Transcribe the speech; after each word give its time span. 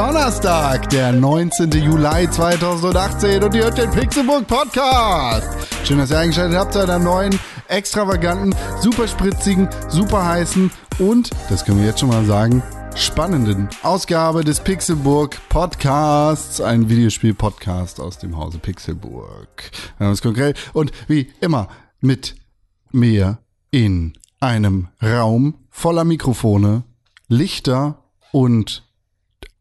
Donnerstag, 0.00 0.88
der 0.88 1.12
19. 1.12 1.72
Juli 1.72 2.30
2018 2.30 3.44
und 3.44 3.54
ihr 3.54 3.64
hört 3.64 3.76
den 3.76 3.90
Pixelburg 3.90 4.46
Podcast. 4.46 5.46
Schön, 5.84 5.98
dass 5.98 6.10
ihr 6.10 6.18
eingeschaltet 6.18 6.56
habt 6.56 6.72
zu 6.72 6.78
einer 6.78 6.98
neuen, 6.98 7.38
extravaganten, 7.68 8.54
super 8.80 9.06
spritzigen, 9.06 9.68
super 9.90 10.24
heißen 10.24 10.70
und, 11.00 11.28
das 11.50 11.66
können 11.66 11.80
wir 11.80 11.86
jetzt 11.86 12.00
schon 12.00 12.08
mal 12.08 12.24
sagen, 12.24 12.62
spannenden 12.94 13.68
Ausgabe 13.82 14.42
des 14.42 14.60
Pixelburg 14.60 15.36
Podcasts, 15.50 16.62
ein 16.62 16.88
Videospiel-Podcast 16.88 18.00
aus 18.00 18.16
dem 18.16 18.38
Hause 18.38 18.58
Pixelburg. 18.58 19.70
Konkret 20.22 20.56
und 20.72 20.92
wie 21.08 21.30
immer 21.42 21.68
mit 22.00 22.36
mir 22.90 23.36
in 23.70 24.14
einem 24.40 24.88
Raum 25.02 25.56
voller 25.68 26.04
Mikrofone, 26.04 26.84
Lichter 27.28 27.98
und 28.32 28.89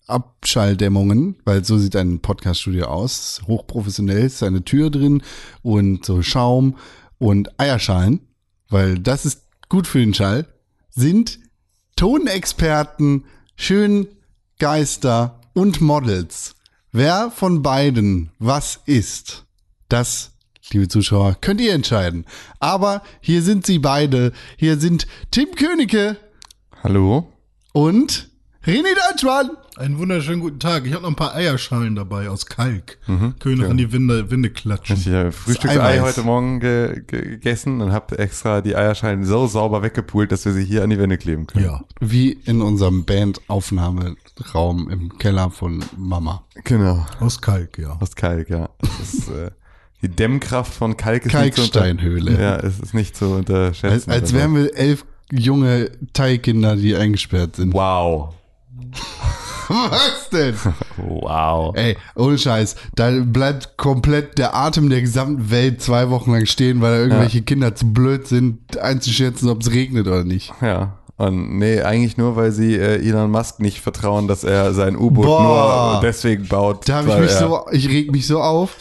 Abschalldämmungen, 0.10 1.36
weil 1.46 1.64
so 1.64 1.78
sieht 1.78 1.96
ein 1.96 2.20
Podcaststudio 2.20 2.86
aus. 2.86 3.42
Hochprofessionell 3.48 4.26
ist 4.26 4.44
eine 4.44 4.64
Tür 4.64 4.90
drin 4.90 5.24
und 5.62 6.06
so 6.06 6.22
Schaum 6.22 6.78
und 7.18 7.60
Eierschalen, 7.60 8.22
weil 8.70 9.00
das 9.00 9.26
ist 9.26 9.44
gut 9.70 9.88
für 9.88 10.00
den 10.00 10.14
Schall, 10.14 10.48
sind 10.90 11.40
Tonexperten, 11.96 13.26
Schöngeister 13.56 15.40
und 15.54 15.82
Models. 15.82 16.56
Wer 16.92 17.30
von 17.30 17.62
beiden 17.62 18.32
was 18.40 18.80
ist, 18.86 19.46
das, 19.90 20.32
liebe 20.72 20.88
Zuschauer, 20.88 21.36
könnt 21.40 21.62
ihr 21.62 21.74
entscheiden. 21.74 22.26
Aber 22.60 23.04
hier 23.22 23.44
sind 23.44 23.66
sie 23.66 23.80
beide. 23.80 24.32
Hier 24.58 24.78
sind 24.78 25.06
Tim 25.30 25.54
Königke 25.56 26.18
Hallo? 26.84 27.32
und 27.74 28.30
René 28.66 28.96
Deutschmann. 29.10 29.52
Einen 29.80 29.98
wunderschönen 29.98 30.42
guten 30.42 30.60
Tag. 30.60 30.86
Ich 30.86 30.92
habe 30.92 31.04
noch 31.04 31.10
ein 31.10 31.16
paar 31.16 31.34
Eierschalen 31.34 31.96
dabei 31.96 32.30
aus 32.30 32.46
Kalk. 32.48 32.98
Können 33.06 33.34
wir 33.40 33.56
noch 33.56 33.70
an 33.70 33.78
die 33.78 33.94
Winde, 33.94 34.30
Winde 34.30 34.50
klatschen. 34.50 34.98
Ich 34.98 35.08
habe 35.08 35.32
Frühstücksei 35.32 35.80
Eiweiß. 35.82 36.02
heute 36.02 36.24
Morgen 36.24 36.60
ge 36.60 37.02
ge 37.08 37.22
gegessen 37.22 37.80
und 37.80 37.94
habe 37.94 38.20
extra 38.20 38.60
die 38.60 38.76
Eierschalen 38.76 39.24
so 39.24 39.48
sauber 39.48 39.82
weggepult, 39.82 40.34
dass 40.34 40.44
wir 40.44 40.52
sie 40.52 40.66
hier 40.66 40.84
an 40.84 40.90
die 40.90 41.00
Wände 41.00 41.18
kleben 41.18 41.48
können. 41.48 41.64
Ja. 41.64 41.82
Wie 42.02 42.32
in 42.44 42.62
unserem 42.62 43.06
Bandaufnahmeraum 43.06 44.90
im 44.90 45.18
Keller 45.18 45.50
von 45.50 45.82
Mama. 45.96 46.44
Genau. 46.66 47.06
Aus 47.22 47.40
Kalk, 47.40 47.78
ja. 47.78 47.98
Aus 48.02 48.18
Kalk, 48.18 48.50
ja. 48.50 48.68
Das 48.82 49.14
ist, 49.14 49.30
äh, 49.30 49.52
die 50.02 50.10
Dämmkraft 50.10 50.74
von 50.74 50.98
Kalk 50.98 51.26
ist 51.26 51.34
nicht 51.34 51.56
zu 51.56 51.62
unter- 51.62 51.80
Kalksteinhöhle. 51.80 52.38
Ja, 52.38 52.58
es 52.58 52.82
ist 52.82 52.94
nicht 52.94 53.16
zu 53.16 53.28
Als, 53.28 53.34
unterschätzen. 53.36 54.12
als 54.12 54.34
wären 54.34 54.56
wir 54.56 54.76
elf 54.76 55.06
junge 55.32 55.90
Teilkinder, 56.12 56.76
die 56.76 56.98
eingesperrt 56.98 57.56
sind. 57.56 57.74
Wow. 57.74 58.36
Was 59.70 60.30
denn? 60.32 60.56
Wow. 60.98 61.76
Ey, 61.76 61.96
ohne 62.16 62.38
Scheiß, 62.38 62.76
da 62.96 63.12
bleibt 63.24 63.78
komplett 63.78 64.38
der 64.38 64.56
Atem 64.56 64.90
der 64.90 65.02
gesamten 65.02 65.50
Welt 65.52 65.82
zwei 65.82 66.10
Wochen 66.10 66.32
lang 66.32 66.46
stehen, 66.46 66.82
weil 66.82 66.92
da 66.92 67.00
irgendwelche 67.04 67.42
Kinder 67.44 67.76
zu 67.76 67.92
blöd 67.94 68.28
sind, 68.28 68.78
einzuschätzen, 68.80 69.50
ob 69.50 69.62
es 69.62 69.72
regnet 69.72 70.08
oder 70.08 70.24
nicht. 70.24 70.52
Ja. 70.62 70.98
Und 71.18 71.58
nee, 71.58 71.82
eigentlich 71.82 72.18
nur, 72.18 72.36
weil 72.36 72.52
sie 72.52 72.76
äh, 72.76 73.06
Elon 73.06 73.30
Musk 73.30 73.60
nicht 73.60 73.82
vertrauen, 73.82 74.28
dass 74.28 74.44
er 74.46 74.74
sein 74.74 74.96
U-Boot 74.96 75.26
nur 75.26 76.00
deswegen 76.02 76.48
baut. 76.48 76.88
Da 76.88 76.96
habe 77.04 77.10
ich 77.10 77.20
mich 77.20 77.32
er- 77.32 77.40
so, 77.40 77.66
ich 77.72 77.90
reg 77.90 78.12
mich 78.12 78.26
so 78.26 78.42
auf. 78.42 78.76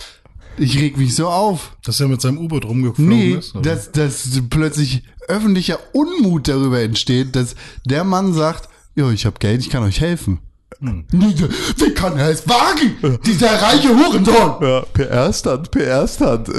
Ich 0.56 0.78
reg 0.80 0.96
mich 0.96 1.14
so 1.14 1.28
auf. 1.28 1.76
Dass 1.84 2.00
er 2.00 2.08
mit 2.08 2.20
seinem 2.20 2.38
U-Boot 2.38 2.64
rumgeflogen 2.64 3.08
Nee, 3.08 3.30
ist. 3.32 3.54
oder? 3.56 3.70
dass, 3.74 3.90
dass 3.92 4.40
plötzlich 4.50 5.02
öffentlicher 5.26 5.78
Unmut 5.92 6.48
darüber 6.48 6.80
entsteht, 6.80 7.34
dass 7.36 7.54
der 7.84 8.04
Mann 8.04 8.32
sagt, 8.32 8.68
ja, 8.94 9.10
ich 9.10 9.26
habe 9.26 9.36
Geld, 9.40 9.60
ich 9.60 9.70
kann 9.70 9.82
euch 9.82 10.00
helfen. 10.00 10.38
Hm. 10.80 11.04
Wie 11.10 11.92
kann 11.92 12.16
er 12.16 12.30
es 12.30 12.48
wagen? 12.48 13.18
Dieser 13.26 13.50
reiche 13.60 13.88
Hurensohn! 13.88 14.56
Ja, 14.60 14.80
PR-Stand, 14.92 15.70
PR-Stand. 15.72 16.48
Äh, 16.50 16.54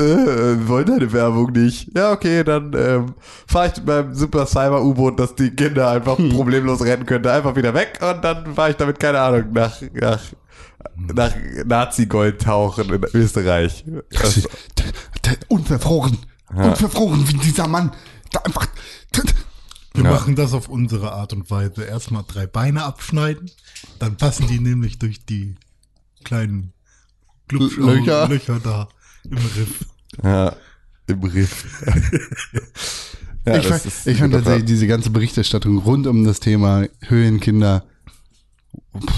wir 0.59 0.67
wollen 0.67 0.85
deine 0.87 1.13
Werbung 1.13 1.51
nicht. 1.53 1.89
Ja, 1.95 2.11
okay, 2.11 2.43
dann 2.43 2.73
ähm, 2.77 3.13
fahre 3.47 3.67
ich 3.67 3.77
mit 3.77 3.85
meinem 3.87 4.13
Super 4.13 4.45
Cyber 4.45 4.83
U-Boot, 4.83 5.19
das 5.19 5.35
die 5.35 5.51
Kinder 5.51 5.89
einfach 5.89 6.17
problemlos 6.17 6.81
retten 6.83 7.05
könnte, 7.05 7.31
einfach 7.31 7.55
wieder 7.55 7.73
weg 7.73 7.97
und 8.01 8.21
dann 8.23 8.53
fahre 8.55 8.71
ich 8.71 8.75
damit, 8.75 8.99
keine 8.99 9.19
Ahnung, 9.21 9.53
nach, 9.53 9.79
nach, 9.93 10.19
nach 10.97 11.31
Nazi-Gold 11.65 12.41
tauchen 12.41 12.93
in 12.93 13.05
Österreich. 13.13 13.85
Das 14.11 14.35
ist- 14.37 14.49
d- 14.77 15.37
Unverfroren. 15.47 16.17
Unverfroren 16.53 17.25
wie 17.29 17.37
dieser 17.37 17.67
Mann. 17.67 17.91
Da 18.31 18.39
einfach. 18.41 18.67
Wir 19.99 20.05
Ja. 20.05 20.11
machen 20.11 20.35
das 20.35 20.53
auf 20.53 20.67
unsere 20.69 21.11
Art 21.13 21.33
und 21.33 21.49
Weise. 21.51 21.83
Erstmal 21.83 22.23
drei 22.27 22.47
Beine 22.47 22.83
abschneiden, 22.83 23.51
dann 23.99 24.17
passen 24.17 24.47
die 24.47 24.59
nämlich 24.59 24.97
durch 24.99 25.25
die 25.25 25.55
kleinen 26.23 26.73
Glubschau- 27.49 27.85
Löcher. 27.93 28.27
Löcher 28.27 28.59
da 28.59 28.89
im 29.25 29.37
Riff. 29.37 29.85
Ja, 30.23 30.55
im 31.07 31.23
Riff. 31.23 31.65
ja, 33.45 33.57
ich 33.57 33.67
fand, 33.67 33.85
ich 34.05 34.17
fand 34.17 34.33
tatsächlich 34.33 34.65
diese 34.65 34.87
ganze 34.87 35.09
Berichterstattung 35.09 35.77
rund 35.79 36.07
um 36.07 36.23
das 36.23 36.39
Thema 36.39 36.85
Höhlenkinder, 37.01 37.85
pff, 38.97 39.13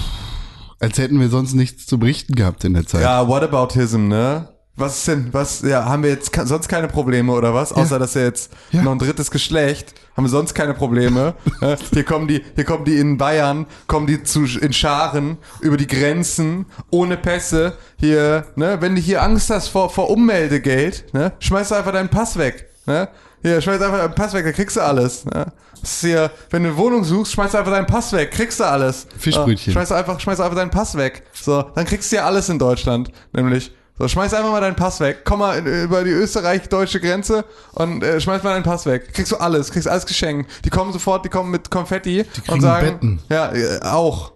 als 0.80 0.98
hätten 0.98 1.20
wir 1.20 1.28
sonst 1.28 1.54
nichts 1.54 1.86
zu 1.86 1.98
berichten 1.98 2.34
gehabt 2.34 2.64
in 2.64 2.74
der 2.74 2.86
Zeit. 2.86 3.02
Ja, 3.02 3.28
Whataboutism, 3.28 4.08
ne? 4.08 4.48
Was 4.82 4.98
ist 4.98 5.08
denn, 5.08 5.28
was, 5.32 5.62
ja, 5.62 5.84
haben 5.84 6.02
wir 6.02 6.10
jetzt 6.10 6.34
sonst 6.44 6.68
keine 6.68 6.88
Probleme 6.88 7.32
oder 7.32 7.54
was? 7.54 7.72
Außer, 7.72 7.98
dass 8.00 8.16
er 8.16 8.24
jetzt 8.24 8.52
Ja. 8.72 8.82
noch 8.82 8.92
ein 8.92 8.98
drittes 8.98 9.30
Geschlecht, 9.30 9.94
haben 10.16 10.24
wir 10.24 10.28
sonst 10.30 10.54
keine 10.54 10.74
Probleme. 10.74 11.34
Äh, 11.62 11.76
hier 11.94 12.02
kommen 12.04 12.26
die, 12.26 12.42
hier 12.56 12.64
kommen 12.64 12.84
die 12.84 12.98
in 12.98 13.16
Bayern, 13.16 13.66
kommen 13.86 14.08
die 14.08 14.24
zu, 14.24 14.44
in 14.44 14.72
Scharen, 14.72 15.38
über 15.60 15.76
die 15.76 15.86
Grenzen, 15.86 16.66
ohne 16.90 17.16
Pässe, 17.16 17.74
hier, 17.98 18.46
ne? 18.56 18.78
Wenn 18.80 18.96
du 18.96 19.00
hier 19.00 19.22
Angst 19.22 19.48
hast 19.50 19.68
vor, 19.68 19.88
vor 19.90 20.10
Ummeldegeld, 20.10 21.04
ne? 21.14 21.30
Schmeiß 21.38 21.70
einfach 21.70 21.92
deinen 21.92 22.08
Pass 22.08 22.36
weg, 22.36 22.68
ne? 22.86 23.08
Hier, 23.42 23.60
schmeiß 23.60 23.80
einfach 23.80 23.98
deinen 23.98 24.14
Pass 24.16 24.34
weg, 24.34 24.44
dann 24.44 24.54
kriegst 24.54 24.76
du 24.76 24.80
alles, 24.80 25.24
ne? 25.24 25.52
Das 25.80 25.92
ist 25.92 26.00
hier, 26.00 26.30
wenn 26.50 26.64
du 26.64 26.70
eine 26.70 26.78
Wohnung 26.78 27.04
suchst, 27.04 27.32
schmeiß 27.32 27.54
einfach 27.54 27.70
deinen 27.72 27.86
Pass 27.86 28.12
weg, 28.12 28.32
kriegst 28.32 28.58
du 28.58 28.64
alles. 28.64 29.06
Fischbrötchen. 29.18 29.72
Ja, 29.72 29.80
schmeiß 29.80 29.92
einfach, 29.92 30.18
schmeiß 30.18 30.40
einfach 30.40 30.56
deinen 30.56 30.70
Pass 30.70 30.96
weg. 30.96 31.22
So, 31.32 31.62
dann 31.74 31.84
kriegst 31.86 32.10
du 32.10 32.16
ja 32.16 32.24
alles 32.24 32.48
in 32.48 32.58
Deutschland, 32.58 33.12
nämlich. 33.32 33.72
So, 33.98 34.08
schmeiß 34.08 34.32
einfach 34.34 34.50
mal 34.50 34.60
deinen 34.60 34.74
Pass 34.76 35.00
weg. 35.00 35.20
Komm 35.24 35.40
mal 35.40 35.58
in, 35.58 35.66
über 35.84 36.02
die 36.02 36.10
österreich-deutsche 36.10 36.98
Grenze 37.00 37.44
und 37.72 38.02
äh, 38.02 38.20
schmeiß 38.20 38.42
mal 38.42 38.54
deinen 38.54 38.62
Pass 38.62 38.86
weg. 38.86 39.12
Kriegst 39.12 39.32
du 39.32 39.36
alles, 39.36 39.70
kriegst 39.70 39.86
alles 39.86 40.06
geschenkt. 40.06 40.50
Die 40.64 40.70
kommen 40.70 40.92
sofort, 40.92 41.24
die 41.24 41.28
kommen 41.28 41.50
mit 41.50 41.70
Konfetti 41.70 42.24
und 42.48 42.60
sagen, 42.62 42.86
Betten. 42.92 43.20
ja, 43.28 43.52
äh, 43.52 43.80
auch. 43.82 44.32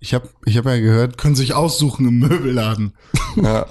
Ich 0.00 0.14
habe 0.14 0.28
ich 0.44 0.56
hab 0.56 0.64
ja 0.66 0.78
gehört, 0.78 1.18
Können 1.18 1.34
sich 1.36 1.54
aussuchen 1.54 2.06
im 2.08 2.18
Möbelladen. 2.18 2.92
Ja. 3.36 3.66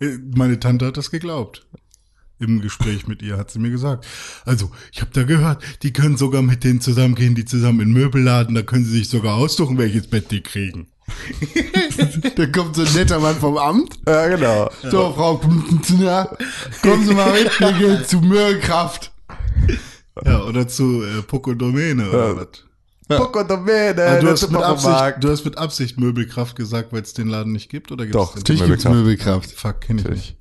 Äh, 0.00 0.18
Meine 0.34 0.58
Tante 0.58 0.86
hat 0.86 0.96
das 0.96 1.10
geglaubt. 1.10 1.66
Im 2.38 2.60
Gespräch 2.62 3.06
mit 3.06 3.22
ihr 3.22 3.36
hat 3.36 3.50
sie 3.50 3.58
mir 3.58 3.70
gesagt. 3.70 4.06
Also, 4.46 4.70
ich 4.92 5.02
habe 5.02 5.10
da 5.12 5.22
gehört, 5.24 5.62
die 5.82 5.92
können 5.92 6.16
sogar 6.16 6.42
mit 6.42 6.64
denen 6.64 6.80
zusammengehen, 6.80 7.34
die 7.34 7.44
zusammen 7.44 7.80
in 7.80 7.88
den 7.88 7.94
Möbelladen, 7.94 8.54
da 8.54 8.62
können 8.62 8.84
sie 8.84 8.92
sich 8.98 9.08
sogar 9.08 9.34
aussuchen, 9.34 9.76
welches 9.78 10.06
Bett 10.08 10.30
die 10.30 10.40
kriegen. 10.42 10.88
da 12.36 12.46
kommt 12.46 12.76
so 12.76 12.82
ein 12.82 12.92
netter 12.94 13.18
Mann 13.18 13.36
vom 13.36 13.56
Amt. 13.56 13.98
ja, 14.06 14.28
genau. 14.28 14.70
So, 14.82 15.12
Frau 15.12 15.36
Kumtenzner, 15.36 16.36
kommen 16.82 17.06
Sie 17.06 17.14
mal 17.14 17.32
mit, 17.32 17.60
wir 17.60 17.72
gehen 17.72 18.04
zu 18.06 18.20
Möhrkraft. 18.20 19.12
Ja, 20.24 20.42
oder 20.44 20.66
zu 20.68 21.02
äh, 21.02 21.22
Poco 21.22 21.54
Domäne 21.54 22.08
oder 22.08 22.36
was. 22.36 23.18
Poco 23.18 23.42
Domäne, 23.42 24.02
Ah, 24.02 24.20
du, 24.20 24.30
hast 24.30 24.50
mit 24.50 24.62
Absicht, 24.62 25.14
du 25.20 25.30
hast 25.30 25.44
mit 25.44 25.58
Absicht 25.58 25.98
Möbelkraft 25.98 26.56
gesagt, 26.56 26.92
weil 26.92 27.02
es 27.02 27.12
den 27.12 27.28
Laden 27.28 27.52
nicht 27.52 27.68
gibt, 27.68 27.92
oder 27.92 28.04
gibt's 28.04 28.16
Doch? 28.16 28.34
Natürlich 28.36 28.64
gibt's 28.64 28.84
Möbelkraft. 28.84 29.48
Möbelkraft. 29.48 29.52
Fuck, 29.52 29.80
kenn 29.82 29.98
ich 29.98 30.04
nicht. 30.08 30.36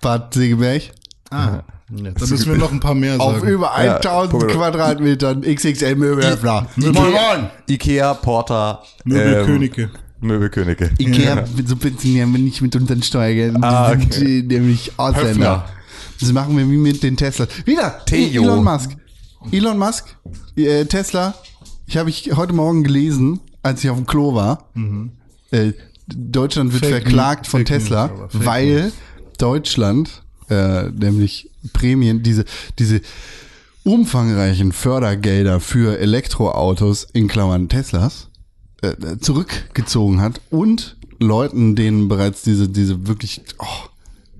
Bad 0.00 0.34
Segeberg. 0.34 0.82
Ah, 1.30 1.62
ja. 1.90 2.10
da 2.12 2.26
müssen 2.26 2.50
wir 2.50 2.56
noch 2.58 2.72
ein 2.72 2.80
paar 2.80 2.94
mehr 2.94 3.20
Auf 3.20 3.34
sagen. 3.34 3.48
über 3.48 3.66
Ja, 3.84 3.96
1000 3.96 4.30
Punkt. 4.30 4.48
Quadratmetern 4.48 5.42
XXL 5.42 5.94
Möbelöffner. 5.94 6.66
Ikea. 6.76 7.50
Ikea 7.68 8.14
Porter. 8.14 8.82
Möbelkönige. 9.04 9.82
Ähm, 9.82 9.90
Möbelkönige. 10.20 10.90
Ikea 10.98 11.46
subventionieren 11.64 12.32
wir 12.32 12.40
nicht 12.40 12.60
mit 12.60 12.74
unseren 12.76 13.02
Steuergeldern. 13.02 13.62
Ah, 13.62 13.94
Die 13.94 14.06
okay. 14.06 14.18
sind 14.18 14.52
äh, 14.52 14.58
nämlich 14.58 14.92
Ausländer. 14.96 15.30
Höfner. 15.30 15.64
Das 16.20 16.32
machen 16.32 16.56
wir 16.56 16.68
wie 16.68 16.76
mit 16.76 17.02
den 17.02 17.16
Tesla. 17.16 17.46
Wieder, 17.64 18.04
Theo. 18.06 18.42
Elon 18.42 18.64
Musk. 18.64 18.96
Elon 19.52 19.78
Musk, 19.78 20.16
äh, 20.56 20.84
Tesla. 20.84 21.34
Ich 21.86 21.96
habe 21.96 22.10
ich 22.10 22.32
heute 22.34 22.52
Morgen 22.52 22.82
gelesen, 22.82 23.40
als 23.62 23.84
ich 23.84 23.90
auf 23.90 23.96
dem 23.96 24.06
Klo 24.06 24.34
war. 24.34 24.68
Äh, 25.50 25.72
Deutschland 26.08 26.72
wird 26.72 26.84
Fake 26.84 27.02
verklagt 27.02 27.42
News, 27.44 27.50
von 27.50 27.60
Fake 27.60 27.80
Tesla, 27.80 28.08
Fake 28.08 28.46
weil 28.46 28.92
Deutschland 29.38 30.22
äh, 30.50 30.88
nämlich 30.90 31.50
Prämien, 31.72 32.22
diese, 32.22 32.44
diese 32.78 33.00
umfangreichen 33.84 34.72
Fördergelder 34.72 35.60
für 35.60 35.98
Elektroautos 35.98 37.06
in 37.12 37.28
Klammern 37.28 37.68
Teslas 37.68 38.27
äh, 38.82 39.18
zurückgezogen 39.18 40.20
hat 40.20 40.40
und 40.50 40.96
Leuten, 41.20 41.74
denen 41.74 42.08
bereits 42.08 42.42
diese, 42.42 42.68
diese 42.68 43.06
wirklich 43.06 43.42
oh, 43.58 43.88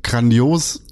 grandios 0.02 0.82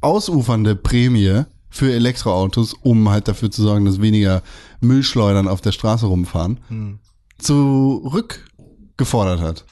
ausufernde 0.00 0.76
Prämie 0.76 1.44
für 1.70 1.92
Elektroautos, 1.92 2.74
um 2.74 3.08
halt 3.08 3.26
dafür 3.26 3.50
zu 3.50 3.62
sorgen, 3.62 3.84
dass 3.84 4.00
weniger 4.00 4.42
Müllschleudern 4.80 5.48
auf 5.48 5.60
der 5.60 5.72
Straße 5.72 6.06
rumfahren, 6.06 7.00
zurück 7.38 8.48
gefordert 8.96 9.40
hat. 9.40 9.64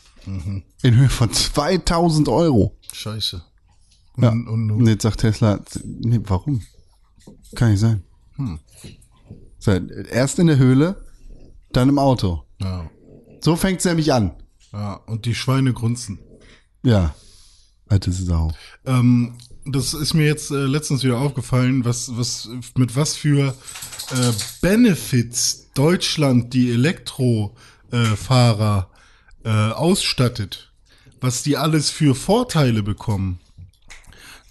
In 0.83 0.97
Höhe 0.97 1.09
von 1.09 1.31
2000 1.31 2.29
Euro. 2.29 2.77
Scheiße. 2.93 3.43
Ja. 4.17 4.31
Und, 4.31 4.49
und, 4.49 4.71
Und 4.71 4.87
jetzt 4.87 5.03
sagt 5.03 5.21
Tesla, 5.21 5.61
nee, 5.85 6.21
warum? 6.25 6.63
Kann 7.55 7.71
nicht 7.71 7.81
sein. 7.81 8.03
So, 9.59 9.71
erst 9.71 10.39
in 10.39 10.49
der 10.49 10.59
Höhle, 10.59 11.05
dann 11.73 11.89
im 11.89 11.99
Auto. 11.99 12.43
ja, 12.61 12.91
So 13.43 13.57
fängt's 13.57 13.85
nämlich 13.85 14.13
an. 14.13 14.33
ja, 14.73 14.95
und 15.07 15.27
die 15.27 15.35
Schweine 15.35 15.73
grunzen. 15.73 16.19
Ja. 16.83 17.15
Alte 17.89 18.13
Sau. 18.13 18.53
Ähm, 18.87 19.35
das 19.67 19.95
ist 19.95 20.15
mir 20.15 20.27
jetzt 20.27 20.51
äh, 20.51 20.65
letztens 20.65 21.03
wieder 21.03 21.19
aufgefallen, 21.19 21.85
was, 21.85 22.17
was, 22.17 22.49
mit 22.77 22.97
was 22.97 23.17
für 23.17 23.55
äh, 24.11 24.33
Benefits 24.61 25.71
Deutschland 25.75 26.55
die 26.55 26.71
Elektrofahrer 26.71 27.53
äh, 27.91 28.17
Fahrer, 28.17 28.91
äh, 29.45 29.49
ausstattet. 29.49 30.73
Was 31.21 31.43
die 31.43 31.57
alles 31.57 31.91
für 31.91 32.15
Vorteile 32.15 32.83
bekommen. 32.83 33.41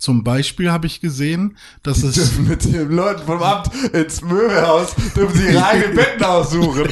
Zum 0.02 0.24
Beispiel 0.24 0.72
habe 0.72 0.88
ich 0.88 1.00
gesehen, 1.00 1.56
dass 1.84 2.02
es 2.02 2.40
Mit 2.40 2.66
den 2.66 2.90
Leuten 2.90 3.22
vom 3.24 3.40
Amt 3.44 3.70
ins 3.94 4.24
Möbelhaus 4.24 4.96
dürfen 5.16 5.38
sie 5.38 5.50
ihre 5.50 5.64
eigenen 5.64 5.96
Betten 5.96 6.24
aussuchen. 6.24 6.90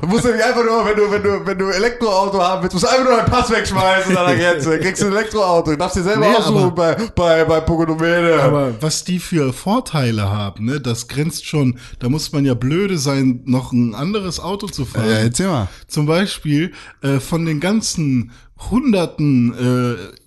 Du 0.00 0.06
musst 0.06 0.24
nämlich 0.24 0.42
einfach 0.42 0.64
nur, 0.64 0.86
wenn 0.86 0.96
du, 0.96 1.10
wenn 1.10 1.22
du, 1.22 1.46
wenn 1.46 1.58
du 1.58 1.68
Elektroauto 1.68 2.40
haben 2.40 2.62
willst, 2.62 2.72
musst 2.72 2.86
du 2.86 2.88
einfach 2.88 3.04
nur 3.04 3.16
deinen 3.18 3.30
Pass 3.30 3.50
wegschmeißen 3.50 4.16
an 4.16 4.26
der 4.26 4.36
Grenze. 4.36 4.78
Kriegst 4.78 5.02
du 5.02 5.06
ein 5.06 5.12
Elektroauto. 5.12 5.72
Du 5.72 5.76
darfst 5.76 5.96
dir 5.96 6.02
selber 6.02 6.28
Nee, 6.28 6.34
aussuchen 6.34 6.74
bei, 6.74 6.94
bei, 7.14 7.44
bei 7.44 7.60
Pokonomene. 7.60 8.40
Aber 8.42 8.72
was 8.80 9.04
die 9.04 9.18
für 9.18 9.52
Vorteile 9.52 10.30
haben, 10.30 10.64
ne, 10.64 10.80
das 10.80 11.08
grenzt 11.08 11.44
schon, 11.46 11.78
da 11.98 12.08
muss 12.08 12.32
man 12.32 12.46
ja 12.46 12.54
blöde 12.54 12.96
sein, 12.96 13.42
noch 13.44 13.72
ein 13.72 13.94
anderes 13.94 14.40
Auto 14.40 14.66
zu 14.66 14.86
fahren. 14.86 15.10
Ja, 15.10 15.18
erzähl 15.18 15.48
mal. 15.48 15.68
Zum 15.88 16.06
Beispiel 16.06 16.72
äh, 17.02 17.20
von 17.20 17.44
den 17.44 17.60
ganzen 17.60 18.32
hunderten 18.70 19.52
äh, 19.54 20.21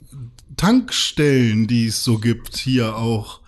Tankstellen, 0.57 1.67
die 1.67 1.87
es 1.87 2.03
so 2.03 2.17
gibt, 2.19 2.57
hier 2.57 2.95
auch. 2.95 3.41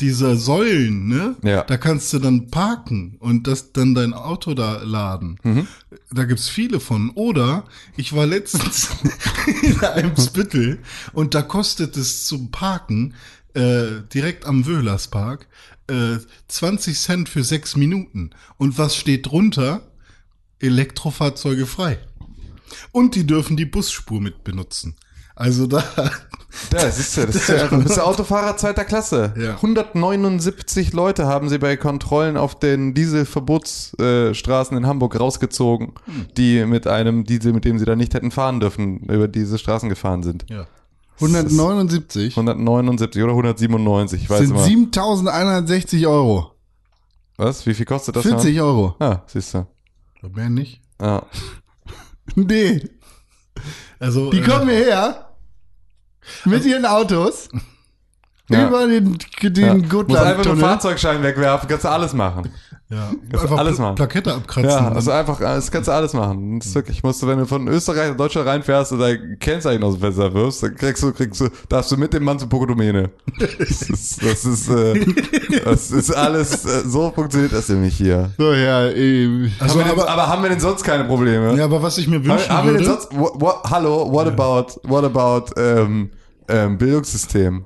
Dieser 0.00 0.36
Säulen, 0.36 1.06
ne? 1.06 1.36
Ja. 1.42 1.64
Da 1.64 1.76
kannst 1.76 2.14
du 2.14 2.18
dann 2.18 2.50
parken 2.50 3.18
und 3.20 3.46
das 3.46 3.72
dann 3.72 3.94
dein 3.94 4.14
Auto 4.14 4.54
da 4.54 4.82
laden. 4.82 5.68
Da 6.10 6.24
gibt's 6.24 6.48
viele 6.48 6.80
von. 6.80 7.10
Oder 7.10 7.64
ich 7.94 8.14
war 8.14 8.24
letztens 8.24 8.88
in 9.62 9.78
einem 9.80 10.16
Spittel 10.16 10.78
und 11.12 11.34
da 11.34 11.42
kostet 11.42 11.98
es 11.98 12.24
zum 12.24 12.50
Parken 12.50 13.12
äh, 13.52 14.00
direkt 14.12 14.46
am 14.46 14.64
Wöhlerspark 14.64 15.46
äh, 15.90 16.18
20 16.48 16.98
Cent 16.98 17.28
für 17.28 17.44
sechs 17.44 17.76
Minuten. 17.76 18.30
Und 18.56 18.78
was 18.78 18.96
steht 18.96 19.26
drunter? 19.26 19.82
Elektrofahrzeuge 20.60 21.66
frei. 21.66 21.98
Und 22.92 23.14
die 23.14 23.26
dürfen 23.26 23.56
die 23.56 23.66
Busspur 23.66 24.20
mit 24.20 24.44
benutzen. 24.44 24.96
Also 25.34 25.66
da, 25.66 25.82
Ja, 26.72 26.80
das 26.80 26.98
ist 26.98 27.16
ja, 27.16 27.26
das 27.26 27.36
ist 27.36 27.48
ja, 27.48 27.66
das 27.68 27.84
ist 27.92 27.98
Autofahrer 27.98 28.56
zweiter 28.56 28.84
Klasse. 28.84 29.32
Ja. 29.36 29.54
179 29.56 30.92
Leute 30.92 31.26
haben 31.26 31.48
sie 31.48 31.58
bei 31.58 31.76
Kontrollen 31.76 32.36
auf 32.36 32.58
den 32.58 32.94
Dieselverbotsstraßen 32.94 34.30
äh, 34.30 34.34
Straßen 34.34 34.76
in 34.76 34.86
Hamburg 34.86 35.18
rausgezogen, 35.18 35.92
die 36.36 36.64
mit 36.66 36.86
einem 36.86 37.24
Diesel, 37.24 37.52
mit 37.52 37.64
dem 37.64 37.78
sie 37.78 37.84
da 37.84 37.96
nicht 37.96 38.14
hätten 38.14 38.30
fahren 38.30 38.60
dürfen, 38.60 39.00
über 39.04 39.28
diese 39.28 39.58
Straßen 39.58 39.88
gefahren 39.88 40.22
sind. 40.22 40.46
ja. 40.48 40.66
179 41.16 42.34
179 42.34 43.22
oder 43.22 43.32
197, 43.32 44.22
ich 44.22 44.30
weiß 44.30 44.38
sind 44.38 44.50
immer. 44.52 44.64
7160 44.64 46.06
Euro. 46.06 46.52
Was? 47.36 47.66
Wie 47.66 47.74
viel 47.74 47.84
kostet 47.84 48.16
das? 48.16 48.22
40 48.22 48.58
Euro. 48.62 48.96
Ja, 49.00 49.22
siehst 49.26 49.52
du. 49.52 49.66
Mehr 50.34 50.48
nicht. 50.50 50.80
Ja. 51.00 51.22
Nee. 52.36 52.80
Also, 53.98 54.30
Die 54.30 54.38
äh, 54.38 54.42
kommen 54.46 54.68
hierher 54.70 55.29
mit 56.44 56.64
ihren 56.64 56.84
Autos 56.86 57.48
Ja. 58.48 58.66
über 58.66 58.86
den, 58.86 59.16
ja. 59.40 59.50
den 59.50 59.88
Muss 59.88 60.16
einfach 60.16 60.44
nur. 60.44 60.56
Fahrzeugschein 60.56 61.22
wegwerfen, 61.22 61.68
kannst 61.68 61.84
du 61.84 61.88
alles 61.88 62.12
machen. 62.14 62.48
ja, 62.88 63.12
Kannst 63.30 63.44
einfach 63.44 63.58
alles 63.58 63.78
machen. 63.78 63.94
Plakette 63.94 64.34
abkratzen. 64.34 64.70
Ja, 64.70 64.88
also 64.90 65.12
einfach, 65.12 65.38
das 65.38 65.70
kannst 65.70 65.86
du 65.86 65.92
alles 65.92 66.12
machen. 66.14 66.58
Das 66.58 66.66
ist 66.66 66.74
wirklich, 66.74 67.00
musst 67.04 67.22
du, 67.22 67.28
wenn 67.28 67.38
du 67.38 67.46
von 67.46 67.68
Österreich 67.68 68.10
nach 68.10 68.16
Deutschland 68.16 68.48
reinfährst 68.48 68.90
und 68.90 68.98
dein 68.98 69.36
Kennzeichen 69.38 69.84
aus 69.84 69.94
dem 69.94 70.00
Fenster 70.00 70.34
wirfst, 70.34 70.64
dann 70.64 70.74
kriegst 70.74 71.00
du, 71.00 71.12
kriegst 71.12 71.40
du, 71.40 71.48
darfst 71.68 71.92
du 71.92 71.96
mit 71.96 72.12
dem 72.12 72.24
Mann 72.24 72.40
zur 72.40 72.48
Pokodomene. 72.48 73.10
Das 73.38 73.82
ist, 73.82 74.20
das 74.24 74.44
ist, 74.44 74.68
äh, 74.68 75.06
das 75.64 75.92
ist 75.92 76.10
alles, 76.10 76.64
äh, 76.64 76.82
so 76.88 77.12
funktioniert 77.14 77.52
das 77.52 77.68
nämlich 77.68 77.96
hier. 77.96 78.32
So, 78.36 78.52
ja, 78.52 78.88
äh, 78.88 79.48
also, 79.60 79.74
haben 79.74 79.78
wir 79.78 79.84
denn, 79.84 79.92
aber, 79.92 80.08
aber 80.10 80.26
haben 80.26 80.42
wir 80.42 80.50
denn 80.50 80.58
sonst 80.60 80.82
keine 80.82 81.04
Probleme? 81.04 81.54
ja, 81.56 81.64
aber 81.66 81.80
was 81.80 81.98
ich 81.98 82.08
mir 82.08 82.16
haben, 82.16 82.26
wünschen 82.26 82.50
haben 82.50 82.66
wir 82.68 82.78
denn 82.78 82.84
sonst, 82.86 83.16
what, 83.16 83.40
what, 83.40 83.56
hallo, 83.70 84.10
what 84.10 84.26
about, 84.26 84.80
what 84.82 85.04
about, 85.04 85.52
ähm, 85.56 86.10
ähm, 86.50 86.78
Bildungssystem? 86.78 87.64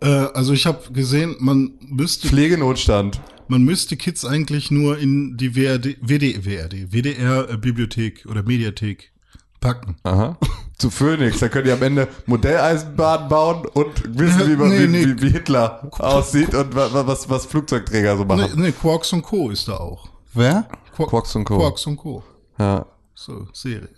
äh, 0.00 0.06
also 0.06 0.52
ich 0.52 0.66
habe 0.66 0.92
gesehen, 0.92 1.36
man 1.38 1.72
müsste, 1.80 2.28
Pflegenotstand. 2.28 3.20
man 3.48 3.62
müsste 3.64 3.96
Kids 3.96 4.24
eigentlich 4.24 4.70
nur 4.70 4.98
in 4.98 5.36
die 5.36 5.54
WRD, 5.56 5.96
WD, 6.00 6.44
WRD, 6.44 6.92
WDR 6.92 7.50
äh, 7.50 7.56
Bibliothek 7.56 8.26
oder 8.28 8.42
Mediathek 8.42 9.12
packen. 9.60 9.96
Aha. 10.02 10.38
Zu 10.78 10.90
Phoenix, 10.90 11.38
da 11.38 11.48
können 11.48 11.66
die 11.66 11.70
am 11.72 11.82
Ende 11.82 12.08
Modelleisenbahn 12.26 13.28
bauen 13.28 13.64
und 13.74 14.18
wissen, 14.18 14.50
wie, 14.50 14.56
man, 14.56 14.68
Nee, 14.70 14.80
wie, 14.80 14.86
nee. 14.88 15.06
Wie, 15.06 15.22
wie 15.22 15.30
Hitler 15.30 15.88
aussieht 15.98 16.52
und 16.54 16.74
wa- 16.74 16.92
wa- 16.92 17.06
was, 17.06 17.30
was 17.30 17.46
Flugzeugträger 17.46 18.16
so 18.16 18.24
machen. 18.24 18.60
ne, 18.60 18.72
Quarks 18.72 19.12
und 19.12 19.22
Co. 19.22 19.50
ist 19.50 19.68
da 19.68 19.76
auch. 19.76 20.08
wer? 20.34 20.68
Qu 20.96 21.06
Quarks 21.06 21.34
und 21.36 21.44
Co. 21.44 21.58
Quarks 21.58 21.86
und 21.86 21.96
Co. 21.96 22.22
Ja. 22.58 22.86
So, 23.14 23.46
Serie. 23.52 23.88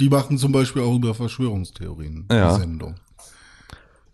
Die 0.00 0.08
machen 0.08 0.38
zum 0.38 0.50
Beispiel 0.52 0.82
auch 0.82 0.96
über 0.96 1.14
Verschwörungstheorien 1.14 2.26
Ja. 2.30 2.54
die 2.54 2.60
Sendung. 2.60 2.94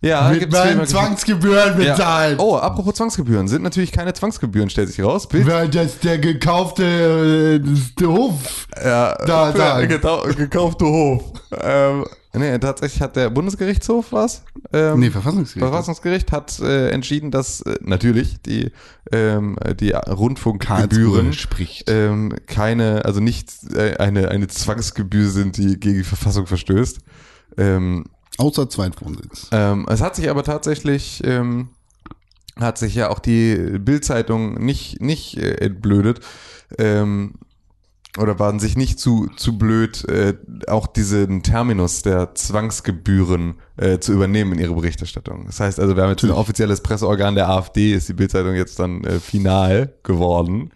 Ja, 0.01 0.31
Mit 0.31 0.53
meinen 0.53 0.87
Zwangsgebühren 0.87 1.81
ja. 1.83 1.93
bezahlen. 1.95 2.39
Oh, 2.39 2.55
apropos 2.57 2.95
Zwangsgebühren, 2.95 3.49
sind 3.49 3.63
natürlich 3.63 3.91
keine 3.91 4.13
Zwangsgebühren, 4.13 4.71
stellt 4.71 4.89
sich 4.91 5.03
raus. 5.05 5.27
Bild, 5.29 5.47
Weil 5.49 5.69
das 5.69 5.99
der 5.99 6.19
gekaufte 6.19 7.61
äh, 7.99 8.05
Hof. 8.07 8.67
ja, 8.77 9.15
Da, 9.27 9.51
da. 9.53 9.81
gekaufte 9.81 10.85
Hof. 10.85 11.25
ähm, 11.61 12.05
nee, 12.33 12.57
tatsächlich 12.59 13.03
hat 13.03 13.17
der 13.17 13.31
Bundesgerichtshof 13.31 14.13
was? 14.13 14.45
Ähm, 14.73 15.01
Nee, 15.01 15.11
Verfassungsgericht. 15.11 15.67
Verfassungsgericht 15.69 16.31
hat 16.31 16.61
äh, 16.61 16.91
entschieden, 16.91 17.33
dass 17.33 17.63
äh, 17.63 17.75
natürlich 17.81 18.41
die, 18.43 18.71
ähm, 19.11 19.57
die 19.81 19.91
Rundfunkgebühren 19.91 21.33
spricht. 21.33 21.91
ähm, 21.91 22.35
keine, 22.47 23.05
also 23.05 23.19
nicht 23.19 23.51
äh, 23.75 23.97
eine, 23.97 24.29
eine 24.29 24.47
Zwangsgebühr 24.47 25.29
sind, 25.29 25.57
die 25.57 25.81
gegen 25.81 25.99
die 25.99 26.05
Verfassung 26.05 26.47
verstößt. 26.47 26.99
Ähm, 27.57 28.05
Außer 28.39 28.69
Zweitwohnsitz. 28.69 29.49
ähm, 29.53 29.87
es 29.89 30.01
hat 30.01 30.17
sich 30.17 30.31
aber 30.31 30.45
tatsächlich, 30.45 31.23
ähm, 31.25 31.71
hat 32.59 32.79
sich 32.79 32.95
ja 32.95 33.11
auch 33.11 33.19
die 33.19 33.79
Bildzeitung 33.79 34.55
nicht, 34.65 35.01
nicht 35.01 35.37
äh, 35.37 35.57
entblödet. 35.57 36.21
Ähm, 36.79 37.35
oder 38.17 38.39
waren 38.39 38.59
sich 38.59 38.77
nicht 38.77 38.99
zu, 38.99 39.29
zu 39.37 39.59
blöd, 39.59 40.09
äh, 40.09 40.35
auch 40.67 40.87
diesen 40.87 41.43
Terminus 41.43 42.03
der 42.03 42.35
Zwangsgebühren 42.35 43.55
äh, 43.77 43.99
zu 43.99 44.13
übernehmen 44.13 44.53
in 44.55 44.59
ihre 44.59 44.75
Berichterstattung. 44.75 45.47
Das 45.47 45.61
heißt 45.61 45.79
also, 45.79 45.95
wir 45.95 46.03
haben 46.03 46.11
jetzt 46.11 46.25
ein 46.25 46.31
offizielles 46.31 46.81
Presseorgan 46.81 47.35
der 47.35 47.49
AfD, 47.49 47.93
ist 47.93 48.09
die 48.09 48.15
Bildzeitung 48.15 48.55
jetzt 48.55 48.79
dann 48.79 49.05
äh, 49.05 49.21
final 49.21 49.95
geworden. 50.03 50.71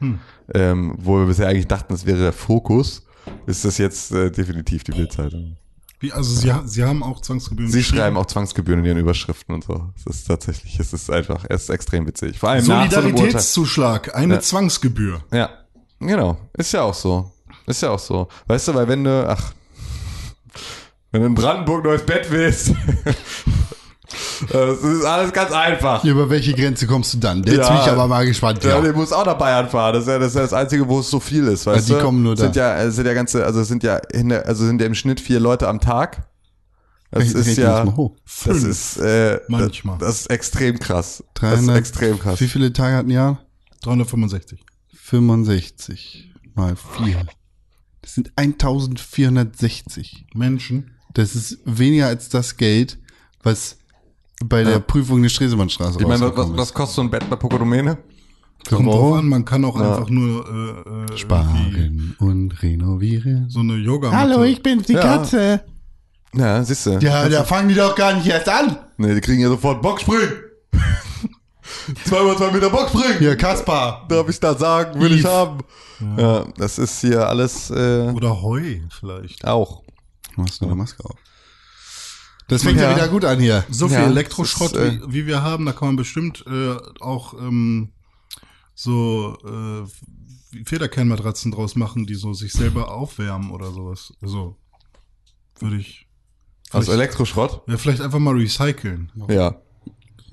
Ähm, 0.55 0.95
wo 0.99 1.19
wir 1.19 1.27
bisher 1.27 1.49
eigentlich 1.49 1.69
dachten, 1.69 1.95
es 1.95 2.05
wäre 2.05 2.19
der 2.19 2.33
Fokus, 2.33 3.07
ist 3.47 3.65
das 3.65 3.79
jetzt 3.79 4.13
äh, 4.13 4.31
definitiv 4.31 4.85
die 4.85 4.93
Bildzeitung. 4.93 5.57
Wie, 6.03 6.13
also 6.13 6.35
sie, 6.35 6.53
sie 6.65 6.83
haben 6.83 7.05
auch 7.05 7.21
Zwangsgebühren. 7.21 7.71
Sie 7.71 7.85
schreiben 7.85 8.17
auch 8.17 8.27
Zwangsgebühren 8.27 8.81
in 8.81 8.87
ihren 8.87 8.99
Überschriften 8.99 9.55
und 9.55 9.63
so. 9.63 9.93
Es 9.97 10.05
ist 10.17 10.27
tatsächlich, 10.27 10.81
es 10.81 10.93
ist 10.93 11.09
einfach, 11.13 11.45
es 11.49 11.63
ist 11.63 11.69
extrem 11.71 12.09
witzig. 12.09 12.41
Vor 12.41 12.49
allem 12.49 12.67
nach 12.67 12.91
so. 12.91 12.97
Solidaritätszuschlag, 13.01 14.13
eine 14.17 14.35
Ja. 14.35 14.41
Zwangsgebühr. 14.41 15.23
Ja, 15.33 15.51
genau. 16.01 16.39
Ist 16.59 16.73
ja 16.73 16.83
auch 16.83 16.95
so. 16.95 17.31
Ist 17.69 17.83
ja 17.83 17.91
auch 17.91 18.01
so. 18.01 18.27
Weißt 18.49 18.67
du, 18.67 18.75
weil 18.75 18.89
wenn 18.89 19.05
du, 19.05 19.29
ach, 19.29 19.53
wenn 21.13 21.21
du 21.21 21.29
in 21.29 21.35
Brandenburg 21.37 21.85
neues 21.85 22.05
Bett 22.05 22.27
willst, 22.31 22.73
das 24.51 24.79
ist 24.81 25.05
alles 25.05 25.33
ganz 25.33 25.53
einfach. 25.53 26.05
Über 26.05 26.29
welche 26.31 26.53
Grenze 26.55 26.87
kommst 26.87 27.15
du 27.15 27.19
dann? 27.19 27.43
Jetzt 27.45 27.57
Ja. 27.57 27.69
bin 27.69 27.77
ich 27.83 27.87
aber 27.89 28.07
mal 28.09 28.27
gespannt. 28.27 28.63
Ja, 28.65 28.71
Ja. 28.71 28.81
du 28.81 28.93
musst 28.93 29.13
auch 29.15 29.25
nach 29.27 29.39
Bayern 29.39 29.69
fahren. 29.69 29.95
Das 29.95 30.03
ist 30.05 30.09
ja 30.09 30.19
das, 30.19 30.29
ist 30.29 30.35
ja 30.35 30.43
das 30.43 30.53
Einzige, 30.53 30.89
wo 30.89 31.01
es 31.01 31.11
so 31.11 31.21
viel 31.21 31.47
ist, 31.49 31.67
weißt 31.67 31.89
die 31.89 31.93
du? 31.93 31.99
kommen 32.01 32.23
nur 32.23 32.35
da. 32.35 32.43
Sind 32.45 32.57
ja, 32.57 32.77
es 32.83 32.97
sind 32.97 33.07
ja 33.07 33.15
ganze, 33.15 33.45
also 33.45 33.61
es 33.61 33.69
sind 33.69 33.83
ja, 33.83 33.97
in 34.13 34.29
der, 34.31 34.47
also 34.47 34.65
sind 34.67 34.81
ja 34.81 34.87
im 34.87 34.95
Schnitt 34.95 35.21
vier 35.21 35.41
Leute 35.41 35.69
am 35.69 35.81
Tag. 35.81 36.29
Das 37.11 37.25
Rechnen 37.25 37.43
ist 37.43 37.59
ja, 37.59 37.85
das 37.85 37.95
das 37.95 38.05
Fünf. 38.25 38.65
ist, 38.65 38.97
äh, 38.99 39.41
Manchmal. 39.49 39.99
Das, 39.99 40.09
das 40.09 40.21
ist 40.23 40.31
extrem 40.31 40.79
krass. 40.79 41.23
das 41.35 41.51
300, 41.51 41.75
ist 41.77 41.79
extrem 41.81 42.19
krass. 42.19 42.41
Wie 42.41 42.49
viele 42.49 42.73
Tage 42.73 42.97
hat 42.97 43.05
ein 43.07 43.11
Jahr? 43.11 43.39
365. 43.83 44.65
65 44.95 46.33
mal 46.55 46.75
4. 46.97 47.27
Das 48.01 48.15
sind 48.15 48.33
1460. 48.37 50.27
Menschen. 50.35 50.91
Das 51.15 51.35
ist 51.35 51.59
weniger 51.65 52.07
als 52.07 52.29
das 52.31 52.57
Geld, 52.57 52.99
was 53.43 53.77
bei 54.45 54.63
der 54.65 54.73
Ja. 54.75 54.79
Prüfung 54.81 55.23
der 55.23 55.29
Stresemannstraße 55.29 55.99
Ich 56.01 56.07
meine, 56.07 56.37
was, 56.37 56.57
was 56.57 56.75
kostet 56.75 56.97
so 56.97 57.03
ein 57.03 57.11
Bett 57.11 57.29
bei 57.29 57.37
Pokodomene? 57.37 57.99
Kommt 58.69 58.87
drauf 58.87 59.19
an, 59.19 59.27
man 59.29 59.45
kann 59.45 59.65
auch 59.65 59.75
einfach 59.77 60.09
nur 60.09 60.47
äh, 61.09 61.13
äh, 61.15 61.19
Sparen 61.19 62.15
und 62.21 62.63
renovieren. 62.63 63.51
so 63.51 63.59
eine 63.61 63.75
Yoga. 63.75 64.11
bin's, 64.63 64.87
die 64.87 64.93
Ja. 64.93 65.01
Katze. 65.01 65.63
Ja, 66.35 66.63
siehst 66.65 66.87
du. 66.87 66.99
Ja, 67.01 67.29
da 67.29 67.45
fangen 67.45 67.69
die 67.69 67.75
doch 67.75 67.95
gar 67.97 68.15
nicht 68.15 68.27
erst 68.27 68.49
an. 68.49 68.77
Ne, 68.97 69.15
die 69.15 69.21
kriegen 69.21 69.43
ja 69.43 69.49
sofort 69.49 69.83
Boxspringen. 69.83 70.31
Zweimal 72.05 72.37
zwei 72.37 72.51
Meter 72.53 72.71
Boxspringen. 72.71 73.19
Hier, 73.19 73.37
Kaspar. 73.37 74.07
Darf 74.09 74.29
ich 74.29 74.39
da 74.41 74.55
sagen, 74.55 75.01
will 75.01 75.13
ich 75.13 75.21
Eve. 75.21 75.29
haben. 75.31 75.59
Ja. 76.17 76.45
das 76.57 76.79
ist 76.79 77.01
hier 77.01 77.29
alles 77.29 77.71
äh, 77.71 78.11
Oder 78.15 78.43
Heu 78.43 78.61
vielleicht. 78.91 79.47
auch. 79.47 79.83
Machst 80.37 80.61
du 80.61 80.67
eine 80.67 80.75
Maske 80.75 81.05
auf? 81.05 81.17
Das 82.49 82.63
fängt 82.65 82.79
ja. 82.79 82.91
Ja. 82.91 82.97
wieder 82.97 83.09
gut 83.09 83.25
an 83.25 83.39
hier. 83.41 83.65
So 83.71 83.89
viel 83.89 83.97
Ja, 83.99 84.07
Elektroschrott, 84.07 84.73
ist, 84.73 84.79
äh, 84.79 85.01
wie, 85.09 85.13
wie 85.15 85.27
wir 85.27 85.43
haben, 85.43 85.65
da 85.67 85.73
kann 85.73 85.89
man 85.89 85.97
bestimmt 85.97 86.45
äh, 86.47 86.77
auch 87.01 87.35
ähm, 87.35 87.93
so 88.75 89.37
äh, 89.45 90.63
Federkernmatratzen 90.65 91.53
draus 91.53 91.77
machen, 91.77 92.07
die 92.07 92.15
so 92.15 92.33
sich 92.35 92.53
selber 92.53 92.93
aufwärmen 92.93 93.51
oder 93.51 93.71
sowas. 93.71 94.13
Also 94.21 94.57
würde 95.61 95.77
ich 95.77 96.09
Aus 96.73 96.85
vielleicht, 96.85 96.91
Elektroschrott? 97.01 97.63
ja, 97.69 97.77
vielleicht 97.79 98.01
einfach 98.03 98.19
mal 98.19 98.35
recyceln. 98.35 99.11
Ja. 99.29 99.57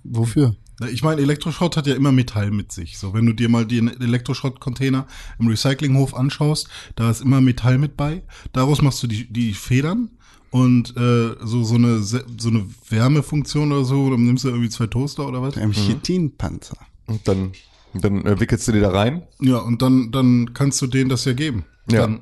Wofür? 0.04 0.56
Na, 0.80 0.88
Ich 0.90 1.04
meine, 1.04 1.22
Elektroschrott 1.22 1.78
hat 1.78 1.88
ja 1.88 1.96
immer 1.96 2.12
Metall 2.12 2.52
mit 2.52 2.72
sich. 2.72 2.98
So, 2.98 3.14
wenn 3.14 3.26
du 3.26 3.34
dir 3.34 3.50
mal 3.50 3.66
den 3.66 3.88
Elektroschrottcontainer 4.02 5.08
im 5.40 5.48
Recyclinghof 5.48 6.14
anschaust, 6.16 6.68
da 6.96 7.10
ist 7.12 7.22
immer 7.22 7.42
Metall 7.42 7.78
mit 7.78 7.96
bei. 7.96 8.24
Daraus 8.54 8.82
machst 8.82 9.04
du 9.04 9.08
die, 9.08 9.32
die 9.32 9.54
Federn 9.54 10.12
und 10.52 10.96
äh, 10.98 11.36
so 11.44 11.64
so 11.64 11.76
eine 11.76 12.02
so 12.02 12.20
eine 12.46 12.66
Wärmefunktion 12.90 13.72
oder 13.72 13.86
so. 13.86 14.10
Dann 14.10 14.26
nimmst 14.26 14.44
du 14.44 14.50
irgendwie 14.50 14.70
zwei 14.70 14.88
Toaster 14.88 15.28
oder 15.28 15.42
was? 15.42 15.58
Ein 15.58 15.72
Chitinpanzer. 15.72 16.78
Und 17.08 17.28
dann, 17.28 17.52
dann 17.94 18.26
äh, 18.26 18.40
wickelst 18.40 18.68
du 18.68 18.72
die 18.72 18.80
da 18.80 18.90
rein. 18.92 19.24
Ja, 19.40 19.58
und 19.60 19.82
dann 19.82 20.12
dann 20.12 20.54
kannst 20.54 20.82
du 20.82 20.88
denen 20.88 21.10
das 21.10 21.26
ja 21.26 21.34
geben. 21.34 21.66
Ja. 21.90 22.02
Dann, 22.02 22.20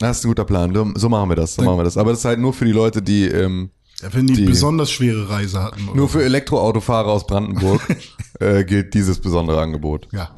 Das 0.00 0.18
ist 0.18 0.24
ein 0.24 0.28
guter 0.28 0.44
Plan. 0.44 0.74
So- 0.74 0.92
So 0.96 1.08
machen 1.08 1.28
wir 1.30 1.36
das. 1.36 1.54
So 1.54 1.62
machen 1.62 1.78
wir 1.78 1.84
das. 1.84 1.96
Aber 1.96 2.10
das 2.10 2.20
ist 2.20 2.24
halt 2.24 2.40
nur 2.40 2.52
für 2.52 2.64
die 2.64 2.72
Leute, 2.72 3.00
die 3.02 3.26
ähm, 3.26 3.70
ja, 4.02 4.08
wenn 4.12 4.26
die, 4.26 4.34
Die- 4.34 4.44
besonders 4.44 4.90
schwere 4.90 5.28
Reise 5.30 5.62
hatten. 5.62 5.88
nur 5.94 6.08
für 6.08 6.22
Elektroautofahrer 6.24 7.08
aus 7.08 7.26
Brandenburg 7.26 7.80
äh, 8.40 8.64
gilt 8.64 8.94
dieses 8.94 9.18
besondere 9.20 9.60
Angebot. 9.60 10.08
ja. 10.12 10.30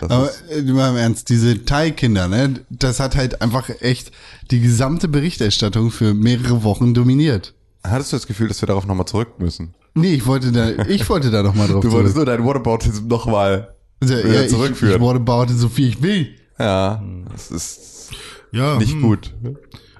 So, 0.00 0.06
Aber 0.06 0.30
äh, 0.50 0.62
mal 0.62 0.90
im 0.90 0.96
Ernst, 0.96 1.28
diese 1.28 1.64
Thai-Kinder, 1.64 2.28
ne, 2.28 2.60
das 2.70 3.00
hat 3.00 3.16
halt 3.16 3.42
einfach 3.42 3.68
echt 3.80 4.12
die 4.50 4.60
gesamte 4.60 5.08
Berichterstattung 5.08 5.90
für 5.90 6.14
mehrere 6.14 6.62
Wochen 6.64 6.94
dominiert. 6.94 7.54
hattest 7.82 8.12
du 8.12 8.16
das 8.16 8.26
Gefühl, 8.26 8.48
dass 8.48 8.62
wir 8.62 8.66
darauf 8.66 8.86
nochmal 8.86 9.06
zurück 9.06 9.38
müssen? 9.38 9.74
Nee, 9.94 10.14
ich 10.14 10.26
wollte 10.26 10.52
da, 10.52 10.84
ich 10.84 11.08
wollte 11.08 11.30
da 11.32 11.42
noch 11.42 11.54
mal 11.54 11.66
drauf 11.66 11.80
Du 11.82 11.90
wolltest 11.92 12.14
zurück. 12.14 12.28
nur 12.28 12.36
dein 12.36 12.44
Whataboutism 12.46 13.08
nochmal 13.08 13.74
Also, 14.00 14.14
ja, 14.14 14.42
ich, 14.42 14.50
zurückführen. 14.50 14.96
ich 14.96 15.00
whatabouted 15.02 15.56
so 15.58 15.68
viel 15.68 15.88
ich 15.88 16.00
will. 16.02 16.28
ja, 16.58 17.02
das 17.32 17.50
ist 17.50 18.10
Ja, 18.52 18.76
nicht 18.78 18.92
hm. 18.92 19.02
gut. 19.02 19.34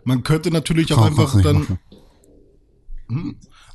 Man 0.05 0.23
könnte 0.23 0.51
natürlich 0.51 0.93
auch 0.93 0.99
Brauch 0.99 1.07
einfach 1.07 1.43
dann. 1.43 1.79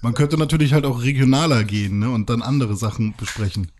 Man 0.01 0.13
könnte 0.13 0.37
natürlich 0.37 0.73
halt 0.73 0.85
auch 0.85 1.01
regionaler 1.01 1.63
gehen, 1.63 1.99
ne, 1.99 2.09
und 2.09 2.29
dann 2.29 2.41
andere 2.41 2.75
Sachen 2.75 3.15
besprechen. 3.17 3.71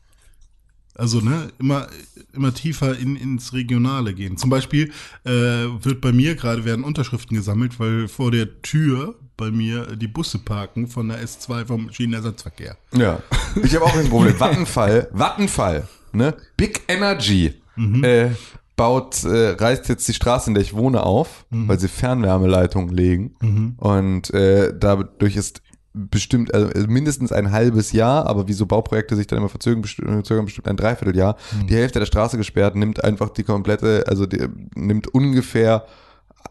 Also, 0.98 1.20
ne, 1.20 1.50
immer, 1.60 1.88
immer 2.34 2.54
tiefer 2.54 2.98
in, 2.98 3.16
ins 3.16 3.52
Regionale 3.54 4.14
gehen. 4.14 4.38
Zum 4.38 4.50
Beispiel 4.50 4.92
äh, 5.26 5.30
wird 5.30 6.00
bei 6.00 6.14
mir 6.14 6.36
gerade 6.36 6.64
werden 6.64 6.86
Unterschriften 6.86 7.36
gesammelt, 7.36 7.80
weil 7.80 8.08
vor 8.08 8.32
der 8.32 8.62
Tür 8.62 9.16
bei 9.36 9.52
mir 9.52 9.98
die 9.98 10.08
Busse 10.08 10.40
parken 10.40 10.88
von 10.88 11.10
der 11.10 11.22
S2 11.22 11.66
vom 11.66 11.92
Schienenersatzverkehr. 11.92 12.78
Ja. 12.94 13.22
Ich 13.62 13.76
habe 13.76 13.86
auch 13.86 13.96
ein 13.96 14.10
Problem. 14.10 14.40
Vattenfall, 14.40 15.10
Vattenfall, 15.12 15.88
ne? 16.14 16.36
Big 16.56 16.82
Energy 16.88 17.54
äh, 17.78 18.30
baut, 18.76 19.24
äh, 19.24 19.52
reißt 19.52 19.88
jetzt 19.90 20.08
die 20.08 20.14
Straße, 20.14 20.50
in 20.50 20.54
der 20.54 20.62
ich 20.64 20.76
wohne, 20.76 21.04
auf, 21.04 21.46
weil 21.50 21.80
sie 21.80 21.88
Fernwärmeleitungen 21.88 22.90
legen. 22.94 23.76
Und 23.78 24.34
äh, 24.34 24.74
dadurch 24.78 25.36
ist 25.38 25.62
bestimmt, 25.94 26.54
also 26.54 26.70
mindestens 26.88 27.32
ein 27.32 27.52
halbes 27.52 27.94
Jahr, 27.94 28.28
aber 28.28 28.50
wie 28.50 28.54
so 28.54 28.66
Bauprojekte 28.66 29.16
sich 29.16 29.28
dann 29.28 29.40
immer 29.40 29.48
verzögern, 29.48 29.82
besti- 29.82 30.24
zögern 30.24 30.44
bestimmt 30.44 30.68
ein 30.68 30.76
Dreivierteljahr, 30.76 31.38
die 31.70 31.76
Hälfte 31.76 32.00
der 32.00 32.06
Straße 32.06 32.36
gesperrt, 32.38 32.76
nimmt 32.76 33.02
einfach 33.04 33.30
die 33.30 33.44
komplette, 33.44 34.04
also 34.08 34.26
die, 34.26 34.46
nimmt 34.76 35.08
ungefähr 35.14 35.86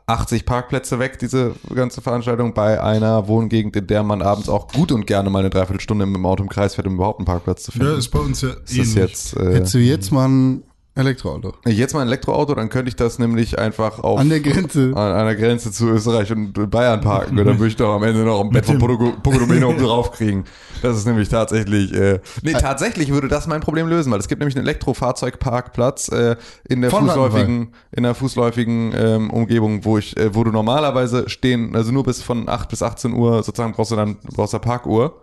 80 0.07 0.45
Parkplätze 0.47 0.99
weg, 0.99 1.19
diese 1.19 1.55
ganze 1.75 2.01
Veranstaltung, 2.01 2.53
bei 2.55 2.83
einer 2.83 3.29
Wohngegend, 3.29 3.77
in 3.77 3.87
der 3.87 4.03
man 4.03 4.23
abends 4.23 4.49
auch 4.49 4.69
gut 4.69 4.93
und 4.93 5.07
gerne 5.07 5.31
mal 5.31 5.39
eine 5.41 5.51
Dreiviertelstunde 5.51 6.05
mit 6.07 6.17
dem 6.17 6.27
Auto 6.27 6.43
im 6.43 6.49
Kreis 6.49 6.75
fährt, 6.75 6.87
um 6.87 6.95
überhaupt 6.95 7.21
einen 7.21 7.27
Parkplatz 7.27 7.65
zu 7.65 7.73
finden. 7.73 7.87
Ja, 7.89 7.97
ist 7.99 8.09
bei 8.09 8.19
uns 8.19 8.41
ja 8.41 8.49
ist 8.49 8.61
das 8.67 8.73
ähnlich. 8.77 8.95
jetzt, 8.95 9.37
äh, 9.37 9.55
Hättest 9.55 9.75
du 9.75 9.79
jetzt 9.79 10.11
mal 10.11 10.27
ein 10.29 10.63
Elektroauto? 10.97 11.55
jetzt 11.67 11.93
mal 11.93 12.03
ein 12.03 12.07
Elektroauto, 12.07 12.55
dann 12.55 12.69
könnte 12.69 12.89
ich 12.89 12.97
das 12.97 13.19
nämlich 13.19 13.59
einfach 13.59 13.99
auf 13.99 14.21
An 14.21 14.29
der 14.29 14.41
Grenze. 14.41 14.93
an, 14.95 15.13
an 15.13 15.27
der 15.27 15.35
Grenze 15.35 15.73
zu 15.73 15.89
Österreich 15.89 16.31
und 16.31 16.71
Bayern 16.71 17.01
parken 17.01 17.39
und 17.39 17.45
dann 17.45 17.59
würde 17.59 17.69
ich 17.69 17.77
doch 17.77 17.95
am 17.95 18.05
Ende 18.05 18.21
noch 18.21 18.41
ein 18.41 18.51
Bett 18.51 18.67
von 18.67 18.79
Pogodomeno 18.79 19.69
oben 19.71 19.79
drauf 19.79 20.13
kriegen. 20.13 20.45
Das 20.83 20.97
ist 20.97 21.07
nämlich 21.07 21.29
tatsächlich, 21.29 21.93
äh, 21.95 22.21
nee, 22.43 22.53
tatsächlich 22.53 23.11
würde 23.11 23.27
das 23.27 23.47
mein 23.49 23.61
Problem 23.61 23.89
lösen, 23.89 24.13
weil 24.13 24.21
es 24.21 24.29
gibt 24.29 24.41
nämlich 24.41 24.57
einen 24.57 24.67
Elektrofahrzeugparkplatz 24.67 26.09
äh, 26.09 26.37
in 26.69 26.81
der 26.81 26.91
Von 26.91 27.07
fußläufigen, 27.07 27.73
in 27.91 28.03
der 28.05 28.15
fußläufigen 28.15 28.93
ähm, 28.97 29.31
Umgebung, 29.31 29.85
wo 29.85 29.99
ich, 29.99 30.17
äh, 30.17 30.35
wo 30.35 30.45
du 30.45 30.53
normalerweise 30.53 31.29
stehen, 31.29 31.75
also 31.75 31.91
nur 31.91 32.05
bis 32.05 32.23
von 32.23 32.49
8 32.49 32.69
bis 32.69 32.83
18 32.83 33.15
Uhr 33.15 33.43
sozusagen 33.43 33.73
brauchst 33.73 33.91
du 33.91 33.97
dann 33.97 34.17
brauchst 34.35 34.53
du 34.53 34.59
Parkuhr 34.61 35.21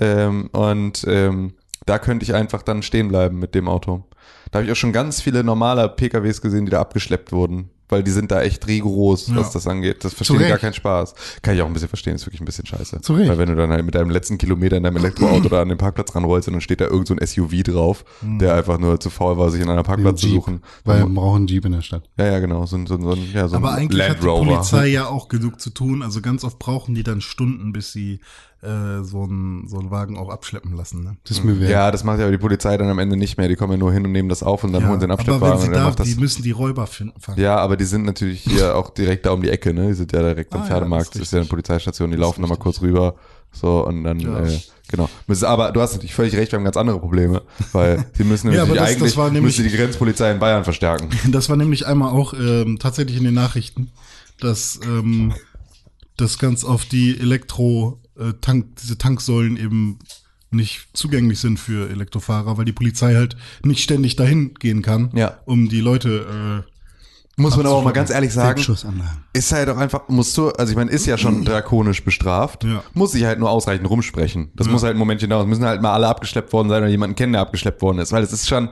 ähm, 0.00 0.48
und 0.52 1.04
ähm, 1.06 1.52
da 1.86 1.98
könnte 1.98 2.24
ich 2.24 2.34
einfach 2.34 2.62
dann 2.62 2.82
stehen 2.82 3.08
bleiben 3.08 3.38
mit 3.38 3.54
dem 3.54 3.68
Auto. 3.68 4.04
Da 4.50 4.58
habe 4.58 4.66
ich 4.66 4.72
auch 4.72 4.76
schon 4.76 4.92
ganz 4.92 5.20
viele 5.20 5.42
normale 5.44 5.88
PKWs 5.88 6.40
gesehen, 6.42 6.66
die 6.66 6.70
da 6.70 6.80
abgeschleppt 6.80 7.32
wurden. 7.32 7.70
Weil 7.88 8.02
die 8.02 8.10
sind 8.10 8.30
da 8.30 8.40
echt 8.40 8.66
rigoros, 8.68 9.28
was 9.34 9.48
Ja. 9.48 9.52
das 9.52 9.66
angeht. 9.66 10.02
Das 10.02 10.14
verstehen 10.14 10.38
Recht. 10.38 10.48
gar 10.48 10.58
keinen 10.58 10.72
Spaß. 10.72 11.14
Kann 11.42 11.54
ich 11.54 11.60
auch 11.60 11.66
ein 11.66 11.74
bisschen 11.74 11.90
verstehen, 11.90 12.14
ist 12.14 12.24
wirklich 12.24 12.40
ein 12.40 12.46
bisschen 12.46 12.64
scheiße. 12.64 13.02
Zu 13.02 13.12
Recht. 13.12 13.28
Weil 13.28 13.36
wenn 13.36 13.50
du 13.50 13.54
dann 13.54 13.68
halt 13.70 13.84
mit 13.84 13.94
deinem 13.94 14.08
letzten 14.08 14.38
Kilometer 14.38 14.78
in 14.78 14.84
deinem 14.84 14.96
Elektroauto 14.96 15.50
da 15.50 15.60
an 15.60 15.68
den 15.68 15.76
Parkplatz 15.76 16.14
ranrollst 16.14 16.48
und 16.48 16.54
dann 16.54 16.62
steht 16.62 16.80
da 16.80 16.86
irgend 16.86 17.08
so 17.08 17.14
ein 17.14 17.26
SUV 17.26 17.62
drauf, 17.64 18.04
der 18.22 18.54
einfach 18.54 18.78
nur 18.78 18.98
zu 18.98 19.10
faul 19.10 19.36
war, 19.36 19.50
sich 19.50 19.60
in 19.60 19.68
einer 19.68 19.82
Parkplatz 19.82 20.22
zu 20.22 20.28
suchen. 20.28 20.62
Weil 20.84 21.00
wir 21.00 21.06
brauchen 21.14 21.36
einen 21.38 21.46
Jeep 21.48 21.66
in 21.66 21.72
der 21.72 21.82
Stadt. 21.82 22.08
Ja, 22.18 22.26
ja, 22.32 22.38
genau. 22.38 22.64
So, 22.64 22.78
so, 22.86 22.98
so, 22.98 23.14
ja, 23.14 23.46
so 23.48 23.56
Aber 23.56 23.72
ein 23.72 23.78
eigentlich 23.80 23.98
Land 23.98 24.10
hat 24.16 24.22
die 24.22 24.26
Rover. 24.26 24.44
Polizei 24.54 24.86
ja 24.86 25.06
auch 25.08 25.28
genug 25.28 25.60
zu 25.60 25.68
tun. 25.68 26.02
Also 26.02 26.22
ganz 26.22 26.44
oft 26.44 26.58
brauchen 26.58 26.94
die 26.94 27.02
dann 27.02 27.20
Stunden, 27.20 27.74
bis 27.74 27.92
sie 27.92 28.20
äh, 28.62 29.02
so 29.02 29.24
einen 29.24 29.66
so 29.68 29.78
einen 29.78 29.90
Wagen 29.90 30.16
auch 30.16 30.28
abschleppen 30.30 30.76
lassen. 30.76 31.02
Ne? 31.02 31.16
Das 31.24 31.38
ist 31.38 31.44
mir 31.44 31.58
wert. 31.58 31.70
Ja, 31.70 31.90
das 31.90 32.04
macht 32.04 32.18
ja 32.18 32.24
aber 32.26 32.32
die 32.32 32.38
Polizei 32.38 32.76
dann 32.76 32.88
am 32.88 32.98
Ende 33.00 33.16
nicht 33.16 33.36
mehr. 33.36 33.48
Die 33.48 33.56
kommen 33.56 33.72
ja 33.72 33.78
nur 33.78 33.92
hin 33.92 34.04
und 34.04 34.12
nehmen 34.12 34.28
das 34.28 34.42
auf 34.44 34.62
und 34.64 34.72
dann 34.72 34.86
holen 34.88 35.00
sie 35.00 35.06
den 35.06 35.10
aber 35.10 35.20
Abschleppwagen 35.20 35.54
wenn 35.54 35.60
sie 35.60 35.66
und 35.66 35.72
dann 35.72 35.82
da, 35.82 35.88
macht 35.88 35.98
das. 36.00 36.06
die 36.06 36.14
müssen 36.14 36.42
die 36.44 36.52
Räuber 36.52 36.86
finden. 36.86 37.20
fangen. 37.20 37.40
Ja, 37.40 37.56
aber 37.56 37.76
die 37.76 37.84
sind 37.84 38.04
natürlich 38.04 38.40
hier 38.42 38.76
auch 38.76 38.90
direkt 38.90 39.26
da 39.26 39.32
um 39.32 39.42
die 39.42 39.50
Ecke, 39.50 39.74
ne? 39.74 39.88
Die 39.88 39.94
sind 39.94 40.12
ja 40.12 40.20
direkt 40.22 40.52
am 40.54 40.60
Ah, 40.60 40.64
ja, 40.64 40.68
Pferdemarkt, 40.70 41.06
das 41.06 41.12
das 41.14 41.22
ist 41.22 41.28
ist 41.28 41.32
ja 41.32 41.40
eine. 41.40 41.48
Polizeistation, 41.48 42.10
die 42.10 42.16
Das 42.16 42.22
laufen 42.22 42.40
nochmal 42.40 42.58
kurz 42.58 42.80
rüber. 42.80 43.16
So, 43.50 43.84
und 43.86 44.04
dann, 44.04 44.18
Ja. 44.20 44.44
äh, 44.46 44.58
genau. 44.88 45.10
Müssen- 45.26 45.44
Aber 45.44 45.72
du 45.72 45.80
hast 45.80 45.92
natürlich 45.94 46.14
völlig 46.14 46.34
recht, 46.36 46.52
wir 46.52 46.56
haben 46.58 46.64
ganz 46.64 46.76
andere 46.78 47.00
Probleme, 47.00 47.42
weil 47.72 48.06
sie 48.14 48.24
müssen 48.24 48.46
nämlich 48.48 48.58
Ja, 48.58 48.62
aber 48.62 48.74
das- 48.76 48.90
das 48.90 48.96
eigentlich 48.96 49.16
war 49.16 49.26
nämlich- 49.26 49.42
müsste 49.58 49.62
die 49.64 49.76
Grenzpolizei 49.76 50.30
in 50.30 50.38
Bayern 50.38 50.62
verstärken. 50.64 51.08
Das 51.32 51.48
war 51.50 51.56
nämlich 51.56 51.86
einmal 51.86 52.12
auch 52.12 52.32
ähm, 52.32 52.78
tatsächlich 52.78 53.16
in 53.18 53.24
den 53.24 53.34
Nachrichten, 53.34 53.90
dass 54.40 54.78
ähm, 54.86 55.34
das 56.16 56.38
ganz 56.38 56.64
auf 56.64 56.84
die 56.86 57.18
Elektro 57.18 57.98
äh, 58.18 58.32
Tank, 58.40 58.76
diese 58.82 58.98
Tanksäulen 58.98 59.56
eben 59.56 59.98
nicht 60.50 60.88
zugänglich 60.92 61.40
sind 61.40 61.58
für 61.58 61.88
Elektrofahrer, 61.90 62.58
weil 62.58 62.64
die 62.66 62.72
Polizei 62.72 63.14
halt 63.14 63.36
nicht 63.64 63.82
ständig 63.82 64.16
dahin 64.16 64.52
gehen 64.54 64.82
kann, 64.82 65.10
Ja. 65.14 65.38
um 65.46 65.68
die 65.70 65.80
Leute 65.80 66.64
Muss 67.38 67.56
man 67.56 67.64
aber 67.64 67.76
auch 67.76 67.82
mal 67.84 67.92
ganz 67.92 68.10
ehrlich 68.10 68.30
sagen, 68.34 68.62
ist 69.32 69.52
halt 69.52 69.70
auch 69.70 69.78
einfach, 69.78 70.08
musst 70.08 70.36
du, 70.36 70.50
also 70.50 70.70
ich 70.70 70.76
meine, 70.76 70.90
ist 70.90 71.06
ja 71.06 71.16
schon 71.16 71.44
drakonisch 71.46 72.04
bestraft, 72.04 72.64
Ja. 72.64 72.82
muss 72.92 73.12
sich 73.12 73.24
halt 73.24 73.38
nur 73.38 73.48
ausreichend 73.50 73.88
rumsprechen. 73.88 74.50
Das 74.54 74.68
muss 74.68 74.82
halt 74.82 74.94
ein 74.94 74.98
Momentchen 74.98 75.30
dauern. 75.30 75.44
Es 75.46 75.48
müssen 75.48 75.64
halt 75.64 75.80
mal 75.80 75.94
alle 75.94 76.08
abgeschleppt 76.08 76.52
worden 76.52 76.68
sein 76.68 76.82
oder 76.82 76.90
jemanden 76.90 77.16
kennen, 77.16 77.32
der 77.32 77.40
abgeschleppt 77.40 77.80
worden 77.80 78.00
ist, 78.00 78.12
weil 78.12 78.22
es 78.22 78.34
ist 78.34 78.46
schon, 78.46 78.68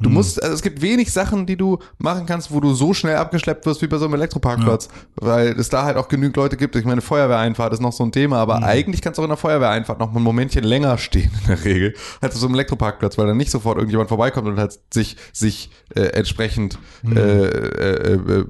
du 0.00 0.10
musst, 0.10 0.42
also 0.42 0.54
es 0.54 0.62
gibt 0.62 0.80
wenig 0.82 1.12
Sachen, 1.12 1.46
die 1.46 1.56
du 1.56 1.78
machen 1.98 2.26
kannst, 2.26 2.50
wo 2.52 2.60
du 2.60 2.72
so 2.74 2.94
schnell 2.94 3.16
abgeschleppt 3.16 3.66
wirst 3.66 3.82
wie 3.82 3.86
bei 3.86 3.98
so 3.98 4.04
einem 4.04 4.14
Elektroparkplatz, 4.14 4.88
weil 5.16 5.48
es 5.58 5.68
da 5.68 5.84
halt 5.84 5.96
auch 5.96 6.08
genügend 6.08 6.36
Leute 6.36 6.56
gibt. 6.56 6.76
Ich 6.76 6.84
meine, 6.84 7.00
Feuerwehreinfahrt 7.00 7.72
ist 7.72 7.80
noch 7.80 7.92
so 7.92 8.04
ein 8.04 8.12
Thema, 8.12 8.38
aber 8.38 8.62
eigentlich 8.62 9.02
kannst 9.02 9.18
du 9.18 9.22
auch 9.22 9.24
in 9.26 9.30
der 9.30 9.36
Feuerwehreinfahrt 9.36 9.98
noch 9.98 10.12
mal 10.12 10.20
ein 10.20 10.22
Momentchen 10.24 10.64
länger 10.64 10.98
stehen 10.98 11.30
in 11.42 11.46
der 11.48 11.64
Regel, 11.64 11.94
als 12.20 12.34
auf 12.34 12.40
so 12.40 12.46
einem 12.46 12.54
Elektroparkplatz, 12.54 13.18
weil 13.18 13.26
dann 13.26 13.36
nicht 13.36 13.50
sofort 13.50 13.76
irgendjemand 13.78 14.08
vorbeikommt 14.08 14.46
und 14.48 14.58
halt 14.58 14.78
sich, 14.92 15.16
sich 15.32 15.70
äh, 15.94 16.00
entsprechend 16.02 16.78
äh, 17.04 17.18
äh, 17.18 18.14
äh, 18.14 18.44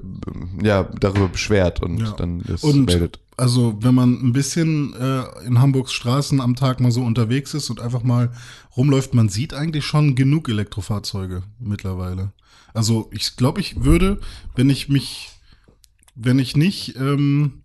ja, 0.61 0.83
darüber 0.99 1.27
beschwert 1.27 1.81
und 1.81 1.99
Ja. 1.99 2.11
dann 2.17 2.41
ist 2.41 2.63
Und 2.63 2.85
meldet. 2.85 3.19
Also, 3.39 3.81
wenn 3.81 3.95
man 3.95 4.21
ein 4.21 4.33
bisschen 4.33 4.93
äh, 4.93 5.23
in 5.45 5.59
Hamburgs 5.59 5.93
Straßen 5.93 6.41
am 6.41 6.55
Tag 6.55 6.81
mal 6.81 6.91
so 6.91 7.03
unterwegs 7.03 7.53
ist 7.53 7.69
und 7.69 7.79
einfach 7.79 8.03
mal 8.03 8.31
rumläuft, 8.75 9.13
man 9.13 9.29
sieht 9.29 9.53
eigentlich 9.53 9.85
schon 9.85 10.15
genug 10.15 10.49
Elektrofahrzeuge 10.49 11.43
mittlerweile. 11.57 12.33
Also, 12.73 13.09
ich 13.11 13.37
glaube, 13.37 13.61
ich 13.61 13.83
würde, 13.83 14.19
wenn 14.55 14.69
ich 14.69 14.89
mich, 14.89 15.29
wenn 16.15 16.37
ich 16.37 16.57
nicht, 16.57 16.97
ähm, 16.97 17.63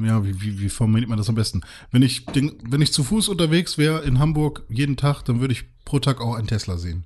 ja, 0.00 0.24
wie, 0.24 0.40
wie, 0.40 0.60
wie 0.60 0.68
formuliert 0.70 1.10
man 1.10 1.18
das 1.18 1.28
am 1.28 1.34
besten? 1.34 1.60
Wenn 1.90 2.02
ich, 2.02 2.24
den, 2.24 2.52
wenn 2.68 2.80
ich 2.80 2.92
zu 2.92 3.04
Fuß 3.04 3.28
unterwegs 3.28 3.76
wäre 3.76 4.02
in 4.02 4.18
Hamburg 4.18 4.64
jeden 4.70 4.96
Tag, 4.96 5.24
dann 5.24 5.40
würde 5.40 5.52
ich 5.52 5.64
pro 5.84 5.98
Tag 5.98 6.20
auch 6.22 6.34
einen 6.34 6.48
Tesla 6.48 6.78
sehen. 6.78 7.04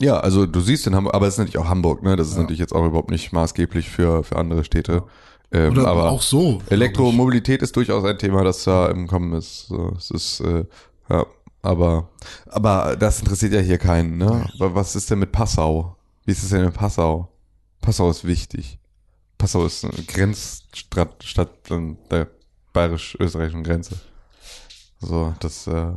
Ja, 0.00 0.20
also 0.20 0.44
du 0.44 0.60
siehst 0.60 0.86
in 0.86 0.94
Hamburg, 0.94 1.14
aber 1.14 1.26
es 1.26 1.34
ist 1.34 1.38
natürlich 1.38 1.58
auch 1.58 1.68
Hamburg, 1.68 2.02
ne? 2.02 2.14
Das 2.14 2.28
ist 2.28 2.36
natürlich 2.36 2.60
jetzt 2.60 2.74
auch 2.74 2.86
überhaupt 2.86 3.10
nicht 3.10 3.32
maßgeblich 3.32 3.88
für, 3.88 4.22
für 4.22 4.36
andere 4.36 4.64
Städte. 4.64 5.04
Ähm, 5.50 5.72
Oder 5.72 5.86
aber 5.88 6.10
auch 6.10 6.20
so. 6.22 6.60
Elektromobilität 6.68 7.62
ist 7.62 7.74
durchaus 7.74 8.04
ein 8.04 8.18
Thema, 8.18 8.44
das 8.44 8.64
da 8.64 8.88
im 8.90 9.06
Kommen 9.06 9.32
ist. 9.32 9.66
So, 9.68 9.94
es 9.96 10.10
ist, 10.10 10.40
äh, 10.40 10.64
ja, 11.08 11.24
aber, 11.62 12.10
aber 12.46 12.96
das 12.96 13.20
interessiert 13.20 13.52
ja 13.54 13.60
hier 13.60 13.78
keinen, 13.78 14.18
ne? 14.18 14.46
Wa- 14.58 14.74
Was 14.74 14.94
ist 14.94 15.10
denn 15.10 15.20
mit 15.20 15.32
Passau? 15.32 15.96
Wie 16.26 16.32
ist 16.32 16.42
es 16.42 16.50
denn 16.50 16.64
in 16.64 16.72
Passau? 16.72 17.32
Passau 17.80 18.10
ist 18.10 18.24
wichtig. 18.26 18.78
Passau 19.38 19.64
ist 19.64 19.84
eine 19.84 20.02
Grenzstadt 20.04 21.24
Stadt 21.24 21.70
an 21.70 21.96
der 22.10 22.28
bayerisch-österreichischen 22.72 23.62
Grenze. 23.64 23.96
So, 25.00 25.34
das, 25.40 25.66
äh, 25.66 25.92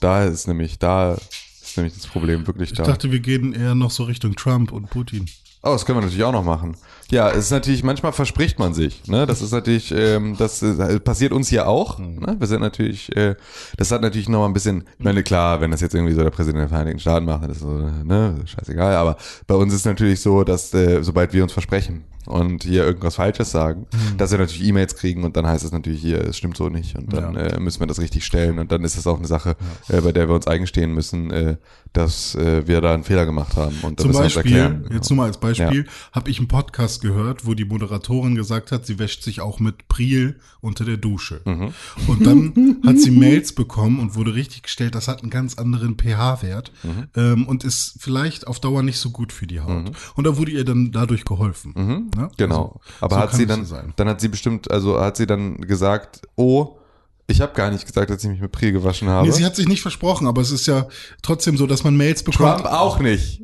da 0.00 0.24
ist 0.24 0.46
nämlich, 0.46 0.78
da 0.78 1.14
ist 1.14 1.76
nämlich 1.76 1.94
das 1.94 2.06
Problem 2.06 2.46
wirklich 2.46 2.70
Ich 2.72 2.76
da. 2.76 2.84
dachte, 2.84 3.10
wir 3.10 3.20
gehen 3.20 3.52
eher 3.54 3.74
noch 3.74 3.90
so 3.90 4.04
Richtung 4.04 4.36
Trump 4.36 4.70
und 4.70 4.90
Putin. 4.90 5.26
Oh, 5.66 5.70
das 5.70 5.86
können 5.86 5.96
wir 5.96 6.02
natürlich 6.02 6.24
auch 6.24 6.32
noch 6.32 6.44
machen. 6.44 6.76
Ja, 7.10 7.30
es 7.30 7.46
ist 7.46 7.50
natürlich, 7.50 7.82
manchmal 7.82 8.12
verspricht 8.12 8.58
man 8.58 8.74
sich. 8.74 9.06
Ne? 9.06 9.24
Das 9.24 9.40
ist 9.40 9.52
natürlich, 9.52 9.94
ähm, 9.96 10.36
das 10.38 10.62
äh, 10.62 11.00
passiert 11.00 11.32
uns 11.32 11.48
hier 11.48 11.66
auch. 11.66 11.98
Ne? 11.98 12.36
Wir 12.38 12.46
sind 12.46 12.60
natürlich, 12.60 13.14
äh, 13.16 13.34
das 13.78 13.90
hat 13.90 14.02
natürlich 14.02 14.28
noch 14.28 14.40
mal 14.40 14.46
ein 14.46 14.52
bisschen, 14.52 14.84
ich 14.98 15.04
meine, 15.04 15.22
klar, 15.22 15.62
wenn 15.62 15.70
das 15.70 15.80
jetzt 15.80 15.94
irgendwie 15.94 16.12
so 16.12 16.22
der 16.22 16.30
Präsident 16.30 16.60
der 16.60 16.68
Vereinigten 16.68 17.00
Staaten 17.00 17.24
macht, 17.24 17.44
dann 17.44 17.50
ist 17.50 17.60
so, 17.60 17.70
ne, 17.70 18.42
scheißegal. 18.44 18.94
Aber 18.94 19.16
bei 19.46 19.54
uns 19.54 19.72
ist 19.72 19.86
natürlich 19.86 20.20
so, 20.20 20.44
dass 20.44 20.74
äh, 20.74 21.02
sobald 21.02 21.32
wir 21.32 21.42
uns 21.42 21.52
versprechen 21.52 22.04
und 22.26 22.64
hier 22.64 22.84
irgendwas 22.84 23.16
Falsches 23.16 23.50
sagen, 23.50 23.86
dass 24.18 24.30
wir 24.30 24.38
natürlich 24.38 24.64
E-Mails 24.66 24.96
kriegen 24.96 25.24
und 25.24 25.36
dann 25.36 25.46
heißt 25.46 25.64
es 25.64 25.72
natürlich 25.72 26.00
hier, 26.00 26.20
es 26.22 26.36
stimmt 26.36 26.56
so 26.56 26.68
nicht 26.68 26.96
und 26.96 27.12
dann 27.12 27.34
Ja. 27.34 27.40
äh, 27.40 27.60
müssen 27.60 27.80
wir 27.80 27.86
das 27.86 28.00
richtig 28.00 28.24
stellen 28.24 28.58
und 28.58 28.72
dann 28.72 28.82
ist 28.84 28.96
es 28.96 29.06
auch 29.06 29.18
eine 29.18 29.26
Sache, 29.26 29.56
äh, 29.88 30.00
bei 30.00 30.12
der 30.12 30.28
wir 30.28 30.34
uns 30.34 30.46
eingestehen 30.46 30.92
müssen, 30.94 31.30
äh, 31.30 31.56
dass 31.92 32.34
äh, 32.34 32.66
wir 32.66 32.80
da 32.80 32.94
einen 32.94 33.04
Fehler 33.04 33.24
gemacht 33.26 33.56
haben 33.56 33.76
und 33.82 34.00
Zum 34.00 34.12
Beispiel, 34.12 34.42
erklären. 34.42 34.88
jetzt 34.92 35.10
nur 35.10 35.18
mal 35.18 35.26
als 35.26 35.38
Beispiel, 35.38 35.86
habe 36.12 36.30
ich 36.30 36.38
einen 36.38 36.48
Podcast 36.48 37.02
gehört, 37.02 37.46
wo 37.46 37.54
die 37.54 37.64
Moderatorin 37.64 38.34
gesagt 38.34 38.72
hat, 38.72 38.86
sie 38.86 38.98
wäscht 38.98 39.22
sich 39.22 39.40
auch 39.40 39.60
mit 39.60 39.88
Priel 39.88 40.40
unter 40.60 40.84
der 40.84 40.96
Dusche. 40.96 41.40
Mhm. 41.44 41.72
Und 42.08 42.26
dann 42.26 42.78
hat 42.86 42.98
sie 42.98 43.10
Mails 43.10 43.52
bekommen 43.54 44.00
und 44.00 44.14
wurde 44.16 44.34
richtig 44.34 44.62
gestellt, 44.64 44.94
das 44.94 45.08
hat 45.08 45.22
einen 45.22 45.30
ganz 45.30 45.54
anderen 45.56 45.96
pH-Wert 45.96 46.72
Mhm. 46.82 47.08
ähm, 47.16 47.46
und 47.46 47.64
ist 47.64 47.96
vielleicht 48.00 48.46
auf 48.46 48.58
Dauer 48.60 48.82
nicht 48.82 48.98
so 48.98 49.10
gut 49.10 49.32
für 49.32 49.46
die 49.46 49.60
Haut. 49.60 49.90
Und 50.16 50.24
da 50.26 50.36
wurde 50.36 50.50
ihr 50.52 50.64
dann 50.64 50.90
dadurch 50.92 51.24
geholfen. 51.24 52.10
Ne? 52.16 52.30
Genau. 52.36 52.80
Also, 52.80 52.80
Aber 53.00 53.16
so 53.16 53.22
hat 53.22 53.32
sie 53.34 53.46
dann, 53.46 53.64
sein. 53.64 53.92
dann 53.96 54.08
hat 54.08 54.20
sie 54.20 54.28
bestimmt, 54.28 54.70
also 54.70 55.00
hat 55.00 55.16
sie 55.16 55.26
dann 55.26 55.58
gesagt, 55.60 56.22
oh, 56.36 56.78
ich 57.26 57.40
habe 57.40 57.54
gar 57.54 57.70
nicht 57.70 57.86
gesagt, 57.86 58.10
dass 58.10 58.22
ich 58.22 58.28
mich 58.30 58.40
mit 58.40 58.52
Priel 58.52 58.72
gewaschen 58.72 59.08
habe. 59.08 59.26
Nee, 59.26 59.32
sie 59.32 59.44
hat 59.44 59.56
sich 59.56 59.66
nicht 59.66 59.80
versprochen, 59.82 60.26
aber 60.26 60.42
es 60.42 60.50
ist 60.50 60.66
ja 60.66 60.86
trotzdem 61.22 61.56
so, 61.56 61.66
dass 61.66 61.82
man 61.82 61.96
Mails 61.96 62.22
bekommt. 62.22 62.60
Trump 62.60 62.66
auch 62.66 62.98
nicht. 62.98 63.42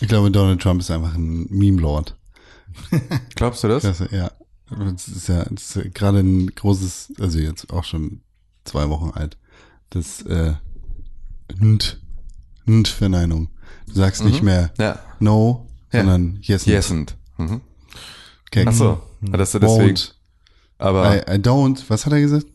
Ich 0.00 0.08
glaube, 0.08 0.30
Donald 0.30 0.60
Trump 0.62 0.80
ist 0.80 0.90
einfach 0.90 1.14
ein 1.14 1.46
Meme-Lord. 1.50 2.16
Glaubst 3.34 3.64
du 3.64 3.68
das? 3.68 3.82
Das, 3.82 3.98
ja. 4.10 4.30
Das 4.70 5.08
ist 5.08 5.28
ja, 5.28 5.44
das 5.44 5.76
ist 5.76 5.94
gerade 5.94 6.18
ein 6.20 6.48
großes, 6.54 7.14
also 7.20 7.38
jetzt 7.38 7.72
auch 7.72 7.84
schon 7.84 8.20
zwei 8.64 8.88
Wochen 8.88 9.10
alt. 9.10 9.36
Das, 9.90 10.22
äh, 10.22 10.54
Nt, 11.60 12.00
Nt 12.68 12.88
Verneinung. 12.88 13.48
Du 13.86 13.94
sagst 13.94 14.24
nicht 14.24 14.42
mehr 14.42 14.72
Ja. 14.78 14.98
No, 15.20 15.66
Ja. 15.92 16.00
sondern 16.00 16.38
Yes. 16.42 16.66
Yesend. 16.66 17.16
Mhm. 17.38 17.60
Okay. 18.50 18.64
Ach 18.68 18.72
so. 18.72 19.02
Das 19.20 19.52
du 19.52 19.58
deswegen. 19.58 19.98
Aber 20.78 21.14
I, 21.16 21.36
I 21.36 21.38
don't, 21.38 21.82
was 21.88 22.04
hat 22.06 22.12
er 22.12 22.20
gesagt? 22.20 22.46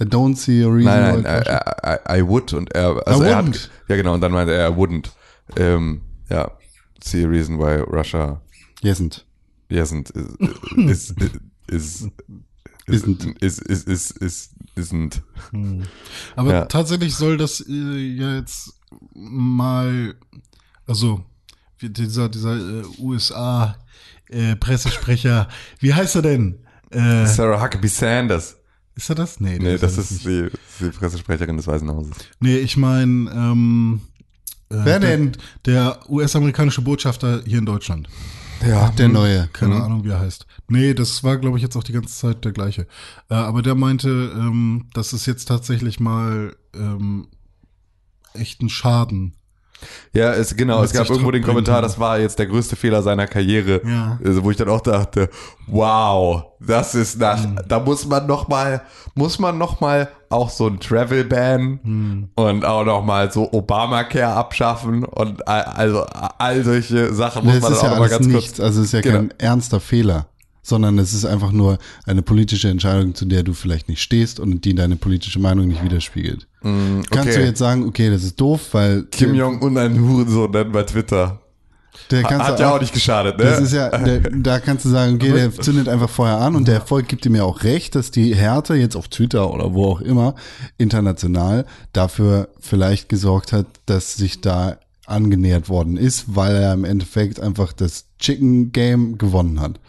I 0.00 0.04
don't 0.04 0.36
see 0.36 0.62
a 0.64 0.68
reason 0.68 0.84
nein, 0.92 1.18
why 1.18 1.22
nein, 1.22 1.42
Russia- 1.42 1.74
I, 1.84 2.16
I, 2.16 2.18
I 2.20 2.22
would 2.26 2.52
und 2.54 2.72
er, 2.74 3.06
also 3.06 3.22
I 3.22 3.26
er 3.28 3.38
wouldn't. 3.42 3.52
hat, 3.64 3.70
ja 3.88 3.96
genau, 3.96 4.14
und 4.14 4.22
dann 4.22 4.32
meinte 4.32 4.52
er, 4.54 4.64
er 4.64 4.76
wouldn't. 4.76 5.10
Ähm, 5.56 6.00
ja. 6.30 6.50
See 7.02 7.24
a 7.24 7.28
reason 7.28 7.58
why 7.58 7.80
Russia 7.82 8.40
Yesn't. 8.82 9.24
yesn't 9.70 10.10
is, 10.90 11.10
is, 11.10 11.14
is, 11.68 12.08
is, 12.86 13.02
Isn't. 13.04 13.42
is, 13.42 13.58
is, 13.58 13.84
is, 13.84 14.10
is, 14.12 14.50
isn't. 14.76 15.20
Aber 16.36 16.52
Ja. 16.52 16.64
tatsächlich 16.64 17.14
soll 17.14 17.36
das 17.36 17.60
äh, 17.68 17.72
ja 18.16 18.36
jetzt 18.36 18.72
mal, 19.14 20.14
also 20.86 21.22
dieser, 21.82 22.28
dieser 22.28 22.56
äh, 22.56 22.84
USA 22.98 23.76
äh, 24.30 24.56
Pressesprecher, 24.56 25.48
wie 25.78 25.92
heißt 25.94 26.16
er 26.16 26.22
denn? 26.22 26.58
Äh, 26.90 27.26
Sarah 27.26 27.62
Huckabee 27.62 27.88
Sanders. 27.88 28.56
ist 28.96 29.08
er 29.08 29.14
das? 29.14 29.40
Nee, 29.40 29.58
Nee, 29.58 29.64
der 29.70 29.78
das 29.78 29.96
das 29.96 30.10
ist 30.10 30.24
die, 30.24 30.42
das 30.50 30.52
ist 30.52 30.80
die 30.80 30.98
Pressesprecherin 30.98 31.56
des 31.56 31.66
Weißen 31.66 31.88
Hauses. 31.88 32.12
Nee, 32.40 32.56
ich 32.58 32.76
meine, 32.76 33.30
ähm, 33.30 34.00
äh, 34.70 34.76
Wer 34.84 34.98
der, 35.00 35.16
denn? 35.16 35.32
Der 35.66 35.98
US-amerikanische 36.08 36.82
Botschafter 36.82 37.42
hier 37.46 37.58
in 37.58 37.66
Deutschland. 37.66 38.08
Ja, 38.66 38.90
Der 38.90 39.08
neue. 39.08 39.48
Keine 39.54 39.76
Mhm. 39.76 39.80
Ahnung, 39.82 40.04
wie 40.04 40.10
er 40.10 40.20
heißt. 40.20 40.46
Nee, 40.68 40.92
das 40.92 41.24
war, 41.24 41.38
glaube 41.38 41.56
ich, 41.56 41.62
jetzt 41.62 41.76
auch 41.76 41.82
die 41.82 41.92
ganze 41.92 42.14
Zeit 42.14 42.44
der 42.44 42.52
gleiche. 42.52 42.82
Äh, 43.30 43.34
aber 43.34 43.62
der 43.62 43.74
meinte, 43.74 44.08
ähm, 44.34 44.86
dass 44.92 45.12
es 45.14 45.24
jetzt 45.26 45.46
tatsächlich 45.46 45.98
mal 45.98 46.54
ähm, 46.74 47.28
echten 48.34 48.68
Schaden. 48.68 49.34
Ja, 50.12 50.32
es, 50.32 50.56
genau, 50.56 50.82
es 50.82 50.92
gab 50.92 51.08
irgendwo 51.08 51.30
den 51.30 51.42
Kommentar, 51.42 51.82
das 51.82 51.98
war 51.98 52.18
jetzt 52.18 52.38
der 52.38 52.46
größte 52.46 52.76
Fehler 52.76 53.02
seiner 53.02 53.26
Karriere. 53.26 53.80
Ja. 53.86 54.18
Also, 54.24 54.42
wo 54.44 54.50
ich 54.50 54.56
dann 54.56 54.68
auch 54.68 54.80
dachte, 54.80 55.28
wow, 55.66 56.44
das 56.60 56.94
ist 56.94 57.18
nach, 57.18 57.42
Mhm. 57.44 57.58
da 57.68 57.78
muss 57.80 58.06
man 58.06 58.26
noch 58.26 58.48
mal, 58.48 58.82
muss 59.14 59.38
man 59.38 59.56
noch 59.58 59.80
mal 59.80 60.08
auch 60.28 60.50
so 60.50 60.66
ein 60.66 60.78
Travel 60.80 61.24
Ban 61.24 61.80
Mhm. 61.82 62.28
und 62.34 62.64
auch 62.64 62.84
noch 62.84 63.02
mal 63.04 63.30
so 63.32 63.48
Obamacare 63.52 64.34
abschaffen 64.34 65.04
und 65.04 65.46
all- 65.48 65.64
also 65.64 66.04
all 66.38 66.62
solche 66.64 67.12
Sachen 67.14 67.44
muss 67.44 67.54
Das 67.54 67.62
man 67.62 67.72
ist 67.72 67.82
dann 67.82 67.86
ja 67.86 67.90
auch 67.92 68.00
noch 68.00 68.04
mal 68.04 68.10
ganz 68.10 68.26
nichts, 68.26 68.56
kurz. 68.56 68.60
also 68.60 68.80
es 68.80 68.86
ist 68.86 68.92
ja 68.92 69.00
Genau. 69.00 69.16
kein 69.16 69.34
ernster 69.38 69.80
Fehler, 69.80 70.26
sondern 70.62 70.98
es 70.98 71.14
ist 71.14 71.24
einfach 71.24 71.52
nur 71.52 71.78
eine 72.06 72.22
politische 72.22 72.68
Entscheidung, 72.68 73.14
zu 73.14 73.24
der 73.24 73.42
du 73.42 73.52
vielleicht 73.52 73.88
nicht 73.88 74.02
stehst 74.02 74.40
und 74.40 74.64
die 74.64 74.74
deine 74.74 74.96
politische 74.96 75.38
Meinung 75.38 75.68
nicht 75.68 75.82
widerspiegelt. 75.82 76.46
Kannst 76.62 77.08
okay. 77.10 77.34
du 77.34 77.44
jetzt 77.44 77.58
sagen, 77.58 77.86
okay, 77.86 78.10
das 78.10 78.22
ist 78.22 78.40
doof, 78.40 78.68
weil 78.72 79.04
Kim 79.04 79.34
Jong-un 79.34 79.76
ein 79.78 79.98
Hurensohn 80.00 80.50
nennen 80.50 80.72
bei 80.72 80.82
Twitter. 80.82 81.40
der 82.10 82.22
kannst 82.22 82.46
Hat 82.46 82.60
ja 82.60 82.74
auch 82.74 82.80
nicht 82.80 82.92
geschadet, 82.92 83.38
ne? 83.38 83.44
Das 83.44 83.60
ist 83.60 83.72
ja, 83.72 83.88
der, 83.88 84.20
da 84.20 84.60
kannst 84.60 84.84
du 84.84 84.90
sagen, 84.90 85.14
okay, 85.14 85.32
der 85.32 85.52
zündet 85.60 85.88
einfach 85.88 86.10
vorher 86.10 86.36
an 86.38 86.56
und 86.56 86.68
der 86.68 86.74
Erfolg 86.76 87.08
gibt 87.08 87.24
ihm 87.24 87.34
ja 87.34 87.44
auch 87.44 87.62
recht, 87.62 87.94
dass 87.94 88.10
die 88.10 88.34
Härte 88.34 88.74
jetzt 88.74 88.94
auf 88.96 89.08
Twitter 89.08 89.50
oder 89.52 89.72
wo 89.72 89.86
auch 89.86 90.00
immer 90.02 90.34
international 90.76 91.64
dafür 91.92 92.48
vielleicht 92.60 93.08
gesorgt 93.08 93.52
hat, 93.54 93.66
dass 93.86 94.14
sich 94.14 94.42
da 94.42 94.76
angenähert 95.06 95.68
worden 95.68 95.96
ist, 95.96 96.36
weil 96.36 96.54
er 96.54 96.72
im 96.72 96.84
Endeffekt 96.84 97.40
einfach 97.40 97.72
das 97.72 98.04
Chicken 98.18 98.72
Game 98.72 99.18
gewonnen 99.18 99.60
hat. 99.60 99.80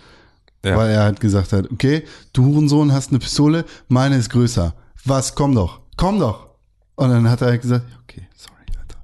Ja. 0.63 0.78
Weil 0.78 0.91
er 0.91 1.04
halt 1.04 1.19
gesagt 1.19 1.54
hat, 1.54 1.71
okay, 1.71 2.04
du 2.34 2.45
Hurensohn 2.45 2.91
hast 2.91 3.10
eine 3.10 3.19
Pistole, 3.19 3.65
meine 3.88 4.17
ist 4.17 4.30
größer. 4.30 4.76
Was, 5.06 5.34
komm 5.34 5.56
doch, 5.56 5.82
komm 5.97 6.19
doch. 6.19 6.50
Und 6.95 7.10
dann 7.10 7.30
hat 7.30 7.41
er 7.41 7.47
halt 7.47 7.62
gesagt, 7.62 7.86
okay, 8.04 8.28
sorry, 8.36 8.62
Alter. 8.80 9.00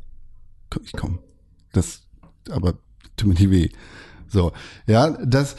Ich 0.84 0.93
komm. 0.93 1.20
Das, 1.74 2.02
aber 2.52 2.76
tut 3.15 3.30
mir 3.30 3.34
nicht 3.34 3.50
weh. 3.50 3.70
So, 4.28 4.52
ja, 4.86 5.10
das, 5.10 5.56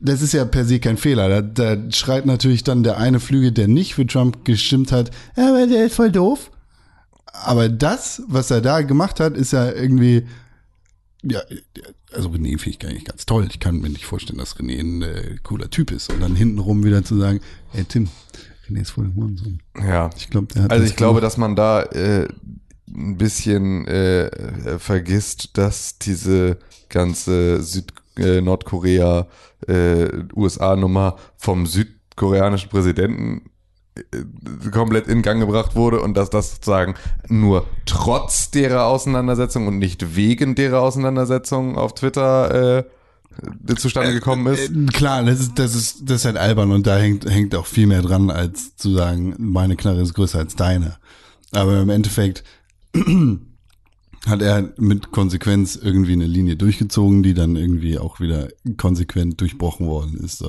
das 0.00 0.22
ist 0.22 0.32
ja 0.32 0.44
per 0.44 0.64
se 0.64 0.80
kein 0.80 0.96
Fehler. 0.96 1.42
Da, 1.42 1.74
da 1.74 1.90
schreit 1.92 2.24
natürlich 2.24 2.64
dann 2.64 2.82
der 2.82 2.96
eine 2.96 3.20
Flügel, 3.20 3.52
der 3.52 3.68
nicht 3.68 3.94
für 3.94 4.06
Trump 4.06 4.44
gestimmt 4.44 4.92
hat, 4.92 5.10
aber 5.36 5.66
der 5.66 5.86
ist 5.86 5.96
voll 5.96 6.12
doof. 6.12 6.50
Aber 7.32 7.68
das, 7.68 8.22
was 8.28 8.50
er 8.50 8.62
da 8.62 8.80
gemacht 8.80 9.20
hat, 9.20 9.36
ist 9.36 9.52
ja 9.52 9.70
irgendwie, 9.70 10.26
ja, 11.22 11.40
also 12.16 12.30
René 12.30 12.58
finde 12.58 12.70
ich 12.70 12.78
gar 12.78 12.92
nicht 12.92 13.06
ganz 13.06 13.26
toll. 13.26 13.46
Ich 13.48 13.60
kann 13.60 13.80
mir 13.80 13.90
nicht 13.90 14.06
vorstellen, 14.06 14.38
dass 14.38 14.56
René 14.56 14.80
ein 14.80 15.02
äh, 15.02 15.36
cooler 15.42 15.70
Typ 15.70 15.90
ist. 15.90 16.10
Und 16.12 16.20
dann 16.20 16.34
hintenrum 16.34 16.84
wieder 16.84 17.04
zu 17.04 17.16
sagen, 17.18 17.40
ey 17.74 17.84
Tim, 17.84 18.08
René 18.68 18.80
ist 18.80 18.90
voll 18.90 19.04
ein 19.04 19.14
Hurensohn. 19.14 19.60
ja. 19.78 20.10
Ich 20.16 20.30
glaube, 20.30 20.48
der 20.54 20.64
hat 20.64 20.72
Also 20.72 20.84
ich 20.84 20.96
glaube, 20.96 21.20
dass 21.20 21.36
man 21.36 21.54
da 21.54 21.82
äh, 21.82 22.28
ein 22.88 23.16
bisschen 23.16 23.86
äh, 23.86 24.78
vergisst, 24.78 25.56
dass 25.58 25.98
diese 25.98 26.58
ganze 26.88 27.62
Süd 27.62 27.92
äh, 28.16 28.40
Nordkorea 28.40 29.26
äh, 29.66 30.08
USA-Nummer 30.34 31.16
vom 31.36 31.66
südkoreanischen 31.66 32.70
Präsidenten 32.70 33.50
komplett 34.72 35.08
in 35.08 35.22
Gang 35.22 35.40
gebracht 35.40 35.74
wurde 35.74 36.00
und 36.00 36.16
dass 36.16 36.30
das 36.30 36.52
sozusagen 36.52 36.94
nur 37.28 37.66
trotz 37.86 38.50
derer 38.50 38.86
Auseinandersetzung 38.86 39.66
und 39.66 39.78
nicht 39.78 40.16
wegen 40.16 40.54
derer 40.54 40.80
Auseinandersetzung 40.80 41.76
auf 41.76 41.94
Twitter 41.94 42.78
äh, 42.78 42.84
zustande 43.76 44.12
gekommen 44.12 44.46
ist. 44.52 44.70
Äh, 44.70 44.86
Klar, 44.92 45.24
das 45.24 45.40
ist, 45.40 45.58
das 45.58 45.74
ist, 45.74 46.02
das 46.04 46.20
ist 46.20 46.24
halt 46.24 46.36
albern 46.36 46.72
und 46.72 46.86
da 46.86 46.96
hängt, 46.96 47.28
hängt 47.28 47.54
auch 47.54 47.66
viel 47.66 47.86
mehr 47.86 48.02
dran, 48.02 48.30
als 48.30 48.76
zu 48.76 48.94
sagen, 48.94 49.34
meine 49.38 49.76
Knarre 49.76 50.02
ist 50.02 50.14
größer 50.14 50.38
als 50.38 50.56
deine. 50.56 50.96
Aber 51.52 51.80
im 51.80 51.90
Endeffekt 51.90 52.44
hat 54.26 54.42
er 54.42 54.72
mit 54.76 55.12
Konsequenz 55.12 55.76
irgendwie 55.76 56.12
eine 56.12 56.26
Linie 56.26 56.56
durchgezogen, 56.56 57.22
die 57.22 57.34
dann 57.34 57.56
irgendwie 57.56 57.98
auch 57.98 58.20
wieder 58.20 58.48
konsequent 58.76 59.40
durchbrochen 59.40 59.86
worden 59.86 60.18
ist. 60.22 60.44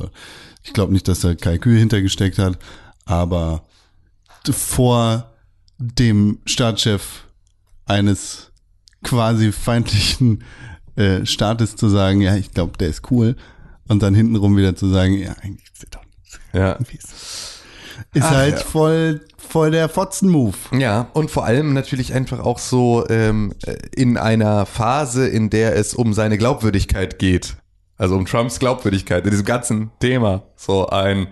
Ich 0.63 0.73
glaube 0.73 0.93
nicht, 0.93 1.07
dass 1.07 1.21
da 1.21 1.35
Kalkül 1.35 1.77
hintergesteckt 1.77 2.39
hat, 2.39 2.57
aber 3.07 3.63
vor 4.49 5.31
dem 5.79 6.39
Staatschef 6.45 7.25
eines 7.85 8.51
quasi 9.03 9.51
feindlichen 9.51 10.43
äh, 10.95 11.25
Staates 11.25 11.75
zu 11.75 11.89
sagen, 11.89 12.21
ja, 12.21 12.35
ich 12.35 12.51
glaube, 12.51 12.77
der 12.77 12.89
ist 12.89 13.09
cool. 13.11 13.35
Und 13.87 14.03
dann 14.03 14.13
hintenrum 14.13 14.57
wieder 14.57 14.75
zu 14.75 14.89
sagen, 14.89 15.13
ja, 15.13 15.33
eigentlich 15.41 15.69
ist 15.71 15.83
der 15.83 15.89
doch 15.91 16.03
nicht. 16.21 16.39
Ja. 16.53 16.73
Ist 18.13 18.23
Ach, 18.23 18.31
halt 18.31 18.59
ja. 18.59 18.65
voll, 18.65 19.21
voll 19.37 19.71
der 19.71 19.89
Fotzen-Move. 19.89 20.57
Ja, 20.77 21.09
und 21.13 21.31
vor 21.31 21.45
allem 21.45 21.73
natürlich 21.73 22.13
einfach 22.13 22.39
auch 22.39 22.59
so 22.59 23.05
ähm, 23.09 23.53
äh, 23.65 23.77
in 23.95 24.17
einer 24.17 24.65
Phase, 24.65 25.27
in 25.27 25.49
der 25.49 25.75
es 25.75 25.93
um 25.93 26.13
seine 26.13 26.37
Glaubwürdigkeit 26.37 27.19
geht. 27.19 27.57
Also 27.97 28.15
um 28.15 28.25
Trumps 28.25 28.59
Glaubwürdigkeit 28.59 29.23
in 29.23 29.31
diesem 29.31 29.45
ganzen 29.45 29.91
Thema. 29.99 30.43
So 30.55 30.87
ein 30.87 31.27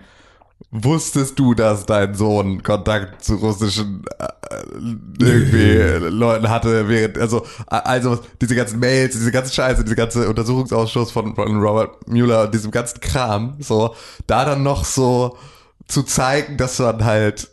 Wusstest 0.72 1.38
du, 1.38 1.54
dass 1.54 1.86
dein 1.86 2.14
Sohn 2.14 2.62
Kontakt 2.62 3.22
zu 3.24 3.36
russischen 3.36 4.04
äh, 4.18 4.26
irgendwie 5.20 6.06
Leuten 6.08 6.50
hatte, 6.50 6.88
während, 6.88 7.18
also, 7.18 7.46
also 7.66 8.18
diese 8.40 8.56
ganzen 8.56 8.80
Mails, 8.80 9.14
diese 9.14 9.30
ganze 9.30 9.54
Scheiße, 9.54 9.84
diese 9.84 9.94
ganze 9.94 10.28
Untersuchungsausschuss 10.28 11.12
von, 11.12 11.36
von 11.36 11.60
Robert 11.60 12.08
Mueller 12.08 12.44
und 12.44 12.54
diesem 12.54 12.72
ganzen 12.72 13.00
Kram, 13.00 13.56
so, 13.60 13.94
da 14.26 14.44
dann 14.44 14.64
noch 14.64 14.84
so 14.84 15.38
zu 15.86 16.02
zeigen, 16.02 16.56
dass 16.56 16.80
man 16.80 17.04
halt 17.04 17.48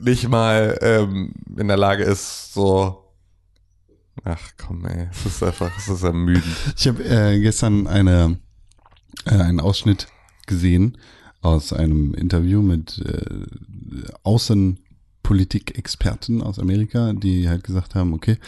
nicht 0.00 0.28
mal 0.28 0.78
ähm, 0.80 1.34
in 1.58 1.66
der 1.66 1.76
Lage 1.76 2.04
ist, 2.04 2.54
so, 2.54 3.04
ach 4.24 4.40
komm 4.64 4.86
ey, 4.86 5.08
es 5.10 5.26
ist 5.26 5.42
einfach, 5.42 5.76
es 5.76 5.88
ist 5.88 6.04
ermüdend. 6.04 6.44
Ich 6.76 6.86
habe 6.86 7.02
äh, 7.04 7.40
gestern 7.40 7.88
eine, 7.88 8.38
äh, 9.26 9.34
einen 9.34 9.58
Ausschnitt 9.58 10.06
gesehen 10.46 10.98
aus 11.44 11.72
einem 11.72 12.12
Interview 12.14 12.62
mit 12.62 13.00
äh, 13.04 13.44
Außenpolitik-Experten 14.22 16.42
aus 16.42 16.58
Amerika, 16.58 17.12
die 17.12 17.48
halt 17.48 17.62
gesagt 17.64 17.94
haben, 17.94 18.14
okay, 18.14 18.38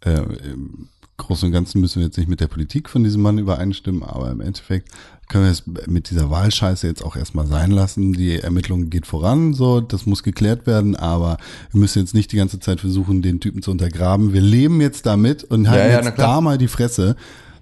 äh, 0.00 0.22
im 0.52 0.88
Großen 1.16 1.46
und 1.46 1.52
Ganzen 1.52 1.80
müssen 1.80 2.00
wir 2.00 2.06
jetzt 2.06 2.18
nicht 2.18 2.28
mit 2.28 2.40
der 2.40 2.48
Politik 2.48 2.88
von 2.88 3.04
diesem 3.04 3.22
Mann 3.22 3.38
übereinstimmen, 3.38 4.02
aber 4.02 4.32
im 4.32 4.40
Endeffekt 4.40 4.88
können 5.28 5.44
wir 5.44 5.52
es 5.52 5.62
mit 5.86 6.10
dieser 6.10 6.28
Wahlscheiße 6.28 6.86
jetzt 6.86 7.02
auch 7.04 7.16
erstmal 7.16 7.46
sein 7.46 7.70
lassen. 7.70 8.12
Die 8.12 8.40
Ermittlung 8.40 8.90
geht 8.90 9.06
voran, 9.06 9.54
so, 9.54 9.80
das 9.80 10.06
muss 10.06 10.24
geklärt 10.24 10.66
werden, 10.66 10.96
aber 10.96 11.38
wir 11.70 11.80
müssen 11.80 12.00
jetzt 12.00 12.14
nicht 12.14 12.32
die 12.32 12.36
ganze 12.36 12.58
Zeit 12.58 12.80
versuchen, 12.80 13.22
den 13.22 13.38
Typen 13.40 13.62
zu 13.62 13.70
untergraben. 13.70 14.32
Wir 14.32 14.40
leben 14.40 14.80
jetzt 14.80 15.06
damit 15.06 15.44
und 15.44 15.68
halten 15.68 15.92
ja, 15.92 16.00
na 16.02 16.08
jetzt 16.08 16.18
da 16.18 16.40
mal 16.40 16.58
die 16.58 16.66
Fresse. 16.68 17.14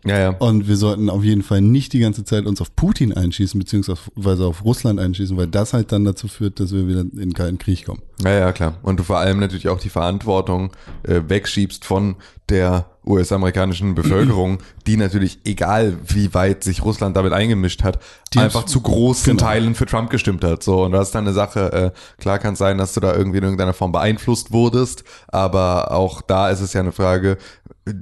Ja, 0.05 0.19
ja. 0.19 0.29
Und 0.31 0.67
wir 0.67 0.77
sollten 0.77 1.09
auf 1.09 1.23
jeden 1.23 1.43
Fall 1.43 1.61
nicht 1.61 1.93
die 1.93 2.01
ganze 2.01 2.25
Zeit 2.25 2.47
uns 2.47 2.61
auf 2.61 2.75
Putin 2.75 3.13
einschießen, 3.13 3.59
beziehungsweise 3.59 4.45
auf 4.45 4.65
Russland 4.65 4.99
einschießen, 4.99 5.37
weil 5.37 5.47
das 5.47 5.73
halt 5.73 5.93
dann 5.93 6.05
dazu 6.05 6.27
führt, 6.27 6.59
dass 6.59 6.73
wir 6.73 6.89
wieder 6.89 7.03
in 7.03 7.17
den 7.17 7.35
kalten 7.35 7.59
Krieg 7.59 7.87
kommen. 7.87 8.03
Ja, 8.23 8.33
ja, 8.33 8.53
klar. 8.53 8.79
Und 8.83 8.99
du 8.99 9.05
vor 9.05 9.19
allem 9.19 9.39
natürlich 9.39 9.69
auch 9.69 9.79
die 9.81 9.91
Verantwortung 9.91 10.73
äh, 11.05 11.21
wegschiebst 11.29 11.85
von 11.85 12.17
der 12.49 12.92
US-amerikanischen 13.05 13.95
Bevölkerung, 13.95 14.59
die 14.87 14.97
natürlich, 14.97 15.41
egal 15.45 15.97
wie 16.07 16.33
weit 16.35 16.63
sich 16.65 16.85
Russland 16.85 17.17
damit 17.17 17.33
eingemischt 17.33 17.83
hat, 17.83 17.99
Die 18.33 18.39
einfach 18.39 18.65
zu 18.65 18.81
großen 18.81 19.37
genau. 19.37 19.49
Teilen 19.49 19.75
für 19.75 19.87
Trump 19.87 20.11
gestimmt 20.11 20.45
hat. 20.45 20.63
So, 20.63 20.85
und 20.85 20.93
das 20.93 21.09
ist 21.09 21.15
dann 21.15 21.25
eine 21.25 21.35
Sache, 21.35 21.73
äh, 21.95 22.21
klar 22.21 22.39
kann 22.39 22.53
es 22.55 22.59
sein, 22.59 22.79
dass 22.79 22.95
du 22.95 23.01
da 23.01 23.15
irgendwie 23.15 23.39
in 23.39 23.45
irgendeiner 23.45 23.73
Form 23.75 23.93
beeinflusst 23.93 24.53
wurdest, 24.53 25.05
aber 25.29 25.93
auch 25.93 26.23
da 26.23 26.51
ist 26.51 26.61
es 26.61 26.73
ja 26.73 26.81
eine 26.81 26.93
Frage, 26.93 27.39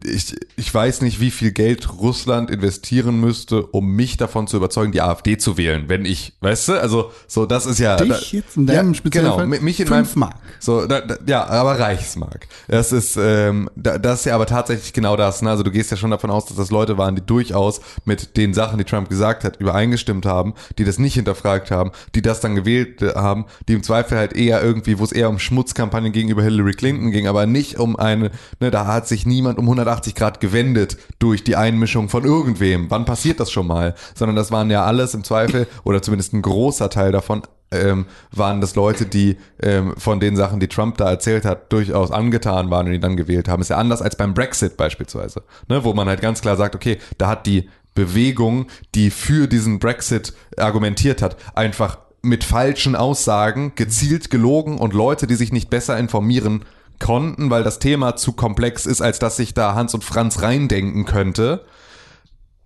ich, 0.04 0.36
ich 0.56 0.74
weiß 0.74 1.00
nicht, 1.00 1.20
wie 1.20 1.30
viel 1.30 1.52
Geld 1.52 1.90
Russland 1.98 2.50
investieren 2.50 3.18
müsste, 3.18 3.62
um 3.64 3.92
mich 3.92 4.18
davon 4.18 4.46
zu 4.46 4.58
überzeugen, 4.58 4.92
die 4.92 5.00
AfD 5.00 5.38
zu 5.38 5.56
wählen, 5.56 5.84
wenn 5.88 6.04
ich, 6.04 6.34
weißt 6.42 6.68
du, 6.68 6.72
also 6.80 7.12
so, 7.26 7.46
das 7.46 7.64
ist 7.64 7.78
ja... 7.78 7.96
Dich 7.96 8.10
da, 8.10 8.36
jetzt 8.36 8.58
in 8.58 8.66
deinem 8.66 8.88
ja, 8.88 8.94
speziellen 8.94 9.24
genau, 9.24 9.38
Fall? 9.38 9.46
mi- 9.46 9.60
mich 9.60 9.80
in 9.80 9.86
Fünf 9.86 10.16
meinem, 10.16 10.30
Mark. 10.32 10.40
so, 10.58 10.86
da, 10.86 11.00
da, 11.00 11.16
ja, 11.26 11.46
aber 11.46 11.78
Reichsmark. 11.80 12.46
Das 12.68 12.92
ist, 12.92 13.16
ähm, 13.18 13.70
da, 13.74 13.96
das 13.96 14.20
ist 14.20 14.24
ja 14.26 14.34
aber 14.34 14.44
tatsächlich 14.44 14.89
genau 14.92 15.16
das. 15.16 15.42
Ne? 15.42 15.50
Also 15.50 15.62
du 15.62 15.70
gehst 15.70 15.90
ja 15.90 15.96
schon 15.96 16.11
davon 16.11 16.31
aus, 16.31 16.46
dass 16.46 16.57
das 16.57 16.70
Leute 16.70 16.98
waren, 16.98 17.14
die 17.14 17.24
durchaus 17.24 17.81
mit 18.05 18.37
den 18.37 18.55
Sachen, 18.55 18.79
die 18.79 18.85
Trump 18.85 19.09
gesagt 19.09 19.44
hat, 19.44 19.57
übereingestimmt 19.57 20.26
haben, 20.26 20.55
die 20.79 20.85
das 20.85 20.98
nicht 20.98 21.14
hinterfragt 21.14 21.70
haben, 21.70 21.90
die 22.14 22.22
das 22.22 22.40
dann 22.40 22.55
gewählt 22.55 23.03
äh, 23.03 23.14
haben, 23.14 23.46
die 23.68 23.74
im 23.74 23.83
Zweifel 23.83 24.18
halt 24.18 24.35
eher 24.35 24.62
irgendwie, 24.62 24.98
wo 24.98 25.05
es 25.05 25.12
eher 25.12 25.29
um 25.29 25.38
Schmutzkampagnen 25.38 26.12
gegenüber 26.12 26.42
Hillary 26.42 26.72
Clinton 26.72 27.11
ging, 27.11 27.26
aber 27.26 27.46
nicht 27.46 27.79
um 27.79 27.96
eine, 27.96 28.31
ne, 28.61 28.70
da 28.70 28.87
hat 28.87 29.09
sich 29.09 29.26
niemand 29.26 29.59
um 29.59 29.64
180 29.64 30.14
Grad 30.14 30.40
gewendet 30.40 30.96
durch 31.18 31.44
die 31.44 31.57
Einmischung 31.57 32.09
von 32.09 32.24
irgendwem. 32.24 32.90
Wann 32.90 33.05
passiert 33.05 33.40
das 33.40 33.50
schon 33.50 33.66
mal? 33.66 33.94
Sondern 34.14 34.37
das 34.37 34.50
waren 34.50 34.70
ja 34.70 34.85
alles 34.85 35.14
im 35.14 35.24
Zweifel, 35.24 35.66
oder 35.85 36.03
zumindest 36.03 36.33
ein 36.33 36.42
großer 36.42 36.90
Teil 36.90 37.12
davon, 37.12 37.42
ähm, 37.70 38.06
waren 38.33 38.61
das 38.61 38.74
Leute, 38.74 39.06
die 39.06 39.37
ähm, 39.62 39.94
von 39.96 40.20
den 40.20 40.37
Sachen, 40.37 40.61
die 40.61 40.68
Trump 40.68 40.96
da 40.98 41.11
erzählt 41.11 41.44
hat, 41.44 41.72
durchaus 41.72 42.11
angetan 42.11 42.70
waren 42.70 42.87
und 42.87 42.94
ihn 42.94 43.00
dann 43.00 43.16
gewählt 43.16 43.48
haben. 43.48 43.62
Ist 43.62 43.70
ja 43.70 43.76
anders 43.76 44.02
als 44.02 44.16
beim 44.16 44.35
Brexit 44.35 44.76
beispielsweise, 44.76 45.42
ne, 45.68 45.85
wo 45.85 45.94
man 45.94 46.09
halt 46.09 46.20
ganz 46.20 46.40
klar 46.40 46.56
sagt, 46.56 46.74
okay, 46.74 46.98
da 47.18 47.28
hat 47.28 47.46
die 47.46 47.68
Bewegung, 47.94 48.66
die 48.94 49.11
für 49.11 49.46
diesen 49.46 49.78
Brexit 49.78 50.33
argumentiert 50.56 51.22
hat, 51.22 51.37
einfach 51.54 51.98
mit 52.22 52.44
falschen 52.44 52.96
Aussagen 52.96 53.72
gezielt 53.74 54.30
gelogen 54.30 54.78
und 54.78 54.92
Leute, 54.92 55.26
die 55.26 55.35
sich 55.35 55.52
nicht 55.52 55.70
besser 55.70 55.98
informieren 55.98 56.64
konnten, 56.98 57.50
weil 57.50 57.64
das 57.64 57.78
Thema 57.78 58.16
zu 58.16 58.33
komplex 58.33 58.87
ist, 58.87 59.00
als 59.00 59.18
dass 59.18 59.37
sich 59.37 59.54
da 59.54 59.74
Hans 59.74 59.94
und 59.94 60.04
Franz 60.04 60.42
reindenken 60.42 61.06
könnte, 61.06 61.64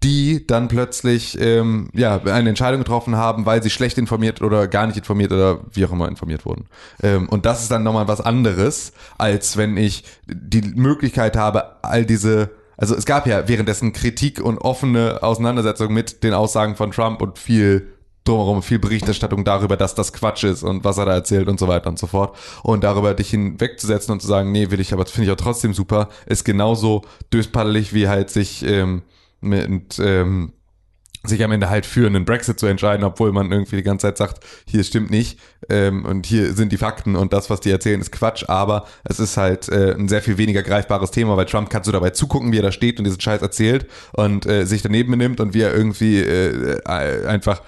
die 0.05 0.47
dann 0.47 0.69
plötzlich 0.69 1.41
ähm, 1.41 1.89
ja 1.95 2.21
eine 2.23 2.51
Entscheidung 2.51 2.81
getroffen 2.81 3.17
haben, 3.17 3.47
weil 3.47 3.63
sie 3.63 3.71
schlecht 3.71 3.97
informiert 3.97 4.43
oder 4.43 4.69
gar 4.69 4.87
nicht 4.87 4.99
informiert 4.99 5.33
oder 5.33 5.61
wie 5.73 5.85
auch 5.87 5.93
immer 5.93 6.09
informiert 6.09 6.45
wurden. 6.45 6.67
Ähm, 7.03 7.27
und 7.31 7.47
das 7.47 7.63
ist 7.63 7.71
dann 7.71 7.83
nochmal 7.83 8.07
was 8.07 8.21
anderes, 8.21 8.93
als 9.17 9.57
wenn 9.57 9.79
ich 9.79 10.05
die 10.27 10.61
Möglichkeit 10.61 11.37
habe, 11.37 11.83
all 11.83 12.05
diese 12.05 12.51
also 12.77 12.97
es 12.97 13.07
gab 13.07 13.29
ja 13.29 13.47
währenddessen 13.47 13.93
Kritik 13.93 14.41
und 14.41 14.59
offene 14.59 15.23
Auseinandersetzung 15.23 15.95
mit 15.95 16.25
den 16.25 16.35
Aussagen 16.35 16.75
von 16.75 16.91
Trump 16.91 17.23
und 17.23 17.39
viel 17.39 17.95
drumherum, 18.25 18.65
viel 18.65 18.81
Berichterstattung 18.81 19.45
darüber, 19.45 19.77
dass 19.77 19.95
das 19.95 20.13
Quatsch 20.13 20.43
ist 20.43 20.65
und 20.65 20.83
was 20.83 20.99
er 20.99 21.07
da 21.07 21.15
erzählt 21.15 21.47
und 21.47 21.61
so 21.61 21.69
weiter 21.69 21.89
und 21.89 22.01
so 22.01 22.09
fort. 22.09 22.37
Und 22.65 22.83
darüber 22.83 23.15
dich 23.15 23.31
hinwegzusetzen 23.31 24.11
und 24.11 24.21
zu 24.21 24.27
sagen, 24.27 24.51
nee, 24.51 24.73
will 24.73 24.81
ich, 24.81 24.93
aber 24.93 25.05
das 25.05 25.13
finde 25.13 25.27
ich 25.27 25.33
auch 25.33 25.41
trotzdem 25.41 25.73
super, 25.73 26.09
ist 26.27 26.45
genauso 26.45 27.03
döspaddelig 27.33 27.95
wie 27.95 28.09
halt 28.09 28.29
sich 28.29 28.65
ähm, 28.67 29.03
mit 29.45 29.99
ähm, 29.99 30.55
sich 31.25 31.43
am 31.43 31.53
Ende 31.53 31.71
halt 31.71 31.87
für 31.87 32.07
einen 32.07 32.25
Brexit 32.25 32.61
zu 32.61 32.67
entscheiden, 32.67 33.05
obwohl 33.05 33.33
man 33.33 33.51
irgendwie 33.51 33.77
die 33.77 33.83
ganze 33.83 34.07
Zeit 34.07 34.19
sagt, 34.19 34.45
hier 34.67 34.85
stimmt 34.85 35.11
nicht 35.11 35.39
ähm, 35.69 36.05
und 36.05 36.27
hier 36.27 36.53
sind 36.53 36.73
die 36.73 36.77
Fakten 36.77 37.17
und 37.17 37.33
das, 37.33 37.51
was 37.51 37.61
die 37.61 37.71
erzählen, 37.71 38.01
ist 38.01 38.13
Quatsch, 38.13 38.45
aber 38.49 38.87
es 39.05 39.19
ist 39.19 39.37
halt 39.37 39.69
äh, 39.69 39.95
ein 39.95 40.09
sehr 40.09 40.23
viel 40.23 40.39
weniger 40.39 40.63
greifbares 40.63 41.11
Thema, 41.11 41.37
weil 41.37 41.47
Trump 41.47 41.71
kannst 41.71 41.89
du 41.89 41.93
dabei 41.93 42.11
zugucken, 42.11 42.53
wie 42.53 42.59
er 42.59 42.63
da 42.63 42.73
steht 42.73 42.99
und 42.99 43.05
diesen 43.05 43.21
Scheiß 43.21 43.43
erzählt 43.43 43.87
und 44.13 44.47
äh, 44.47 44.65
sich 44.67 44.83
daneben 44.83 45.11
benimmt 45.11 45.41
und 45.41 45.55
wie 45.55 45.63
er 45.63 45.75
irgendwie 45.75 46.21
äh, 46.21 46.83
einfach, 46.85 47.63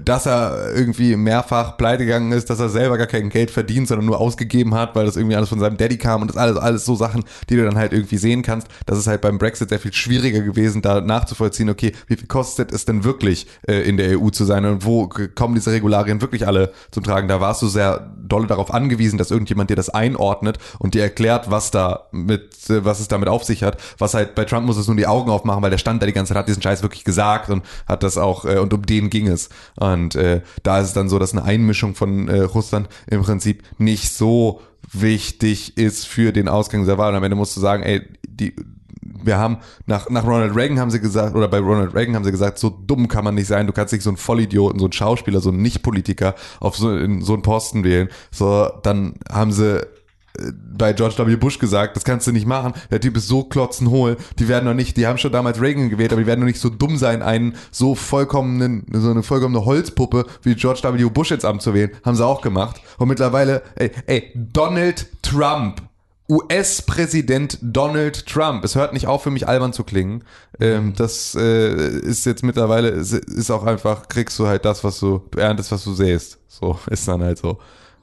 dass 0.00 0.26
er 0.26 0.72
irgendwie 0.74 1.16
mehrfach 1.16 1.76
pleite 1.76 2.04
gegangen 2.04 2.32
ist, 2.32 2.50
dass 2.50 2.60
er 2.60 2.68
selber 2.68 2.98
gar 2.98 3.06
kein 3.06 3.28
Geld 3.28 3.50
verdient, 3.50 3.88
sondern 3.88 4.06
nur 4.06 4.20
ausgegeben 4.20 4.74
hat, 4.74 4.94
weil 4.94 5.06
das 5.06 5.16
irgendwie 5.16 5.36
alles 5.36 5.48
von 5.48 5.60
seinem 5.60 5.76
Daddy 5.76 5.98
kam 5.98 6.22
und 6.22 6.28
das 6.28 6.36
alles, 6.36 6.56
alles 6.56 6.84
so 6.84 6.94
Sachen, 6.94 7.24
die 7.50 7.56
du 7.56 7.64
dann 7.64 7.76
halt 7.76 7.92
irgendwie 7.92 8.16
sehen 8.16 8.42
kannst. 8.42 8.68
Das 8.86 8.98
ist 8.98 9.06
halt 9.06 9.20
beim 9.20 9.38
Brexit 9.38 9.68
sehr 9.68 9.80
viel 9.80 9.92
schwieriger 9.92 10.40
gewesen, 10.40 10.82
da 10.82 11.00
nachzuvollziehen, 11.00 11.70
okay, 11.70 11.92
wie 12.06 12.16
viel 12.16 12.28
kostet 12.28 12.72
es 12.72 12.84
denn 12.84 13.01
wirklich 13.04 13.46
äh, 13.66 13.82
in 13.88 13.96
der 13.96 14.18
EU 14.20 14.30
zu 14.30 14.44
sein 14.44 14.64
und 14.64 14.84
wo 14.84 15.08
kommen 15.08 15.54
diese 15.54 15.72
Regularien 15.72 16.20
wirklich 16.20 16.46
alle 16.46 16.72
zum 16.90 17.04
Tragen? 17.04 17.28
Da 17.28 17.40
warst 17.40 17.62
du 17.62 17.68
sehr 17.68 18.12
dolle 18.16 18.46
darauf 18.46 18.72
angewiesen, 18.72 19.18
dass 19.18 19.30
irgendjemand 19.30 19.70
dir 19.70 19.76
das 19.76 19.90
einordnet 19.90 20.58
und 20.78 20.94
dir 20.94 21.02
erklärt, 21.02 21.50
was 21.50 21.70
da 21.70 22.08
mit, 22.12 22.70
äh, 22.70 22.84
was 22.84 23.00
es 23.00 23.08
damit 23.08 23.28
auf 23.28 23.44
sich 23.44 23.62
hat. 23.62 23.78
Was 23.98 24.14
halt 24.14 24.34
bei 24.34 24.44
Trump 24.44 24.66
muss 24.66 24.76
es 24.76 24.86
nur 24.86 24.96
die 24.96 25.06
Augen 25.06 25.30
aufmachen, 25.30 25.62
weil 25.62 25.70
der 25.70 25.78
stand 25.78 26.02
da 26.02 26.06
die 26.06 26.12
ganze 26.12 26.30
Zeit, 26.30 26.38
hat 26.38 26.48
diesen 26.48 26.62
Scheiß 26.62 26.82
wirklich 26.82 27.04
gesagt 27.04 27.50
und 27.50 27.62
hat 27.86 28.02
das 28.02 28.18
auch, 28.18 28.44
äh, 28.44 28.58
und 28.58 28.72
um 28.72 28.84
den 28.84 29.10
ging 29.10 29.28
es. 29.28 29.48
Und 29.76 30.14
äh, 30.14 30.40
da 30.62 30.80
ist 30.80 30.88
es 30.88 30.92
dann 30.92 31.08
so, 31.08 31.18
dass 31.18 31.32
eine 31.32 31.44
Einmischung 31.44 31.94
von 31.94 32.28
äh, 32.28 32.40
Russland 32.40 32.88
im 33.06 33.22
Prinzip 33.22 33.62
nicht 33.78 34.12
so 34.12 34.60
wichtig 34.92 35.76
ist 35.76 36.06
für 36.06 36.32
den 36.32 36.48
Ausgang 36.48 36.84
der 36.86 36.98
Wahl. 36.98 37.10
Und 37.10 37.16
am 37.16 37.24
Ende 37.24 37.36
musst 37.36 37.56
du 37.56 37.60
sagen, 37.60 37.82
ey, 37.82 38.02
die, 38.26 38.54
wir 39.02 39.38
haben 39.38 39.58
nach, 39.86 40.08
nach 40.10 40.24
Ronald 40.24 40.54
Reagan 40.54 40.78
haben 40.78 40.90
sie 40.90 41.00
gesagt, 41.00 41.34
oder 41.34 41.48
bei 41.48 41.58
Ronald 41.58 41.94
Reagan 41.94 42.14
haben 42.14 42.24
sie 42.24 42.30
gesagt, 42.30 42.58
so 42.58 42.70
dumm 42.70 43.08
kann 43.08 43.24
man 43.24 43.34
nicht 43.34 43.48
sein, 43.48 43.66
du 43.66 43.72
kannst 43.72 43.92
nicht 43.92 44.02
so 44.02 44.10
einen 44.10 44.16
Vollidioten, 44.16 44.78
so 44.78 44.86
einen 44.86 44.92
Schauspieler, 44.92 45.40
so 45.40 45.50
einen 45.50 45.62
Nicht-Politiker 45.62 46.34
auf 46.60 46.76
so, 46.76 46.96
in 46.96 47.20
so 47.22 47.34
einen 47.34 47.42
Posten 47.42 47.84
wählen. 47.84 48.08
So, 48.30 48.70
dann 48.82 49.14
haben 49.30 49.52
sie 49.52 49.80
äh, 49.80 50.52
bei 50.76 50.92
George 50.92 51.16
W. 51.18 51.36
Bush 51.36 51.58
gesagt, 51.58 51.96
das 51.96 52.04
kannst 52.04 52.26
du 52.26 52.32
nicht 52.32 52.46
machen. 52.46 52.74
Der 52.90 53.00
Typ 53.00 53.16
ist 53.16 53.26
so 53.26 53.44
klotzenhohl. 53.44 54.16
Die 54.38 54.48
werden 54.48 54.64
noch 54.64 54.74
nicht, 54.74 54.96
die 54.96 55.06
haben 55.06 55.18
schon 55.18 55.32
damals 55.32 55.60
Reagan 55.60 55.90
gewählt, 55.90 56.12
aber 56.12 56.20
die 56.20 56.26
werden 56.26 56.40
noch 56.40 56.46
nicht 56.46 56.60
so 56.60 56.70
dumm 56.70 56.96
sein, 56.96 57.22
einen 57.22 57.56
so 57.70 57.94
vollkommenen, 57.94 58.86
so 58.92 59.10
eine 59.10 59.22
vollkommene 59.22 59.64
Holzpuppe 59.64 60.26
wie 60.42 60.54
George 60.54 60.80
W. 60.82 61.04
Bush 61.10 61.32
ins 61.32 61.44
Amt 61.44 61.62
zu 61.62 61.74
wählen. 61.74 61.90
Haben 62.04 62.16
sie 62.16 62.24
auch 62.24 62.40
gemacht. 62.40 62.80
Und 62.98 63.08
mittlerweile, 63.08 63.62
ey, 63.74 63.90
ey 64.06 64.32
Donald 64.34 65.08
Trump. 65.22 65.82
US-Präsident 66.28 67.58
Donald 67.60 68.26
Trump. 68.26 68.64
Es 68.64 68.74
hört 68.74 68.92
nicht 68.92 69.06
auf, 69.06 69.22
für 69.22 69.30
mich 69.30 69.48
albern 69.48 69.72
zu 69.72 69.84
klingen. 69.84 70.24
Ähm, 70.60 70.94
das 70.96 71.34
äh, 71.34 71.98
ist 72.00 72.24
jetzt 72.26 72.42
mittlerweile, 72.42 72.88
ist, 72.88 73.12
ist 73.12 73.50
auch 73.50 73.64
einfach, 73.64 74.08
kriegst 74.08 74.38
du 74.38 74.46
halt 74.46 74.64
das, 74.64 74.84
was 74.84 74.98
du, 75.00 75.22
du 75.30 75.38
erntest, 75.38 75.72
was 75.72 75.84
du 75.84 75.92
sähst. 75.92 76.38
So 76.48 76.78
ist 76.90 77.06
dann 77.08 77.22
halt 77.22 77.38
so. 77.38 77.58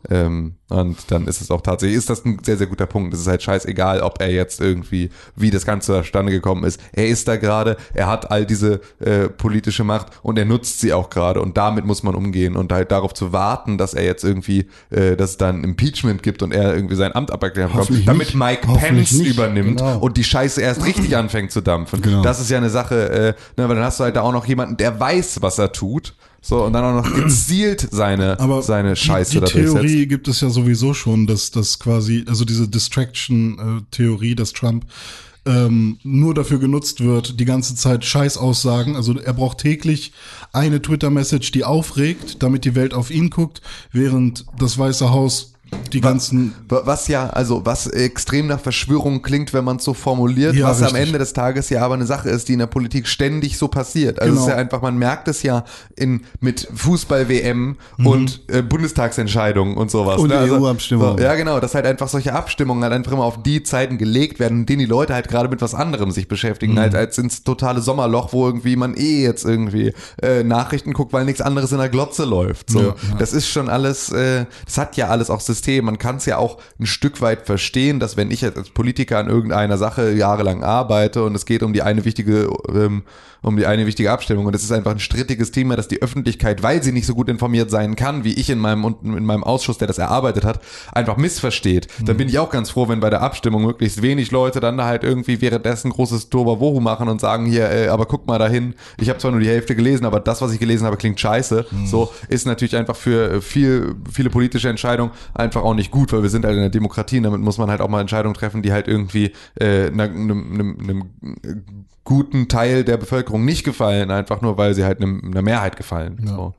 Ähm, 0.09 0.55
und 0.69 0.97
dann 1.11 1.27
ist 1.27 1.41
es 1.41 1.51
auch 1.51 1.61
tatsächlich, 1.61 1.97
ist 1.97 2.09
das 2.09 2.23
ein 2.23 2.39
sehr, 2.43 2.57
sehr 2.57 2.67
guter 2.67 2.85
Punkt. 2.85 3.13
Es 3.13 3.21
ist 3.21 3.27
halt 3.27 3.41
scheißegal, 3.43 4.01
ob 4.01 4.21
er 4.21 4.31
jetzt 4.31 4.61
irgendwie, 4.61 5.09
wie 5.35 5.49
das 5.51 5.65
Ganze 5.65 6.01
zustande 6.03 6.31
gekommen 6.31 6.63
ist. 6.63 6.79
Er 6.93 7.07
ist 7.07 7.27
da 7.27 7.35
gerade, 7.37 7.75
er 7.93 8.07
hat 8.07 8.31
all 8.31 8.45
diese 8.45 8.79
äh, 8.99 9.27
politische 9.29 9.83
Macht 9.83 10.07
und 10.21 10.37
er 10.37 10.45
nutzt 10.45 10.79
sie 10.79 10.93
auch 10.93 11.09
gerade 11.09 11.41
und 11.41 11.57
damit 11.57 11.85
muss 11.85 12.03
man 12.03 12.15
umgehen 12.15 12.55
und 12.55 12.71
halt 12.71 12.91
darauf 12.91 13.13
zu 13.13 13.33
warten, 13.33 13.77
dass 13.77 13.93
er 13.93 14.03
jetzt 14.05 14.23
irgendwie, 14.23 14.69
äh, 14.89 15.17
dass 15.17 15.31
es 15.31 15.37
dann 15.37 15.63
Impeachment 15.63 16.23
gibt 16.23 16.43
und 16.43 16.53
er 16.53 16.73
irgendwie 16.75 16.95
sein 16.95 17.13
Amt 17.15 17.31
aberklären 17.31 17.71
bekommt, 17.71 18.07
damit 18.07 18.27
nicht. 18.27 18.35
Mike 18.35 18.67
Pence 18.67 19.11
nicht. 19.13 19.33
übernimmt 19.33 19.79
Genau. 19.79 19.97
und 19.99 20.17
die 20.17 20.23
Scheiße 20.23 20.61
erst 20.61 20.85
richtig 20.85 21.17
anfängt 21.17 21.51
zu 21.51 21.61
dampfen. 21.61 22.01
Genau. 22.01 22.21
Das 22.21 22.39
ist 22.39 22.49
ja 22.49 22.57
eine 22.57 22.69
Sache, 22.69 23.09
äh, 23.09 23.33
ne, 23.59 23.67
weil 23.67 23.75
dann 23.75 23.83
hast 23.83 23.99
du 23.99 24.03
halt 24.05 24.15
da 24.15 24.21
auch 24.21 24.31
noch 24.33 24.45
jemanden, 24.45 24.77
der 24.77 24.99
weiß, 24.99 25.41
was 25.41 25.57
er 25.57 25.71
tut. 25.71 26.15
So, 26.41 26.63
und 26.63 26.73
dann 26.73 26.83
auch 26.83 27.03
noch 27.03 27.13
gezielt 27.13 27.87
seine, 27.91 28.39
Aber 28.39 28.61
seine 28.61 28.95
Scheiße 28.95 29.39
die, 29.41 29.45
die. 29.45 29.51
Theorie 29.51 30.07
gibt 30.07 30.27
es 30.27 30.41
ja 30.41 30.49
sowieso 30.49 30.93
schon, 30.93 31.27
dass 31.27 31.51
das 31.51 31.79
quasi, 31.79 32.25
also 32.27 32.45
diese 32.45 32.67
Distraction-Theorie, 32.67 34.35
dass 34.35 34.53
Trump 34.53 34.85
ähm, 35.45 35.99
nur 36.03 36.33
dafür 36.33 36.59
genutzt 36.59 37.03
wird, 37.03 37.39
die 37.39 37.45
ganze 37.45 37.75
Zeit 37.75 38.05
Scheißaussagen. 38.05 38.95
Also 38.95 39.17
er 39.17 39.33
braucht 39.33 39.59
täglich 39.59 40.11
eine 40.53 40.81
Twitter-Message, 40.81 41.51
die 41.51 41.63
aufregt, 41.63 42.43
damit 42.43 42.65
die 42.65 42.75
Welt 42.75 42.93
auf 42.93 43.11
ihn 43.11 43.29
guckt, 43.29 43.61
während 43.91 44.45
das 44.57 44.77
Weiße 44.77 45.09
Haus 45.09 45.48
die 45.93 46.01
ganzen 46.01 46.53
Was 46.67 47.07
ja, 47.07 47.27
also 47.29 47.65
was 47.65 47.87
extrem 47.87 48.47
nach 48.47 48.59
Verschwörung 48.59 49.21
klingt, 49.21 49.53
wenn 49.53 49.63
man 49.63 49.77
es 49.77 49.83
so 49.83 49.93
formuliert, 49.93 50.55
Ja, 50.55 50.67
was 50.67 50.77
am 50.79 50.85
richtig. 50.85 51.01
Ende 51.07 51.19
des 51.19 51.33
Tages 51.33 51.69
ja 51.69 51.83
aber 51.83 51.95
eine 51.95 52.05
Sache 52.05 52.29
ist, 52.29 52.47
die 52.47 52.53
in 52.53 52.59
der 52.59 52.67
Politik 52.67 53.07
ständig 53.07 53.57
so 53.57 53.67
passiert. 53.67 54.19
Also 54.21 54.33
Genau. 54.33 54.41
es 54.41 54.47
ist 54.47 54.53
ja 54.53 54.59
einfach, 54.59 54.81
man 54.81 54.97
merkt 54.97 55.27
es 55.27 55.43
ja 55.43 55.63
in 55.95 56.21
mit 56.39 56.67
Fußball-WM 56.73 57.77
und 58.03 58.41
äh, 58.47 58.61
Bundestagsentscheidungen 58.61 59.77
und 59.77 59.89
sowas. 59.91 60.19
Und 60.19 60.29
ne? 60.29 60.37
Also, 60.37 60.55
EU-Abstimmungen. 60.59 61.17
So, 61.17 61.23
ja, 61.23 61.35
genau, 61.35 61.59
dass 61.59 61.75
halt 61.75 61.85
einfach 61.85 62.07
solche 62.07 62.33
Abstimmungen 62.33 62.83
halt 62.83 62.93
einfach 62.93 63.11
immer 63.11 63.23
auf 63.25 63.41
die 63.41 63.63
Zeiten 63.63 63.97
gelegt 63.97 64.39
werden, 64.39 64.59
in 64.59 64.65
denen 64.65 64.79
die 64.79 64.85
Leute 64.85 65.13
halt 65.13 65.27
gerade 65.27 65.49
mit 65.49 65.61
was 65.61 65.73
anderem 65.73 66.11
sich 66.11 66.27
beschäftigen, 66.27 66.79
halt 66.79 66.95
als 66.95 67.17
ins 67.17 67.43
totale 67.43 67.81
Sommerloch, 67.81 68.33
wo 68.33 68.45
irgendwie 68.45 68.75
man 68.75 68.95
eh 68.95 69.23
jetzt 69.23 69.45
irgendwie 69.45 69.93
äh, 70.21 70.43
Nachrichten 70.43 70.93
guckt, 70.93 71.13
weil 71.13 71.25
nichts 71.25 71.41
anderes 71.41 71.71
in 71.71 71.77
der 71.79 71.89
Glotze 71.89 72.25
läuft. 72.25 72.69
So, 72.69 72.79
Ja, 72.79 72.85
ja. 72.87 72.95
das 73.17 73.33
ist 73.33 73.47
schon 73.49 73.69
alles, 73.69 74.11
äh, 74.11 74.45
das 74.65 74.77
hat 74.77 74.97
ja 74.97 75.07
alles 75.07 75.29
auch 75.29 75.39
System. 75.39 75.58
Man 75.67 75.97
kann 75.97 76.17
es 76.17 76.25
ja 76.25 76.37
auch 76.37 76.57
ein 76.79 76.85
Stück 76.85 77.21
weit 77.21 77.45
verstehen, 77.45 77.99
dass 77.99 78.17
wenn 78.17 78.31
ich 78.31 78.43
als 78.43 78.69
Politiker 78.69 79.17
an 79.17 79.27
irgendeiner 79.27 79.77
Sache 79.77 80.11
jahrelang 80.11 80.63
arbeite 80.63 81.23
und 81.23 81.35
es 81.35 81.45
geht 81.45 81.63
um 81.63 81.73
die 81.73 81.81
eine 81.81 82.05
wichtige, 82.05 82.49
ähm, 82.73 83.03
um 83.41 83.55
die 83.55 83.65
eine 83.65 83.85
wichtige 83.85 84.11
Abstimmung 84.11 84.45
und 84.45 84.55
es 84.55 84.63
ist 84.63 84.71
einfach 84.71 84.91
ein 84.91 84.99
strittiges 84.99 85.51
Thema, 85.51 85.75
dass 85.75 85.87
die 85.87 86.01
Öffentlichkeit, 86.01 86.63
weil 86.63 86.83
sie 86.83 86.91
nicht 86.91 87.05
so 87.05 87.15
gut 87.15 87.29
informiert 87.29 87.71
sein 87.71 87.95
kann, 87.95 88.23
wie 88.23 88.33
ich 88.33 88.49
in 88.49 88.59
meinem 88.59 88.95
in 89.03 89.25
meinem 89.25 89.43
Ausschuss, 89.43 89.77
der 89.77 89.87
das 89.87 89.97
erarbeitet 89.97 90.43
hat, 90.43 90.59
einfach 90.91 91.17
missversteht. 91.17 91.87
Dann 92.03 92.17
bin 92.17 92.27
ich 92.27 92.39
auch 92.39 92.49
ganz 92.49 92.69
froh, 92.71 92.87
wenn 92.89 92.99
bei 92.99 93.09
der 93.09 93.21
Abstimmung 93.21 93.63
möglichst 93.65 94.01
wenig 94.01 94.31
Leute 94.31 94.59
dann 94.59 94.77
da 94.77 94.85
halt 94.85 95.03
irgendwie 95.03 95.41
währenddessen 95.41 95.91
großes 95.91 96.29
Tohuwabohu 96.29 96.79
machen 96.79 97.07
und 97.07 97.21
sagen 97.21 97.45
hier, 97.45 97.69
äh, 97.69 97.87
aber 97.87 98.05
guck 98.05 98.27
mal 98.27 98.39
dahin, 98.39 98.75
ich 98.99 99.09
habe 99.09 99.19
zwar 99.19 99.31
nur 99.31 99.39
die 99.39 99.47
Hälfte 99.47 99.75
gelesen, 99.75 100.05
aber 100.05 100.19
das, 100.19 100.41
was 100.41 100.51
ich 100.51 100.59
gelesen 100.59 100.85
habe, 100.85 100.97
klingt 100.97 101.19
scheiße. 101.19 101.65
So 101.85 102.11
ist 102.27 102.45
natürlich 102.45 102.75
einfach 102.75 102.95
für 102.95 103.41
viel, 103.41 103.95
viele 104.11 104.29
politische 104.29 104.69
Entscheidungen 104.69 105.11
einfach 105.49 105.63
auch 105.63 105.73
nicht 105.73 105.89
gut, 105.89 106.13
weil 106.13 106.21
wir 106.21 106.29
sind 106.29 106.45
halt 106.45 106.55
in 106.55 106.61
der 106.61 106.69
Demokratie 106.69 107.17
und 107.17 107.23
damit 107.23 107.41
muss 107.41 107.57
man 107.57 107.71
halt 107.71 107.81
auch 107.81 107.89
mal 107.89 108.01
Entscheidungen 108.01 108.35
treffen, 108.35 108.61
die 108.61 108.71
halt 108.71 108.87
irgendwie 108.87 109.31
äh, 109.55 109.87
einem, 109.87 110.53
einem, 110.53 110.79
einem 110.79 111.03
guten 112.03 112.47
Teil 112.47 112.83
der 112.83 112.97
Bevölkerung 112.97 113.45
nicht 113.45 113.63
gefallen, 113.63 114.11
einfach 114.11 114.41
nur, 114.41 114.57
weil 114.57 114.75
sie 114.75 114.83
halt 114.83 115.01
einem, 115.01 115.21
einer 115.23 115.41
Mehrheit 115.41 115.75
gefallen. 115.75 116.21
Ja. 116.23 116.35
So. 116.35 116.55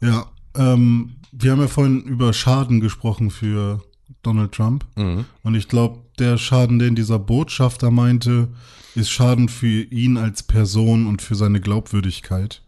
Ja, 0.00 0.26
ähm, 0.56 1.14
wir 1.30 1.52
haben 1.52 1.60
ja 1.60 1.68
vorhin 1.68 2.02
über 2.02 2.32
Schaden 2.32 2.80
gesprochen 2.80 3.30
für 3.30 3.82
Donald 4.22 4.52
Trump. 4.52 4.84
Mhm. 4.96 5.26
Und 5.44 5.54
ich 5.54 5.68
glaube, 5.68 6.00
der 6.18 6.38
Schaden, 6.38 6.80
den 6.80 6.96
dieser 6.96 7.20
Botschafter 7.20 7.92
meinte, 7.92 8.48
ist 8.96 9.10
Schaden 9.10 9.48
für 9.48 9.82
ihn 9.82 10.16
als 10.16 10.42
Person 10.42 11.06
und 11.06 11.22
für 11.22 11.36
seine 11.36 11.60
Glaubwürdigkeit. 11.60 12.62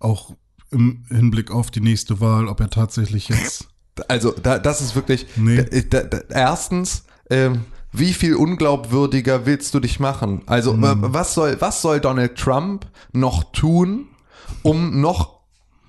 Auch 0.00 0.34
im 0.70 1.04
Hinblick 1.08 1.50
auf 1.50 1.70
die 1.70 1.80
nächste 1.80 2.20
Wahl, 2.20 2.48
ob 2.48 2.60
er 2.60 2.70
tatsächlich 2.70 3.28
jetzt. 3.28 3.67
Also, 4.08 4.32
da, 4.32 4.58
das 4.58 4.80
ist 4.80 4.94
wirklich. 4.94 5.26
Nee. 5.36 5.64
Da, 5.90 6.02
da, 6.02 6.18
erstens, 6.30 7.04
ähm, 7.30 7.64
wie 7.92 8.12
viel 8.12 8.34
unglaubwürdiger 8.36 9.46
willst 9.46 9.72
du 9.74 9.80
dich 9.80 9.98
machen? 9.98 10.42
Also, 10.46 10.74
Mhm. 10.74 10.84
äh, 10.84 10.94
was 11.14 11.34
soll, 11.34 11.56
was 11.60 11.82
soll 11.82 12.00
Donald 12.00 12.36
Trump 12.36 12.86
noch 13.12 13.44
tun, 13.52 14.08
um 14.62 15.00
noch 15.00 15.37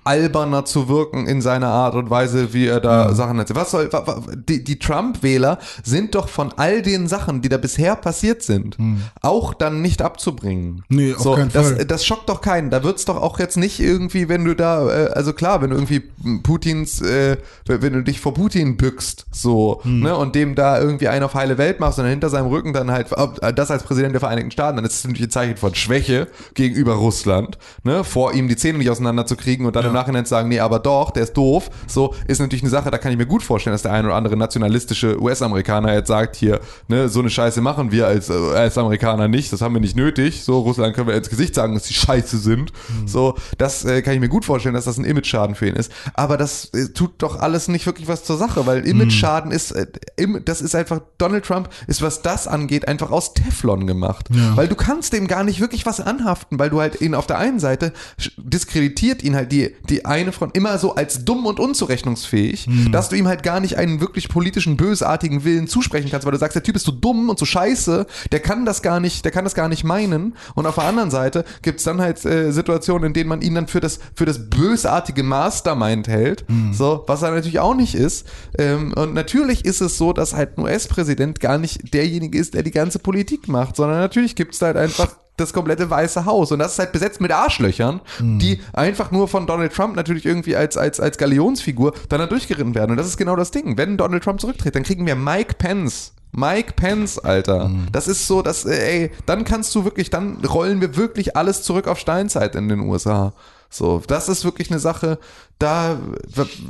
alberner 0.04 0.64
zu 0.64 0.88
wirken 0.88 1.26
in 1.26 1.40
seiner 1.42 1.68
Art 1.68 1.94
und 1.94 2.10
Weise, 2.10 2.52
wie 2.52 2.66
er 2.66 2.80
da 2.80 3.14
Sachen 3.14 3.38
erzählt. 3.38 3.58
Was 3.58 3.70
soll, 3.70 3.92
wa, 3.92 4.06
wa, 4.06 4.22
die, 4.34 4.64
die 4.64 4.78
Trump-Wähler 4.78 5.58
sind 5.82 6.14
doch 6.14 6.28
von 6.28 6.52
all 6.56 6.82
den 6.82 7.06
Sachen, 7.08 7.42
die 7.42 7.48
da 7.48 7.56
bisher 7.58 7.96
passiert 7.96 8.42
sind, 8.42 8.76
auch 9.20 9.54
dann 9.54 9.82
nicht 9.82 10.02
abzubringen. 10.02 10.84
Hm. 10.88 10.96
Nee, 10.96 11.14
auf 11.14 11.20
so, 11.22 11.34
keinen 11.34 11.52
das, 11.52 11.72
Fall. 11.72 11.84
das 11.84 12.04
schockt 12.06 12.28
doch 12.28 12.40
keinen. 12.40 12.70
Da 12.70 12.82
wird's 12.82 13.04
doch 13.04 13.16
auch 13.20 13.38
jetzt 13.38 13.56
nicht 13.56 13.80
irgendwie, 13.80 14.28
wenn 14.28 14.44
du 14.44 14.54
da, 14.54 14.88
äh, 14.88 15.10
also 15.12 15.32
klar, 15.32 15.62
wenn 15.62 15.70
du 15.70 15.76
irgendwie 15.76 16.02
Putins, 16.42 17.00
äh, 17.02 17.36
wenn 17.66 17.92
du 17.92 18.02
dich 18.02 18.20
vor 18.20 18.34
Putin 18.34 18.76
bückst, 18.76 19.26
so, 19.30 19.80
Hm. 19.82 20.00
ne, 20.00 20.16
und 20.16 20.34
dem 20.34 20.54
da 20.54 20.80
irgendwie 20.80 21.08
einen 21.08 21.24
auf 21.24 21.34
heile 21.34 21.58
Welt 21.58 21.80
machst 21.80 21.98
und 21.98 22.04
dann 22.04 22.10
hinter 22.10 22.30
seinem 22.30 22.46
Rücken 22.48 22.72
dann 22.72 22.90
halt 22.90 23.08
äh, 23.42 23.52
das 23.52 23.70
als 23.70 23.82
Präsident 23.82 24.12
der 24.14 24.20
Vereinigten 24.20 24.50
Staaten, 24.50 24.76
dann 24.76 24.84
ist 24.84 24.94
es 24.94 25.04
natürlich 25.04 25.26
ein 25.28 25.30
Zeichen 25.30 25.56
von 25.56 25.74
Schwäche 25.74 26.28
gegenüber 26.54 26.94
Russland, 26.94 27.58
ne, 27.84 28.04
vor 28.04 28.32
ihm 28.32 28.48
die 28.48 28.56
Zähne 28.56 28.78
nicht 28.78 28.90
auseinanderzukriegen 28.90 29.66
und 29.66 29.76
dann 29.76 29.89
im 29.90 29.94
Nachhinein 29.94 30.24
sagen, 30.24 30.48
nee, 30.48 30.60
aber 30.60 30.78
doch, 30.78 31.10
der 31.10 31.22
ist 31.24 31.34
doof, 31.36 31.70
so, 31.86 32.14
ist 32.26 32.40
natürlich 32.40 32.62
eine 32.62 32.70
Sache, 32.70 32.90
da 32.90 32.98
kann 32.98 33.12
ich 33.12 33.18
mir 33.18 33.26
gut 33.26 33.42
vorstellen, 33.42 33.72
dass 33.74 33.82
der 33.82 33.92
ein 33.92 34.04
oder 34.06 34.14
andere 34.14 34.36
nationalistische 34.36 35.20
US-Amerikaner 35.20 35.94
jetzt 35.94 36.08
sagt, 36.08 36.36
hier, 36.36 36.60
ne, 36.88 37.08
so 37.08 37.20
eine 37.20 37.30
Scheiße 37.30 37.60
machen 37.60 37.92
wir 37.92 38.06
als, 38.06 38.30
äh, 38.30 38.32
als 38.34 38.76
Amerikaner 38.78 39.28
nicht, 39.28 39.52
das 39.52 39.60
haben 39.60 39.74
wir 39.74 39.80
nicht 39.80 39.96
nötig, 39.96 40.44
so, 40.44 40.60
Russland 40.60 40.94
können 40.94 41.08
wir 41.08 41.14
ins 41.16 41.28
Gesicht 41.30 41.54
sagen, 41.54 41.74
dass 41.74 41.84
die 41.84 41.94
Scheiße 41.94 42.38
sind, 42.38 42.72
so, 43.06 43.34
das 43.58 43.84
äh, 43.84 44.02
kann 44.02 44.14
ich 44.14 44.20
mir 44.20 44.28
gut 44.28 44.44
vorstellen, 44.44 44.74
dass 44.74 44.84
das 44.84 44.98
ein 44.98 45.04
Image-Schaden 45.04 45.54
für 45.54 45.66
ihn 45.68 45.76
ist, 45.76 45.92
aber 46.14 46.36
das 46.36 46.66
äh, 46.74 46.88
tut 46.92 47.12
doch 47.18 47.38
alles 47.40 47.68
nicht 47.68 47.86
wirklich 47.86 48.08
was 48.08 48.24
zur 48.24 48.36
Sache, 48.36 48.66
weil 48.66 48.86
Image-Schaden 48.86 49.50
ist, 49.52 49.72
äh, 49.72 49.86
im, 50.16 50.44
das 50.44 50.60
ist 50.60 50.74
einfach, 50.74 51.00
Donald 51.18 51.44
Trump 51.44 51.68
ist, 51.86 52.02
was 52.02 52.22
das 52.22 52.46
angeht, 52.46 52.86
einfach 52.88 53.10
aus 53.10 53.34
Teflon 53.34 53.86
gemacht, 53.86 54.28
Ja. 54.32 54.56
weil 54.56 54.68
du 54.68 54.74
kannst 54.74 55.12
dem 55.12 55.26
gar 55.26 55.44
nicht 55.44 55.60
wirklich 55.60 55.86
was 55.86 56.00
anhaften, 56.00 56.58
weil 56.58 56.70
du 56.70 56.80
halt 56.80 57.00
ihn 57.00 57.14
auf 57.14 57.26
der 57.26 57.38
einen 57.38 57.58
Seite 57.58 57.92
diskreditiert 58.36 59.22
ihn 59.22 59.34
halt 59.36 59.52
die, 59.52 59.74
die 59.88 60.04
eine 60.04 60.32
von 60.32 60.50
immer 60.52 60.78
so 60.78 60.94
als 60.94 61.24
dumm 61.24 61.46
und 61.46 61.58
unzurechnungsfähig, 61.58 62.68
dass 62.92 63.08
du 63.08 63.16
ihm 63.16 63.28
halt 63.28 63.42
gar 63.42 63.60
nicht 63.60 63.76
einen 63.76 64.00
wirklich 64.00 64.28
politischen, 64.28 64.76
bösartigen 64.76 65.44
Willen 65.44 65.68
zusprechen 65.68 66.10
kannst, 66.10 66.26
weil 66.26 66.32
du 66.32 66.38
sagst, 66.38 66.54
der 66.54 66.62
Typ 66.62 66.76
ist 66.76 66.84
so 66.84 66.92
dumm 66.92 67.28
und 67.28 67.38
so 67.38 67.44
scheiße, 67.44 68.06
der 68.32 68.40
kann 68.40 68.64
das 68.64 68.82
gar 68.82 69.00
nicht, 69.00 69.24
der 69.24 69.32
kann 69.32 69.44
das 69.44 69.54
gar 69.54 69.68
nicht 69.68 69.84
meinen. 69.84 70.34
Und 70.54 70.66
auf 70.66 70.74
der 70.76 70.84
anderen 70.84 71.10
Seite 71.10 71.44
gibt's 71.62 71.84
dann 71.84 72.00
halt 72.00 72.24
äh, 72.24 72.52
Situationen, 72.52 73.08
in 73.08 73.12
denen 73.12 73.28
man 73.28 73.42
ihn 73.42 73.54
dann 73.54 73.66
für 73.66 73.80
das, 73.80 74.00
für 74.14 74.26
das 74.26 74.50
bösartige 74.50 75.22
Mastermind 75.22 76.08
hält, 76.08 76.44
so, 76.72 77.04
was 77.06 77.22
er 77.22 77.30
natürlich 77.30 77.60
auch 77.60 77.74
nicht 77.74 77.94
ist. 77.94 78.26
Ähm, 78.58 78.92
und 78.94 79.14
natürlich 79.14 79.64
ist 79.64 79.80
es 79.80 79.96
so, 79.96 80.12
dass 80.12 80.34
halt 80.34 80.58
ein 80.58 80.62
US-Präsident 80.62 81.40
gar 81.40 81.58
nicht 81.58 81.94
derjenige 81.94 82.38
ist, 82.38 82.54
der 82.54 82.62
die 82.62 82.70
ganze 82.70 82.98
Politik 82.98 83.48
macht, 83.48 83.76
sondern 83.76 83.98
natürlich 83.98 84.36
gibt's 84.36 84.58
da 84.58 84.66
halt 84.66 84.76
einfach 84.76 85.16
das 85.36 85.52
komplette 85.52 85.88
Weiße 85.88 86.24
Haus. 86.26 86.52
Und 86.52 86.58
das 86.58 86.72
ist 86.72 86.78
halt 86.78 86.92
besetzt 86.92 87.20
mit 87.20 87.32
Arschlöchern, 87.32 88.00
die 88.20 88.60
einfach 88.72 89.10
nur 89.10 89.28
von 89.28 89.46
Donald 89.46 89.72
Trump 89.72 89.96
natürlich 89.96 90.26
irgendwie 90.26 90.56
als, 90.56 90.76
als, 90.76 91.00
als 91.00 91.18
Galionsfigur 91.18 91.94
dann 92.08 92.20
da 92.20 92.26
durchgeritten 92.26 92.74
werden. 92.74 92.92
Und 92.92 92.96
das 92.96 93.06
ist 93.06 93.16
genau 93.16 93.36
das 93.36 93.50
Ding. 93.50 93.76
Wenn 93.78 93.96
Donald 93.96 94.22
Trump 94.22 94.40
zurücktritt, 94.40 94.74
dann 94.74 94.82
kriegen 94.82 95.06
wir 95.06 95.16
Mike 95.16 95.54
Pence. 95.54 96.12
Mike 96.32 96.74
Pence, 96.76 97.18
Alter. 97.18 97.70
Das 97.90 98.06
ist 98.06 98.26
so, 98.26 98.42
dass, 98.42 98.64
äh, 98.64 99.02
ey, 99.02 99.10
dann 99.26 99.44
kannst 99.44 99.74
du 99.74 99.84
wirklich, 99.84 100.10
dann 100.10 100.44
rollen 100.44 100.80
wir 100.80 100.96
wirklich 100.96 101.36
alles 101.36 101.62
zurück 101.62 101.88
auf 101.88 101.98
Steinzeit 101.98 102.54
in 102.54 102.68
den 102.68 102.80
USA. 102.80 103.32
So, 103.68 104.02
das 104.06 104.28
ist 104.28 104.44
wirklich 104.44 104.70
eine 104.70 104.80
Sache, 104.80 105.18
da, 105.58 105.98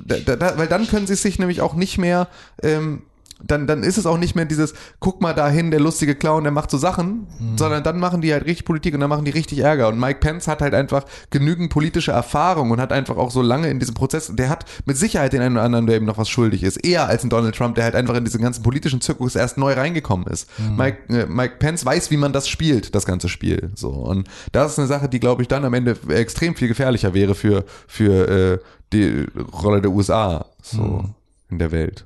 da, 0.06 0.36
da 0.36 0.58
weil 0.58 0.66
dann 0.66 0.86
können 0.86 1.06
sie 1.06 1.14
sich 1.14 1.38
nämlich 1.38 1.60
auch 1.62 1.74
nicht 1.74 1.98
mehr, 1.98 2.28
ähm, 2.62 3.02
dann, 3.42 3.66
dann 3.66 3.82
ist 3.82 3.98
es 3.98 4.06
auch 4.06 4.18
nicht 4.18 4.34
mehr 4.34 4.44
dieses, 4.44 4.74
guck 4.98 5.20
mal 5.20 5.32
dahin, 5.32 5.70
der 5.70 5.80
lustige 5.80 6.14
Clown, 6.14 6.44
der 6.44 6.52
macht 6.52 6.70
so 6.70 6.78
Sachen, 6.78 7.26
sondern 7.56 7.82
dann 7.82 7.98
machen 7.98 8.20
die 8.20 8.32
halt 8.32 8.44
richtig 8.44 8.64
Politik 8.64 8.94
und 8.94 9.00
dann 9.00 9.10
machen 9.10 9.24
die 9.24 9.30
richtig 9.30 9.60
Ärger. 9.60 9.88
Und 9.88 9.98
Mike 9.98 10.20
Pence 10.20 10.48
hat 10.48 10.60
halt 10.60 10.74
einfach 10.74 11.04
genügend 11.30 11.70
politische 11.70 12.12
Erfahrung 12.12 12.70
und 12.70 12.80
hat 12.80 12.92
einfach 12.92 13.16
auch 13.16 13.30
so 13.30 13.42
lange 13.42 13.68
in 13.68 13.78
diesem 13.78 13.94
Prozess, 13.94 14.30
der 14.34 14.48
hat 14.48 14.64
mit 14.84 14.96
Sicherheit 14.96 15.32
den 15.32 15.40
einen 15.40 15.56
oder 15.56 15.64
anderen, 15.64 15.86
der 15.86 15.96
ihm 15.96 16.04
noch 16.04 16.18
was 16.18 16.28
schuldig 16.28 16.62
ist. 16.62 16.76
Eher 16.76 17.06
als 17.06 17.24
ein 17.24 17.30
Donald 17.30 17.54
Trump, 17.54 17.74
der 17.74 17.84
halt 17.84 17.94
einfach 17.94 18.14
in 18.14 18.24
diesen 18.24 18.42
ganzen 18.42 18.62
politischen 18.62 19.00
Zirkus 19.00 19.36
erst 19.36 19.58
neu 19.58 19.72
reingekommen 19.72 20.26
ist. 20.26 20.48
Mike, 20.76 20.98
äh, 21.08 21.26
Mike 21.26 21.56
Pence 21.58 21.84
weiß, 21.84 22.10
wie 22.10 22.16
man 22.16 22.32
das 22.32 22.48
spielt, 22.48 22.94
das 22.94 23.06
ganze 23.06 23.28
Spiel. 23.28 23.70
So. 23.74 23.90
Und 23.90 24.28
das 24.52 24.72
ist 24.72 24.78
eine 24.78 24.88
Sache, 24.88 25.08
die, 25.08 25.20
glaube 25.20 25.42
ich, 25.42 25.48
dann 25.48 25.64
am 25.64 25.74
Ende 25.74 25.96
extrem 26.08 26.54
viel 26.54 26.68
gefährlicher 26.68 27.14
wäre 27.14 27.34
für, 27.34 27.64
für 27.86 28.28
äh, 28.28 28.58
die 28.92 29.26
Rolle 29.52 29.80
der 29.80 29.90
USA 29.90 30.46
so 30.62 31.04
in 31.48 31.58
der 31.58 31.72
Welt. 31.72 32.04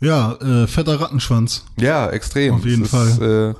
Ja, 0.00 0.32
äh, 0.34 0.66
fetter 0.66 1.00
Rattenschwanz. 1.00 1.64
Ja, 1.78 2.08
extrem. 2.10 2.54
Auf 2.54 2.64
jeden 2.66 2.84
Es 2.84 2.92
ist, 2.92 3.20
Äh, 3.20 3.54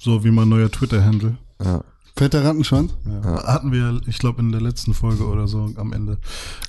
So 0.00 0.22
wie 0.24 0.30
mein 0.30 0.48
neuer 0.48 0.70
Twitter-Handle. 0.70 1.36
ja. 1.64 1.82
Fetter 2.18 2.44
Rattenschwanz? 2.44 2.92
Ja. 3.04 3.42
Hatten 3.44 3.72
wir, 3.72 4.00
ich 4.06 4.16
glaube, 4.18 4.40
in 4.40 4.50
der 4.50 4.62
letzten 4.62 4.94
Folge 4.94 5.26
oder 5.26 5.46
so 5.46 5.70
am 5.76 5.92
Ende. 5.92 6.16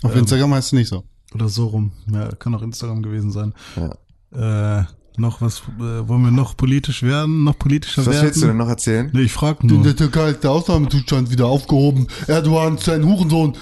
Auf 0.03 0.13
Instagram 0.13 0.53
heißt 0.53 0.67
es 0.67 0.73
nicht 0.73 0.89
so. 0.89 1.05
Oder 1.33 1.47
so 1.47 1.67
rum. 1.67 1.93
Ja, 2.11 2.27
kann 2.35 2.53
auch 2.53 2.61
Instagram 2.61 3.01
gewesen 3.01 3.31
sein. 3.31 3.53
Ja. 3.77 4.79
Äh, 4.81 4.85
noch 5.17 5.39
was, 5.39 5.59
äh, 5.79 6.05
wollen 6.07 6.23
wir 6.23 6.31
noch 6.31 6.57
politisch 6.57 7.01
werden? 7.01 7.45
Noch 7.45 7.57
politischer 7.57 8.05
Was 8.05 8.13
werden? 8.15 8.25
willst 8.25 8.41
du 8.41 8.47
denn 8.47 8.57
noch 8.57 8.67
erzählen? 8.67 9.09
Nee, 9.13 9.21
ich 9.21 9.31
frag 9.31 9.61
In 9.63 9.69
nur. 9.69 9.83
der 9.83 9.95
Türkei 9.95 10.31
ist 10.31 10.43
der 10.43 10.51
Ausnahmezustand 10.51 11.31
wieder 11.31 11.45
aufgehoben. 11.47 12.07
Erdogan 12.27 12.75
ist 12.75 12.89
ein 12.89 13.05
Hurensohn. 13.05 13.55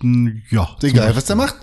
Hm, 0.00 0.42
Ja. 0.50 0.68
Egal, 0.82 1.14
was 1.14 1.24
der 1.26 1.36
macht. 1.36 1.56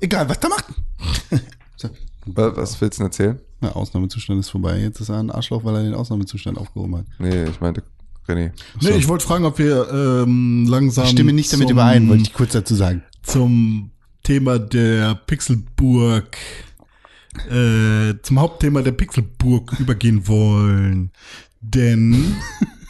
Egal, 0.00 0.28
was 0.28 0.38
der 0.40 0.50
macht. 0.50 0.66
Was 2.26 2.80
willst 2.80 2.98
du 2.98 3.02
denn 3.02 3.06
erzählen? 3.06 3.40
Na, 3.60 3.72
Ausnahmezustand 3.72 4.40
ist 4.40 4.50
vorbei. 4.50 4.80
Jetzt 4.80 5.00
ist 5.00 5.08
er 5.08 5.18
ein 5.18 5.30
Arschloch, 5.30 5.64
weil 5.64 5.76
er 5.76 5.82
den 5.84 5.94
Ausnahmezustand 5.94 6.58
aufgehoben 6.58 6.96
hat. 6.96 7.06
Nee, 7.18 7.44
ich 7.44 7.60
meinte 7.60 7.82
René. 8.28 8.50
Nee, 8.80 8.90
ich 8.90 9.08
wollte 9.08 9.24
fragen, 9.24 9.44
ob 9.44 9.58
wir 9.58 9.88
ähm, 9.90 10.66
langsam 10.68 11.04
Ich 11.04 11.10
stimme 11.10 11.32
nicht 11.32 11.52
damit 11.52 11.68
zum, 11.68 11.76
überein, 11.76 12.08
wollte 12.08 12.24
ich 12.24 12.32
kurz 12.32 12.52
dazu 12.52 12.74
sagen. 12.74 13.02
zum 13.22 13.90
Thema 14.24 14.58
der 14.58 15.14
Pixelburg, 15.14 16.36
äh, 17.48 18.14
zum 18.22 18.40
Hauptthema 18.40 18.82
der 18.82 18.92
Pixelburg 18.92 19.72
übergehen 19.78 20.26
wollen. 20.26 21.12
Denn 21.60 22.36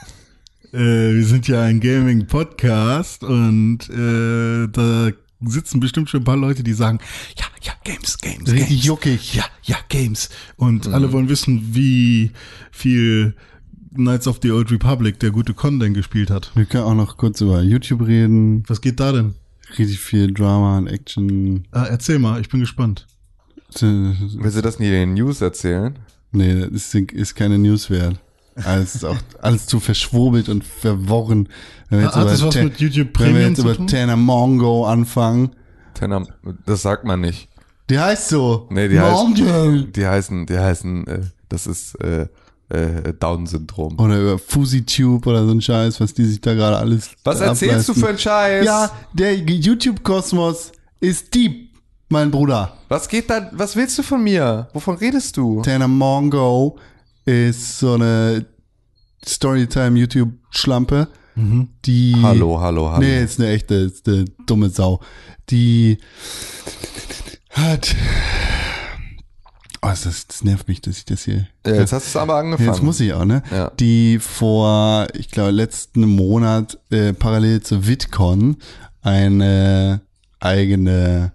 äh, 0.72 0.78
wir 0.78 1.24
sind 1.26 1.46
ja 1.48 1.62
ein 1.62 1.80
Gaming-Podcast 1.80 3.22
und 3.22 3.90
äh, 3.90 4.68
da 4.68 5.10
sitzen 5.48 5.80
bestimmt 5.80 6.10
schon 6.10 6.20
ein 6.20 6.24
paar 6.24 6.36
Leute, 6.36 6.62
die 6.62 6.72
sagen, 6.72 6.98
ja, 7.38 7.44
ja, 7.62 7.72
Games, 7.84 8.18
Games, 8.18 8.50
Richtig 8.50 8.68
Games. 8.68 8.84
juckig. 8.84 9.34
Ja, 9.34 9.44
ja, 9.62 9.76
Games. 9.88 10.28
Und 10.56 10.88
alle 10.88 11.12
wollen 11.12 11.28
wissen, 11.28 11.74
wie 11.74 12.30
viel 12.70 13.34
Knights 13.94 14.26
of 14.28 14.40
the 14.42 14.50
Old 14.50 14.70
Republic 14.70 15.18
der 15.20 15.30
gute 15.30 15.54
Con 15.54 15.80
denn 15.80 15.94
gespielt 15.94 16.30
hat. 16.30 16.52
Wir 16.54 16.66
können 16.66 16.84
auch 16.84 16.94
noch 16.94 17.16
kurz 17.16 17.40
über 17.40 17.62
YouTube 17.62 18.06
reden. 18.06 18.62
Was 18.66 18.80
geht 18.80 19.00
da 19.00 19.12
denn? 19.12 19.34
Richtig 19.78 19.98
viel 19.98 20.32
Drama 20.32 20.78
und 20.78 20.86
Action. 20.86 21.66
Ah, 21.72 21.84
erzähl 21.84 22.18
mal, 22.18 22.40
ich 22.40 22.48
bin 22.48 22.60
gespannt. 22.60 23.06
Willst 23.80 24.56
du 24.56 24.62
das 24.62 24.78
nie 24.78 24.86
in 24.86 24.92
den 24.92 25.14
News 25.14 25.40
erzählen? 25.40 25.98
Nee, 26.30 26.54
das 26.70 26.94
ist, 26.94 26.94
ist 26.94 27.34
keine 27.34 27.58
News 27.58 27.90
wert. 27.90 28.20
Alles 28.64 28.94
ist 28.94 29.04
auch 29.04 29.16
alles 29.42 29.66
zu 29.66 29.80
verschwurbelt 29.80 30.48
und 30.48 30.64
verworren. 30.64 31.48
Wenn 31.90 31.98
wir 32.00 32.06
jetzt 32.06 32.16
Hat 32.16 32.22
über 32.22 32.30
das 32.32 32.42
was 32.42 32.54
Ta- 32.54 32.64
mit 32.64 32.80
YouTube 32.80 33.08
Wenn 33.18 33.34
wir 33.34 33.48
jetzt 33.48 33.58
über? 33.58 33.86
Tanner 33.86 34.16
Mongo 34.16 34.86
anfangen. 34.86 35.50
Tenor, 35.94 36.26
das 36.64 36.82
sagt 36.82 37.04
man 37.04 37.20
nicht. 37.20 37.48
Die 37.90 37.98
heißt 37.98 38.28
so. 38.30 38.66
Nee, 38.70 38.88
die 38.88 38.98
heißt- 38.98 39.10
Mongo. 39.12 39.86
Die 39.94 40.06
heißen, 40.06 40.46
die 40.46 40.58
heißen, 40.58 41.06
äh, 41.06 41.20
das 41.48 41.66
ist 41.66 41.94
äh, 42.02 42.26
äh, 42.68 43.12
Down-Syndrom. 43.20 43.98
Oder 44.00 44.20
über 44.20 44.38
FusiTube 44.38 45.24
oder 45.26 45.44
so 45.46 45.52
ein 45.52 45.60
Scheiß, 45.60 46.00
was 46.00 46.12
die 46.14 46.24
sich 46.24 46.40
da 46.40 46.54
gerade 46.54 46.76
alles 46.78 47.10
Was 47.22 47.40
erzählst 47.40 47.88
du 47.88 47.92
ableisten. 47.92 47.94
für 47.94 48.08
einen 48.08 48.18
Scheiß? 48.18 48.66
Ja, 48.66 48.90
der 49.12 49.36
YouTube-Kosmos 49.36 50.72
ist 51.00 51.32
deep, 51.34 51.70
mein 52.08 52.30
Bruder. 52.30 52.76
Was 52.88 53.08
geht 53.08 53.30
da, 53.30 53.50
was 53.52 53.76
willst 53.76 53.96
du 53.98 54.02
von 54.02 54.22
mir? 54.22 54.68
Wovon 54.72 54.96
redest 54.96 55.36
du? 55.36 55.62
Tanner 55.62 55.88
Mongo 55.88 56.76
ist 57.26 57.78
so 57.78 57.94
eine 57.94 58.46
Storytime-YouTube-Schlampe, 59.26 61.08
die... 61.84 62.16
Hallo, 62.22 62.60
hallo, 62.60 62.90
hallo. 62.90 63.04
Nee, 63.04 63.22
ist 63.22 63.38
eine 63.38 63.50
echte, 63.50 63.74
ist 63.74 64.08
eine 64.08 64.24
dumme 64.46 64.70
Sau. 64.70 65.00
Die 65.50 65.98
hat... 67.50 67.94
Oh, 69.82 69.88
das, 69.88 70.26
das 70.26 70.44
nervt 70.44 70.66
mich, 70.66 70.80
dass 70.80 70.96
ich 70.96 71.04
das 71.04 71.24
hier... 71.24 71.46
Ja, 71.66 71.74
jetzt 71.74 71.92
hast 71.92 72.06
du 72.06 72.08
es 72.08 72.16
aber 72.16 72.36
angefangen. 72.36 72.68
Jetzt 72.70 72.82
muss 72.82 73.00
ich 73.00 73.12
auch, 73.12 73.26
ne? 73.26 73.42
Ja. 73.50 73.70
Die 73.78 74.18
vor, 74.18 75.08
ich 75.12 75.30
glaube, 75.30 75.50
letzten 75.50 76.08
Monat 76.08 76.78
äh, 76.90 77.12
parallel 77.12 77.60
zu 77.60 77.86
VidCon 77.86 78.56
eine 79.02 80.00
eigene 80.40 81.32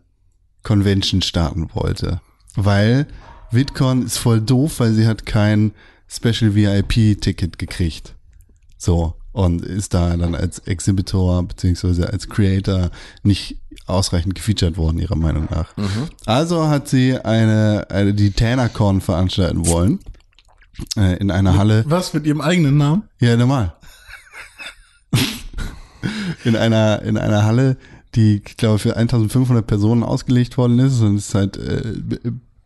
Convention 0.64 1.22
starten 1.22 1.70
wollte. 1.74 2.22
Weil 2.56 3.06
VidCon 3.52 4.06
ist 4.06 4.18
voll 4.18 4.42
doof, 4.42 4.80
weil 4.80 4.94
sie 4.94 5.08
hat 5.08 5.26
kein 5.26 5.72
Special 6.08 6.56
VIP-Ticket 6.56 7.58
gekriegt. 7.58 8.16
So. 8.78 9.16
Und 9.34 9.64
ist 9.64 9.94
da 9.94 10.18
dann 10.18 10.36
als 10.36 10.60
Exhibitor 10.60 11.44
beziehungsweise 11.44 12.12
als 12.12 12.28
Creator 12.28 12.90
nicht 13.24 13.58
ausreichend 13.86 14.36
gefeatured 14.36 14.76
worden, 14.76 15.00
ihrer 15.00 15.16
Meinung 15.16 15.48
nach. 15.50 15.74
Also 16.26 16.68
hat 16.68 16.90
sie 16.90 17.18
eine, 17.18 17.88
eine 17.90 18.14
die 18.14 18.32
TannerCon 18.32 19.00
veranstalten 19.00 19.68
wollen. 19.68 20.00
Äh, 20.98 21.18
in 21.18 21.32
einer 21.32 21.58
Halle. 21.58 21.84
Was 21.88 22.14
mit 22.14 22.26
ihrem 22.26 22.42
eigenen 22.42 22.78
Namen? 22.78 23.04
Ja, 23.20 23.38
normal. 23.38 23.74
in 26.44 26.56
einer, 26.56 27.02
in 27.04 27.18
einer 27.18 27.44
Halle, 27.46 27.78
die, 28.16 28.42
ich 28.46 28.58
glaube, 28.58 28.80
für 28.80 28.98
1500 28.98 29.66
Personen 29.66 30.04
ausgelegt 30.04 30.58
worden 30.58 30.80
ist 30.80 31.00
und 31.02 31.16
es 31.16 31.30
ist 31.30 31.36
halt 31.36 31.58
äh, 31.58 31.94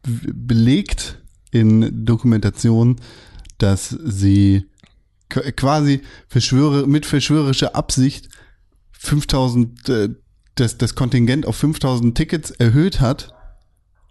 belegt 0.05 1.21
in 1.51 2.05
Dokumentation, 2.05 2.97
dass 3.57 3.89
sie 3.89 4.65
qu- 5.31 5.51
quasi 5.53 6.01
verschwöre, 6.27 6.87
mit 6.87 7.05
verschwörerischer 7.05 7.75
Absicht 7.75 8.29
5000, 8.91 9.89
äh, 9.89 10.09
das, 10.55 10.77
das 10.77 10.95
Kontingent 10.95 11.45
auf 11.45 11.55
5000 11.57 12.15
Tickets 12.15 12.51
erhöht 12.51 12.99
hat, 13.01 13.33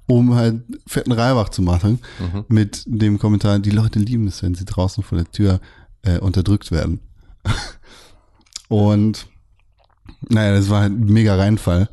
um 0.07 0.35
halt 0.35 0.62
fetten 0.87 1.12
Reibach 1.12 1.48
zu 1.48 1.62
machen, 1.62 2.00
mit 2.48 2.83
dem 2.87 3.18
Kommentar, 3.18 3.59
die 3.59 3.70
Leute 3.70 3.98
lieben 3.98 4.26
es, 4.26 4.42
wenn 4.42 4.54
sie 4.54 4.66
draußen 4.66 5.02
vor 5.02 5.16
der 5.16 5.30
Tür 5.30 5.61
äh, 6.02 6.18
unterdrückt 6.18 6.70
werden. 6.70 7.00
Und 8.68 9.26
naja, 10.28 10.54
das 10.54 10.68
war 10.70 10.83
halt 10.83 10.92
ein 10.92 11.04
mega 11.07 11.37
Reinfall. 11.37 11.88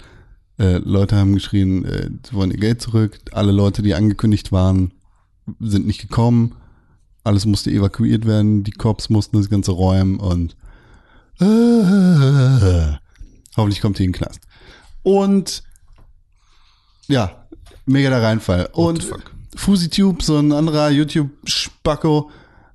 Äh, 0.61 0.77
Leute 0.77 1.15
haben 1.15 1.33
geschrien, 1.33 1.85
äh, 1.85 2.11
sie 2.23 2.35
wollen 2.35 2.51
ihr 2.51 2.59
Geld 2.59 2.83
zurück. 2.83 3.19
Alle 3.31 3.51
Leute, 3.51 3.81
die 3.81 3.95
angekündigt 3.95 4.51
waren, 4.51 4.91
sind 5.59 5.87
nicht 5.87 5.99
gekommen. 5.99 6.53
Alles 7.23 7.47
musste 7.47 7.71
evakuiert 7.71 8.27
werden. 8.27 8.63
Die 8.63 8.71
Cops 8.71 9.09
mussten 9.09 9.37
das 9.37 9.49
Ganze 9.49 9.71
räumen 9.71 10.19
und 10.19 10.55
äh, 11.39 12.93
hoffentlich 13.57 13.81
kommt 13.81 13.97
die 13.97 14.05
in 14.05 14.11
den 14.11 14.19
Knast. 14.19 14.41
Und 15.01 15.63
ja, 17.07 17.47
mega 17.87 18.11
der 18.11 18.21
Reinfall. 18.21 18.69
Und 18.71 19.11
FusiTube, 19.55 20.21
so 20.21 20.37
ein 20.37 20.51
anderer 20.51 20.91
YouTube-Spacko, 20.91 22.29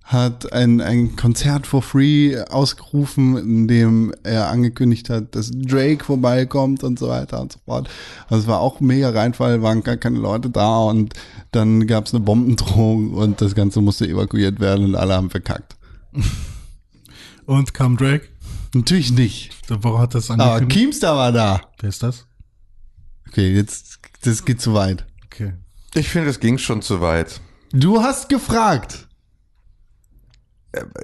hat 0.07 0.53
ein, 0.53 0.81
ein 0.81 1.17
Konzert 1.17 1.67
for 1.67 1.83
free 1.83 2.39
ausgerufen, 2.39 3.37
in 3.37 3.69
dem 3.69 4.15
er 4.23 4.49
angekündigt 4.49 5.11
hat, 5.11 5.35
dass 5.35 5.51
Drake 5.53 6.05
vorbeikommt 6.05 6.85
und 6.85 6.97
so 6.97 7.09
weiter 7.09 7.41
und 7.41 7.53
so 7.53 7.59
fort. 7.65 7.89
Also 8.29 8.43
es 8.43 8.47
war 8.47 8.61
auch 8.61 8.79
mega 8.79 9.11
Reinfall, 9.11 9.63
waren 9.63 9.83
gar 9.83 9.97
keine 9.97 10.21
Leute 10.21 10.49
da 10.49 10.79
und 10.79 11.15
dann 11.51 11.89
gab 11.89 12.07
es 12.07 12.15
eine 12.15 12.23
Bombendrohung 12.23 13.15
und 13.15 13.41
das 13.41 13.57
Ganze 13.57 13.81
musste 13.81 14.07
evakuiert 14.07 14.61
werden 14.61 14.85
und 14.85 14.95
alle 14.95 15.15
haben 15.15 15.31
verkackt. 15.31 15.77
Und 17.47 17.75
kam 17.75 17.97
Drake? 17.97 18.27
Natürlich 18.75 19.13
nicht. 19.13 19.53
Warum 19.69 20.01
hat 20.01 20.17
das 20.17 20.33
Aber 20.33 20.43
angekündigt? 20.43 20.81
Keemstar 20.81 21.17
war 21.17 21.31
da. 21.31 21.61
Wer 21.79 21.89
ist 21.89 22.03
das? 22.03 22.27
Okay, 23.29 23.55
jetzt, 23.55 24.01
das 24.23 24.45
geht 24.45 24.61
zu 24.61 24.75
weit. 24.75 25.07
Okay. 25.27 25.53
Ich 25.95 26.09
finde, 26.09 26.29
es 26.29 26.41
ging 26.41 26.59
schon 26.59 26.83
zu 26.83 27.01
weit. 27.01 27.41
Du 27.71 28.03
hast 28.03 28.29
gefragt. 28.29 29.06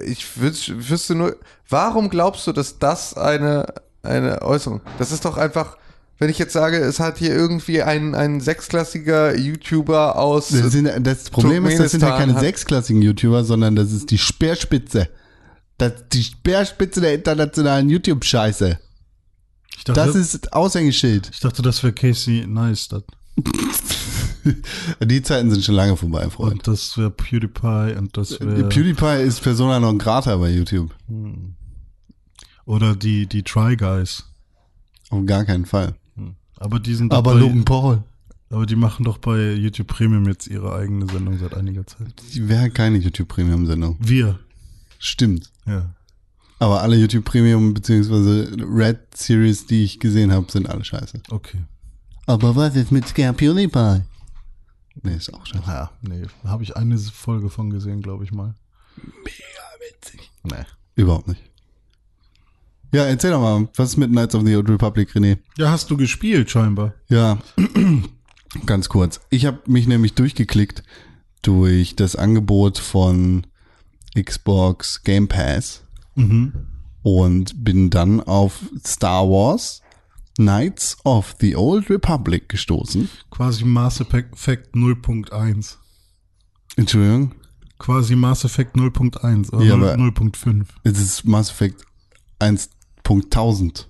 Ich 0.05 0.25
wüs- 0.39 0.71
wüsste 0.89 1.15
nur, 1.15 1.37
warum 1.69 2.09
glaubst 2.09 2.45
du, 2.47 2.51
dass 2.51 2.79
das 2.79 3.15
eine, 3.15 3.65
eine 4.01 4.41
Äußerung, 4.41 4.81
das 4.99 5.11
ist 5.11 5.25
doch 5.25 5.37
einfach, 5.37 5.77
wenn 6.19 6.29
ich 6.29 6.37
jetzt 6.39 6.53
sage, 6.53 6.77
es 6.77 6.99
hat 6.99 7.17
hier 7.17 7.33
irgendwie 7.33 7.81
ein, 7.81 8.15
ein 8.15 8.39
sechsklassiger 8.39 9.35
YouTuber 9.37 10.17
aus, 10.17 10.49
Das, 10.49 10.71
sind, 10.71 10.89
das 11.05 11.29
Problem 11.29 11.65
ist, 11.65 11.79
das 11.79 11.91
sind 11.91 12.01
ja 12.03 12.17
keine 12.17 12.33
hat- 12.35 12.41
sechsklassigen 12.41 13.01
YouTuber, 13.01 13.43
sondern 13.43 13.75
das 13.75 13.91
ist 13.91 14.11
die 14.11 14.17
Speerspitze. 14.17 15.09
Das 15.77 15.91
die 16.13 16.23
Speerspitze 16.23 17.01
der 17.01 17.15
internationalen 17.15 17.89
YouTube-Scheiße. 17.89 18.79
Ich 19.75 19.83
dachte, 19.85 19.99
Das 19.99 20.15
ist 20.15 20.53
Aushängeschild. 20.53 21.31
ich 21.33 21.39
dachte, 21.39 21.61
das 21.63 21.81
wäre 21.83 21.93
Casey 21.93 22.45
Neistat. 22.47 23.03
Die 25.03 25.21
Zeiten 25.21 25.51
sind 25.51 25.63
schon 25.63 25.75
lange 25.75 25.95
vorbei, 25.97 26.29
Freund. 26.29 26.53
Und 26.53 26.67
das 26.67 26.97
wäre 26.97 27.11
PewDiePie 27.11 27.95
und 27.97 28.15
das 28.17 28.39
wäre. 28.39 28.67
PewDiePie 28.69 29.21
ist 29.23 29.41
Persona 29.41 29.79
non 29.79 29.97
grata 29.97 30.35
bei 30.37 30.49
YouTube. 30.51 30.93
Oder 32.65 32.95
die, 32.95 33.27
die 33.27 33.43
Try 33.43 33.75
Guys. 33.75 34.25
Auf 35.09 35.25
gar 35.25 35.45
keinen 35.45 35.65
Fall. 35.65 35.95
Aber 36.57 36.79
die 36.79 36.95
sind 36.95 37.13
Aber 37.13 37.33
bei, 37.33 37.39
Logan 37.39 37.65
Paul. 37.65 38.03
aber 38.49 38.65
die 38.65 38.75
machen 38.77 39.03
doch 39.03 39.17
bei 39.17 39.53
YouTube 39.53 39.87
Premium 39.87 40.25
jetzt 40.27 40.47
ihre 40.47 40.73
eigene 40.73 41.05
Sendung 41.07 41.37
seit 41.37 41.53
einiger 41.55 41.85
Zeit. 41.85 42.13
Die 42.33 42.47
wäre 42.47 42.69
keine 42.69 42.97
YouTube 42.99 43.27
Premium 43.27 43.65
Sendung. 43.65 43.97
Wir. 43.99 44.39
Stimmt. 44.99 45.51
Ja. 45.65 45.93
Aber 46.59 46.81
alle 46.81 46.95
YouTube 46.95 47.25
Premium 47.25 47.73
bzw. 47.73 48.63
Red 48.63 48.99
Series, 49.13 49.65
die 49.65 49.83
ich 49.83 49.99
gesehen 49.99 50.31
habe, 50.31 50.49
sind 50.49 50.69
alle 50.69 50.85
scheiße. 50.85 51.21
Okay. 51.29 51.59
Aber 52.25 52.55
was 52.55 52.75
ist 52.77 52.91
mit 52.91 53.05
Scare 53.05 53.33
PewDiePie? 53.33 54.01
Nee, 55.01 55.15
ist 55.15 55.33
auch 55.33 55.45
scheiße. 55.45 55.63
Ja, 55.65 55.91
nee. 56.01 56.23
Habe 56.43 56.63
ich 56.63 56.75
eine 56.77 56.97
Folge 56.97 57.49
von 57.49 57.69
gesehen, 57.69 58.01
glaube 58.01 58.23
ich 58.23 58.31
mal. 58.31 58.55
Mega 58.97 59.89
witzig. 59.89 60.31
Nee. 60.43 60.65
Überhaupt 60.95 61.27
nicht. 61.27 61.41
Ja, 62.91 63.05
erzähl 63.05 63.31
doch 63.31 63.41
mal, 63.41 63.67
was 63.75 63.89
ist 63.89 63.97
mit 63.97 64.11
Knights 64.11 64.35
of 64.35 64.45
the 64.45 64.55
Old 64.55 64.69
Republic, 64.69 65.09
René? 65.13 65.39
Ja, 65.57 65.71
hast 65.71 65.89
du 65.89 65.97
gespielt 65.97 66.51
scheinbar. 66.51 66.93
Ja, 67.09 67.39
ganz 68.67 68.87
kurz. 68.87 69.19
Ich 69.31 69.47
habe 69.47 69.59
mich 69.65 69.87
nämlich 69.87 70.13
durchgeklickt 70.13 70.83
durch 71.41 71.95
das 71.95 72.15
Angebot 72.15 72.77
von 72.77 73.47
Xbox 74.15 75.01
Game 75.03 75.27
Pass 75.27 75.83
und 77.01 77.63
bin 77.63 77.89
dann 77.89 78.21
auf 78.21 78.61
Star 78.85 79.27
Wars 79.27 79.81
Knights 80.37 80.97
of 81.03 81.35
the 81.39 81.55
Old 81.55 81.89
Republic 81.89 82.49
gestoßen. 82.49 83.09
Quasi 83.29 83.65
Mass 83.65 83.99
Effect 84.01 84.73
0.1. 84.75 85.77
Entschuldigung, 86.75 87.35
Quasi 87.79 88.15
Mass 88.15 88.45
Effect 88.45 88.75
0.1, 88.77 89.51
also 89.51 89.61
Ja, 89.65 89.73
aber- 89.75 89.95
0.5. 89.97 90.67
es 90.83 90.99
ist 90.99 91.25
Mass 91.25 91.49
Effect 91.49 91.83
1.1000. 92.39 93.87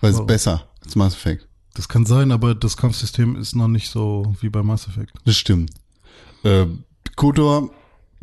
Weil 0.00 0.12
es 0.12 0.18
Wow. 0.18 0.26
besser 0.26 0.68
als 0.84 0.94
Mass 0.94 1.14
Effect. 1.14 1.48
Das 1.74 1.88
kann 1.88 2.06
sein, 2.06 2.30
aber 2.32 2.54
das 2.54 2.76
Kampfsystem 2.76 3.36
ist 3.36 3.54
noch 3.56 3.68
nicht 3.68 3.88
so 3.90 4.34
wie 4.40 4.48
bei 4.48 4.62
Mass 4.62 4.86
Effect. 4.88 5.12
Das 5.24 5.36
stimmt. 5.36 5.70
Äh, 6.44 6.66
KOTOR, 7.16 7.70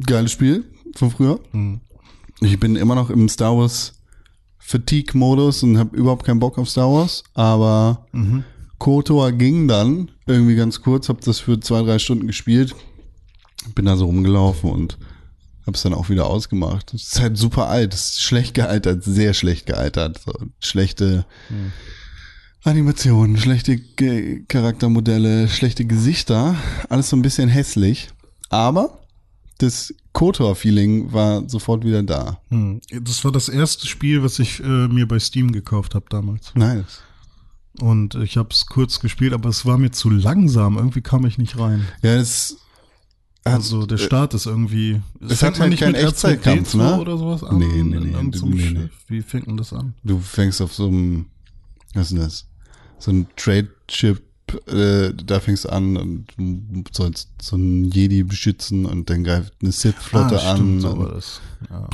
geiles 0.05 0.31
Spiel 0.31 0.65
von 0.95 1.11
früher. 1.11 1.39
Ich 2.41 2.59
bin 2.59 2.75
immer 2.75 2.95
noch 2.95 3.09
im 3.09 3.27
Star 3.27 3.57
Wars 3.57 3.93
Fatigue-Modus 4.65 5.63
und 5.63 5.77
habe 5.77 5.95
überhaupt 5.95 6.25
keinen 6.25 6.39
Bock 6.39 6.57
auf 6.57 6.69
Star 6.69 6.91
Wars, 6.91 7.23
aber 7.33 8.05
KOTOR 8.79 9.31
ging 9.31 9.67
dann 9.67 10.11
irgendwie 10.25 10.55
ganz 10.55 10.81
kurz, 10.81 11.07
habe 11.09 11.21
das 11.23 11.39
für 11.39 11.59
zwei, 11.59 11.83
drei 11.83 11.99
Stunden 11.99 12.27
gespielt, 12.27 12.75
bin 13.75 13.85
da 13.85 13.95
so 13.95 14.05
rumgelaufen 14.05 14.69
und 14.69 14.97
habe 15.65 15.75
es 15.75 15.83
dann 15.83 15.93
auch 15.93 16.09
wieder 16.09 16.27
ausgemacht. 16.27 16.93
Es 16.93 17.13
ist 17.13 17.19
halt 17.19 17.37
super 17.37 17.67
alt, 17.67 17.93
es 17.93 18.11
ist 18.11 18.21
schlecht 18.21 18.53
gealtert, 18.53 19.03
sehr 19.03 19.33
schlecht 19.33 19.65
gealtert. 19.65 20.21
So, 20.23 20.33
schlechte 20.59 21.25
Animationen, 22.63 23.37
schlechte 23.37 23.77
Ge 23.77 24.43
Charaktermodelle, 24.47 25.47
schlechte 25.47 25.85
Gesichter, 25.85 26.55
alles 26.89 27.09
so 27.09 27.15
ein 27.15 27.21
bisschen 27.21 27.49
hässlich. 27.49 28.09
Aber 28.49 29.01
das 29.59 29.93
KOTOR-Feeling 30.15 31.11
war 31.11 31.47
sofort 31.49 31.83
wieder 31.83 32.01
da. 32.01 32.39
Hm. 32.49 32.79
Das 33.01 33.23
war 33.25 33.31
das 33.33 33.49
erste 33.49 33.85
Spiel, 33.85 34.23
was 34.23 34.39
ich 34.39 34.61
äh, 34.61 34.87
mir 34.87 35.07
bei 35.07 35.19
Steam 35.19 35.51
gekauft 35.51 35.93
habe 35.93 36.05
damals. 36.09 36.53
Nice. 36.55 37.03
Und 37.81 38.15
ich 38.15 38.37
habe 38.37 38.49
es 38.51 38.65
kurz 38.65 39.01
gespielt, 39.01 39.33
aber 39.33 39.49
es 39.49 39.65
war 39.65 39.77
mir 39.77 39.91
zu 39.91 40.09
langsam. 40.09 40.77
Irgendwie 40.77 41.01
kam 41.01 41.25
ich 41.25 41.37
nicht 41.37 41.59
rein. 41.59 41.85
Ja, 42.01 42.17
hat, 42.17 42.55
Also 43.43 43.85
der 43.85 43.97
Start 43.97 44.33
ist 44.33 44.45
irgendwie. 44.45 45.01
es 45.19 45.39
fängt 45.39 45.55
hat 45.55 45.59
halt 45.59 45.77
keinen 45.77 45.95
Echtzeitkampf, 45.95 46.73
R2D2 46.73 46.77
ne? 46.77 46.99
Oder 47.01 47.17
sowas 47.17 47.43
an? 47.43 47.57
Nee, 47.59 47.83
nee, 47.83 47.99
nee, 47.99 48.31
nee, 48.31 48.69
nee. 48.71 48.89
Wie 49.07 49.21
fängt 49.21 49.47
denn 49.47 49.57
das 49.57 49.73
an? 49.73 49.95
du 50.05 50.19
fängst 50.19 50.61
auf 50.61 50.73
so 50.73 50.87
einem, 50.87 51.25
was 51.93 52.03
ist 52.03 52.11
denn 52.13 52.19
das? 52.19 52.47
So 52.99 53.11
ein 53.11 53.27
Trade-Chip, 53.35 54.23
äh, 54.67 55.13
da 55.13 55.39
fängst 55.39 55.65
du 55.65 55.69
an 55.69 55.97
und 55.97 56.89
sollst 56.93 57.29
so 57.41 57.55
einen 57.55 57.85
Jedi 57.91 58.23
beschützen 58.23 58.85
und 58.85 59.09
dann 59.09 59.23
greift 59.23 59.53
eine 59.61 59.71
Sith-Flotte 59.71 60.41
Ah, 60.41 60.53
an. 60.53 60.79
so 60.81 60.97
war 60.97 61.09
das. 61.13 61.41
Ja. 61.69 61.87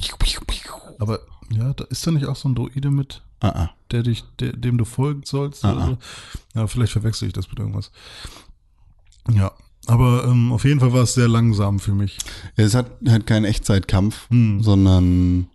Aber 1.00 1.20
ja, 1.52 1.74
da 1.74 1.84
ist 1.86 2.06
da 2.06 2.12
nicht 2.12 2.26
auch 2.28 2.36
so 2.36 2.48
ein 2.50 2.56
Droide 2.56 2.92
mit, 2.92 3.22
Ah, 3.40 3.50
ah. 3.50 3.70
der 3.92 4.04
dich, 4.04 4.24
der, 4.40 4.54
dem 4.54 4.78
du 4.78 4.86
folgen 4.86 5.22
sollst? 5.26 5.66
Ah, 5.66 5.74
oder 5.74 5.86
so? 5.86 5.98
Ja, 6.56 6.68
vielleicht 6.68 6.92
verwechsel 6.94 7.28
ich 7.28 7.34
das 7.34 7.50
mit 7.50 7.60
irgendwas. 7.60 7.92
Ja, 9.32 9.52
aber 9.88 10.26
ähm, 10.26 10.52
auf 10.52 10.64
jeden 10.64 10.80
Fall 10.80 10.94
war 10.94 11.04
es 11.04 11.14
sehr 11.14 11.28
langsam 11.28 11.80
für 11.80 11.94
mich. 11.94 12.18
Ja, 12.58 12.66
es 12.66 12.76
hat 12.76 12.92
halt 13.08 13.26
keinen 13.28 13.46
Echtzeitkampf, 13.46 14.30
Hm. 14.30 14.62
sondern 14.62 15.48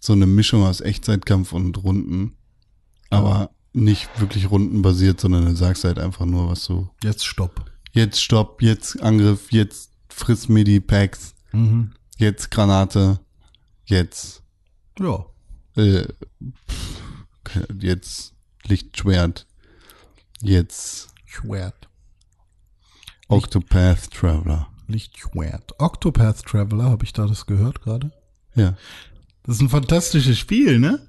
so 0.00 0.12
eine 0.12 0.26
Mischung 0.26 0.64
aus 0.64 0.80
Echtzeitkampf 0.80 1.52
und 1.52 1.82
Runden. 1.82 2.32
Aber 3.10 3.50
nicht 3.72 4.08
wirklich 4.20 4.50
rundenbasiert, 4.50 5.20
sondern 5.20 5.44
du 5.44 5.54
sagst 5.56 5.84
halt 5.84 5.98
einfach 5.98 6.26
nur, 6.26 6.48
was 6.48 6.64
du 6.66 6.88
Jetzt 7.02 7.26
stopp. 7.26 7.70
jetzt 7.92 8.20
Stopp, 8.22 8.62
jetzt 8.62 9.00
Angriff, 9.02 9.50
jetzt 9.52 9.90
friss 10.08 10.48
Midi-Packs, 10.48 11.34
Mhm. 11.52 11.92
jetzt 12.16 12.50
Granate, 12.50 13.20
jetzt, 13.86 14.42
Ja. 14.98 15.24
äh, 15.76 16.06
jetzt 17.80 18.34
Lichtschwert, 18.66 19.46
jetzt 20.42 21.08
Schwert. 21.24 21.88
Octopath 23.28 24.10
Traveler. 24.10 24.68
Lichtschwert. 24.86 25.74
Octopath 25.78 26.44
Traveler, 26.44 26.84
habe 26.84 27.04
ich 27.04 27.12
da 27.12 27.26
das 27.26 27.46
gehört 27.46 27.82
gerade? 27.82 28.10
Ja. 28.54 28.76
Das 29.44 29.56
ist 29.56 29.62
ein 29.62 29.68
fantastisches 29.68 30.38
Spiel, 30.38 30.78
ne? 30.78 31.07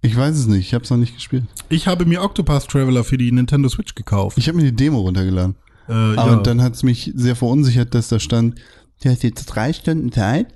Ich 0.00 0.16
weiß 0.16 0.36
es 0.36 0.46
nicht, 0.46 0.60
ich 0.66 0.74
habe 0.74 0.84
es 0.84 0.90
noch 0.90 0.96
nicht 0.96 1.14
gespielt. 1.14 1.44
Ich 1.68 1.86
habe 1.88 2.04
mir 2.06 2.22
Octopath 2.22 2.68
Traveler 2.68 3.02
für 3.04 3.18
die 3.18 3.32
Nintendo 3.32 3.68
Switch 3.68 3.94
gekauft. 3.94 4.38
Ich 4.38 4.46
habe 4.48 4.56
mir 4.58 4.64
die 4.64 4.76
Demo 4.76 5.00
runtergeladen. 5.00 5.56
Äh, 5.88 5.92
Aber 5.92 6.32
ja. 6.32 6.36
dann 6.42 6.62
hat 6.62 6.74
es 6.74 6.82
mich 6.82 7.12
sehr 7.16 7.34
verunsichert, 7.34 7.94
dass 7.94 8.08
da 8.08 8.20
stand, 8.20 8.60
du 9.02 9.08
hast 9.10 9.22
jetzt 9.24 9.46
drei 9.46 9.72
Stunden 9.72 10.12
Zeit 10.12 10.46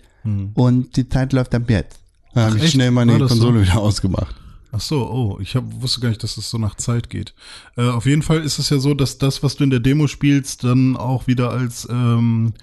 und 0.55 0.97
die 0.97 1.09
Zeit 1.09 1.33
läuft 1.33 1.53
ab 1.55 1.69
jetzt. 1.69 1.99
Dann 2.35 2.45
habe 2.45 2.55
ich 2.57 2.61
Hm. 2.61 2.65
echt? 2.67 2.75
schnell 2.75 2.91
meine 2.93 3.19
das 3.19 3.31
Konsole 3.31 3.59
so? 3.59 3.65
wieder 3.67 3.81
ausgemacht. 3.81 4.37
Ach 4.71 4.81
so, 4.81 5.11
oh, 5.11 5.39
ich 5.43 5.57
hab, 5.57 5.65
wusste 5.83 6.01
gar 6.01 6.09
nicht, 6.11 6.23
dass 6.23 6.37
es 6.37 6.49
so 6.49 6.57
nach 6.59 6.77
Zeit 6.77 7.11
geht. 7.11 7.35
Äh, 7.77 7.89
auf 7.89 8.07
jeden 8.07 8.23
Fall 8.23 8.41
ist 8.43 8.59
es 8.61 8.71
ja 8.71 8.79
so, 8.79 8.95
dass 8.95 9.19
das, 9.19 9.43
was 9.43 9.57
du 9.57 9.65
in 9.65 9.71
der 9.71 9.81
Demo 9.81 10.07
spielst, 10.07 10.63
dann 10.65 10.97
auch 10.97 11.27
wieder 11.27 11.51
als 11.51 11.87
ähm, 11.91 12.55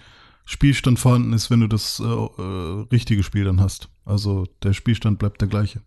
Spielstand 0.46 0.98
vorhanden 1.00 1.34
ist, 1.34 1.52
wenn 1.52 1.60
du 1.60 1.68
das 1.68 2.00
äh, 2.00 2.04
äh, 2.06 2.86
richtige 2.92 3.22
Spiel 3.24 3.44
dann 3.44 3.60
hast. 3.60 3.90
Also 4.06 4.46
der 4.64 4.74
Spielstand 4.74 5.20
bleibt 5.20 5.42
der 5.42 5.50
gleiche. 5.50 5.82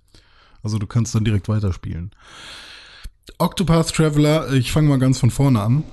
Also 0.63 0.79
du 0.79 0.87
kannst 0.87 1.15
dann 1.15 1.25
direkt 1.25 1.49
weiterspielen. 1.49 2.13
Octopath 3.39 3.95
Traveler, 3.95 4.53
ich 4.53 4.73
fange 4.73 4.89
mal 4.89 4.99
ganz 4.99 5.19
von 5.19 5.31
vorne 5.31 5.61
an. 5.61 5.85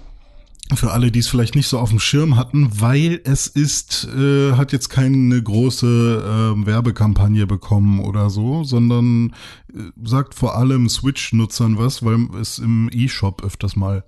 Für 0.76 0.92
alle, 0.92 1.12
die 1.12 1.18
es 1.18 1.28
vielleicht 1.28 1.56
nicht 1.56 1.68
so 1.68 1.80
auf 1.80 1.90
dem 1.90 2.00
Schirm 2.00 2.36
hatten, 2.36 2.70
weil 2.80 3.22
es 3.24 3.48
ist, 3.48 4.08
äh, 4.16 4.52
hat 4.52 4.72
jetzt 4.72 4.90
keine 4.90 5.42
große 5.42 6.54
ähm, 6.54 6.68
Werbekampagne 6.68 7.48
bekommen 7.48 8.00
oder 8.00 8.30
so, 8.30 8.64
sondern 8.64 9.34
äh, 9.74 9.90
sagt 10.04 10.36
vor 10.36 10.56
allem 10.56 10.88
Switch-Nutzern 10.88 11.80
was, 11.80 12.06
weil 12.06 12.28
es 12.40 12.60
im 12.60 12.88
E-Shop 12.94 13.44
öfters 13.44 13.76
mal 13.76 14.04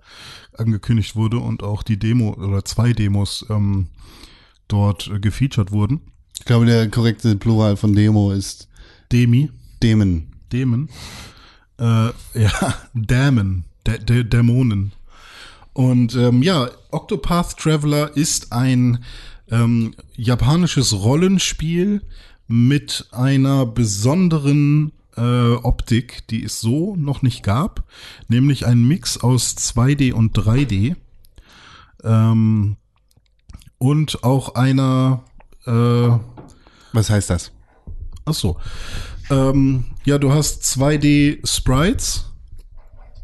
angekündigt 0.55 1.15
wurde 1.15 1.39
und 1.39 1.63
auch 1.63 1.81
die 1.81 1.97
Demo 1.97 2.35
oder 2.35 2.63
zwei 2.63 2.93
Demos 2.93 3.43
ähm, 3.49 3.87
dort 4.67 5.07
äh, 5.07 5.19
gefeatured 5.19 5.71
wurden. 5.71 6.01
Ich 6.37 6.45
glaube, 6.45 6.67
der 6.67 6.89
korrekte 6.89 7.35
Plural 7.37 7.75
von 7.75 7.93
Demo 7.93 8.31
ist 8.31 8.69
Demi, 9.11 9.49
Dämen. 9.81 10.30
Dämen. 10.51 10.89
Äh, 11.79 11.83
ja, 12.33 12.75
Dämen, 12.93 13.65
Dä 13.87 13.97
Dä 13.97 14.23
Dämonen. 14.23 14.91
Und 15.73 16.15
ähm, 16.15 16.43
ja, 16.43 16.69
Octopath 16.91 17.57
Traveler 17.57 18.15
ist 18.15 18.51
ein 18.51 19.03
ähm, 19.49 19.93
japanisches 20.15 20.93
Rollenspiel 20.93 22.01
mit 22.47 23.07
einer 23.11 23.65
besonderen 23.65 24.91
äh, 25.15 25.53
Optik, 25.53 26.27
die 26.27 26.43
es 26.43 26.59
so 26.59 26.95
noch 26.97 27.21
nicht 27.21 27.43
gab, 27.43 27.85
nämlich 28.27 28.65
ein 28.65 28.85
Mix 28.85 29.17
aus 29.17 29.55
2D 29.55 30.11
und 30.11 30.37
3D. 30.37 30.95
Ähm, 32.03 32.75
und 33.77 34.23
auch 34.23 34.55
einer 34.55 35.23
äh, 35.65 36.19
Was 36.93 37.09
heißt 37.09 37.29
das? 37.29 37.51
Ach 38.25 38.33
so. 38.33 38.57
Ähm, 39.31 39.85
ja, 40.05 40.17
du 40.17 40.31
hast 40.31 40.63
2D 40.63 41.39
Sprites. 41.47 42.25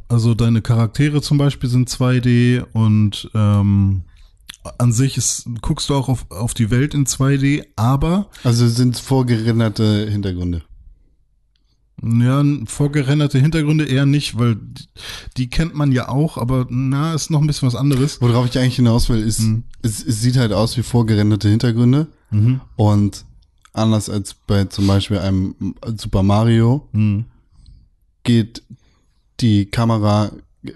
Also 0.10 0.34
deine 0.34 0.62
Charaktere 0.62 1.22
zum 1.22 1.38
Beispiel 1.38 1.70
sind 1.70 1.90
2D 1.90 2.64
und 2.72 3.30
ähm, 3.36 4.04
an 4.78 4.94
sich 4.94 5.18
ist, 5.18 5.50
guckst 5.62 5.90
du 5.90 5.96
auch 5.96 6.08
auf, 6.08 6.32
auf 6.32 6.54
die 6.54 6.72
Welt 6.72 6.94
in 6.94 7.06
2D, 7.06 7.66
aber 7.76 8.30
Also 8.44 8.68
sind 8.70 8.96
es 8.96 9.02
vorgerenderte 9.02 10.10
Hintergründe. 10.10 10.64
ja, 12.02 12.42
vorgerenderte 12.68 13.40
Hintergründe 13.40 13.84
eher 13.86 14.06
nicht, 14.06 14.38
weil 14.40 14.56
die, 14.56 14.86
die 15.36 15.50
kennt 15.50 15.76
man 15.76 15.92
ja 15.92 16.08
auch, 16.08 16.38
aber 16.38 16.68
na, 16.70 17.14
ist 17.14 17.30
noch 17.30 17.42
ein 17.42 17.48
bisschen 17.48 17.68
was 17.68 17.76
anderes. 17.76 18.22
Worauf 18.22 18.46
ich 18.46 18.58
eigentlich 18.58 18.78
hinaus 18.78 19.10
will, 19.10 19.20
ist, 19.22 19.40
Mhm. 19.42 19.64
es, 19.82 20.06
es 20.06 20.22
sieht 20.22 20.38
halt 20.38 20.54
aus 20.54 20.78
wie 20.78 20.84
vorgerenderte 20.84 21.50
Hintergründe. 21.50 22.08
Und 22.78 23.26
anders 23.78 24.10
als 24.10 24.34
bei 24.34 24.66
zum 24.66 24.88
Beispiel 24.88 25.20
einem 25.20 25.56
Super 25.98 26.24
Mario 26.24 26.88
Mhm. 26.92 27.26
geht 28.24 28.64
die 29.40 29.66
Kamera, 29.68 30.32
äh, 30.64 30.72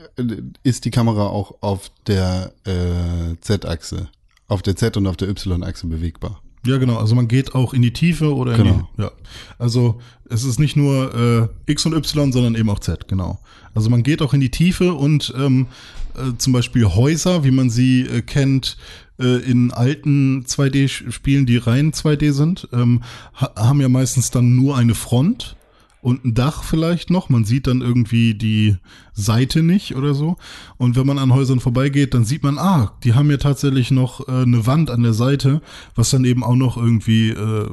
ist 0.63 0.85
die 0.85 0.91
Kamera 0.91 1.27
auch 1.27 1.55
auf 1.61 1.91
der 2.07 2.53
äh, 2.65 3.35
Z-Achse, 3.41 4.09
auf 4.47 4.61
der 4.61 4.75
Z- 4.75 4.97
und 4.97 5.07
auf 5.07 5.17
der 5.17 5.29
Y-Achse 5.29 5.87
bewegbar. 5.87 6.41
Ja, 6.65 6.77
genau. 6.77 6.97
Also 6.97 7.15
man 7.15 7.27
geht 7.27 7.55
auch 7.55 7.73
in 7.73 7.81
die 7.81 7.91
Tiefe 7.93 8.35
oder 8.35 8.55
Genau. 8.55 8.69
in 8.71 8.85
die, 8.97 9.01
ja. 9.03 9.11
Also 9.57 9.99
es 10.29 10.43
ist 10.43 10.59
nicht 10.59 10.75
nur 10.75 11.49
äh, 11.67 11.71
X 11.71 11.85
und 11.85 11.93
Y, 11.93 12.31
sondern 12.31 12.55
eben 12.55 12.69
auch 12.69 12.79
Z, 12.79 13.07
genau. 13.07 13.39
Also 13.73 13.89
man 13.89 14.03
geht 14.03 14.21
auch 14.21 14.33
in 14.33 14.41
die 14.41 14.51
Tiefe 14.51 14.93
und 14.93 15.33
ähm, 15.37 15.67
äh, 16.15 16.37
zum 16.37 16.53
Beispiel 16.53 16.85
Häuser, 16.85 17.43
wie 17.43 17.51
man 17.51 17.69
sie 17.69 18.01
äh, 18.01 18.21
kennt 18.21 18.77
äh, 19.19 19.37
in 19.37 19.71
alten 19.71 20.43
2D-Spielen, 20.45 21.45
die 21.45 21.57
rein 21.57 21.91
2D 21.93 22.31
sind, 22.31 22.67
ähm, 22.73 23.01
ha 23.33 23.51
haben 23.55 23.81
ja 23.81 23.89
meistens 23.89 24.29
dann 24.29 24.55
nur 24.55 24.77
eine 24.77 24.93
Front. 24.95 25.55
Und 26.01 26.25
ein 26.25 26.33
Dach 26.33 26.63
vielleicht 26.63 27.09
noch. 27.09 27.29
Man 27.29 27.45
sieht 27.45 27.67
dann 27.67 27.81
irgendwie 27.81 28.33
die 28.33 28.77
Seite 29.13 29.63
nicht 29.63 29.95
oder 29.95 30.13
so. 30.13 30.37
Und 30.77 30.95
wenn 30.95 31.05
man 31.05 31.19
an 31.19 31.33
Häusern 31.33 31.59
vorbeigeht, 31.59 32.13
dann 32.13 32.25
sieht 32.25 32.43
man, 32.43 32.57
ah, 32.57 32.97
die 33.03 33.13
haben 33.13 33.29
ja 33.29 33.37
tatsächlich 33.37 33.91
noch 33.91 34.27
äh, 34.27 34.41
eine 34.41 34.65
Wand 34.65 34.89
an 34.89 35.03
der 35.03 35.13
Seite, 35.13 35.61
was 35.95 36.09
dann 36.09 36.25
eben 36.25 36.43
auch 36.43 36.55
noch 36.55 36.77
irgendwie, 36.77 37.29
äh, 37.29 37.69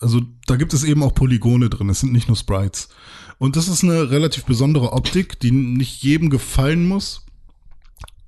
also 0.00 0.20
da 0.46 0.56
gibt 0.56 0.74
es 0.74 0.84
eben 0.84 1.02
auch 1.02 1.14
Polygone 1.14 1.70
drin. 1.70 1.88
Es 1.88 2.00
sind 2.00 2.12
nicht 2.12 2.28
nur 2.28 2.36
Sprites. 2.36 2.88
Und 3.38 3.56
das 3.56 3.68
ist 3.68 3.84
eine 3.84 4.10
relativ 4.10 4.44
besondere 4.44 4.92
Optik, 4.92 5.38
die 5.40 5.50
nicht 5.50 6.02
jedem 6.02 6.30
gefallen 6.30 6.88
muss. 6.88 7.25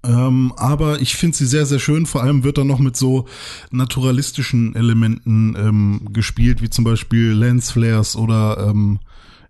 Ähm, 0.04 0.52
aber 0.56 1.00
ich 1.00 1.16
finde 1.16 1.36
sie 1.36 1.46
sehr, 1.46 1.66
sehr 1.66 1.78
schön. 1.78 2.06
Vor 2.06 2.22
allem 2.22 2.44
wird 2.44 2.58
da 2.58 2.64
noch 2.64 2.78
mit 2.78 2.96
so 2.96 3.26
naturalistischen 3.70 4.74
Elementen 4.74 5.56
ähm, 5.56 6.08
gespielt, 6.12 6.62
wie 6.62 6.70
zum 6.70 6.84
Beispiel 6.84 7.32
Lensflares 7.32 8.16
oder 8.16 8.68
ähm, 8.68 9.00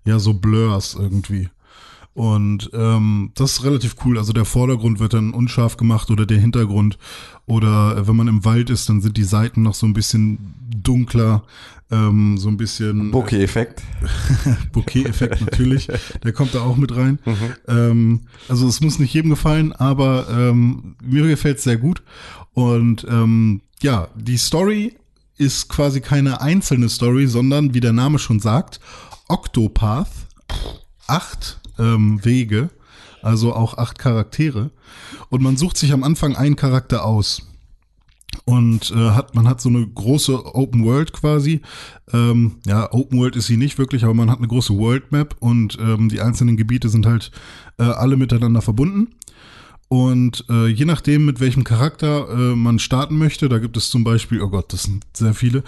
ja, 0.04 0.18
so 0.18 0.34
Blurs 0.34 0.96
irgendwie. 0.98 1.50
Und 2.18 2.70
ähm, 2.72 3.30
das 3.36 3.52
ist 3.52 3.64
relativ 3.64 3.94
cool. 4.04 4.18
Also 4.18 4.32
der 4.32 4.44
Vordergrund 4.44 4.98
wird 4.98 5.14
dann 5.14 5.32
unscharf 5.32 5.76
gemacht 5.76 6.10
oder 6.10 6.26
der 6.26 6.40
Hintergrund. 6.40 6.98
Oder 7.46 7.96
äh, 7.96 8.08
wenn 8.08 8.16
man 8.16 8.26
im 8.26 8.44
Wald 8.44 8.70
ist, 8.70 8.88
dann 8.88 9.00
sind 9.00 9.16
die 9.16 9.22
Seiten 9.22 9.62
noch 9.62 9.76
so 9.76 9.86
ein 9.86 9.92
bisschen 9.92 10.52
dunkler, 10.68 11.44
ähm, 11.92 12.36
so 12.36 12.48
ein 12.48 12.56
bisschen. 12.56 13.12
Bokeh-Effekt. 13.12 13.84
Bouquet-Effekt 14.72 15.42
natürlich, 15.42 15.86
der 16.24 16.32
kommt 16.32 16.56
da 16.56 16.62
auch 16.62 16.76
mit 16.76 16.96
rein. 16.96 17.20
Ähm, 17.68 18.22
also 18.48 18.66
es 18.66 18.80
muss 18.80 18.98
nicht 18.98 19.14
jedem 19.14 19.30
gefallen, 19.30 19.72
aber 19.72 20.26
ähm, 20.28 20.96
mir 21.00 21.24
gefällt 21.24 21.58
es 21.58 21.62
sehr 21.62 21.76
gut. 21.76 22.02
Und 22.52 23.06
ähm, 23.08 23.60
ja, 23.80 24.08
die 24.16 24.38
Story 24.38 24.96
ist 25.36 25.68
quasi 25.68 26.00
keine 26.00 26.40
einzelne 26.40 26.88
Story, 26.88 27.28
sondern 27.28 27.74
wie 27.74 27.80
der 27.80 27.92
Name 27.92 28.18
schon 28.18 28.40
sagt, 28.40 28.80
Octopath, 29.28 30.10
acht 31.06 31.60
ähm, 31.78 32.24
Wege, 32.24 32.70
also 33.22 33.54
auch 33.54 33.78
acht 33.78 33.98
Charaktere. 33.98 34.70
Und 35.30 35.42
man 35.42 35.56
sucht 35.56 35.76
sich 35.76 35.92
am 35.92 36.04
Anfang 36.04 36.36
einen 36.36 36.56
Charakter 36.56 37.04
aus 37.04 37.42
und 38.44 38.90
äh, 38.90 39.10
hat 39.10 39.34
man 39.34 39.48
hat 39.48 39.60
so 39.60 39.68
eine 39.68 39.86
große 39.86 40.54
Open 40.54 40.84
World 40.84 41.12
quasi. 41.12 41.60
Ähm, 42.12 42.56
ja, 42.66 42.92
Open 42.92 43.18
World 43.18 43.36
ist 43.36 43.46
sie 43.46 43.56
nicht 43.56 43.78
wirklich, 43.78 44.04
aber 44.04 44.14
man 44.14 44.30
hat 44.30 44.38
eine 44.38 44.48
große 44.48 44.76
World 44.76 45.12
Map 45.12 45.36
und 45.40 45.78
ähm, 45.80 46.08
die 46.08 46.20
einzelnen 46.20 46.56
Gebiete 46.56 46.88
sind 46.88 47.06
halt 47.06 47.30
äh, 47.78 47.84
alle 47.84 48.16
miteinander 48.16 48.62
verbunden. 48.62 49.08
Und 49.88 50.44
äh, 50.50 50.66
je 50.66 50.84
nachdem, 50.84 51.24
mit 51.24 51.40
welchem 51.40 51.64
Charakter 51.64 52.28
äh, 52.28 52.54
man 52.54 52.78
starten 52.78 53.16
möchte, 53.16 53.48
da 53.48 53.58
gibt 53.58 53.76
es 53.78 53.88
zum 53.88 54.04
Beispiel, 54.04 54.42
oh 54.42 54.48
Gott, 54.48 54.72
das 54.72 54.82
sind 54.82 55.04
sehr 55.14 55.32
viele. 55.32 55.62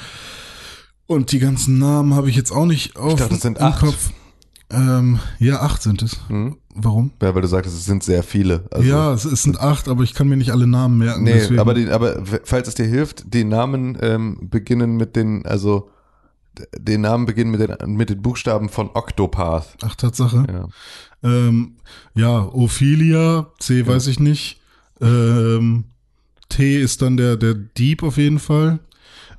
Und 1.06 1.32
die 1.32 1.38
ganzen 1.38 1.78
Namen 1.78 2.14
habe 2.14 2.28
ich 2.28 2.36
jetzt 2.36 2.52
auch 2.52 2.66
nicht 2.66 2.96
auf 2.96 3.18
dachte, 3.18 3.34
es 3.34 3.40
sind 3.40 3.61
acht. 3.61 3.80
Kopf. 3.80 4.11
Ähm, 4.70 5.18
ja, 5.38 5.60
acht 5.62 5.82
sind 5.82 6.02
es. 6.02 6.16
Hm? 6.28 6.56
Warum? 6.74 7.10
Ja, 7.20 7.34
weil 7.34 7.42
du 7.42 7.48
sagtest, 7.48 7.76
es 7.76 7.84
sind 7.84 8.04
sehr 8.04 8.22
viele. 8.22 8.64
Also, 8.70 8.88
ja, 8.88 9.12
es, 9.12 9.24
es 9.24 9.42
sind 9.42 9.58
acht, 9.58 9.88
aber 9.88 10.04
ich 10.04 10.14
kann 10.14 10.28
mir 10.28 10.36
nicht 10.36 10.52
alle 10.52 10.66
Namen 10.68 10.98
merken. 10.98 11.24
Nee, 11.24 11.32
deswegen- 11.32 11.58
aber, 11.60 11.74
die, 11.74 11.88
aber 11.88 12.22
falls 12.44 12.68
es 12.68 12.76
dir 12.76 12.86
hilft, 12.86 13.34
die 13.34 13.42
Namen 13.44 13.98
ähm, 14.00 14.38
beginnen 14.48 14.96
mit 14.96 15.16
den, 15.16 15.44
also 15.44 15.90
den 16.78 17.00
Namen 17.00 17.26
beginnen 17.26 17.50
mit 17.50 17.60
den, 17.60 17.96
mit 17.96 18.10
den 18.10 18.22
Buchstaben 18.22 18.68
von 18.68 18.90
Octopath. 18.94 19.76
Ach, 19.82 19.94
Tatsache. 19.96 20.44
Ja. 20.50 20.68
Ähm, 21.22 21.76
ja, 22.14 22.44
Ophelia, 22.52 23.48
C 23.58 23.86
weiß 23.86 24.06
ich 24.06 24.20
nicht. 24.20 24.60
Ähm, 25.00 25.84
T 26.48 26.80
ist 26.80 27.02
dann 27.02 27.16
der, 27.16 27.36
der 27.36 27.54
Dieb 27.54 28.02
auf 28.02 28.16
jeden 28.18 28.38
Fall. 28.38 28.78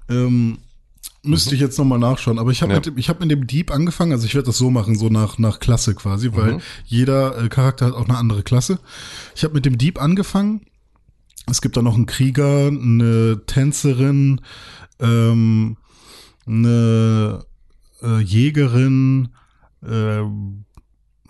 Ähm, 0.10 0.58
müsste 1.24 1.54
ich 1.56 1.62
jetzt 1.62 1.78
nochmal 1.78 2.00
nachschauen. 2.00 2.40
Aber 2.40 2.52
ich 2.52 2.62
habe 2.62 2.72
Ja. 2.72 2.78
mit, 2.80 2.86
dem- 2.88 2.98
ich 2.98 3.10
hab 3.10 3.20
mit 3.20 3.30
dem 3.32 3.46
Dieb 3.48 3.70
angefangen. 3.72 4.12
Also 4.12 4.26
ich 4.26 4.34
werde 4.36 4.48
das 4.48 4.58
so 4.58 4.72
machen, 4.72 4.98
so 4.98 5.10
nach, 5.10 5.38
nach 5.38 5.60
Klasse 5.60 5.94
quasi, 5.94 6.32
weil 6.34 6.60
jeder 6.86 7.38
äh, 7.38 7.48
Charakter 7.50 7.86
hat 7.88 7.94
auch 7.94 8.08
eine 8.10 8.18
andere 8.18 8.42
Klasse. 8.44 8.80
Ich 9.36 9.44
habe 9.44 9.54
mit 9.54 9.66
dem 9.66 9.78
Dieb 9.78 10.02
angefangen. 10.02 10.62
Es 11.50 11.62
gibt 11.62 11.78
da 11.78 11.82
noch 11.82 11.96
einen 11.96 12.06
Krieger, 12.06 12.68
eine 12.68 13.42
Tänzerin, 13.46 14.42
ähm, 15.00 15.78
eine 16.48 17.46
äh, 18.02 18.20
Jägerin, 18.20 19.30
ähm, 19.88 20.66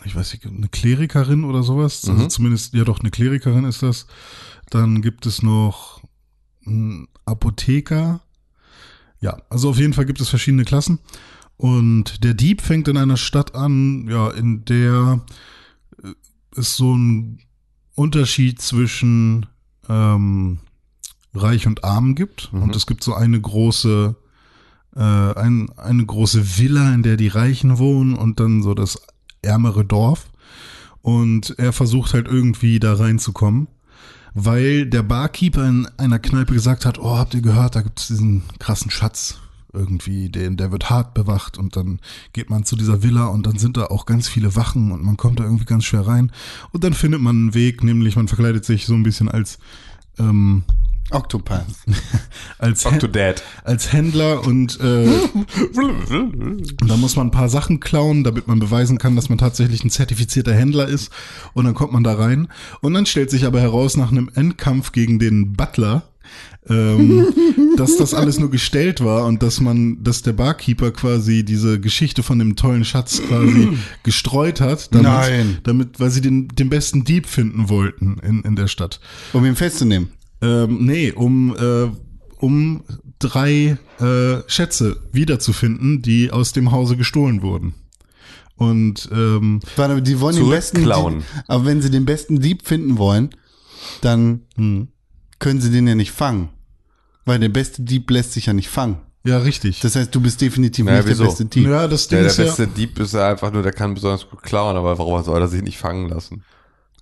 ich 0.03 0.15
weiß 0.15 0.33
nicht, 0.33 0.45
eine 0.45 0.67
Klerikerin 0.69 1.43
oder 1.43 1.63
sowas. 1.63 2.07
Also 2.07 2.23
Mhm. 2.23 2.29
zumindest, 2.29 2.73
ja 2.73 2.83
doch, 2.83 2.99
eine 3.01 3.11
Klerikerin 3.11 3.65
ist 3.65 3.83
das. 3.83 4.07
Dann 4.69 5.01
gibt 5.01 5.25
es 5.25 5.43
noch 5.43 6.01
einen 6.65 7.07
Apotheker. 7.25 8.21
Ja, 9.21 9.37
also 9.49 9.69
auf 9.69 9.77
jeden 9.77 9.93
Fall 9.93 10.05
gibt 10.05 10.19
es 10.19 10.29
verschiedene 10.29 10.65
Klassen. 10.65 10.99
Und 11.57 12.23
der 12.23 12.33
Dieb 12.33 12.61
fängt 12.61 12.87
in 12.87 12.97
einer 12.97 13.17
Stadt 13.17 13.55
an, 13.55 14.07
ja, 14.09 14.31
in 14.31 14.65
der 14.65 15.21
äh, 16.03 16.09
es 16.55 16.75
so 16.75 16.95
ein 16.95 17.39
Unterschied 17.93 18.59
zwischen 18.59 19.45
ähm, 19.87 20.59
Reich 21.35 21.67
und 21.67 21.83
Arm 21.83 22.15
gibt. 22.15 22.51
Mhm. 22.51 22.63
Und 22.63 22.75
es 22.75 22.87
gibt 22.87 23.03
so 23.03 23.13
eine 23.13 23.39
große, 23.39 24.15
äh, 24.95 24.99
ein, 24.99 25.69
eine 25.77 26.05
große 26.05 26.57
Villa, 26.57 26.93
in 26.93 27.03
der 27.03 27.15
die 27.15 27.27
Reichen 27.27 27.77
wohnen 27.77 28.15
und 28.15 28.39
dann 28.39 28.63
so 28.63 28.73
das 28.73 28.99
ärmere 29.43 29.85
Dorf. 29.85 30.31
Und 31.01 31.55
er 31.59 31.73
versucht 31.73 32.15
halt 32.15 32.27
irgendwie 32.27 32.79
da 32.79 32.95
reinzukommen, 32.95 33.67
weil 34.33 34.85
der 34.85 35.03
Barkeeper 35.03 35.67
in 35.67 35.87
einer 35.97 36.19
Kneipe 36.19 36.53
gesagt 36.53 36.85
hat, 36.85 36.99
oh, 36.99 37.17
habt 37.17 37.33
ihr 37.33 37.41
gehört, 37.41 37.75
da 37.75 37.81
gibt 37.81 37.99
es 37.99 38.07
diesen 38.07 38.43
krassen 38.59 38.91
Schatz 38.91 39.39
irgendwie, 39.73 40.29
den, 40.29 40.57
der 40.57 40.71
wird 40.71 40.89
hart 40.89 41.13
bewacht 41.13 41.57
und 41.57 41.75
dann 41.75 41.99
geht 42.33 42.49
man 42.49 42.65
zu 42.65 42.75
dieser 42.75 43.03
Villa 43.03 43.27
und 43.27 43.45
dann 43.45 43.57
sind 43.57 43.77
da 43.77 43.85
auch 43.85 44.05
ganz 44.05 44.27
viele 44.27 44.55
Wachen 44.55 44.91
und 44.91 45.03
man 45.03 45.17
kommt 45.17 45.39
da 45.39 45.45
irgendwie 45.45 45.65
ganz 45.65 45.85
schwer 45.85 46.07
rein. 46.07 46.31
Und 46.71 46.83
dann 46.83 46.93
findet 46.93 47.21
man 47.21 47.35
einen 47.35 47.53
Weg, 47.53 47.83
nämlich 47.83 48.15
man 48.15 48.27
verkleidet 48.27 48.65
sich 48.65 48.85
so 48.85 48.93
ein 48.93 49.03
bisschen 49.03 49.29
als 49.29 49.59
ähm, 50.19 50.63
Octopath. 51.11 51.65
als, 52.57 52.85
Octodad. 52.85 53.43
als 53.63 53.91
Händler 53.91 54.45
und 54.45 54.79
äh, 54.79 55.09
und 55.73 56.81
da 56.89 56.97
muss 56.97 57.15
man 57.15 57.27
ein 57.27 57.31
paar 57.31 57.49
Sachen 57.49 57.79
klauen, 57.79 58.23
damit 58.23 58.47
man 58.47 58.59
beweisen 58.59 58.97
kann, 58.97 59.15
dass 59.15 59.29
man 59.29 59.37
tatsächlich 59.37 59.83
ein 59.83 59.89
zertifizierter 59.89 60.53
Händler 60.53 60.87
ist. 60.87 61.11
Und 61.53 61.65
dann 61.65 61.73
kommt 61.73 61.93
man 61.93 62.03
da 62.03 62.13
rein. 62.13 62.47
Und 62.81 62.93
dann 62.93 63.05
stellt 63.05 63.29
sich 63.29 63.45
aber 63.45 63.61
heraus, 63.61 63.97
nach 63.97 64.11
einem 64.11 64.29
Endkampf 64.33 64.91
gegen 64.91 65.19
den 65.19 65.53
Butler, 65.53 66.03
ähm, 66.69 67.27
dass 67.77 67.97
das 67.97 68.13
alles 68.13 68.39
nur 68.39 68.51
gestellt 68.51 69.03
war 69.03 69.25
und 69.25 69.41
dass 69.41 69.59
man, 69.59 70.03
dass 70.03 70.21
der 70.21 70.33
Barkeeper 70.33 70.91
quasi 70.91 71.43
diese 71.43 71.79
Geschichte 71.79 72.23
von 72.23 72.39
dem 72.39 72.55
tollen 72.55 72.85
Schatz 72.85 73.21
quasi 73.27 73.69
gestreut 74.03 74.61
hat, 74.61 74.93
damit, 74.93 75.07
Nein. 75.07 75.57
damit, 75.63 75.99
weil 75.99 76.09
sie 76.09 76.21
den, 76.21 76.47
den 76.49 76.69
besten 76.69 77.03
Dieb 77.03 77.25
finden 77.25 77.69
wollten 77.69 78.17
in, 78.19 78.41
in 78.43 78.55
der 78.55 78.67
Stadt. 78.67 78.99
Um 79.33 79.45
ihn 79.45 79.55
festzunehmen. 79.55 80.09
Ähm, 80.41 80.85
nee, 80.85 81.11
um, 81.11 81.55
äh, 81.55 81.91
um 82.37 82.83
drei 83.19 83.77
äh, 83.99 84.37
Schätze 84.47 84.97
wiederzufinden, 85.11 86.01
die 86.01 86.31
aus 86.31 86.53
dem 86.53 86.71
Hause 86.71 86.97
gestohlen 86.97 87.41
wurden. 87.41 87.75
Und 88.55 89.09
ähm, 89.11 89.59
Warte, 89.75 90.01
die 90.01 90.19
wollen 90.19 90.35
den 90.35 90.49
besten. 90.49 90.83
Dieb, 90.83 91.23
aber 91.47 91.65
wenn 91.65 91.81
sie 91.81 91.89
den 91.89 92.05
besten 92.05 92.39
Dieb 92.39 92.67
finden 92.67 92.97
wollen, 92.97 93.29
dann 94.01 94.41
hm. 94.55 94.89
können 95.39 95.61
sie 95.61 95.71
den 95.71 95.87
ja 95.87 95.95
nicht 95.95 96.11
fangen. 96.11 96.49
Weil 97.25 97.39
der 97.39 97.49
beste 97.49 97.83
Dieb 97.83 98.09
lässt 98.11 98.33
sich 98.33 98.47
ja 98.47 98.53
nicht 98.53 98.69
fangen. 98.69 98.97
ja, 99.23 99.39
richtig. 99.39 99.79
Das 99.79 99.95
heißt, 99.95 100.13
du 100.13 100.21
bist 100.21 100.41
definitiv 100.41 100.85
Naja, 100.85 100.99
nicht 100.99 101.07
wieso? 101.07 101.23
der 101.23 101.29
beste 101.29 101.45
Dieb. 101.45 101.67
ja, 101.67 101.87
das 101.87 102.07
Ding 102.07 102.17
Der, 102.17 102.23
der 102.23 102.31
ist 102.31 102.37
ja, 102.37 102.43
beste 102.45 102.67
Dieb 102.67 102.99
ist 102.99 103.13
ja 103.13 103.29
einfach 103.29 103.51
nur, 103.51 103.63
der 103.63 103.73
kann 103.73 103.93
besonders 103.93 104.29
gut 104.29 104.41
klauen, 104.43 104.75
aber 104.75 104.97
warum 104.97 105.23
soll 105.23 105.41
er 105.41 105.47
sich 105.47 105.61
nicht 105.61 105.77
fangen 105.77 106.09
lassen? 106.09 106.43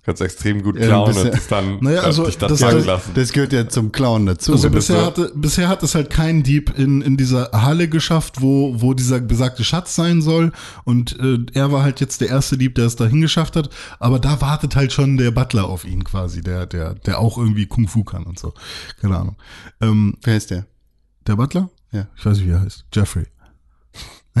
Du 0.02 0.06
kannst 0.06 0.22
extrem 0.22 0.62
gut 0.62 0.78
Ja, 0.78 0.86
klauen 0.86 1.08
bisher- 1.08 1.24
und 1.26 1.34
das 1.34 1.46
dann, 1.48 1.78
Naja, 1.82 2.00
also 2.00 2.24
dich 2.24 2.38
das- 2.38 2.58
das- 2.58 2.86
lassen. 2.86 3.10
Das 3.14 3.32
gehört 3.32 3.52
ja 3.52 3.68
zum 3.68 3.92
Klauen 3.92 4.24
dazu. 4.24 4.52
also 4.52 4.70
bisher 4.70 5.00
so- 5.00 5.06
hatte, 5.06 5.32
bisher 5.34 5.68
hat 5.68 5.82
es 5.82 5.94
halt 5.94 6.08
kein 6.08 6.42
Dieb 6.42 6.72
in, 6.78 7.02
in 7.02 7.18
dieser 7.18 7.50
Halle 7.52 7.86
geschafft, 7.86 8.40
wo, 8.40 8.80
wo 8.80 8.94
dieser 8.94 9.20
besagte 9.20 9.62
Schatz 9.62 9.94
sein 9.94 10.22
soll. 10.22 10.52
Und 10.84 11.20
äh, 11.20 11.38
er 11.52 11.70
war 11.70 11.82
halt 11.82 12.00
jetzt 12.00 12.22
der 12.22 12.28
erste 12.30 12.56
Dieb, 12.56 12.76
der 12.76 12.86
es 12.86 12.96
dahin 12.96 13.20
geschafft 13.20 13.56
hat. 13.56 13.68
Aber 13.98 14.18
da 14.18 14.40
wartet 14.40 14.74
halt 14.74 14.90
schon 14.94 15.18
der 15.18 15.32
Butler 15.32 15.66
auf 15.66 15.84
ihn 15.84 16.02
quasi, 16.02 16.40
der, 16.40 16.64
der, 16.64 16.94
der 16.94 17.18
auch 17.18 17.36
irgendwie 17.36 17.66
Kung 17.66 17.86
Fu 17.86 18.02
kann 18.02 18.24
und 18.24 18.38
so. 18.38 18.54
Keine 19.02 19.18
Ahnung. 19.18 19.36
Ähm, 19.82 20.16
Wer 20.22 20.36
ist 20.38 20.50
der? 20.50 20.64
der 21.26 21.36
Butler? 21.36 21.68
Ja. 21.92 22.06
Ich 22.16 22.24
weiß 22.24 22.38
nicht, 22.38 22.46
wie 22.46 22.52
er 22.52 22.62
heißt. 22.62 22.86
Jeffrey. 22.94 23.26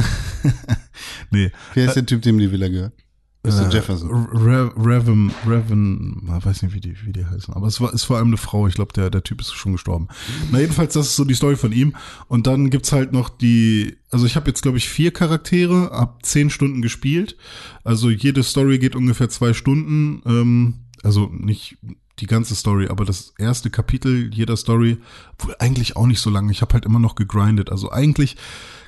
nee. 1.30 1.50
Wer 1.74 1.86
ist 1.86 1.96
der 1.96 2.06
Typ, 2.06 2.22
dem 2.22 2.38
die 2.38 2.50
Villa 2.50 2.68
gehört? 2.68 2.94
Mr. 3.42 3.68
Äh, 3.68 3.72
Jefferson. 3.72 4.10
Re 4.10 4.70
Revan, 4.76 5.32
Revan, 5.46 6.22
ich 6.38 6.44
weiß 6.44 6.62
nicht, 6.62 6.74
wie 6.74 6.80
die, 6.80 6.94
wie 7.06 7.12
die 7.12 7.24
heißen. 7.24 7.54
Aber 7.54 7.66
es 7.66 7.80
war, 7.80 7.92
ist 7.92 8.04
vor 8.04 8.18
allem 8.18 8.28
eine 8.28 8.36
Frau. 8.36 8.66
Ich 8.66 8.74
glaube, 8.74 8.92
der, 8.92 9.08
der 9.08 9.22
Typ 9.22 9.40
ist 9.40 9.52
schon 9.54 9.72
gestorben. 9.72 10.08
Na, 10.50 10.60
jedenfalls, 10.60 10.92
das 10.92 11.06
ist 11.06 11.16
so 11.16 11.24
die 11.24 11.34
Story 11.34 11.56
von 11.56 11.72
ihm. 11.72 11.96
Und 12.28 12.46
dann 12.46 12.68
gibt's 12.68 12.92
halt 12.92 13.12
noch 13.12 13.30
die, 13.30 13.96
also 14.10 14.26
ich 14.26 14.36
habe 14.36 14.48
jetzt, 14.48 14.60
glaube 14.60 14.76
ich, 14.76 14.90
vier 14.90 15.10
Charaktere, 15.10 15.92
ab 15.92 16.18
zehn 16.22 16.50
Stunden 16.50 16.82
gespielt. 16.82 17.36
Also 17.82 18.10
jede 18.10 18.42
Story 18.42 18.78
geht 18.78 18.94
ungefähr 18.94 19.30
zwei 19.30 19.54
Stunden. 19.54 20.22
Ähm, 20.26 20.74
also 21.02 21.30
nicht 21.32 21.78
die 22.18 22.26
ganze 22.26 22.54
Story, 22.54 22.88
aber 22.88 23.06
das 23.06 23.32
erste 23.38 23.70
Kapitel 23.70 24.28
jeder 24.34 24.58
Story, 24.58 24.98
wohl 25.38 25.54
eigentlich 25.58 25.96
auch 25.96 26.06
nicht 26.06 26.20
so 26.20 26.28
lange. 26.28 26.52
Ich 26.52 26.60
habe 26.60 26.74
halt 26.74 26.84
immer 26.84 26.98
noch 26.98 27.14
gegrindet. 27.14 27.70
Also 27.70 27.90
eigentlich 27.90 28.36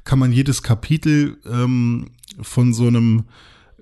kann 0.05 0.19
man 0.19 0.31
jedes 0.31 0.63
Kapitel 0.63 1.39
ähm, 1.51 2.11
von 2.43 2.75
so 2.75 2.87
einem 2.87 3.25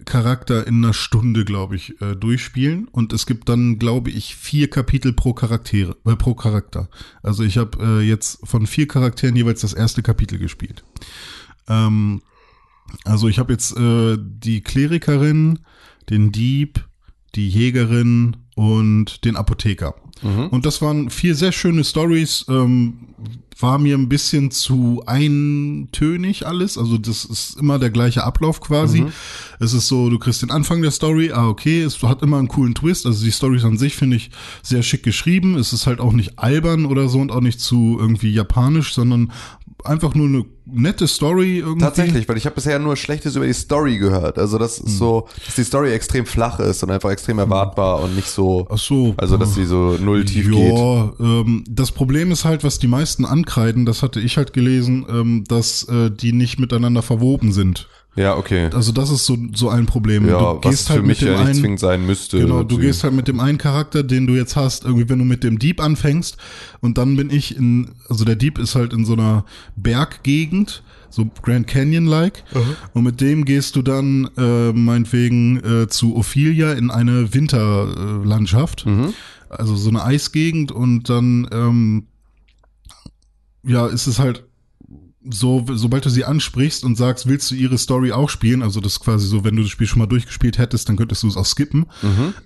Charakter 0.04 0.66
in 0.66 0.84
einer 0.84 0.92
Stunde, 0.92 1.44
glaube 1.44 1.76
ich, 1.76 2.00
äh, 2.00 2.14
durchspielen. 2.14 2.88
Und 2.88 3.12
es 3.12 3.26
gibt 3.26 3.48
dann, 3.48 3.78
glaube 3.78 4.10
ich, 4.10 4.36
vier 4.36 4.68
Kapitel 4.68 5.12
pro 5.12 5.32
Charaktere, 5.32 5.96
äh, 6.04 6.16
pro 6.16 6.34
Charakter. 6.34 6.88
Also 7.22 7.42
ich 7.42 7.58
habe 7.58 7.78
äh, 7.82 8.00
jetzt 8.00 8.40
von 8.44 8.66
vier 8.66 8.88
Charakteren 8.88 9.36
jeweils 9.36 9.60
das 9.60 9.72
erste 9.72 10.02
Kapitel 10.02 10.38
gespielt. 10.38 10.84
Ähm, 11.68 12.22
also 13.04 13.28
ich 13.28 13.38
habe 13.38 13.52
jetzt 13.52 13.76
äh, 13.76 14.18
die 14.18 14.62
Klerikerin, 14.62 15.60
den 16.08 16.32
Dieb, 16.32 16.84
die 17.34 17.48
Jägerin 17.48 18.36
und 18.60 19.24
den 19.24 19.36
Apotheker. 19.36 19.94
Und 20.50 20.66
das 20.66 20.82
waren 20.82 21.08
vier 21.08 21.34
sehr 21.34 21.50
schöne 21.50 21.82
Stories. 21.82 22.44
Ähm, 22.46 22.92
war 23.58 23.78
mir 23.78 23.96
ein 23.96 24.08
bisschen 24.08 24.50
zu 24.50 25.02
eintönig 25.06 26.46
alles. 26.46 26.78
Also 26.78 26.98
das 26.98 27.24
ist 27.24 27.58
immer 27.58 27.78
der 27.78 27.90
gleiche 27.90 28.24
Ablauf 28.24 28.60
quasi. 28.60 29.00
Es 29.60 29.72
ist 29.72 29.88
so, 29.88 30.08
du 30.08 30.18
kriegst 30.18 30.42
den 30.42 30.50
Anfang 30.50 30.82
der 30.82 30.90
Story, 30.90 31.30
ah 31.32 31.48
okay, 31.48 31.82
es 31.82 32.02
hat 32.02 32.22
immer 32.22 32.38
einen 32.38 32.48
coolen 32.48 32.74
Twist. 32.74 33.06
Also 33.06 33.24
die 33.24 33.32
Stories 33.32 33.64
an 33.64 33.78
sich 33.78 33.96
finde 33.96 34.16
ich 34.16 34.30
sehr 34.62 34.82
schick 34.82 35.02
geschrieben. 35.02 35.56
Es 35.56 35.72
ist 35.72 35.86
halt 35.86 36.00
auch 36.00 36.12
nicht 36.12 36.38
albern 36.38 36.86
oder 36.86 37.08
so 37.08 37.18
und 37.18 37.32
auch 37.32 37.42
nicht 37.42 37.60
zu 37.60 37.96
irgendwie 37.98 38.32
japanisch, 38.32 38.94
sondern 38.94 39.32
einfach 39.84 40.14
nur 40.14 40.26
eine 40.26 40.44
nette 40.66 41.06
Story 41.06 41.58
irgendwie. 41.58 41.80
Tatsächlich, 41.84 42.28
weil 42.28 42.36
ich 42.36 42.46
habe 42.46 42.54
bisher 42.54 42.78
nur 42.78 42.96
Schlechtes 42.96 43.36
über 43.36 43.46
die 43.46 43.52
Story 43.52 43.98
gehört. 43.98 44.38
Also 44.38 44.58
das 44.58 44.78
ist 44.78 44.98
so, 44.98 45.28
dass 45.46 45.54
die 45.54 45.64
Story 45.64 45.92
extrem 45.92 46.26
flach 46.26 46.58
ist 46.60 46.82
und 46.82 46.90
einfach 46.90 47.10
extrem 47.10 47.38
erwartbar 47.38 48.02
und 48.02 48.14
nicht 48.16 48.28
so, 48.28 48.66
Ach 48.70 48.78
so. 48.78 49.14
also 49.16 49.36
dass 49.36 49.54
sie 49.54 49.64
so 49.64 49.96
null 50.00 50.24
tief 50.24 50.50
geht. 50.50 50.78
Ja, 50.78 51.12
ähm, 51.20 51.64
das 51.68 51.92
Problem 51.92 52.30
ist 52.30 52.44
halt, 52.44 52.64
was 52.64 52.78
die 52.78 52.88
meisten 52.88 53.24
ankreiden, 53.24 53.86
das 53.86 54.02
hatte 54.02 54.20
ich 54.20 54.36
halt 54.36 54.52
gelesen, 54.52 55.06
ähm, 55.08 55.44
dass 55.46 55.84
äh, 55.88 56.10
die 56.10 56.32
nicht 56.32 56.58
miteinander 56.58 57.02
verwoben 57.02 57.52
sind. 57.52 57.88
Ja, 58.20 58.36
okay. 58.36 58.68
Also 58.72 58.92
das 58.92 59.10
ist 59.10 59.24
so, 59.24 59.36
so 59.54 59.70
ein 59.70 59.86
Problem. 59.86 60.28
Ja, 60.28 60.38
du 60.38 60.58
was 60.62 60.70
gehst 60.70 60.86
für 60.88 60.94
halt 60.94 61.06
mich 61.06 61.20
mit 61.20 61.28
dem 61.28 61.32
ja 61.32 61.38
nicht 61.38 61.48
einen, 61.48 61.60
zwingend 61.60 61.80
sein 61.80 62.06
müsste. 62.06 62.38
Genau, 62.38 62.62
du 62.62 62.78
gehst 62.78 63.02
halt 63.02 63.14
mit 63.14 63.28
dem 63.28 63.40
einen 63.40 63.58
Charakter, 63.58 64.02
den 64.02 64.26
du 64.26 64.34
jetzt 64.34 64.56
hast, 64.56 64.84
irgendwie, 64.84 65.08
wenn 65.08 65.18
du 65.18 65.24
mit 65.24 65.42
dem 65.42 65.58
Dieb 65.58 65.80
anfängst 65.80 66.36
und 66.80 66.98
dann 66.98 67.16
bin 67.16 67.30
ich 67.30 67.56
in, 67.56 67.92
also 68.08 68.24
der 68.24 68.36
Dieb 68.36 68.58
ist 68.58 68.74
halt 68.74 68.92
in 68.92 69.04
so 69.04 69.14
einer 69.14 69.44
Berggegend, 69.76 70.82
so 71.08 71.28
Grand 71.42 71.66
Canyon-like 71.66 72.44
und 72.92 73.02
mit 73.02 73.20
dem 73.20 73.44
gehst 73.44 73.74
du 73.74 73.82
dann 73.82 74.28
äh, 74.36 74.72
meinetwegen 74.72 75.56
äh, 75.64 75.88
zu 75.88 76.16
Ophelia 76.16 76.74
in 76.74 76.90
eine 76.90 77.34
Winterlandschaft, 77.34 78.86
also 79.48 79.74
so 79.74 79.88
eine 79.88 80.04
Eisgegend 80.04 80.70
und 80.70 81.08
dann 81.08 81.48
ähm, 81.52 82.06
ja, 83.64 83.86
ist 83.86 84.06
es 84.06 84.18
halt 84.18 84.44
so, 85.28 85.66
sobald 85.74 86.04
du 86.06 86.10
sie 86.10 86.24
ansprichst 86.24 86.82
und 86.84 86.96
sagst, 86.96 87.26
willst 87.26 87.50
du 87.50 87.54
ihre 87.54 87.76
Story 87.76 88.12
auch 88.12 88.30
spielen, 88.30 88.62
also 88.62 88.80
das 88.80 88.92
ist 88.94 89.00
quasi 89.00 89.26
so, 89.26 89.44
wenn 89.44 89.54
du 89.56 89.62
das 89.62 89.70
Spiel 89.70 89.86
schon 89.86 89.98
mal 89.98 90.06
durchgespielt 90.06 90.56
hättest, 90.58 90.88
dann 90.88 90.96
könntest 90.96 91.22
du 91.22 91.28
es 91.28 91.36
auch 91.36 91.44
skippen, 91.44 91.86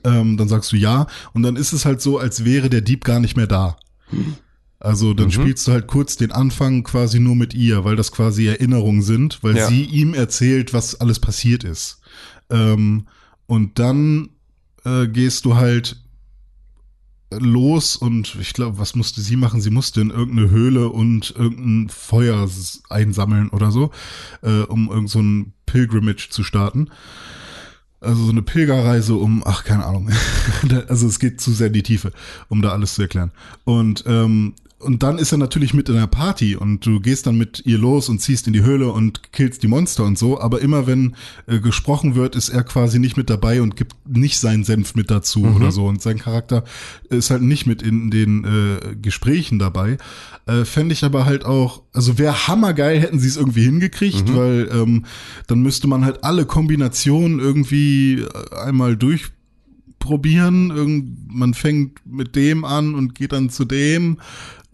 ähm, 0.03 0.37
dann 0.37 0.49
sagst 0.49 0.73
du 0.73 0.77
ja 0.77 1.07
und 1.35 1.43
dann 1.45 1.55
ist 1.57 1.73
es 1.73 1.85
halt 1.85 2.01
so, 2.03 2.19
als 2.19 2.45
wäre 2.45 2.69
der 2.71 2.81
Dieb 2.81 3.05
gar 3.05 3.21
nicht 3.21 3.37
mehr 3.37 3.47
da. 3.47 3.77
Also 4.81 5.15
dann 5.15 5.31
spielst 5.31 5.67
du 5.69 5.73
halt 5.73 5.87
kurz 5.87 6.17
den 6.17 6.33
Anfang 6.33 6.83
quasi 6.83 7.21
nur 7.21 7.37
mit 7.37 7.55
ihr, 7.55 7.85
weil 7.85 7.97
das 7.97 8.13
quasi 8.13 8.47
Erinnerungen 8.47 9.03
sind, 9.03 9.43
weil 9.43 9.57
Ja. 9.57 9.69
sie 9.69 9.85
ihm 9.85 10.13
erzählt, 10.13 10.75
was 10.75 10.95
alles 11.01 11.21
passiert 11.21 11.65
ist. 11.65 12.01
Ähm, 12.51 13.07
und 13.47 13.79
dann 13.79 14.31
äh, 14.85 15.07
gehst 15.07 15.45
du 15.47 15.55
halt 15.57 16.04
los 17.39 17.97
und 17.97 18.37
ich 18.41 18.53
glaube, 18.53 18.79
was 18.79 18.95
musste 18.95 19.21
sie 19.21 19.37
machen? 19.37 19.61
Sie 19.61 19.71
musste 19.71 20.01
in 20.01 20.11
irgendeine 20.11 20.51
Höhle 20.51 20.89
und 20.89 21.35
irgendein 21.37 21.89
Feuer 21.89 22.49
einsammeln 22.89 23.51
oder 23.51 23.71
so, 23.71 23.91
äh, 24.43 24.63
um 24.63 24.91
irgend 24.91 25.11
so 25.11 25.21
ein 25.21 25.53
Pilgrimage 25.67 26.29
zu 26.31 26.45
starten. 26.45 26.91
Also 28.01 28.25
so 28.25 28.31
eine 28.31 28.43
Pilgerreise 28.43 29.15
um, 29.15 29.43
ach, 29.47 29.65
keine 29.65 29.87
Ahnung. 29.87 30.11
Also 30.89 31.07
es 31.07 31.19
geht 31.19 31.41
zu 31.41 31.53
sehr 31.53 31.69
in 31.69 31.73
die 31.73 31.83
Tiefe, 31.83 32.13
um 32.49 32.63
da 32.63 32.71
alles 32.71 32.95
zu 32.95 33.03
erklären. 33.03 33.33
Und, 33.65 34.05
ähm, 34.07 34.55
und 34.85 35.03
dann 35.03 35.19
ist 35.19 35.33
er 35.33 35.39
natürlich 35.39 35.75
mit 35.75 35.89
in 35.89 35.97
der 35.97 36.07
Party 36.07 36.57
und 36.57 36.85
du 36.85 37.01
gehst 37.01 37.27
dann 37.27 37.37
mit 37.37 37.63
ihr 37.65 37.79
los 37.79 38.09
und 38.09 38.21
ziehst 38.21 38.47
in 38.47 38.53
die 38.53 38.63
Höhle 38.63 38.93
und 38.93 39.33
killst 39.33 39.63
die 39.63 39.69
Monster 39.69 40.05
und 40.05 40.19
so. 40.19 40.41
Aber 40.41 40.61
immer 40.61 40.87
wenn 40.87 41.17
äh, 41.47 41.59
gesprochen 41.59 42.15
wird, 42.15 42.37
ist 42.37 42.51
er 42.51 42.63
quasi 42.63 42.99
nicht 42.99 43.17
mit 43.17 43.31
dabei 43.31 43.63
und 43.63 43.77
gibt 43.77 43.95
nicht 44.07 44.39
seinen 44.39 44.65
Senf 44.65 44.95
mit 44.95 45.11
dazu 45.11 45.45
oder 45.45 45.73
so. 45.73 45.87
Und 45.87 46.03
sein 46.03 46.19
Charakter 46.19 46.65
ist 47.09 47.31
halt 47.31 47.43
nicht 47.43 47.67
mit 47.67 47.83
in 47.83 48.11
den 48.11 48.45
äh, 48.45 48.97
Gesprächen 48.97 49.59
dabei. 49.59 49.99
Äh, 50.47 50.65
Fände 50.65 50.93
ich 50.93 51.05
aber 51.05 51.25
halt 51.25 51.45
auch, 51.45 51.83
also 51.93 52.19
wäre 52.19 52.47
hammergeil, 52.47 53.01
hätten 53.01 53.19
sie 53.19 53.29
es 53.29 53.37
irgendwie 53.37 53.65
hingekriegt, 53.65 54.35
weil 54.35 54.69
ähm, 54.73 55.05
dann 55.47 55.61
müsste 55.63 55.87
man 55.89 56.05
halt 56.05 56.23
alle 56.25 56.45
Kombinationen 56.45 57.41
irgendwie 57.41 58.21
äh, 58.21 58.57
einmal 58.57 58.97
durchprobieren. 58.97 60.71
Irgend, 60.71 61.33
man 61.33 61.55
fängt 61.55 62.01
mit 62.07 62.37
dem 62.37 62.65
an 62.65 62.95
und 62.95 63.15
geht 63.15 63.33
dann 63.33 63.49
zu 63.51 63.65
dem 63.65 64.19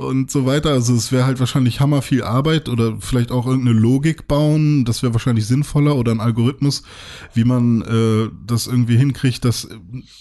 und 0.00 0.30
so 0.30 0.46
weiter. 0.46 0.70
Also 0.70 0.94
es 0.94 1.12
wäre 1.12 1.26
halt 1.26 1.40
wahrscheinlich 1.40 1.80
hammer 1.80 2.00
viel 2.00 2.22
Arbeit 2.22 2.68
oder 2.68 2.96
vielleicht 3.00 3.30
auch 3.30 3.46
irgendeine 3.46 3.78
Logik 3.78 4.26
bauen. 4.26 4.84
Das 4.84 5.02
wäre 5.02 5.12
wahrscheinlich 5.12 5.46
sinnvoller 5.46 5.96
oder 5.96 6.12
ein 6.12 6.20
Algorithmus, 6.20 6.82
wie 7.34 7.44
man 7.44 7.82
äh, 7.82 8.30
das 8.46 8.66
irgendwie 8.66 8.96
hinkriegt, 8.96 9.44
dass 9.44 9.68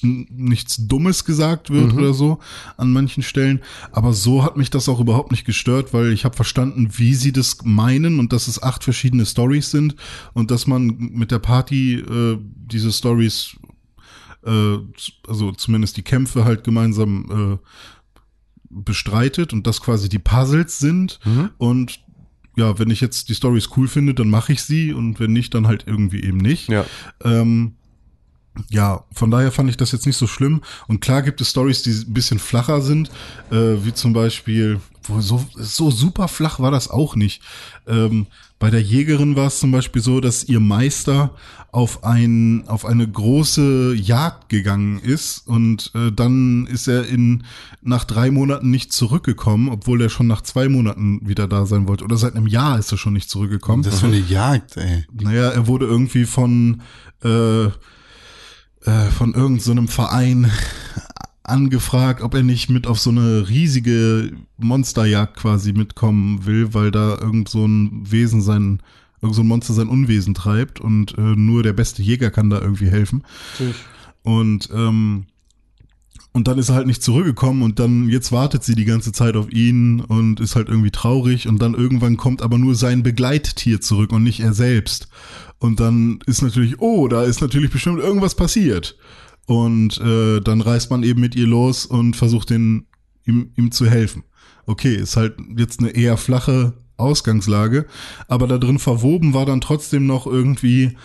nichts 0.01 0.87
Dummes 0.87 1.23
gesagt 1.23 1.69
wird 1.69 1.93
oder 1.93 2.13
so 2.13 2.39
an 2.77 2.91
manchen 2.91 3.23
Stellen. 3.23 3.61
Aber 3.91 4.13
so 4.13 4.43
hat 4.43 4.57
mich 4.57 4.69
das 4.69 4.89
auch 4.89 4.99
überhaupt 4.99 5.31
nicht 5.31 5.45
gestört, 5.45 5.93
weil 5.93 6.11
ich 6.11 6.25
habe 6.25 6.35
verstanden, 6.35 6.89
wie 6.97 7.13
sie 7.13 7.31
das 7.31 7.59
meinen 7.63 8.19
und 8.19 8.33
dass 8.33 8.47
es 8.47 8.61
acht 8.61 8.83
verschiedene 8.83 9.25
Stories 9.25 9.71
sind 9.71 9.95
und 10.33 10.51
dass 10.51 10.67
man 10.67 10.87
mit 10.97 11.31
der 11.31 11.39
Party 11.39 11.95
äh, 11.99 12.37
diese 12.41 12.91
Stories 12.91 13.55
äh, 14.45 14.77
also 15.27 15.51
zumindest 15.53 15.97
die 15.97 16.01
Kämpfe 16.01 16.45
halt 16.45 16.63
gemeinsam 16.63 17.59
äh, 17.61 17.67
bestreitet 18.69 19.53
und 19.53 19.65
das 19.67 19.81
quasi 19.81 20.09
die 20.09 20.19
Puzzles 20.19 20.79
sind 20.79 21.19
und 21.57 21.99
ja, 22.59 22.77
wenn 22.77 22.89
ich 22.89 23.01
jetzt 23.01 23.29
die 23.29 23.35
Stories 23.35 23.69
cool 23.77 23.87
finde, 23.87 24.13
dann 24.13 24.29
mache 24.29 24.51
ich 24.53 24.61
sie 24.61 24.93
und 24.93 25.19
wenn 25.19 25.31
nicht, 25.31 25.53
dann 25.53 25.65
halt 25.65 25.85
irgendwie 25.87 26.21
eben 26.21 26.37
nicht. 26.37 26.69
Ja. 26.69 26.85
Ähm, 27.23 27.75
ja, 28.69 29.05
von 29.13 29.31
daher 29.31 29.51
fand 29.51 29.69
ich 29.69 29.77
das 29.77 29.93
jetzt 29.93 30.05
nicht 30.05 30.17
so 30.17 30.27
schlimm. 30.27 30.61
Und 30.87 30.99
klar 30.99 31.21
gibt 31.21 31.39
es 31.39 31.49
Stories, 31.49 31.83
die 31.83 31.91
ein 31.91 32.13
bisschen 32.13 32.39
flacher 32.39 32.81
sind, 32.81 33.09
äh, 33.51 33.77
wie 33.83 33.93
zum 33.93 34.11
Beispiel, 34.11 34.81
wo 35.03 35.21
so, 35.21 35.45
so 35.55 35.89
super 35.89 36.27
flach 36.27 36.59
war 36.59 36.71
das 36.71 36.89
auch 36.89 37.15
nicht. 37.15 37.41
Ähm, 37.87 38.27
bei 38.59 38.69
der 38.69 38.81
Jägerin 38.81 39.37
war 39.37 39.47
es 39.47 39.59
zum 39.59 39.71
Beispiel 39.71 40.01
so, 40.01 40.19
dass 40.19 40.43
ihr 40.43 40.59
Meister 40.59 41.31
auf 41.71 42.03
ein 42.03 42.63
auf 42.67 42.85
eine 42.85 43.07
große 43.07 43.93
Jagd 43.93 44.49
gegangen 44.49 44.99
ist 44.99 45.47
und 45.47 45.91
äh, 45.93 46.11
dann 46.11 46.65
ist 46.65 46.87
er 46.87 47.07
in 47.07 47.43
nach 47.81 48.05
drei 48.05 48.31
Monaten 48.31 48.71
nicht 48.71 48.91
zurückgekommen, 48.91 49.69
obwohl 49.69 50.01
er 50.01 50.09
schon 50.09 50.27
nach 50.27 50.41
zwei 50.41 50.67
Monaten 50.67 51.27
wieder 51.27 51.47
da 51.47 51.65
sein 51.65 51.87
wollte. 51.87 52.03
Oder 52.03 52.17
seit 52.17 52.35
einem 52.35 52.47
Jahr 52.47 52.79
ist 52.79 52.91
er 52.91 52.97
schon 52.97 53.13
nicht 53.13 53.29
zurückgekommen. 53.29 53.83
Das 53.83 53.95
ist 53.95 53.99
für 53.99 54.07
eine 54.07 54.19
Jagd, 54.19 54.77
ey. 54.77 55.05
Naja, 55.11 55.49
er 55.49 55.67
wurde 55.67 55.85
irgendwie 55.85 56.25
von, 56.25 56.81
äh, 57.23 57.65
äh, 57.65 57.71
von 59.15 59.33
irgendeinem 59.33 59.87
so 59.87 59.93
Verein 59.93 60.51
angefragt, 61.43 62.21
ob 62.21 62.33
er 62.33 62.43
nicht 62.43 62.69
mit 62.69 62.87
auf 62.87 62.99
so 62.99 63.11
eine 63.11 63.47
riesige 63.47 64.31
Monsterjagd 64.57 65.37
quasi 65.37 65.73
mitkommen 65.73 66.45
will, 66.45 66.73
weil 66.73 66.91
da 66.91 67.17
irgend 67.19 67.49
so 67.49 67.65
ein 67.65 68.09
Wesen 68.09 68.41
sein, 68.41 68.81
irgend 69.21 69.35
so 69.35 69.41
ein 69.41 69.47
Monster 69.47 69.73
sein 69.73 69.87
Unwesen 69.87 70.33
treibt 70.33 70.79
und 70.79 71.17
äh, 71.17 71.21
nur 71.21 71.63
der 71.63 71.73
beste 71.73 72.01
Jäger 72.01 72.31
kann 72.31 72.49
da 72.49 72.61
irgendwie 72.61 72.89
helfen. 72.89 73.23
Und 74.23 74.69
ähm, 74.73 75.25
und 76.31 76.47
dann 76.47 76.59
ist 76.59 76.69
er 76.69 76.75
halt 76.75 76.87
nicht 76.87 77.01
zurückgekommen 77.01 77.63
und 77.63 77.79
dann 77.79 78.07
jetzt 78.07 78.31
wartet 78.31 78.63
sie 78.63 78.75
die 78.75 78.85
ganze 78.85 79.11
Zeit 79.11 79.35
auf 79.35 79.51
ihn 79.51 79.99
und 79.99 80.39
ist 80.39 80.55
halt 80.55 80.69
irgendwie 80.69 80.91
traurig 80.91 81.47
und 81.47 81.59
dann 81.59 81.73
irgendwann 81.73 82.17
kommt 82.17 82.43
aber 82.43 82.59
nur 82.59 82.75
sein 82.75 83.01
Begleittier 83.01 83.81
zurück 83.81 84.11
und 84.11 84.23
nicht 84.23 84.39
er 84.39 84.53
selbst. 84.53 85.09
Und 85.57 85.79
dann 85.79 86.19
ist 86.27 86.41
natürlich, 86.41 86.79
oh, 86.79 87.07
da 87.07 87.23
ist 87.23 87.41
natürlich 87.41 87.71
bestimmt 87.71 87.99
irgendwas 87.99 88.35
passiert. 88.35 88.95
Und 89.47 89.99
äh, 89.99 90.39
dann 90.41 90.61
reist 90.61 90.91
man 90.91 91.01
eben 91.01 91.19
mit 91.19 91.35
ihr 91.35 91.47
los 91.47 91.87
und 91.87 92.15
versucht 92.15 92.51
den, 92.51 92.85
ihm, 93.25 93.51
ihm 93.57 93.71
zu 93.71 93.89
helfen. 93.89 94.23
Okay, 94.67 94.95
ist 94.95 95.17
halt 95.17 95.35
jetzt 95.57 95.79
eine 95.79 95.89
eher 95.89 96.17
flache 96.17 96.73
Ausgangslage, 96.99 97.85
aber 98.27 98.47
da 98.47 98.57
drin 98.57 98.79
verwoben 98.79 99.33
war 99.33 99.45
dann 99.45 99.61
trotzdem 99.61 100.05
noch 100.05 100.27
irgendwie 100.27 100.95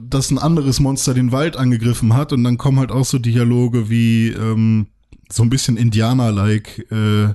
dass 0.00 0.30
ein 0.30 0.38
anderes 0.38 0.80
Monster 0.80 1.14
den 1.14 1.32
Wald 1.32 1.56
angegriffen 1.56 2.14
hat. 2.14 2.32
Und 2.32 2.44
dann 2.44 2.58
kommen 2.58 2.78
halt 2.78 2.92
auch 2.92 3.04
so 3.04 3.18
Dialoge 3.18 3.90
wie 3.90 4.28
ähm, 4.28 4.86
so 5.30 5.42
ein 5.42 5.50
bisschen 5.50 5.76
Indianer-like, 5.76 6.90
äh, 6.90 7.34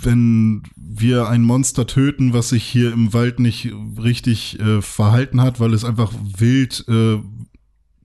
wenn 0.00 0.62
wir 0.76 1.28
ein 1.28 1.42
Monster 1.42 1.86
töten, 1.86 2.32
was 2.32 2.50
sich 2.50 2.64
hier 2.64 2.92
im 2.92 3.12
Wald 3.12 3.40
nicht 3.40 3.72
richtig 4.00 4.60
äh, 4.60 4.80
verhalten 4.80 5.40
hat, 5.40 5.60
weil 5.60 5.74
es 5.74 5.84
einfach 5.84 6.12
wild 6.36 6.84
äh, 6.88 7.18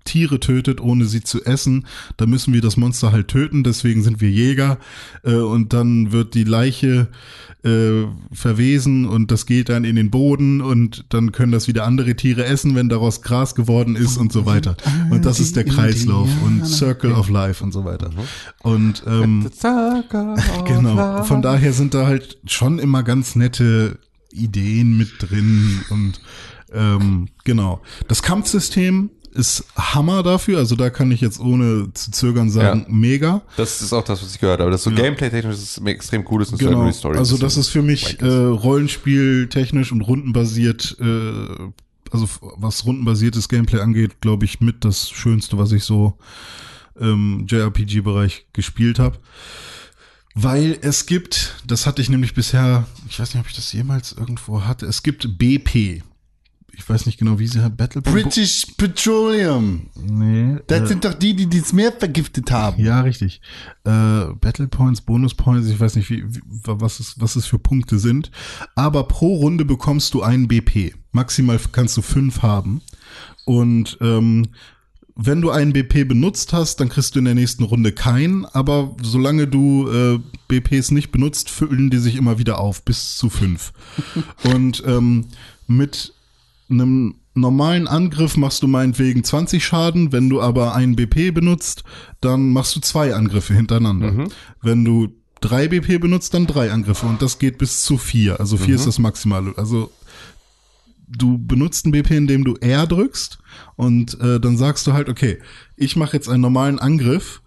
Tiere 0.04 0.40
tötet, 0.40 0.82
ohne 0.82 1.06
sie 1.06 1.22
zu 1.22 1.44
essen, 1.44 1.86
dann 2.18 2.30
müssen 2.30 2.54
wir 2.54 2.62
das 2.62 2.78
Monster 2.78 3.12
halt 3.12 3.28
töten, 3.28 3.64
deswegen 3.64 4.04
sind 4.04 4.22
wir 4.22 4.30
Jäger 4.30 4.80
äh, 5.24 5.36
und 5.36 5.74
dann 5.74 6.12
wird 6.12 6.34
die 6.34 6.44
Leiche 6.44 7.08
äh, 7.64 8.06
verwesen 8.32 9.06
und 9.06 9.32
das 9.32 9.46
geht 9.46 9.70
dann 9.70 9.86
in 9.86 9.96
den 9.96 10.12
Boden 10.12 10.62
und 10.62 11.06
dann 11.10 11.32
können 11.32 11.52
das 11.52 11.68
wieder 11.68 11.86
andere 11.86 12.16
Tiere 12.16 12.46
essen, 12.46 12.76
wenn 12.76 12.90
daraus 12.90 13.22
Gras 13.22 13.56
geworden 13.56 13.96
ist 13.96 14.18
und 14.18 14.34
so 14.34 14.46
weiter. 14.46 14.76
Und 15.10 15.26
das 15.26 15.40
ist 15.40 15.56
der 15.56 15.64
Kreislauf 15.64 16.30
und 16.44 16.66
Circle 16.68 17.14
of 17.14 17.30
Life 17.30 17.64
und 17.64 17.72
so 17.72 17.86
weiter. 17.86 18.10
Und 18.64 19.04
ähm, 19.08 19.50
genau, 20.66 21.24
von 21.24 21.42
daher 21.42 21.72
sind 21.74 21.94
da 21.94 22.06
halt 22.06 22.38
schon 22.46 22.80
immer 22.80 23.04
ganz 23.04 23.36
nette 23.36 23.98
Ideen 24.32 24.98
mit 24.98 25.12
drin 25.20 25.82
und 25.90 26.20
ähm, 26.74 27.30
genau. 27.44 27.82
Das 28.08 28.24
Kampfsystem 28.24 29.12
ist 29.34 29.66
Hammer 29.76 30.24
dafür, 30.24 30.60
also 30.60 30.76
da 30.76 30.90
kann 30.90 31.12
ich 31.12 31.22
jetzt 31.22 31.40
ohne 31.40 31.92
zu 31.94 32.12
zögern 32.12 32.50
sagen, 32.50 32.82
Ja. 32.88 32.94
mega. 32.94 33.42
Das 33.58 33.82
ist 33.82 33.92
auch 33.94 34.04
das, 34.04 34.24
was 34.24 34.34
ich 34.36 34.40
gehört 34.40 34.60
habe. 34.60 34.72
Das 34.72 34.84
so 34.84 34.92
Gameplay-technisch 34.92 35.56
ist 35.56 35.78
extrem 35.86 36.26
cool 36.30 36.42
ist 36.42 36.52
und 36.52 36.60
Genau. 36.60 36.90
Story. 36.92 37.18
Also 37.18 37.38
das 37.38 37.58
ist 37.58 37.70
für 37.70 37.82
mich 37.82 38.22
äh, 38.22 38.26
ist. 38.26 38.64
Rollenspiel 38.64 39.48
technisch 39.50 39.92
und 39.92 40.02
rundenbasiert, 40.02 40.98
äh, 41.00 41.72
also 42.12 42.30
was 42.58 42.86
rundenbasiertes 42.86 43.50
Gameplay 43.50 43.80
angeht, 43.80 44.22
glaube 44.22 44.46
ich 44.46 44.62
mit 44.62 44.86
das 44.86 45.10
Schönste, 45.10 45.58
was 45.58 45.72
ich 45.72 45.84
so 45.84 46.18
im 47.00 47.46
JRPG-Bereich 47.48 48.46
gespielt 48.54 49.00
habe. 49.00 49.18
Weil 50.36 50.78
es 50.82 51.06
gibt, 51.06 51.56
das 51.66 51.86
hatte 51.86 52.02
ich 52.02 52.10
nämlich 52.10 52.34
bisher, 52.34 52.88
ich 53.10 53.20
weiß 53.20 53.34
nicht, 53.34 53.42
ob 53.42 53.50
ich 53.50 53.56
das 53.56 53.72
jemals 53.74 54.14
irgendwo 54.14 54.64
hatte, 54.64 54.86
es 54.86 55.04
gibt 55.04 55.38
BP. 55.38 56.02
Ich 56.76 56.90
weiß 56.90 57.06
nicht 57.06 57.20
genau, 57.20 57.38
wie 57.38 57.48
sie 57.48 57.62
hat, 57.62 57.78
Battle 57.78 58.02
British 58.02 58.66
Petroleum. 58.78 59.88
Nee. 59.96 60.58
Das 60.68 60.82
äh, 60.82 60.88
sind 60.88 61.06
doch 61.06 61.14
die, 61.14 61.36
die 61.36 61.48
das 61.48 61.72
Meer 61.72 61.92
vergiftet 61.92 62.52
haben. 62.52 62.84
Ja, 62.84 63.02
richtig. 63.02 63.42
Äh, 63.84 64.26
Battle 64.42 64.68
Points, 64.68 65.02
Bonus 65.02 65.36
Points, 65.36 65.68
ich 65.70 65.80
weiß 65.80 65.96
nicht, 65.96 66.10
wie, 66.10 66.24
wie, 66.28 66.42
was, 66.64 67.00
es, 67.00 67.20
was 67.20 67.36
es 67.36 67.46
für 67.46 67.60
Punkte 67.60 68.00
sind. 68.00 68.32
Aber 68.76 69.08
pro 69.08 69.36
Runde 69.36 69.66
bekommst 69.66 70.14
du 70.16 70.24
einen 70.24 70.48
BP. 70.48 70.96
Maximal 71.12 71.60
kannst 71.72 71.96
du 71.96 72.02
fünf 72.02 72.42
haben. 72.42 72.82
Und 73.46 73.98
ähm, 74.02 74.48
wenn 75.16 75.42
du 75.42 75.52
einen 75.52 75.74
BP 75.74 76.08
benutzt 76.08 76.54
hast, 76.54 76.80
dann 76.80 76.90
kriegst 76.90 77.14
du 77.14 77.20
in 77.20 77.26
der 77.26 77.36
nächsten 77.36 77.64
Runde 77.64 77.92
keinen. 77.92 78.46
Aber 78.46 78.96
solange 79.02 79.48
du 79.48 79.88
äh, 79.90 80.20
BPs 80.48 80.90
nicht 80.90 81.12
benutzt, 81.12 81.52
füllen 81.52 81.92
die 81.92 82.00
sich 82.00 82.16
immer 82.16 82.40
wieder 82.40 82.60
auf, 82.60 82.84
bis 82.84 83.16
zu 83.16 83.30
fünf. 83.30 83.74
Und 84.44 84.84
ähm, 84.88 85.26
mit 85.68 86.14
einem 86.70 87.16
normalen 87.36 87.88
Angriff 87.88 88.38
machst 88.38 88.64
du 88.64 88.68
meinetwegen 88.68 89.24
20 89.24 89.64
Schaden, 89.66 90.12
wenn 90.12 90.30
du 90.30 90.42
aber 90.42 90.76
einen 90.76 90.96
BP 90.96 91.34
benutzt, 91.34 91.84
dann 92.22 92.52
machst 92.52 92.76
du 92.76 92.80
zwei 92.80 93.14
Angriffe 93.16 93.54
hintereinander. 93.54 94.12
Wenn 94.62 94.86
du 94.86 95.10
drei 95.42 95.68
BP 95.68 96.00
benutzt, 96.00 96.34
dann 96.34 96.48
drei 96.48 96.72
Angriffe 96.72 97.06
und 97.06 97.22
das 97.22 97.40
geht 97.40 97.58
bis 97.58 97.84
zu 97.84 97.98
vier. 97.98 98.40
Also 98.40 98.58
vier 98.58 98.76
ist 98.76 98.88
das 98.88 99.00
Maximale. 99.00 99.54
Also 99.58 99.92
du 101.08 101.38
benutzt 101.38 101.86
einen 101.86 101.92
BP, 101.92 102.12
indem 102.12 102.44
du 102.44 102.56
R 102.56 102.88
drückst 102.88 103.40
und 103.76 104.20
äh, 104.22 104.40
dann 104.40 104.58
sagst 104.58 104.88
du 104.88 104.94
halt, 104.94 105.10
okay, 105.10 105.40
ich 105.76 105.96
mache 105.96 106.16
jetzt 106.16 106.30
einen 106.30 106.42
normalen 106.42 106.80
Angriff 106.80 107.42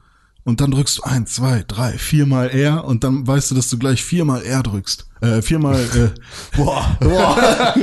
und 0.47 0.61
dann 0.61 0.70
drückst 0.70 0.99
du 0.99 1.03
eins, 1.03 1.34
zwei, 1.34 1.64
drei, 1.66 1.99
viermal 1.99 2.51
R 2.51 2.84
und 2.84 3.03
dann 3.03 3.26
weißt 3.26 3.51
du, 3.51 3.57
dass 3.57 3.68
du 3.68 3.78
gleich 3.78 4.05
viermal 4.05 4.44
R 4.44 4.62
drückst. 4.62 5.09
Äh, 5.20 5.42
viermal, 5.42 5.74
äh, 5.74 6.11
boah, 6.57 6.97
boah. 7.01 7.36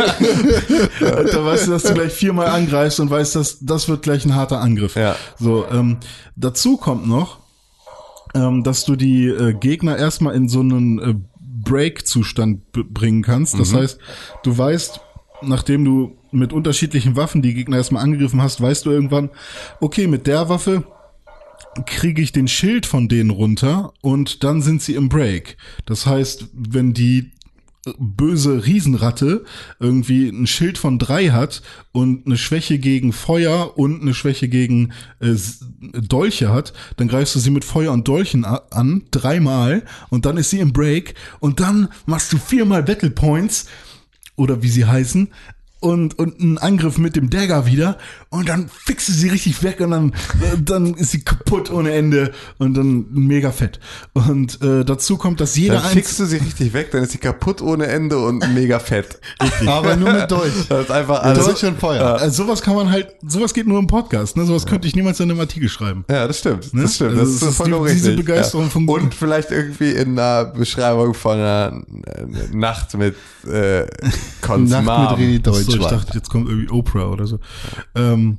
da 1.02 1.46
weißt 1.46 1.68
du, 1.68 1.72
dass 1.72 1.84
du 1.84 1.94
gleich 1.94 2.14
viermal 2.14 2.48
angreifst 2.48 3.02
und 3.02 3.10
weißt, 3.10 3.36
dass 3.36 3.58
das 3.60 3.90
wird 3.90 4.04
gleich 4.04 4.24
ein 4.24 4.34
harter 4.34 4.62
Angriff. 4.62 4.96
Ja. 4.96 5.18
So, 5.38 5.68
ähm, 5.70 5.98
dazu 6.38 6.78
kommt 6.78 7.06
noch, 7.06 7.40
ähm, 8.34 8.64
dass 8.64 8.86
du 8.86 8.96
die 8.96 9.28
äh, 9.28 9.54
Gegner 9.54 9.98
erstmal 9.98 10.34
in 10.34 10.48
so 10.48 10.62
einen 10.62 11.00
äh, 11.00 11.16
Break-Zustand 11.66 12.72
bringen 12.72 13.24
kannst. 13.24 13.60
Das 13.60 13.74
heißt, 13.74 14.00
du 14.44 14.58
weißt, 14.58 15.02
nachdem 15.42 15.84
du 15.84 16.18
mit 16.32 16.54
unterschiedlichen 16.54 17.18
Waffen 17.18 17.42
die 17.42 17.54
Gegner 17.54 17.76
erstmal 17.76 18.04
angegriffen 18.04 18.42
hast, 18.42 18.62
weißt 18.62 18.86
du 18.86 18.92
irgendwann, 18.92 19.32
okay, 19.82 20.08
mit 20.08 20.28
der 20.28 20.48
Waffe 20.48 20.86
kriege 21.86 22.22
ich 22.22 22.32
den 22.32 22.48
Schild 22.48 22.86
von 22.86 23.08
denen 23.08 23.30
runter 23.30 23.94
und 24.02 24.44
dann 24.44 24.62
sind 24.62 24.82
sie 24.82 24.96
im 24.96 25.10
Break. 25.10 25.58
Das 25.86 26.06
heißt, 26.06 26.50
wenn 26.54 26.94
die 26.94 27.32
böse 27.98 28.66
Riesenratte 28.66 29.44
irgendwie 29.80 30.30
ein 30.30 30.48
Schild 30.48 30.78
von 30.78 31.00
drei 31.00 31.30
hat 31.30 31.62
und 31.92 32.26
eine 32.26 32.38
Schwäche 32.38 32.80
gegen 32.80 33.12
Feuer 33.12 33.78
und 33.78 34.02
eine 34.02 34.14
Schwäche 34.14 34.48
gegen 34.48 34.94
äh, 35.20 35.36
Dolche 36.00 36.54
hat, 36.54 36.74
dann 36.96 37.10
greifst 37.10 37.36
du 37.36 37.40
sie 37.40 37.52
mit 37.52 37.66
Feuer 37.66 37.92
und 37.92 38.08
Dolchen 38.08 38.46
an, 38.46 39.04
dreimal, 39.12 39.84
und 40.10 40.26
dann 40.26 40.38
ist 40.38 40.50
sie 40.52 40.60
im 40.60 40.72
Break 40.72 41.16
und 41.40 41.60
dann 41.60 41.90
machst 42.06 42.32
du 42.32 42.38
viermal 42.38 42.84
Battle 42.84 43.12
Points 43.12 43.66
oder 44.36 44.64
wie 44.64 44.70
sie 44.70 44.86
heißen 44.86 45.30
und, 45.84 46.18
und 46.18 46.40
einen 46.40 46.58
Angriff 46.58 46.98
mit 46.98 47.16
dem 47.18 47.30
Dagger 47.30 47.66
wieder 47.66 47.98
und 48.30 48.48
dann 48.48 48.70
fixst 48.70 49.10
du 49.10 49.14
sie 49.14 49.28
richtig 49.30 49.62
weg 49.64 49.82
und 49.82 49.92
dann, 49.92 50.14
dann 50.64 50.94
ist 50.94 51.12
sie 51.12 51.22
kaputt 51.22 51.70
ohne 51.72 51.92
Ende 51.92 52.32
und 52.58 52.74
dann 52.76 53.06
mega 53.12 53.52
fett. 53.52 53.80
Und 54.14 54.62
äh, 54.62 54.86
dazu 54.86 55.18
kommt, 55.18 55.42
dass 55.42 55.58
jeder 55.58 55.76
Dann 55.82 55.92
fixst 55.92 56.20
du 56.20 56.26
sie 56.26 56.38
richtig 56.38 56.74
weg, 56.74 56.92
dann 56.92 57.04
ist 57.04 57.12
sie 57.12 57.18
kaputt 57.18 57.62
ohne 57.62 57.88
Ende 57.88 58.18
und 58.18 58.54
mega 58.54 58.80
fett. 58.80 59.20
Aber 59.68 59.96
nur 59.98 60.14
mit 60.14 60.32
Dolch. 60.32 60.54
Das 60.70 60.84
ist 60.86 60.92
einfach 60.92 61.22
alles. 61.22 61.46
Dolch 61.46 61.66
und 61.66 61.80
Feuer. 61.80 62.16
Also 62.20 62.44
sowas 62.44 62.62
kann 62.62 62.76
man 62.76 62.90
halt, 62.90 63.10
sowas 63.28 63.54
geht 63.54 63.68
nur 63.68 63.80
im 63.80 63.88
Podcast, 63.88 64.38
ne? 64.38 64.46
Sowas 64.46 64.66
könnte 64.66 64.88
ich 64.88 64.96
niemals 64.96 65.20
in 65.20 65.30
einem 65.30 65.40
Artikel 65.42 65.68
schreiben. 65.68 66.06
Ja, 66.10 66.26
das 66.28 66.40
stimmt. 66.40 66.74
Ne? 66.74 66.84
Das 66.84 66.96
stimmt. 66.96 67.12
Also 67.20 67.22
das 67.26 67.30
ist 67.30 67.42
ist 67.42 67.58
vollkommen 67.58 67.88
die- 67.88 67.94
diese 67.94 68.10
richtig. 68.12 68.26
Begeisterung 68.26 68.66
ja. 68.66 68.70
vom- 68.72 68.88
Und 68.90 69.14
vielleicht 69.14 69.52
irgendwie 69.52 69.92
in 69.92 70.18
einer 70.18 70.46
Beschreibung 70.46 71.14
von 71.14 71.38
einer 71.38 71.82
äh, 72.06 72.56
Nacht 72.56 72.94
mit 72.98 73.16
äh, 73.46 73.82
Nacht 74.48 74.48
mit 74.48 74.90
René 74.90 75.42
Ach 75.46 75.73
so, 75.78 75.84
ich 75.84 75.88
dachte, 75.88 76.14
jetzt 76.16 76.30
kommt 76.30 76.48
irgendwie 76.50 76.70
Oprah 76.70 77.08
oder 77.08 77.28
so. 77.28 77.40
Ähm, 77.96 78.38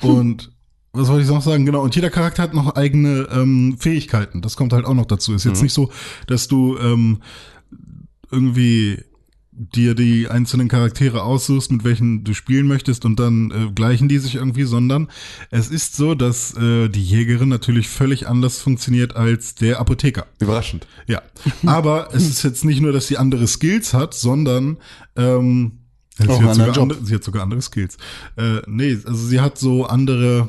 und 0.00 0.52
was 0.92 1.08
wollte 1.08 1.24
ich 1.24 1.28
noch 1.28 1.42
sagen? 1.42 1.66
Genau, 1.66 1.82
und 1.82 1.94
jeder 1.94 2.10
Charakter 2.10 2.42
hat 2.42 2.54
noch 2.54 2.76
eigene 2.76 3.28
ähm, 3.32 3.76
Fähigkeiten. 3.78 4.42
Das 4.42 4.56
kommt 4.56 4.72
halt 4.72 4.84
auch 4.84 4.94
noch 4.94 5.06
dazu. 5.06 5.34
Ist 5.34 5.44
jetzt 5.44 5.62
nicht 5.62 5.72
so, 5.72 5.90
dass 6.26 6.48
du 6.48 6.78
ähm, 6.78 7.18
irgendwie 8.30 9.04
dir 9.56 9.94
die 9.94 10.28
einzelnen 10.28 10.68
Charaktere 10.68 11.22
aussuchst, 11.22 11.70
mit 11.70 11.84
welchen 11.84 12.24
du 12.24 12.34
spielen 12.34 12.66
möchtest 12.66 13.04
und 13.04 13.20
dann 13.20 13.50
äh, 13.50 13.72
gleichen 13.72 14.08
die 14.08 14.18
sich 14.18 14.34
irgendwie, 14.34 14.64
sondern 14.64 15.08
es 15.50 15.68
ist 15.68 15.94
so, 15.94 16.14
dass 16.14 16.56
äh, 16.56 16.88
die 16.88 17.02
Jägerin 17.02 17.48
natürlich 17.48 17.88
völlig 17.88 18.26
anders 18.26 18.60
funktioniert 18.60 19.14
als 19.14 19.54
der 19.54 19.78
Apotheker. 19.78 20.26
Überraschend. 20.40 20.88
Ja, 21.06 21.22
aber 21.64 22.08
es 22.12 22.28
ist 22.28 22.42
jetzt 22.42 22.64
nicht 22.64 22.80
nur, 22.80 22.92
dass 22.92 23.06
sie 23.06 23.16
andere 23.16 23.46
Skills 23.46 23.94
hat, 23.94 24.14
sondern 24.14 24.78
ähm, 25.16 25.83
sie, 26.18 26.28
Auch 26.28 26.38
einen 26.38 26.48
hat 26.48 26.54
sogar 26.56 26.78
andere, 26.78 27.04
sie 27.04 27.14
hat 27.14 27.24
sogar 27.24 27.42
andere 27.42 27.62
Skills. 27.62 27.96
Äh, 28.36 28.60
nee, 28.66 28.98
also 29.04 29.26
sie 29.26 29.40
hat 29.40 29.58
so 29.58 29.84
andere. 29.86 30.48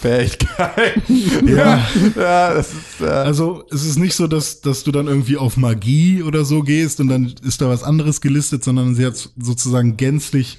Fähigkeit. 0.00 1.00
Ja. 1.46 1.86
ja, 2.16 2.54
das 2.54 2.72
ist. 2.72 3.00
Äh, 3.00 3.04
Also 3.06 3.64
es 3.70 3.84
ist 3.84 3.98
nicht 3.98 4.14
so, 4.14 4.26
dass 4.26 4.60
dass 4.60 4.82
du 4.84 4.90
dann 4.92 5.06
irgendwie 5.06 5.36
auf 5.36 5.56
Magie 5.56 6.22
oder 6.22 6.44
so 6.44 6.62
gehst 6.62 7.00
und 7.00 7.08
dann 7.08 7.34
ist 7.42 7.60
da 7.60 7.68
was 7.68 7.82
anderes 7.82 8.20
gelistet, 8.20 8.64
sondern 8.64 8.94
sie 8.94 9.06
hat 9.06 9.30
sozusagen 9.36 9.96
gänzlich 9.96 10.58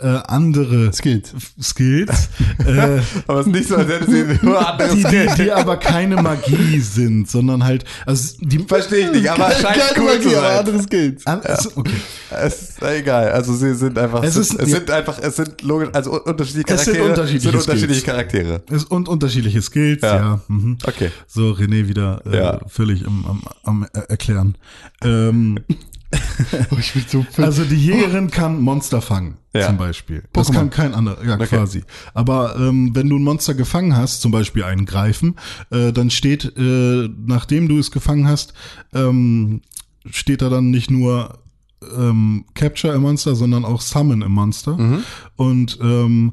äh, 0.00 0.06
andere 0.28 0.92
Skills. 0.92 1.32
Skills, 1.60 2.28
äh, 2.64 3.00
aber 3.26 3.40
es 3.40 3.46
ist 3.46 3.52
nicht 3.52 3.68
so, 3.68 3.76
als 3.76 3.88
hätte 3.88 4.10
sie 4.10 4.38
nur 4.46 4.66
anderes 4.72 4.94
die, 4.94 5.02
die, 5.04 5.10
Geld. 5.10 5.38
die 5.38 5.50
aber 5.52 5.76
keine 5.76 6.22
Magie 6.22 6.78
sind, 6.80 7.28
sondern 7.28 7.64
halt, 7.64 7.84
also 8.06 8.36
die 8.40 8.58
Verstehe 8.60 9.06
ich 9.06 9.12
nicht, 9.12 9.28
aber 9.30 9.50
scheint 9.50 9.64
Keine 9.78 9.98
cool 9.98 10.04
Magie, 10.16 10.28
zu 10.28 10.36
aber 10.38 10.48
sein. 10.48 10.58
andere 10.58 10.82
Skills. 10.82 11.26
An, 11.26 11.40
okay. 11.76 11.92
Es 12.30 12.62
ist 12.70 12.82
egal. 12.82 13.30
Also 13.32 13.54
sie 13.54 13.74
sind 13.74 13.98
einfach. 13.98 14.22
Es 14.22 14.36
ist- 14.36 14.54
es 14.54 14.68
ja. 14.70 14.76
sind 14.76 14.90
einfach. 14.90 15.18
Es 15.18 15.36
sind 15.36 15.62
logisch. 15.62 15.88
Also 15.92 16.12
un- 16.12 16.20
unterschiedliche 16.20 16.74
Es 16.74 16.84
sind 16.84 16.94
Charaktere. 16.94 17.08
unterschiedliche 17.10 17.50
sind 17.50 17.60
unterschiedliche 17.60 18.00
Skills. 18.00 18.04
Charaktere. 18.14 18.62
Es, 18.70 18.84
und 18.84 19.08
unterschiedliche 19.08 19.62
Skills, 19.62 20.02
ja. 20.02 20.16
Ja. 20.16 20.40
mhm. 20.48 20.78
Okay. 20.84 21.10
So, 21.26 21.50
René 21.52 21.88
wieder 21.88 22.20
äh, 22.30 22.36
Ja. 22.36 22.60
völlig 22.68 23.06
am, 23.06 23.24
am, 23.26 23.42
am 23.64 23.86
er- 23.92 24.10
Erklären. 24.10 24.56
Ähm, 25.02 25.58
so 27.08 27.22
fit. 27.22 27.44
also 27.44 27.64
die 27.64 27.74
Jägerin 27.76 28.30
kann 28.30 28.60
Monster 28.60 29.02
fangen, 29.02 29.36
Ja. 29.54 29.66
zum 29.66 29.76
Beispiel. 29.76 30.22
Das 30.32 30.48
Pokémon. 30.48 30.54
kann 30.54 30.70
kein 30.70 30.94
anderer, 30.94 31.22
ja 31.24 31.36
quasi. 31.38 31.84
Aber 32.14 32.56
ähm, 32.56 32.94
wenn 32.94 33.08
du 33.08 33.16
ein 33.18 33.22
Monster 33.24 33.54
gefangen 33.54 33.96
hast, 33.96 34.20
zum 34.22 34.30
Beispiel 34.32 34.64
einen 34.64 34.86
Greifen, 34.86 35.36
äh, 35.70 35.92
dann 35.92 36.10
steht, 36.10 36.56
äh, 36.56 37.08
nachdem 37.26 37.68
du 37.68 37.78
es 37.78 37.90
gefangen 37.90 38.26
hast, 38.26 38.54
ähm, 38.94 39.60
steht 40.10 40.40
da 40.42 40.48
dann 40.48 40.70
nicht 40.70 40.90
nur 40.90 41.40
ähm, 41.96 42.44
Capture 42.54 42.94
im 42.94 43.02
Monster, 43.02 43.34
sondern 43.34 43.64
auch 43.64 43.80
Summon 43.80 44.22
im 44.22 44.32
Monster. 44.32 45.02
Und 45.36 45.78
ähm, 45.82 46.32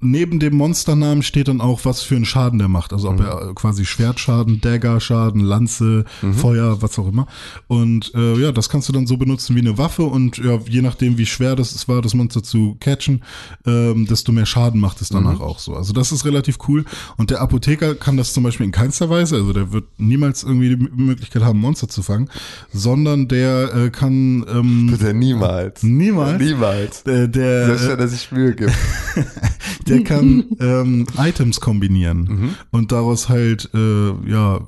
neben 0.00 0.38
dem 0.38 0.56
Monsternamen 0.56 1.22
steht 1.22 1.48
dann 1.48 1.60
auch, 1.60 1.84
was 1.84 2.02
für 2.02 2.14
einen 2.14 2.24
Schaden 2.24 2.58
der 2.58 2.68
macht. 2.68 2.92
Also 2.92 3.10
ob 3.10 3.20
er 3.20 3.50
äh, 3.50 3.54
quasi 3.54 3.84
Schwertschaden, 3.84 4.60
Dagger-Schaden, 4.60 5.40
Lanze, 5.40 6.04
Feuer, 6.32 6.80
was 6.82 6.98
auch 6.98 7.08
immer. 7.08 7.26
Und 7.66 8.12
äh, 8.14 8.34
ja, 8.40 8.52
das 8.52 8.68
kannst 8.68 8.88
du 8.88 8.92
dann 8.92 9.06
so 9.06 9.16
benutzen 9.16 9.56
wie 9.56 9.60
eine 9.60 9.78
Waffe 9.78 10.02
und 10.02 10.38
ja, 10.38 10.58
je 10.68 10.82
nachdem, 10.82 11.18
wie 11.18 11.26
schwer 11.26 11.56
das 11.56 11.74
es 11.74 11.88
war, 11.88 12.02
das 12.02 12.14
Monster 12.14 12.42
zu 12.42 12.76
catchen, 12.80 13.24
ähm, 13.66 14.06
desto 14.06 14.32
mehr 14.32 14.46
Schaden 14.46 14.80
macht 14.80 15.00
es 15.00 15.08
danach 15.08 15.40
auch 15.40 15.58
so. 15.58 15.74
Also 15.74 15.92
das 15.92 16.12
ist 16.12 16.24
relativ 16.24 16.58
cool. 16.68 16.84
Und 17.16 17.30
der 17.30 17.40
Apotheker 17.40 17.94
kann 17.94 18.16
das 18.16 18.32
zum 18.32 18.44
Beispiel 18.44 18.66
in 18.66 18.72
keinster 18.72 19.10
Weise, 19.10 19.36
also 19.36 19.52
der 19.52 19.72
wird 19.72 19.84
niemals 19.98 20.44
irgendwie 20.44 20.76
die 20.76 20.88
Möglichkeit 20.94 21.42
haben, 21.42 21.58
Monster 21.58 21.88
zu 21.88 22.02
fangen, 22.02 22.30
sondern 22.72 23.28
der 23.28 23.74
äh, 23.74 23.90
kann 23.90 24.44
ähm, 24.48 24.88
Bitte 24.90 25.14
niemals. 25.14 25.82
Niemals? 25.82 26.42
Niemals. 26.42 27.02
äh, 27.02 27.28
der, 27.28 27.66
Selbst 27.66 27.88
wenn 27.88 27.98
er 27.98 28.08
sich 28.08 28.30
Mühe 28.32 28.54
gibt. 28.54 28.72
der 29.88 30.04
kann 30.04 30.44
ähm, 30.60 31.06
Items 31.18 31.60
kombinieren 31.60 32.54
und 32.70 32.92
daraus 32.92 33.28
halt 33.28 33.70
äh, 33.74 34.10
ja 34.30 34.60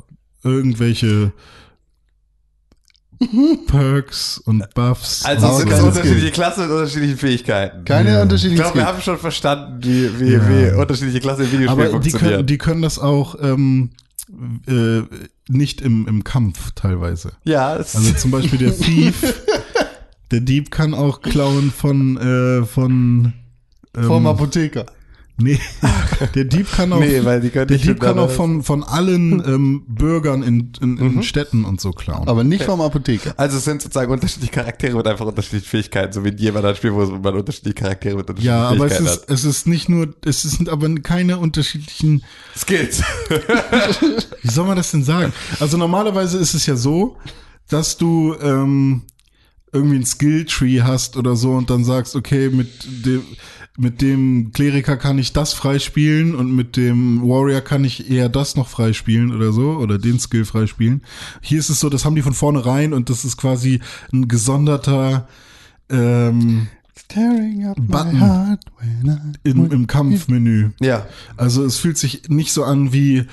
irgendwelche 0.43 1.33
Perks 3.67 4.39
und 4.39 4.65
Buffs. 4.75 5.25
Also 5.27 5.47
Aber 5.47 5.57
sind 5.59 5.69
es 5.69 5.75
keine 5.75 5.89
unterschiedliche. 5.89 6.31
Klassen 6.31 6.63
mit 6.63 6.71
unterschiedlichen 6.71 7.19
Fähigkeiten. 7.19 7.85
Keine 7.85 8.11
Ja. 8.11 8.17
Ich 8.17 8.23
unterschiedlichen 8.23 8.63
glaube, 8.63 8.79
wir 8.79 8.87
haben 8.87 9.03
schon 9.03 9.19
verstanden, 9.19 9.79
wie, 9.85 10.21
wie, 10.21 10.33
Ja. 10.33 10.49
wie 10.49 10.75
unterschiedliche 10.81 11.21
Klassen 11.21 11.43
im 11.45 11.53
Videospiel 11.53 11.69
aber 11.69 11.85
die 11.85 11.91
funktionieren. 11.91 12.31
können, 12.37 12.47
die 12.47 12.59
können 12.59 12.83
das 12.83 12.99
auch 12.99 13.35
ähm, 13.43 13.91
äh, 14.67 15.03
nicht 15.49 15.83
im, 15.83 16.07
im 16.09 16.25
Kampf 16.25 16.71
teilweise. 16.75 17.33
ja, 17.45 17.73
Also 17.73 18.13
zum 18.15 18.31
Beispiel 18.31 18.59
der 18.59 18.79
Thief, 18.79 19.35
der 20.31 20.41
Dieb 20.41 20.71
kann 20.71 20.95
auch 20.95 21.21
klauen 21.21 21.71
von 21.77 22.17
äh, 22.17 22.65
von 22.65 23.35
ähm, 23.95 24.05
Vom 24.05 24.27
Apotheker. 24.27 24.87
Nee, 25.41 25.59
der 26.35 26.45
Dieb 26.45 26.71
kann 26.71 26.93
auch, 26.93 27.01
Nee, 27.01 27.25
weil 27.25 27.41
die 27.41 27.51
der 27.51 27.67
nicht 27.67 27.85
Dieb 27.85 28.01
kann 28.01 28.19
auch 28.19 28.31
von, 28.31 28.63
von 28.63 28.83
allen 28.85 29.43
ähm, 29.47 29.85
Bürgern 29.89 30.43
in, 30.43 30.73
in, 30.81 30.99
in 30.99 31.23
Städten 31.23 31.65
und 31.65 31.81
so 31.81 31.93
klauen. 31.93 32.29
Aber 32.29 32.45
nicht 32.45 32.65
vom 32.65 32.81
Apotheker. 32.81 33.35
Also 33.37 33.57
es 33.57 33.65
sind 33.65 33.81
sozusagen 33.81 34.13
unterschiedliche 34.13 34.53
Charaktere 34.53 34.97
mit 34.97 35.07
einfach 35.07 35.27
unterschiedlichen 35.27 35.67
Fähigkeiten, 35.67 36.13
so 36.13 36.25
wie 36.25 36.29
in 36.29 36.39
jedem 36.39 36.57
anderen 36.57 36.77
Spiel, 36.77 36.93
wo 36.93 37.07
man 37.07 37.35
unterschiedliche 37.35 37.75
Charaktere 37.75 38.17
mit 38.17 38.29
unterschiedlichen 38.29 38.61
ja, 38.61 38.69
aber 38.69 38.87
es 38.87 38.97
Fähigkeiten 38.99 39.33
ist, 39.33 39.45
es 39.45 39.45
ist 39.45 39.67
nicht 39.67 39.89
nur, 39.89 40.15
es 40.25 40.43
sind 40.43 40.69
aber 40.69 40.95
keine 40.97 41.39
unterschiedlichen, 41.39 42.23
hat. 42.23 42.61
Skills. 42.61 43.03
wie 44.43 44.51
soll 44.51 44.67
man 44.67 44.77
das 44.77 44.91
denn 44.91 45.05
sagen? 45.05 45.33
Also 45.59 45.77
normalerweise 45.77 46.39
ist 46.39 46.55
es 46.55 46.67
ja 46.67 46.77
so, 46.77 47.17
dass 47.69 47.97
du 47.97 48.35
ähm, 48.43 49.03
irgendwie 49.73 49.97
ein 49.97 50.07
Skilltree 50.07 50.83
hast 50.83 51.17
oder 51.17 51.37
so 51.37 51.53
und 51.53 51.71
dann 51.71 51.85
sagst, 51.85 52.17
okay, 52.17 52.51
mit 52.51 53.07
dem, 53.07 53.23
mit 53.79 54.03
dem 54.03 54.53
Kleriker 54.53 54.97
kann 54.97 55.19
ich 55.19 55.33
das 55.33 55.53
freispielen 55.53 56.35
und 56.35 56.55
mit 56.55 56.77
dem 56.77 57.23
Warrior 57.23 57.61
kann 57.61 57.85
ich 57.85 58.11
eher 58.11 58.29
das 58.29 58.57
noch 58.57 58.69
freispielen 58.69 59.35
oder 59.35 59.53
so 59.53 59.73
oder 59.73 59.99
den 59.99 60.19
Skill 60.19 60.45
freispielen. 60.45 61.03
Hier 61.41 61.59
ist 61.59 61.71
es 61.71 61.81
so, 61.81 61.89
das 61.89 62.05
haben 62.05 62.17
die 62.17 62.23
von 62.23 62.35
vornherein 62.35 62.93
und 62.93 63.11
das 63.11 63.25
ist 63.25 63.37
quasi 63.37 63.81
ein 64.13 64.29
gesonderter 64.29 65.29
ähm, 65.89 66.69
Button. 67.15 68.13
my 68.13 68.19
heart 68.19 68.65
when 68.79 69.35
I 69.45 69.49
in, 69.49 69.71
im 69.71 69.87
Kampfmenü. 69.87 70.71
ja. 70.81 71.07
Also 71.37 71.65
es 71.65 71.77
fühlt 71.77 71.99
sich 71.99 72.29
nicht 72.29 72.53
so 72.53 72.65
an 72.65 72.93
wie 72.93 73.27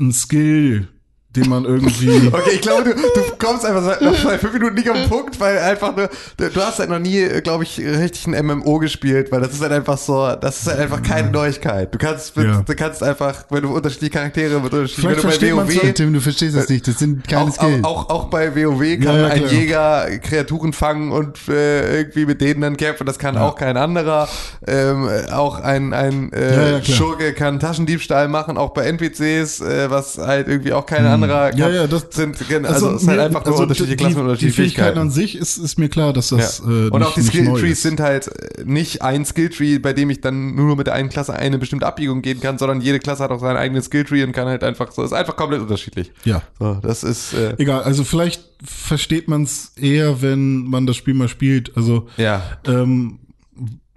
ein 0.00 0.12
Skill, 0.12 0.88
den 1.36 1.48
man 1.48 1.64
irgendwie. 1.64 2.10
Okay, 2.32 2.50
ich 2.54 2.60
glaube, 2.60 2.84
du, 2.84 2.94
du 2.94 3.36
kommst 3.38 3.64
einfach 3.64 3.82
seit, 3.82 4.00
nach 4.02 4.14
fünf 4.14 4.52
Minuten 4.52 4.74
nicht 4.74 4.88
auf 4.88 4.96
den 4.96 5.08
Punkt, 5.08 5.38
weil 5.40 5.58
einfach 5.58 5.94
nur, 5.94 6.08
du, 6.36 6.50
du 6.50 6.60
hast 6.60 6.78
halt 6.78 6.88
noch 6.90 6.98
nie, 6.98 7.26
glaube 7.42 7.64
ich, 7.64 7.78
richtig 7.78 8.26
ein 8.26 8.46
MMO 8.46 8.78
gespielt, 8.78 9.30
weil 9.30 9.40
das 9.40 9.52
ist 9.52 9.60
halt 9.62 9.72
einfach 9.72 9.98
so, 9.98 10.34
das 10.40 10.60
ist 10.60 10.68
halt 10.68 10.80
einfach 10.80 11.02
keine 11.02 11.30
Neuigkeit. 11.30 11.92
Du 11.94 11.98
kannst, 11.98 12.36
mit, 12.36 12.46
Ja. 12.46 12.62
du 12.64 12.74
kannst 12.74 13.02
einfach, 13.02 13.44
wenn 13.50 13.62
du 13.62 13.74
unterschiedliche 13.74 14.12
Charaktere 14.12 14.60
mit 14.60 14.72
unterschiedlichen, 14.72 15.20
Vielleicht 15.20 15.40
wenn 15.42 15.50
du 15.50 15.56
bei 15.56 15.82
WoW, 15.82 15.92
Tim, 15.94 16.12
du 16.12 16.20
verstehst 16.20 16.56
das 16.56 16.68
nicht. 16.68 16.86
Das 16.88 16.98
sind 16.98 17.26
keine 17.28 17.42
auch, 17.50 17.54
Skills. 17.54 17.84
auch, 17.84 18.08
auch, 18.08 18.10
auch 18.10 18.24
bei 18.26 18.54
WoW 18.54 18.80
kann 19.00 19.02
Ja, 19.02 19.18
ja, 19.18 19.26
ein. 19.28 19.46
Jäger 19.48 20.06
Kreaturen 20.22 20.72
fangen 20.72 21.12
und 21.12 21.38
äh, 21.48 21.98
irgendwie 21.98 22.26
mit 22.26 22.40
denen 22.40 22.60
dann 22.60 22.76
kämpfen. 22.76 23.06
Das 23.06 23.18
kann 23.18 23.36
auch 23.36 23.56
kein 23.56 23.76
anderer. 23.76 24.28
Ähm, 24.66 25.08
auch 25.32 25.60
ein, 25.60 25.92
ein 25.92 26.32
äh. 26.32 26.82
Schurke 26.84 27.32
kann 27.34 27.60
Taschendiebstahl 27.60 28.28
machen, 28.28 28.56
auch 28.56 28.70
bei 28.70 28.84
NPCs, 28.86 29.60
äh, 29.60 29.90
was 29.90 30.18
halt 30.18 30.48
irgendwie 30.48 30.72
auch 30.72 30.86
kein 30.86 31.04
anderer 31.06 31.21
kann. 31.28 31.52
Hm. 31.52 31.58
Ja, 31.58 31.68
ja, 31.70 31.86
das- 31.86 32.06
sind. 32.10 32.48
gen- 32.48 32.64
Also, 32.66 32.90
es 32.90 33.02
ist 33.02 33.08
halt 33.08 33.20
einfach 33.20 33.44
nur 33.44 33.52
also 33.52 33.62
unterschiedliche 33.64 33.96
die, 33.96 34.02
Klassen 34.04 34.16
und 34.18 34.24
Die 34.24 34.28
unterschiedliche 34.30 34.56
Fähigkeiten 34.62 34.82
Fähigkeiten. 34.84 34.98
an 35.00 35.10
sich 35.10 35.36
ist, 35.36 35.56
ist 35.58 35.78
mir 35.78 35.88
klar, 35.88 36.12
dass 36.12 36.28
das 36.28 36.58
Ja. 36.58 36.64
äh, 36.64 36.88
und 36.88 36.98
nicht, 36.98 37.08
auch 37.08 37.14
die 37.14 37.22
Skilltrees 37.22 37.82
sind 37.82 38.00
halt 38.00 38.28
äh, 38.28 38.64
nicht 38.64 39.02
ein 39.02 39.24
Skilltree, 39.24 39.78
bei 39.78 39.92
dem 39.92 40.10
ich 40.10 40.20
dann 40.20 40.54
nur 40.54 40.76
mit 40.76 40.86
der 40.86 40.94
einen 40.94 41.08
Klasse 41.08 41.32
eine 41.34 41.58
bestimmte 41.58 41.86
Abbiegung 41.86 42.22
gehen 42.22 42.40
kann, 42.40 42.58
sondern 42.58 42.80
jede 42.80 42.98
Klasse 42.98 43.22
hat 43.24 43.30
auch 43.30 43.40
seinen 43.40 43.56
eigenen 43.56 43.82
Skilltree 43.82 44.22
und 44.24 44.32
kann 44.32 44.48
halt 44.48 44.62
einfach 44.64 44.92
so, 44.92 45.02
ist 45.02 45.12
einfach 45.12 45.36
komplett 45.36 45.60
unterschiedlich. 45.62 46.12
Ja. 46.24 46.42
So, 46.58 46.74
das 46.82 47.04
ist, 47.04 47.34
äh, 47.34 47.54
Egal, 47.58 47.82
also 47.82 48.04
vielleicht 48.04 48.42
versteht 48.64 49.28
man 49.28 49.42
es 49.42 49.72
eher, 49.76 50.22
wenn 50.22 50.64
man 50.64 50.86
das 50.86 50.96
Spiel 50.96 51.14
mal 51.14 51.28
spielt. 51.28 51.76
Also 51.76 52.06
ja. 52.16 52.42
ähm, 52.66 53.18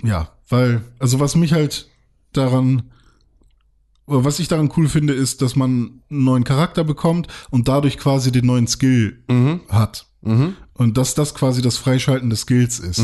ja, 0.03 0.30
weil, 0.49 0.82
also 0.99 1.19
was 1.19 1.36
mich 1.36 1.53
halt 1.53 1.88
daran, 2.34 2.84
was 4.08 4.39
ich 4.39 4.47
daran 4.47 4.72
cool 4.78 4.88
finde, 4.88 5.14
ist, 5.14 5.41
dass 5.41 5.56
man 5.56 5.70
einen 6.10 6.24
neuen 6.24 6.43
Charakter 6.43 6.84
bekommt 6.84 7.28
und 7.49 7.68
dadurch 7.68 7.97
quasi 7.97 8.32
den 8.32 8.45
neuen 8.45 8.68
Skill 8.68 9.24
Mhm. 9.30 9.62
hat. 9.70 10.08
Und 10.74 10.97
dass 10.97 11.14
das 11.14 11.36
quasi 11.36 11.62
das 11.62 11.78
Freischalten 11.78 12.30
des 12.32 12.41
Skills 12.41 12.80
ist. 12.80 12.99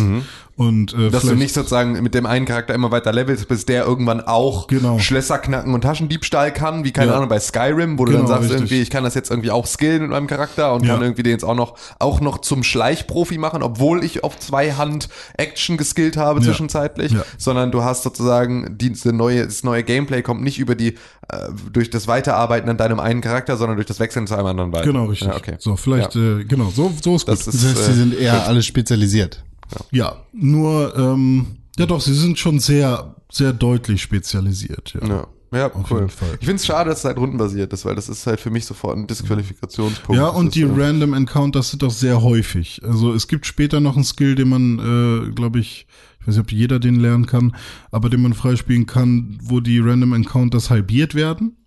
Und 0.62 0.94
äh, 0.94 1.10
Dass 1.10 1.24
du 1.24 1.34
nicht 1.34 1.54
sozusagen 1.56 1.94
mit 2.04 2.14
dem 2.14 2.26
einen 2.28 2.46
Charakter 2.46 2.76
immer 2.76 2.92
weiter 2.92 3.12
levelst, 3.12 3.48
bis 3.48 3.66
der 3.66 3.84
irgendwann 3.86 4.22
auch 4.22 4.68
Genau. 4.68 5.00
Schlösser 5.00 5.40
knacken 5.40 5.74
und 5.74 5.82
Taschendiebstahl 5.82 6.54
kann, 6.54 6.84
wie 6.84 6.92
keine 6.92 7.12
Ja. 7.12 7.18
Ahnung 7.18 7.30
bei 7.30 7.40
Skyrim, 7.40 7.98
wo 7.98 8.06
du 8.06 8.12
Genau, 8.12 8.22
dann 8.24 8.28
sagst 8.28 8.44
richtig. 8.44 8.60
irgendwie, 8.60 8.82
ich 8.82 8.90
kann 8.92 9.04
das 9.04 9.16
jetzt 9.16 9.32
irgendwie 9.32 9.50
auch 9.50 9.66
skillen 9.66 10.04
mit 10.04 10.12
meinem 10.12 10.28
Charakter 10.28 10.74
und 10.74 10.86
Ja. 10.86 10.94
kann 10.94 11.02
irgendwie 11.02 11.24
den 11.24 11.32
jetzt 11.32 11.44
auch 11.44 11.56
noch 11.56 11.76
auch 11.98 12.22
noch 12.22 12.38
zum 12.40 12.62
Schleichprofi 12.64 13.40
machen, 13.40 13.64
obwohl 13.64 14.04
ich 14.04 14.24
auf 14.24 14.38
zwei 14.38 14.74
Hand 14.74 15.10
Action 15.38 15.78
geskillt 15.78 16.16
habe 16.16 16.40
Ja. 16.42 16.46
zwischenzeitlich, 16.46 17.12
Ja. 17.14 17.24
sondern 17.40 17.72
du 17.72 17.84
hast 17.84 18.04
sozusagen 18.04 18.78
diese 18.78 19.14
neue 19.14 19.46
das 19.46 19.64
neue 19.64 19.84
Gameplay 19.84 20.22
kommt 20.22 20.44
nicht 20.44 20.60
über 20.60 20.76
die 20.76 20.90
äh, 21.30 21.50
durch 21.72 21.90
das 21.90 22.08
Weiterarbeiten 22.08 22.70
an 22.70 22.78
deinem 22.78 23.00
einen 23.00 23.22
Charakter, 23.22 23.58
sondern 23.58 23.78
durch 23.78 23.88
das 23.88 24.00
Wechseln 24.00 24.28
zu 24.28 24.36
einem 24.36 24.46
anderen 24.46 24.74
weiter. 24.74 24.86
Genau, 24.86 25.06
richtig. 25.06 25.28
Ja, 25.30 25.36
okay. 25.38 25.56
So, 25.60 25.76
vielleicht, 25.76 26.16
äh, 26.16 26.44
genau, 26.44 26.66
so, 26.76 26.92
so 27.04 27.16
ist 27.16 27.26
gut. 27.26 27.34
Das 27.34 27.46
Das 27.46 27.56
ist, 27.56 27.66
heißt, 27.66 27.86
sie 27.86 27.92
äh, 27.92 27.96
sind 27.96 28.14
eher 28.20 28.46
alle 28.48 28.62
spezialisiert. 28.62 29.44
Ja, 29.92 30.16
nur, 30.34 30.96
ähm, 30.98 31.58
ja 31.78 31.86
doch, 31.86 32.02
sie 32.02 32.14
sind 32.14 32.40
schon 32.40 32.60
sehr, 32.60 33.16
sehr 33.32 33.54
deutlich 33.54 34.02
spezialisiert. 34.02 34.94
Ja. 35.02 35.08
Ja, 35.08 35.28
ja 35.58 35.74
Auf 35.74 35.92
cool. 35.92 36.00
jeden 36.00 36.10
Fall. 36.10 36.38
Ich 36.40 36.46
finde 36.46 36.56
es 36.56 36.66
schade, 36.66 36.90
dass 36.90 37.00
es 37.00 37.06
halt 37.06 37.18
rundenbasiert 37.18 37.72
ist, 37.74 37.86
weil 37.86 37.96
das 37.96 38.10
ist 38.10 38.26
halt 38.28 38.40
für 38.40 38.50
mich 38.50 38.66
sofort 38.66 38.98
ein 38.98 39.08
Disqualifikationspunkt. 39.08 40.20
Ja, 40.20 40.28
und 40.28 40.56
die 40.56 40.64
Random 40.64 41.14
Encounters 41.14 41.72
sind 41.72 41.84
auch 41.84 41.92
sehr 41.92 42.22
häufig. 42.22 42.82
Also 42.84 43.14
es 43.14 43.28
gibt 43.28 43.46
später 43.46 43.80
noch 43.80 43.96
einen 43.96 44.06
Skill, 44.06 44.36
den 44.36 44.50
man, 44.50 44.80
äh, 44.80 45.32
glaube 45.32 45.60
ich, 45.60 45.88
ich 46.20 46.28
weiß 46.28 46.36
nicht, 46.36 46.44
ob 46.44 46.52
jeder 46.52 46.80
den 46.80 47.00
lernen 47.00 47.26
kann, 47.26 47.56
aber 47.90 48.10
den 48.10 48.22
man 48.22 48.34
freispielen 48.34 48.86
kann, 48.86 49.40
wo 49.42 49.60
die 49.60 49.80
Random 49.80 50.14
Encounters 50.14 50.70
halbiert 50.70 51.16
werden. 51.16 51.58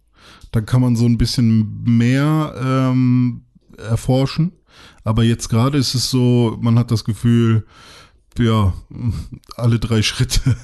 Dann 0.53 0.65
kann 0.65 0.81
man 0.81 0.95
so 0.95 1.07
ein 1.07 1.19
bisschen 1.19 1.83
mehr 1.83 2.55
ähm, 2.63 3.43
erforschen. 3.77 4.53
Aber 5.03 5.25
jetzt 5.25 5.49
gerade 5.49 5.79
ist 5.79 5.95
es 5.95 6.11
so, 6.11 6.57
man 6.61 6.79
hat 6.79 6.91
das 6.91 7.05
Gefühl, 7.05 7.67
ja, 8.39 8.73
alle 9.57 9.79
drei 9.79 10.03
Schritte 10.03 10.57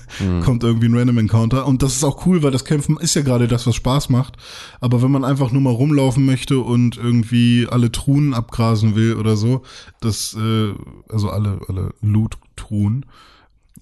kommt 0.45 0.64
irgendwie 0.64 0.89
ein 0.89 0.97
Random 0.97 1.18
Encounter. 1.18 1.66
Und 1.66 1.83
das 1.83 1.95
ist 1.95 2.05
auch 2.05 2.27
cool, 2.27 2.43
weil 2.43 2.51
das 2.51 2.64
Kämpfen 2.64 2.97
ist 2.97 3.14
ja 3.14 3.23
gerade 3.23 3.49
das, 3.49 3.66
was 3.66 3.75
Spaß 3.77 4.09
macht. 4.09 4.37
Aber 4.81 5.03
wenn 5.03 5.11
man 5.11 5.25
einfach 5.25 5.53
nur 5.53 5.62
mal 5.62 5.73
rumlaufen 5.73 6.25
möchte 6.25 6.59
und 6.61 6.97
irgendwie 6.97 7.66
alle 7.71 7.93
Truhen 7.93 8.35
abgrasen 8.35 8.97
will 8.97 9.14
oder 9.14 9.37
so, 9.37 9.62
das, 10.01 10.35
äh, 10.35 10.75
also 11.09 11.31
alle, 11.31 11.61
alle 11.68 11.95
Loot-Truhen, 12.01 13.07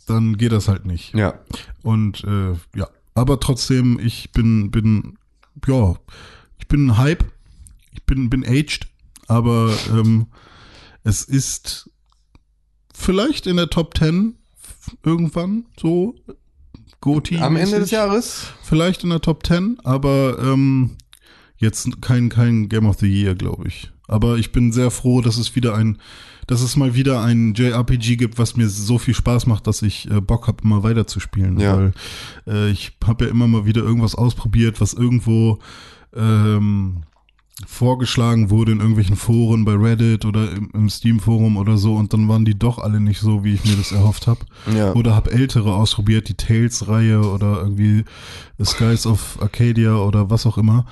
dann 0.07 0.37
geht 0.37 0.53
das 0.53 0.69
halt 0.69 0.87
nicht. 0.87 1.15
Ja. 1.15 1.35
Und 1.83 2.25
äh, 2.25 2.53
ja, 2.77 2.89
aber 3.15 3.41
trotzdem, 3.41 3.99
ich 3.99 4.33
bin, 4.33 4.71
bin, 4.71 5.19
ja, 5.67 5.97
ich 6.59 6.69
bin 6.69 6.97
Hype, 6.97 7.25
ich 7.93 8.05
bin, 8.05 8.31
bin 8.31 8.45
aged, 8.45 8.89
aber 9.27 9.73
ähm, 9.91 10.27
es 11.05 11.25
ist 11.25 11.91
vielleicht 12.99 13.47
in 13.47 13.57
der 13.57 13.71
Top 13.71 13.97
10 13.97 14.35
irgendwann 15.05 15.67
so. 15.81 16.15
Goti 17.01 17.39
Am 17.39 17.57
Ende 17.57 17.79
des 17.79 17.93
Jahres? 17.93 18.49
Vielleicht 18.63 19.05
in 19.05 19.11
der 19.11 19.21
Top 19.21 19.47
10, 19.47 19.79
aber 19.85 20.39
ähm, 20.43 20.97
jetzt 21.57 22.03
kein, 22.03 22.29
kein 22.29 22.69
Game 22.69 22.87
of 22.87 22.99
the 22.99 23.07
Year, 23.07 23.37
glaube 23.37 23.69
ich. 23.69 23.91
Aber 24.09 24.37
ich 24.37 24.51
bin 24.51 24.73
sehr 24.73 24.91
froh, 24.91 25.21
dass 25.21 25.37
es 25.37 25.55
wieder 25.55 25.77
ein, 25.77 25.99
dass 26.49 26.61
es 26.61 26.77
mal 26.77 26.95
wieder 26.95 27.23
ein 27.23 27.55
JRPG 27.55 28.17
gibt, 28.17 28.39
was 28.39 28.57
mir 28.57 28.69
so 28.69 28.99
viel 28.99 29.15
Spaß 29.15 29.47
macht, 29.47 29.67
dass 29.69 29.83
ich 29.83 30.11
äh, 30.11 30.21
Bock 30.21 30.49
habe, 30.49 30.65
immer 30.65 30.83
weiter 30.83 31.07
zu 31.07 31.21
spielen. 31.21 31.61
Ja. 31.61 31.77
Weil 31.77 31.93
äh, 32.47 32.71
ich 32.71 32.97
habe 33.07 33.27
ja 33.27 33.31
immer 33.31 33.47
mal 33.47 33.65
wieder 33.65 33.83
irgendwas 33.83 34.17
ausprobiert, 34.17 34.81
was 34.81 34.95
irgendwo 34.95 35.61
ähm, 36.17 37.05
vorgeschlagen 37.67 38.51
wurde 38.51 38.73
in 38.73 38.79
irgendwelchen 38.79 39.17
Foren 39.17 39.65
bei 39.65 39.75
Reddit 39.75 40.25
oder 40.25 40.53
im, 40.53 40.71
im 40.73 40.89
Steam-Forum 40.89 41.57
oder 41.57 41.77
so 41.77 41.97
und 41.97 42.13
dann 42.13 42.29
waren 42.29 42.45
die 42.45 42.59
doch 42.59 42.79
alle 42.79 43.01
nicht 43.01 43.21
so, 43.21 43.43
wie 43.43 43.55
ich 43.55 43.65
mir 43.65 43.77
das 43.77 43.91
erhofft 43.91 44.27
habe. 44.27 44.41
Ja. 44.73 44.93
Oder 44.95 45.15
habe 45.15 45.33
ältere 45.33 45.75
ausprobiert, 45.75 46.29
die 46.29 46.35
Tales-Reihe 46.35 47.21
oder 47.21 47.61
irgendwie 47.61 48.05
The 48.59 48.65
Skies 48.65 49.07
of 49.07 49.39
Arcadia 49.41 49.97
oder 49.97 50.31
was 50.31 50.47
auch 50.47 50.59
immer. 50.59 50.87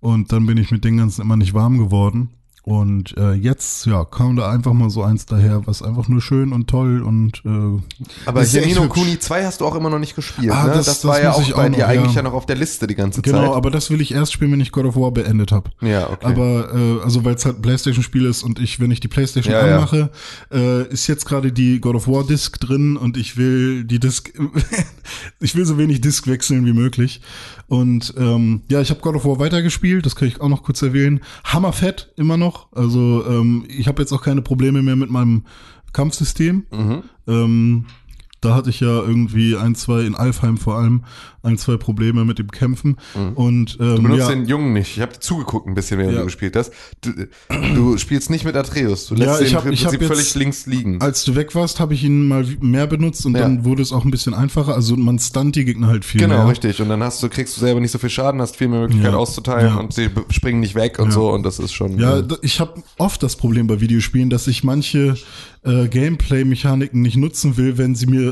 Und 0.00 0.32
dann 0.32 0.46
bin 0.46 0.58
ich 0.58 0.70
mit 0.70 0.84
den 0.84 0.98
ganzen 0.98 1.22
immer 1.22 1.36
nicht 1.36 1.54
warm 1.54 1.78
geworden. 1.78 2.30
Und 2.70 3.16
äh, 3.18 3.32
jetzt, 3.32 3.86
ja, 3.86 4.04
kam 4.04 4.36
da 4.36 4.48
einfach 4.48 4.72
mal 4.72 4.90
so 4.90 5.02
eins 5.02 5.26
daher, 5.26 5.66
was 5.66 5.82
einfach 5.82 6.06
nur 6.06 6.20
schön 6.20 6.52
und 6.52 6.68
toll 6.68 7.02
und 7.02 7.42
äh, 7.44 7.82
Aber 8.26 8.42
ist 8.42 8.52
hier 8.52 8.60
echt 8.60 8.68
Nino 8.68 8.82
hübsch. 8.84 8.94
Kuni 8.94 9.18
2 9.18 9.44
hast 9.44 9.60
du 9.60 9.66
auch 9.66 9.74
immer 9.74 9.90
noch 9.90 9.98
nicht 9.98 10.14
gespielt, 10.14 10.52
Ah, 10.52 10.66
ne? 10.66 10.74
das- 10.74 10.86
Das, 10.86 11.00
das 11.00 11.04
war 11.04 11.20
ja 11.20 11.32
auch 11.32 11.50
bei 11.52 11.66
auch 11.68 11.72
dir 11.74 11.88
eigentlich 11.88 12.12
ja. 12.14 12.18
ja 12.18 12.22
noch 12.22 12.32
auf 12.34 12.46
der 12.46 12.54
Liste 12.54 12.86
die 12.86 12.94
ganze 12.94 13.22
Genau, 13.22 13.48
Zeit. 13.48 13.56
aber 13.56 13.72
das 13.72 13.90
will 13.90 14.00
ich 14.00 14.12
erst 14.14 14.32
spielen, 14.32 14.52
wenn 14.52 14.60
ich 14.60 14.70
God 14.70 14.84
of 14.84 14.94
War 14.94 15.10
beendet 15.10 15.50
habe. 15.50 15.70
Ja, 15.80 16.10
okay. 16.10 16.26
Aber 16.26 16.72
äh, 16.72 17.02
also 17.02 17.24
weil 17.24 17.34
es 17.34 17.44
halt 17.44 17.58
ein 17.58 17.62
PlayStation-Spiel 17.62 18.24
ist 18.26 18.44
und 18.44 18.60
ich, 18.60 18.78
wenn 18.78 18.92
ich 18.92 19.00
die 19.00 19.08
PlayStation 19.08 19.52
Ja, 19.52 19.66
ja. 19.66 19.74
anmache, 19.76 20.10
äh, 20.52 20.84
ist 20.92 21.08
jetzt 21.08 21.26
gerade 21.26 21.50
die 21.50 21.80
God 21.80 21.96
of 21.96 22.06
War 22.06 22.22
Disc 22.24 22.60
drin 22.60 22.96
und 22.96 23.16
ich 23.16 23.36
will 23.36 23.82
die 23.82 23.98
Disc, 23.98 24.30
ich 25.40 25.56
will 25.56 25.64
so 25.66 25.76
wenig 25.76 26.00
Disc 26.00 26.26
wechseln 26.28 26.64
wie 26.66 26.72
möglich. 26.72 27.20
Und 27.66 28.14
ähm, 28.16 28.62
ja, 28.68 28.80
ich 28.80 28.90
habe 28.90 29.00
God 29.00 29.14
of 29.16 29.24
War 29.24 29.38
weitergespielt, 29.40 30.06
das 30.06 30.14
kann 30.16 30.28
ich 30.28 30.40
auch 30.40 30.48
noch 30.48 30.62
kurz 30.62 30.82
erwähnen. 30.82 31.20
Hammerfett 31.44 32.12
immer 32.16 32.36
noch. 32.36 32.59
Also 32.72 33.24
ähm, 33.26 33.64
ich 33.68 33.88
habe 33.88 34.02
jetzt 34.02 34.12
auch 34.12 34.22
keine 34.22 34.42
Probleme 34.42 34.82
mehr 34.82 34.96
mit 34.96 35.10
meinem 35.10 35.44
Kampfsystem. 35.92 36.66
Mhm. 36.70 37.02
Ähm, 37.26 37.86
da 38.40 38.54
hatte 38.54 38.70
ich 38.70 38.80
ja 38.80 38.88
irgendwie 39.02 39.56
ein, 39.56 39.74
zwei, 39.74 40.02
in 40.02 40.14
Alfheim 40.14 40.56
vor 40.56 40.76
allem, 40.76 41.04
ein, 41.42 41.56
zwei 41.58 41.76
Probleme 41.76 42.24
mit 42.24 42.38
dem 42.38 42.50
Kämpfen. 42.50 42.96
Und 43.34 43.76
ähm, 43.80 43.86
Mhm. 43.90 43.96
Du 43.96 44.02
benutzt 44.02 44.20
ja, 44.20 44.34
den 44.34 44.44
Jungen 44.46 44.72
nicht. 44.74 44.96
Ich 44.96 45.00
habe 45.02 45.18
zugeguckt 45.18 45.66
ein 45.66 45.74
bisschen, 45.74 45.98
während 45.98 46.12
Ja. 46.14 46.20
du 46.20 46.24
gespielt 46.26 46.54
hast. 46.56 46.72
Du, 47.00 47.12
du 47.74 47.96
spielst 47.98 48.28
nicht 48.30 48.44
mit 48.44 48.56
Atreus. 48.56 49.06
Du 49.06 49.14
lässt 49.14 49.40
Ja, 49.40 49.46
den 49.46 49.54
hab- 49.56 49.64
im 49.64 49.70
Prinzip 49.74 50.00
jetzt- 50.00 50.06
völlig 50.08 50.34
links 50.34 50.66
liegen. 50.66 51.00
als 51.00 51.24
du 51.24 51.34
weg 51.36 51.54
warst, 51.54 51.80
habe 51.80 51.94
ich 51.94 52.04
ihn 52.04 52.28
mal 52.28 52.46
mehr 52.60 52.86
benutzt 52.86 53.24
und 53.26 53.34
Ja. 53.34 53.40
dann 53.42 53.64
wurde 53.64 53.80
es 53.82 53.92
auch 53.92 54.04
ein 54.04 54.10
bisschen 54.10 54.34
einfacher. 54.34 54.74
Also 54.74 54.96
man 54.96 55.18
stunt 55.18 55.56
die 55.56 55.64
Gegner 55.64 55.86
halt 55.88 56.04
viel 56.04 56.20
Genau, 56.20 56.38
mehr. 56.38 56.48
richtig. 56.48 56.80
Und 56.82 56.88
dann 56.90 57.02
hast 57.02 57.22
du, 57.22 57.28
kriegst 57.30 57.56
du 57.56 57.60
selber 57.60 57.80
nicht 57.80 57.90
so 57.92 57.98
viel 57.98 58.10
Schaden, 58.10 58.40
hast 58.40 58.56
viel 58.56 58.68
mehr 58.68 58.80
Möglichkeit 58.80 59.14
auszuteilen 59.14 59.76
und 59.78 59.92
sie 59.94 60.08
springen 60.30 60.60
nicht 60.60 60.74
weg 60.74 60.98
und 60.98 61.10
so 61.12 61.30
und 61.30 61.42
das 61.42 61.58
ist 61.58 61.72
schon. 61.72 61.98
Ja, 61.98 62.22
ich 62.42 62.60
habe 62.60 62.82
oft 62.98 63.22
das 63.22 63.36
Problem 63.36 63.66
bei 63.66 63.80
Videospielen, 63.80 64.28
dass 64.30 64.46
ich 64.46 64.62
manche 64.64 65.14
äh, 65.62 65.88
Gameplay-Mechaniken 65.88 67.02
nicht 67.02 67.16
nutzen 67.16 67.56
will, 67.56 67.76
wenn 67.78 67.94
sie 67.94 68.06
mir 68.06 68.29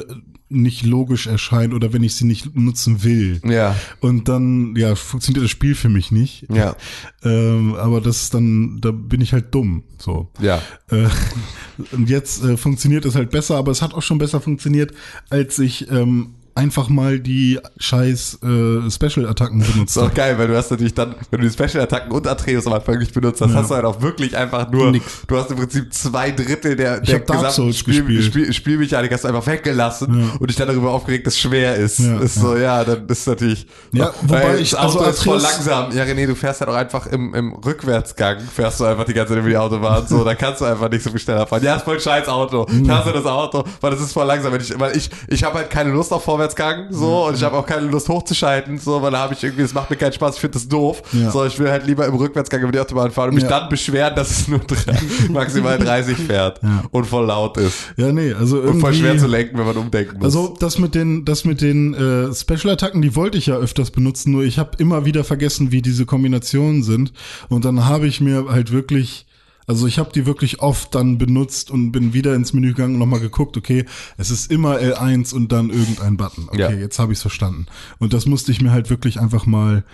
nicht 0.51 0.85
logisch 0.85 1.27
erscheinen 1.27 1.75
oder 1.75 1.93
wenn 1.93 2.03
ich 2.03 2.15
sie 2.15 2.25
nicht 2.25 2.57
nutzen 2.57 3.05
will. 3.05 3.41
ja. 3.45 3.77
Und 4.01 4.29
dann, 4.29 4.75
ja, 4.77 4.95
funktioniert 4.95 5.45
das 5.45 5.51
Spiel 5.51 5.75
für 5.75 5.89
mich 5.89 6.11
nicht. 6.11 6.47
Ja. 6.51 6.77
Ähm, 7.23 7.75
aber 7.75 8.01
das 8.01 8.23
ist 8.23 8.35
dann, 8.35 8.79
da 8.81 8.91
bin 8.91 9.21
ich 9.21 9.33
halt 9.33 9.55
dumm. 9.55 9.83
So. 9.99 10.31
Ja. 10.41 10.63
Äh, 10.91 11.09
und 11.93 12.09
jetzt 12.09 12.43
äh, 12.43 12.57
funktioniert 12.57 13.05
es 13.05 13.15
halt 13.15 13.31
besser, 13.31 13.57
aber 13.57 13.73
es 13.73 13.83
hat 13.83 13.93
auch 13.95 14.03
schon 14.03 14.19
besser 14.19 14.41
funktioniert, 14.41 14.93
als 15.29 15.59
ich 15.59 15.91
ähm, 15.91 16.35
einfach 16.59 16.89
mal 16.89 17.21
die 17.21 17.59
scheiß 17.79 18.41
äh, 18.43 18.91
Special-Attacken 18.91 19.61
benutzt 19.61 19.97
Ist 19.97 20.03
auch 20.03 20.13
geil, 20.13 20.37
weil 20.39 20.49
du 20.49 20.57
hast 20.57 20.71
natürlich 20.71 20.93
dann, 20.95 21.15
wenn 21.31 21.41
du 21.41 21.49
die 21.49 21.53
Special-Attacken 21.53 22.11
und 22.13 22.27
Atreus 22.27 22.67
am 22.67 22.73
Anfang 22.75 22.99
nicht 22.99 23.15
benutzt 23.15 23.41
hast, 23.41 23.51
Ja. 23.53 23.57
hast 23.57 23.71
du 23.71 23.75
halt 23.77 23.85
auch 23.85 24.03
wirklich 24.03 24.37
einfach 24.37 24.71
nur, 24.71 24.91
Nix. 24.91 25.05
du 25.27 25.37
hast 25.37 25.51
im 25.51 25.57
Prinzip 25.59 25.93
zwei 25.95 26.31
Drittel 26.33 26.77
der, 26.77 27.01
der 27.01 27.51
Souls 27.51 27.79
Spiel. 27.79 28.23
Spiel, 28.23 28.53
Spielmechanik 28.53 29.13
hast 29.13 29.25
du 29.25 29.29
einfach 29.29 29.47
weggelassen 29.47 30.21
Ja. 30.21 30.27
und 30.39 30.51
dich 30.51 30.57
dann 30.57 30.69
darüber 30.69 30.91
aufgeregt, 30.91 31.27
dass 31.27 31.35
es 31.35 31.41
schwer 31.41 31.77
ist. 31.77 32.01
Ja, 32.01 32.19
ist 32.19 32.35
so, 32.35 32.57
ja, 32.57 32.85
dann 32.85 33.07
ist 33.07 33.27
natürlich, 33.27 33.67
Ja, 33.93 34.13
wobei 34.23 34.59
ich- 34.59 34.71
das 34.71 34.81
Auto 34.81 34.99
also 34.99 35.11
ist 35.11 35.23
voll 35.23 35.41
langsam. 35.41 35.93
Ja, 35.93 36.03
René, 36.05 36.27
du 36.27 36.35
fährst 36.35 36.61
halt 36.61 36.71
auch 36.71 36.75
einfach 36.75 37.07
im, 37.07 37.35
im 37.35 37.53
Rückwärtsgang, 37.55 38.39
fährst 38.41 38.81
du 38.81 38.85
einfach 38.85 39.05
die 39.05 39.15
ganze 39.15 39.33
Zeit 39.35 39.41
über 39.41 39.49
die 39.49 39.57
Autobahn, 39.57 40.07
so, 40.07 40.25
da 40.25 40.35
kannst 40.35 40.61
du 40.61 40.65
einfach 40.65 40.91
nicht 40.91 41.03
so 41.05 41.11
viel 41.11 41.21
schneller 41.21 41.47
fahren. 41.47 41.63
Ja, 41.63 41.77
ist 41.77 41.85
voll 41.85 41.95
ein 41.95 42.01
scheiß 42.01 42.29
Auto. 42.29 42.67
Ich 42.83 42.89
hasse 42.89 43.13
das 43.13 43.25
Auto, 43.27 43.65
weil 43.81 43.91
das 43.93 44.01
ist 44.01 44.13
voll 44.13 44.27
langsam. 44.27 44.55
Ich, 44.57 44.79
weil 44.79 44.97
ich, 44.97 45.09
ich 45.29 45.45
habe 45.45 45.59
halt 45.59 45.71
keine 45.71 45.91
Lust 45.93 46.13
auf 46.13 46.25
Vorwärtsgang, 46.57 46.87
so, 46.91 47.27
und 47.27 47.35
ich 47.37 47.43
habe 47.43 47.57
auch 47.57 47.67
keine 47.67 47.87
Lust 47.87 48.09
hochzuschalten, 48.09 48.79
so, 48.79 49.01
weil 49.03 49.11
da 49.11 49.19
habe 49.19 49.35
ich 49.35 49.43
irgendwie, 49.43 49.63
es 49.63 49.75
macht 49.75 49.91
mir 49.91 49.97
keinen 49.97 50.13
Spaß, 50.13 50.37
ich 50.37 50.41
finde 50.41 50.55
das 50.55 50.69
doof. 50.69 51.03
Ja. 51.13 51.31
So, 51.31 51.45
ich 51.45 51.59
will 51.59 51.71
halt 51.71 51.87
lieber 51.87 52.07
im 52.07 52.15
Rückwärtsgang 52.15 52.63
über 52.63 52.73
die 52.73 52.81
Autobahn 52.81 53.11
fahren 53.11 53.31
und 53.31 53.35
mich 53.37 53.45
Ja. 53.45 53.51
dann 53.61 53.69
beschweren, 53.69 54.15
dass 54.15 54.31
es 54.31 54.49
nur 54.49 54.61
drei, 54.61 54.99
maximal 55.31 55.79
30 55.79 56.17
fährt 56.17 56.61
Ja. 56.63 56.85
und 56.91 57.05
voll 57.07 57.27
laut 57.27 57.57
ist. 57.59 57.93
Ja, 57.97 58.13
nee, 58.13 58.33
also 58.33 58.59
Und 58.59 58.65
irgendwie. 58.65 58.81
voll 58.81 58.95
schwer 58.95 59.19
zu 59.19 59.27
lenken, 59.27 59.59
wenn 59.59 59.67
man 59.67 59.77
umdenken 59.77 60.17
muss. 60.17 60.25
Also 60.25 60.55
das 60.59 60.79
mit 60.79 60.95
den, 60.95 61.25
das 61.25 61.45
mit 61.45 61.61
den 61.61 61.95
äh, 61.95 62.35
Special-Attacken, 62.35 63.03
die 63.03 63.15
wollte 63.17 63.39
ich 63.39 63.47
ja 63.47 63.57
öfters 63.57 63.91
benutzen, 63.91 64.33
nur 64.33 64.43
ich 64.45 64.59
habe 64.59 64.71
immer 64.79 65.05
wieder 65.05 65.25
vergessen, 65.25 65.73
wie 65.73 65.83
diese 65.83 66.07
Kombinationen 66.07 66.83
sind. 66.83 67.13
Und 67.49 67.65
dann 67.65 67.87
habe 67.87 68.07
ich 68.07 68.21
mir 68.21 68.47
halt 68.51 68.73
wirklich, 68.73 69.27
also 69.69 69.87
ich 69.87 69.99
habe 69.99 70.11
die 70.12 70.27
wirklich 70.27 70.61
oft 70.61 70.95
dann 70.95 71.19
benutzt 71.19 71.71
und 71.71 71.93
bin 71.93 72.12
wieder 72.14 72.35
ins 72.35 72.53
Menü 72.53 72.69
gegangen 72.69 72.95
und 72.95 72.99
nochmal 73.01 73.21
geguckt, 73.21 73.57
okay, 73.57 73.85
es 74.16 74.31
ist 74.31 74.51
immer 74.51 74.79
L1 74.79 75.33
und 75.35 75.53
dann 75.53 75.71
irgendein 75.71 76.16
Button. 76.16 76.49
Okay, 76.49 76.59
Ja. 76.61 76.71
jetzt 76.73 76.99
habe 76.99 77.12
ich 77.12 77.19
es 77.19 77.23
verstanden. 77.23 77.66
Und 77.99 78.12
das 78.12 78.27
musste 78.27 78.51
ich 78.51 78.61
mir 78.61 78.73
halt 78.73 78.91
wirklich 78.91 79.21
einfach 79.21 79.47
mal 79.47 79.85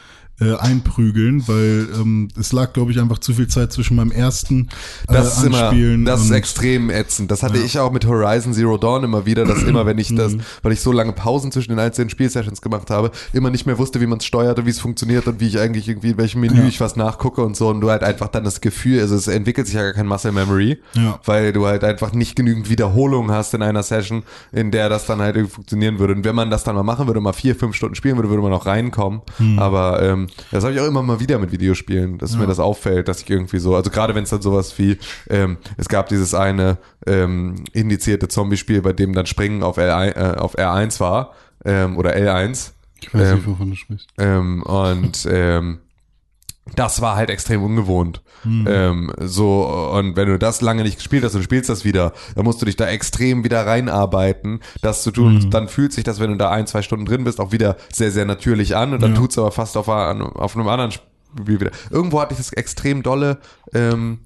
äh, 0.41 0.55
einprügeln, 0.57 1.47
weil 1.47 1.87
ähm, 1.95 2.28
es 2.39 2.53
lag, 2.53 2.72
glaube 2.72 2.91
ich, 2.91 2.99
einfach 3.01 3.18
zu 3.18 3.32
viel 3.35 3.47
Zeit 3.47 3.72
zwischen 3.72 3.97
meinem 3.97 4.11
ersten 4.11 4.68
äh, 5.09 5.12
Das 5.12 5.39
ist 5.39 5.45
immer, 5.45 5.68
Anspielen 5.68 6.05
das 6.05 6.22
ist 6.24 6.30
extrem 6.32 6.91
ätzend. 6.91 7.30
Das 7.30 7.43
hatte 7.45 7.59
ich 7.59 7.78
auch 7.78 7.93
mit 7.93 8.05
Horizon 8.07 8.53
Zero 8.53 8.76
Dawn 8.76 9.05
immer 9.05 9.26
wieder, 9.26 9.45
dass 9.45 9.62
immer, 9.62 9.87
wenn 9.87 9.99
ich 9.99 10.11
Mhm. 10.11 10.16
das, 10.16 10.37
weil 10.62 10.72
ich 10.72 10.80
so 10.80 10.91
lange 10.93 11.12
Pausen 11.12 11.53
zwischen 11.53 11.70
den 11.70 11.78
einzelnen 11.78 12.11
Spielsessions 12.11 12.61
gemacht 12.62 12.91
habe, 12.91 13.11
immer 13.32 13.51
nicht 13.51 13.64
mehr 13.66 13.78
wusste, 13.78 14.01
wie 14.01 14.07
man 14.07 14.18
es 14.18 14.24
steuert 14.24 14.59
und 14.59 14.66
wie 14.66 14.70
es 14.70 14.80
funktioniert 14.80 15.26
und 15.28 15.39
wie 15.41 15.47
ich 15.47 15.59
eigentlich 15.61 15.89
irgendwie, 15.89 16.11
in 16.11 16.18
welchem 16.18 16.41
Menü 16.41 16.62
Ja. 16.62 16.66
ich 16.66 16.80
was 16.80 16.97
nachgucke 16.97 17.43
und 17.43 17.57
so 17.57 17.68
und 17.68 17.80
du 17.80 17.91
halt 17.91 18.03
einfach 18.03 18.28
dann 18.28 18.43
das 18.45 18.61
Gefühl, 18.61 19.01
also 19.01 19.14
es 19.14 19.28
entwickelt 19.28 19.66
sich 19.68 19.76
ja 19.76 19.82
gar 19.82 19.93
kein 19.93 20.07
Muscle 20.07 20.32
Memory, 20.32 20.78
Ja. 20.95 21.20
weil 21.24 21.53
du 21.53 21.64
halt 21.66 21.85
einfach 21.85 22.12
nicht 22.12 22.35
genügend 22.37 22.68
Wiederholungen 22.68 23.30
hast 23.30 23.55
in 23.55 23.62
einer 23.62 23.82
Session, 23.85 24.24
in 24.53 24.70
der 24.72 24.89
das 24.89 25.07
dann 25.07 25.20
halt 25.20 25.37
irgendwie 25.37 25.55
funktionieren 25.55 25.99
würde. 26.01 26.14
Und 26.14 26.24
wenn 26.24 26.35
man 26.35 26.51
das 26.51 26.64
dann 26.64 26.74
mal 26.74 26.82
machen 26.82 27.07
würde, 27.07 27.20
mal 27.20 27.32
vier, 27.32 27.55
fünf 27.55 27.76
Stunden 27.76 27.95
spielen 27.95 28.16
würde, 28.16 28.28
würde 28.30 28.43
man 28.43 28.53
auch 28.53 28.66
reinkommen. 28.66 29.20
Hm. 29.39 29.59
Aber 29.59 30.03
ähm, 30.03 30.24
das 30.51 30.64
habe 30.64 30.75
ich 30.75 30.81
auch 30.81 30.87
immer 30.87 31.03
mal 31.03 31.20
wieder 31.20 31.39
mit 31.39 31.53
Videospielen, 31.53 32.18
dass 32.18 32.37
mir 32.37 32.47
das 32.47 32.59
auffällt, 32.59 33.09
dass 33.09 33.22
ich 33.22 33.31
irgendwie 33.31 33.59
so, 33.59 33.75
also 33.75 33.91
gerade 33.91 34.14
wenn 34.14 34.25
es 34.25 34.31
dann 34.31 34.43
sowas 34.43 34.79
wie, 34.79 34.99
ähm, 35.29 35.59
es 35.77 35.89
gab 35.89 36.09
dieses 36.09 36.35
eine 36.35 36.79
ähm, 37.07 37.57
indizierte 37.72 38.29
Zombie-Spiel, 38.29 38.83
bei 38.83 38.93
dem 38.93 39.12
dann 39.12 39.27
Springen 39.27 39.62
auf, 39.62 39.79
L1, 39.79 40.16
äh, 40.16 40.37
auf 40.39 40.57
R1 40.57 41.01
war 41.01 41.35
ähm, 41.64 41.97
oder 41.97 42.16
L1. 42.16 42.72
Ich 43.01 43.12
weiß 43.12 43.29
ähm, 43.31 43.35
nicht, 43.37 43.47
wovon 43.47 43.70
du 43.70 43.77
sprichst. 43.77 44.09
Ähm, 44.18 44.62
und 44.62 45.29
ähm, 45.31 45.79
das 46.77 47.01
war 47.03 47.17
halt 47.17 47.31
extrem 47.31 47.62
ungewohnt. 47.62 48.23
Ähm, 48.47 49.11
so, 49.21 49.65
und 49.95 50.17
wenn 50.17 50.29
du 50.29 50.39
das 50.39 50.61
lange 50.61 50.83
nicht 50.83 50.97
gespielt 50.97 51.25
hast 51.25 51.35
und 51.35 51.41
du 51.41 51.45
spielst 51.45 51.71
das 51.71 51.85
wieder, 51.85 52.12
dann 52.35 52.45
musst 52.45 52.61
du 52.61 52.67
dich 52.67 52.77
da 52.77 52.87
extrem 52.89 53.43
wieder 53.45 53.67
reinarbeiten, 53.67 54.61
das 54.83 55.03
zu 55.03 55.11
tun. 55.11 55.37
Und 55.37 55.55
dann 55.55 55.69
fühlt 55.69 55.93
sich 55.93 56.05
das, 56.05 56.21
wenn 56.21 56.31
du 56.31 56.37
da 56.37 56.51
ein, 56.51 56.67
zwei 56.67 56.83
Stunden 56.83 57.07
drin 57.07 57.25
bist, 57.25 57.41
auch 57.41 57.53
wieder 57.53 57.77
sehr, 57.93 58.11
sehr 58.11 58.25
natürlich 58.27 58.77
an. 58.77 58.93
Und 58.93 59.03
dann 59.03 59.12
Ja. 59.15 59.19
tut's 59.21 59.39
aber 59.39 59.51
fast 59.51 59.77
auf, 59.77 59.89
auf 59.89 60.57
einem 60.57 60.69
anderen 60.69 60.91
Spiel 60.93 61.61
wieder. 61.61 61.71
Irgendwo 61.91 62.21
hatte 62.21 62.33
ich 62.33 62.39
das 62.39 62.53
extrem 62.53 63.03
dolle. 63.03 63.39
Ähm, 63.73 64.21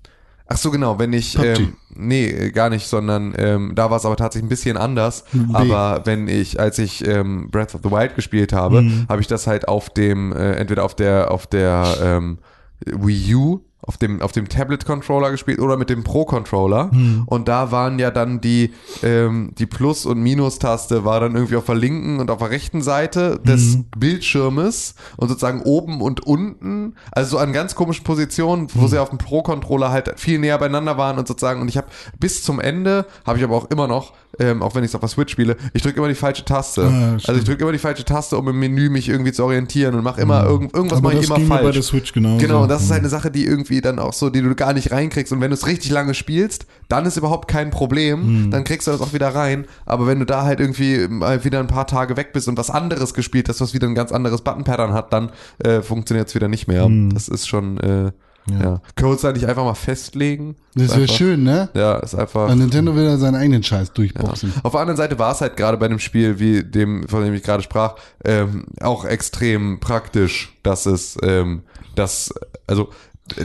ach 0.49 0.57
so, 0.57 0.71
genau, 0.71 0.99
wenn 0.99 1.13
ich. 1.13 1.35
PUBG. 1.37 1.47
Ähm, 1.61 1.73
nee, 1.95 2.51
gar 2.51 2.71
nicht, 2.71 2.87
sondern 2.87 3.35
ähm, 3.39 3.73
da 3.75 3.91
war 3.91 3.97
es 3.99 4.05
aber 4.05 4.17
tatsächlich 4.17 4.47
ein 4.47 4.49
bisschen 4.51 4.77
anders. 4.77 5.25
Nee. 5.33 5.45
Aber 5.53 6.03
wenn 6.05 6.27
ich, 6.29 6.59
als 6.59 6.79
ich 6.79 7.07
ähm, 7.07 7.51
Breath 7.51 7.75
of 7.75 7.83
the 7.85 7.91
Wild 7.91 8.15
gespielt 8.17 8.53
habe, 8.53 8.83
Mhm. 8.83 9.07
habe 9.09 9.21
ich 9.21 9.27
das 9.27 9.47
halt 9.47 9.69
auf 9.69 9.91
dem, 9.91 10.33
äh, 10.33 10.53
entweder 10.55 10.85
auf 10.85 10.95
der, 10.95 11.31
auf 11.31 11.47
der 11.47 11.95
ähm, 12.03 12.39
Wii 12.85 13.35
U, 13.35 13.61
auf 13.89 13.97
dem, 13.97 14.21
auf 14.21 14.33
dem 14.33 14.49
Tablet-Controller 14.51 15.31
gespielt 15.31 15.61
oder 15.61 15.79
mit 15.79 15.89
dem 15.89 16.05
Pro-Controller. 16.05 16.91
Mhm. 16.93 17.23
Und 17.25 17.49
da 17.49 17.73
waren 17.73 17.99
ja 17.99 18.11
dann 18.11 18.41
die, 18.43 18.75
ähm, 19.03 19.53
die 19.59 19.65
Plus- 19.65 20.05
und 20.05 20.21
Minus-Taste 20.21 21.07
war 21.07 21.21
dann 21.21 21.35
irgendwie 21.35 21.57
auf 21.57 21.65
der 21.65 21.75
linken 21.75 22.21
und 22.21 22.31
auf 22.31 22.39
der 22.39 22.51
rechten 22.51 22.83
Seite 22.83 23.41
des 23.41 23.77
Mhm. 23.79 23.85
Bildschirmes 23.97 24.95
und 25.17 25.29
sozusagen 25.29 25.63
oben 25.63 26.03
und 26.03 26.21
unten, 26.27 26.95
also 27.13 27.31
so 27.31 27.39
an 27.39 27.55
ganz 27.55 27.75
komischen 27.75 28.05
Positionen, 28.05 28.69
wo 28.75 28.83
Mhm. 28.83 28.89
sie 28.89 28.99
auf 29.01 29.09
dem 29.09 29.17
Pro-Controller 29.19 29.91
halt 29.91 30.21
viel 30.21 30.39
näher 30.39 30.59
beieinander 30.59 30.99
waren 30.99 31.19
und 31.19 31.27
sozusagen, 31.27 31.63
und 31.63 31.69
ich 31.69 31.79
habe 31.79 31.87
bis 32.21 32.43
zum 32.43 32.61
Ende, 32.61 33.07
habe 33.27 33.39
ich 33.39 33.45
aber 33.45 33.57
auch 33.57 33.71
immer 33.71 33.89
noch, 33.89 34.13
ähm, 34.39 34.63
auch 34.63 34.75
wenn 34.75 34.85
ich 34.85 34.91
es 34.91 34.95
auf 34.95 35.01
der 35.01 35.09
Switch 35.09 35.33
spiele, 35.33 35.57
ich 35.73 35.83
drücke 35.83 35.99
immer 35.99 36.09
die 36.09 36.15
falsche 36.15 36.45
Taste. 36.45 36.83
Ah, 36.83 37.13
also 37.27 37.35
ich 37.35 37.45
drücke 37.45 37.63
immer 37.63 37.73
die 37.73 37.79
falsche 37.79 38.05
Taste, 38.05 38.37
um 38.37 38.49
im 38.49 38.59
Menü 38.59 38.89
mich 38.91 39.09
irgendwie 39.09 39.33
zu 39.33 39.45
orientieren 39.45 39.95
und 39.95 40.05
mache 40.05 40.21
immer 40.21 40.45
irgend, 40.45 40.75
irgendwas 40.75 40.99
Mhm. 41.01 41.05
Mache 41.05 41.19
ich 41.19 41.27
immer 41.27 41.41
falsch. 41.41 41.63
bei 41.63 41.71
der 41.73 41.83
Switch 41.83 42.13
genauso. 42.13 42.39
Genau, 42.39 42.63
und 42.63 42.69
das 42.69 42.83
ist 42.83 42.89
Mhm. 42.89 42.93
halt 42.93 43.01
eine 43.01 43.09
Sache, 43.09 43.31
die 43.31 43.45
irgendwie 43.45 43.81
dann 43.81 43.99
auch 43.99 44.13
so, 44.13 44.31
die 44.31 44.41
du 44.43 44.55
gar 44.55 44.73
nicht 44.73 44.91
reinkriegst. 44.93 45.33
Und 45.33 45.41
wenn 45.41 45.51
du 45.51 45.55
es 45.55 45.67
richtig 45.67 45.91
lange 45.91 46.15
spielst, 46.15 46.67
dann 46.89 47.05
ist 47.07 47.17
überhaupt 47.17 47.49
kein 47.49 47.71
Problem. 47.71 48.47
Mhm. 48.47 48.51
Dann 48.51 48.65
kriegst 48.65 48.87
du 48.87 48.91
das 48.93 49.01
auch 49.01 49.13
wieder 49.13 49.35
rein. 49.35 49.67
Aber 49.87 50.07
wenn 50.07 50.19
du 50.19 50.25
da 50.27 50.45
halt 50.45 50.61
irgendwie 50.61 51.07
mal 51.09 51.45
wieder 51.45 51.61
ein 51.61 51.67
paar 51.67 51.87
Tage 51.87 52.17
weg 52.17 52.33
bist 52.33 52.49
und 52.49 52.57
was 52.59 52.71
anderes 52.71 53.15
gespielt 53.15 53.49
hast, 53.49 53.61
was 53.61 53.75
wieder 53.75 53.87
ein 53.89 53.95
ganz 53.95 54.13
anderes 54.13 54.43
Button-Pattern 54.43 54.93
hat, 54.93 55.13
dann 55.13 55.31
äh, 55.65 55.83
funktioniert 55.83 56.29
es 56.29 56.35
wieder 56.35 56.49
nicht 56.49 56.69
mehr. 56.69 56.89
Das 57.13 57.29
ist 57.29 57.47
schon, 57.49 57.79
äh, 57.79 58.13
ja. 58.51 58.81
Können 58.95 59.09
wir 59.09 59.13
uns 59.13 59.21
da 59.23 59.33
nicht 59.33 59.47
einfach 59.47 59.65
mal 59.65 59.75
festlegen? 59.75 60.57
Das 60.75 60.97
wäre 60.97 61.09
schön, 61.09 61.43
ne? 61.43 61.69
Ja, 61.75 61.97
ist 61.99 62.15
einfach. 62.15 62.49
Und 62.49 62.59
Nintendo 62.59 62.95
will 62.95 63.05
da 63.05 63.17
seinen 63.17 63.35
eigenen 63.35 63.63
Scheiß 63.63 63.93
durchboxen. 63.93 64.53
Auf 64.63 64.73
der 64.73 64.81
anderen 64.81 64.97
Seite 64.97 65.19
war 65.19 65.33
es 65.33 65.41
halt 65.41 65.57
gerade 65.57 65.77
bei 65.77 65.87
einem 65.87 65.99
Spiel 65.99 66.39
wie 66.39 66.63
dem, 66.63 67.09
von 67.09 67.25
dem 67.25 67.35
ich 67.35 67.43
gerade 67.43 67.63
sprach, 67.63 67.97
ähm, 68.25 68.67
auch 68.81 69.05
extrem 69.05 69.81
praktisch, 69.81 70.57
dass 70.63 70.87
es, 70.87 71.19
ähm, 71.23 71.63
dass, 71.95 72.33
also 72.67 72.91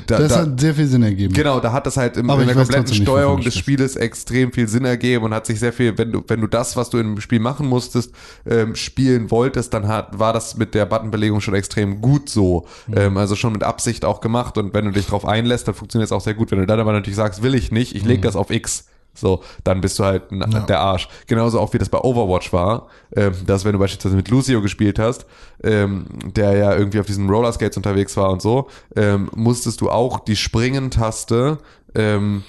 da, 0.07 0.17
Das 0.19 0.33
da, 0.33 0.39
hat 0.41 0.59
sehr 0.59 0.73
viel 0.73 0.87
Sinn 0.87 1.03
ergeben. 1.03 1.33
Genau, 1.33 1.59
da 1.59 1.71
hat 1.71 1.85
das 1.85 1.97
halt 1.97 2.17
im, 2.17 2.29
in 2.29 2.45
der 2.45 2.55
kompletten 2.55 2.85
nicht, 2.85 3.03
Steuerung 3.03 3.41
des 3.41 3.55
Spieles 3.57 3.95
extrem 3.95 4.51
viel 4.51 4.67
Sinn 4.67 4.85
ergeben 4.85 5.25
und 5.25 5.33
hat 5.33 5.45
sich 5.45 5.59
sehr 5.59 5.73
viel, 5.73 5.97
wenn 5.97 6.11
du, 6.11 6.23
wenn 6.27 6.41
du 6.41 6.47
das, 6.47 6.75
was 6.75 6.89
du 6.89 6.97
im 6.97 7.19
Spiel 7.21 7.39
machen 7.39 7.67
musstest, 7.67 8.11
ähm, 8.45 8.75
spielen 8.75 9.31
wolltest, 9.31 9.73
dann 9.73 9.87
hat, 9.87 10.17
war 10.19 10.33
das 10.33 10.57
mit 10.57 10.73
der 10.73 10.85
Buttonbelegung 10.85 11.41
schon 11.41 11.53
extrem 11.55 12.01
gut 12.01 12.29
so. 12.29 12.65
Mhm. 12.87 12.93
Ähm, 12.97 13.17
also 13.17 13.35
schon 13.35 13.53
mit 13.53 13.63
Absicht 13.63 14.05
auch 14.05 14.21
gemacht 14.21 14.57
und 14.57 14.73
wenn 14.73 14.85
du 14.85 14.91
dich 14.91 15.07
drauf 15.07 15.25
einlässt, 15.25 15.67
dann 15.67 15.75
funktioniert 15.75 16.07
es 16.07 16.11
auch 16.11 16.21
sehr 16.21 16.33
gut. 16.33 16.51
Wenn 16.51 16.59
du 16.59 16.65
dann 16.67 16.79
aber 16.79 16.93
natürlich 16.93 17.17
sagst, 17.17 17.43
will 17.43 17.55
ich 17.55 17.71
nicht, 17.71 17.95
ich 17.95 18.05
leg 18.05 18.19
Mhm. 18.19 18.23
das 18.23 18.35
auf 18.35 18.49
X. 18.49 18.85
So, 19.13 19.43
dann 19.63 19.81
bist 19.81 19.99
du 19.99 20.03
halt 20.03 20.31
ein, 20.31 20.65
der 20.67 20.79
Arsch. 20.79 21.07
Genauso 21.27 21.59
auch 21.59 21.73
wie 21.73 21.77
das 21.77 21.89
bei 21.89 21.99
Overwatch 21.99 22.51
war, 22.51 22.87
ähm, 23.15 23.33
dass 23.45 23.63
wenn 23.63 23.73
du 23.73 23.79
beispielsweise 23.79 24.15
mit 24.15 24.29
Lucio 24.29 24.61
gespielt 24.61 24.97
hast, 24.97 25.25
ähm, 25.63 26.05
der 26.35 26.57
ja 26.57 26.75
irgendwie 26.75 26.99
auf 26.99 27.05
diesen 27.05 27.29
Rollerskates 27.29 27.77
unterwegs 27.77 28.17
war 28.17 28.31
und 28.31 28.41
so, 28.41 28.69
ähm, 28.95 29.29
musstest 29.35 29.81
du 29.81 29.89
auch 29.89 30.19
die 30.19 30.35
Springen-Taste 30.35 31.59
ähm, 31.95 32.43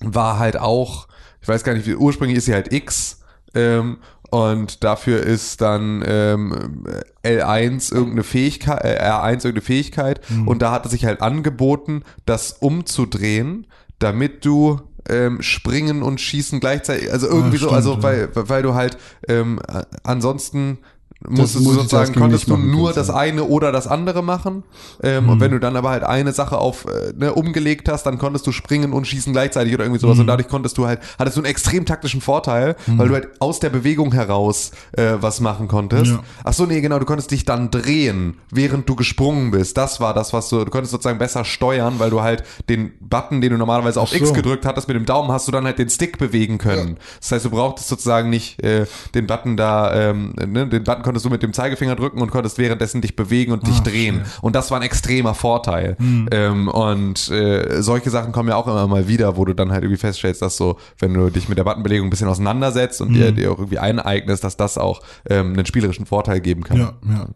war 0.00 0.38
halt 0.38 0.58
auch, 0.58 1.06
ich 1.40 1.48
weiß 1.48 1.64
gar 1.64 1.74
nicht, 1.74 1.86
wie 1.86 1.94
ursprünglich 1.94 2.38
ist 2.38 2.46
sie 2.46 2.54
halt 2.54 2.72
X 2.72 3.20
ähm, 3.54 3.98
und 4.30 4.84
dafür 4.84 5.22
ist 5.22 5.60
dann 5.60 6.04
ähm, 6.06 6.84
L1 7.24 7.92
irgendeine 7.92 8.24
Fähigkeit, 8.24 8.84
äh, 8.84 9.00
R1 9.00 9.44
irgendeine 9.44 9.62
Fähigkeit. 9.62 10.20
Und 10.44 10.60
da 10.60 10.70
hat 10.70 10.84
es 10.84 10.92
sich 10.92 11.06
halt 11.06 11.22
angeboten, 11.22 12.02
das 12.26 12.52
umzudrehen, 12.52 13.66
damit 13.98 14.44
du 14.44 14.80
ähm, 15.08 15.42
springen 15.42 16.02
und 16.02 16.20
schießen 16.20 16.60
gleichzeitig, 16.60 17.10
also 17.12 17.26
irgendwie 17.28 17.56
Ah, 17.56 17.60
so, 17.60 17.66
stimmt, 17.66 17.72
also 17.72 17.94
ja. 17.94 18.02
weil, 18.02 18.28
weil 18.34 18.62
du 18.62 18.74
halt 18.74 18.98
ähm, 19.28 19.60
ansonsten 20.02 20.78
musstest 21.26 21.64
du 21.64 21.72
sozusagen, 21.72 22.14
konntest 22.14 22.48
du 22.48 22.56
nur 22.56 22.92
das 22.92 23.08
ja. 23.08 23.14
eine 23.14 23.44
oder 23.44 23.72
das 23.72 23.86
andere 23.86 24.22
machen. 24.22 24.64
Ähm, 25.02 25.28
Mhm. 25.28 25.34
Und 25.34 25.40
wenn 25.40 25.50
du 25.50 25.60
dann 25.60 25.76
aber 25.76 25.90
halt 25.90 26.04
eine 26.04 26.32
Sache 26.32 26.58
auf 26.58 26.86
äh, 26.86 27.12
ne, 27.16 27.32
umgelegt 27.32 27.88
hast, 27.88 28.04
dann 28.04 28.18
konntest 28.18 28.46
du 28.46 28.52
springen 28.52 28.92
und 28.92 29.06
schießen 29.06 29.32
gleichzeitig 29.32 29.74
oder 29.74 29.84
irgendwie 29.84 30.00
sowas. 30.00 30.16
Mhm. 30.16 30.22
Und 30.22 30.26
dadurch 30.28 30.48
konntest 30.48 30.78
du 30.78 30.86
halt, 30.86 31.00
hattest 31.18 31.36
du 31.36 31.40
einen 31.40 31.50
extrem 31.50 31.84
taktischen 31.84 32.20
Vorteil, 32.20 32.76
weil 32.86 33.08
du 33.08 33.14
halt 33.14 33.28
aus 33.40 33.60
der 33.60 33.70
Bewegung 33.70 34.12
heraus 34.12 34.72
äh, 34.92 35.14
was 35.20 35.40
machen 35.40 35.68
konntest. 35.68 36.12
Ja. 36.12 36.22
Ach 36.44 36.52
so, 36.52 36.66
nee, 36.66 36.80
genau, 36.80 36.98
du 36.98 37.04
konntest 37.04 37.30
dich 37.30 37.44
dann 37.44 37.70
drehen, 37.70 38.38
während 38.50 38.88
du 38.88 38.96
gesprungen 38.96 39.50
bist. 39.50 39.76
Das 39.76 40.00
war 40.00 40.14
das, 40.14 40.32
was 40.32 40.48
du, 40.48 40.64
du 40.64 40.70
konntest 40.70 40.92
sozusagen 40.92 41.18
besser 41.18 41.44
steuern, 41.44 41.94
weil 41.98 42.10
du 42.10 42.22
halt 42.22 42.44
den 42.68 42.92
Button, 43.00 43.40
den 43.40 43.50
du 43.50 43.58
normalerweise 43.58 44.00
auf 44.00 44.10
so. 44.10 44.16
X 44.16 44.32
gedrückt 44.32 44.64
hattest, 44.66 44.88
mit 44.88 44.96
dem 44.96 45.06
Daumen 45.06 45.30
hast 45.30 45.48
du 45.48 45.52
dann 45.52 45.64
halt 45.64 45.78
den 45.78 45.90
Stick 45.90 46.18
bewegen 46.18 46.58
können. 46.58 46.98
Das 47.20 47.32
heißt, 47.32 47.44
du 47.44 47.50
brauchtest 47.50 47.88
sozusagen 47.88 48.30
nicht 48.30 48.62
äh, 48.62 48.86
den 49.14 49.26
Button 49.26 49.56
da, 49.56 50.10
ähm, 50.10 50.34
ne, 50.34 50.66
den 50.66 50.84
Button 50.84 51.02
konntest 51.08 51.24
du 51.24 51.30
mit 51.30 51.42
dem 51.42 51.54
Zeigefinger 51.54 51.96
drücken 51.96 52.20
und 52.20 52.30
konntest 52.30 52.58
währenddessen 52.58 53.00
dich 53.00 53.16
bewegen 53.16 53.52
und 53.52 53.66
dich 53.66 53.80
drehen. 53.80 54.24
Und 54.42 54.54
das 54.54 54.70
war 54.70 54.78
ein 54.78 54.82
extremer 54.82 55.32
Vorteil. 55.32 55.96
Ähm, 56.30 56.68
und 56.68 57.30
äh, 57.30 57.80
solche 57.80 58.10
Sachen 58.10 58.32
kommen 58.32 58.50
ja 58.50 58.56
auch 58.56 58.66
immer 58.66 58.86
mal 58.86 59.08
wieder, 59.08 59.38
wo 59.38 59.46
du 59.46 59.54
dann 59.54 59.72
halt 59.72 59.84
irgendwie 59.84 59.98
feststellst, 59.98 60.42
dass 60.42 60.58
so, 60.58 60.76
wenn 60.98 61.14
du 61.14 61.30
dich 61.30 61.48
mit 61.48 61.56
der 61.56 61.64
Buttonbelegung 61.64 62.08
ein 62.08 62.10
bisschen 62.10 62.28
auseinandersetzt 62.28 63.00
und 63.00 63.14
dir, 63.14 63.32
dir 63.32 63.50
auch 63.50 63.58
irgendwie 63.58 63.78
eineignest, 63.78 64.44
dass 64.44 64.58
das 64.58 64.76
auch 64.76 65.00
ähm, 65.30 65.54
einen 65.54 65.64
spielerischen 65.64 66.04
Vorteil 66.04 66.40
geben 66.40 66.62
kann. 66.62 66.76
Ja, 66.76 66.92
ja. 67.08 67.28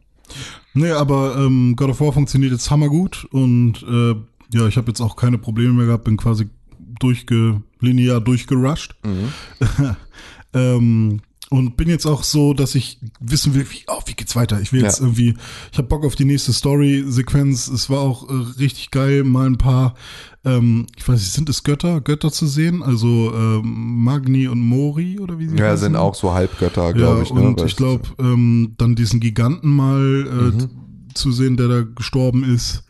Nee, 0.75 0.91
aber 0.91 1.37
ähm, 1.39 1.75
God 1.75 1.89
of 1.89 2.01
War 2.03 2.13
funktioniert 2.13 2.53
jetzt 2.53 2.71
hammergut 2.71 3.27
und 3.31 3.83
äh, 3.89 4.15
ja, 4.55 4.67
ich 4.67 4.77
habe 4.77 4.89
jetzt 4.89 5.01
auch 5.01 5.17
keine 5.17 5.39
Probleme 5.39 5.73
mehr 5.73 5.87
gehabt, 5.87 6.05
bin 6.05 6.19
quasi 6.19 6.51
durchge 7.01 7.63
linear 7.81 8.21
durchgerusht. 8.21 8.97
ähm, 10.55 11.23
und 11.53 11.77
bin 11.77 11.89
jetzt 11.89 12.07
auch 12.07 12.23
so, 12.25 12.55
dass 12.55 12.75
ich 12.75 12.99
wissen 13.21 13.55
will, 13.55 13.67
wie, 13.71 13.85
oh, 13.89 14.01
wie 14.07 14.15
geht's 14.15 14.35
weiter? 14.35 14.61
Ich 14.61 14.73
will 14.73 14.83
jetzt 14.83 14.99
Ja. 15.01 15.07
irgendwie, 15.07 15.35
ich 15.71 15.79
habe 15.79 15.89
Bock 15.89 16.05
auf 16.05 16.15
die 16.17 16.25
nächste 16.25 16.53
Story-Sequenz. 16.53 17.69
Es 17.69 17.89
war 17.91 18.01
auch 18.01 18.29
äh, 18.29 18.33
richtig 18.59 18.91
geil, 18.91 19.23
mal 19.25 19.47
ein 19.47 19.59
paar, 19.59 19.95
ähm, 20.45 20.87
ich 20.97 21.07
weiß 21.09 21.21
nicht, 21.21 21.33
sind 21.33 21.49
es 21.49 21.63
Götter, 21.63 22.01
Götter 22.01 22.33
zu 22.33 22.47
sehen? 22.47 22.83
Also 22.83 23.33
ähm, 23.35 24.03
Magni 24.03 24.49
und 24.49 24.61
Mori 24.61 25.19
oder 25.21 25.39
wie 25.39 25.49
sie 25.49 25.57
Ja, 25.57 25.67
heißen? 25.67 25.79
sind 25.79 25.97
auch 25.97 26.15
so 26.15 26.33
Halbgötter, 26.35 26.87
Ja, 26.87 26.93
glaube 26.93 27.23
ich. 27.23 27.33
Ne? 27.33 27.41
und 27.43 27.61
Weil 27.61 27.67
ich 27.67 27.77
glaube, 27.77 28.03
ähm, 28.19 28.75
dann 28.79 28.95
diesen 28.95 29.21
Giganten 29.21 29.69
mal 29.71 30.27
äh, 30.27 30.33
Mhm. 30.57 30.71
zu 31.15 31.31
sehen, 31.33 31.57
der 31.57 31.69
da 31.69 31.83
gestorben 31.83 32.43
ist. 32.45 32.85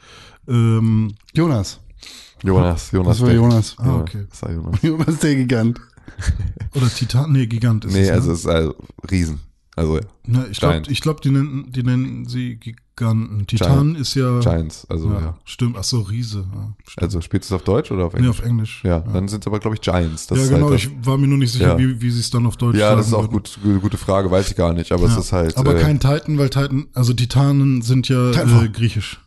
Ähm, 0.48 1.12
Jonas. 1.34 1.80
Jonas, 2.44 2.90
Jonas. 2.90 3.18
Das 3.18 3.26
war. 3.26 3.32
Jonas. 3.34 3.74
Ah, 3.78 3.96
okay. 4.00 4.24
Das 4.30 4.42
war 4.42 4.50
Jonas. 4.52 4.78
Jonas 4.82 5.18
der 5.20 5.34
Gigant. 5.36 5.80
oder 6.74 6.88
Titan, 6.88 7.32
nee, 7.32 7.46
Gigant 7.46 7.84
ist 7.84 7.92
Nee, 7.92 8.00
es. 8.02 8.08
ne? 8.08 8.14
also 8.14 8.32
es 8.32 8.38
ist 8.40 8.46
also 8.46 8.74
Riesen. 9.10 9.40
Also 9.74 9.96
ja, 9.96 10.02
Na, 10.26 10.46
ich 10.50 10.58
glaube, 10.58 10.72
Giant. 10.74 10.90
ich 10.90 11.00
glaub, 11.00 11.22
die, 11.22 11.30
nennen, 11.30 11.72
die 11.72 11.82
nennen 11.82 12.26
sie 12.26 12.56
Giganten. 12.56 13.46
Titan 13.46 13.94
ist 13.94 14.14
ja. 14.14 14.38
Giants. 14.40 14.86
Also 14.90 15.08
ja, 15.10 15.20
ja. 15.20 15.38
Stimmt, 15.44 15.76
ach 15.78 15.84
so, 15.84 16.00
Riese. 16.02 16.44
Ja. 16.54 16.74
Also 16.98 17.22
spielst 17.22 17.50
du 17.50 17.54
es 17.54 17.60
auf 17.60 17.64
Deutsch 17.64 17.90
oder 17.90 18.04
auf 18.04 18.12
nee, 18.12 18.18
Englisch? 18.18 18.38
auf 18.40 18.44
Englisch. 18.44 18.82
ja, 18.84 19.00
dann 19.00 19.28
sind 19.28 19.42
es 19.42 19.46
aber, 19.46 19.60
glaube 19.60 19.76
ich, 19.76 19.80
Giants. 19.80 20.26
Das 20.26 20.38
ja, 20.38 20.46
genau, 20.56 20.68
halt 20.68 20.78
ich 20.78 20.90
war 21.06 21.16
mir 21.16 21.26
nur 21.26 21.38
nicht 21.38 21.52
sicher, 21.52 21.68
Ja. 21.68 21.78
wie, 21.78 22.02
wie 22.02 22.10
sie 22.10 22.20
es 22.20 22.28
dann 22.28 22.44
auf 22.46 22.58
Deutsch 22.58 22.76
Ja, 22.76 22.94
das 22.94 23.06
ist 23.06 23.14
auch 23.14 23.30
gut, 23.30 23.58
gu- 23.62 23.80
gute 23.80 23.96
Frage, 23.96 24.30
weiß 24.30 24.50
ich 24.50 24.56
gar 24.56 24.74
nicht, 24.74 24.92
aber 24.92 25.06
Ja. 25.06 25.12
es 25.12 25.16
ist 25.24 25.32
halt 25.32 25.56
Aber 25.56 25.74
äh, 25.74 25.80
kein 25.80 25.98
Titan, 25.98 26.36
weil 26.36 26.50
Titan, 26.50 26.88
also 26.92 27.14
Titanen 27.14 27.80
sind 27.80 28.10
ja 28.10 28.30
äh, 28.30 28.68
griechisch. 28.68 29.20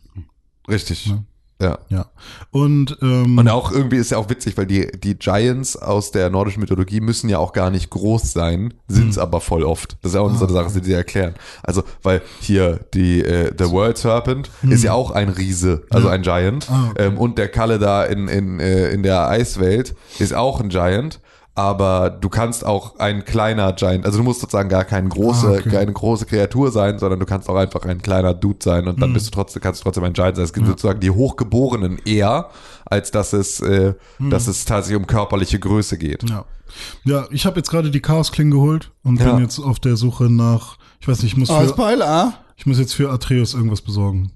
richtig. 0.68 1.12
Ja. 1.60 1.66
Ja. 1.68 1.78
Ja. 1.88 2.06
Und, 2.50 2.98
ähm, 3.00 3.38
Und 3.38 3.48
auch 3.48 3.72
irgendwie 3.72 3.96
ist 3.96 4.10
ja 4.10 4.18
auch 4.18 4.28
witzig, 4.28 4.56
weil 4.58 4.66
die, 4.66 4.90
die 4.92 5.14
Giants 5.14 5.74
aus 5.76 6.10
der 6.10 6.28
nordischen 6.28 6.60
Mythologie 6.60 7.00
müssen 7.00 7.28
ja 7.30 7.38
auch 7.38 7.52
gar 7.54 7.70
nicht 7.70 7.88
groß 7.90 8.32
sein, 8.32 8.74
sind 8.88 9.04
Hm. 9.04 9.10
es 9.10 9.18
aber 9.18 9.40
voll 9.40 9.62
oft. 9.64 9.96
Das 10.02 10.10
ist 10.12 10.16
ja 10.16 10.20
auch 10.20 10.30
Ah, 10.30 10.36
so 10.36 10.44
eine 10.44 10.52
Sache, 10.52 10.78
die 10.80 10.84
sie 10.84 10.92
erklären. 10.92 11.34
Also, 11.62 11.82
weil 12.02 12.20
hier 12.40 12.80
die 12.92 13.22
äh, 13.22 13.52
The 13.58 13.70
World 13.70 13.96
Serpent 13.96 14.50
ist 14.68 14.84
ja 14.84 14.92
auch 14.92 15.10
ein 15.12 15.28
Riese, 15.30 15.84
also 15.90 16.08
ein 16.08 16.22
Giant. 16.22 16.68
Hm. 16.68 16.74
Ah, 16.74 16.88
okay. 16.90 17.06
ähm, 17.06 17.18
und 17.18 17.38
der 17.38 17.48
Kalle 17.48 17.78
da 17.78 18.04
in, 18.04 18.28
in, 18.28 18.60
äh, 18.60 18.90
in 18.90 19.02
der 19.02 19.28
Eiswelt 19.28 19.94
ist 20.18 20.34
auch 20.34 20.60
ein 20.60 20.68
Giant. 20.68 21.20
Aber 21.58 22.10
du 22.10 22.28
kannst 22.28 22.66
auch 22.66 22.98
ein 22.98 23.24
kleiner 23.24 23.72
Giant, 23.72 24.04
also 24.04 24.18
du 24.18 24.24
musst 24.24 24.40
sozusagen 24.40 24.68
gar 24.68 24.84
kein 24.84 25.08
große, 25.08 25.46
Ah, 25.48 25.52
okay. 25.58 25.70
keine 25.70 25.90
große 25.92 26.26
Kreatur 26.26 26.70
sein, 26.70 26.98
sondern 26.98 27.18
du 27.18 27.24
kannst 27.24 27.48
auch 27.48 27.56
einfach 27.56 27.82
ein 27.86 28.02
kleiner 28.02 28.34
Dude 28.34 28.58
sein 28.62 28.86
und 28.86 29.00
dann 29.00 29.14
bist 29.14 29.26
du 29.28 29.30
trotzdem, 29.30 29.62
kannst 29.62 29.80
du 29.80 29.84
trotzdem 29.84 30.04
ein 30.04 30.12
Giant 30.12 30.36
sein. 30.36 30.44
Es 30.44 30.52
gibt 30.52 30.66
sozusagen 30.66 31.00
die 31.00 31.10
Hochgeborenen 31.10 31.98
eher, 32.04 32.50
als 32.84 33.10
dass 33.10 33.32
es, 33.32 33.60
äh, 33.60 33.94
Hm. 34.18 34.28
dass 34.30 34.48
es 34.48 34.66
tatsächlich 34.66 34.98
um 35.00 35.06
körperliche 35.06 35.58
Größe 35.58 35.96
geht. 35.96 36.28
Ja. 36.28 36.44
Ja, 37.04 37.26
ich 37.30 37.46
habe 37.46 37.56
jetzt 37.56 37.70
gerade 37.70 37.90
die 37.90 38.00
Chaos 38.00 38.32
Kling 38.32 38.50
geholt 38.50 38.90
und 39.02 39.18
Ja. 39.18 39.32
bin 39.32 39.42
jetzt 39.42 39.58
auf 39.58 39.80
der 39.80 39.96
Suche 39.96 40.24
nach, 40.24 40.76
ich 41.00 41.08
weiß 41.08 41.22
nicht, 41.22 41.32
ich 41.32 41.38
muss, 41.38 41.48
Oh, 41.48 41.58
für, 41.60 42.32
ich 42.58 42.66
muss 42.66 42.78
jetzt 42.78 42.92
für 42.94 43.10
Atreus 43.10 43.54
irgendwas 43.54 43.80
besorgen. 43.80 44.30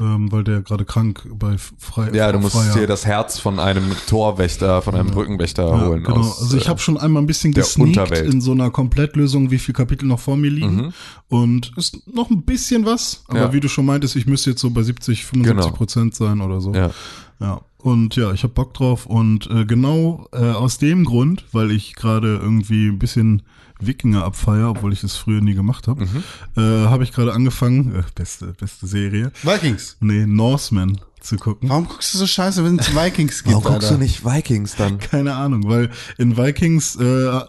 Ähm, 0.00 0.32
weil 0.32 0.44
der 0.44 0.62
gerade 0.62 0.84
krank 0.84 1.28
bei 1.34 1.56
Frei 1.78 2.10
Ja, 2.12 2.32
du 2.32 2.38
musst 2.38 2.56
Freier- 2.56 2.72
dir 2.74 2.86
das 2.86 3.04
Herz 3.04 3.38
von 3.38 3.58
einem 3.58 3.84
Torwächter, 4.08 4.80
von 4.82 4.94
einem 4.94 5.08
Brückenwächter 5.10 5.66
ja, 5.68 5.86
holen. 5.86 6.04
genau. 6.04 6.16
aus, 6.20 6.40
also 6.40 6.56
ich 6.56 6.66
äh, 6.66 6.68
habe 6.68 6.80
schon 6.80 6.96
einmal 6.96 7.22
ein 7.22 7.26
bisschen 7.26 7.52
gesneakt. 7.52 8.10
Mhm. 8.10 8.30
in 8.32 8.40
so 8.40 8.52
einer 8.52 8.70
Komplettlösung, 8.70 9.50
wie 9.50 9.58
viele 9.58 9.76
Kapitel 9.76 10.06
noch 10.06 10.20
vor 10.20 10.36
mir 10.36 10.50
liegen. 10.50 10.92
Und 11.28 11.72
ist 11.76 12.06
noch 12.14 12.30
ein 12.30 12.42
bisschen 12.42 12.86
was, 12.86 13.24
aber 13.28 13.38
Ja. 13.40 13.52
wie 13.52 13.60
du 13.60 13.68
schon 13.68 13.84
meintest, 13.86 14.16
ich 14.16 14.26
müsste 14.26 14.50
jetzt 14.50 14.60
so 14.60 14.70
bei 14.70 14.82
70, 14.82 15.24
75 15.26 15.74
Prozent 15.74 16.14
sein 16.14 16.40
oder 16.40 16.60
so. 16.60 16.72
Ja. 16.74 16.90
Ja, 17.40 17.60
und 17.78 18.16
ja, 18.16 18.32
ich 18.32 18.42
habe 18.42 18.52
Bock 18.52 18.74
drauf 18.74 19.06
und 19.06 19.48
äh, 19.50 19.64
genau 19.64 20.26
äh, 20.32 20.38
aus 20.50 20.76
dem 20.78 21.04
Grund, 21.04 21.44
weil 21.52 21.70
ich 21.70 21.94
gerade 21.94 22.36
irgendwie 22.36 22.88
ein 22.88 22.98
bisschen 22.98 23.42
Wikinger 23.80 24.24
abfeier, 24.24 24.70
obwohl 24.70 24.92
ich 24.92 25.02
es 25.04 25.16
früher 25.16 25.40
nie 25.40 25.54
gemacht 25.54 25.88
habe, 25.88 26.04
Mhm. 26.04 26.22
äh, 26.56 26.86
habe 26.86 27.04
ich 27.04 27.12
gerade 27.12 27.32
angefangen, 27.32 27.94
äh, 27.94 28.02
beste 28.14 28.46
beste 28.58 28.86
Serie, 28.86 29.32
Vikings. 29.42 29.96
nee, 30.00 30.26
Norseman 30.26 31.00
zu 31.22 31.36
gucken. 31.36 31.68
Warum 31.68 31.86
guckst 31.88 32.14
du 32.14 32.18
so 32.18 32.26
scheiße, 32.26 32.64
wenn 32.64 32.78
es 32.78 32.94
Vikings 32.94 33.42
gibt, 33.44 33.54
Warum 33.54 33.64
guckst 33.72 33.84
Alter? 33.88 33.94
du 33.96 34.02
nicht 34.02 34.24
Vikings 34.24 34.76
dann? 34.76 34.98
Keine 35.10 35.34
Ahnung, 35.34 35.64
weil 35.68 35.90
in 36.18 36.36
Vikings, 36.36 36.96
äh, 36.96 37.40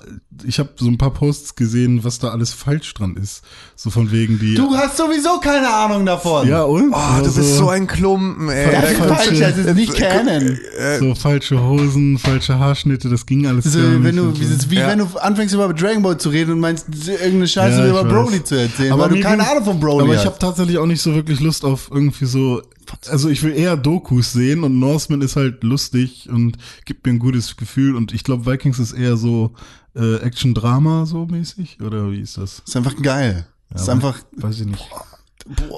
ich 0.46 0.60
habe 0.60 0.70
so 0.78 0.88
ein 0.88 0.98
paar 0.98 1.12
Posts 1.14 1.56
gesehen, 1.56 2.04
was 2.04 2.20
da 2.20 2.30
alles 2.30 2.54
falsch 2.54 2.94
dran 2.94 3.16
ist. 3.16 3.44
So 3.76 3.90
von 3.90 4.12
wegen 4.12 4.40
die. 4.40 4.56
Du 4.56 4.74
hast 4.76 4.98
sowieso 4.98 5.40
keine 5.40 5.72
Ahnung 5.74 6.06
davon. 6.06 6.48
ja, 6.48 6.64
und? 6.64 6.92
Oh, 6.92 6.96
Aber 6.96 7.28
du 7.28 7.34
bist 7.34 7.58
so 7.58 7.70
ein 7.70 7.88
Klumpen, 7.88 8.50
ey. 8.50 8.66
Ja, 8.66 8.72
Ja, 8.74 8.82
falsch, 8.82 9.28
falsche- 9.28 9.40
das 9.40 9.58
ist 9.58 9.76
nicht 9.76 9.94
Canon. 9.94 10.58
so 11.00 11.16
falsche 11.16 11.62
Hosen, 11.64 12.18
falsche 12.18 12.60
Haarschnitte, 12.60 13.10
das 13.10 13.26
ging 13.26 13.46
alles 13.48 13.66
So, 13.66 13.80
gar 13.80 13.88
nicht. 13.90 14.04
wenn 14.04 14.16
du, 14.18 14.32
das 14.32 14.50
ist 14.50 14.70
wie 14.70 14.76
Ja. 14.76 14.88
wenn 14.88 15.00
du 15.00 15.06
anfängst 15.20 15.54
über 15.56 15.72
Dragon 15.74 16.02
Ball 16.04 16.18
zu 16.18 16.30
reden 16.30 16.52
und 16.54 16.60
meinst 16.60 16.88
irgendeine 17.08 17.48
Scheiße 17.48 17.78
Ja, 17.80 17.84
ich 17.86 17.90
über 17.92 18.04
weiß. 18.06 18.12
Broly 18.14 18.44
zu 18.44 18.56
erzählen, 18.56 18.94
Aber 18.94 19.04
weil 19.10 19.18
du 19.18 19.20
keine 19.22 19.50
Ahnung 19.50 19.64
von 19.66 19.80
Broly 19.80 20.04
Aber 20.04 20.14
ich 20.14 20.20
hast. 20.20 20.26
habe 20.26 20.40
tatsächlich 20.40 20.78
auch 20.78 20.86
nicht 20.86 21.02
so 21.02 21.14
wirklich 21.16 21.40
Lust 21.40 21.64
auf 21.66 21.90
irgendwie 21.92 22.26
so. 22.26 22.62
Also 23.10 23.30
ich 23.30 23.42
will 23.44 23.54
eher 23.54 23.78
Dokus 23.78 24.34
sehen 24.34 24.64
und 24.64 24.80
Norseman 24.80 25.22
ist 25.22 25.36
halt 25.36 25.64
lustig 25.64 26.30
und 26.30 26.58
gibt 26.86 27.06
mir 27.06 27.14
ein 27.14 27.20
gutes 27.20 27.56
Gefühl 27.58 27.96
und 27.96 28.14
ich 28.14 28.24
glaube 28.24 28.46
Vikings 28.46 28.80
ist 28.80 28.94
eher 28.94 29.18
so 29.18 29.54
äh, 29.96 30.18
Action-Drama 30.18 31.06
so 31.06 31.26
mäßig 31.26 31.80
oder 31.82 32.12
wie 32.12 32.20
ist 32.22 32.38
das? 32.38 32.62
ist 32.66 32.76
einfach 32.78 32.96
geil. 33.02 33.46
ist 33.74 33.84
aber- 33.84 33.92
einfach, 33.94 34.20
Weiß 34.38 34.60
ich 34.62 34.68
nicht. 34.68 34.84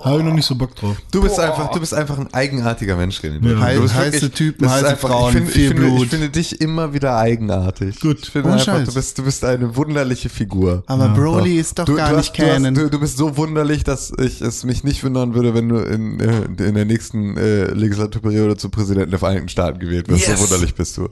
Habe 0.04 0.20
ich 0.20 0.24
noch 0.26 0.34
nicht 0.34 0.46
so 0.46 0.56
Bock 0.56 0.76
drauf. 0.76 0.98
Du 1.12 1.22
bist 1.22 1.40
einfach, 1.40 1.72
du 1.72 1.80
bist 1.80 1.94
einfach 1.94 2.18
ein 2.20 2.34
eigenartiger 2.34 2.96
Mensch, 2.96 3.20
René. 3.20 3.40
Ja. 3.76 3.80
Bist 3.82 3.94
heiße 3.94 4.14
wirklich- 4.22 4.32
Typen, 4.34 4.70
heiße 4.70 4.88
einfach- 4.90 5.10
Frauen, 5.10 5.30
ich 5.30 5.36
finde, 5.38 5.52
viel 5.52 5.62
ich 5.64 5.68
finde, 5.70 5.84
Blut. 5.88 6.04
Ich 6.04 6.10
finde 6.10 6.30
dich 6.30 6.62
immer 6.62 6.94
wieder 6.94 7.18
eigenartig. 7.18 8.00
Gut. 8.00 8.20
Ich 8.24 8.30
finde 8.30 8.52
einfach, 8.54 8.84
du 8.84 8.94
bist, 8.94 9.18
du 9.18 9.24
bist 9.24 9.44
eine 9.46 9.76
wunderliche 9.76 10.30
Figur. 10.30 10.84
Aber 10.88 11.10
Broly 11.10 11.58
ist 11.60 11.80
doch 11.80 11.86
Du, 11.86 11.96
gar 11.96 12.10
du, 12.12 12.18
nicht 12.18 12.30
hast, 12.30 12.38
du, 12.40 12.44
hast, 12.44 12.54
canon. 12.54 12.74
du, 12.76 12.90
du 12.90 13.00
bist 13.00 13.18
so 13.18 13.38
wunderlich, 13.38 13.84
dass 13.84 14.12
ich 14.20 14.42
es 14.42 14.64
mich 14.64 14.84
nicht 14.84 15.04
wundern 15.04 15.34
würde, 15.34 15.54
wenn 15.54 15.70
du 15.70 15.78
in, 15.78 16.20
äh, 16.20 16.44
in 16.68 16.76
der 16.76 16.86
nächsten 16.86 17.38
äh, 17.38 17.66
Legislaturperiode 17.74 18.58
zum 18.58 18.72
Präsidenten 18.72 19.10
der 19.12 19.20
Vereinigten 19.20 19.50
Staaten 19.50 19.80
gewählt 19.80 20.10
wirst. 20.10 20.28
Yes. 20.28 20.40
So 20.40 20.46
wunderlich 20.46 20.76
bist 20.76 20.98
du. 20.98 21.10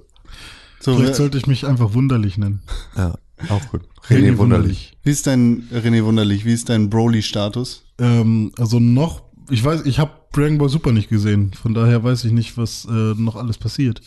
so, 0.79 0.93
Vielleicht 0.95 1.09
wer- 1.09 1.15
sollte 1.15 1.37
ich 1.37 1.47
mich 1.47 1.65
einfach 1.65 1.93
wunderlich 1.93 2.37
nennen. 2.37 2.61
Ja, 2.97 3.15
auch 3.49 3.61
gut. 3.71 3.81
René 4.09 4.35
wunderlich. 4.37 4.97
wie 5.03 5.11
ist 5.11 5.27
dein, 5.27 5.67
René 5.71 6.03
Wunderlich, 6.03 6.43
wie 6.43 6.53
ist 6.53 6.69
dein 6.69 6.89
Broly-Status? 6.89 7.83
Ähm, 8.01 8.51
also 8.57 8.79
noch, 8.79 9.21
ich 9.49 9.63
weiß, 9.63 9.85
ich 9.85 9.99
habe 9.99 10.11
Dragon 10.33 10.57
Ball 10.57 10.69
Super 10.69 10.91
nicht 10.91 11.09
gesehen, 11.09 11.51
von 11.53 11.73
daher 11.73 12.03
weiß 12.03 12.23
ich 12.25 12.31
nicht, 12.31 12.57
was 12.57 12.85
äh, 12.85 12.91
noch 12.91 13.35
alles 13.35 13.57
passiert. 13.57 14.01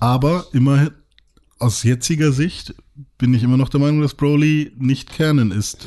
Aber 0.00 0.46
immerhin, 0.52 0.90
aus 1.58 1.82
jetziger 1.82 2.32
Sicht 2.32 2.74
bin 3.18 3.32
ich 3.34 3.42
immer 3.42 3.56
noch 3.56 3.68
der 3.68 3.80
Meinung, 3.80 4.00
dass 4.02 4.14
Broly 4.14 4.72
nicht 4.78 5.12
Canon 5.12 5.50
ist. 5.50 5.86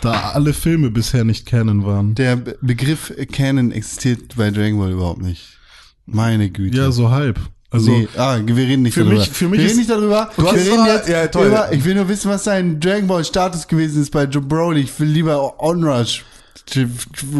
Da 0.00 0.32
alle 0.32 0.52
Filme 0.52 0.90
bisher 0.90 1.24
nicht 1.24 1.46
Canon 1.46 1.84
waren. 1.86 2.14
Der 2.14 2.36
Be- 2.36 2.58
Begriff 2.62 3.12
Canon 3.32 3.70
existiert 3.70 4.36
bei 4.36 4.50
Dragon 4.50 4.78
Ball 4.78 4.92
überhaupt 4.92 5.22
nicht. 5.22 5.58
Meine 6.06 6.50
Güte. 6.50 6.76
Ja, 6.76 6.90
so 6.90 7.10
halb. 7.10 7.38
Also, 7.70 7.90
nee, 7.90 8.08
ah, 8.18 8.38
wir 8.44 8.56
reden 8.56 8.82
nicht 8.82 8.92
für 8.94 9.00
darüber. 9.04 9.20
mich- 9.20 9.30
für 9.30 9.48
mich 9.48 9.60
wir 9.60 9.66
reden 9.66 9.78
nicht 9.78 9.88
darüber. 9.90 10.30
Du 10.36 10.42
wir 10.44 10.52
reden 10.52 10.84
jetzt 10.86 11.08
ja, 11.08 11.26
toll. 11.28 11.46
über, 11.46 11.72
ich 11.72 11.82
will 11.84 11.94
nur 11.94 12.08
wissen, 12.08 12.30
was 12.30 12.44
dein 12.44 12.78
Dragon 12.80 13.06
Ball 13.06 13.24
Status 13.24 13.66
gewesen 13.66 14.02
ist 14.02 14.10
bei 14.10 14.24
Joe 14.24 14.42
Broly. 14.42 14.80
Ich 14.82 15.00
will 15.00 15.08
lieber 15.08 15.58
Onrush 15.62 16.22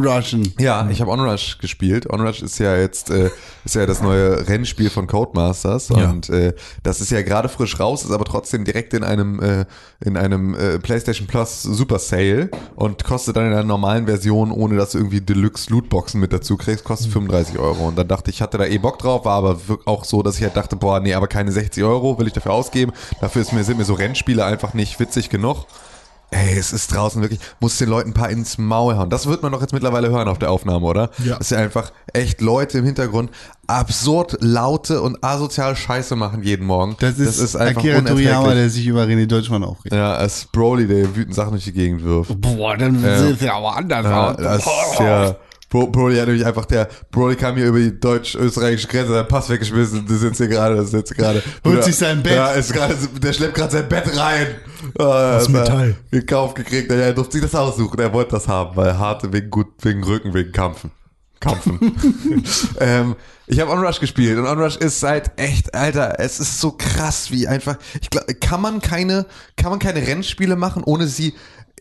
rushen. 0.04 0.52
Ja, 0.58 0.88
ich 0.90 1.00
habe 1.00 1.10
Onrush 1.10 1.58
gespielt. 1.58 2.08
Onrush 2.10 2.42
ist 2.42 2.58
ja 2.58 2.76
jetzt 2.76 3.10
äh, 3.10 3.30
ist 3.64 3.74
ja 3.74 3.86
das 3.86 4.02
neue 4.02 4.46
Rennspiel 4.48 4.90
von 4.90 5.06
Codemasters 5.06 5.88
Ja. 5.90 6.10
und 6.10 6.28
äh, 6.28 6.54
das 6.82 7.00
ist 7.00 7.10
ja 7.10 7.22
gerade 7.22 7.48
frisch 7.48 7.78
raus, 7.78 8.04
ist 8.04 8.10
aber 8.10 8.24
trotzdem 8.24 8.64
direkt 8.64 8.94
in 8.94 9.04
einem 9.04 9.40
äh, 9.40 9.64
in 10.04 10.16
einem 10.16 10.54
äh, 10.54 10.78
PlayStation 10.78 11.26
Plus 11.26 11.62
Super 11.62 11.98
Sale 11.98 12.50
und 12.76 13.04
kostet 13.04 13.36
dann 13.36 13.46
in 13.46 13.52
einer 13.52 13.62
normalen 13.64 14.06
Version, 14.06 14.50
ohne 14.50 14.76
dass 14.76 14.90
du 14.92 14.98
irgendwie 14.98 15.20
Deluxe 15.20 15.70
Lootboxen 15.70 16.20
mit 16.20 16.32
dazu 16.32 16.56
kriegst, 16.56 16.84
kostet 16.84 17.12
35 17.12 17.58
Euro. 17.58 17.88
Und 17.88 17.96
dann 17.96 18.08
dachte 18.08 18.30
ich, 18.30 18.36
ich 18.36 18.42
hatte 18.42 18.58
da 18.58 18.64
eh 18.64 18.78
Bock 18.78 18.98
drauf, 18.98 19.24
war 19.24 19.36
aber 19.36 19.58
auch 19.84 20.04
so, 20.04 20.22
dass 20.22 20.36
ich 20.38 20.42
halt 20.42 20.56
dachte, 20.56 20.74
boah, 20.76 21.00
nee, 21.00 21.14
aber 21.14 21.28
keine 21.28 21.52
60 21.52 21.84
Euro 21.84 22.18
will 22.18 22.26
ich 22.26 22.32
dafür 22.32 22.52
ausgeben. 22.52 22.92
Dafür 23.20 23.42
ist 23.42 23.52
mir, 23.52 23.62
sind 23.62 23.76
mir 23.78 23.84
so 23.84 23.94
Rennspiele 23.94 24.44
einfach 24.44 24.74
nicht 24.74 24.98
witzig 25.00 25.28
genug. 25.28 25.66
Ey, 26.34 26.56
es 26.58 26.72
ist 26.72 26.92
draußen 26.94 27.20
wirklich, 27.20 27.40
muss 27.60 27.76
den 27.76 27.90
Leuten 27.90 28.10
ein 28.10 28.14
paar 28.14 28.30
ins 28.30 28.56
Maul 28.56 28.96
hauen. 28.96 29.10
Das 29.10 29.26
wird 29.26 29.42
man 29.42 29.52
doch 29.52 29.60
jetzt 29.60 29.74
mittlerweile 29.74 30.08
hören 30.08 30.28
auf 30.28 30.38
der 30.38 30.50
Aufnahme, 30.50 30.86
oder? 30.86 31.10
Ja. 31.22 31.36
Dass 31.36 31.50
ja 31.50 31.58
einfach 31.58 31.92
echt 32.14 32.40
Leute 32.40 32.78
im 32.78 32.86
Hintergrund 32.86 33.30
absurd 33.66 34.38
laute 34.40 35.02
und 35.02 35.22
asozial 35.22 35.76
Scheiße 35.76 36.16
machen 36.16 36.42
jeden 36.42 36.66
Morgen. 36.66 36.96
Das 37.00 37.18
ist, 37.18 37.54
einfach 37.54 37.82
Akira 37.82 38.00
Toriyama, 38.00 38.54
der 38.54 38.70
sich 38.70 38.86
über 38.86 39.02
René 39.04 39.26
Deutschmann 39.26 39.62
aufregt. 39.62 39.94
Ja, 39.94 40.22
es 40.22 40.38
ist 40.38 40.52
Broly, 40.52 40.86
der 40.86 41.14
wütend 41.14 41.34
Sachen 41.34 41.50
durch 41.52 41.64
die 41.64 41.72
Gegend 41.72 42.02
wirft. 42.02 42.40
Boah, 42.40 42.76
dann 42.78 43.02
Ja. 43.04 43.18
sieht 43.18 43.36
es 43.36 43.40
ja 43.42 43.54
aber 43.54 43.76
anders 43.76 44.04
Ja, 44.04 44.30
aus. 44.30 44.36
das 44.38 44.58
ist 44.66 44.98
ja. 45.00 45.36
Bro, 45.72 45.86
Broly 45.86 46.18
hat 46.18 46.26
nämlich 46.26 46.44
einfach 46.44 46.66
der, 46.66 46.86
Broly 47.10 47.34
kam 47.34 47.56
hier 47.56 47.68
über 47.68 47.78
die 47.78 47.98
deutsch-österreichische 47.98 48.88
Grenze, 48.88 49.16
hat 49.16 49.28
Pass 49.30 49.48
weggeschmissen, 49.48 50.04
das 50.06 50.16
ist 50.16 50.22
jetzt 50.22 50.36
hier 50.36 50.48
gerade, 50.48 50.76
das 50.76 50.88
ist 50.88 50.92
jetzt 50.92 51.16
gerade. 51.16 51.42
Holt 51.64 51.82
sich 51.82 51.96
sein 51.96 52.22
Bett. 52.22 52.34
Ja, 52.34 52.50
ist 52.50 52.74
gerade, 52.74 52.94
der 52.94 53.32
schleppt 53.32 53.54
gerade 53.54 53.72
sein 53.72 53.88
Bett 53.88 54.14
rein. 54.14 54.48
Aus 54.98 55.48
Metall. 55.48 55.96
Gekauft 56.10 56.56
gekriegt, 56.56 56.92
er 56.92 57.14
durfte 57.14 57.38
sich 57.38 57.50
das 57.50 57.54
aussuchen, 57.54 57.98
er 58.00 58.12
wollte 58.12 58.32
das 58.32 58.48
haben, 58.48 58.76
weil 58.76 58.98
harte 58.98 59.32
wegen 59.32 59.48
gut, 59.48 59.68
wegen 59.80 60.04
Rücken, 60.04 60.34
wegen 60.34 60.52
Kampfen. 60.52 60.90
Kampfen. 61.40 61.80
ähm, 62.78 63.16
ich 63.46 63.58
habe 63.58 63.70
Onrush 63.70 63.98
gespielt 63.98 64.38
und 64.38 64.46
Onrush 64.46 64.76
ist 64.76 65.02
halt 65.02 65.30
echt, 65.36 65.74
Alter, 65.74 66.20
es 66.20 66.38
ist 66.38 66.60
so 66.60 66.72
krass, 66.72 67.30
wie 67.30 67.48
einfach. 67.48 67.78
Ich 68.00 68.10
glaube, 68.10 68.34
kann 68.34 68.60
man 68.60 68.82
keine, 68.82 69.24
kann 69.56 69.70
man 69.70 69.78
keine 69.78 70.06
Rennspiele 70.06 70.54
machen, 70.54 70.84
ohne 70.84 71.06
sie 71.06 71.32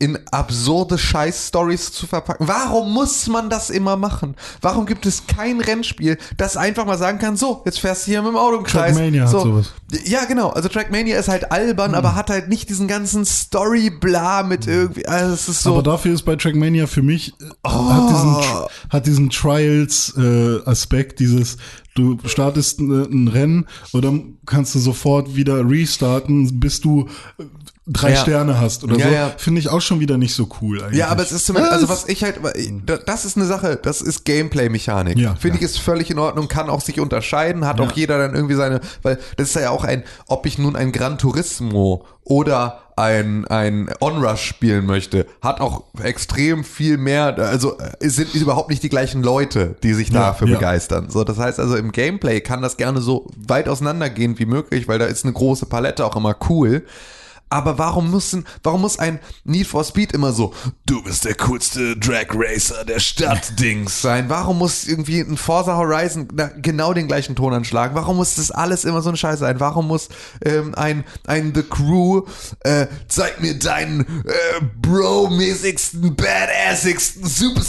in 0.02 0.18
absurde 0.32 0.98
Scheiß-Stories 0.98 1.92
zu 1.92 2.08
verpacken. 2.08 2.48
Warum 2.48 2.92
muss 2.92 3.28
man 3.28 3.50
das 3.52 3.70
immer 3.70 3.96
machen? 3.98 4.36
Warum 4.60 4.88
gibt 4.88 5.06
es 5.06 5.28
kein 5.28 5.62
Rennspiel, 5.62 6.18
das 6.38 6.58
einfach 6.58 6.86
mal 6.86 6.98
sagen 6.98 7.20
kann, 7.20 7.38
so, 7.38 7.62
jetzt 7.66 7.80
fährst 7.80 8.08
du 8.08 8.12
hier 8.12 8.22
mit 8.24 8.32
dem 8.32 8.38
Auto 8.38 8.58
im 8.58 8.64
Kreis. 8.64 8.96
Trackmania 8.96 9.24
hat 9.24 9.30
so. 9.30 9.40
sowas. 9.42 9.74
Ja, 10.06 10.26
genau. 10.26 10.50
Also 10.50 10.70
Trackmania 10.70 11.20
ist 11.20 11.28
halt 11.28 11.52
albern, 11.52 11.94
aber 11.94 12.16
hat 12.16 12.32
halt 12.32 12.50
nicht 12.50 12.70
diesen 12.70 12.88
ganzen 12.88 13.26
Story-Bla 13.26 14.44
mit 14.44 14.66
irgendwie. 14.66 15.06
Also 15.06 15.34
es 15.34 15.48
ist 15.48 15.62
so. 15.62 15.74
Aber 15.74 15.84
dafür 15.84 16.14
ist 16.14 16.24
bei 16.24 16.36
Trackmania 16.36 16.88
für 16.88 17.04
mich, 17.04 17.34
äh, 17.40 17.70
hat 17.70 18.10
diesen, 18.10 18.36
Tr- 18.36 18.70
hat 18.90 19.06
diesen 19.06 19.30
Trials-Aspekt, 19.30 21.20
dieses, 21.20 21.58
du 21.94 22.18
startest 22.26 22.80
ein, 22.80 22.90
ein 22.90 23.28
Rennen 23.28 23.68
und 23.92 24.04
dann 24.04 24.38
kannst 24.46 24.74
du 24.74 24.80
sofort 24.80 25.36
wieder 25.36 25.70
restarten, 25.70 26.60
bis 26.60 26.82
du 26.82 27.08
äh, 27.38 27.44
drei 27.88 28.12
Ja. 28.12 28.16
Sterne 28.18 28.60
hast 28.60 28.84
oder 28.84 28.96
Ja, 28.98 29.08
so. 29.08 29.14
ja. 29.14 29.32
Finde 29.38 29.60
ich 29.60 29.70
auch 29.70 29.82
schon 29.82 30.00
wieder 30.00 30.18
nicht 30.18 30.36
so 30.36 30.48
cool 30.62 30.82
eigentlich. 30.84 31.00
Ja, 31.00 31.08
aber 31.08 31.24
es 31.24 31.32
ist 31.32 31.46
zumindest, 31.48 31.74
also 31.74 31.90
was 31.90 32.08
ich 32.08 32.24
halt, 32.24 32.40
das 33.06 33.26
ist 33.26 33.38
eine 33.38 33.46
Sache, 33.48 33.76
das 33.82 34.02
ist 34.02 34.24
Gameplay-Mechanik. 34.24 35.18
Ja, 35.18 35.36
Finde 35.36 35.56
ich 35.58 35.62
ja. 35.64 35.68
ist 35.68 35.80
völlig 35.80 36.12
in 36.12 36.20
Ordnung, 36.20 36.48
kann 36.48 36.70
auch 36.70 36.82
sich 36.82 37.00
unterscheiden, 37.00 37.66
hat 37.66 37.82
auch 37.82 37.92
jeder 37.94 38.18
dann 38.20 38.36
irgendwie 38.36 38.56
seine, 38.56 38.82
weil 39.02 39.18
das 39.38 39.50
ist 39.50 39.56
ja 39.56 39.72
auch 39.72 39.84
ein, 39.84 40.04
ob 40.28 40.46
ich 40.46 40.58
nun 40.60 40.76
ein 40.76 40.92
Gran 40.92 41.18
Turismo 41.18 42.06
oder 42.24 42.84
ein, 42.98 43.48
ein 43.48 43.90
Onrush 44.00 44.44
spielen 44.46 44.86
möchte, 44.86 45.26
hat 45.42 45.60
auch 45.60 45.86
extrem 46.04 46.64
viel 46.64 46.98
mehr, 46.98 47.36
also 47.40 47.78
es 48.00 48.16
sind 48.16 48.36
überhaupt 48.36 48.70
nicht 48.70 48.84
die 48.84 48.90
gleichen 48.90 49.24
Leute, 49.24 49.76
die 49.82 49.94
sich 49.96 50.10
Ja, 50.10 50.28
dafür 50.28 50.48
ja. 50.50 50.54
begeistern. 50.56 51.10
So, 51.10 51.24
das 51.24 51.40
heißt 51.40 51.60
also 51.60 51.76
im 51.78 51.92
Gameplay 51.92 52.42
kann 52.42 52.62
das 52.62 52.78
gerne 52.78 53.02
so 53.02 53.26
weit 53.36 53.68
auseinandergehen 53.68 54.38
wie 54.38 54.46
möglich, 54.46 54.88
weil 54.88 55.00
da 55.00 55.06
ist 55.06 55.24
eine 55.26 55.34
große 55.34 55.66
Palette 55.66 56.06
auch 56.06 56.16
immer 56.16 56.36
cool. 56.50 56.86
Aber 57.52 57.78
warum 57.78 58.10
müssen, 58.10 58.46
warum 58.64 58.82
muss 58.82 58.98
ein 58.98 59.20
Need 59.44 59.68
for 59.68 59.84
Speed 59.84 60.14
immer 60.14 60.32
so, 60.32 60.54
du 60.86 61.04
bist 61.04 61.26
der 61.26 61.36
coolste 61.36 61.98
Drag 61.98 62.28
Racer 62.34 62.86
der 62.86 63.00
Stadt 63.00 63.60
Dings 63.60 64.02
sein? 64.02 64.30
Warum 64.30 64.58
muss 64.58 64.88
irgendwie 64.88 65.20
ein 65.20 65.36
Forza 65.36 65.76
Horizon 65.76 66.30
na, 66.34 66.50
genau 66.62 66.94
den 66.94 67.08
gleichen 67.08 67.36
Ton 67.36 67.54
anschlagen? 67.54 67.94
Warum 67.94 68.16
muss 68.16 68.36
das 68.36 68.52
alles 68.52 68.86
immer 68.86 69.02
so 69.02 69.10
ein 69.10 69.18
Scheiß 69.18 69.40
sein? 69.40 69.60
Warum 69.60 69.88
muss 69.88 70.08
ähm, 70.46 70.74
ein, 70.76 71.04
ein 71.28 71.54
The 71.54 71.64
Crew, 71.64 72.22
äh, 72.62 72.88
zeig 73.10 73.42
mir 73.42 73.60
deinen 73.60 74.02
äh, 74.02 74.62
Bro-mäßigsten, 74.82 76.16
badassigsten, 76.16 77.26
super 77.28 77.62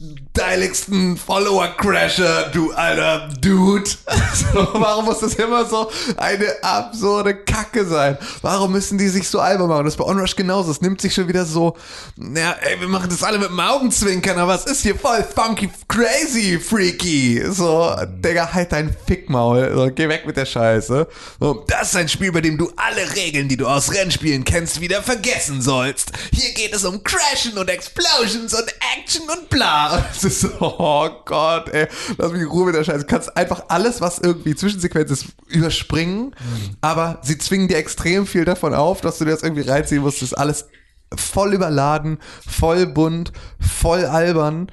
styligsten 0.00 1.18
Follower-Crasher, 1.18 2.50
du 2.52 2.72
alter 2.72 3.28
Dude. 3.40 3.90
So, 4.32 4.68
warum 4.74 5.06
muss 5.06 5.18
das 5.18 5.34
immer 5.34 5.64
so 5.66 5.90
eine 6.16 6.46
absurde 6.62 7.34
Kacke 7.34 7.84
sein? 7.84 8.16
Warum 8.42 8.72
müssen 8.72 8.96
die 8.96 9.08
sich 9.08 9.28
so 9.28 9.40
albern 9.40 9.68
machen? 9.68 9.84
Das 9.84 9.94
ist 9.94 9.98
bei 9.98 10.04
Onrush 10.04 10.36
genauso. 10.36 10.70
Es 10.70 10.80
nimmt 10.80 11.00
sich 11.00 11.12
schon 11.12 11.28
wieder 11.28 11.44
so, 11.44 11.76
ja, 12.16 12.52
ey, 12.60 12.80
wir 12.80 12.88
machen 12.88 13.10
das 13.10 13.22
alle 13.22 13.38
mit 13.38 13.48
dem 13.48 13.60
Augenzwinkern, 13.60 14.38
aber 14.38 14.54
es 14.54 14.64
ist 14.64 14.82
hier 14.82 14.94
voll 14.96 15.24
funky, 15.24 15.68
crazy, 15.88 16.58
freaky. 16.58 17.42
So, 17.50 17.94
Digga, 18.06 18.52
halt 18.52 18.72
dein 18.72 18.96
Fickmaul. 19.06 19.72
So, 19.74 19.90
geh 19.92 20.08
weg 20.08 20.26
mit 20.26 20.36
der 20.36 20.46
Scheiße. 20.46 21.08
So, 21.40 21.64
das 21.66 21.88
ist 21.88 21.96
ein 21.96 22.08
Spiel, 22.08 22.32
bei 22.32 22.40
dem 22.40 22.56
du 22.56 22.72
alle 22.76 23.14
Regeln, 23.16 23.48
die 23.48 23.56
du 23.56 23.66
aus 23.66 23.92
Rennspielen 23.92 24.44
kennst, 24.44 24.80
wieder 24.80 25.02
vergessen 25.02 25.60
sollst. 25.60 26.12
Hier 26.32 26.52
geht 26.54 26.72
es 26.72 26.84
um 26.84 27.02
Crashen 27.02 27.58
und 27.58 27.68
Explosions 27.68 28.54
und 28.54 28.72
Action 28.96 29.28
und 29.28 29.50
bla. 29.50 29.89
Und 29.96 30.04
es 30.12 30.24
ist 30.24 30.40
so, 30.40 30.50
oh 30.60 31.08
Gott, 31.24 31.68
ey, 31.70 31.88
lass 32.18 32.32
mich 32.32 32.42
in 32.42 32.48
Ruhe 32.48 32.66
mit 32.66 32.74
der 32.74 32.84
Scheiße. 32.84 33.00
Du 33.00 33.06
kannst 33.06 33.36
einfach 33.36 33.64
alles, 33.68 34.00
was 34.00 34.18
irgendwie 34.18 34.54
Zwischensequenz 34.54 35.10
ist, 35.10 35.26
überspringen, 35.48 36.34
aber 36.80 37.18
sie 37.22 37.38
zwingen 37.38 37.68
dir 37.68 37.76
extrem 37.78 38.26
viel 38.26 38.44
davon 38.44 38.74
auf, 38.74 39.00
dass 39.00 39.18
du 39.18 39.24
dir 39.24 39.32
das 39.32 39.42
irgendwie 39.42 39.68
reinziehen 39.68 40.02
musst. 40.02 40.22
Das 40.22 40.28
ist 40.32 40.38
alles 40.38 40.66
voll 41.14 41.54
überladen, 41.54 42.18
voll 42.46 42.86
bunt, 42.86 43.32
voll 43.58 44.04
albern, 44.04 44.68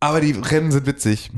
aber 0.00 0.20
die 0.20 0.32
Rennen 0.32 0.70
sind 0.70 0.86
witzig. 0.86 1.30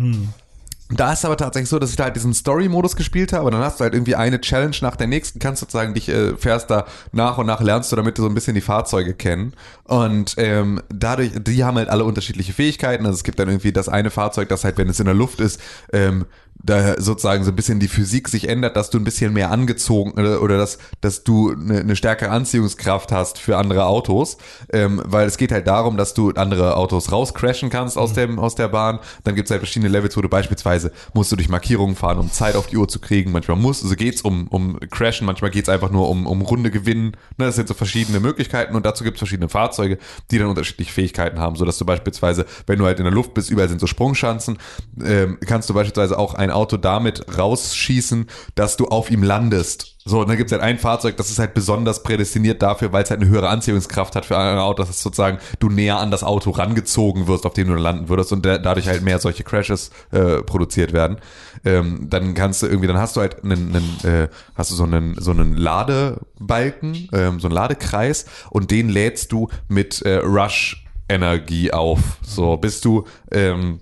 Da 0.90 1.12
ist 1.12 1.24
aber 1.24 1.36
tatsächlich 1.36 1.68
so, 1.68 1.78
dass 1.78 1.90
ich 1.90 1.96
da 1.96 2.04
halt 2.04 2.16
diesen 2.16 2.32
Story-Modus 2.32 2.96
gespielt 2.96 3.34
habe. 3.34 3.50
Dann 3.50 3.60
hast 3.60 3.78
du 3.78 3.84
halt 3.84 3.92
irgendwie 3.92 4.14
eine 4.14 4.40
Challenge 4.40 4.76
nach 4.80 4.96
der 4.96 5.06
nächsten, 5.06 5.38
kannst 5.38 5.60
sozusagen 5.60 5.92
dich 5.92 6.08
äh, 6.08 6.34
fährst 6.36 6.70
da 6.70 6.86
nach 7.12 7.36
und 7.36 7.46
nach 7.46 7.60
lernst 7.60 7.92
du, 7.92 7.96
damit 7.96 8.16
so 8.16 8.26
ein 8.26 8.34
bisschen 8.34 8.54
die 8.54 8.62
Fahrzeuge 8.62 9.12
kennen. 9.12 9.52
Und 9.84 10.34
ähm, 10.38 10.80
dadurch, 10.88 11.32
die 11.36 11.62
haben 11.64 11.76
halt 11.76 11.90
alle 11.90 12.04
unterschiedliche 12.04 12.54
Fähigkeiten. 12.54 13.04
Also 13.04 13.16
es 13.16 13.24
gibt 13.24 13.38
dann 13.38 13.48
irgendwie 13.48 13.72
das 13.72 13.90
eine 13.90 14.10
Fahrzeug, 14.10 14.48
das 14.48 14.64
halt, 14.64 14.78
wenn 14.78 14.88
es 14.88 14.98
in 14.98 15.06
der 15.06 15.14
Luft 15.14 15.40
ist, 15.40 15.60
ähm, 15.92 16.24
da 16.62 17.00
sozusagen 17.00 17.44
so 17.44 17.50
ein 17.50 17.56
bisschen 17.56 17.80
die 17.80 17.88
Physik 17.88 18.28
sich 18.28 18.48
ändert, 18.48 18.76
dass 18.76 18.90
du 18.90 18.98
ein 18.98 19.04
bisschen 19.04 19.32
mehr 19.32 19.50
angezogen 19.50 20.12
oder, 20.12 20.42
oder 20.42 20.58
dass, 20.58 20.78
dass 21.00 21.24
du 21.24 21.52
eine, 21.52 21.80
eine 21.80 21.96
stärkere 21.96 22.30
Anziehungskraft 22.30 23.12
hast 23.12 23.38
für 23.38 23.56
andere 23.56 23.86
Autos, 23.86 24.38
ähm, 24.72 25.00
weil 25.04 25.26
es 25.26 25.38
geht 25.38 25.52
halt 25.52 25.66
darum, 25.66 25.96
dass 25.96 26.14
du 26.14 26.30
andere 26.32 26.76
Autos 26.76 27.12
rauscrashen 27.12 27.70
kannst 27.70 27.96
aus, 27.96 28.12
dem, 28.12 28.38
aus 28.38 28.54
der 28.54 28.68
Bahn. 28.68 28.98
Dann 29.24 29.34
gibt 29.34 29.46
es 29.46 29.50
halt 29.50 29.60
verschiedene 29.60 29.90
Levels, 29.90 30.16
wo 30.16 30.20
du 30.20 30.28
beispielsweise 30.28 30.92
musst 31.14 31.32
du 31.32 31.36
durch 31.36 31.48
Markierungen 31.48 31.96
fahren, 31.96 32.18
um 32.18 32.30
Zeit 32.30 32.56
auf 32.56 32.66
die 32.66 32.76
Uhr 32.76 32.88
zu 32.88 32.98
kriegen. 32.98 33.32
Manchmal 33.32 33.56
muss, 33.56 33.82
also 33.82 33.94
geht's 33.94 34.22
um, 34.22 34.48
um 34.48 34.78
Crashen, 34.90 35.26
manchmal 35.26 35.50
geht's 35.50 35.68
einfach 35.68 35.90
nur 35.90 36.08
um, 36.08 36.26
um 36.26 36.42
Runde 36.42 36.70
gewinnen. 36.70 37.12
Ne, 37.36 37.46
das 37.46 37.56
sind 37.56 37.68
so 37.68 37.74
verschiedene 37.74 38.20
Möglichkeiten 38.20 38.74
und 38.74 38.84
dazu 38.84 39.04
gibt's 39.04 39.18
verschiedene 39.18 39.48
Fahrzeuge, 39.48 39.98
die 40.30 40.38
dann 40.38 40.48
unterschiedliche 40.48 40.92
Fähigkeiten 40.92 41.38
haben, 41.38 41.56
sodass 41.56 41.78
du 41.78 41.84
beispielsweise, 41.84 42.46
wenn 42.66 42.78
du 42.78 42.84
halt 42.84 42.98
in 42.98 43.04
der 43.04 43.14
Luft 43.14 43.34
bist, 43.34 43.50
überall 43.50 43.68
sind 43.68 43.80
so 43.80 43.86
Sprungschanzen, 43.86 44.58
ähm, 45.04 45.38
kannst 45.46 45.70
du 45.70 45.74
beispielsweise 45.74 46.18
auch 46.18 46.34
ein 46.34 46.47
Auto 46.50 46.76
damit 46.76 47.38
rausschießen, 47.38 48.26
dass 48.54 48.76
du 48.76 48.86
auf 48.86 49.10
ihm 49.10 49.22
landest. 49.22 49.96
So, 50.04 50.20
und 50.20 50.28
dann 50.28 50.38
gibt 50.38 50.48
es 50.48 50.52
halt 50.52 50.62
ein 50.62 50.78
Fahrzeug, 50.78 51.18
das 51.18 51.30
ist 51.30 51.38
halt 51.38 51.52
besonders 51.52 52.02
prädestiniert 52.02 52.62
dafür, 52.62 52.92
weil 52.92 53.02
es 53.02 53.10
halt 53.10 53.20
eine 53.20 53.28
höhere 53.28 53.50
Anziehungskraft 53.50 54.16
hat 54.16 54.24
für 54.24 54.38
ein 54.38 54.56
Auto, 54.56 54.82
dass 54.82 55.02
sozusagen 55.02 55.38
du 55.58 55.68
näher 55.68 55.98
an 55.98 56.10
das 56.10 56.24
Auto 56.24 56.50
rangezogen 56.50 57.26
wirst, 57.26 57.44
auf 57.44 57.52
dem 57.52 57.68
du 57.68 57.74
landen 57.74 58.08
würdest 58.08 58.32
und 58.32 58.46
dadurch 58.46 58.88
halt 58.88 59.02
mehr 59.02 59.18
solche 59.18 59.44
Crashes 59.44 59.90
äh, 60.10 60.42
produziert 60.42 60.94
werden. 60.94 61.18
Ähm, 61.64 62.06
dann 62.08 62.32
kannst 62.32 62.62
du 62.62 62.66
irgendwie, 62.66 62.86
dann 62.86 62.96
hast 62.96 63.16
du 63.16 63.20
halt 63.20 63.44
einen, 63.44 63.76
einen 63.76 64.10
äh, 64.10 64.28
hast 64.54 64.70
du 64.70 64.76
so 64.76 64.84
einen 64.84 65.20
so 65.20 65.30
einen 65.30 65.54
Ladebalken, 65.54 67.10
ähm, 67.12 67.38
so 67.38 67.48
einen 67.48 67.54
Ladekreis 67.54 68.24
und 68.48 68.70
den 68.70 68.88
lädst 68.88 69.32
du 69.32 69.48
mit 69.68 70.00
äh, 70.02 70.16
Rush 70.16 70.86
Energie 71.08 71.72
auf. 71.72 72.18
So, 72.22 72.56
bist 72.56 72.84
du 72.84 73.04
ähm, 73.30 73.80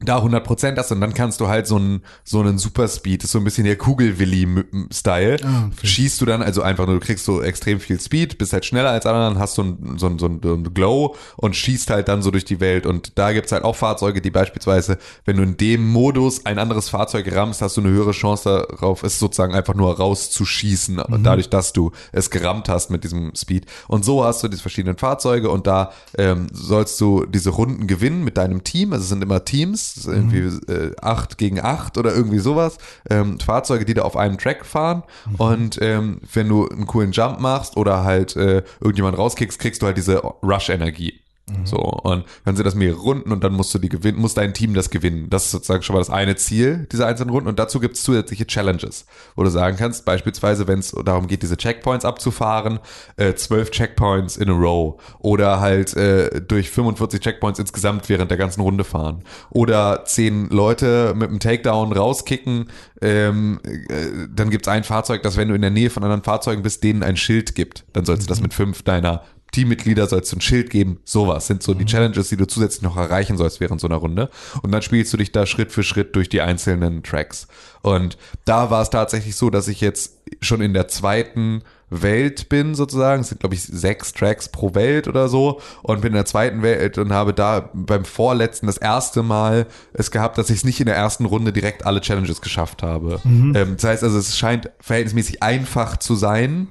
da 0.00 0.18
100% 0.18 0.76
hast 0.76 0.92
und 0.92 1.00
dann 1.00 1.14
kannst 1.14 1.40
du 1.40 1.48
halt 1.48 1.66
so 1.66 1.76
einen 1.76 2.02
so 2.22 2.40
einen 2.40 2.58
Superspeed, 2.58 3.22
das 3.22 3.28
ist 3.28 3.32
so 3.32 3.38
ein 3.38 3.44
bisschen 3.44 3.64
der 3.64 3.76
Kugelwilli-Style, 3.76 5.38
Ah, 5.42 5.70
okay. 5.72 5.86
schießt 5.86 6.20
du 6.20 6.26
dann 6.26 6.42
also 6.42 6.60
einfach 6.62 6.86
nur, 6.86 7.00
du 7.00 7.04
kriegst 7.04 7.24
so 7.24 7.40
extrem 7.42 7.80
viel 7.80 7.98
Speed, 7.98 8.36
bist 8.36 8.52
halt 8.52 8.66
schneller 8.66 8.90
als 8.90 9.06
anderen, 9.06 9.38
hast 9.38 9.54
so 9.54 9.62
ein, 9.62 9.96
so 9.96 10.06
ein, 10.06 10.18
so 10.18 10.26
ein, 10.26 10.74
Glow 10.74 11.16
und 11.36 11.56
schießt 11.56 11.88
halt 11.90 12.08
dann 12.08 12.20
so 12.20 12.30
durch 12.30 12.44
die 12.44 12.60
Welt. 12.60 12.84
Und 12.84 13.18
da 13.18 13.32
gibt's 13.32 13.52
halt 13.52 13.64
auch 13.64 13.74
Fahrzeuge, 13.76 14.20
die 14.20 14.30
beispielsweise, 14.30 14.98
wenn 15.24 15.38
du 15.38 15.42
in 15.44 15.56
dem 15.56 15.88
Modus 15.88 16.44
ein 16.44 16.58
anderes 16.58 16.90
Fahrzeug 16.90 17.34
rammst, 17.34 17.62
hast 17.62 17.76
du 17.78 17.80
eine 17.80 17.90
höhere 17.90 18.12
Chance 18.12 18.66
darauf, 18.68 19.02
es 19.02 19.18
sozusagen 19.18 19.54
einfach 19.54 19.74
nur 19.74 19.96
rauszuschießen, 19.96 21.00
dadurch, 21.22 21.48
dass 21.48 21.72
du 21.72 21.92
es 22.12 22.30
gerammt 22.30 22.68
hast 22.68 22.90
mit 22.90 23.04
diesem 23.04 23.34
Speed. 23.34 23.66
Und 23.88 24.04
so 24.04 24.24
hast 24.24 24.42
du 24.42 24.48
diese 24.48 24.62
verschiedenen 24.62 24.98
Fahrzeuge 24.98 25.48
und 25.50 25.66
da 25.66 25.92
ähm, 26.18 26.48
sollst 26.52 27.00
du 27.00 27.24
diese 27.24 27.50
Runden 27.50 27.86
gewinnen 27.86 28.24
mit 28.24 28.36
deinem 28.36 28.62
Team, 28.62 28.92
also 28.92 29.02
es 29.02 29.08
sind 29.08 29.22
immer 29.22 29.44
Teams, 29.44 29.85
ist 29.94 30.06
irgendwie 30.06 30.72
äh, 30.72 30.92
acht 31.00 31.38
gegen 31.38 31.60
acht 31.60 31.98
oder 31.98 32.14
irgendwie 32.14 32.38
sowas, 32.38 32.78
ähm, 33.10 33.38
Fahrzeuge, 33.38 33.84
die 33.84 33.94
da 33.94 34.02
auf 34.02 34.16
einem 34.16 34.38
Track 34.38 34.64
fahren. 34.64 35.02
Und 35.38 35.78
ähm, 35.82 36.20
wenn 36.32 36.48
du 36.48 36.68
einen 36.68 36.86
coolen 36.86 37.12
Jump 37.12 37.40
machst 37.40 37.76
oder 37.76 38.04
halt 38.04 38.36
äh, 38.36 38.62
irgendjemand 38.80 39.18
rauskickst, 39.18 39.58
kriegst 39.58 39.82
du 39.82 39.86
halt 39.86 39.96
diese 39.96 40.18
Rush-Energie. 40.18 41.20
So, 41.62 41.76
und 41.76 42.24
dann 42.44 42.56
sind 42.56 42.64
das 42.64 42.74
mehrere 42.74 42.98
Runden 42.98 43.30
und 43.30 43.44
dann 43.44 43.52
musst 43.52 43.72
du 43.72 43.78
die 43.78 43.88
gewinnen, 43.88 44.18
muss 44.18 44.34
dein 44.34 44.52
Team 44.52 44.74
das 44.74 44.90
gewinnen. 44.90 45.30
Das 45.30 45.44
ist 45.44 45.52
sozusagen 45.52 45.84
schon 45.84 45.94
mal 45.94 46.00
das 46.00 46.10
eine 46.10 46.34
Ziel 46.34 46.88
dieser 46.90 47.06
einzelnen 47.06 47.30
Runden. 47.30 47.48
Und 47.48 47.60
dazu 47.60 47.78
gibt 47.78 47.94
es 47.94 48.02
zusätzliche 48.02 48.48
Challenges, 48.48 49.06
wo 49.36 49.44
du 49.44 49.50
sagen 49.50 49.76
kannst, 49.76 50.04
beispielsweise, 50.04 50.66
wenn 50.66 50.80
es 50.80 50.90
darum 51.04 51.28
geht, 51.28 51.42
diese 51.42 51.56
Checkpoints 51.56 52.04
abzufahren, 52.04 52.80
äh, 53.16 53.34
zwölf 53.34 53.70
Checkpoints 53.70 54.36
in 54.36 54.50
a 54.50 54.54
row 54.54 55.00
oder 55.20 55.60
halt 55.60 55.94
äh, 55.96 56.40
durch 56.40 56.68
45 56.68 57.20
Checkpoints 57.20 57.60
insgesamt 57.60 58.08
während 58.08 58.32
der 58.32 58.38
ganzen 58.38 58.62
Runde 58.62 58.82
fahren. 58.82 59.22
Oder 59.50 60.04
zehn 60.04 60.48
Leute 60.48 61.14
mit 61.14 61.28
einem 61.28 61.38
Takedown 61.38 61.92
rauskicken, 61.92 62.70
ähm, 63.00 63.60
äh, 63.64 64.26
dann 64.34 64.50
gibt 64.50 64.66
es 64.66 64.72
ein 64.72 64.82
Fahrzeug, 64.82 65.22
das, 65.22 65.36
wenn 65.36 65.48
du 65.48 65.54
in 65.54 65.62
der 65.62 65.70
Nähe 65.70 65.90
von 65.90 66.02
anderen 66.02 66.24
Fahrzeugen 66.24 66.62
bist, 66.62 66.82
denen 66.82 67.04
ein 67.04 67.16
Schild 67.16 67.54
gibt. 67.54 67.84
Dann 67.92 68.04
sollst 68.04 68.24
du 68.24 68.28
das 68.28 68.40
mit 68.40 68.52
fünf 68.52 68.82
deiner 68.82 69.22
Teammitglieder 69.52 70.06
sollst 70.06 70.32
du 70.32 70.36
ein 70.36 70.40
Schild 70.40 70.70
geben, 70.70 71.00
sowas 71.04 71.46
sind 71.46 71.62
so 71.62 71.72
die 71.72 71.86
Challenges, 71.86 72.28
die 72.28 72.36
du 72.36 72.46
zusätzlich 72.46 72.82
noch 72.82 72.96
erreichen 72.96 73.36
sollst 73.36 73.60
während 73.60 73.80
so 73.80 73.86
einer 73.86 73.96
Runde. 73.96 74.28
Und 74.62 74.72
dann 74.72 74.82
spielst 74.82 75.12
du 75.12 75.16
dich 75.16 75.32
da 75.32 75.46
Schritt 75.46 75.72
für 75.72 75.82
Schritt 75.82 76.14
durch 76.14 76.28
die 76.28 76.42
einzelnen 76.42 77.02
Tracks. 77.02 77.46
Und 77.82 78.18
da 78.44 78.70
war 78.70 78.82
es 78.82 78.90
tatsächlich 78.90 79.36
so, 79.36 79.48
dass 79.48 79.68
ich 79.68 79.80
jetzt 79.80 80.18
schon 80.40 80.60
in 80.60 80.74
der 80.74 80.88
zweiten 80.88 81.62
Welt 81.88 82.48
bin 82.48 82.74
sozusagen. 82.74 83.22
Es 83.22 83.28
sind, 83.28 83.40
glaube 83.40 83.54
ich, 83.54 83.62
sechs 83.62 84.12
Tracks 84.12 84.48
pro 84.48 84.74
Welt 84.74 85.06
oder 85.08 85.28
so. 85.28 85.60
Und 85.82 86.00
bin 86.00 86.08
in 86.08 86.16
der 86.16 86.24
zweiten 86.26 86.62
Welt 86.62 86.98
und 86.98 87.12
habe 87.12 87.32
da 87.32 87.70
beim 87.72 88.04
vorletzten 88.04 88.66
das 88.66 88.76
erste 88.76 89.22
Mal 89.22 89.66
es 89.92 90.10
gehabt, 90.10 90.36
dass 90.36 90.50
ich 90.50 90.58
es 90.58 90.64
nicht 90.64 90.80
in 90.80 90.86
der 90.86 90.96
ersten 90.96 91.24
Runde 91.24 91.52
direkt 91.52 91.86
alle 91.86 92.00
Challenges 92.00 92.40
geschafft 92.40 92.82
habe. 92.82 93.20
Ähm, 93.54 93.76
das 93.76 93.84
heißt 93.84 94.02
also, 94.02 94.18
es 94.18 94.36
scheint 94.36 94.70
verhältnismäßig 94.80 95.42
einfach 95.42 95.96
zu 95.96 96.16
sein, 96.16 96.68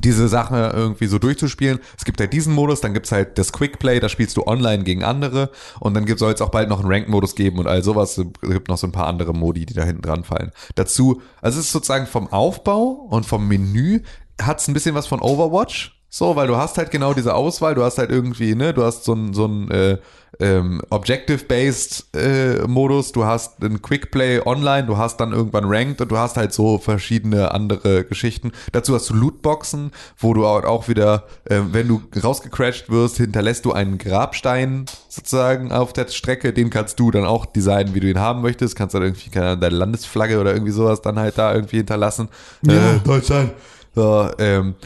diese 0.00 0.28
Sache 0.28 0.72
irgendwie 0.74 1.06
so 1.06 1.18
durchzuspielen. 1.18 1.78
Es 1.96 2.04
gibt 2.04 2.20
halt 2.20 2.32
diesen 2.32 2.54
Modus, 2.54 2.80
dann 2.80 2.94
gibt's 2.94 3.12
halt 3.12 3.38
das 3.38 3.52
Quick 3.52 3.78
Play, 3.78 4.00
da 4.00 4.08
spielst 4.08 4.36
du 4.36 4.46
online 4.46 4.84
gegen 4.84 5.04
andere 5.04 5.50
und 5.80 5.94
dann 5.94 6.06
soll 6.16 6.32
es 6.32 6.40
auch 6.40 6.50
bald 6.50 6.68
noch 6.68 6.80
einen 6.80 6.90
Rank-Modus 6.90 7.34
geben 7.34 7.58
und 7.58 7.66
all 7.66 7.82
sowas. 7.82 8.18
Es 8.18 8.50
gibt 8.50 8.68
noch 8.68 8.78
so 8.78 8.86
ein 8.86 8.92
paar 8.92 9.06
andere 9.06 9.32
Modi, 9.32 9.66
die 9.66 9.74
da 9.74 9.84
hinten 9.84 10.02
dran 10.02 10.24
fallen. 10.24 10.52
Dazu, 10.74 11.22
also 11.40 11.58
es 11.58 11.66
ist 11.66 11.72
sozusagen 11.72 12.06
vom 12.06 12.32
Aufbau 12.32 13.08
und 13.10 13.26
vom 13.26 13.46
Menü 13.48 14.00
hat's 14.40 14.68
ein 14.68 14.74
bisschen 14.74 14.94
was 14.94 15.06
von 15.06 15.20
Overwatch. 15.20 16.03
So, 16.16 16.36
weil 16.36 16.46
du 16.46 16.56
hast 16.56 16.78
halt 16.78 16.92
genau 16.92 17.12
diese 17.12 17.34
Auswahl, 17.34 17.74
du 17.74 17.82
hast 17.82 17.98
halt 17.98 18.10
irgendwie, 18.12 18.54
ne, 18.54 18.72
du 18.72 18.84
hast 18.84 19.02
so 19.02 19.14
ein, 19.14 19.34
so 19.34 19.46
ein 19.46 19.68
äh, 19.72 19.98
ähm, 20.38 20.80
Objective-Based 20.90 22.14
äh, 22.14 22.68
Modus, 22.68 23.10
du 23.10 23.24
hast 23.24 23.64
einen 23.64 23.82
Quick 23.82 24.12
Play 24.12 24.40
online, 24.46 24.86
du 24.86 24.96
hast 24.96 25.16
dann 25.16 25.32
irgendwann 25.32 25.64
Ranked 25.64 26.00
und 26.00 26.12
du 26.12 26.16
hast 26.16 26.36
halt 26.36 26.52
so 26.52 26.78
verschiedene 26.78 27.50
andere 27.50 28.04
Geschichten. 28.04 28.52
Dazu 28.70 28.94
hast 28.94 29.10
du 29.10 29.14
Lootboxen, 29.14 29.90
wo 30.16 30.34
du 30.34 30.46
auch 30.46 30.86
wieder, 30.86 31.24
äh, 31.46 31.58
wenn 31.72 31.88
du 31.88 32.00
rausgecrashed 32.22 32.90
wirst, 32.90 33.16
hinterlässt 33.16 33.64
du 33.64 33.72
einen 33.72 33.98
Grabstein 33.98 34.86
sozusagen 35.08 35.72
auf 35.72 35.92
der 35.92 36.06
Strecke, 36.06 36.52
den 36.52 36.70
kannst 36.70 37.00
du 37.00 37.10
dann 37.10 37.24
auch 37.24 37.44
designen, 37.44 37.92
wie 37.92 37.98
du 37.98 38.08
ihn 38.08 38.20
haben 38.20 38.40
möchtest, 38.40 38.76
kannst 38.76 38.94
dann 38.94 39.02
irgendwie 39.02 39.30
keine 39.30 39.46
Ahnung, 39.46 39.62
deine 39.62 39.74
Landesflagge 39.74 40.38
oder 40.38 40.52
irgendwie 40.52 40.70
sowas 40.70 41.02
dann 41.02 41.18
halt 41.18 41.38
da 41.38 41.52
irgendwie 41.52 41.78
hinterlassen. 41.78 42.28
Ja. 42.62 42.92
Äh, 42.92 42.98
Deutschland. 43.00 43.50
So, 43.96 44.30
ähm, 44.38 44.76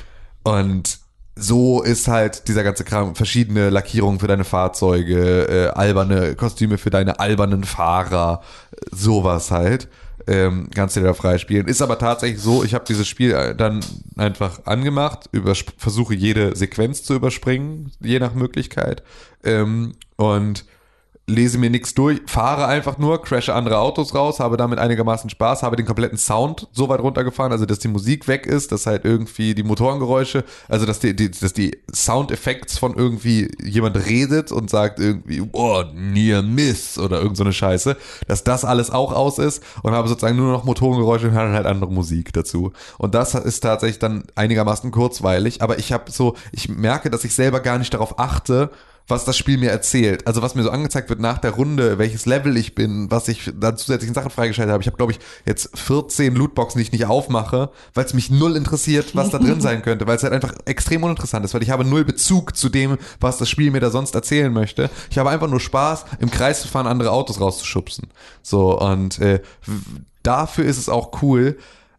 und 0.42 0.97
so 1.38 1.82
ist 1.82 2.08
halt 2.08 2.48
dieser 2.48 2.64
ganze 2.64 2.84
Kram, 2.84 3.14
verschiedene 3.14 3.70
Lackierungen 3.70 4.18
für 4.18 4.26
deine 4.26 4.44
Fahrzeuge, 4.44 5.48
äh, 5.48 5.68
alberne 5.68 6.34
Kostüme 6.34 6.78
für 6.78 6.90
deine 6.90 7.20
albernen 7.20 7.64
Fahrer, 7.64 8.42
sowas 8.90 9.50
halt. 9.50 9.88
Ähm, 10.26 10.68
kannst 10.74 10.94
du 10.94 11.00
dir 11.00 11.06
da 11.06 11.14
freispielen. 11.14 11.66
Ist 11.68 11.80
aber 11.80 11.98
tatsächlich 11.98 12.42
so, 12.42 12.62
ich 12.62 12.74
habe 12.74 12.84
dieses 12.86 13.08
Spiel 13.08 13.32
äh, 13.32 13.54
dann 13.54 13.80
einfach 14.16 14.66
angemacht, 14.66 15.30
versuche 15.78 16.14
jede 16.14 16.54
Sequenz 16.54 17.02
zu 17.02 17.14
überspringen, 17.14 17.92
je 18.00 18.18
nach 18.18 18.34
Möglichkeit. 18.34 19.02
Ähm, 19.42 19.94
und 20.16 20.66
lese 21.28 21.58
mir 21.58 21.70
nichts 21.70 21.94
durch, 21.94 22.20
fahre 22.26 22.66
einfach 22.66 22.98
nur, 22.98 23.22
crashe 23.22 23.54
andere 23.54 23.78
Autos 23.78 24.14
raus, 24.14 24.40
habe 24.40 24.56
damit 24.56 24.78
einigermaßen 24.78 25.28
Spaß, 25.28 25.62
habe 25.62 25.76
den 25.76 25.86
kompletten 25.86 26.16
Sound 26.18 26.68
so 26.72 26.88
weit 26.88 27.00
runtergefahren, 27.00 27.52
also 27.52 27.66
dass 27.66 27.78
die 27.78 27.88
Musik 27.88 28.26
weg 28.26 28.46
ist, 28.46 28.72
dass 28.72 28.86
halt 28.86 29.04
irgendwie 29.04 29.54
die 29.54 29.62
Motorengeräusche, 29.62 30.44
also 30.68 30.86
dass 30.86 31.00
die, 31.00 31.14
die, 31.14 31.30
dass 31.30 31.52
die 31.52 31.78
Soundeffekte 31.94 32.76
von 32.76 32.94
irgendwie 32.96 33.50
jemand 33.62 33.96
redet 34.06 34.50
und 34.52 34.70
sagt 34.70 35.00
irgendwie, 35.00 35.46
oh, 35.52 35.84
near 35.94 36.42
miss 36.42 36.98
oder 36.98 37.20
irgend 37.20 37.36
so 37.36 37.50
Scheiße, 37.50 37.96
dass 38.26 38.44
das 38.44 38.64
alles 38.64 38.90
auch 38.90 39.12
aus 39.12 39.38
ist 39.38 39.62
und 39.82 39.92
habe 39.92 40.08
sozusagen 40.08 40.36
nur 40.36 40.52
noch 40.52 40.64
Motorengeräusche 40.64 41.28
und 41.28 41.34
höre 41.34 41.44
dann 41.44 41.54
halt 41.54 41.66
andere 41.66 41.92
Musik 41.92 42.32
dazu. 42.32 42.72
Und 42.96 43.14
das 43.14 43.34
ist 43.34 43.60
tatsächlich 43.60 43.98
dann 43.98 44.24
einigermaßen 44.34 44.90
kurzweilig, 44.90 45.62
aber 45.62 45.78
ich 45.78 45.92
habe 45.92 46.10
so, 46.10 46.34
ich 46.52 46.68
merke, 46.68 47.10
dass 47.10 47.24
ich 47.24 47.34
selber 47.34 47.60
gar 47.60 47.78
nicht 47.78 47.92
darauf 47.92 48.18
achte, 48.18 48.70
was 49.08 49.24
das 49.24 49.36
Spiel 49.36 49.58
mir 49.58 49.70
erzählt. 49.70 50.26
Also 50.26 50.42
was 50.42 50.54
mir 50.54 50.62
so 50.62 50.70
angezeigt 50.70 51.08
wird 51.08 51.18
nach 51.18 51.38
der 51.38 51.52
Runde, 51.52 51.98
welches 51.98 52.26
Level 52.26 52.56
ich 52.56 52.74
bin, 52.74 53.10
was 53.10 53.26
ich 53.28 53.50
dann 53.58 53.76
zusätzlichen 53.76 54.14
Sachen 54.14 54.30
freigeschaltet 54.30 54.72
habe. 54.72 54.82
Ich 54.82 54.86
habe, 54.86 54.98
glaube 54.98 55.12
ich, 55.12 55.18
jetzt 55.46 55.76
14 55.78 56.34
Lootboxen, 56.34 56.78
die 56.78 56.82
ich 56.82 56.92
nicht 56.92 57.06
aufmache, 57.06 57.70
weil 57.94 58.04
es 58.04 58.14
mich 58.14 58.30
null 58.30 58.54
interessiert, 58.54 59.16
was 59.16 59.30
da 59.30 59.38
drin 59.38 59.60
sein 59.62 59.82
könnte, 59.82 60.06
weil 60.06 60.16
es 60.16 60.22
halt 60.22 60.34
einfach 60.34 60.54
extrem 60.66 61.02
uninteressant 61.02 61.44
ist, 61.44 61.54
weil 61.54 61.62
ich 61.62 61.70
habe 61.70 61.84
null 61.84 62.04
Bezug 62.04 62.54
zu 62.54 62.68
dem, 62.68 62.98
was 63.18 63.38
das 63.38 63.48
Spiel 63.48 63.70
mir 63.70 63.80
da 63.80 63.90
sonst 63.90 64.14
erzählen 64.14 64.52
möchte. 64.52 64.90
Ich 65.10 65.18
habe 65.18 65.30
einfach 65.30 65.48
nur 65.48 65.60
Spaß, 65.60 66.04
im 66.20 66.30
Kreis 66.30 66.62
zu 66.62 66.68
fahren, 66.68 66.86
andere 66.86 67.10
Autos 67.10 67.40
rauszuschubsen. 67.40 68.08
So, 68.42 68.78
und 68.78 69.18
äh, 69.20 69.40
dafür 70.22 70.66
ist 70.66 70.78
es 70.78 70.88
auch 70.88 71.22
cool, 71.22 71.56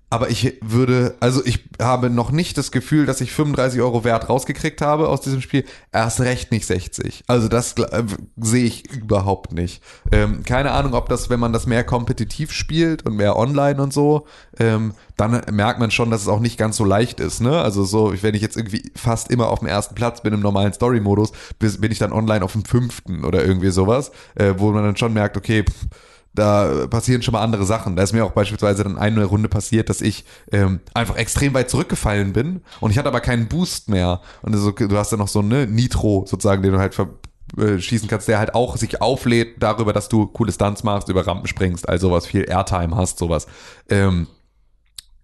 aber 0.10 0.30
ich 0.30 0.58
würde, 0.62 1.16
also 1.20 1.46
ich 1.46 1.66
habe 1.80 2.10
noch 2.10 2.32
nicht 2.32 2.58
das 2.58 2.72
Gefühl, 2.72 3.06
dass 3.06 3.22
ich 3.22 3.32
35 3.32 3.80
Euro 3.82 4.04
Wert 4.04 4.28
rausgekriegt 4.28 4.82
habe 4.82 5.08
aus 5.08 5.22
diesem 5.22 5.42
Spiel. 5.42 5.66
Erst 5.92 6.22
recht 6.22 6.52
nicht 6.52 6.66
60. 6.66 7.24
Also 7.28 7.48
das 7.48 7.74
äh, 7.74 8.04
sehe 8.38 8.66
ich 8.66 8.92
überhaupt 8.92 9.54
nicht. 9.54 9.84
Ähm, 10.12 10.44
keine 10.44 10.72
Ahnung, 10.72 10.94
ob 10.94 11.10
das, 11.10 11.30
wenn 11.30 11.40
man 11.40 11.54
das 11.54 11.68
mehr 11.68 11.84
kompetitiv 11.84 12.52
spielt 12.52 13.06
und 13.06 13.18
mehr 13.18 13.38
online 13.38 13.82
und 13.82 13.94
so, 13.94 14.26
ähm, 14.58 14.94
dann 15.16 15.42
merkt 15.52 15.80
man 15.80 15.92
schon, 15.92 16.10
dass 16.10 16.22
es 16.22 16.28
auch 16.28 16.40
nicht 16.40 16.58
ganz 16.58 16.78
so 16.78 16.86
leicht 16.86 17.20
ist. 17.20 17.42
Ne? 17.42 17.62
Also 17.62 17.84
so, 17.84 18.14
wenn 18.22 18.34
ich 18.34 18.42
jetzt 18.42 18.58
irgendwie 18.58 18.92
fast 18.96 19.30
immer 19.30 19.50
auf 19.50 19.60
dem 19.60 19.68
ersten 19.68 19.94
Platz 19.94 20.24
bin 20.24 20.34
im 20.34 20.40
normalen 20.40 20.74
Story-Modus, 20.74 21.34
bin 21.60 21.92
ich 21.92 22.00
dann 22.00 22.14
online 22.14 22.44
auf 22.44 22.54
dem 22.54 22.66
fünften 22.66 23.24
oder 23.26 23.46
irgendwie 23.46 23.70
sowas, 23.70 24.12
äh, 24.36 24.56
wo 24.58 24.72
man 24.72 24.84
dann 24.84 24.98
schon 24.98 25.14
merkt, 25.14 25.38
okay, 25.38 25.64
pff, 25.64 25.88
da 26.34 26.88
passieren 26.88 27.22
schon 27.22 27.32
mal 27.34 27.42
andere 27.42 27.66
Sachen. 27.66 27.96
Da 27.96 28.04
ist 28.04 28.14
mir 28.14 28.26
auch 28.26 28.32
beispielsweise 28.32 28.84
dann 28.84 28.98
eine 28.98 29.26
Runde 29.26 29.50
passiert, 29.50 29.90
dass 29.90 30.02
ich 30.02 30.26
ähm, 30.52 30.80
einfach 30.94 31.16
extrem 31.16 31.54
weit 31.54 31.70
zurückgefallen 31.70 32.34
bin 32.34 32.62
und 32.80 32.92
ich 32.92 32.98
hatte 32.98 33.08
aber 33.08 33.22
keinen 33.22 33.48
Boost 33.48 33.90
mehr. 33.90 34.22
Und 34.42 34.56
so, 34.56 34.72
du 34.72 34.98
hast 34.98 35.12
dann 35.12 35.20
noch 35.20 35.28
so 35.28 35.40
eine 35.40 35.68
Nitro 35.68 36.26
sozusagen, 36.28 36.62
den 36.62 36.74
du 36.74 36.80
halt 36.80 36.96
ver 36.96 37.10
äh, 37.58 37.80
schießen 37.80 38.08
kannst, 38.08 38.28
der 38.28 38.38
halt 38.38 38.54
auch 38.54 38.78
sich 38.78 39.02
auflädt 39.02 39.56
darüber, 39.60 39.92
dass 39.92 40.08
du 40.08 40.28
coole 40.28 40.52
Stunts 40.52 40.84
machst, 40.84 41.10
über 41.10 41.26
Rampen 41.26 41.48
springst, 41.48 41.90
all 41.90 42.00
sowas, 42.00 42.28
viel 42.28 42.48
Airtime 42.48 42.96
hast, 42.96 43.18
sowas. 43.18 43.48
Ähm, 43.90 44.28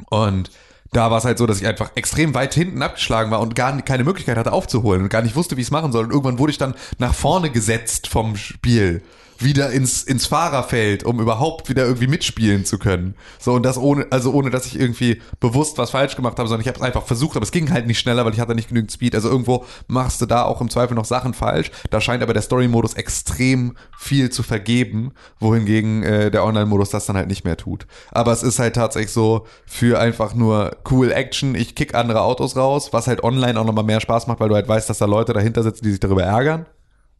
und 0.10 0.50
da 0.92 1.12
war 1.12 1.18
es 1.20 1.26
halt 1.26 1.38
so, 1.38 1.46
dass 1.46 1.62
ich 1.62 1.68
einfach 1.68 1.92
extrem 1.96 2.34
weit 2.34 2.54
hinten 2.54 2.82
abgeschlagen 2.82 3.30
war 3.30 3.42
und 3.42 3.54
gar 3.54 3.80
keine 3.82 4.04
Möglichkeit 4.04 4.38
hatte 4.38 4.54
aufzuholen 4.54 5.04
und 5.04 5.10
gar 5.10 5.22
nicht 5.22 5.36
wusste, 5.36 5.58
wie 5.58 5.62
ich 5.62 5.68
es 5.68 5.72
machen 5.72 5.92
soll. 5.92 6.06
Und 6.06 6.12
irgendwann 6.12 6.40
wurde 6.40 6.52
ich 6.52 6.58
dann 6.58 6.74
nach 6.98 7.14
vorne 7.14 7.52
gesetzt 7.52 8.08
vom 8.08 8.36
Spiel 8.36 9.04
wieder 9.38 9.72
ins, 9.72 10.04
ins 10.04 10.26
Fahrerfeld, 10.28 11.04
um 11.04 11.20
überhaupt 11.20 11.70
wieder 11.70 11.86
irgendwie 11.86 12.08
mitspielen 12.08 12.66
zu 12.66 12.78
können. 12.78 13.16
So, 13.40 13.54
und 13.54 13.64
das 13.64 13.78
ohne, 13.78 14.08
also 14.12 14.32
ohne, 14.32 14.50
dass 14.50 14.66
ich 14.66 14.80
irgendwie 14.80 15.22
bewusst 15.40 15.78
was 15.78 15.92
falsch 15.92 16.16
gemacht 16.16 16.38
habe, 16.40 16.48
sondern 16.48 16.62
ich 16.62 16.68
habe 16.68 16.78
es 16.78 16.84
einfach 16.84 17.06
versucht, 17.06 17.36
aber 17.36 17.44
es 17.44 17.52
ging 17.52 17.72
halt 17.72 17.88
nicht 17.88 18.00
schneller, 18.00 18.26
weil 18.26 18.34
ich 18.34 18.40
hatte 18.40 18.56
nicht 18.56 18.70
genügend 18.70 18.92
Speed. 18.92 19.16
Also 19.16 19.30
irgendwo 19.30 19.66
machst 19.88 20.22
du 20.22 20.26
da 20.26 20.44
auch 20.44 20.62
im 20.62 20.70
Zweifel 20.70 20.96
noch 20.96 21.06
Sachen 21.06 21.34
falsch. 21.34 21.72
Da 21.90 22.02
scheint 22.02 22.24
aber 22.24 22.34
der 22.34 22.42
Story-Modus 22.42 22.94
extrem 22.94 23.76
viel 23.98 24.30
zu 24.30 24.44
vergeben, 24.44 25.12
wohingegen 25.40 26.04
äh, 26.04 26.32
der 26.32 26.44
Online-Modus 26.44 26.90
das 26.90 27.06
dann 27.06 27.18
halt 27.18 27.28
nicht 27.28 27.44
mehr 27.44 27.58
tut. 27.58 27.88
Aber 28.12 28.32
es 28.32 28.44
ist 28.44 28.60
halt 28.60 28.76
tatsächlich 28.76 29.12
so 29.12 29.46
für 29.66 30.00
einfach 30.00 30.34
nur 30.34 30.78
cool 30.90 31.12
Action. 31.12 31.56
Ich 31.56 31.76
kick 31.76 31.96
andere 31.96 32.22
Autos 32.22 32.56
raus, 32.56 32.90
was 32.92 33.08
halt 33.08 33.24
online 33.24 33.60
auch 33.60 33.66
nochmal 33.66 33.84
mehr 33.84 34.00
Spaß 34.00 34.28
macht, 34.28 34.40
weil 34.40 34.50
du 34.50 34.56
halt 34.56 34.68
weißt, 34.68 34.90
dass 34.90 34.98
da 34.98 35.06
Leute 35.06 35.34
dahinter 35.34 35.64
sitzen, 35.64 35.84
die 35.84 35.92
sich 35.92 36.00
darüber 36.00 36.24
ärgern. 36.24 36.66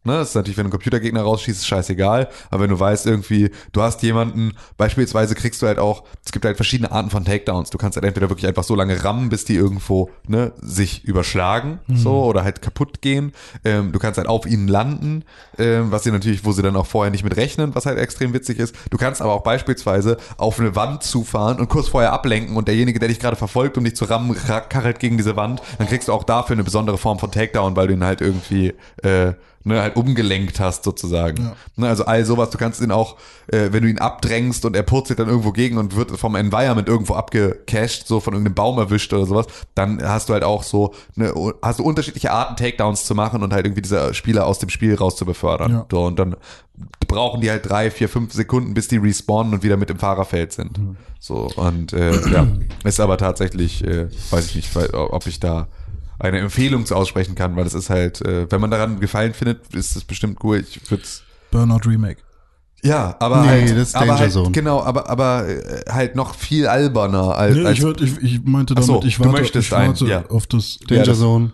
Ne, 0.06 0.18
das 0.18 0.28
ist 0.30 0.34
natürlich, 0.36 0.56
wenn 0.56 0.64
du 0.64 0.68
einen 0.68 0.72
Computergegner 0.72 1.22
rausschießt, 1.22 1.58
ist 1.58 1.66
scheißegal. 1.66 2.28
Aber 2.50 2.62
wenn 2.62 2.70
du 2.70 2.78
weißt, 2.78 3.06
irgendwie, 3.06 3.50
du 3.72 3.82
hast 3.82 4.02
jemanden, 4.02 4.52
beispielsweise 4.78 5.34
kriegst 5.34 5.60
du 5.62 5.66
halt 5.66 5.78
auch, 5.78 6.04
es 6.24 6.32
gibt 6.32 6.44
halt 6.44 6.56
verschiedene 6.56 6.92
Arten 6.92 7.10
von 7.10 7.24
Takedowns. 7.24 7.70
Du 7.70 7.78
kannst 7.78 7.96
halt 7.96 8.04
entweder 8.04 8.28
wirklich 8.30 8.46
einfach 8.46 8.64
so 8.64 8.74
lange 8.74 9.02
rammen, 9.04 9.28
bis 9.28 9.44
die 9.44 9.56
irgendwo 9.56 10.10
ne, 10.28 10.52
sich 10.62 11.04
überschlagen, 11.04 11.80
Mhm. 11.88 11.96
so, 11.96 12.24
oder 12.24 12.44
halt 12.44 12.62
kaputt 12.62 13.02
gehen. 13.02 13.32
Ähm, 13.64 13.92
du 13.92 13.98
kannst 13.98 14.18
halt 14.18 14.28
auf 14.28 14.46
ihnen 14.46 14.68
landen, 14.68 15.24
ähm, 15.58 15.90
was 15.90 16.04
sie 16.04 16.12
natürlich, 16.12 16.44
wo 16.44 16.52
sie 16.52 16.62
dann 16.62 16.76
auch 16.76 16.86
vorher 16.86 17.10
nicht 17.10 17.24
mit 17.24 17.36
rechnen, 17.36 17.74
was 17.74 17.84
halt 17.86 17.98
extrem 17.98 18.32
witzig 18.32 18.58
ist. 18.58 18.74
Du 18.90 18.96
kannst 18.98 19.20
aber 19.20 19.32
auch 19.32 19.42
beispielsweise 19.42 20.16
auf 20.36 20.60
eine 20.60 20.76
Wand 20.76 21.02
zufahren 21.02 21.58
und 21.58 21.68
kurz 21.68 21.88
vorher 21.88 22.12
ablenken 22.12 22.56
und 22.56 22.68
derjenige, 22.68 22.98
der 22.98 23.08
dich 23.08 23.18
gerade 23.18 23.36
verfolgt, 23.36 23.76
um 23.76 23.84
dich 23.84 23.96
zu 23.96 24.04
rammen, 24.04 24.30
ra- 24.48 24.60
karrelt 24.60 25.00
gegen 25.00 25.16
diese 25.16 25.34
Wand, 25.36 25.60
dann 25.78 25.88
kriegst 25.88 26.08
du 26.08 26.12
auch 26.12 26.22
dafür 26.24 26.54
eine 26.54 26.64
besondere 26.64 26.98
Form 26.98 27.18
von 27.18 27.30
Takedown, 27.32 27.74
weil 27.76 27.88
du 27.88 27.94
ihn 27.94 28.04
halt 28.04 28.20
irgendwie 28.20 28.74
äh, 29.02 29.32
ne, 29.66 29.82
halt 29.82 29.96
umgelenkt 29.96 30.60
hast 30.60 30.84
sozusagen. 30.84 31.50
Ne, 31.74 31.88
also 31.88 32.04
all 32.04 32.24
sowas, 32.24 32.50
du 32.50 32.58
kannst 32.58 32.80
ihn 32.80 32.92
auch, 32.92 33.16
äh, 33.48 33.68
wenn 33.72 33.82
du 33.82 33.90
ihn 33.90 33.98
abdrängst 33.98 34.64
und 34.64 34.76
er 34.76 34.84
purzelt 34.84 35.18
dann 35.18 35.28
irgendwo 35.28 35.50
gegen 35.50 35.76
und 35.76 35.96
wird 35.96 36.12
vom 36.12 36.36
Environment 36.36 36.88
irgendwo 36.88 37.14
abgecached, 37.14 38.06
so 38.06 38.20
von 38.20 38.32
irgendeinem 38.32 38.54
Baum 38.54 38.78
erwischt 38.78 39.12
oder 39.12 39.26
sowas, 39.26 39.46
dann 39.74 40.00
hast 40.02 40.28
du 40.28 40.34
halt 40.34 40.44
auch 40.44 40.62
so, 40.62 40.94
ne, 41.16 41.34
hast 41.62 41.80
du 41.80 41.82
unterschiedliche 41.82 42.30
Arten 42.30 42.54
Takedowns 42.56 43.04
zu 43.04 43.16
machen 43.16 43.42
und 43.42 43.52
halt 43.52 43.66
irgendwie 43.66 43.82
diese 43.82 44.14
Spieler 44.14 44.46
aus 44.46 44.60
dem 44.60 44.68
Spiel 44.68 44.94
raus 44.94 45.16
zu 45.16 45.26
befördern. 45.26 45.72
Ja. 45.72 45.86
So, 45.90 46.04
und 46.04 46.18
dann 46.18 46.36
brauchen 47.08 47.40
die 47.40 47.50
halt 47.50 47.68
drei, 47.68 47.90
vier, 47.90 48.08
fünf 48.08 48.32
Sekunden, 48.32 48.72
bis 48.72 48.86
die 48.86 48.98
respawnen 48.98 49.52
und 49.52 49.62
wieder 49.64 49.76
mit 49.76 49.90
im 49.90 49.98
Fahrerfeld 49.98 50.52
sind. 50.52 50.78
So, 51.18 51.48
und 51.56 51.92
äh, 51.92 52.12
ja, 52.30 52.46
ist 52.84 53.00
aber 53.00 53.18
tatsächlich, 53.18 53.82
äh, 53.82 54.08
weiß 54.30 54.46
ich 54.46 54.54
nicht, 54.54 54.94
ob 54.94 55.26
ich 55.26 55.40
da 55.40 55.66
eine 56.18 56.38
Empfehlung 56.40 56.86
zu 56.86 56.94
aussprechen 56.96 57.34
kann, 57.34 57.56
weil 57.56 57.66
es 57.66 57.74
ist 57.74 57.90
halt, 57.90 58.20
äh, 58.22 58.50
wenn 58.50 58.60
man 58.60 58.70
daran 58.70 59.00
Gefallen 59.00 59.34
findet, 59.34 59.74
ist 59.74 59.96
es 59.96 60.04
bestimmt 60.04 60.38
cool. 60.44 60.64
Ich 60.68 60.90
würde 60.90 61.02
Burnout 61.50 61.88
Remake. 61.88 62.20
ja, 62.82 63.16
aber 63.20 63.42
Nee, 63.42 63.48
halt, 63.48 63.70
das 63.70 63.88
ist 63.88 63.94
aber 63.96 64.06
Danger 64.06 64.18
halt, 64.20 64.32
Zone. 64.32 64.50
genau, 64.52 64.82
aber 64.82 65.08
aber 65.08 65.48
äh, 65.48 65.84
halt 65.90 66.16
noch 66.16 66.34
viel 66.34 66.66
alberner 66.66 67.36
als, 67.36 67.56
Nee, 67.56 67.70
ich, 67.70 67.82
würd, 67.82 68.00
ich, 68.00 68.16
ich 68.22 68.42
meinte 68.44 68.74
damit, 68.74 68.86
so, 68.86 69.02
ich 69.04 69.16
du 69.16 69.24
warte, 69.24 69.38
möchtest 69.40 69.66
ich 69.66 69.72
warte 69.72 70.04
ein, 70.04 70.10
ja. 70.10 70.26
auf 70.28 70.46
das. 70.46 70.78
Danger 70.88 71.04
das- 71.04 71.18
Zone. 71.18 71.52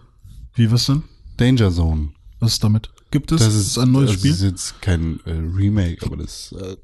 Wie, 0.54 0.70
was 0.70 0.86
denn? 0.86 1.02
Danger 1.38 1.70
Zone. 1.70 2.10
Was 2.40 2.52
ist 2.54 2.64
damit? 2.64 2.90
Gibt 3.10 3.30
es? 3.32 3.40
Das 3.44 3.54
ist, 3.54 3.78
ein 3.78 3.92
neues 3.92 4.10
das 4.10 4.18
Spiel? 4.20 4.30
ist 4.32 4.42
jetzt 4.42 4.80
kein 4.82 5.20
äh, 5.26 5.30
Remake, 5.32 6.04
aber 6.06 6.16
das 6.16 6.52
äh, 6.58 6.76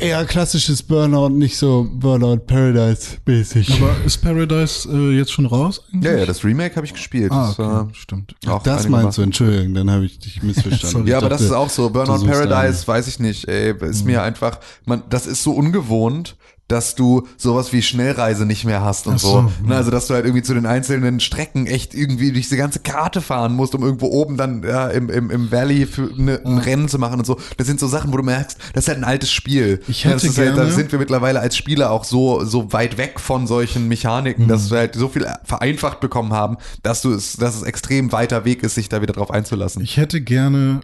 eher 0.00 0.24
klassisches 0.24 0.82
Burnout, 0.82 1.28
nicht 1.30 1.56
so 1.56 1.86
Burnout 1.92 2.38
Paradise 2.46 3.18
mäßig. 3.26 3.70
Aber 3.80 3.94
ist 4.04 4.18
Paradise 4.18 4.88
äh, 4.90 5.16
jetzt 5.16 5.32
schon 5.32 5.46
raus? 5.46 5.82
Eigentlich? 5.92 6.12
ja, 6.12 6.18
ja, 6.18 6.26
das 6.26 6.44
Remake 6.44 6.76
habe 6.76 6.86
ich 6.86 6.92
gespielt. 6.92 7.30
Ah, 7.32 7.48
das 7.48 7.58
war 7.58 7.82
okay, 7.82 7.90
stimmt. 7.94 8.34
auch 8.46 8.62
das 8.62 8.88
meinst 8.88 9.18
du, 9.18 9.22
Entschuldigung, 9.22 9.74
dann 9.74 9.90
habe 9.90 10.04
ich 10.04 10.18
dich 10.18 10.42
missverstanden. 10.42 10.88
Sorry. 11.00 11.10
Ja, 11.10 11.18
aber 11.18 11.28
das 11.28 11.40
ist 11.40 11.52
auch 11.52 11.70
so. 11.70 11.90
Burnout 11.90 12.24
Paradise, 12.26 12.86
weiß 12.86 13.06
ich 13.08 13.18
nicht, 13.20 13.48
ey, 13.48 13.74
ist 13.88 14.00
Mhm. 14.04 14.06
mir 14.12 14.22
einfach, 14.22 14.58
man, 14.86 15.02
das 15.08 15.26
ist 15.26 15.42
so 15.42 15.52
ungewohnt, 15.52 16.36
dass 16.70 16.94
du 16.94 17.26
sowas 17.36 17.72
wie 17.72 17.82
Schnellreise 17.82 18.46
nicht 18.46 18.64
mehr 18.64 18.82
hast 18.82 19.06
und 19.06 19.18
so. 19.18 19.28
so, 19.28 19.52
Ne, 19.66 19.74
Also, 19.76 19.90
dass 19.90 20.06
du 20.06 20.14
halt 20.14 20.24
irgendwie 20.24 20.42
zu 20.42 20.54
den 20.54 20.66
einzelnen 20.66 21.20
Strecken 21.20 21.66
echt 21.66 21.94
irgendwie 21.94 22.32
durch 22.32 22.44
diese 22.44 22.56
ganze 22.56 22.78
Karte 22.80 23.20
fahren 23.20 23.54
musst, 23.54 23.74
um 23.74 23.82
irgendwo 23.82 24.06
oben 24.06 24.36
dann 24.36 24.62
ja, 24.62 24.88
im, 24.88 25.10
im, 25.10 25.30
im 25.30 25.50
Valley 25.50 25.86
für 25.86 26.10
eine, 26.16 26.40
ein 26.44 26.58
Rennen 26.58 26.88
zu 26.88 26.98
machen 26.98 27.18
und 27.18 27.24
so. 27.26 27.38
Das 27.56 27.66
sind 27.66 27.80
so 27.80 27.88
Sachen, 27.88 28.12
wo 28.12 28.16
du 28.16 28.22
merkst, 28.22 28.58
das 28.74 28.84
ist 28.84 28.88
halt 28.88 28.98
ein 28.98 29.04
altes 29.04 29.32
Spiel. 29.32 29.80
Ich 29.88 30.04
Ja, 30.04 30.10
hätte 30.10 30.22
das 30.22 30.24
ist 30.32 30.38
halt, 30.38 30.50
da 30.50 30.54
gerne- 30.54 30.72
sind 30.72 30.92
wir 30.92 30.98
mittlerweile 30.98 31.40
als 31.40 31.56
Spieler 31.56 31.90
auch 31.90 32.04
so, 32.04 32.44
so 32.44 32.72
weit 32.72 32.96
weg 32.98 33.20
von 33.20 33.46
solchen 33.46 33.88
Mechaniken, 33.88 34.46
dass 34.48 34.70
wir 34.70 34.78
halt 34.78 34.94
so 34.94 35.08
viel 35.08 35.26
vereinfacht 35.44 36.00
bekommen 36.00 36.32
haben, 36.32 36.56
dass 36.82 37.02
du 37.02 37.12
es, 37.12 37.32
dass 37.36 37.56
es 37.56 37.62
extrem 37.62 38.12
weiter 38.12 38.44
Weg 38.44 38.62
ist, 38.62 38.76
sich 38.76 38.88
da 38.88 39.02
wieder 39.02 39.12
drauf 39.14 39.30
einzulassen. 39.30 39.82
Ich 39.82 39.96
hätte 39.96 40.20
gerne 40.20 40.82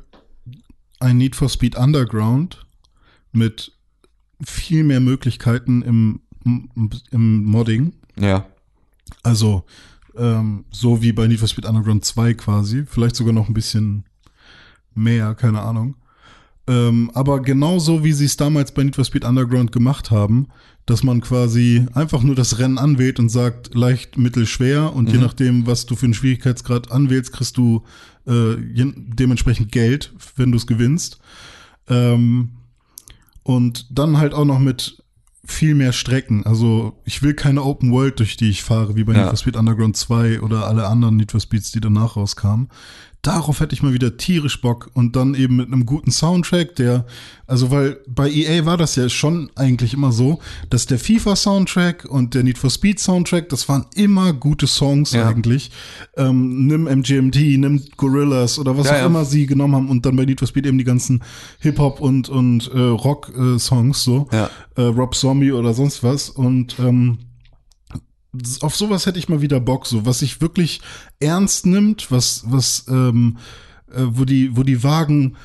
ein 0.98 1.16
Need 1.18 1.36
for 1.36 1.48
Speed 1.48 1.76
Underground 1.76 2.66
mit 3.32 3.72
viel 4.44 4.84
mehr 4.84 5.00
Möglichkeiten 5.00 5.82
im, 5.82 6.20
im 7.10 7.44
Modding. 7.44 7.92
ja. 8.18 8.46
Also 9.22 9.64
ähm, 10.16 10.64
so 10.70 11.02
wie 11.02 11.12
bei 11.12 11.26
Need 11.26 11.38
for 11.38 11.48
Speed 11.48 11.66
Underground 11.66 12.04
2 12.04 12.34
quasi. 12.34 12.84
Vielleicht 12.86 13.16
sogar 13.16 13.32
noch 13.32 13.48
ein 13.48 13.54
bisschen 13.54 14.04
mehr, 14.94 15.34
keine 15.34 15.60
Ahnung. 15.60 15.96
Ähm, 16.68 17.10
aber 17.14 17.42
genauso 17.42 18.02
wie 18.02 18.12
sie 18.12 18.24
es 18.24 18.36
damals 18.36 18.72
bei 18.72 18.82
Need 18.82 18.96
for 18.96 19.04
Speed 19.04 19.24
Underground 19.24 19.70
gemacht 19.70 20.10
haben, 20.10 20.48
dass 20.84 21.04
man 21.04 21.20
quasi 21.20 21.86
einfach 21.94 22.22
nur 22.22 22.34
das 22.34 22.58
Rennen 22.58 22.78
anwählt 22.78 23.20
und 23.20 23.28
sagt 23.28 23.74
leicht, 23.74 24.18
mittel, 24.18 24.46
schwer 24.46 24.92
und 24.94 25.10
je 25.10 25.18
nachdem, 25.18 25.66
was 25.66 25.86
du 25.86 25.94
für 25.94 26.06
einen 26.06 26.14
Schwierigkeitsgrad 26.14 26.90
anwählst, 26.90 27.32
kriegst 27.32 27.56
du 27.56 27.84
äh, 28.26 28.56
dementsprechend 28.56 29.70
Geld, 29.70 30.12
wenn 30.36 30.50
du 30.50 30.56
es 30.56 30.66
gewinnst. 30.66 31.18
Ähm, 31.88 32.50
und 33.46 33.86
dann 33.96 34.18
halt 34.18 34.34
auch 34.34 34.44
noch 34.44 34.58
mit 34.58 35.04
viel 35.44 35.76
mehr 35.76 35.92
Strecken. 35.92 36.44
Also 36.44 37.00
ich 37.04 37.22
will 37.22 37.32
keine 37.32 37.62
Open 37.62 37.92
World, 37.92 38.18
durch 38.18 38.36
die 38.36 38.50
ich 38.50 38.64
fahre, 38.64 38.96
wie 38.96 39.04
bei 39.04 39.12
Ja. 39.12 39.20
Need 39.20 39.28
for 39.28 39.36
Speed 39.36 39.56
Underground 39.56 39.96
2 39.96 40.40
oder 40.40 40.66
alle 40.66 40.88
anderen 40.88 41.16
Need 41.16 41.30
for 41.30 41.38
Speeds, 41.38 41.70
die 41.70 41.78
danach 41.78 42.16
rauskamen. 42.16 42.68
Darauf 43.22 43.58
hätte 43.58 43.74
ich 43.74 43.82
mal 43.82 43.92
wieder 43.92 44.16
tierisch 44.16 44.60
Bock 44.60 44.88
und 44.94 45.16
dann 45.16 45.34
eben 45.34 45.56
mit 45.56 45.66
einem 45.66 45.84
guten 45.84 46.12
Soundtrack, 46.12 46.76
der, 46.76 47.06
also 47.48 47.72
weil 47.72 47.98
bei 48.06 48.30
EA 48.30 48.66
war 48.66 48.76
das 48.76 48.94
ja 48.94 49.08
schon 49.08 49.50
eigentlich 49.56 49.94
immer 49.94 50.12
so, 50.12 50.38
dass 50.70 50.86
der 50.86 51.00
FIFA-Soundtrack 51.00 52.04
und 52.04 52.34
der 52.34 52.44
Need 52.44 52.56
for 52.56 52.70
Speed-Soundtrack, 52.70 53.48
das 53.48 53.68
waren 53.68 53.86
immer 53.96 54.32
gute 54.32 54.68
Songs 54.68 55.10
Ja. 55.10 55.28
eigentlich. 55.28 55.72
Ähm, 56.16 56.68
nimm 56.68 56.86
MGMT, 56.86 57.58
nimm 57.58 57.82
Gorillas 57.96 58.60
oder 58.60 58.78
was 58.78 58.86
Ja, 58.86 58.92
auch 58.92 58.98
ja. 58.98 59.06
immer 59.06 59.24
sie 59.24 59.46
genommen 59.46 59.74
haben 59.74 59.88
und 59.88 60.06
dann 60.06 60.14
bei 60.14 60.24
Need 60.24 60.38
for 60.38 60.46
Speed 60.46 60.66
eben 60.66 60.78
die 60.78 60.84
ganzen 60.84 61.24
Hip-Hop 61.58 62.00
und, 62.00 62.28
und 62.28 62.70
äh, 62.72 62.78
Rock-Songs 62.78 64.04
so. 64.04 64.28
Ja. 64.32 64.48
Äh, 64.76 64.82
Rob 64.82 65.16
Zombie 65.16 65.50
oder 65.50 65.74
sonst 65.74 66.04
was. 66.04 66.30
Und 66.30 66.76
ähm, 66.78 67.18
auf 68.60 68.76
sowas 68.76 69.06
hätte 69.06 69.18
ich 69.18 69.28
mal 69.28 69.40
wieder 69.40 69.60
Bock, 69.60 69.86
so 69.86 70.06
was 70.06 70.20
sich 70.20 70.40
wirklich 70.40 70.80
ernst 71.20 71.66
nimmt, 71.66 72.10
was, 72.10 72.44
was, 72.46 72.86
ähm, 72.88 73.38
äh, 73.90 74.02
wo 74.06 74.24
die, 74.24 74.56
wo 74.56 74.62
die 74.62 74.82
Wagen 74.82 75.36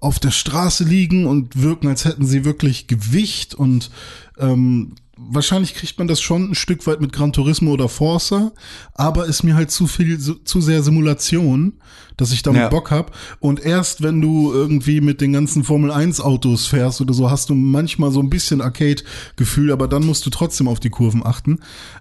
auf 0.00 0.18
der 0.18 0.32
Straße 0.32 0.84
liegen 0.84 1.26
und 1.26 1.62
wirken, 1.62 1.86
als 1.86 2.04
hätten 2.04 2.26
sie 2.26 2.44
wirklich 2.44 2.88
Gewicht 2.88 3.54
und 3.54 3.90
ähm, 4.38 4.96
wahrscheinlich 5.30 5.74
kriegt 5.74 5.98
man 5.98 6.08
das 6.08 6.20
schon 6.20 6.50
ein 6.50 6.54
Stück 6.54 6.86
weit 6.86 7.00
mit 7.00 7.12
Gran 7.12 7.32
Turismo 7.32 7.72
oder 7.72 7.88
Forza, 7.88 8.52
aber 8.94 9.26
ist 9.26 9.42
mir 9.42 9.54
halt 9.54 9.70
zu 9.70 9.86
viel, 9.86 10.18
zu, 10.18 10.60
sehr 10.60 10.82
Simulation, 10.82 11.74
dass 12.16 12.32
ich 12.32 12.42
damit 12.42 12.62
Ja. 12.62 12.68
Bock 12.68 12.90
hab. 12.90 13.16
Und 13.40 13.60
erst 13.60 14.02
wenn 14.02 14.20
du 14.20 14.52
irgendwie 14.52 15.00
mit 15.00 15.20
den 15.20 15.32
ganzen 15.32 15.64
Formel 15.64 15.90
1 15.90 16.20
Autos 16.20 16.66
fährst 16.66 17.00
oder 17.00 17.14
so, 17.14 17.30
hast 17.30 17.50
du 17.50 17.54
manchmal 17.54 18.10
so 18.10 18.20
ein 18.20 18.30
bisschen 18.30 18.60
Arcade-Gefühl, 18.60 19.72
aber 19.72 19.88
dann 19.88 20.04
musst 20.04 20.26
du 20.26 20.30
trotzdem 20.30 20.68
auf 20.68 20.80
die 20.80 20.90
Kurven 20.90 21.24
achten. 21.24 21.60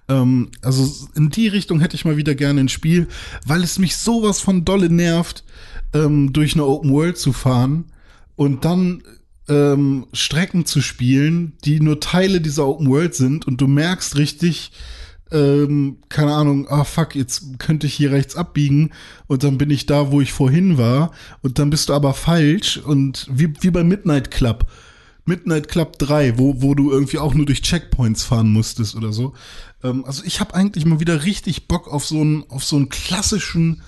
Ähm, 0.10 0.50
also 0.62 0.90
in 1.16 1.30
die 1.30 1.48
Richtung 1.48 1.80
hätte 1.80 1.96
ich 1.96 2.06
mal 2.06 2.18
wieder 2.18 2.36
gerne 2.36 2.60
ein 2.62 2.70
Spiel, 2.70 3.08
weil 3.46 3.64
es 3.64 3.80
mich 3.80 3.98
sowas 3.98 4.42
von 4.42 4.66
dolle 4.66 4.90
nervt, 4.90 5.44
ähm, 5.94 6.34
durch 6.34 6.54
eine 6.54 6.66
Open 6.66 6.92
World 6.92 7.18
zu 7.18 7.34
fahren 7.34 7.86
und 8.36 8.66
dann 8.66 9.04
ähm, 9.48 10.08
Strecken 10.14 10.66
zu 10.66 10.82
spielen, 10.82 11.54
die 11.64 11.80
nur 11.80 12.00
Teile 12.00 12.42
dieser 12.42 12.68
Open 12.68 12.90
World 12.90 13.16
sind 13.16 13.48
und 13.48 13.60
du 13.60 13.68
merkst 13.68 14.16
richtig, 14.18 14.72
ähm, 15.32 15.98
keine 16.10 16.34
Ahnung, 16.34 16.68
ah 16.70 16.84
fuck, 16.84 17.16
jetzt 17.16 17.58
könnte 17.58 17.88
ich 17.88 17.94
hier 17.94 18.12
rechts 18.12 18.36
abbiegen 18.36 18.92
und 19.28 19.44
dann 19.44 19.58
bin 19.58 19.70
ich 19.70 19.86
da, 19.86 20.12
wo 20.12 20.22
ich 20.22 20.34
vorhin 20.34 20.78
war 20.78 21.12
und 21.42 21.58
dann 21.58 21.70
bist 21.70 21.90
du 21.90 21.94
aber 21.94 22.14
falsch 22.14 22.78
und 22.78 23.28
wie, 23.32 23.54
wie 23.62 23.72
bei 23.72 23.84
Midnight 23.84 24.32
Club. 24.32 24.68
Midnight 25.26 25.68
Club 25.68 25.98
3, 26.00 26.38
wo, 26.38 26.62
wo 26.62 26.74
du 26.76 26.92
irgendwie 26.92 27.20
auch 27.20 27.34
nur 27.34 27.46
durch 27.46 27.62
Checkpoints 27.62 28.24
fahren 28.24 28.52
musstest 28.52 28.96
oder 28.96 29.14
so. 29.14 29.34
Ähm, 29.84 30.04
also 30.06 30.24
ich 30.26 30.40
habe 30.40 30.54
eigentlich 30.54 30.86
mal 30.86 31.00
wieder 31.00 31.24
richtig 31.24 31.68
Bock 31.68 31.88
auf 31.88 32.06
so 32.06 32.20
einen, 32.20 32.44
auf 32.50 32.64
so 32.64 32.76
einen 32.76 32.90
klassischen 32.90 33.82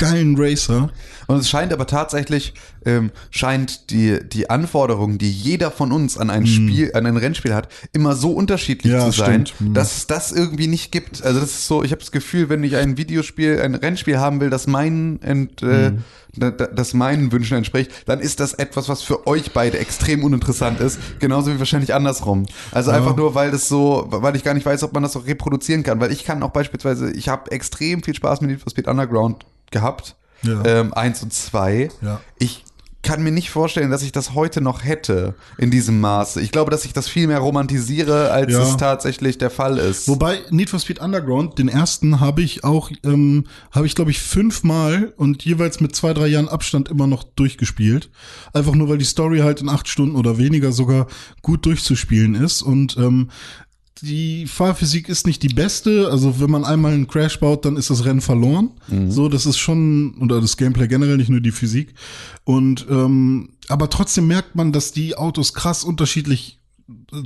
geilen 0.00 0.34
Racer. 0.38 0.90
Und 1.26 1.36
es 1.38 1.48
scheint 1.48 1.72
aber 1.72 1.86
tatsächlich, 1.86 2.54
ähm, 2.84 3.10
scheint 3.30 3.90
die, 3.90 4.18
die 4.26 4.50
Anforderungen, 4.50 5.18
die 5.18 5.30
jeder 5.30 5.70
von 5.70 5.92
uns 5.92 6.16
an 6.18 6.30
ein 6.30 6.46
Spiel, 6.46 6.90
an 6.94 7.06
ein 7.06 7.16
Rennspiel 7.16 7.54
hat, 7.54 7.68
immer 7.92 8.14
so 8.16 8.32
unterschiedlich 8.32 8.92
Mhm. 8.92 8.98
Ja, 8.98 9.06
zu 9.10 9.18
sein, 9.20 9.46
stimmt. 9.46 9.60
Mhm. 9.70 9.74
dass 9.74 9.96
es 9.98 10.06
das 10.06 10.32
irgendwie 10.32 10.66
nicht 10.66 10.90
gibt. 10.92 11.22
Also 11.22 11.38
das 11.40 11.50
ist 11.50 11.66
so, 11.66 11.82
ich 11.84 11.92
habe 11.92 12.00
das 12.00 12.10
Gefühl, 12.10 12.48
wenn 12.48 12.64
ich 12.64 12.76
ein 12.76 12.96
Videospiel, 12.96 13.60
ein 13.60 13.74
Rennspiel 13.74 14.18
haben 14.18 14.40
will, 14.40 14.50
das 14.50 14.66
meinen, 14.66 15.20
ent, 15.22 15.62
äh, 15.62 15.90
Mhm. 15.90 15.98
da- 16.36 16.50
da- 16.50 16.66
das 16.68 16.94
meinen 16.94 17.30
Wünschen 17.32 17.56
entspricht, 17.56 17.90
dann 18.06 18.18
ist 18.20 18.40
das 18.40 18.54
etwas, 18.54 18.88
was 18.88 19.02
für 19.02 19.26
euch 19.26 19.52
beide 19.52 19.78
extrem 19.78 20.24
uninteressant 20.24 20.80
ist, 20.80 20.98
genauso 21.20 21.52
wie 21.52 21.58
wahrscheinlich 21.58 21.92
andersrum. 21.94 22.46
Also 22.72 22.90
einfach 22.92 23.14
nur, 23.16 23.34
weil 23.34 23.50
das 23.50 23.68
so, 23.68 24.06
weil 24.10 24.34
ich 24.36 24.42
gar 24.44 24.54
nicht 24.54 24.64
weiß, 24.66 24.82
ob 24.84 24.92
man 24.94 25.02
das 25.02 25.16
auch 25.16 25.26
reproduzieren 25.26 25.82
kann, 25.82 26.00
weil 26.00 26.12
ich 26.12 26.24
kann 26.24 26.42
auch 26.42 26.50
beispielsweise, 26.50 27.12
ich 27.12 27.28
habe 27.28 27.50
extrem 27.50 28.02
viel 28.02 28.14
Spaß 28.14 28.40
mit 28.40 28.50
Need 28.50 28.60
for 28.60 28.70
Speed 28.70 28.86
Underground 28.88 29.44
gehabt, 29.70 30.16
Ja. 30.42 30.62
ähm, 30.64 30.94
eins 30.94 31.22
und 31.22 31.32
zwei. 31.32 31.88
Ja. 32.02 32.20
Ich 32.38 32.64
kann 33.02 33.22
mir 33.22 33.30
nicht 33.32 33.48
vorstellen, 33.48 33.90
dass 33.90 34.02
ich 34.02 34.12
das 34.12 34.34
heute 34.34 34.60
noch 34.60 34.84
hätte 34.84 35.34
in 35.56 35.70
diesem 35.70 36.00
Maße. 36.00 36.38
Ich 36.42 36.50
glaube, 36.52 36.70
dass 36.70 36.84
ich 36.84 36.92
das 36.92 37.08
viel 37.08 37.26
mehr 37.28 37.38
romantisiere, 37.38 38.30
als 38.30 38.52
Ja. 38.52 38.62
es 38.62 38.76
tatsächlich 38.76 39.38
der 39.38 39.48
Fall 39.48 39.78
ist. 39.78 40.06
Wobei 40.06 40.40
Need 40.50 40.68
for 40.68 40.78
Speed 40.78 40.98
Underground, 40.98 41.58
den 41.58 41.68
ersten 41.68 42.20
habe 42.20 42.42
ich 42.42 42.62
auch, 42.62 42.90
ähm, 43.02 43.44
habe 43.72 43.86
ich 43.86 43.94
glaube 43.94 44.10
ich 44.10 44.20
fünfmal 44.20 45.14
und 45.16 45.42
jeweils 45.46 45.80
mit 45.80 45.96
zwei, 45.96 46.12
drei 46.12 46.26
Jahren 46.26 46.50
Abstand 46.50 46.90
immer 46.90 47.06
noch 47.06 47.22
durchgespielt. 47.24 48.10
Einfach 48.52 48.74
nur, 48.74 48.90
weil 48.90 48.98
die 48.98 49.06
Story 49.06 49.38
halt 49.38 49.62
in 49.62 49.70
acht 49.70 49.88
Stunden 49.88 50.14
oder 50.14 50.36
weniger 50.36 50.70
sogar 50.70 51.06
gut 51.40 51.64
durchzuspielen 51.64 52.34
ist 52.34 52.60
und 52.60 52.98
ähm, 52.98 53.30
die 54.02 54.46
Fahrphysik 54.46 55.08
ist 55.08 55.26
nicht 55.26 55.42
die 55.42 55.48
beste. 55.48 56.08
Also 56.10 56.40
wenn 56.40 56.50
man 56.50 56.64
einmal 56.64 56.92
einen 56.92 57.06
Crash 57.06 57.38
baut, 57.38 57.64
dann 57.64 57.76
ist 57.76 57.90
das 57.90 58.04
Rennen 58.04 58.20
verloren. 58.20 58.70
So, 59.10 59.28
das 59.28 59.46
ist 59.46 59.58
schon, 59.58 60.14
oder 60.20 60.40
das 60.40 60.56
Gameplay 60.56 60.88
generell, 60.88 61.16
nicht 61.16 61.28
nur 61.30 61.40
die 61.40 61.50
Physik. 61.50 61.94
Und 62.44 62.86
ähm, 62.88 63.50
aber 63.68 63.90
trotzdem 63.90 64.26
merkt 64.26 64.54
man, 64.56 64.72
dass 64.72 64.92
die 64.92 65.16
Autos 65.16 65.54
krass 65.54 65.84
unterschiedlich 65.84 66.59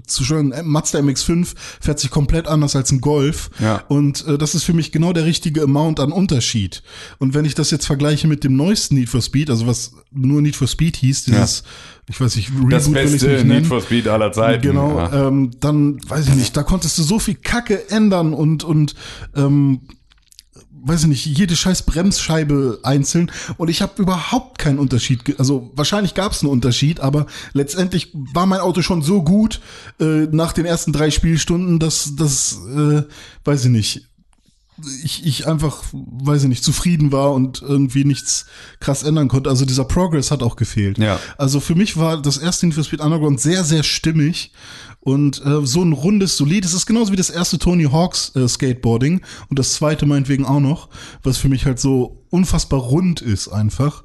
zu 0.06 0.24
schon 0.24 0.52
ein 0.52 0.66
Mazda 0.66 0.98
MX5 1.00 1.54
fährt 1.80 1.98
sich 1.98 2.10
komplett 2.10 2.46
anders 2.48 2.74
als 2.76 2.90
ein 2.92 3.00
Golf. 3.00 3.50
Ja. 3.60 3.82
Und 3.88 4.26
äh, 4.26 4.38
das 4.38 4.54
ist 4.54 4.64
für 4.64 4.72
mich 4.72 4.92
genau 4.92 5.12
der 5.12 5.24
richtige 5.24 5.62
Amount 5.62 6.00
an 6.00 6.12
Unterschied. 6.12 6.82
Und 7.18 7.34
wenn 7.34 7.44
ich 7.44 7.54
das 7.54 7.70
jetzt 7.70 7.86
vergleiche 7.86 8.26
mit 8.26 8.44
dem 8.44 8.56
neuesten 8.56 8.94
Need 8.96 9.08
for 9.08 9.20
Speed, 9.22 9.50
also 9.50 9.66
was 9.66 9.92
nur 10.10 10.40
Need 10.42 10.56
for 10.56 10.66
Speed 10.68 10.96
hieß, 10.96 11.24
dieses, 11.24 11.64
ich 12.08 12.20
weiß 12.20 12.36
nicht, 12.36 12.50
Reboot 12.50 12.72
das 12.72 12.90
will 12.90 12.96
ich's 13.02 13.12
beste 13.12 13.26
nicht 13.28 13.44
nennen. 13.46 13.60
Need 13.60 13.66
for 13.66 13.80
Speed 13.80 14.08
aller 14.08 14.32
Zeiten. 14.32 14.62
Genau, 14.62 14.98
Ja. 14.98 15.28
ähm, 15.28 15.50
dann 15.60 15.98
weiß 16.08 16.28
ich 16.28 16.34
nicht, 16.34 16.56
da 16.56 16.62
konntest 16.62 16.96
du 16.98 17.02
so 17.02 17.18
viel 17.18 17.34
Kacke 17.36 17.90
ändern 17.90 18.32
und 18.34 18.64
und 18.64 18.94
ähm, 19.34 19.80
weiß 20.84 21.02
ich 21.02 21.08
nicht, 21.08 21.26
jede 21.26 21.56
scheiß 21.56 21.82
Bremsscheibe 21.82 22.80
einzeln. 22.82 23.30
Und 23.56 23.68
ich 23.68 23.82
habe 23.82 24.00
überhaupt 24.00 24.58
keinen 24.58 24.78
Unterschied, 24.78 25.38
also 25.38 25.70
wahrscheinlich 25.74 26.14
gab 26.14 26.32
es 26.32 26.42
einen 26.42 26.52
Unterschied, 26.52 27.00
aber 27.00 27.26
letztendlich 27.52 28.10
war 28.12 28.46
mein 28.46 28.60
Auto 28.60 28.82
schon 28.82 29.02
so 29.02 29.22
gut 29.22 29.60
äh, 30.00 30.26
nach 30.30 30.52
den 30.52 30.66
ersten 30.66 30.92
drei 30.92 31.10
Spielstunden, 31.10 31.78
dass 31.78 32.16
das, 32.16 32.58
äh, 32.74 33.02
weiß 33.44 33.64
ich 33.64 33.70
nicht, 33.70 34.08
ich, 35.04 35.24
ich 35.24 35.46
einfach, 35.46 35.82
weiß 35.92 36.42
ich 36.44 36.48
nicht, 36.48 36.64
zufrieden 36.64 37.12
war 37.12 37.32
und 37.32 37.62
irgendwie 37.62 38.04
nichts 38.04 38.46
krass 38.80 39.02
ändern 39.02 39.28
konnte. 39.28 39.50
Also 39.50 39.64
dieser 39.64 39.84
Progress 39.84 40.30
hat 40.30 40.42
auch 40.42 40.56
gefehlt. 40.56 40.98
Ja. 40.98 41.20
Also 41.38 41.60
für 41.60 41.74
mich 41.74 41.96
war 41.96 42.20
das 42.20 42.38
erste 42.38 42.66
Need 42.66 42.74
for 42.74 42.84
Speed 42.84 43.00
Underground 43.00 43.40
sehr, 43.40 43.64
sehr 43.64 43.82
stimmig 43.82 44.52
und 45.00 45.44
äh, 45.44 45.64
so 45.66 45.82
ein 45.82 45.92
rundes, 45.92 46.36
solides, 46.36 46.72
ist 46.74 46.86
genauso 46.86 47.12
wie 47.12 47.16
das 47.16 47.30
erste 47.30 47.58
Tony 47.58 47.84
Hawks 47.84 48.32
äh, 48.34 48.48
Skateboarding 48.48 49.20
und 49.48 49.58
das 49.58 49.74
zweite 49.74 50.06
meinetwegen 50.06 50.44
auch 50.46 50.60
noch, 50.60 50.88
was 51.22 51.36
für 51.36 51.48
mich 51.48 51.66
halt 51.66 51.78
so 51.78 52.24
unfassbar 52.30 52.80
rund 52.80 53.20
ist 53.20 53.48
einfach. 53.48 54.02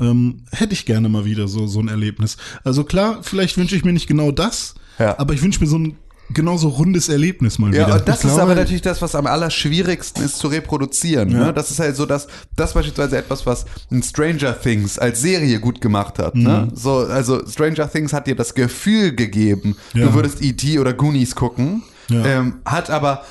Ähm, 0.00 0.42
hätte 0.50 0.72
ich 0.74 0.86
gerne 0.86 1.08
mal 1.08 1.24
wieder 1.24 1.48
so, 1.48 1.66
so 1.66 1.80
ein 1.80 1.88
Erlebnis. 1.88 2.36
Also 2.64 2.84
klar, 2.84 3.20
vielleicht 3.22 3.56
wünsche 3.56 3.76
ich 3.76 3.84
mir 3.84 3.92
nicht 3.92 4.06
genau 4.08 4.32
das, 4.32 4.74
Ja. 4.98 5.18
aber 5.18 5.34
ich 5.34 5.42
wünsche 5.42 5.60
mir 5.60 5.66
so 5.68 5.78
ein 5.78 5.96
genauso 6.30 6.68
rundes 6.68 7.08
Erlebnis 7.08 7.58
mal 7.58 7.74
Ja, 7.74 7.86
wieder. 7.86 7.98
und 7.98 8.08
das 8.08 8.20
Ich 8.20 8.24
ist 8.24 8.30
glaube, 8.34 8.42
aber 8.42 8.54
natürlich 8.54 8.82
das, 8.82 9.02
was 9.02 9.14
am 9.14 9.26
allerschwierigsten 9.26 10.24
ist 10.24 10.38
zu 10.38 10.48
reproduzieren. 10.48 11.30
Ja. 11.30 11.46
Ne? 11.46 11.52
Das 11.52 11.70
ist 11.70 11.78
halt 11.80 11.96
so, 11.96 12.06
dass 12.06 12.26
das 12.56 12.72
beispielsweise 12.74 13.18
etwas, 13.18 13.44
was 13.46 13.66
ein 13.90 14.02
Stranger 14.02 14.58
Things 14.60 14.98
als 14.98 15.20
Serie 15.20 15.60
gut 15.60 15.80
gemacht 15.80 16.18
hat. 16.18 16.34
Mhm. 16.34 16.42
Ne? 16.42 16.68
So, 16.74 16.98
also 16.98 17.46
Stranger 17.46 17.90
Things 17.90 18.12
hat 18.12 18.26
dir 18.26 18.36
das 18.36 18.54
Gefühl 18.54 19.14
gegeben, 19.14 19.76
Ja. 19.92 20.06
du 20.06 20.14
würdest 20.14 20.42
E.T. 20.42 20.78
oder 20.78 20.92
Goonies 20.94 21.34
gucken, 21.34 21.82
Ja. 22.08 22.24
ähm, 22.24 22.54
hat 22.64 22.90
aber 22.90 23.24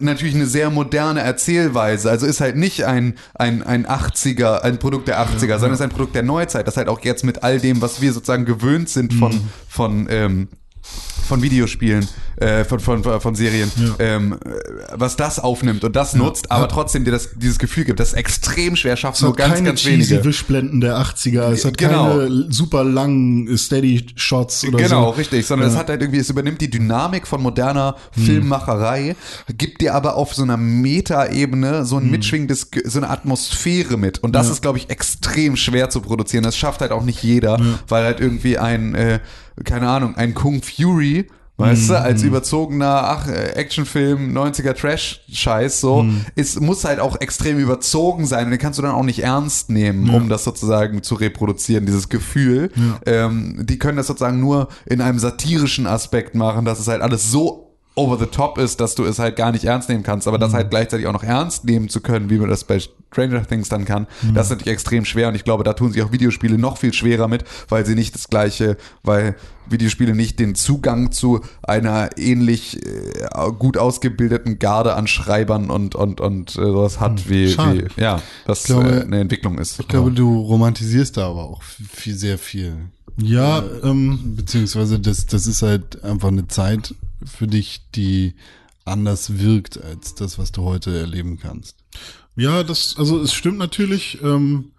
natürlich 0.00 0.34
eine 0.36 0.46
sehr 0.46 0.70
moderne 0.70 1.20
Erzählweise. 1.20 2.08
Also 2.08 2.24
ist 2.26 2.40
halt 2.40 2.56
nicht 2.56 2.84
ein, 2.84 3.14
ein, 3.34 3.62
ein 3.64 3.84
80er, 3.86 4.60
ein 4.62 4.78
Produkt 4.78 5.08
der 5.08 5.20
80er, 5.20 5.58
sondern 5.58 5.72
ist 5.72 5.80
ein 5.80 5.90
Produkt 5.90 6.14
der 6.14 6.22
Neuzeit, 6.22 6.66
das 6.68 6.76
halt 6.76 6.88
auch 6.88 7.00
jetzt 7.00 7.24
mit 7.24 7.42
all 7.42 7.58
dem, 7.58 7.82
was 7.82 8.00
wir 8.00 8.12
sozusagen 8.12 8.44
gewöhnt 8.44 8.88
sind 8.88 9.12
von, 9.12 9.32
Mhm. 9.32 9.40
von 9.68 10.06
ähm, 10.08 10.48
von 11.28 11.42
Videospielen, 11.42 12.08
äh, 12.36 12.64
von, 12.64 12.80
von, 12.80 13.02
von 13.20 13.34
Serien, 13.34 13.70
Ja. 13.76 13.94
ähm, 13.98 14.32
äh, 14.32 14.36
was 14.94 15.16
das 15.16 15.38
aufnimmt 15.38 15.84
und 15.84 15.94
das 15.94 16.14
nutzt, 16.14 16.50
aber 16.50 16.68
trotzdem 16.68 17.04
dir 17.04 17.10
das, 17.12 17.30
dieses 17.36 17.58
Gefühl 17.58 17.84
gibt, 17.84 18.00
das 18.00 18.14
extrem 18.14 18.74
schwer 18.74 18.96
schafft, 18.96 19.16
Es 19.16 19.22
nur 19.22 19.36
ganz, 19.36 19.62
ganz 19.62 19.84
wenige. 19.84 20.24
Wischblenden 20.24 20.80
der 20.80 20.96
80er. 20.98 21.52
Es 21.52 21.64
hat 21.64 21.78
Genau. 21.78 22.16
keine 22.18 22.46
super 22.50 22.82
langen 22.84 23.56
Steady-Shots 23.56 24.64
oder 24.66 24.78
Genau, 24.78 25.04
so. 25.04 25.10
richtig, 25.18 25.46
sondern 25.46 25.68
Ja. 25.68 25.74
es 25.74 25.78
hat 25.78 25.88
halt 25.88 26.00
irgendwie, 26.00 26.18
es 26.20 26.30
übernimmt 26.30 26.60
die 26.60 26.70
Dynamik 26.70 27.26
von 27.26 27.42
moderner 27.42 27.96
Filmmacherei, 28.12 29.16
gibt 29.56 29.80
dir 29.80 29.94
aber 29.94 30.16
auf 30.16 30.34
so 30.34 30.42
einer 30.42 30.56
Meta-Ebene 30.56 31.84
so 31.84 31.96
ein 31.98 32.10
mitschwingendes, 32.10 32.70
Ge- 32.70 32.82
so 32.86 32.98
eine 32.98 33.10
Atmosphäre 33.10 33.96
mit. 33.96 34.18
Und 34.20 34.32
das 34.34 34.46
Ja. 34.46 34.52
ist, 34.52 34.62
glaube 34.62 34.78
ich, 34.78 34.90
extrem 34.90 35.56
schwer 35.56 35.90
zu 35.90 36.00
produzieren. 36.00 36.44
Das 36.44 36.56
schafft 36.56 36.80
halt 36.80 36.92
auch 36.92 37.04
nicht 37.04 37.22
jeder, 37.22 37.60
weil 37.88 38.04
halt 38.04 38.20
irgendwie 38.20 38.58
ein, 38.58 38.94
äh, 38.94 39.20
keine 39.64 39.88
Ahnung, 39.88 40.16
ein 40.16 40.34
Kung 40.34 40.62
Fury, 40.62 41.17
Weißt 41.58 41.90
du, 41.90 42.00
als 42.00 42.22
überzogener 42.22 43.02
ach, 43.04 43.26
äh, 43.26 43.50
Actionfilm, 43.54 44.32
90er 44.32 44.74
Trash-Scheiß, 44.74 45.80
so, 45.80 46.02
ist, 46.36 46.60
muss 46.60 46.84
halt 46.84 47.00
auch 47.00 47.20
extrem 47.20 47.58
überzogen 47.58 48.26
sein 48.26 48.44
und 48.44 48.52
den 48.52 48.60
kannst 48.60 48.78
du 48.78 48.82
dann 48.82 48.92
auch 48.92 49.02
nicht 49.02 49.22
ernst 49.24 49.68
nehmen, 49.68 50.08
um 50.14 50.28
das 50.28 50.44
sozusagen 50.44 51.02
zu 51.02 51.16
reproduzieren, 51.16 51.84
dieses 51.84 52.08
Gefühl. 52.08 52.70
Ähm, 53.06 53.66
die 53.66 53.78
können 53.78 53.96
das 53.96 54.06
sozusagen 54.06 54.38
nur 54.40 54.68
in 54.86 55.00
einem 55.00 55.18
satirischen 55.18 55.86
Aspekt 55.88 56.36
machen, 56.36 56.64
dass 56.64 56.78
es 56.78 56.86
halt 56.86 57.02
alles 57.02 57.30
so 57.30 57.67
over 57.98 58.18
the 58.18 58.26
top 58.26 58.58
ist, 58.58 58.80
dass 58.80 58.94
du 58.94 59.04
es 59.04 59.18
halt 59.18 59.36
gar 59.36 59.52
nicht 59.52 59.64
ernst 59.64 59.88
nehmen 59.88 60.02
kannst, 60.02 60.28
aber 60.28 60.38
das 60.38 60.54
halt 60.54 60.70
gleichzeitig 60.70 61.06
auch 61.06 61.12
noch 61.12 61.24
ernst 61.24 61.64
nehmen 61.64 61.88
zu 61.88 62.00
können, 62.00 62.30
wie 62.30 62.38
man 62.38 62.48
das 62.48 62.64
bei 62.64 62.78
Stranger 63.10 63.44
Things 63.46 63.68
dann 63.68 63.84
kann, 63.84 64.06
das 64.34 64.46
ist 64.46 64.50
natürlich 64.50 64.72
extrem 64.74 65.04
schwer 65.04 65.28
und 65.28 65.34
ich 65.34 65.44
glaube, 65.44 65.64
da 65.64 65.72
tun 65.72 65.92
sich 65.92 66.02
auch 66.02 66.12
Videospiele 66.12 66.58
noch 66.58 66.76
viel 66.78 66.92
schwerer 66.92 67.26
mit, 67.26 67.44
weil 67.68 67.84
sie 67.86 67.94
nicht 67.94 68.14
das 68.14 68.28
gleiche, 68.28 68.76
weil 69.02 69.34
Videospiele 69.70 70.14
nicht 70.14 70.38
den 70.38 70.54
Zugang 70.54 71.10
zu 71.12 71.40
einer 71.62 72.10
ähnlich 72.16 72.84
äh, 72.86 73.26
gut 73.58 73.76
ausgebildeten 73.76 74.58
Garde 74.58 74.94
an 74.94 75.06
Schreibern 75.06 75.70
und 75.70 75.94
und 75.94 76.20
und 76.20 76.50
äh, 76.50 76.52
sowas 76.60 77.00
hat 77.00 77.28
wie, 77.28 77.48
Schade. 77.50 77.88
wie 77.96 78.00
ja, 78.00 78.22
das 78.46 78.64
glaube- 78.64 78.88
äh, 78.90 79.02
eine 79.02 79.20
Entwicklung 79.20 79.58
ist. 79.58 79.80
Ich 79.80 79.88
glaube, 79.88 80.10
du 80.12 80.40
romantisierst 80.40 81.16
da 81.16 81.28
aber 81.28 81.44
auch 81.44 81.62
viel, 81.62 82.14
sehr 82.14 82.38
viel. 82.38 82.76
Ja, 83.20 83.62
ähm, 83.82 84.34
Beziehungsweise 84.36 85.00
das, 85.00 85.26
das 85.26 85.46
ist 85.46 85.62
halt 85.62 86.04
einfach 86.04 86.28
eine 86.28 86.46
Zeit 86.46 86.94
für 87.24 87.46
dich, 87.46 87.82
die 87.94 88.34
anders 88.84 89.38
wirkt 89.38 89.82
als 89.82 90.14
das, 90.14 90.38
was 90.38 90.52
du 90.52 90.62
heute 90.62 90.96
erleben 90.98 91.38
kannst. 91.38 91.76
ja, 92.36 92.62
das, 92.62 92.94
also 92.98 93.20
es 93.20 93.32
stimmt 93.34 93.58
natürlich. 93.58 94.18
Ähm, 94.22 94.72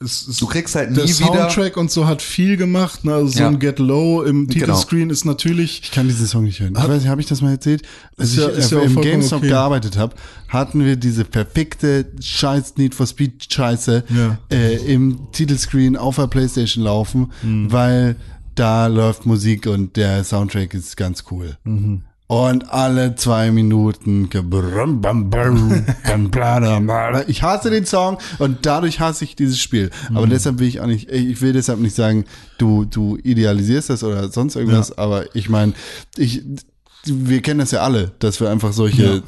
es, 0.00 0.28
es, 0.28 0.36
Du 0.38 0.46
kriegst 0.46 0.76
halt 0.76 0.96
der 0.96 1.04
nie 1.06 1.10
wieder 1.10 1.26
Soundtrack 1.50 1.76
und 1.76 1.90
so 1.90 2.06
hat 2.06 2.22
viel 2.22 2.56
gemacht. 2.56 3.04
Ne? 3.04 3.14
Also 3.14 3.28
so 3.32 3.40
Ja. 3.40 3.48
ein 3.48 3.58
Get 3.58 3.80
Low 3.80 4.22
im 4.22 4.46
Genau. 4.46 4.52
Titelscreen 4.66 5.10
ist 5.10 5.24
natürlich. 5.24 5.80
Ich 5.82 5.90
kann 5.90 6.06
diesen 6.06 6.26
Song 6.28 6.44
nicht 6.44 6.60
hören. 6.60 6.74
Ich 6.76 6.80
Hat- 6.80 6.88
weiß 6.88 7.00
nicht, 7.02 7.08
habe 7.10 7.20
ich 7.20 7.26
das 7.26 7.42
mal 7.42 7.50
erzählt? 7.50 7.82
Als 8.16 8.30
Ist 8.30 8.36
ja- 8.38 8.48
ich 8.50 8.58
ist 8.58 8.72
äh, 8.72 8.76
ja 8.76 8.80
auch 8.80 8.84
im 8.86 9.00
GameStop 9.00 9.38
okay. 9.40 9.48
gearbeitet 9.48 9.96
habe, 9.96 10.14
hatten 10.48 10.84
wir 10.84 10.94
diese 10.96 11.24
perfekte 11.24 12.12
Scheiß 12.20 12.76
Need 12.76 12.94
for 12.94 13.06
Speed 13.08 13.52
Scheiße 13.52 14.04
Ja. 14.16 14.38
äh, 14.52 14.76
im 14.92 15.32
Titelscreen 15.32 15.96
auf 15.96 16.14
der 16.16 16.28
Playstation 16.28 16.84
laufen, 16.84 17.32
Mhm. 17.42 17.72
weil 17.72 18.16
da 18.58 18.86
läuft 18.86 19.26
Musik 19.26 19.66
und 19.66 19.96
der 19.96 20.24
Soundtrack 20.24 20.74
ist 20.74 20.96
ganz 20.96 21.24
cool. 21.30 21.56
Mhm. 21.64 22.02
Und 22.26 22.70
alle 22.70 23.14
zwei 23.14 23.50
Minuten. 23.50 24.28
Ich 27.26 27.42
hasse 27.42 27.70
den 27.70 27.86
Song 27.86 28.18
und 28.38 28.66
dadurch 28.66 29.00
hasse 29.00 29.24
ich 29.24 29.34
dieses 29.36 29.58
Spiel. 29.58 29.90
Aber 30.10 30.26
Mhm. 30.26 30.30
deshalb 30.30 30.58
will 30.58 30.68
ich 30.68 30.80
auch 30.80 30.86
nicht, 30.86 31.10
ich 31.10 31.40
will 31.40 31.52
deshalb 31.54 31.80
nicht 31.80 31.94
sagen, 31.94 32.24
du, 32.58 32.84
du 32.84 33.16
idealisierst 33.16 33.88
das 33.90 34.04
oder 34.04 34.28
sonst 34.30 34.56
irgendwas, 34.56 34.96
aber 34.98 35.34
ich 35.34 35.48
meine, 35.48 35.72
ich, 36.16 36.42
wir 37.06 37.40
kennen 37.40 37.60
das 37.60 37.70
ja 37.70 37.80
alle, 37.80 38.12
dass 38.18 38.40
wir 38.40 38.50
einfach 38.50 38.74
solche 38.74 39.16
Ja. 39.16 39.20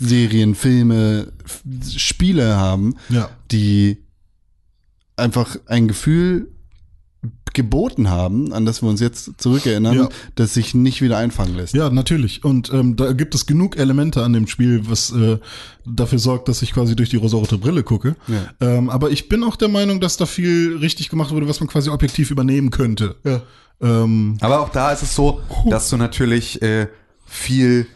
Serien, 0.00 0.54
Filme, 0.54 1.32
Spiele 1.96 2.56
haben, 2.56 2.94
Ja. 3.08 3.30
die 3.50 3.98
einfach 5.16 5.56
ein 5.66 5.88
Gefühl 5.88 6.52
geboten 7.52 8.10
haben, 8.10 8.52
an 8.52 8.64
das 8.66 8.82
wir 8.82 8.88
uns 8.88 9.00
jetzt 9.00 9.40
zurückerinnern, 9.40 9.94
Ja. 9.96 10.08
das 10.34 10.54
sich 10.54 10.74
nicht 10.74 11.02
wieder 11.02 11.18
einfangen 11.18 11.54
lässt. 11.54 11.72
Ja, 11.74 11.88
natürlich. 11.88 12.42
Und 12.44 12.72
ähm, 12.72 12.96
da 12.96 13.12
gibt 13.12 13.34
es 13.34 13.46
genug 13.46 13.76
Elemente 13.76 14.24
an 14.24 14.32
dem 14.32 14.48
Spiel, 14.48 14.82
was 14.88 15.12
äh, 15.12 15.38
dafür 15.86 16.18
sorgt, 16.18 16.48
dass 16.48 16.62
ich 16.62 16.72
quasi 16.72 16.96
durch 16.96 17.10
die 17.10 17.16
rosarote 17.16 17.56
Brille 17.58 17.84
gucke. 17.84 18.16
Ja. 18.26 18.48
Ähm, 18.60 18.90
aber 18.90 19.10
ich 19.10 19.28
bin 19.28 19.44
auch 19.44 19.54
der 19.54 19.68
Meinung, 19.68 20.00
dass 20.00 20.16
da 20.16 20.26
viel 20.26 20.78
richtig 20.78 21.10
gemacht 21.10 21.30
wurde, 21.30 21.46
was 21.48 21.60
man 21.60 21.68
quasi 21.68 21.90
objektiv 21.90 22.30
übernehmen 22.32 22.70
könnte. 22.70 23.14
Ja. 23.24 23.42
Ähm, 23.80 24.36
Aber 24.40 24.60
auch 24.60 24.68
da 24.70 24.90
ist 24.92 25.02
es 25.02 25.14
so, 25.14 25.40
dass 25.68 25.90
du 25.90 25.96
natürlich 25.96 26.60
äh, 26.62 26.88
viel 27.26 27.86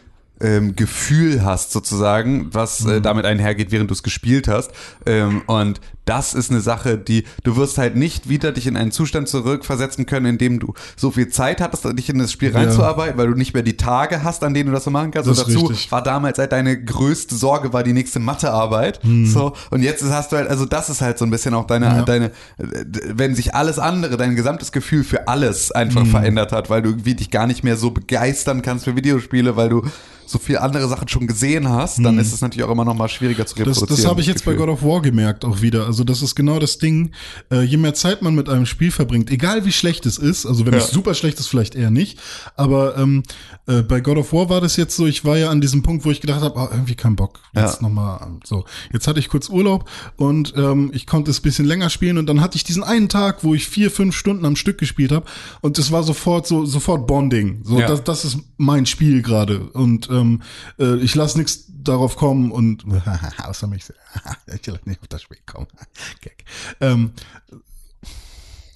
ähm, 0.41 0.75
Gefühl 0.77 1.43
hast 1.43 1.71
sozusagen, 1.73 2.47
was 2.53 2.85
Mhm. 2.85 2.89
äh, 2.91 3.01
damit 3.01 3.25
einhergeht, 3.25 3.71
während 3.71 3.89
du 3.89 3.93
es 3.93 4.03
gespielt 4.03 4.47
hast. 4.47 4.71
Ähm, 5.05 5.41
und 5.47 5.81
das 6.09 6.33
ist 6.33 6.49
eine 6.51 6.61
Sache, 6.61 6.97
die 6.97 7.23
du 7.43 7.55
wirst 7.55 7.77
halt 7.77 7.95
nicht 7.95 8.27
wieder 8.29 8.51
dich 8.51 8.67
in 8.67 8.75
einen 8.75 8.91
Zustand 8.91 9.27
zurückversetzen 9.29 10.05
können, 10.05 10.25
in 10.25 10.37
dem 10.37 10.59
du 10.59 10.73
so 10.97 11.11
viel 11.11 11.29
Zeit 11.29 11.61
hattest, 11.61 11.85
dich 11.97 12.09
in 12.09 12.17
das 12.19 12.31
Spiel 12.31 12.51
reinzuarbeiten, 12.51 13.17
weil 13.17 13.27
du 13.27 13.35
nicht 13.35 13.53
mehr 13.53 13.63
die 13.63 13.77
Tage 13.77 14.23
hast, 14.23 14.43
an 14.43 14.53
denen 14.53 14.67
du 14.67 14.73
das 14.73 14.83
so 14.85 14.91
machen 14.91 15.11
kannst. 15.11 15.29
Das 15.29 15.39
und 15.43 15.47
dazu 15.53 15.67
richtig. 15.67 15.91
war 15.91 16.01
damals 16.03 16.37
halt 16.39 16.51
deine 16.51 16.83
größte 16.83 17.35
Sorge 17.35 17.71
war 17.73 17.83
die 17.83 17.93
nächste 17.93 18.19
Mathearbeit. 18.19 18.99
So 19.25 19.53
und 19.69 19.81
jetzt 19.83 20.03
hast 20.03 20.31
du 20.31 20.37
halt, 20.37 20.49
also 20.49 20.65
das 20.65 20.89
ist 20.89 21.01
halt 21.01 21.17
so 21.17 21.25
ein 21.25 21.31
bisschen 21.31 21.53
auch 21.53 21.65
deine. 21.67 21.85
Ja. 21.85 22.01
deine, 22.03 22.31
wenn 22.57 23.35
sich 23.35 23.53
alles 23.55 23.79
andere, 23.79 24.17
dein 24.17 24.35
gesamtes 24.35 24.71
Gefühl 24.71 25.03
für 25.03 25.27
alles 25.27 25.71
einfach 25.71 26.03
Mhm. 26.03 26.09
verändert 26.11 26.51
hat, 26.51 26.69
weil 26.69 26.81
du 26.81 26.89
irgendwie 26.89 27.15
dich 27.15 27.29
gar 27.29 27.45
nicht 27.47 27.63
mehr 27.63 27.77
so 27.77 27.91
begeistern 27.91 28.61
kannst 28.61 28.85
für 28.85 28.95
Videospiele, 28.95 29.55
weil 29.55 29.69
du 29.69 29.83
so 30.25 30.37
viel 30.37 30.57
andere 30.59 30.87
Sachen 30.87 31.07
schon 31.07 31.25
gesehen 31.25 31.67
hast, 31.69 31.97
dann 32.05 32.19
ist 32.19 32.31
es 32.31 32.41
natürlich 32.41 32.63
auch 32.63 32.71
immer 32.71 32.85
noch 32.85 32.93
mal 32.93 33.09
schwieriger 33.09 33.47
zu 33.47 33.55
Mhm. 33.59 33.65
das 33.65 33.77
reproduzieren. 33.77 34.03
das 34.03 34.09
habe 34.11 34.21
ich 34.21 34.27
jetzt 34.27 34.45
bei 34.45 34.51
Gefühl. 34.51 34.67
God 34.67 34.75
of 34.75 34.83
War 34.83 35.01
gemerkt 35.01 35.43
auch 35.43 35.61
wieder. 35.61 35.87
Also 35.87 35.98
das 36.03 36.21
ist 36.21 36.35
genau 36.35 36.59
das 36.59 36.77
Ding. 36.77 37.11
Äh, 37.51 37.61
je 37.63 37.77
mehr 37.77 37.93
Zeit 37.93 38.21
man 38.21 38.35
mit 38.35 38.49
einem 38.49 38.65
Spiel 38.65 38.91
verbringt, 38.91 39.29
egal 39.31 39.65
wie 39.65 39.71
schlecht 39.71 40.05
es 40.05 40.17
ist, 40.17 40.45
also 40.45 40.65
wenn 40.65 40.73
Ja. 40.73 40.79
es 40.79 40.91
super 40.91 41.13
schlecht 41.13 41.39
ist, 41.39 41.47
vielleicht 41.47 41.75
eher 41.75 41.91
nicht. 41.91 42.19
Aber 42.55 42.97
ähm, 42.97 43.23
äh, 43.67 43.81
bei 43.81 43.99
God 44.01 44.17
of 44.17 44.33
War 44.33 44.49
war 44.49 44.61
das 44.61 44.75
jetzt 44.77 44.95
so, 44.95 45.05
ich 45.05 45.25
war 45.25 45.37
ja 45.37 45.49
an 45.49 45.61
diesem 45.61 45.83
Punkt, 45.83 46.05
wo 46.05 46.11
ich 46.11 46.21
gedacht 46.21 46.41
habe, 46.41 46.59
oh, 46.59 46.67
irgendwie 46.71 46.95
kein 46.95 47.15
Bock. 47.15 47.39
Jetzt 47.53 47.77
Ja. 47.81 47.87
noch 47.87 47.93
mal 47.93 48.39
so. 48.43 48.65
Jetzt 48.93 49.07
hatte 49.07 49.19
ich 49.19 49.29
kurz 49.29 49.49
Urlaub 49.49 49.89
und 50.17 50.53
ähm, 50.55 50.91
ich 50.93 51.07
konnte 51.07 51.31
es 51.31 51.39
ein 51.39 51.43
bisschen 51.43 51.65
länger 51.65 51.89
spielen 51.89 52.17
und 52.17 52.27
dann 52.27 52.41
hatte 52.41 52.55
ich 52.57 52.63
diesen 52.63 52.83
einen 52.83 53.09
Tag, 53.09 53.43
wo 53.43 53.53
ich 53.55 53.67
vier, 53.67 53.91
fünf 53.91 54.15
Stunden 54.15 54.45
am 54.45 54.55
Stück 54.55 54.77
gespielt 54.77 55.11
habe 55.11 55.25
und 55.61 55.77
es 55.79 55.91
war 55.91 56.03
sofort 56.03 56.47
so 56.47 56.65
sofort 56.65 57.07
Bonding. 57.07 57.61
So, 57.63 57.79
Ja. 57.79 57.87
das, 57.87 58.03
das 58.03 58.25
ist 58.25 58.37
mein 58.57 58.85
Spiel 58.85 59.21
gerade 59.21 59.59
und 59.69 60.09
ähm, 60.09 60.41
äh, 60.79 60.97
ich 60.97 61.15
lasse 61.15 61.37
nichts 61.37 61.65
darauf 61.81 62.15
kommen 62.17 62.51
und 62.51 62.83
außer 63.43 63.67
mich, 63.67 63.83
ich 64.47 64.65
lasse 64.65 64.81
nicht 64.85 65.01
auf 65.01 65.07
das 65.07 65.21
Spiel 65.21 65.37
kommen. 65.45 65.67
Gag. 66.21 66.43
Ähm, 66.79 67.11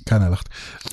keiner 0.06 0.30
lacht. 0.30 0.50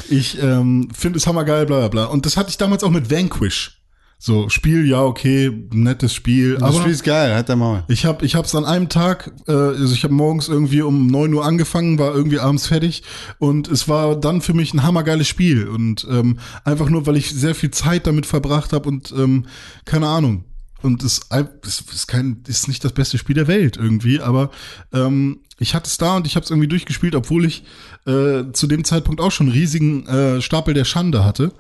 Ich 0.09 0.41
ähm, 0.41 0.89
finde 0.93 1.19
es 1.19 1.27
hammergeil, 1.27 1.67
bla 1.67 1.79
bla 1.79 1.89
bla. 1.89 2.05
Und 2.07 2.27
das 2.27 2.37
hatte 2.37 2.51
ich 2.51 2.59
damals 2.59 2.85
auch 2.85 2.91
mit 2.91 3.11
Vanquish. 3.11 3.81
So, 4.23 4.51
Spiel, 4.51 4.87
ja, 4.87 5.03
okay, 5.03 5.51
nettes 5.73 6.13
Spiel. 6.13 6.55
Das 6.55 6.63
aber 6.65 6.81
Spiel 6.81 6.93
ist 6.93 7.05
geil, 7.05 7.35
hat 7.35 7.49
der 7.49 7.57
Maul. 7.57 7.85
ich 7.89 8.05
habe 8.05 8.23
ich 8.27 8.35
hab's 8.35 8.55
an 8.55 8.67
einem 8.67 8.91
Tag, 8.91 9.33
äh, 9.49 9.53
also 9.53 9.95
ich 9.95 10.05
habe 10.05 10.13
morgens 10.13 10.47
irgendwie 10.47 10.83
um 10.83 11.07
9 11.07 11.33
Uhr 11.33 11.43
angefangen, 11.43 11.99
war 11.99 12.15
irgendwie 12.15 12.39
abends 12.39 12.67
fertig 12.67 13.03
und 13.39 13.67
es 13.69 13.89
war 13.89 14.17
dann 14.17 14.43
für 14.43 14.53
mich 14.53 14.75
ein 14.75 14.83
hammergeiles 14.83 15.27
Spiel 15.27 15.67
und 15.67 16.07
ähm, 16.11 16.39
einfach 16.65 16.91
nur, 16.91 17.07
weil 17.07 17.17
ich 17.17 17.31
sehr 17.31 17.55
viel 17.55 17.71
Zeit 17.71 18.07
damit 18.07 18.27
verbracht 18.27 18.75
habe 18.75 18.91
und 18.91 19.11
ähm, 19.17 19.47
keine 19.87 20.09
Ahnung. 20.09 20.45
Und 20.83 21.03
es, 21.03 21.21
es 21.63 21.81
ist 21.93 22.07
kein, 22.07 22.43
ist 22.47 22.69
nicht 22.69 22.83
das 22.85 22.93
beste 22.93 23.19
Spiel 23.19 23.35
der 23.35 23.49
Welt 23.49 23.77
irgendwie, 23.77 24.21
aber 24.21 24.51
ähm, 24.93 25.41
ich 25.59 25.75
hatte 25.75 25.89
es 25.89 25.99
da 25.99 26.17
und 26.17 26.27
ich 26.27 26.37
habe 26.37 26.45
es 26.45 26.51
irgendwie 26.51 26.69
durchgespielt, 26.69 27.15
obwohl 27.15 27.45
ich 27.45 27.65
äh, 28.07 28.45
zu 28.53 28.67
dem 28.67 28.85
Zeitpunkt 28.85 29.21
auch 29.21 29.31
schon 29.31 29.49
einen 29.49 29.57
riesigen 29.57 30.07
äh, 30.07 30.41
Stapel 30.41 30.73
der 30.73 30.85
Schande 30.87 31.23
hatte. 31.25 31.53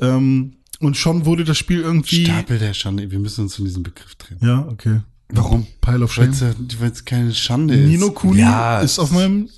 Ähm, 0.00 0.56
und 0.80 0.96
schon 0.98 1.24
wurde 1.24 1.44
das 1.44 1.56
Spiel 1.56 1.80
irgendwie. 1.80 2.26
Stapel 2.26 2.58
der 2.58 2.74
Schande, 2.74 3.10
wir 3.10 3.18
müssen 3.18 3.44
uns 3.44 3.54
von 3.56 3.64
diesem 3.64 3.82
Begriff 3.82 4.14
trennen. 4.16 4.40
Ja, 4.42 4.68
okay. 4.68 5.00
Warum? 5.30 5.66
Pile 5.80 6.04
of 6.04 6.16
Weil 6.18 6.32
Shame. 6.34 6.68
es 6.92 7.04
keine 7.04 7.32
Schande 7.34 7.74
ist. 7.74 7.88
Nino 7.88 8.10
Kuni 8.10 8.40
Ja, 8.40 8.80
ist 8.80 8.98
auf 8.98 9.10
meinem 9.10 9.48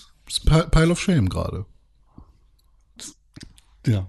Pi- 0.46 0.62
Pile 0.70 0.90
of 0.92 1.00
Shame 1.00 1.28
gerade. 1.28 1.66
Ja. 3.86 4.06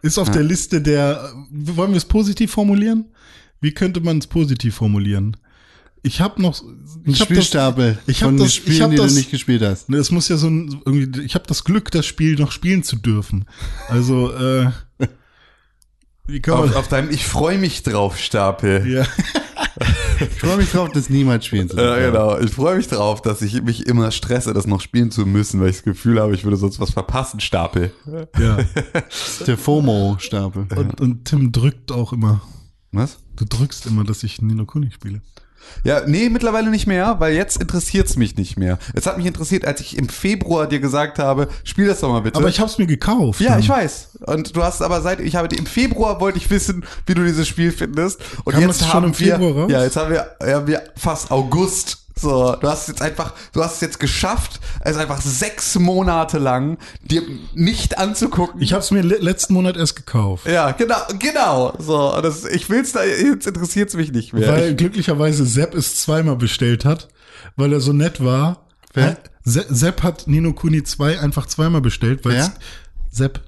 Ist 0.00 0.18
auf 0.18 0.30
der 0.30 0.42
Liste 0.44 0.80
der, 0.80 1.32
wollen 1.50 1.90
wir 1.90 1.96
es 1.96 2.04
positiv 2.04 2.52
formulieren? 2.52 3.06
Wie 3.60 3.72
könnte 3.72 4.00
man 4.00 4.18
es 4.18 4.26
positiv 4.26 4.76
formulieren? 4.76 5.36
Ich 6.02 6.20
habe 6.20 6.40
noch, 6.40 6.60
Ein 6.62 7.02
ich 7.06 7.20
hab 7.20 7.28
das, 7.28 7.36
Spielstapel 7.36 7.98
ich 8.06 8.22
hab 8.22 8.28
von 8.28 8.36
das- 8.36 8.44
den 8.44 8.48
ich 8.48 8.54
Spielen, 8.54 8.82
hab 8.82 8.90
die 8.92 8.96
das- 8.98 9.12
du 9.12 9.18
nicht 9.18 9.30
gespielt 9.30 9.62
hast. 9.62 9.88
Ne, 9.88 9.96
es 9.96 10.10
muss 10.12 10.28
ja 10.28 10.36
so 10.36 10.46
ein, 10.48 10.80
irgendwie, 10.84 11.22
ich 11.22 11.34
habe 11.34 11.44
das 11.48 11.64
Glück, 11.64 11.90
das 11.90 12.06
Spiel 12.06 12.36
noch 12.36 12.52
spielen 12.52 12.82
zu 12.84 12.96
dürfen. 12.96 13.46
Also, 13.88 14.32
äh, 14.32 14.70
wie 16.26 16.40
kann 16.40 16.60
man, 16.60 16.68
auf, 16.70 16.76
auf 16.76 16.88
deinem 16.88 17.10
Ich 17.10 17.26
freue 17.26 17.58
mich 17.58 17.82
drauf 17.82 18.18
Stapel. 18.18 18.86
ja, 18.88 19.06
Ich 20.20 20.40
freue 20.40 20.56
mich 20.56 20.70
drauf, 20.72 20.90
das 20.92 21.08
niemals 21.10 21.46
spielen 21.46 21.68
zu 21.68 21.76
Ja, 21.76 21.94
dürfen. 21.94 22.12
genau. 22.12 22.38
Ich 22.38 22.50
freue 22.50 22.76
mich 22.76 22.88
drauf, 22.88 23.22
dass 23.22 23.40
ich 23.42 23.62
mich 23.62 23.86
immer 23.86 24.10
stresse, 24.10 24.52
das 24.52 24.66
noch 24.66 24.80
spielen 24.80 25.10
zu 25.12 25.24
müssen, 25.26 25.60
weil 25.60 25.68
ich 25.70 25.76
das 25.76 25.84
Gefühl 25.84 26.20
habe, 26.20 26.34
ich 26.34 26.42
würde 26.44 26.56
sonst 26.56 26.80
was 26.80 26.90
verpassen, 26.90 27.38
Stapel. 27.40 27.92
ja. 28.38 28.58
Der 29.46 29.56
FOMO-Stapel. 29.56 30.66
Und, 30.76 31.00
und 31.00 31.24
Tim 31.24 31.52
drückt 31.52 31.92
auch 31.92 32.12
immer. 32.12 32.40
Was? 32.90 33.18
Du 33.38 33.44
drückst 33.44 33.86
immer, 33.86 34.02
dass 34.02 34.24
ich 34.24 34.42
Nino 34.42 34.64
Kuni 34.64 34.90
spiele. 34.90 35.20
Ja, 35.84 36.02
nee, 36.06 36.28
mittlerweile 36.28 36.70
nicht 36.70 36.86
mehr, 36.86 37.20
weil 37.20 37.34
jetzt 37.34 37.60
interessiert's 37.60 38.16
mich 38.16 38.36
nicht 38.36 38.56
mehr. 38.56 38.78
Es 38.94 39.06
hat 39.06 39.16
mich 39.16 39.26
interessiert, 39.26 39.64
als 39.64 39.80
ich 39.80 39.96
im 39.96 40.08
Februar 40.08 40.66
dir 40.66 40.80
gesagt 40.80 41.18
habe, 41.18 41.48
spiel 41.62 41.86
das 41.86 42.00
doch 42.00 42.10
mal 42.10 42.20
bitte. 42.20 42.38
Aber 42.38 42.48
ich 42.48 42.58
hab's 42.58 42.78
mir 42.78 42.86
gekauft. 42.86 43.40
ja, 43.40 43.50
dann. 43.50 43.60
ich 43.60 43.68
weiß. 43.68 44.18
Und 44.26 44.56
du 44.56 44.62
hast 44.62 44.82
aber 44.82 45.00
seit, 45.02 45.20
ich 45.20 45.36
habe 45.36 45.54
im 45.54 45.66
Februar 45.66 46.20
wollte 46.20 46.38
ich 46.38 46.50
wissen, 46.50 46.84
wie 47.06 47.14
du 47.14 47.24
dieses 47.24 47.46
Spiel 47.46 47.70
findest. 47.70 48.20
Und 48.44 48.54
Kam 48.54 48.62
jetzt 48.62 48.80
das 48.80 48.88
schon 48.88 49.02
haben 49.02 49.12
im 49.12 49.18
wir, 49.18 49.34
Februar 49.34 49.52
raus? 49.52 49.70
ja, 49.70 49.84
jetzt 49.84 49.96
haben 49.96 50.10
wir, 50.10 50.36
ja, 50.46 50.66
wir 50.66 50.82
fast 50.96 51.30
August. 51.30 52.07
So, 52.20 52.56
du 52.56 52.68
hast 52.68 52.88
jetzt 52.88 53.00
einfach, 53.02 53.32
du 53.52 53.62
hast 53.62 53.76
es 53.76 53.80
jetzt 53.80 54.00
geschafft, 54.00 54.60
es 54.80 54.96
einfach 54.96 55.20
sechs 55.20 55.74
Monate 55.78 56.38
lang 56.38 56.78
dir 57.02 57.22
nicht 57.54 57.98
anzugucken. 57.98 58.60
Ich 58.60 58.72
hab's 58.72 58.90
mir 58.90 59.02
le 59.02 59.16
letzten 59.18 59.54
Monat 59.54 59.76
erst 59.76 59.96
gekauft. 59.96 60.46
ja, 60.46 60.72
genau, 60.72 60.96
genau. 61.18 61.74
So, 61.78 62.20
das, 62.20 62.44
ich 62.44 62.68
will's 62.70 62.92
da, 62.92 63.04
jetzt 63.04 63.46
interessiert's 63.46 63.94
mich 63.94 64.12
nicht 64.12 64.32
mehr. 64.32 64.48
Weil 64.48 64.74
glücklicherweise 64.74 65.46
Sepp 65.46 65.74
es 65.74 66.00
zweimal 66.00 66.36
bestellt 66.36 66.84
hat, 66.84 67.08
weil 67.56 67.72
er 67.72 67.80
so 67.80 67.92
nett 67.92 68.22
war. 68.24 68.66
Wer? 68.94 69.16
Se 69.44 69.64
Sepp 69.68 70.02
hat 70.02 70.26
Nino 70.26 70.52
Kuni 70.52 70.82
2 70.82 71.20
einfach 71.20 71.46
zweimal 71.46 71.80
bestellt, 71.80 72.24
weil 72.24 72.36
es- 72.36 72.50
Sepp. 73.10 73.40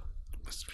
Was 0.47 0.64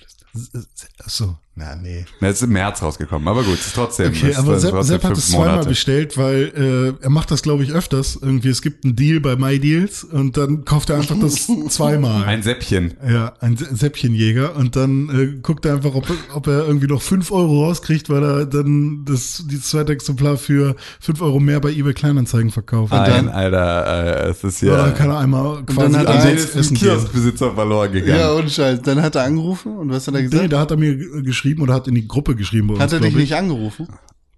Achso, 1.05 1.39
na 1.59 1.75
nee. 1.75 2.05
Na, 2.21 2.29
es 2.29 2.37
ist 2.37 2.43
im 2.43 2.51
März 2.51 2.83
rausgekommen, 2.83 3.27
aber 3.27 3.43
gut, 3.43 3.55
es 3.55 3.69
ist 3.69 3.75
trotzdem. 3.75 4.09
Okay, 4.09 4.29
es 4.29 4.37
aber 4.39 4.57
ist 4.57 4.63
Sepp, 4.63 4.83
Sepp 4.83 5.05
hat 5.05 5.13
es 5.17 5.31
zweimal 5.31 5.49
Monate. 5.53 5.69
bestellt, 5.71 6.19
weil 6.19 6.95
äh, 7.01 7.03
er 7.05 7.09
macht 7.11 7.31
das, 7.31 7.41
glaube 7.41 7.63
ich, 7.65 7.73
öfters. 7.73 8.19
Irgendwie, 8.21 8.49
es 8.51 8.61
gibt 8.61 8.85
einen 8.85 8.95
Deal 8.95 9.21
bei 9.21 9.37
MyDeals 9.37 10.05
und 10.05 10.37
dann 10.37 10.67
kauft 10.67 10.91
er 10.91 10.97
einfach 10.97 11.17
das 11.19 11.47
zweimal. 11.71 12.25
Ein 12.25 12.43
Säppchen. 12.43 12.93
Ja, 13.09 13.33
ein 13.41 13.57
Sä- 13.57 13.75
Säppchenjäger 13.75 14.55
und 14.57 14.77
dann 14.77 15.09
äh, 15.09 15.41
guckt 15.41 15.65
er 15.65 15.75
einfach, 15.77 15.95
ob, 15.95 16.07
ob 16.35 16.47
er 16.47 16.67
irgendwie 16.67 16.89
noch 16.89 17.01
fünf 17.01 17.33
Euro 17.33 17.65
rauskriegt, 17.65 18.11
weil 18.11 18.23
er 18.23 18.45
dann 18.45 19.05
das, 19.07 19.43
die 19.51 19.59
zweite 19.61 19.93
Exemplar 19.93 20.37
für 20.37 20.77
fünf 21.01 21.23
Euro 21.23 21.41
mehr 21.41 21.61
bei 21.61 21.71
eBay 21.71 21.95
Kleinanzeigen 21.95 22.51
verkauft. 22.51 22.93
Und 22.93 22.99
Nein, 22.99 23.27
dann, 23.27 23.29
Alter, 23.31 24.27
äh, 24.27 24.29
es 24.31 24.45
ist 24.45 24.61
ja. 24.61 24.73
ja. 24.77 24.83
dann 24.85 24.95
kann 24.95 25.09
er 25.09 25.21
einmal 25.21 25.65
quasi 25.65 25.93
dann 25.93 25.97
hat 25.97 26.07
er 26.09 26.15
umsonst 26.17 26.45
ist 26.45 26.55
ein 26.55 26.61
essen 26.61 26.75
gehen. 26.77 26.89
Kioskbesitzer 26.91 27.55
verloren 27.55 27.93
gegangen. 27.93 28.19
Ja, 28.21 28.33
und 28.33 28.51
Scheiß. 28.51 28.83
Dann 28.83 29.01
hat 29.01 29.15
er 29.15 29.23
angerufen 29.25 29.75
und 29.79 29.89
was 29.91 30.07
hat 30.07 30.15
er 30.15 30.21
Nee, 30.21 30.29
gesagt? 30.29 30.53
da 30.53 30.61
hat 30.61 30.71
er 30.71 30.77
mir 30.77 30.95
g- 30.97 31.23
geschrieben 31.47 31.63
oder 31.63 31.75
hat 31.75 31.87
in 31.87 31.95
die 31.95 32.09
Gruppe 32.09 32.35
geschrieben 32.35 32.67
bei 32.69 32.75
uns, 32.75 32.83
hat 32.83 32.93
er 32.93 33.01
dich 33.01 33.11
ich. 33.11 33.17
nicht 33.17 33.35
angerufen? 33.35 33.89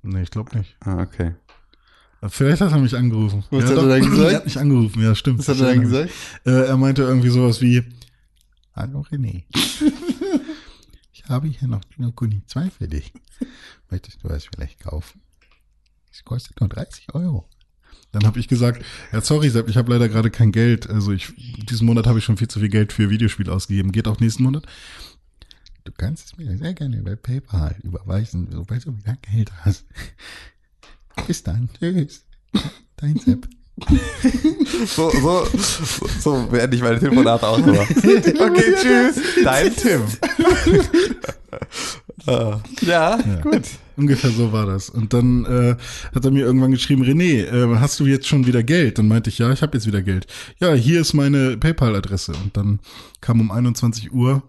Nee, 0.02 0.22
ich 0.22 0.30
glaube 0.30 0.56
nicht. 0.56 0.76
Ah, 0.80 1.00
okay. 1.00 1.34
Vielleicht 2.28 2.60
hat 2.60 2.72
er 2.72 2.78
mich 2.78 2.96
angerufen. 2.96 3.44
Was 3.50 3.64
ja, 3.64 3.70
hat 3.70 3.76
er 3.76 3.82
doch. 3.82 3.88
dann 3.88 4.10
gesagt? 4.10 4.30
Er 4.30 4.36
hat 4.36 4.44
mich 4.44 4.58
angerufen, 4.58 5.02
ja, 5.02 5.14
stimmt. 5.14 5.38
Was 5.38 5.48
hat 5.48 5.60
er 5.60 5.68
dann 5.68 5.80
gesagt? 5.80 6.10
Äh, 6.44 6.66
er 6.66 6.76
meinte 6.76 7.02
irgendwie 7.02 7.28
sowas 7.28 7.60
wie, 7.62 7.84
Hallo 8.74 9.04
René. 9.10 9.44
ich 11.12 11.24
habe 11.28 11.48
hier 11.48 11.68
noch 11.68 11.82
Dino 11.84 12.12
Kuni 12.12 12.42
2 12.46 12.70
für 12.70 12.88
dich. 12.88 13.12
Möchtest 13.90 14.22
du 14.22 14.28
es 14.28 14.44
vielleicht 14.44 14.80
kaufen? 14.80 15.22
Es 16.12 16.24
kostet 16.24 16.60
nur 16.60 16.68
30 16.68 17.14
Euro. 17.14 17.48
Dann 18.12 18.24
habe 18.24 18.40
ich 18.40 18.48
gesagt, 18.48 18.84
ja 19.12 19.20
sorry 19.20 19.50
Sepp, 19.50 19.68
ich 19.68 19.76
habe 19.76 19.92
leider 19.92 20.08
gerade 20.08 20.30
kein 20.30 20.52
Geld. 20.52 20.88
Also 20.88 21.12
ich, 21.12 21.32
diesen 21.70 21.86
Monat 21.86 22.06
habe 22.06 22.18
ich 22.18 22.24
schon 22.24 22.36
viel 22.36 22.48
zu 22.48 22.60
viel 22.60 22.68
Geld 22.68 22.92
für 22.92 23.10
Videospiele 23.10 23.52
ausgegeben. 23.52 23.92
Geht 23.92 24.08
auch 24.08 24.20
nächsten 24.20 24.42
Monat. 24.42 24.66
Du 25.84 25.92
kannst 25.96 26.26
es 26.26 26.36
mir 26.36 26.56
sehr 26.56 26.74
gerne 26.74 26.98
über 26.98 27.16
PayPal 27.16 27.76
überweisen, 27.82 28.48
sobald 28.50 28.84
du 28.84 28.96
wieder 28.96 29.16
Geld 29.32 29.50
hast. 29.62 29.86
Bis 31.26 31.42
dann. 31.42 31.68
Tschüss. 31.78 32.24
Dein 32.96 33.18
Sepp. 33.18 33.48
So, 34.86 35.10
so, 35.10 35.46
so 36.20 36.46
beende 36.50 36.76
ich 36.76 36.82
meine 36.82 36.98
Telefonate 36.98 37.46
auch 37.46 37.58
immer. 37.58 37.80
Okay, 37.80 38.74
tschüss. 38.80 39.20
Dein 39.44 39.74
Tim. 39.74 40.02
Ja, 42.82 43.18
gut. 43.42 43.62
Ungefähr 43.96 44.30
so 44.30 44.52
war 44.52 44.64
das. 44.64 44.90
Und 44.90 45.12
dann 45.12 45.44
äh, 45.44 45.76
hat 46.14 46.24
er 46.24 46.30
mir 46.30 46.44
irgendwann 46.44 46.70
geschrieben, 46.70 47.02
René, 47.02 47.46
äh, 47.46 47.78
hast 47.78 47.98
du 47.98 48.06
jetzt 48.06 48.28
schon 48.28 48.46
wieder 48.46 48.62
Geld? 48.62 48.98
Dann 48.98 49.08
meinte 49.08 49.28
ich, 49.28 49.38
ja, 49.38 49.50
ich 49.50 49.60
habe 49.60 49.76
jetzt 49.76 49.88
wieder 49.88 50.02
Geld. 50.02 50.28
Ja, 50.60 50.72
hier 50.72 51.00
ist 51.00 51.14
meine 51.14 51.56
PayPal-Adresse. 51.56 52.32
Und 52.32 52.56
dann 52.56 52.78
kam 53.20 53.40
um 53.40 53.50
21 53.50 54.12
Uhr 54.12 54.44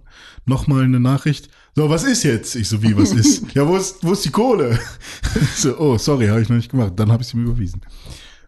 nochmal 0.45 0.83
eine 0.83 0.99
Nachricht. 0.99 1.49
So, 1.75 1.89
was 1.89 2.03
ist 2.03 2.23
jetzt? 2.23 2.55
Ich 2.55 2.69
so, 2.69 2.83
wie, 2.83 2.95
was 2.95 3.11
ist? 3.11 3.51
ja, 3.55 3.67
wo 3.67 3.75
ist, 3.75 4.03
wo 4.03 4.11
ist 4.11 4.23
die 4.23 4.29
Kohle? 4.29 4.77
so, 5.55 5.79
oh, 5.79 5.97
sorry, 5.97 6.27
habe 6.27 6.41
ich 6.41 6.49
noch 6.49 6.57
nicht 6.57 6.69
gemacht. 6.69 6.93
Dann 6.95 7.11
habe 7.11 7.23
ich 7.23 7.33
ihm 7.33 7.43
überwiesen. 7.43 7.81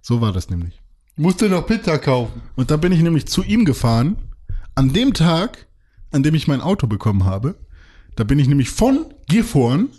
So 0.01 0.21
war 0.21 0.31
das 0.31 0.49
nämlich. 0.49 0.81
Musste 1.15 1.49
noch 1.49 1.65
Pizza 1.65 1.97
kaufen. 1.97 2.41
Und 2.55 2.69
da 2.69 2.77
bin 2.77 2.91
ich 2.91 3.01
nämlich 3.01 3.25
zu 3.27 3.43
ihm 3.43 3.65
gefahren. 3.65 4.17
An 4.75 4.93
dem 4.93 5.13
Tag, 5.13 5.67
an 6.11 6.21
dem 6.21 6.35
ich 6.35 6.47
mein 6.47 6.61
Auto 6.61 6.85
bekommen 6.85 7.25
habe, 7.25 7.55
da 8.15 8.23
bin 8.23 8.39
ich 8.39 8.47
nämlich 8.47 8.69
von 8.69 9.05
Gifhorn 9.27 9.89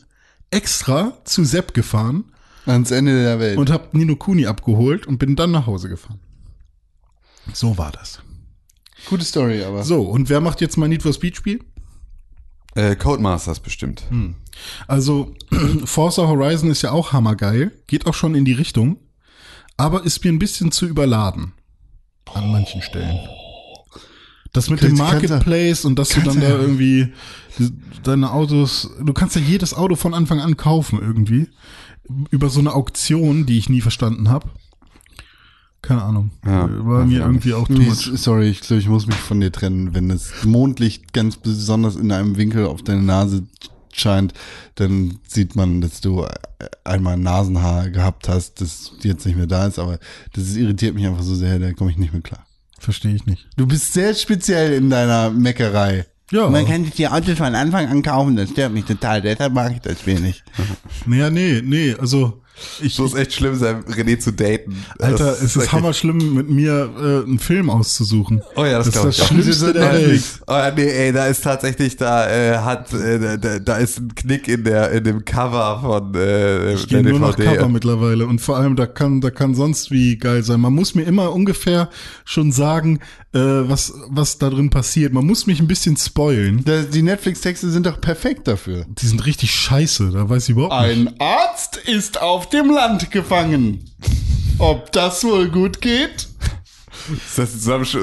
extra 0.50 1.18
zu 1.24 1.44
Sepp 1.44 1.74
gefahren 1.74 2.24
Ans 2.66 2.90
Ende 2.90 3.22
der 3.22 3.40
Welt. 3.40 3.58
und 3.58 3.70
habe 3.70 3.96
Nino 3.96 4.16
Kuni 4.16 4.46
abgeholt 4.46 5.06
und 5.06 5.18
bin 5.18 5.34
dann 5.36 5.50
nach 5.50 5.66
Hause 5.66 5.88
gefahren. 5.88 6.20
So 7.52 7.76
war 7.78 7.90
das. 7.90 8.20
Gute 9.08 9.24
Story, 9.24 9.64
aber. 9.64 9.82
So, 9.82 10.02
und 10.02 10.28
wer 10.28 10.40
macht 10.40 10.60
jetzt 10.60 10.76
mein 10.76 10.90
Need 10.90 11.02
for 11.02 11.12
Speed 11.12 11.36
Spiel? 11.36 11.60
Äh, 12.74 12.96
Codemasters 12.96 13.60
bestimmt. 13.60 14.04
Also, 14.86 15.34
Forza 15.84 16.26
Horizon 16.28 16.70
ist 16.70 16.82
ja 16.82 16.92
auch 16.92 17.12
hammergeil, 17.12 17.72
geht 17.86 18.06
auch 18.06 18.14
schon 18.14 18.34
in 18.34 18.44
die 18.44 18.52
Richtung, 18.52 18.98
aber 19.76 20.04
ist 20.04 20.24
mir 20.24 20.32
ein 20.32 20.38
bisschen 20.38 20.70
zu 20.70 20.86
überladen. 20.86 21.52
An 22.32 22.50
manchen 22.52 22.80
Stellen. 22.80 23.18
Das 24.52 24.68
mit 24.68 24.82
dem 24.82 24.96
Marketplace 24.96 25.84
und 25.84 25.98
dass 25.98 26.10
du 26.10 26.16
dann 26.16 26.24
kannst 26.24 26.42
da 26.42 26.48
ja- 26.50 26.58
irgendwie 26.60 27.12
deine 28.02 28.30
Autos, 28.32 28.90
du 29.02 29.12
kannst 29.12 29.36
ja 29.36 29.42
jedes 29.42 29.72
Auto 29.74 29.96
von 29.96 30.12
Anfang 30.14 30.40
an 30.40 30.56
kaufen 30.56 30.98
irgendwie. 31.00 31.48
Über 32.30 32.50
so 32.50 32.60
eine 32.60 32.74
Auktion, 32.74 33.46
die 33.46 33.56
ich 33.58 33.68
nie 33.70 33.80
verstanden 33.80 34.28
habe. 34.28 34.48
Keine 35.80 36.02
Ahnung. 36.02 36.30
Ja, 36.44 36.68
War 36.84 37.04
mir 37.06 37.20
irgendwie 37.20 37.54
auch 37.54 37.66
too 37.66 37.74
much. 37.74 38.10
sorry, 38.14 38.48
ich 38.50 38.60
glaube, 38.60 38.80
ich 38.80 38.88
muss 38.88 39.06
mich 39.06 39.16
von 39.16 39.40
dir 39.40 39.50
trennen. 39.50 39.94
Wenn 39.94 40.08
das 40.10 40.44
Mondlicht 40.44 41.12
ganz 41.12 41.36
besonders 41.36 41.96
in 41.96 42.12
einem 42.12 42.36
Winkel 42.36 42.66
auf 42.66 42.82
deine 42.82 43.02
Nase 43.02 43.44
scheint, 43.92 44.32
dann 44.76 45.18
sieht 45.26 45.56
man, 45.56 45.80
dass 45.80 46.00
du 46.00 46.26
einmal 46.84 47.14
ein 47.14 47.22
Nasenhaar 47.22 47.90
gehabt 47.90 48.28
hast, 48.28 48.60
das 48.60 48.92
jetzt 49.02 49.26
nicht 49.26 49.36
mehr 49.36 49.46
da 49.46 49.66
ist, 49.66 49.78
aber 49.78 49.98
das 50.34 50.54
irritiert 50.54 50.94
mich 50.94 51.06
einfach 51.06 51.22
so 51.22 51.34
sehr, 51.34 51.58
da 51.58 51.72
komme 51.72 51.90
ich 51.90 51.98
nicht 51.98 52.12
mehr 52.12 52.22
klar. 52.22 52.46
Verstehe 52.82 53.14
ich 53.14 53.26
nicht. 53.26 53.46
Du 53.56 53.64
bist 53.64 53.92
sehr 53.92 54.12
speziell 54.12 54.72
in 54.72 54.90
deiner 54.90 55.30
Meckerei. 55.30 56.04
Ja. 56.32 56.48
Man 56.50 56.66
kann 56.66 56.84
sich 56.84 56.94
die 56.94 57.06
Autos 57.06 57.38
von 57.38 57.54
Anfang 57.54 57.86
an 57.86 58.02
kaufen, 58.02 58.34
das 58.34 58.50
stört 58.50 58.72
mich 58.72 58.86
total, 58.86 59.22
deshalb 59.22 59.52
mag 59.52 59.70
ich 59.70 59.80
das 59.82 60.04
wenig. 60.04 60.42
Naja, 61.06 61.30
nee, 61.30 61.62
nee, 61.62 61.94
also 61.94 62.41
ich, 62.80 62.94
So 62.94 63.06
ist 63.06 63.14
echt 63.14 63.32
schlimm, 63.32 63.54
sein 63.56 63.82
René 63.84 64.18
zu 64.18 64.32
daten. 64.32 64.84
Alter, 64.98 65.24
Das 65.26 65.38
es 65.38 65.42
ist 65.42 65.56
wirklich- 65.56 65.72
hammerschlimm, 65.72 66.34
mit 66.34 66.48
mir 66.48 66.90
äh, 66.96 67.26
einen 67.26 67.38
Film 67.38 67.70
auszusuchen. 67.70 68.42
Oh 68.56 68.64
ja, 68.64 68.78
das 68.78 68.90
das 68.90 69.04
ist 69.04 69.10
ich 69.14 69.18
das. 69.18 69.26
Schlimmste 69.28 69.72
der 69.72 69.92
Welt. 69.92 70.22
Oh 70.46 70.52
ja, 70.52 70.70
nee, 70.70 70.86
ey, 70.88 71.12
da 71.12 71.26
ist 71.26 71.42
tatsächlich, 71.42 71.96
da 71.96 72.28
äh, 72.30 72.58
hat, 72.58 72.92
äh, 72.92 73.38
da- 73.38 73.58
da, 73.58 73.76
ist 73.78 73.98
ein 73.98 74.14
Knick 74.14 74.48
in 74.48 74.64
der, 74.64 74.90
in 74.92 75.04
dem 75.04 75.24
Cover 75.24 75.80
von 75.80 76.14
äh, 76.14 76.74
Ich 76.74 76.86
der 76.86 77.02
gehe 77.02 77.10
nur 77.12 77.20
nach 77.20 77.34
DVD. 77.34 77.56
Cover 77.56 77.68
mittlerweile 77.68 78.26
und 78.26 78.40
vor 78.40 78.56
allem 78.58 78.76
da 78.76 78.86
kann 78.86 79.20
da 79.20 79.30
kann 79.30 79.54
sonst 79.54 79.90
wie 79.90 80.16
geil 80.16 80.42
sein. 80.42 80.60
Man 80.60 80.72
muss 80.74 80.94
mir 80.94 81.02
immer 81.04 81.32
ungefähr 81.32 81.88
schon 82.24 82.52
sagen, 82.52 83.00
äh, 83.32 83.38
was 83.40 83.92
was 84.08 84.38
da 84.38 84.50
drin 84.50 84.70
passiert. 84.70 85.12
Man 85.12 85.26
muss 85.26 85.46
mich 85.46 85.58
ein 85.60 85.66
bisschen 85.66 85.96
spoilen. 85.96 86.62
Da- 86.64 86.82
Die 86.82 87.02
Netflix-Texte 87.02 87.70
sind 87.70 87.86
doch 87.86 88.00
perfekt 88.00 88.46
dafür. 88.46 88.84
Die 88.88 89.06
sind 89.06 89.24
richtig 89.26 89.52
scheiße. 89.54 90.10
Da 90.12 90.28
weiß 90.28 90.44
ich 90.44 90.50
überhaupt 90.50 90.86
nicht. 90.86 91.08
Ein 91.08 91.14
Arzt 91.20 91.76
ist 91.76 92.20
auf 92.20 92.41
dem 92.46 92.70
Land 92.70 93.10
gefangen. 93.10 93.84
Ob 94.58 94.92
das 94.92 95.24
wohl 95.24 95.48
gut 95.48 95.80
geht? 95.80 96.28
Ist 97.12 97.38
das 97.38 97.52
die 97.52 97.58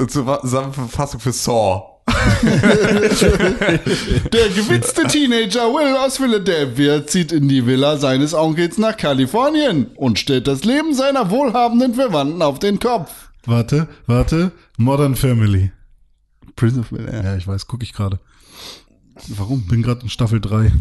Zusammenfassung 0.06 1.20
für 1.20 1.32
Saw? 1.32 1.90
Der 4.32 4.48
gewitzte 4.50 5.04
Teenager 5.04 5.72
Will 5.72 5.96
aus 5.96 6.16
Philadelphia 6.16 7.06
zieht 7.06 7.30
in 7.32 7.48
die 7.48 7.64
Villa 7.64 7.96
seines 7.96 8.34
Onkels 8.34 8.78
nach 8.78 8.96
Kalifornien 8.96 9.86
und 9.96 10.18
stellt 10.18 10.48
das 10.48 10.64
Leben 10.64 10.94
seiner 10.94 11.30
wohlhabenden 11.30 11.94
Verwandten 11.94 12.42
auf 12.42 12.58
den 12.58 12.80
Kopf. 12.80 13.30
Warte, 13.46 13.88
warte. 14.06 14.52
Modern 14.76 15.14
Family. 15.14 15.70
Prince 16.56 16.80
of 16.80 16.90
Bel-Air. 16.90 17.24
Ja, 17.24 17.36
ich 17.36 17.46
weiß, 17.46 17.66
gucke 17.66 17.84
ich 17.84 17.92
gerade. 17.92 18.18
Warum? 19.28 19.66
Bin 19.66 19.82
gerade 19.82 20.02
in 20.02 20.08
Staffel 20.08 20.40
3. 20.40 20.72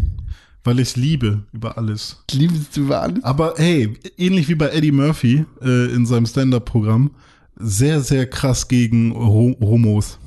Weil 0.64 0.80
ich 0.80 0.95
liebe 0.98 1.44
über 1.53 1.77
alles. 1.77 2.23
Liebst 2.31 2.76
du 2.76 2.81
über 2.81 3.02
alles? 3.02 3.23
Aber 3.23 3.53
hey, 3.57 3.98
ähnlich 4.18 4.49
wie 4.49 4.56
bei 4.56 4.69
Eddie 4.69 4.91
Murphy 4.91 5.45
äh, 5.61 5.94
in 5.94 6.06
seinem 6.06 6.26
Stand-Up-Programm, 6.26 7.11
sehr, 7.56 8.02
sehr 8.02 8.30
krass 8.30 8.68
gegen 8.68 9.14
Ho 9.14 9.56
Homos. 9.61 10.18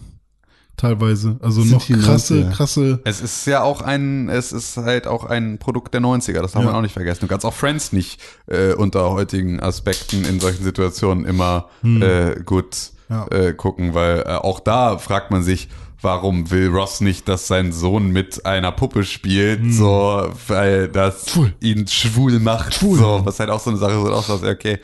Teilweise. 0.76 1.36
Also 1.40 1.62
Sind 1.62 1.72
noch 1.72 1.86
krasse, 2.04 2.34
Leute, 2.36 2.46
ja. 2.48 2.52
krasse. 2.54 3.00
Es 3.04 3.20
ist 3.20 3.46
ja 3.46 3.62
auch 3.62 3.82
ein, 3.82 4.28
es 4.30 4.52
ist 4.52 4.78
halt 4.78 5.06
auch 5.06 5.24
ein 5.26 5.58
Produkt 5.58 5.94
der 5.94 6.00
90er, 6.00 6.40
das 6.40 6.52
darf 6.52 6.62
Ja. 6.62 6.68
man 6.70 6.74
auch 6.74 6.82
nicht 6.82 6.94
vergessen. 6.94 7.20
Du 7.20 7.26
kannst 7.28 7.44
auch 7.46 7.54
Friends 7.54 7.92
nicht 7.92 8.20
äh, 8.46 8.72
unter 8.72 9.10
heutigen 9.10 9.60
Aspekten 9.60 10.24
in 10.24 10.40
solchen 10.40 10.64
Situationen 10.64 11.24
immer 11.26 11.68
äh, 11.84 12.40
gut 12.42 12.90
Ja. 13.08 13.26
äh, 13.30 13.52
gucken, 13.52 13.92
weil 13.94 14.20
äh, 14.20 14.30
auch 14.30 14.58
da 14.60 14.96
fragt 14.98 15.30
man 15.30 15.42
sich, 15.42 15.68
warum 16.02 16.50
will 16.50 16.68
Ross 16.68 17.00
nicht, 17.00 17.28
dass 17.28 17.46
sein 17.46 17.72
Sohn 17.72 18.10
mit 18.10 18.44
einer 18.46 18.72
Puppe 18.72 19.04
spielt, 19.04 19.72
so, 19.72 20.30
weil 20.48 20.88
das 20.88 21.30
Schwul. 21.30 21.54
ihn 21.60 21.86
schwul 21.86 22.38
macht, 22.40 22.74
Schwul. 22.74 22.98
so, 22.98 23.20
was 23.24 23.38
halt 23.40 23.50
auch 23.50 23.60
so 23.60 23.70
eine 23.70 23.78
Sache 23.78 23.92
ist, 23.94 23.98
auch 24.10 24.24
so, 24.24 24.34
okay, 24.46 24.78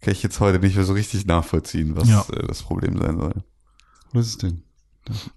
kann 0.00 0.12
ich 0.12 0.22
jetzt 0.22 0.40
heute 0.40 0.58
nicht 0.60 0.76
mehr 0.76 0.84
so 0.84 0.92
richtig 0.92 1.26
nachvollziehen, 1.26 1.96
was 1.96 2.08
Ja. 2.08 2.24
äh, 2.32 2.46
das 2.46 2.62
Problem 2.62 2.98
sein 2.98 3.18
soll. 3.18 3.34
Was 4.12 4.26
ist 4.28 4.42
denn? 4.42 4.62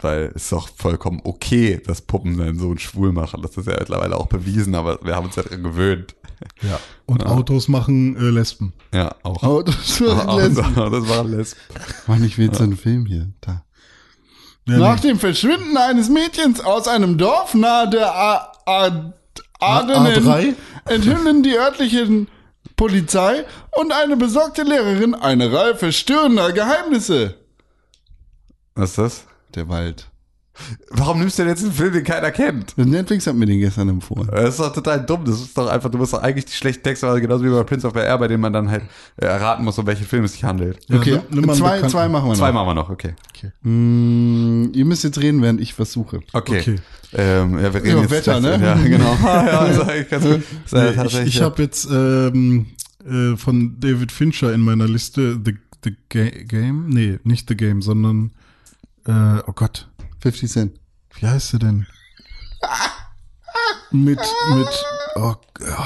Weil 0.02 0.32
es 0.36 0.44
ist 0.44 0.52
doch 0.52 0.68
vollkommen 0.76 1.22
okay, 1.24 1.82
dass 1.86 2.02
Puppen 2.02 2.36
seinen 2.36 2.60
Sohn 2.60 2.78
schwul 2.78 3.14
machen. 3.14 3.42
Das 3.42 3.56
ist 3.56 3.68
ja 3.68 3.78
mittlerweile 3.80 4.18
auch 4.18 4.28
bewiesen, 4.28 4.76
aber 4.76 5.00
wir 5.02 5.16
haben 5.16 5.26
uns 5.28 5.36
ja 5.38 5.44
daran 5.44 5.64
gewöhnt. 5.64 6.16
Ja. 6.62 6.78
Und 7.06 7.26
Autos 7.26 7.68
machen 7.70 8.18
äh, 8.18 8.30
Lesben. 8.32 8.74
Ja, 8.94 9.16
auch. 9.24 9.64
Das 9.64 10.02
war 10.02 10.28
Auch- 10.28 10.38
Lesben. 10.40 10.76
das 10.76 11.08
war 11.10 11.24
Lesben. 11.24 11.60
Mann, 12.08 12.24
ich 12.24 12.38
will 12.38 12.48
jetzt 12.48 12.60
einen 12.60 12.76
Film 12.76 13.06
hier. 13.06 13.32
Da. 13.42 13.64
Ja, 14.68 14.78
Nach 14.78 14.96
nee. 15.02 15.10
dem 15.10 15.20
Verschwinden 15.20 15.76
eines 15.78 16.10
Mädchens 16.10 16.60
aus 16.62 16.88
einem 16.88 17.18
Dorf 17.18 17.54
nahe 17.54 17.90
der 17.90 18.14
A 18.14 18.52
A 18.66 19.14
Ardenen 19.60 20.24
A3? 20.26 20.54
enthüllen 20.86 21.44
die 21.44 21.56
örtlichen 21.58 22.28
Polizei 22.76 23.44
und 23.76 23.92
eine 23.92 24.18
besorgte 24.18 24.64
Lehrerin 24.64 25.14
eine 25.16 25.52
Reihe 25.52 25.76
verstörender 25.76 26.52
Geheimnisse. 26.52 27.36
Was 28.76 28.92
ist 28.92 28.98
das? 28.98 29.26
Der 29.56 29.68
Wald. 29.70 30.08
Warum 30.90 31.20
nimmst 31.20 31.38
du 31.38 31.44
denn 31.44 31.52
jetzt 31.52 31.64
einen 31.64 31.74
Film, 31.74 31.94
den 31.94 32.04
keiner 32.04 32.32
kennt? 32.32 32.78
Netflix 32.78 33.28
hat 33.28 33.36
mir 33.36 33.46
den 33.46 33.60
gestern 33.60 33.90
empfohlen. 33.90 34.28
Das 34.32 34.50
ist 34.50 34.60
doch 34.60 34.74
total 34.74 35.06
dumm. 35.06 35.26
Das 35.26 35.42
ist 35.42 35.58
doch 35.58 35.68
einfach, 35.68 35.90
du 35.90 35.98
musst 35.98 36.14
doch 36.14 36.22
eigentlich 36.22 36.46
die 36.46 36.54
schlechten 36.54 36.84
Texte, 36.84 37.08
also 37.08 37.22
genauso 37.22 37.44
wie 37.44 37.50
bei 37.50 37.64
Prince 37.64 37.88
of 37.88 37.96
Air, 37.96 38.18
bei 38.18 38.28
dem 38.28 38.42
man 38.42 38.54
dann 38.54 38.70
halt 38.70 38.84
äh, 39.18 39.26
erraten 39.26 39.64
muss, 39.66 39.78
um 39.78 39.86
welchen 39.88 40.06
Film 40.06 40.24
es 40.24 40.34
sich 40.34 40.44
handelt. 40.44 40.80
Ja, 40.88 40.98
Okay, 40.98 41.20
einen 41.32 41.44
zwei, 41.54 41.76
Bekannten. 41.76 41.90
zwei 41.90 42.10
machen 42.10 42.26
wir 42.26 42.30
noch. 42.32 42.38
Zwei 42.38 42.52
machen 42.52 42.68
wir 42.68 42.74
noch, 42.76 42.90
okay. 42.90 43.14
Mm, 43.62 44.72
ihr 44.74 44.86
müsst 44.86 45.04
jetzt 45.04 45.20
reden, 45.22 45.42
während 45.42 45.62
ich 45.62 45.78
was 45.80 45.92
suche. 45.92 46.20
Okay. 46.34 46.60
Okay. 46.60 46.76
Ähm, 47.14 47.60
ja, 47.60 47.74
wir 47.74 47.84
reden 47.84 47.98
Ja, 47.98 48.02
jetzt 48.02 48.12
Wetter, 48.12 48.40
ne? 48.40 48.60
Ja, 48.62 48.76
genau. 48.76 49.18
ja, 49.24 49.68
äh, 49.68 50.06
Nee, 50.72 51.06
ich 51.06 51.20
ich 51.28 51.36
ja. 51.36 51.46
habe 51.46 51.62
jetzt 51.62 51.88
ähm, 51.92 52.68
äh, 53.06 53.36
von 53.36 53.80
David 53.80 54.12
Fincher 54.12 54.54
in 54.54 54.62
meiner 54.62 54.88
Liste 54.88 55.40
The, 55.44 55.56
the 55.84 55.96
Ga 56.10 56.30
Game? 56.46 56.88
Nee, 56.90 57.20
nicht 57.24 57.50
The 57.50 57.56
Game, 57.56 57.82
sondern 57.82 58.32
äh, 59.06 59.40
oh 59.48 59.54
Gott, 59.54 59.90
50 60.22 60.50
Cent. 60.52 60.80
wie 61.20 61.28
heißt 61.28 61.50
sie 61.50 61.60
denn? 61.60 61.86
Mit, 63.94 64.20
mit, 64.56 64.68
oh, 65.16 65.34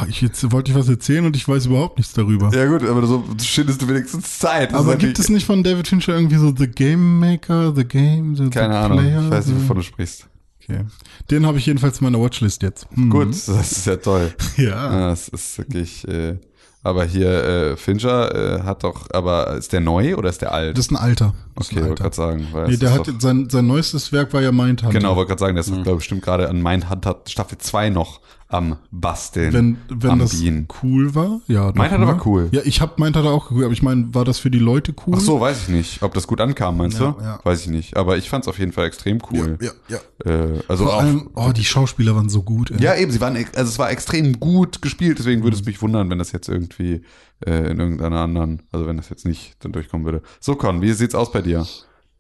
ich 0.08 0.22
jetzt 0.22 0.52
wollte 0.52 0.70
ich 0.72 0.78
was 0.78 0.88
erzählen 0.88 1.26
und 1.26 1.36
ich 1.36 1.48
weiß 1.48 1.66
überhaupt 1.66 1.98
nichts 1.98 2.14
darüber. 2.14 2.52
ja 2.56 2.66
gut, 2.68 2.84
aber 2.88 3.06
so 3.08 3.24
schindest 3.44 3.82
du 3.82 3.88
wenigstens 3.88 4.38
Zeit. 4.38 4.74
Das 4.74 4.80
Aber 4.80 4.96
gibt 4.96 5.18
es 5.18 5.28
nicht 5.30 5.46
von 5.46 5.64
David 5.64 5.88
Fincher 5.88 6.14
irgendwie 6.14 6.36
so 6.36 6.54
The 6.56 6.68
Game 6.68 7.20
Maker, 7.20 7.74
The 7.76 7.84
Game, 7.84 8.36
The, 8.36 8.50
Keine 8.52 8.74
the 8.74 8.78
Ahnung, 8.80 9.00
Player? 9.00 9.22
ich 9.24 9.32
weiß 9.32 9.48
nicht, 9.48 9.62
wovon 9.64 9.78
du 9.78 9.82
sprichst. 9.84 10.28
Okay. 10.62 10.86
Den 11.32 11.48
habe 11.48 11.58
ich 11.58 11.66
jedenfalls 11.66 12.00
in 12.00 12.04
meiner 12.06 12.20
Watchlist 12.24 12.62
jetzt. 12.62 12.88
Hm. 12.94 13.10
Gut, 13.10 13.30
das 13.30 13.48
ist 13.72 13.86
ja 13.88 13.96
toll. 13.96 14.34
Ja. 14.58 14.66
Ja, 14.94 15.10
das 15.10 15.28
ist 15.30 15.58
wirklich, 15.58 16.08
äh, 16.08 16.38
aber 16.86 17.04
hier, 17.04 17.44
äh, 17.44 17.78
Fincher 17.78 18.60
äh, 18.60 18.62
hat 18.62 18.84
doch, 18.84 19.08
aber 19.12 19.56
ist 19.56 19.74
der 19.74 19.82
neu 19.82 20.16
oder 20.16 20.30
ist 20.30 20.42
der 20.42 20.54
alt? 20.54 20.78
Das 20.78 20.86
ist 20.86 20.92
ein 20.92 20.98
Alter. 20.98 21.34
Das 21.56 21.72
okay, 21.72 21.82
wollte 21.82 22.04
gerade 22.04 22.16
sagen. 22.16 22.48
Weil 22.52 22.68
Nee, 22.68 22.78
der 22.78 22.92
hat 22.94 23.00
doch, 23.00 23.08
jetzt 23.08 23.22
sein, 23.22 23.50
sein 23.50 23.66
neuestes 23.66 24.12
Werk 24.12 24.32
war 24.34 24.42
ja 24.44 24.52
Mindhunter. 24.52 24.94
genau, 24.98 25.16
wollte 25.16 25.30
gerade 25.30 25.40
sagen, 25.40 25.56
der 25.56 25.62
ist, 25.62 25.72
glaube 25.72 25.92
ich, 25.94 25.98
bestimmt 25.98 26.22
gerade 26.22 26.48
an 26.48 26.62
Mindhunter 26.62 27.22
Staffel 27.28 27.58
2 27.58 27.90
noch 27.90 28.20
am 28.56 28.78
Basteln, 28.92 29.54
Wenn, 29.54 29.78
wenn 29.90 30.10
am 30.12 30.20
das 30.20 30.40
Bienen. 30.40 30.68
cool 30.82 31.14
war, 31.14 31.42
ja. 31.48 31.72
Meint 31.76 31.92
hat 31.92 32.00
ne? 32.00 32.08
aber 32.08 32.26
cool. 32.26 32.48
Ja, 32.52 32.62
ich 32.64 32.82
hab 32.82 32.98
meint 33.00 33.16
hat 33.16 33.26
er 33.26 33.32
auch 33.32 33.52
cool, 33.52 33.64
aber 33.66 33.74
ich 33.74 33.82
meine, 33.82 34.14
war 34.14 34.24
das 34.26 34.40
für 34.40 34.50
die 34.50 34.60
Leute 34.60 34.94
cool? 35.06 35.14
Ach 35.18 35.20
so, 35.22 35.40
weiß 35.40 35.64
ich 35.64 35.68
nicht. 35.70 36.02
Ob 36.04 36.14
das 36.14 36.26
gut 36.28 36.40
ankam, 36.42 36.78
meinst 36.78 37.00
Ja, 37.00 37.12
du? 37.12 37.22
ja. 37.22 37.40
Weiß 37.44 37.62
ich 37.62 37.68
nicht. 37.68 37.98
Aber 37.98 38.18
ich 38.18 38.30
fand 38.30 38.46
es 38.46 38.48
auf 38.48 38.58
jeden 38.58 38.72
Fall 38.72 38.86
extrem 38.88 39.20
cool. 39.32 39.58
Ja, 39.62 39.72
ja. 39.90 39.98
Äh, 40.32 40.60
also 40.68 40.86
Vor 40.86 40.94
auch, 40.96 41.02
allem, 41.02 41.30
oh, 41.36 41.52
die 41.56 41.66
Schauspieler 41.66 42.16
waren 42.16 42.30
so 42.30 42.44
gut. 42.44 42.72
Ey. 42.72 42.82
ja, 42.82 42.96
eben, 42.96 43.12
sie 43.12 43.22
waren, 43.22 43.36
also 43.36 43.70
es 43.70 43.78
war 43.80 43.92
extrem 43.92 44.40
gut 44.40 44.82
gespielt, 44.82 45.20
deswegen 45.20 45.44
würde 45.44 45.56
es 45.58 45.66
mich 45.66 45.82
wundern, 45.82 46.10
wenn 46.10 46.18
das 46.20 46.32
jetzt 46.32 46.48
irgendwie 46.50 47.02
äh, 47.46 47.72
in 47.72 47.80
irgendeiner 47.80 48.22
anderen, 48.22 48.62
also 48.72 48.88
wenn 48.88 48.98
das 48.98 49.10
jetzt 49.10 49.26
nicht 49.26 49.56
dann 49.60 49.72
durchkommen 49.74 50.06
würde. 50.06 50.22
So, 50.40 50.56
Con, 50.56 50.82
wie 50.82 50.94
sieht's 50.94 51.16
aus 51.16 51.32
bei 51.32 51.42
dir? 51.42 51.66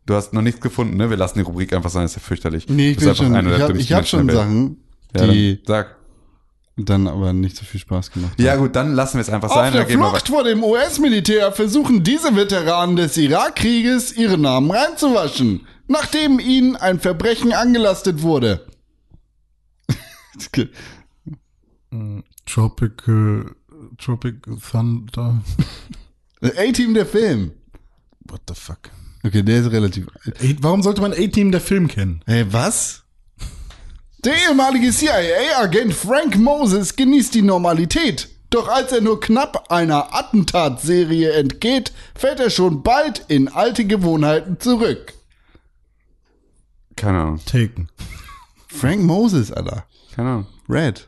Du 0.06 0.14
hast 0.14 0.34
noch 0.34 0.42
nichts 0.44 0.62
gefunden, 0.62 0.98
ne? 0.98 1.10
Wir 1.10 1.18
lassen 1.18 1.40
die 1.40 1.44
Rubrik 1.46 1.74
einfach 1.74 1.90
sein, 1.90 2.06
ist 2.06 2.16
ja 2.16 2.22
fürchterlich. 2.22 2.68
Nee, 2.70 2.92
ich 2.92 2.98
bin 2.98 3.16
schon, 3.16 3.76
ich 3.76 3.80
ich 3.80 3.94
hab 3.94 4.06
schon. 4.06 4.30
Sachen, 4.30 4.78
Ja, 5.16 5.26
die 5.28 5.64
dann, 5.64 5.66
sag. 5.66 5.96
Dann 6.78 7.08
aber 7.08 7.32
nicht 7.32 7.56
so 7.56 7.64
viel 7.64 7.80
Spaß 7.80 8.12
gemacht 8.12 8.34
haben. 8.34 8.44
Ja, 8.44 8.58
gut, 8.58 8.76
dann 8.76 8.94
lassen 8.94 9.16
wir 9.16 9.22
es 9.22 9.30
einfach 9.30 9.50
Auf 9.50 9.56
sein. 9.56 9.72
der 9.72 9.86
gehen 9.86 10.00
wir 10.00 10.10
Flucht 10.10 10.28
vor 10.28 10.44
dem 10.44 10.64
US-Militär 10.64 11.52
versuchen 11.54 12.04
diese 12.04 12.36
Veteranen 12.36 12.98
des 12.98 13.16
Irakkrieges 13.18 14.16
ihre 14.18 14.38
Namen 14.38 14.70
reinzuwaschen, 14.72 15.66
nachdem 15.88 16.40
ihnen 16.40 16.76
ein 16.76 17.00
Verbrechen 17.00 17.54
angelastet 17.54 18.22
wurde. 18.22 18.66
Tropical, 22.46 23.56
Tropic 23.98 24.36
Thunder. 24.70 25.42
A-Team 26.42 26.94
der 26.94 27.06
Film. 27.06 27.52
What 28.28 28.42
the 28.50 28.54
fuck? 28.54 28.92
Okay, 29.24 29.44
der 29.44 29.62
ist 29.62 29.72
relativ 29.72 30.08
warum 30.60 30.84
sollte 30.84 31.02
man 31.02 31.14
A-Team 31.14 31.52
der 31.52 31.62
Film 31.62 31.88
kennen? 31.88 32.22
Hey, 32.26 32.46
was? 32.52 33.05
Der 34.26 34.34
ehemalige 34.34 34.92
CIA-Agent 34.92 35.94
Frank 35.94 36.36
Moses 36.36 36.96
genießt 36.96 37.36
die 37.36 37.44
Normalität. 37.44 38.28
Doch 38.50 38.68
als 38.68 38.92
er 38.92 39.02
nur 39.02 39.20
knapp 39.20 39.72
einer 39.72 40.16
Attentatserie 40.16 41.32
entgeht, 41.34 41.92
fällt 42.16 42.40
er 42.40 42.50
schon 42.50 42.82
bald 42.82 43.26
in 43.28 43.50
alte 43.50 43.86
Gewohnheiten 43.86 44.60
zurück. 44.60 45.14
Keine 46.96 47.20
Ahnung. 47.20 47.40
Taken. 47.46 47.90
Frank 48.68 49.04
Moses, 49.04 49.52
Alter. 49.52 49.86
Keine 50.16 50.30
Ahnung. 50.30 50.48
Red. 50.68 51.08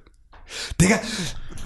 Digga, 0.80 1.00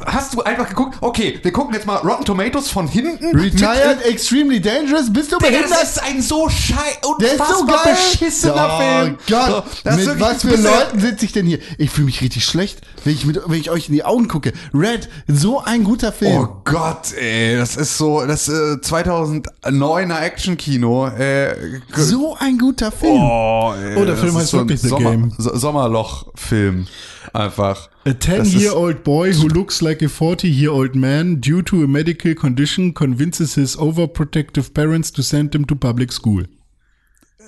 hast 0.05 0.33
du 0.33 0.41
einfach 0.43 0.67
geguckt? 0.69 0.97
Okay, 1.01 1.39
wir 1.41 1.51
gucken 1.51 1.73
jetzt 1.73 1.85
mal 1.85 1.97
Rotten 1.97 2.25
Tomatoes 2.25 2.69
von 2.69 2.87
hinten. 2.87 3.35
Retired 3.37 4.03
Extremely 4.05 4.59
Dangerous? 4.61 5.11
Bist 5.11 5.31
du 5.31 5.37
Digga, 5.37 5.49
behindert? 5.51 5.71
das 5.71 5.91
ist 5.97 6.03
ein 6.03 6.21
so 6.21 6.49
schei 6.49 6.75
Der 7.19 7.33
ist 7.33 7.37
so 7.47 7.65
beschissener 7.65 8.69
oh 8.73 8.81
Film. 8.81 9.17
Gott, 9.29 9.65
So, 9.83 9.89
mit 9.91 10.05
wirklich- 10.05 10.19
was 10.21 10.41
für 10.41 10.55
Leuten 10.55 10.99
sitze 10.99 11.25
ich 11.25 11.31
denn 11.31 11.45
hier? 11.45 11.59
Ich 11.77 11.89
fühle 11.89 12.05
mich 12.05 12.21
richtig 12.21 12.45
schlecht, 12.45 12.81
wenn 13.03 13.13
ich, 13.13 13.25
mit, 13.25 13.39
wenn 13.45 13.59
ich 13.59 13.69
euch 13.69 13.87
in 13.89 13.93
die 13.93 14.03
Augen 14.03 14.27
gucke. 14.27 14.53
Red, 14.73 15.09
so 15.27 15.59
ein 15.61 15.83
guter 15.83 16.11
Film. 16.11 16.41
Oh 16.41 16.61
Gott, 16.65 17.13
ey, 17.19 17.57
das 17.57 17.75
ist 17.77 17.97
so, 17.97 18.25
das 18.25 18.47
äh, 18.47 18.77
2009er 18.81 20.19
Actionkino. 20.21 21.07
Äh, 21.07 21.79
so 21.95 22.35
ein 22.39 22.57
guter 22.57 22.91
Film. 22.91 23.21
oh, 23.21 23.73
ey, 23.73 23.95
Oh, 23.97 24.05
der 24.05 24.17
Film 24.17 24.35
heißt 24.37 24.49
so 24.49 24.57
wirklich 24.59 24.81
The 24.81 24.89
Sommer, 24.89 25.11
Game. 25.11 25.33
So, 25.37 25.55
Sommerloch-Film. 25.55 26.87
Einfach. 27.33 27.89
A 28.03 28.13
Das 28.13 28.47
ist- 28.47 28.55
10-year-old 28.55 29.03
boy 29.03 29.31
who 29.33 29.47
looks 29.47 29.81
like 29.81 30.01
a 30.01 30.07
40-year-old 30.07 30.95
man 30.95 31.39
due 31.39 31.61
to 31.61 31.83
a 31.83 31.87
medical 31.87 32.33
condition 32.33 32.93
convinces 32.93 33.53
his 33.55 33.77
overprotective 33.77 34.73
parents 34.73 35.11
to 35.11 35.21
send 35.21 35.53
him 35.53 35.65
to 35.67 35.75
public 35.75 36.11
school. 36.11 36.45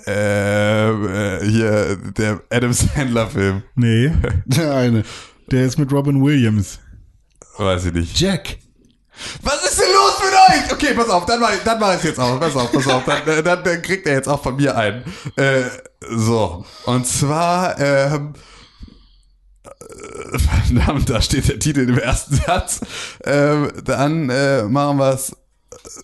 Äh, 0.06 0.90
äh, 0.90 1.44
hier, 1.48 1.96
der 2.16 2.42
Adam 2.50 2.72
Sandler-Film. 2.72 3.62
Nee, 3.74 4.12
Der 4.46 4.74
eine. 4.74 5.02
der 5.50 5.64
ist 5.64 5.78
mit 5.78 5.90
Robin 5.92 6.22
Williams. 6.22 6.78
Weiß 7.58 7.86
ich 7.86 7.92
nicht. 7.94 8.20
Jack. 8.20 8.58
Was 9.42 9.64
ist 9.64 9.78
denn 9.80 9.86
los 9.94 10.18
mit 10.20 10.32
euch? 10.66 10.72
Okay, 10.72 10.94
pass 10.94 11.08
auf, 11.08 11.24
dann 11.26 11.40
mach 11.40 11.50
dann 11.64 11.78
mach 11.80 11.96
ich 11.96 12.02
jetzt 12.02 12.18
auch. 12.18 12.38
Pass 12.38 12.54
auf, 12.56 12.70
pass 12.72 12.86
auf, 12.88 13.04
dann, 13.04 13.44
dann, 13.44 13.64
dann 13.64 13.82
kriegt 13.82 14.06
er 14.06 14.14
jetzt 14.14 14.28
auch 14.28 14.42
von 14.42 14.56
mir 14.56 14.76
einen. 14.76 15.04
Äh, 15.36 15.62
so, 16.10 16.64
und 16.86 17.06
zwar, 17.06 17.78
ähm, 17.80 18.34
äh, 18.34 18.38
verdammt, 20.38 21.08
da 21.08 21.22
steht 21.22 21.48
der 21.48 21.58
Titel 21.58 21.88
im 21.88 21.98
ersten 21.98 22.36
Satz. 22.36 22.80
Ähm, 23.24 23.72
dann 23.84 24.28
äh, 24.30 24.64
machen 24.64 24.98
wir 24.98 25.14
es 25.14 25.36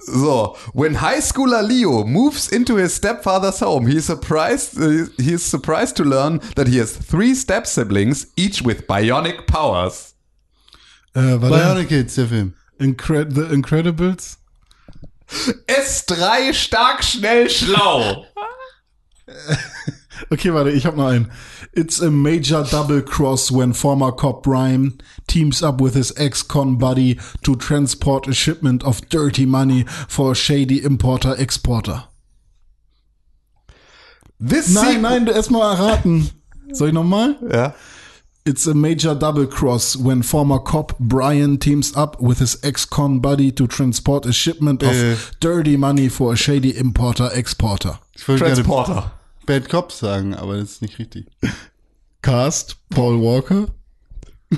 so. 0.06 0.56
When 0.72 1.00
high 1.00 1.22
schooler 1.22 1.62
Leo 1.62 2.04
moves 2.04 2.48
into 2.48 2.76
his 2.76 2.96
stepfather's 2.96 3.60
home, 3.60 3.86
he 3.86 3.96
is 3.96 4.06
surprised. 4.06 4.78
Uh, 4.78 5.06
he 5.18 5.32
is 5.34 5.48
surprised 5.48 5.96
to 5.96 6.04
learn 6.04 6.40
that 6.56 6.68
he 6.68 6.78
has 6.78 6.96
three 6.96 7.34
step 7.34 7.66
siblings, 7.66 8.28
each 8.36 8.62
with 8.62 8.86
bionic 8.86 9.46
powers. 9.46 10.14
Äh, 11.14 11.38
Bionic 11.38 11.88
Kids, 11.88 12.14
der 12.14 12.28
Film. 12.28 12.54
Incred 12.78 13.34
The 13.34 13.52
Incredibles? 13.52 14.38
S3 15.68 16.52
stark, 16.54 17.02
schnell, 17.04 17.48
schlau. 17.50 18.24
Okay, 20.28 20.52
warte, 20.52 20.70
ich 20.70 20.84
hab 20.86 20.96
noch 20.96 21.06
einen. 21.08 21.30
It's 21.72 22.00
a 22.02 22.10
major 22.10 22.62
double 22.64 23.00
cross 23.02 23.50
when 23.50 23.72
former 23.72 24.12
cop 24.12 24.42
Brian 24.42 24.98
teams 25.26 25.62
up 25.62 25.80
with 25.80 25.94
his 25.94 26.12
ex-con 26.16 26.76
buddy 26.76 27.18
to 27.42 27.56
transport 27.56 28.28
a 28.28 28.34
shipment 28.34 28.84
of 28.84 29.00
dirty 29.08 29.46
money 29.46 29.84
for 30.08 30.32
a 30.32 30.34
shady 30.34 30.82
importer-exporter. 30.82 32.04
This 34.38 34.72
Nein, 34.72 35.02
nein, 35.02 35.26
du 35.26 35.32
erst 35.32 35.50
mal 35.50 35.74
erraten. 35.74 36.30
Soll 36.72 36.88
ich 36.88 36.94
nochmal? 36.94 37.36
Ja. 37.52 37.74
It's 38.46 38.66
a 38.66 38.72
major 38.74 39.14
double 39.14 39.46
cross 39.46 39.96
when 39.96 40.22
former 40.22 40.58
cop 40.58 40.96
Brian 40.98 41.58
teams 41.58 41.94
up 41.94 42.20
with 42.22 42.38
his 42.38 42.58
ex-con 42.64 43.20
buddy 43.20 43.52
to 43.52 43.66
transport 43.66 44.24
a 44.24 44.32
shipment 44.32 44.82
of 44.82 44.92
Äh. 44.94 45.16
dirty 45.40 45.76
money 45.76 46.08
for 46.08 46.32
a 46.32 46.36
shady 46.36 46.74
importer-exporter. 46.76 47.98
Transporter. 48.16 49.12
Bad 49.50 49.68
Cops 49.68 49.98
sagen, 49.98 50.32
aber 50.32 50.58
das 50.58 50.70
ist 50.70 50.82
nicht 50.82 51.00
richtig. 51.00 51.26
Cast 52.22 52.76
Paul 52.88 53.20
Walker. 53.20 53.66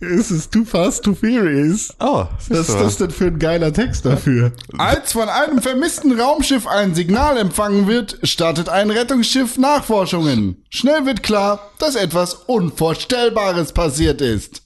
Es 0.00 0.30
ist 0.30 0.52
too 0.52 0.66
fast, 0.66 1.02
too 1.02 1.14
furious. 1.14 1.88
Oh, 1.98 2.26
Was 2.50 2.68
ist 2.68 2.78
das 2.78 2.98
denn 2.98 3.10
für 3.10 3.28
ein 3.28 3.38
geiler 3.38 3.72
Text 3.72 4.04
dafür? 4.04 4.52
Als 4.76 5.12
von 5.12 5.30
einem 5.30 5.62
vermissten 5.62 6.20
Raumschiff 6.20 6.66
ein 6.66 6.94
Signal 6.94 7.38
empfangen 7.38 7.86
wird, 7.86 8.18
startet 8.22 8.68
ein 8.68 8.90
Rettungsschiff 8.90 9.56
Nachforschungen. 9.56 10.62
Schnell 10.68 11.06
wird 11.06 11.22
klar, 11.22 11.70
dass 11.78 11.94
etwas 11.94 12.34
Unvorstellbares 12.34 13.72
passiert 13.72 14.20
ist. 14.20 14.60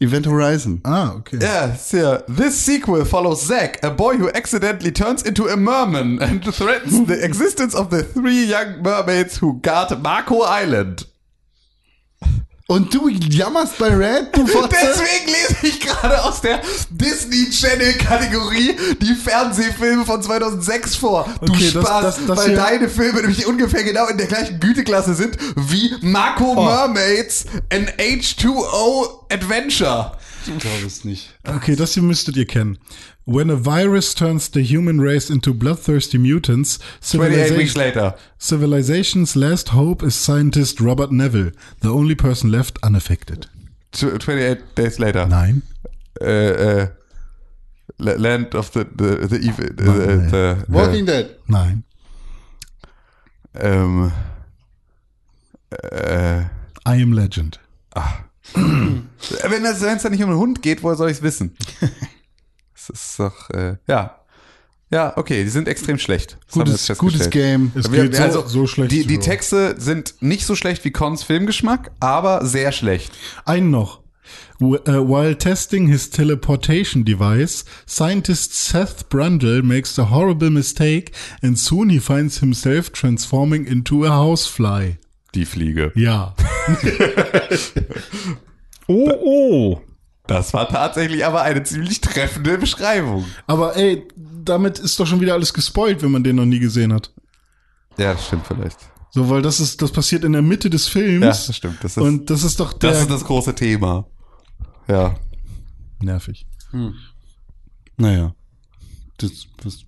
Event 0.00 0.26
Horizon. 0.26 0.82
Ah, 0.84 1.14
okay. 1.14 1.38
Yeah, 1.40 1.74
it's. 1.74 2.22
This 2.28 2.58
sequel 2.58 3.04
follows 3.06 3.42
Zack, 3.46 3.82
a 3.82 3.90
boy 3.90 4.16
who 4.16 4.30
accidentally 4.30 4.92
turns 4.92 5.22
into 5.22 5.46
a 5.46 5.56
merman 5.56 6.22
and 6.22 6.44
threatens 6.54 7.06
the 7.06 7.24
existence 7.24 7.74
of 7.74 7.88
the 7.90 8.02
three 8.02 8.44
young 8.44 8.82
mermaids 8.82 9.38
who 9.38 9.58
guard 9.60 9.98
Marco 10.02 10.42
Island. 10.42 11.06
Und 12.68 12.92
du 12.92 13.08
jammerst 13.08 13.78
bei 13.78 13.88
Red, 13.94 14.34
du 14.36 14.44
Fotze? 14.46 14.68
Deswegen 14.82 15.26
lese 15.26 15.56
ich 15.68 15.78
gerade 15.80 16.24
aus 16.24 16.40
der 16.40 16.60
Disney 16.90 17.48
Channel 17.50 17.92
Kategorie 17.94 18.74
die 19.00 19.14
Fernsehfilme 19.14 20.04
von 20.04 20.20
2006 20.20 20.96
vor. 20.96 21.28
Du 21.42 21.52
Okay, 21.52 21.70
das- 21.72 21.84
Spaß, 21.84 22.02
das- 22.02 22.26
das 22.26 22.38
weil 22.38 22.46
hier- 22.48 22.56
deine 22.56 22.88
Filme 22.88 23.20
nämlich 23.20 23.46
ungefähr 23.46 23.84
genau 23.84 24.08
in 24.08 24.18
der 24.18 24.26
gleichen 24.26 24.58
Güteklasse 24.58 25.14
sind 25.14 25.36
wie 25.54 25.94
Marco 26.00 26.54
Oh. 26.56 26.64
Mermaids, 26.64 27.44
an 27.72 27.86
H2O 27.98 29.32
Adventure. 29.32 30.16
Ich 30.44 30.58
glaube 30.58 30.86
es 30.86 31.04
nicht. 31.04 31.34
Okay, 31.46 31.76
das 31.76 31.94
hier 31.94 32.02
müsstet 32.02 32.36
ihr 32.36 32.46
kennen. 32.46 32.78
When 33.28 33.50
a 33.50 33.56
virus 33.56 34.14
turns 34.14 34.48
the 34.48 34.62
human 34.62 35.00
race 35.00 35.30
into 35.30 35.52
bloodthirsty 35.52 36.16
mutants, 36.16 36.78
28 37.10 37.56
weeks 37.56 37.72
civilization, 37.72 37.80
later. 37.80 38.14
civilization's 38.38 39.34
last 39.34 39.70
hope 39.70 40.04
is 40.04 40.14
scientist 40.14 40.80
Robert 40.80 41.10
Neville, 41.10 41.50
the 41.80 41.88
only 41.88 42.14
person 42.14 42.52
left 42.52 42.78
unaffected. 42.84 43.48
Tw- 43.90 44.20
28 44.20 44.76
days 44.76 45.00
later. 45.00 45.26
Nein. 45.26 45.62
Äh, 46.20 46.50
äh, 46.82 46.88
La- 47.98 48.14
Land 48.16 48.54
of 48.54 48.70
the, 48.72 48.84
the, 48.84 49.26
the 49.26 49.38
evil. 49.40 49.70
The, 49.74 49.84
Nein. 49.84 50.30
the, 50.30 50.64
Walking 50.68 51.04
Dead. 51.06 51.36
Nein. 51.48 51.82
ähm, 53.54 54.12
äh, 55.70 56.42
I 56.86 57.02
am 57.02 57.12
Legend. 57.12 57.58
wenn 58.54 59.08
es 59.64 59.80
wenn 59.82 59.96
es 59.96 60.02
da 60.02 60.10
nicht 60.10 60.22
um 60.22 60.30
einen 60.30 60.38
Hund 60.38 60.62
geht, 60.62 60.82
woher 60.84 60.94
soll 60.94 61.10
ich 61.10 61.16
es 61.16 61.22
wissen? 61.24 61.56
Das 62.88 63.00
ist 63.10 63.20
doch, 63.20 63.50
äh, 63.50 63.76
ja. 63.86 64.20
Ja, 64.88 65.16
okay, 65.16 65.42
die 65.42 65.50
sind 65.50 65.66
extrem 65.66 65.98
schlecht. 65.98 66.38
Das 66.46 66.52
Gutes, 66.54 66.98
gutes. 66.98 67.30
Game. 67.30 67.72
Es 67.74 67.90
Wir- 67.90 68.04
geht 68.04 68.14
so, 68.16 68.22
also, 68.22 68.46
so 68.46 68.66
schlecht. 68.68 68.92
Die, 68.92 69.04
die 69.04 69.16
so. 69.16 69.20
Texte 69.20 69.74
sind 69.80 70.14
nicht 70.20 70.46
so 70.46 70.54
schlecht 70.54 70.84
wie 70.84 70.92
Cons 70.92 71.24
Filmgeschmack, 71.24 71.90
aber 71.98 72.46
sehr 72.46 72.70
schlecht. 72.70 73.12
Einen 73.44 73.70
noch. 73.70 74.00
Uh, 74.60 74.78
while 74.86 75.36
testing 75.36 75.86
his 75.88 76.08
teleportation 76.10 77.04
device, 77.04 77.64
scientist 77.86 78.54
Seth 78.54 79.08
Brundle 79.08 79.62
makes 79.62 79.98
a 79.98 80.08
horrible 80.10 80.50
mistake 80.50 81.12
and 81.42 81.58
soon 81.58 81.90
he 81.90 81.98
finds 82.00 82.38
himself 82.38 82.90
transforming 82.90 83.66
into 83.66 84.04
a 84.04 84.10
housefly. 84.10 84.96
die 85.34 85.44
Fliege. 85.44 85.92
Ja. 85.96 86.34
Oh, 88.88 89.10
oh. 89.24 89.82
Das 90.26 90.52
war 90.52 90.68
tatsächlich 90.68 91.24
aber 91.24 91.42
eine 91.42 91.62
ziemlich 91.62 92.00
treffende 92.00 92.58
Beschreibung. 92.58 93.24
Aber 93.46 93.76
ey, 93.76 94.06
damit 94.16 94.78
ist 94.78 94.98
doch 94.98 95.06
schon 95.06 95.20
wieder 95.20 95.34
alles 95.34 95.54
gespoilt, 95.54 96.02
wenn 96.02 96.10
man 96.10 96.24
den 96.24 96.36
noch 96.36 96.44
nie 96.44 96.58
gesehen 96.58 96.92
hat. 96.92 97.12
Ja, 97.96 98.12
das 98.12 98.26
stimmt 98.26 98.46
vielleicht. 98.46 98.78
So, 99.10 99.30
weil 99.30 99.40
das 99.40 99.60
ist, 99.60 99.80
das 99.80 99.92
passiert 99.92 100.24
in 100.24 100.32
der 100.32 100.42
Mitte 100.42 100.68
des 100.68 100.88
Films. 100.88 101.22
Ja, 101.22 101.28
das 101.28 101.56
stimmt. 101.56 101.82
Das 101.82 101.96
ist, 101.96 102.02
und 102.02 102.28
das 102.28 102.42
ist 102.42 102.60
doch 102.60 102.72
der. 102.72 102.90
das, 102.90 103.00
ist 103.02 103.10
das 103.10 103.24
große 103.24 103.54
Thema. 103.54 104.06
Ja. 104.88 105.14
nervig. 106.02 106.46
Naja. 107.96 108.34
Das, 109.18 109.46
das 109.62 109.78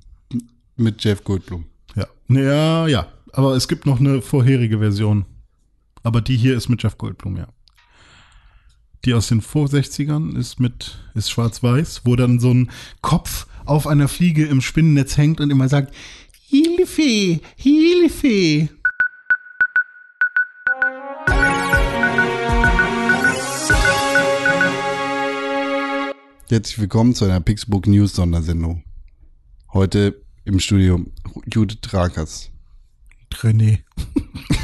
mit 0.77 1.05
Jeff 1.05 1.23
Goldblum. 1.25 1.67
Ja. 1.95 2.07
Ja, 2.29 2.87
ja. 2.87 3.07
Aber 3.33 3.55
es 3.55 3.69
gibt 3.69 3.85
noch 3.85 4.01
eine 4.01 4.23
vorherige 4.23 4.79
Version. 4.79 5.27
Aber 6.03 6.21
die 6.21 6.37
hier 6.37 6.57
ist 6.57 6.69
mit 6.69 6.83
Jeff 6.83 6.97
Goldblum, 6.97 7.37
ja. 7.37 7.49
Die 9.05 9.15
aus 9.15 9.29
den 9.29 9.41
Vor-60ern 9.41 10.37
ist 10.37 10.59
mit, 10.59 10.99
ist 11.15 11.31
schwarz-weiß, 11.31 12.03
wo 12.05 12.17
dann 12.17 12.41
so 12.41 12.53
ein 12.53 12.71
Kopf 13.01 13.47
auf 13.65 13.87
einer 13.87 14.09
Fliege 14.09 14.45
im 14.47 14.61
Spinnennetz 14.61 15.17
hängt 15.17 15.41
und 15.41 15.51
immer 15.51 15.69
sagt, 15.69 15.95
Hilfe, 16.49 17.41
Hilfe. 17.57 18.69
Herzlich 26.49 26.81
willkommen 26.81 27.15
zu 27.15 27.27
einer 27.27 27.41
Pixelbook 27.41 27.87
News 27.87 28.15
Sondersendung. 28.15 28.83
Heute 29.73 30.21
im 30.45 30.59
Studio 30.59 31.05
Judith 31.47 31.93
Rakers. 31.93 32.51
René. 33.33 33.81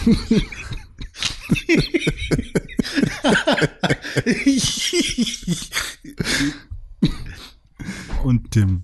Und 8.25 8.51
Tim. 8.51 8.83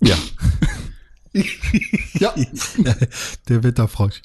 Ja. 0.00 0.16
ja. 2.18 2.34
Der 3.48 3.64
Wetterfrosch. 3.64 4.22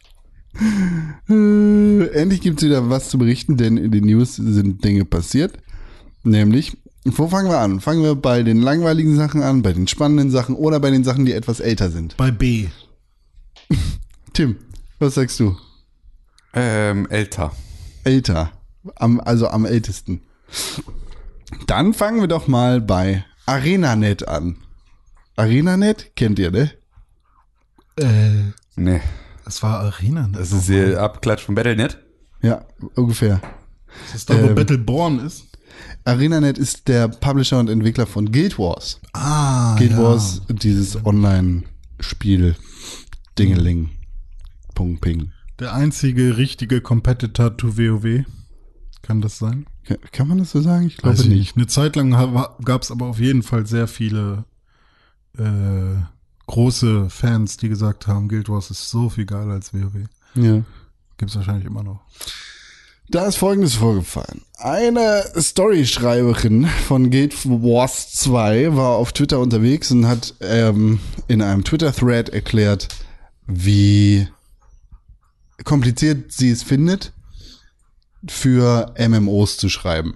Äh, 1.29 2.07
endlich 2.13 2.41
gibt's 2.41 2.63
wieder 2.63 2.89
was 2.89 3.09
zu 3.09 3.17
berichten, 3.17 3.57
denn 3.57 3.77
in 3.77 3.91
den 3.91 4.05
News 4.05 4.35
sind 4.35 4.83
Dinge 4.83 5.05
passiert. 5.05 5.53
Nämlich, 6.23 6.77
wo 7.05 7.27
fangen 7.27 7.49
wir 7.49 7.59
an? 7.59 7.81
Fangen 7.81 8.03
wir 8.03 8.15
bei 8.15 8.43
den 8.43 8.61
langweiligen 8.61 9.15
Sachen 9.15 9.41
an, 9.41 9.61
bei 9.61 9.73
den 9.73 9.87
spannenden 9.87 10.31
Sachen 10.31 10.55
oder 10.55 10.79
bei 10.79 10.91
den 10.91 11.03
Sachen, 11.03 11.25
die 11.25 11.33
etwas 11.33 11.59
älter 11.59 11.89
sind? 11.89 12.15
Bei 12.17 12.31
B. 12.31 12.67
Tim, 14.33 14.57
was 14.99 15.15
sagst 15.15 15.39
du? 15.39 15.57
Ähm, 16.53 17.07
älter. 17.09 17.51
Älter. 18.03 18.51
Am, 18.95 19.19
also 19.19 19.47
am 19.47 19.65
ältesten. 19.65 20.21
Dann 21.67 21.93
fangen 21.93 22.19
wir 22.21 22.27
doch 22.27 22.47
mal 22.47 22.81
bei 22.81 23.25
ArenaNet 23.45 24.27
an. 24.27 24.57
ArenaNet 25.35 26.15
kennt 26.15 26.39
ihr, 26.39 26.51
ne? 26.51 26.71
Äh, 27.97 28.51
Nee. 28.75 29.01
das 29.45 29.61
war 29.61 29.79
Arena. 29.79 30.27
Ne? 30.27 30.37
Das 30.37 30.51
ist 30.51 30.65
hier 30.67 31.01
Abklatsch 31.01 31.43
von 31.43 31.55
Battlenet. 31.55 31.99
Ja, 32.41 32.65
ungefähr. 32.95 33.39
Das 34.07 34.15
ist 34.15 34.29
da, 34.29 34.41
wo 34.41 34.47
ähm, 34.47 34.55
Battleborn 34.55 35.19
ist. 35.19 35.45
ArenaNet 36.05 36.57
ist 36.57 36.87
der 36.87 37.07
Publisher 37.07 37.59
und 37.59 37.69
Entwickler 37.69 38.05
von 38.05 38.31
Guild 38.31 38.57
Wars. 38.59 38.99
Ah, 39.13 39.75
Guild 39.77 39.97
Wars, 39.97 40.41
dieses 40.49 41.05
Online-Spiel. 41.05 42.55
Dingeling. 43.39 43.91
Pung 44.75 44.99
Ping. 44.99 45.31
Der 45.59 45.73
einzige 45.73 46.37
richtige 46.37 46.81
Competitor 46.81 47.55
to 47.55 47.77
WoW. 47.77 48.25
Kann 49.03 49.21
das 49.21 49.37
sein? 49.37 49.67
Kann, 49.85 49.97
kann 50.11 50.27
man 50.27 50.39
das 50.39 50.51
so 50.51 50.61
sagen? 50.61 50.87
Ich 50.87 50.97
glaube 50.97 51.17
Weiß 51.17 51.25
ich 51.25 51.29
nicht. 51.29 51.55
Eine 51.55 51.67
Zeit 51.67 51.95
lang 51.95 52.11
gab 52.63 52.81
es 52.81 52.89
aber 52.89 53.05
auf 53.05 53.19
jeden 53.19 53.43
Fall 53.43 53.67
sehr 53.67 53.87
viele 53.87 54.45
äh, 55.37 55.95
große 56.47 57.09
Fans, 57.09 57.57
die 57.57 57.69
gesagt 57.69 58.07
haben, 58.07 58.27
Guild 58.27 58.49
Wars 58.49 58.71
ist 58.71 58.89
so 58.89 59.09
viel 59.09 59.25
geiler 59.25 59.53
als 59.53 59.73
WoW. 59.73 60.07
Ja. 60.35 60.63
Gibt's 61.17 61.35
wahrscheinlich 61.35 61.65
immer 61.65 61.83
noch. 61.83 62.01
Da 63.09 63.25
ist 63.25 63.35
folgendes 63.35 63.75
vorgefallen. 63.75 64.41
Eine 64.57 65.25
Storyschreiberin 65.37 66.65
von 66.87 67.11
Guild 67.11 67.45
Wars 67.45 68.13
2 68.13 68.75
war 68.75 68.95
auf 68.95 69.11
Twitter 69.11 69.39
unterwegs 69.39 69.91
und 69.91 70.07
hat 70.07 70.33
ähm, 70.39 70.99
in 71.27 71.41
einem 71.41 71.65
Twitter-Thread 71.65 72.29
erklärt, 72.29 72.87
wie 73.45 74.27
kompliziert 75.65 76.31
sie 76.31 76.49
es 76.49 76.63
findet, 76.63 77.11
für 78.27 78.93
MMOs 78.97 79.57
zu 79.57 79.69
schreiben. 79.69 80.15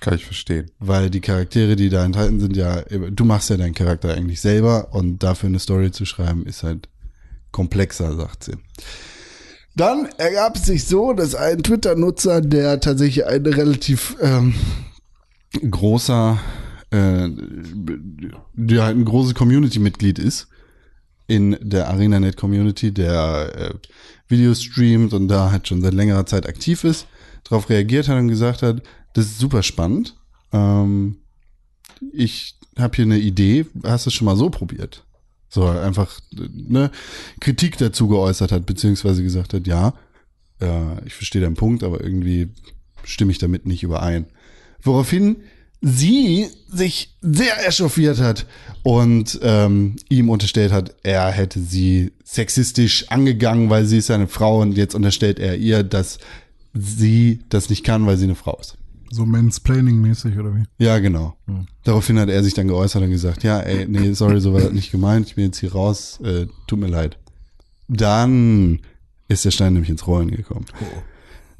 Kann 0.00 0.14
ich 0.14 0.24
verstehen. 0.24 0.70
Weil 0.78 1.10
die 1.10 1.20
Charaktere, 1.20 1.74
die 1.74 1.88
da 1.88 2.04
enthalten 2.04 2.38
sind, 2.38 2.56
ja, 2.56 2.82
du 2.82 3.24
machst 3.24 3.50
ja 3.50 3.56
deinen 3.56 3.74
Charakter 3.74 4.12
eigentlich 4.12 4.40
selber 4.40 4.88
und 4.92 5.22
dafür 5.22 5.48
eine 5.48 5.58
Story 5.58 5.90
zu 5.90 6.04
schreiben, 6.04 6.44
ist 6.44 6.62
halt 6.62 6.88
komplexer, 7.50 8.14
sagt 8.14 8.44
sie. 8.44 8.52
Dann 9.74 10.08
ergab 10.16 10.56
es 10.56 10.66
sich 10.66 10.84
so, 10.84 11.12
dass 11.12 11.34
ein 11.34 11.62
Twitter-Nutzer, 11.62 12.40
der 12.40 12.80
tatsächlich 12.80 13.26
ein 13.26 13.44
relativ 13.44 14.16
ähm, 14.20 14.54
großer, 15.70 16.38
äh, 16.90 17.28
der 18.54 18.84
halt 18.84 18.96
ein 18.96 19.04
großes 19.04 19.34
Community-Mitglied 19.34 20.18
ist, 20.18 20.48
in 21.26 21.58
der 21.60 21.88
ArenaNet-Community, 21.88 22.92
der 22.92 23.52
äh, 23.54 23.74
Videos 24.28 24.62
streamt 24.62 25.12
und 25.12 25.28
da 25.28 25.50
halt 25.50 25.68
schon 25.68 25.82
seit 25.82 25.94
längerer 25.94 26.26
Zeit 26.26 26.46
aktiv 26.46 26.84
ist, 26.84 27.06
darauf 27.48 27.68
reagiert 27.68 28.08
hat 28.08 28.18
und 28.18 28.28
gesagt 28.28 28.62
hat, 28.62 28.82
das 29.12 29.26
ist 29.26 29.38
super 29.38 29.62
spannend. 29.62 30.16
Ähm, 30.52 31.18
ich 32.12 32.58
habe 32.78 32.96
hier 32.96 33.04
eine 33.04 33.18
Idee. 33.18 33.66
Hast 33.84 34.06
du 34.06 34.10
es 34.10 34.14
schon 34.14 34.26
mal 34.26 34.36
so 34.36 34.50
probiert? 34.50 35.04
So 35.48 35.66
einfach 35.66 36.20
ne, 36.32 36.90
Kritik 37.40 37.78
dazu 37.78 38.08
geäußert 38.08 38.52
hat, 38.52 38.66
beziehungsweise 38.66 39.22
gesagt 39.22 39.54
hat, 39.54 39.66
ja, 39.66 39.94
äh, 40.60 41.06
ich 41.06 41.14
verstehe 41.14 41.40
deinen 41.40 41.54
Punkt, 41.54 41.82
aber 41.82 42.02
irgendwie 42.02 42.48
stimme 43.04 43.30
ich 43.30 43.38
damit 43.38 43.66
nicht 43.66 43.82
überein. 43.82 44.26
Woraufhin 44.82 45.36
sie 45.80 46.48
sich 46.68 47.16
sehr 47.20 47.66
echauffiert 47.66 48.18
hat 48.18 48.46
und 48.82 49.38
ähm, 49.42 49.96
ihm 50.08 50.30
unterstellt 50.30 50.72
hat, 50.72 50.94
er 51.02 51.30
hätte 51.30 51.60
sie 51.60 52.12
sexistisch 52.24 53.08
angegangen, 53.08 53.70
weil 53.70 53.84
sie 53.84 53.98
ist 53.98 54.10
eine 54.10 54.26
Frau 54.26 54.60
und 54.60 54.76
jetzt 54.76 54.94
unterstellt 54.94 55.38
er 55.38 55.56
ihr, 55.56 55.82
dass 55.82 56.18
sie 56.78 57.40
das 57.48 57.70
nicht 57.70 57.84
kann, 57.84 58.06
weil 58.06 58.16
sie 58.16 58.24
eine 58.24 58.34
Frau 58.34 58.56
ist. 58.60 58.76
So 59.10 59.24
Mansplaining-mäßig 59.24 60.38
oder 60.38 60.54
wie? 60.54 60.64
Ja, 60.78 60.98
genau. 60.98 61.36
Daraufhin 61.84 62.18
hat 62.18 62.28
er 62.28 62.42
sich 62.42 62.54
dann 62.54 62.68
geäußert 62.68 63.02
und 63.02 63.10
gesagt, 63.10 63.44
ja, 63.44 63.60
ey, 63.60 63.86
nee, 63.86 64.12
sorry, 64.12 64.40
so 64.40 64.52
war 64.52 64.60
das 64.60 64.72
nicht 64.72 64.90
gemeint, 64.90 65.28
ich 65.28 65.36
bin 65.36 65.46
jetzt 65.46 65.58
hier 65.58 65.72
raus, 65.72 66.18
äh, 66.24 66.46
tut 66.66 66.80
mir 66.80 66.88
leid. 66.88 67.16
Dann 67.88 68.80
ist 69.28 69.44
der 69.44 69.52
Stein 69.52 69.74
nämlich 69.74 69.90
ins 69.90 70.06
Rollen 70.06 70.30
gekommen. 70.30 70.66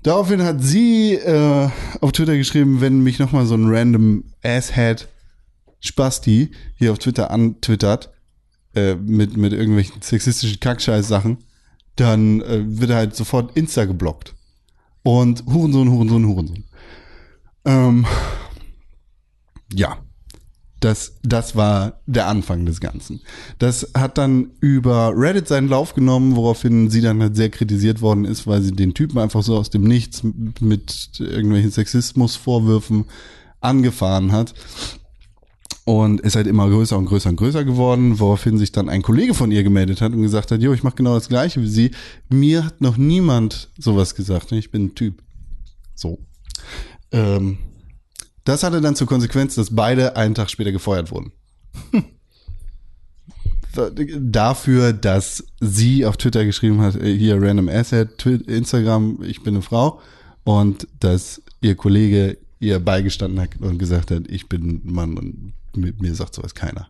Daraufhin 0.03 0.43
hat 0.43 0.63
sie 0.63 1.15
äh, 1.15 1.69
auf 2.01 2.13
Twitter 2.13 2.37
geschrieben, 2.37 2.81
wenn 2.81 3.03
mich 3.03 3.19
nochmal 3.19 3.47
so 3.47 3.55
ein 3.55 3.67
random 3.69 4.25
Asshead 4.43 5.09
Spasti 5.81 6.51
hier 6.77 6.93
auf 6.93 6.99
Twitter 6.99 7.31
antwittert, 7.31 8.13
äh, 8.75 8.95
mit, 8.95 9.37
mit 9.37 9.53
irgendwelchen 9.53 10.03
sexistischen 10.03 10.61
Kackscheiß-Sachen, 10.61 11.39
dann 11.97 12.41
äh, 12.43 12.63
wird 12.67 12.91
er 12.91 12.97
halt 12.97 13.17
sofort 13.17 13.57
Insta 13.57 13.85
geblockt. 13.85 14.36
Und 15.07 15.45
Hurensohn, 15.47 15.89
Hurensohn, 15.89 16.27
Hurensohn. 16.27 16.65
Ähm, 17.65 18.07
ja, 19.73 19.99
das, 20.81 21.21
das 21.23 21.55
war 21.55 22.01
der 22.07 22.27
Anfang 22.27 22.67
des 22.67 22.81
Ganzen. 22.81 23.21
Das 23.61 23.93
hat 23.97 24.19
dann 24.19 24.51
über 24.59 25.13
Reddit 25.15 25.47
seinen 25.47 25.69
Lauf 25.69 25.95
genommen, 25.95 26.35
woraufhin 26.35 26.91
sie 26.91 27.03
dann 27.03 27.23
halt 27.23 27.37
sehr 27.37 27.51
kritisiert 27.51 28.03
worden 28.03 28.25
ist, 28.25 28.49
weil 28.49 28.63
sie 28.63 28.73
den 28.73 28.95
Typen 28.95 29.19
einfach 29.19 29.45
so 29.45 29.57
aus 29.57 29.71
dem 29.71 29.85
Nichts 29.85 30.25
mit 30.25 31.21
irgendwelchen 31.21 31.71
Sexismusvorwürfen 31.71 33.05
angefahren 33.61 34.33
hat. 34.33 34.55
Und 35.89 36.21
ist 36.23 36.35
halt 36.35 36.49
immer 36.49 36.69
größer 36.69 36.99
und 36.99 37.07
größer 37.07 37.31
und 37.31 37.37
größer 37.37 37.65
geworden, 37.65 38.19
woraufhin 38.19 38.59
sich 38.59 38.73
dann 38.73 38.89
ein 38.89 39.03
Kollege 39.03 39.35
von 39.35 39.53
ihr 39.53 39.63
gemeldet 39.63 40.01
hat 40.01 40.13
und 40.13 40.21
gesagt 40.21 40.51
hat, 40.51 40.61
jo, 40.61 40.73
ich 40.73 40.83
mache 40.83 40.97
genau 40.97 41.15
das 41.15 41.29
gleiche 41.29 41.63
wie 41.63 41.69
sie. 41.69 41.93
Mir 42.29 42.65
hat 42.65 42.81
noch 42.81 42.97
niemand 42.97 43.71
sowas 43.79 44.17
gesagt. 44.17 44.51
Ich 44.51 44.73
bin 44.73 44.87
ein 44.87 44.95
Typ. 44.97 45.23
So. 45.95 46.19
Ähm, 47.13 47.59
das 48.43 48.65
hatte 48.65 48.81
dann 48.81 48.97
zur 48.97 49.07
Konsequenz, 49.07 49.55
dass 49.55 49.77
beide 49.77 50.17
einen 50.17 50.35
Tag 50.35 50.51
später 50.51 50.73
gefeuert 50.73 51.13
wurden. 51.13 51.31
Dafür, 54.21 54.93
dass 54.93 55.45
sie 55.61 56.07
auf 56.07 56.17
Twitter 56.17 56.45
geschrieben 56.45 56.81
hat, 56.81 56.97
äh, 56.97 57.17
hier 57.17 57.41
random 57.41 57.69
asset, 57.69 58.19
Twi- 58.19 58.43
Instagram, 58.49 59.23
ich 59.23 59.43
bin 59.43 59.55
eine 59.55 59.63
Frau. 59.63 60.01
Und 60.45 60.89
dass 61.01 61.43
ihr 61.61 61.75
Kollege 61.75 62.39
ihr 62.59 62.81
beigestanden 62.81 63.39
hat 63.41 63.51
und 63.61 63.79
gesagt 63.79 64.11
hat, 64.11 64.29
ich 64.29 64.49
bin 64.49 64.81
Mann 64.85 65.19
und 65.19 65.53
mit 65.77 66.01
mir 66.01 66.15
sagt 66.15 66.35
sowas 66.35 66.55
keiner. 66.55 66.89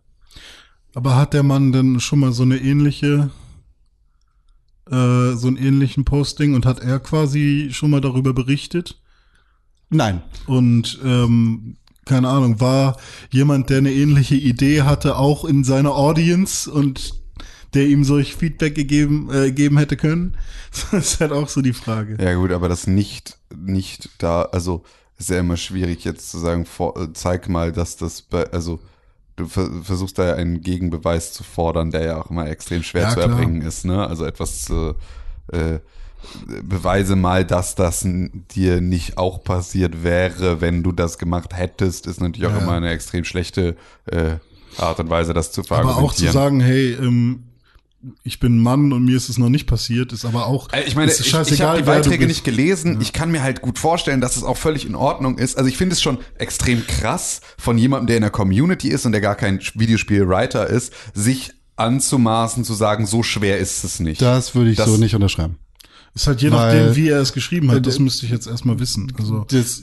Aber 0.95 1.17
hat 1.17 1.35
der 1.35 1.43
Mann 1.43 1.73
denn 1.73 2.01
schon 2.01 2.21
mal 2.21 2.33
so 2.33 2.43
eine 2.43 2.57
ähnliche 2.57 3.31
äh, 4.91 5.33
so 5.35 5.49
einen 5.49 5.57
ähnlichen 5.57 6.05
Posting 6.05 6.55
und 6.55 6.65
hat 6.65 6.81
er 6.81 7.01
quasi 7.01 7.71
schon 7.73 7.91
mal 7.91 8.01
darüber 8.01 8.33
berichtet? 8.33 9.01
Nein. 9.91 10.23
Und 10.47 10.99
ähm, 11.05 11.77
keine 12.05 12.29
Ahnung, 12.29 12.61
war 12.61 12.97
jemand, 13.31 13.69
der 13.69 13.79
eine 13.79 13.93
ähnliche 13.93 14.37
Idee 14.37 14.83
hatte, 14.83 15.17
auch 15.17 15.45
in 15.45 15.65
seiner 15.65 15.97
Audience 15.97 16.71
und 16.71 17.15
der 17.75 17.89
ihm 17.89 18.05
solch 18.05 18.37
Feedback 18.37 18.75
gegeben, 18.75 19.29
äh, 19.33 19.51
geben 19.53 19.79
hätte 19.79 19.97
können? 19.97 20.37
Das 20.93 21.15
ist 21.15 21.21
halt 21.21 21.33
auch 21.33 21.49
so 21.49 21.63
die 21.63 21.73
Frage. 21.73 22.19
Ja 22.23 22.35
gut, 22.35 22.53
aber 22.53 22.69
das 22.69 22.87
nicht, 22.87 23.39
nicht 23.55 24.11
da, 24.19 24.43
also 24.43 24.85
ist 25.19 25.31
ja 25.31 25.39
immer 25.41 25.57
schwierig 25.57 26.05
jetzt 26.05 26.31
zu 26.31 26.39
sagen, 26.39 26.67
vor, 26.67 26.97
äh, 27.01 27.13
zeig 27.13 27.49
mal, 27.49 27.73
dass 27.73 27.97
das, 27.97 28.23
bei, 28.23 28.51
also 28.53 28.81
du 29.37 29.47
ver 29.49 29.69
versuchst 29.83 30.19
da 30.19 30.27
ja 30.27 30.35
einen 30.35 30.61
Gegenbeweis 30.63 31.33
zu 31.33 31.45
fordern, 31.45 31.91
der 31.91 32.05
ja 32.05 32.21
auch 32.21 32.31
immer 32.31 32.49
extrem 32.49 32.83
schwer 32.83 33.03
Ja, 33.03 33.09
zu 33.09 33.21
klar. 33.21 33.31
erbringen 33.31 33.63
ist, 33.63 33.85
ne? 33.85 34.07
Also 34.07 34.25
etwas 34.25 34.63
zu, 34.63 34.95
äh, 35.53 35.79
beweise 36.63 37.15
mal, 37.17 37.45
dass 37.45 37.75
das 37.75 38.03
dir 38.05 38.81
nicht 38.81 39.17
auch 39.19 39.45
passiert 39.45 40.03
wäre, 40.03 40.61
wenn 40.61 40.83
du 40.83 40.93
das 40.93 41.19
gemacht 41.19 41.55
hättest, 41.57 42.07
ist 42.07 42.21
natürlich 42.21 42.47
auch 42.47 42.53
Ja, 42.53 42.59
immer 42.59 42.73
eine 42.73 42.91
extrem 42.91 43.25
schlechte 43.25 43.77
äh, 44.07 44.37
Art 44.77 44.99
und 45.01 45.09
Weise, 45.09 45.35
das 45.35 45.53
zu 45.53 45.63
Aber 45.71 45.97
auch 45.97 46.13
zu 46.15 46.27
sagen, 46.29 46.61
hey, 46.61 46.93
ähm, 46.93 47.45
ich 48.23 48.39
bin 48.41 48.57
ein 48.57 48.63
Mann 48.63 48.93
und 48.93 49.05
mir 49.05 49.17
ist 49.17 49.29
es 49.29 49.39
noch 49.39 49.49
nicht 49.49 49.67
passiert, 49.67 50.13
ist 50.13 50.25
aber 50.25 50.47
auch. 50.47 50.73
Äh, 50.73 50.83
Ich 50.87 50.95
meine, 50.97 51.11
ist 51.11 51.21
ich, 51.21 51.27
ich 51.29 51.63
habe 51.63 51.79
die 51.79 51.85
Beiträge 51.85 52.27
nicht 52.27 52.45
gelesen. 52.45 53.01
Ich 53.01 53.13
kann 53.13 53.31
mir 53.31 53.43
halt 53.43 53.63
gut 53.63 53.79
vorstellen, 53.79 54.21
dass 54.21 54.37
es 54.37 54.43
auch 54.45 54.57
völlig 54.57 54.87
in 54.87 54.95
Ordnung 54.95 55.39
ist. 55.39 55.57
Also 55.59 55.69
ich 55.69 55.77
finde 55.77 55.95
es 55.95 56.03
schon 56.03 56.19
extrem 56.39 56.87
krass 56.87 57.41
von 57.59 57.79
jemandem, 57.79 58.07
der 58.09 58.17
in 58.17 58.23
der 58.23 58.31
Community 58.31 58.89
ist 58.89 59.07
und 59.07 59.13
der 59.13 59.21
gar 59.21 59.35
kein 59.35 59.61
Videospiel-Writer 59.75 60.67
ist, 60.69 60.93
sich 61.15 61.53
anzumaßen 61.77 62.65
zu 62.65 62.75
sagen, 62.75 63.07
so 63.07 63.23
schwer 63.23 63.59
ist 63.59 63.85
es 63.85 64.01
nicht. 64.01 64.21
Das 64.23 64.55
würde 64.55 64.71
ich 64.71 64.77
Das- 64.77 64.89
so 64.89 64.97
nicht 64.97 65.15
unterschreiben. 65.15 65.57
Ist 66.15 66.27
halt 66.27 66.41
je 66.41 66.51
Weil- 66.51 66.79
nachdem, 66.81 66.97
wie 66.97 67.09
er 67.11 67.21
es 67.21 67.35
geschrieben 67.35 67.71
hat. 67.71 67.85
Das 67.87 67.99
Äh, 67.99 68.03
müsste 68.03 68.25
ich 68.25 68.33
jetzt 68.33 68.47
erstmal 68.47 68.79
wissen. 68.81 69.13
Also 69.19 69.45
Das, 69.51 69.83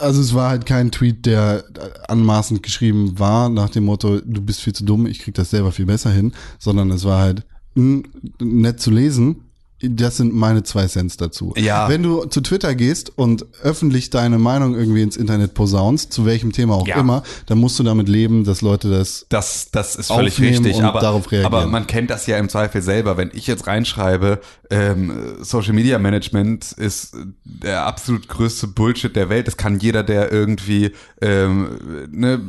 also 0.00 0.20
es 0.20 0.34
war 0.34 0.50
halt 0.50 0.66
kein 0.66 0.90
Tweet, 0.90 1.26
der 1.26 1.62
anmaßend 2.08 2.64
geschrieben 2.64 3.16
war, 3.20 3.48
nach 3.48 3.70
dem 3.70 3.84
Motto, 3.84 4.20
du 4.20 4.40
bist 4.42 4.62
viel 4.62 4.72
zu 4.72 4.84
dumm, 4.84 5.06
ich 5.06 5.20
krieg 5.20 5.34
das 5.34 5.50
selber 5.50 5.70
viel 5.70 5.86
besser 5.86 6.10
hin, 6.10 6.32
sondern 6.58 6.90
es 6.90 7.04
war 7.04 7.20
halt 7.20 7.46
nett 7.74 8.80
zu 8.80 8.90
lesen. 8.90 9.49
Das 9.82 10.18
sind 10.18 10.34
meine 10.34 10.62
zwei 10.62 10.86
Cents 10.86 11.16
dazu. 11.16 11.54
Ja. 11.56 11.88
Wenn 11.88 12.02
du 12.02 12.24
zu 12.26 12.42
Twitter 12.42 12.74
gehst 12.74 13.12
und 13.16 13.46
öffentlich 13.62 14.10
deine 14.10 14.38
Meinung 14.38 14.74
irgendwie 14.74 15.00
ins 15.02 15.16
Internet 15.16 15.54
posaunst, 15.54 16.12
zu 16.12 16.26
welchem 16.26 16.52
Thema 16.52 16.74
auch 16.74 16.86
Ja. 16.86 17.00
immer, 17.00 17.22
dann 17.46 17.58
musst 17.58 17.78
du 17.78 17.82
damit 17.82 18.08
leben, 18.08 18.44
dass 18.44 18.60
Leute 18.60 18.90
das 18.90 19.24
Das, 19.30 19.70
das 19.70 19.96
ist 19.96 20.08
völlig 20.12 20.38
richtig, 20.40 20.76
und 20.76 20.84
aber, 20.84 21.00
darauf 21.00 21.32
reagieren. 21.32 21.46
aber 21.52 21.66
man 21.66 21.86
kennt 21.86 22.10
das 22.10 22.26
ja 22.26 22.36
im 22.36 22.48
Zweifel 22.50 22.82
selber. 22.82 23.16
Wenn 23.16 23.30
ich 23.32 23.46
jetzt 23.46 23.66
reinschreibe, 23.66 24.40
ähm, 24.70 25.12
Social 25.40 25.72
Media 25.72 25.98
Management 25.98 26.72
ist 26.72 27.16
der 27.44 27.86
absolut 27.86 28.28
größte 28.28 28.66
Bullshit 28.68 29.16
der 29.16 29.28
Welt. 29.30 29.46
Das 29.46 29.56
kann 29.56 29.78
jeder, 29.78 30.02
der 30.02 30.30
irgendwie, 30.30 30.92
ähm, 31.22 32.08
ne, 32.10 32.40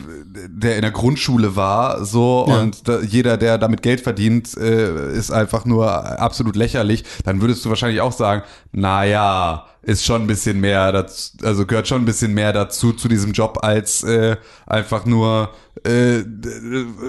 der 0.49 0.75
in 0.75 0.81
der 0.81 0.91
Grundschule 0.91 1.55
war, 1.55 2.03
so 2.05 2.45
Ja. 2.47 2.59
und 2.59 2.87
da, 2.87 2.99
jeder, 3.01 3.37
der 3.37 3.57
damit 3.57 3.81
Geld 3.81 4.01
verdient, 4.01 4.55
äh, 4.57 5.13
ist 5.17 5.31
einfach 5.31 5.65
nur 5.65 5.89
absolut 6.19 6.55
lächerlich. 6.55 7.03
Dann 7.23 7.41
würdest 7.41 7.65
du 7.65 7.69
wahrscheinlich 7.69 8.01
auch 8.01 8.11
sagen, 8.11 8.43
na 8.71 9.03
ja, 9.03 9.67
ist 9.83 10.05
schon 10.05 10.21
ein 10.21 10.27
bisschen 10.27 10.59
mehr 10.59 10.91
dazu, 10.91 11.37
also 11.43 11.65
gehört 11.65 11.87
schon 11.87 12.03
ein 12.03 12.05
bisschen 12.05 12.33
mehr 12.33 12.53
dazu 12.53 12.93
zu 12.93 13.07
diesem 13.07 13.31
Job 13.31 13.59
als 13.63 14.03
äh, 14.03 14.37
einfach 14.67 15.05
nur 15.05 15.49
äh, 15.83 16.23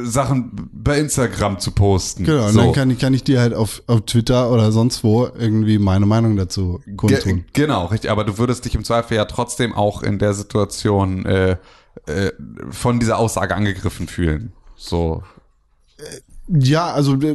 Sachen 0.05 0.70
bei 0.72 0.98
Instagram 0.98 1.59
zu 1.59 1.72
posten. 1.72 2.24
Genau, 2.24 2.47
und 2.47 2.52
so. 2.52 2.60
dann 2.60 2.72
kann 2.72 2.90
ich, 2.90 2.98
kann 2.98 3.12
ich 3.12 3.24
dir 3.24 3.40
halt 3.40 3.52
auf, 3.52 3.82
auf 3.86 4.02
Twitter 4.02 4.51
oder 4.51 4.72
sonst 4.72 5.05
wo 5.05 5.26
irgendwie 5.26 5.78
meine 5.78 6.06
Meinung 6.06 6.36
dazu 6.36 6.80
Ge 6.86 6.97
kundtun. 6.97 7.44
genau, 7.52 7.86
richtig. 7.86 8.10
Aber 8.10 8.24
du 8.24 8.39
würdest 8.39 8.64
dich 8.64 8.74
im 8.74 8.84
Zweifel 8.84 9.16
ja 9.16 9.26
trotzdem 9.26 9.74
auch 9.74 10.02
in 10.02 10.18
der 10.18 10.32
Situation 10.32 11.26
äh, 11.26 11.56
äh, 12.06 12.32
von 12.70 13.01
dieser 13.01 13.18
Aussage 13.18 13.55
angegriffen 13.55 14.09
fühlen. 14.09 14.52
So. 14.76 15.22
Ja, 16.54 16.92
also 16.92 17.14
äh, 17.14 17.34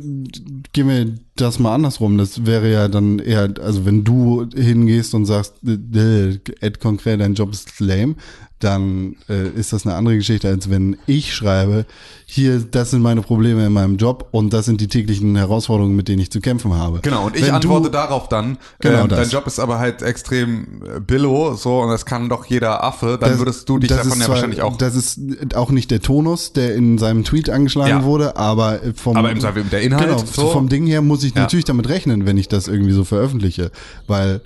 gehen 0.74 0.88
wir 0.88 1.16
das 1.36 1.58
mal 1.58 1.74
andersrum. 1.74 2.20
Das 2.20 2.46
wäre 2.46 2.72
ja 2.72 2.88
dann 2.88 3.18
eher, 3.18 3.52
also 3.60 3.84
wenn 3.86 4.04
du 4.04 4.48
hingehst 4.56 5.16
und 5.16 5.26
sagst, 5.26 5.56
äh, 5.66 6.38
Ed 6.60 6.80
konkret, 6.80 7.20
dein 7.20 7.34
Job 7.34 7.52
ist 7.52 7.80
lame, 7.80 8.16
dann 8.60 9.16
äh, 9.30 9.50
ist 9.50 9.72
das 9.72 9.86
eine 9.86 9.96
andere 9.96 10.16
Geschichte, 10.18 10.48
als 10.48 10.70
wenn 10.70 10.98
ich 11.06 11.34
schreibe, 11.36 11.86
hier, 12.26 12.60
das 12.60 12.92
sind 12.92 13.02
meine 13.04 13.22
Probleme 13.22 13.66
in 13.66 13.72
meinem 13.72 13.98
Job 13.98 14.28
und 14.32 14.52
das 14.52 14.66
sind 14.66 14.82
die 14.82 14.88
täglichen 14.88 15.36
Herausforderungen, 15.36 15.96
mit 15.96 16.08
denen 16.08 16.20
ich 16.22 16.32
zu 16.32 16.42
kämpfen 16.42 16.74
habe. 16.74 17.00
Genau, 17.02 17.28
und 17.28 17.36
ich 17.36 17.44
Wenn 17.44 17.52
antworte 17.54 17.84
du, 17.86 17.90
darauf 17.92 18.28
dann, 18.30 18.58
Genau 18.80 19.06
das. 19.08 19.20
dein 19.20 19.30
Job 19.30 19.46
ist 19.48 19.60
aber 19.60 19.78
halt 19.80 20.02
extrem 20.02 20.82
äh, 20.84 21.00
billo, 21.00 21.54
so, 21.56 21.82
und 21.82 21.90
das 21.90 22.06
kann 22.06 22.30
doch 22.30 22.46
jeder 22.46 22.84
Affe, 22.84 23.18
dann 23.22 23.30
das- 23.30 23.40
würdest 23.40 23.70
du 23.70 23.78
dich 23.78 23.90
davon 23.90 24.10
ja 24.12 24.26
zwar- 24.26 24.30
wahrscheinlich 24.30 24.62
auch. 24.64 24.76
Das 24.78 24.96
ist 24.96 25.20
auch 25.56 25.70
nicht 25.70 25.92
der 25.92 26.02
Tonus, 26.02 26.52
der 26.54 26.74
in 26.76 26.98
seinem 26.98 27.24
Tweet 27.24 27.50
angeschlagen 27.52 27.90
Ja. 28.00 28.04
wurde, 28.04 28.36
aber 28.38 28.80
vom 28.96 29.16
Aber 29.18 29.30
im 29.32 29.40
Zweifel 29.40 29.64
der 29.66 29.82
Inhalt, 29.82 30.08
Genau, 30.08 30.24
so. 30.26 30.48
vom 30.50 30.68
Ding 30.68 30.88
her 30.88 31.02
muss 31.04 31.24
ich 31.24 31.36
Ja. 31.36 31.42
natürlich 31.42 31.66
damit 31.66 31.88
rechnen, 31.90 32.26
wenn 32.26 32.38
ich 32.38 32.48
das 32.48 32.68
irgendwie 32.68 32.92
so 32.94 33.04
veröffentliche, 33.04 33.72
weil 34.08 34.42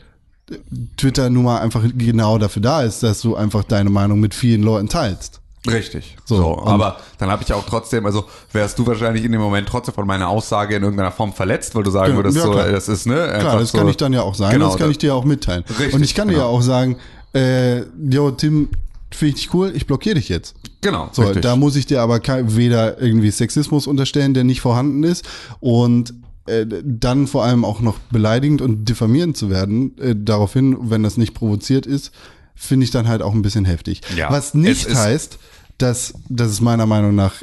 Twitter 0.98 1.30
nun 1.30 1.44
mal 1.46 1.60
einfach 1.60 1.82
genau 1.98 2.38
dafür 2.38 2.62
da 2.62 2.82
ist, 2.84 3.04
dass 3.04 3.22
du 3.22 3.36
einfach 3.36 3.64
deine 3.64 3.90
Meinung 3.90 4.20
mit 4.20 4.34
vielen 4.34 4.64
Leuten 4.64 4.90
teilst. 4.90 5.40
Richtig. 5.70 6.18
So, 6.26 6.38
So, 6.38 6.64
aber 6.66 6.98
dann 7.20 7.30
habe 7.30 7.44
ich 7.44 7.50
ja 7.50 7.56
auch 7.56 7.66
trotzdem, 7.66 8.06
also 8.08 8.26
wärst 8.52 8.80
du 8.80 8.88
wahrscheinlich 8.88 9.24
in 9.24 9.32
dem 9.32 9.42
Moment 9.42 9.68
trotzdem 9.70 9.94
von 9.94 10.08
meiner 10.08 10.28
Aussage 10.28 10.76
in 10.76 10.82
irgendeiner 10.82 11.12
Form 11.12 11.34
verletzt, 11.34 11.76
weil 11.76 11.84
du 11.84 11.92
sagen 11.92 12.16
würdest, 12.16 12.36
ja, 12.38 12.44
so, 12.44 12.54
das 12.54 12.90
ist, 12.90 13.06
ne? 13.06 13.36
Klar, 13.40 13.60
das 13.60 13.72
so, 13.72 13.78
kann 13.78 13.88
ich 13.88 13.98
dann 13.98 14.12
ja 14.12 14.22
auch 14.24 14.34
sagen, 14.34 14.54
Genau, 14.54 14.70
das 14.70 14.78
kann 14.78 14.90
ich 14.90 14.98
dir 14.98 15.14
auch 15.14 15.24
mitteilen. 15.24 15.64
Richtig, 15.70 15.94
und 15.94 16.04
ich 16.04 16.16
kann 16.16 16.30
dir 16.30 16.34
ja 16.36 16.40
genau. 16.40 16.52
auch 16.52 16.62
sagen, 16.64 16.98
äh, 17.36 17.82
yo, 18.10 18.32
Tim, 18.32 18.70
finde 19.12 19.36
ich 19.36 19.42
dich 19.44 19.54
cool, 19.54 19.72
ich 19.76 19.86
blockiere 19.86 20.16
dich 20.16 20.30
jetzt. 20.30 20.56
Genau, 20.82 21.10
So, 21.12 21.22
richtig. 21.22 21.44
da 21.44 21.56
muss 21.56 21.76
ich 21.76 21.86
dir 21.86 22.02
aber 22.02 22.20
weder 22.56 23.00
irgendwie 23.00 23.30
Sexismus 23.30 23.86
unterstellen, 23.86 24.34
der 24.34 24.44
nicht 24.44 24.62
vorhanden 24.62 25.04
ist, 25.04 25.28
und 25.60 26.16
äh, 26.52 26.68
dann 26.84 27.28
vor 27.28 27.44
allem 27.44 27.66
auch 27.66 27.82
noch 27.82 27.98
beleidigend 28.12 28.62
und 28.62 28.86
diffamierend 28.86 29.38
zu 29.38 29.50
werden, 29.50 29.98
äh, 29.98 30.16
daraufhin, 30.18 30.78
wenn 30.90 31.04
das 31.04 31.18
nicht 31.18 31.34
provoziert 31.34 31.86
ist, 31.86 32.12
finde 32.56 32.84
ich 32.84 32.92
dann 32.92 33.08
halt 33.08 33.22
auch 33.22 33.34
ein 33.34 33.42
bisschen 33.42 33.66
heftig. 33.66 34.02
Ja, 34.16 34.30
Was 34.30 34.54
nicht 34.54 34.94
heißt, 34.94 35.40
dass, 35.78 36.14
dass 36.30 36.50
es 36.50 36.62
meiner 36.62 36.86
Meinung 36.86 37.16
nach 37.16 37.36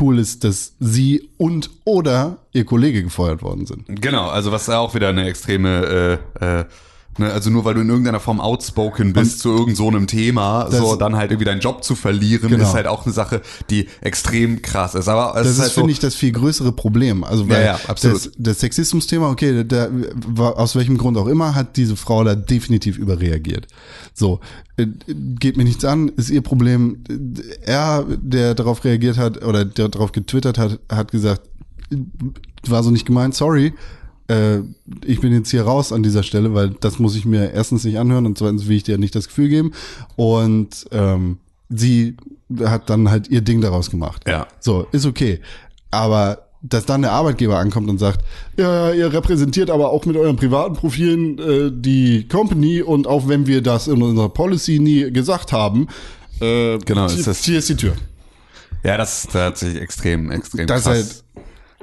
cool 0.00 0.18
ist, 0.18 0.44
dass 0.44 0.74
sie 0.78 1.28
und 1.36 1.70
oder 1.84 2.38
ihr 2.52 2.64
Kollege 2.64 3.02
gefeuert 3.02 3.42
worden 3.42 3.66
sind. 3.66 3.84
Genau, 3.88 4.28
also 4.28 4.52
was 4.52 4.68
auch 4.68 4.94
wieder 4.94 5.08
eine 5.08 5.26
extreme, 5.26 6.20
äh, 6.40 6.60
äh, 6.60 6.64
ne, 7.18 7.32
also 7.32 7.50
nur 7.50 7.64
weil 7.64 7.74
du 7.74 7.80
in 7.80 7.88
irgendeiner 7.88 8.20
Form 8.20 8.40
outspoken 8.40 9.12
bist 9.12 9.40
zu 9.40 9.50
irgend 9.50 9.76
so 9.76 9.88
einem 9.88 10.06
Thema, 10.06 10.70
so 10.70 10.96
dann 10.96 11.16
halt 11.16 11.30
irgendwie 11.30 11.44
deinen 11.46 11.60
Job 11.60 11.84
zu 11.84 11.94
verlieren, 11.94 12.50
Genau. 12.50 12.64
ist 12.64 12.74
halt 12.74 12.86
auch 12.86 13.04
eine 13.04 13.12
Sache, 13.14 13.42
die 13.70 13.88
extrem 14.00 14.62
krass 14.62 14.94
ist. 14.94 15.08
Aber 15.08 15.28
es 15.30 15.34
Das 15.34 15.46
ist 15.46 15.52
ist, 15.54 15.60
halt 15.62 15.72
finde 15.72 15.88
so, 15.88 15.92
ich, 15.92 15.98
das 16.00 16.14
viel 16.14 16.32
größere 16.32 16.72
Problem. 16.72 17.24
Also 17.24 17.48
weil 17.48 17.64
Ja, 17.64 17.78
ja. 17.86 17.94
Das, 18.00 18.30
das 18.36 18.60
Sexismus-Thema, 18.60 19.30
okay, 19.30 19.64
da, 19.64 19.88
aus 20.36 20.76
welchem 20.76 20.98
Grund 20.98 21.16
auch 21.16 21.26
immer, 21.26 21.54
hat 21.54 21.76
diese 21.76 21.96
Frau 21.96 22.24
da 22.24 22.34
definitiv 22.34 22.98
überreagiert. 22.98 23.66
So, 24.12 24.40
äh, 24.76 24.86
geht 25.06 25.56
mir 25.56 25.64
nichts 25.64 25.84
an, 25.84 26.08
ist 26.16 26.30
ihr 26.30 26.42
Problem. 26.42 26.98
Er, 27.62 28.04
der 28.08 28.54
darauf 28.54 28.84
reagiert 28.84 29.16
hat 29.18 29.44
oder 29.44 29.64
der 29.64 29.88
darauf 29.88 30.12
getwittert 30.12 30.58
hat, 30.58 30.78
hat 30.90 31.10
gesagt, 31.12 31.42
war 32.66 32.82
so 32.82 32.90
nicht 32.90 33.06
gemeint, 33.06 33.34
sorry. 33.34 33.72
Äh, 34.28 34.60
ich 35.04 35.20
bin 35.20 35.32
jetzt 35.32 35.50
hier 35.50 35.62
raus 35.62 35.92
an 35.92 36.02
dieser 36.02 36.22
Stelle, 36.22 36.54
weil 36.54 36.70
das 36.80 36.98
muss 36.98 37.14
ich 37.16 37.24
mir 37.26 37.52
erstens 37.52 37.84
nicht 37.84 37.98
anhören 37.98 38.26
und 38.26 38.38
zweitens 38.38 38.66
will 38.68 38.76
ich 38.76 38.82
dir 38.84 38.98
nicht 38.98 39.14
das 39.14 39.28
Gefühl 39.28 39.48
geben. 39.48 39.72
Und 40.16 40.86
ähm, 40.92 41.38
sie 41.68 42.16
hat 42.64 42.88
dann 42.90 43.10
halt 43.10 43.28
ihr 43.28 43.40
Ding 43.40 43.60
daraus 43.60 43.90
gemacht. 43.90 44.22
Ja. 44.26 44.46
So, 44.60 44.86
ist 44.92 45.06
okay. 45.06 45.40
Aber 45.90 46.38
dass 46.66 46.86
dann 46.86 47.02
der 47.02 47.12
Arbeitgeber 47.12 47.58
ankommt 47.58 47.90
und 47.90 47.98
sagt, 47.98 48.24
ja, 48.56 48.90
ihr 48.92 49.12
repräsentiert 49.12 49.68
aber 49.68 49.90
auch 49.90 50.06
mit 50.06 50.16
euren 50.16 50.36
privaten 50.36 50.74
Profilen 50.74 51.38
äh, 51.38 51.70
die 51.70 52.26
Company 52.26 52.80
und 52.80 53.06
auch 53.06 53.28
wenn 53.28 53.46
wir 53.46 53.60
das 53.60 53.86
in 53.86 54.00
unserer 54.00 54.30
Policy 54.30 54.78
nie 54.78 55.10
gesagt 55.12 55.52
haben, 55.52 55.88
äh, 56.40 56.78
Genau, 56.78 57.06
hier, 57.10 57.18
ist 57.18 57.26
das- 57.26 57.44
hier 57.44 57.58
ist 57.58 57.68
die 57.68 57.76
Tür. 57.76 57.92
ja, 58.82 58.96
das 58.96 59.24
ist 59.24 59.32
tatsächlich 59.32 59.82
extrem, 59.82 60.30
extrem 60.30 60.66
Das 60.66 60.84
krass. 60.84 60.94
halt 60.94 61.24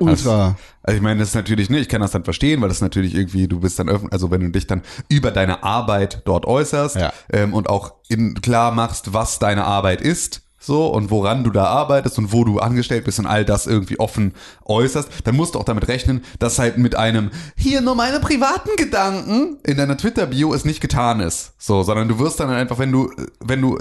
ultra. 0.02 0.58
Also 0.84 0.98
ich 0.98 1.02
meine, 1.02 1.20
das 1.20 1.30
ist 1.30 1.36
natürlich, 1.36 1.70
ne, 1.70 1.80
ich 1.80 1.90
kann 1.90 2.02
das 2.02 2.12
dann 2.12 2.24
verstehen, 2.24 2.62
weil 2.62 2.70
das 2.70 2.82
natürlich 2.82 3.16
irgendwie, 3.16 3.48
du 3.48 3.60
bist 3.60 3.78
dann 3.80 3.90
öffentlich, 3.90 4.14
also 4.14 4.32
wenn 4.32 4.42
du 4.42 4.50
dich 4.50 4.68
dann 4.68 4.82
über 5.10 5.32
deine 5.32 5.64
Arbeit 5.64 6.22
dort 6.26 6.46
äußerst 6.46 6.96
Ja. 6.96 7.14
ähm, 7.32 7.54
und 7.54 7.70
auch 7.70 7.94
in, 8.10 8.36
klar 8.42 8.72
machst, 8.72 9.14
was 9.14 9.40
deine 9.40 9.66
Arbeit 9.66 10.02
ist, 10.02 10.42
so 10.64 10.88
und 10.88 11.10
woran 11.10 11.44
du 11.44 11.50
da 11.50 11.66
arbeitest 11.66 12.20
und 12.20 12.32
wo 12.34 12.44
du 12.44 12.60
angestellt 12.60 13.04
bist 13.06 13.18
und 13.18 13.26
all 13.26 13.44
das 13.44 13.66
irgendwie 13.66 14.00
offen 14.00 14.34
äußerst, 14.66 15.10
dann 15.24 15.36
musst 15.36 15.56
du 15.56 15.60
auch 15.60 15.64
damit 15.64 15.88
rechnen, 15.88 16.24
dass 16.38 16.60
halt 16.60 16.78
mit 16.78 16.96
einem 16.96 17.32
hier 17.56 17.82
nur 17.82 17.96
meine 17.96 18.20
privaten 18.20 18.70
Gedanken 18.78 19.58
in 19.66 19.78
deiner 19.78 19.98
Twitter-Bio 19.98 20.54
es 20.54 20.64
nicht 20.64 20.80
getan 20.80 21.20
ist. 21.20 21.54
So, 21.58 21.82
sondern 21.82 22.08
du 22.08 22.20
wirst 22.20 22.40
dann 22.40 22.52
einfach, 22.52 22.78
wenn 22.78 22.92
du, 22.92 23.12
wenn 23.40 23.60
du 23.62 23.80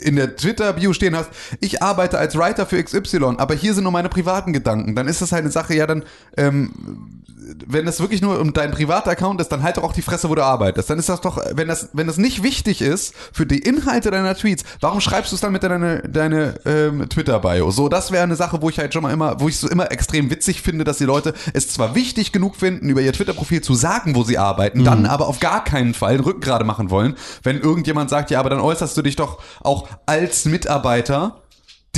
in 0.00 0.16
der 0.16 0.36
Twitter-Bio 0.36 0.92
stehen 0.92 1.16
hast, 1.16 1.30
ich 1.60 1.82
arbeite 1.82 2.18
als 2.18 2.36
Writer 2.36 2.66
für 2.66 2.82
XY, 2.82 3.36
aber 3.38 3.54
hier 3.54 3.74
sind 3.74 3.84
nur 3.84 3.92
meine 3.92 4.08
privaten 4.08 4.52
Gedanken, 4.52 4.94
dann 4.94 5.08
ist 5.08 5.22
das 5.22 5.32
halt 5.32 5.42
eine 5.42 5.50
Sache, 5.50 5.74
ja, 5.74 5.86
dann 5.86 6.04
ähm, 6.36 7.22
wenn 7.66 7.86
das 7.86 8.00
wirklich 8.00 8.20
nur 8.22 8.40
um 8.40 8.52
dein 8.52 8.70
privater 8.70 9.10
Account 9.10 9.40
ist, 9.40 9.48
dann 9.48 9.62
halt 9.62 9.76
doch 9.76 9.82
auch 9.82 9.92
die 9.92 10.02
Fresse, 10.02 10.28
wo 10.28 10.34
du 10.34 10.44
arbeitest. 10.44 10.90
Dann 10.90 10.98
ist 10.98 11.08
das 11.08 11.20
doch, 11.20 11.38
wenn 11.52 11.68
das, 11.68 11.88
wenn 11.92 12.06
das 12.06 12.18
nicht 12.18 12.42
wichtig 12.42 12.82
ist 12.82 13.14
für 13.32 13.46
die 13.46 13.58
Inhalte 13.58 14.10
deiner 14.10 14.34
Tweets, 14.34 14.64
warum 14.80 15.00
schreibst 15.00 15.32
du 15.32 15.36
es 15.36 15.40
dann 15.40 15.52
mit 15.52 15.62
deiner 15.62 15.98
deine 16.02 16.60
ähm, 16.66 17.08
Twitter-Bio? 17.08 17.70
So, 17.70 17.88
das 17.88 18.12
wäre 18.12 18.22
eine 18.22 18.36
Sache, 18.36 18.60
wo 18.62 18.68
ich 18.68 18.78
halt 18.78 18.92
schon 18.92 19.02
mal 19.02 19.12
immer, 19.12 19.40
wo 19.40 19.48
ich 19.48 19.58
so 19.58 19.68
immer 19.68 19.90
extrem 19.90 20.30
witzig 20.30 20.62
finde, 20.62 20.84
dass 20.84 20.98
die 20.98 21.04
Leute 21.04 21.34
es 21.52 21.68
zwar 21.68 21.94
wichtig 21.94 22.32
genug 22.32 22.56
finden, 22.56 22.88
über 22.88 23.00
ihr 23.00 23.12
Twitter-Profil 23.12 23.62
zu 23.62 23.74
sagen, 23.74 24.14
wo 24.14 24.24
sie 24.24 24.38
arbeiten, 24.38 24.84
dann 24.84 25.06
aber 25.06 25.26
auf 25.26 25.40
gar 25.40 25.64
keinen 25.64 25.94
Fall 25.94 26.16
den 26.16 26.24
Rücken 26.24 26.40
gerade 26.40 26.64
machen 26.64 26.90
wollen, 26.90 27.16
wenn 27.42 27.60
irgendjemand 27.60 28.10
sagt, 28.10 28.30
ja, 28.30 28.40
aber 28.40 28.50
dann 28.50 28.60
äußerst 28.60 28.96
du 28.96 29.02
dich 29.02 29.16
doch 29.16 29.38
auch 29.60 29.88
als 30.06 30.44
Mitarbeiter 30.44 31.42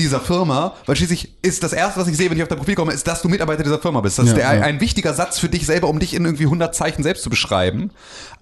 dieser 0.01 0.21
Firma, 0.21 0.75
weil 0.87 0.97
schließlich 0.97 1.37
ist 1.43 1.63
das 1.63 1.73
erste, 1.73 2.01
was 2.01 2.09
ich 2.09 2.17
sehe, 2.17 2.31
wenn 2.31 2.37
ich 2.37 2.43
auf 2.43 2.49
dein 2.49 2.59
Profil 2.59 2.75
komme, 2.75 2.93
ist, 2.93 3.07
dass 3.07 3.23
du 3.23 3.29
Mitarbeiter 3.29 3.63
dieser 3.63 3.79
Firma 3.79 4.01
bist. 4.01 4.19
Das 4.19 4.27
Ja, 4.27 4.33
ist 4.33 4.37
der, 4.37 4.55
ja. 4.55 4.63
ein 4.63 4.81
wichtiger 4.81 5.15
Satz 5.15 5.39
für 5.39 5.49
dich 5.49 5.67
selber, 5.67 5.89
um 5.89 5.99
dich 5.99 6.15
in 6.15 6.25
irgendwie 6.25 6.45
100 6.45 6.75
Zeichen 6.75 7.03
selbst 7.03 7.23
zu 7.23 7.31
beschreiben. 7.31 7.91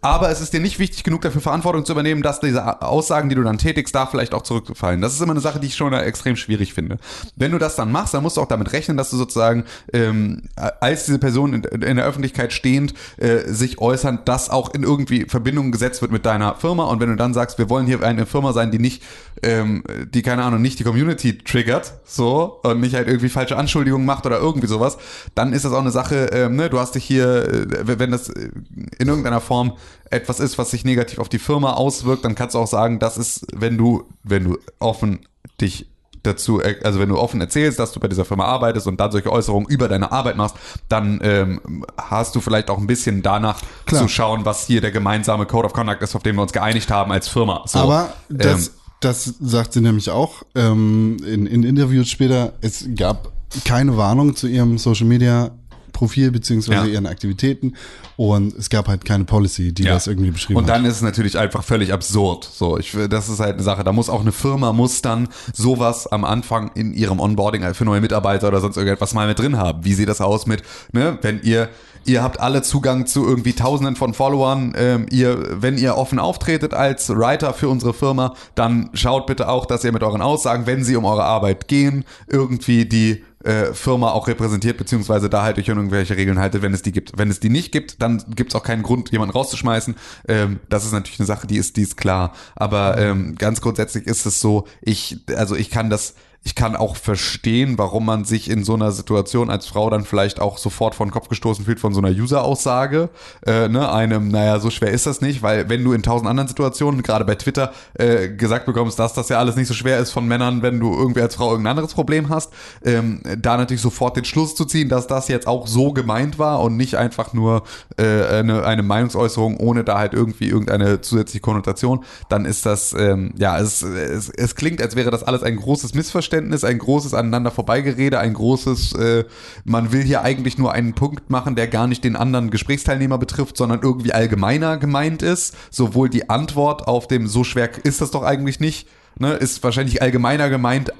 Aber 0.01 0.31
es 0.31 0.41
ist 0.41 0.53
dir 0.53 0.61
nicht 0.61 0.79
wichtig 0.79 1.03
genug, 1.03 1.23
dafür 1.23 1.41
Verantwortung 1.41 1.85
zu 1.85 1.93
übernehmen, 1.93 2.23
dass 2.23 2.39
diese 2.39 2.83
Aussagen, 2.83 3.29
die 3.29 3.35
du 3.35 3.43
dann 3.43 3.59
tätigst, 3.59 3.95
da 3.95 4.07
vielleicht 4.07 4.33
auch 4.33 4.43
zurückfallen. 4.43 5.01
Das 5.01 5.13
ist 5.13 5.21
immer 5.21 5.33
eine 5.33 5.41
Sache, 5.41 5.59
die 5.59 5.67
ich 5.67 5.75
schon 5.75 5.93
extrem 5.93 6.37
schwierig 6.37 6.73
finde. 6.73 6.99
Wenn 7.35 7.51
du 7.51 7.59
das 7.59 7.75
dann 7.75 7.91
machst, 7.91 8.15
dann 8.15 8.23
musst 8.23 8.37
du 8.37 8.41
auch 8.41 8.47
damit 8.47 8.73
rechnen, 8.73 8.97
dass 8.97 9.11
du 9.11 9.17
sozusagen 9.17 9.65
ähm, 9.93 10.43
als 10.81 11.07
diese 11.07 11.19
Person 11.19 11.53
in, 11.53 11.65
in 11.65 11.97
der 11.97 12.05
Öffentlichkeit 12.05 12.53
stehend 12.53 12.95
äh, 13.17 13.41
sich 13.53 13.81
äußern, 13.81 14.21
dass 14.25 14.51
auch 14.51 14.73
in 14.73 14.85
irgendwie 14.85 15.25
Verbindung 15.29 15.73
gesetzt 15.73 16.01
wird 16.01 16.13
mit 16.13 16.25
deiner 16.25 16.55
Firma. 16.55 16.85
Und 16.85 17.01
wenn 17.01 17.09
du 17.09 17.17
dann 17.17 17.35
sagst, 17.35 17.59
wir 17.59 17.69
wollen 17.69 17.87
hier 17.87 18.01
eine 18.03 18.27
Firma 18.27 18.53
sein, 18.53 18.71
die 18.71 18.79
nicht, 18.79 19.03
ähm, 19.43 19.83
die 20.13 20.23
keine 20.23 20.45
Ahnung, 20.45 20.63
nicht 20.63 20.79
die 20.79 20.85
Community 20.85 21.39
triggert, 21.49 21.95
so 22.05 22.61
und 22.63 22.81
nicht 22.81 22.95
halt 22.95 23.09
irgendwie 23.09 23.29
falsche 23.29 23.57
Anschuldigungen 23.57 24.07
macht 24.07 24.27
oder 24.27 24.39
irgendwie 24.39 24.67
sowas, 24.67 24.99
dann 25.35 25.53
ist 25.53 25.65
das 25.65 25.73
auch 25.73 25.81
eine 25.81 25.91
Sache. 25.91 26.27
Ähm, 26.33 26.57
ne, 26.57 26.69
du 26.69 26.79
hast 26.79 26.95
dich 26.95 27.05
hier, 27.05 27.49
äh, 27.49 27.99
wenn 27.99 28.11
das 28.11 28.29
äh, 28.29 28.51
in 28.99 29.09
irgendeiner 29.09 29.41
Form 29.41 29.77
etwas 30.11 30.41
ist, 30.41 30.59
was 30.59 30.71
sich 30.71 30.85
negativ 30.85 31.19
auf 31.19 31.29
die 31.29 31.39
Firma 31.39 31.75
auswirkt, 31.75 32.25
dann 32.25 32.35
kannst 32.35 32.55
du 32.55 32.59
auch 32.59 32.67
sagen, 32.67 32.99
das 32.99 33.17
ist, 33.17 33.47
wenn 33.55 33.79
du, 33.79 34.05
wenn 34.23 34.45
du 34.45 34.59
offen 34.79 35.21
dich 35.61 35.87
dazu, 36.23 36.61
äh, 36.61 36.77
also 36.85 37.01
wenn 37.01 37.09
du 37.09 37.19
offen 37.19 37.41
erzählst, 37.41 37.79
dass 37.79 37.93
du 37.93 38.01
bei 38.01 38.09
dieser 38.09 38.25
Firma 38.25 38.45
arbeitest 38.45 38.87
und 38.87 39.01
dann 39.01 39.11
solche 39.11 39.33
Äußerungen 39.33 39.69
über 39.69 39.89
deine 39.89 40.13
Arbeit 40.13 40.37
machst, 40.37 40.57
dann 40.89 41.21
ähm, 41.23 41.85
hast 41.97 42.35
du 42.35 42.41
vielleicht 42.41 42.71
auch 42.71 42.79
ein 42.79 42.87
bisschen 42.87 43.23
danach 43.23 43.61
Klar. 43.87 44.03
zu 44.03 44.09
schauen, 44.09 44.45
was 44.45 44.67
hier 44.67 44.81
der 44.81 44.91
gemeinsame 44.91 45.47
Code 45.47 45.67
of 45.67 45.73
Conduct 45.73 46.03
ist, 46.03 46.15
auf 46.15 46.23
den 46.23 46.37
wir 46.37 46.43
uns 46.43 46.53
geeinigt 46.53 46.91
haben 46.91 47.11
als 47.13 47.29
Firma. 47.29 47.63
So, 47.67 47.79
Aber 47.79 48.13
das, 48.29 48.69
ähm, 48.69 48.75
das 49.01 49.35
sagt 49.41 49.73
sie 49.73 49.81
nämlich 49.81 50.11
auch 50.11 50.43
ähm, 50.55 51.17
in, 51.27 51.47
in 51.47 51.63
Interviews 51.63 52.09
später. 52.09 52.55
Es 52.61 52.85
gab 52.97 53.33
keine 53.65 53.97
Warnung 53.97 54.35
zu 54.37 54.47
ihrem 54.47 54.77
Social 54.79 55.07
Media 55.07 55.51
Profil 55.93 56.31
beziehungsweise 56.31 56.87
Ja. 56.87 56.93
ihren 56.93 57.07
Aktivitäten 57.07 57.75
und 58.17 58.55
es 58.57 58.71
gab 58.71 58.87
halt 58.87 59.05
keine 59.05 59.25
Policy, 59.25 59.73
die 59.73 59.83
Ja. 59.83 59.95
das 59.95 60.07
irgendwie 60.07 60.31
beschrieben 60.31 60.57
Und 60.59 60.65
hat. 60.69 60.77
dann 60.77 60.85
ist 60.85 60.95
es 60.97 61.03
natürlich 61.03 61.37
einfach 61.37 61.65
völlig 61.65 61.93
absurd. 61.93 62.45
So, 62.53 62.79
ich, 62.79 62.97
das 63.11 63.29
ist 63.29 63.41
halt 63.41 63.55
eine 63.55 63.65
Sache. 63.65 63.83
Da 63.83 63.91
muss 63.93 64.09
auch 64.09 64.21
eine 64.21 64.31
Firma 64.31 64.73
muss 64.73 65.03
dann 65.03 65.29
sowas 65.53 66.07
am 66.07 66.25
Anfang 66.25 66.71
in 66.77 66.93
ihrem 66.95 67.19
Onboarding 67.19 67.75
für 67.75 67.85
neue 67.85 68.01
Mitarbeiter 68.01 68.47
oder 68.47 68.61
sonst 68.61 68.77
irgendetwas 68.77 69.13
mal 69.13 69.27
mit 69.27 69.41
drin 69.41 69.57
haben. 69.57 69.85
Wie 69.85 69.93
sieht 69.95 70.09
das 70.09 70.21
aus 70.21 70.47
mit, 70.47 70.63
ne, 70.93 71.19
wenn 71.23 71.41
ihr 71.43 71.69
Ihr 72.09 72.23
habt 72.23 72.41
alle 72.41 72.63
Zugang 72.63 73.07
zu 73.07 73.27
irgendwie 73.27 73.53
Tausenden 73.53 73.95
von 73.95 74.15
Followern. 74.15 74.73
Ähm, 74.77 75.07
ihr, 75.11 75.61
wenn 75.61 75.77
ihr 75.77 75.97
offen 75.97 76.19
auftretet 76.19 76.73
als 76.73 77.11
Writer 77.11 77.53
für 77.53 77.69
unsere 77.69 77.93
Firma, 77.93 78.35
dann 78.55 78.89
schaut 78.95 79.27
bitte 79.27 79.49
auch, 79.49 79.67
dass 79.67 79.85
ihr 79.85 79.93
mit 79.93 80.03
euren 80.03 80.23
Aussagen, 80.23 80.67
wenn 80.67 80.85
sie 80.85 80.97
um 80.97 81.05
eure 81.05 81.25
Arbeit 81.25 81.69
gehen, 81.69 82.07
irgendwie 82.27 82.87
die 82.87 83.23
äh, 83.45 83.75
Firma 83.75 84.13
auch 84.13 84.27
repräsentiert, 84.27 84.79
beziehungsweise 84.79 85.29
da 85.29 85.43
halt 85.43 85.59
euch 85.59 85.71
an 85.71 85.77
irgendwelche 85.77 86.17
Regeln 86.17 86.39
haltet, 86.39 86.63
wenn 86.63 86.73
es 86.73 86.81
die 86.81 86.93
gibt. 86.93 87.13
Wenn 87.17 87.31
es 87.31 87.41
die 87.41 87.51
nicht 87.51 87.73
gibt, 87.73 88.01
dann 88.01 88.25
gibt 88.35 88.53
es 88.53 88.57
auch 88.59 88.65
keinen 88.65 88.83
Grund, 88.83 89.11
jemanden 89.13 89.35
rauszuschmeißen. 89.35 89.95
Ähm, 90.29 90.61
das 90.71 90.87
ist 90.87 90.93
natürlich 90.93 91.21
eine 91.21 91.27
Sache, 91.27 91.47
die 91.47 91.59
ist, 91.59 91.77
die 91.77 91.83
ist 91.83 91.99
klar. 91.99 92.33
Aber 92.57 92.97
ähm, 92.97 93.35
ganz 93.37 93.61
grundsätzlich 93.61 94.07
ist 94.07 94.25
es 94.25 94.41
so, 94.41 94.67
ich, 94.81 95.19
also 95.37 95.57
ich 95.57 95.69
kann 95.69 95.91
das, 95.91 96.15
ich 96.45 96.55
kann 96.55 96.77
auch 96.77 96.97
verstehen, 96.97 97.77
warum 97.77 98.07
man 98.07 98.25
sich 98.25 98.49
in 98.49 98.65
so 98.65 98.75
einer 98.75 98.91
Situation 98.93 99.51
als 99.51 99.67
Frau 99.67 99.91
dann 99.91 100.05
vielleicht 100.05 100.41
auch 100.41 100.57
sofort 100.57 100.95
vor 100.95 101.05
den 101.05 101.13
Kopf 101.13 101.29
gestoßen 101.29 101.65
fühlt 101.65 101.79
von 101.79 101.93
so 101.93 102.01
einer 102.01 102.11
User-Aussage. 102.11 103.11
Äh, 103.45 103.69
ne, 103.69 103.93
einem, 103.93 104.29
naja, 104.29 104.59
so 104.59 104.71
schwer 104.71 104.91
ist 104.91 105.07
das 105.07 105.21
nicht, 105.21 105.43
weil 105.43 105.69
wenn 105.69 105.85
du 105.85 105.93
in 105.93 106.03
tausend 106.03 106.29
anderen 106.29 106.49
Situationen, 106.49 107.03
gerade 107.03 107.25
bei 107.25 107.35
Twitter, 107.35 107.73
äh, 107.95 108.29
gesagt 108.29 108.67
bekommst, 108.67 108.99
dass 108.99 109.13
das 109.13 109.29
ja 109.29 109.39
alles 109.39 109.57
nicht 109.57 109.69
so 109.69 109.75
schwer 109.75 109.99
ist 109.99 110.11
von 110.11 110.27
Männern, 110.27 110.63
wenn 110.63 110.81
du 110.81 110.95
irgendwie 110.95 111.21
als 111.21 111.35
Frau 111.35 111.51
irgendein 111.51 111.73
anderes 111.73 111.93
Problem 111.93 112.31
hast, 112.31 112.53
ähm, 112.83 113.21
da 113.39 113.57
natürlich 113.59 113.83
sofort 113.83 114.17
den 114.17 114.25
Schluss 114.25 114.55
zu 114.55 114.65
ziehen, 114.65 114.89
dass 114.89 115.07
das 115.07 115.29
jetzt 115.29 115.47
auch 115.47 115.67
so 115.67 115.93
gemeint 115.93 116.39
war 116.39 116.61
und 116.61 116.77
nicht 116.77 116.97
einfach 116.97 117.35
nur 117.35 117.65
äh, 117.99 118.25
eine, 118.25 118.65
eine 118.65 118.83
Meinungsäußerung 118.83 119.59
ohne 119.59 119.85
da 119.85 119.99
halt 119.99 120.15
irgendwie 120.15 120.49
irgendeine 120.49 121.03
zusätzliche 121.03 121.41
Konnotation, 121.41 122.05
dann 122.31 122.47
ist 122.47 122.65
das, 122.65 122.95
ähm, 122.95 123.35
ja, 123.37 123.59
es, 123.59 123.83
es, 123.83 124.31
es 124.31 124.55
klingt, 124.55 124.81
als 124.81 124.97
wäre 124.97 125.11
das 125.11 125.25
alles 125.25 125.43
ein 125.43 125.57
großes 125.57 125.95
Missverständnis, 125.95 126.38
ein 126.39 126.79
großes 126.79 127.15
aneinander 127.15 127.51
vorbeigerede, 127.51 128.19
ein 128.19 128.35
großes, 128.35 128.93
äh, 128.95 129.25
man 129.65 129.93
will 129.93 130.03
hier 130.03 130.23
eigentlich 130.23 130.59
nur 130.59 130.73
einen 130.73 130.95
Punkt 130.95 131.31
machen, 131.31 131.57
der 131.57 131.69
gar 131.69 131.87
nicht 131.87 132.05
den 132.05 132.17
anderen 132.17 132.51
Gesprächsteilnehmer 132.51 133.19
betrifft, 133.19 133.57
sondern 133.57 133.81
irgendwie 133.83 134.13
allgemeiner 134.13 134.77
gemeint 134.77 135.23
ist. 135.23 135.55
Sowohl 135.71 136.09
die 136.09 136.31
Antwort 136.31 136.89
auf 136.89 137.09
dem 137.09 137.27
so 137.27 137.45
schwer 137.45 137.71
ist 137.85 138.01
das 138.01 138.11
doch 138.11 138.23
eigentlich 138.23 138.61
nicht, 138.61 138.89
ne, 139.19 139.35
ist 139.35 139.63
wahrscheinlich 139.63 140.03
allgemeiner 140.03 140.51
gemeint 140.51 140.93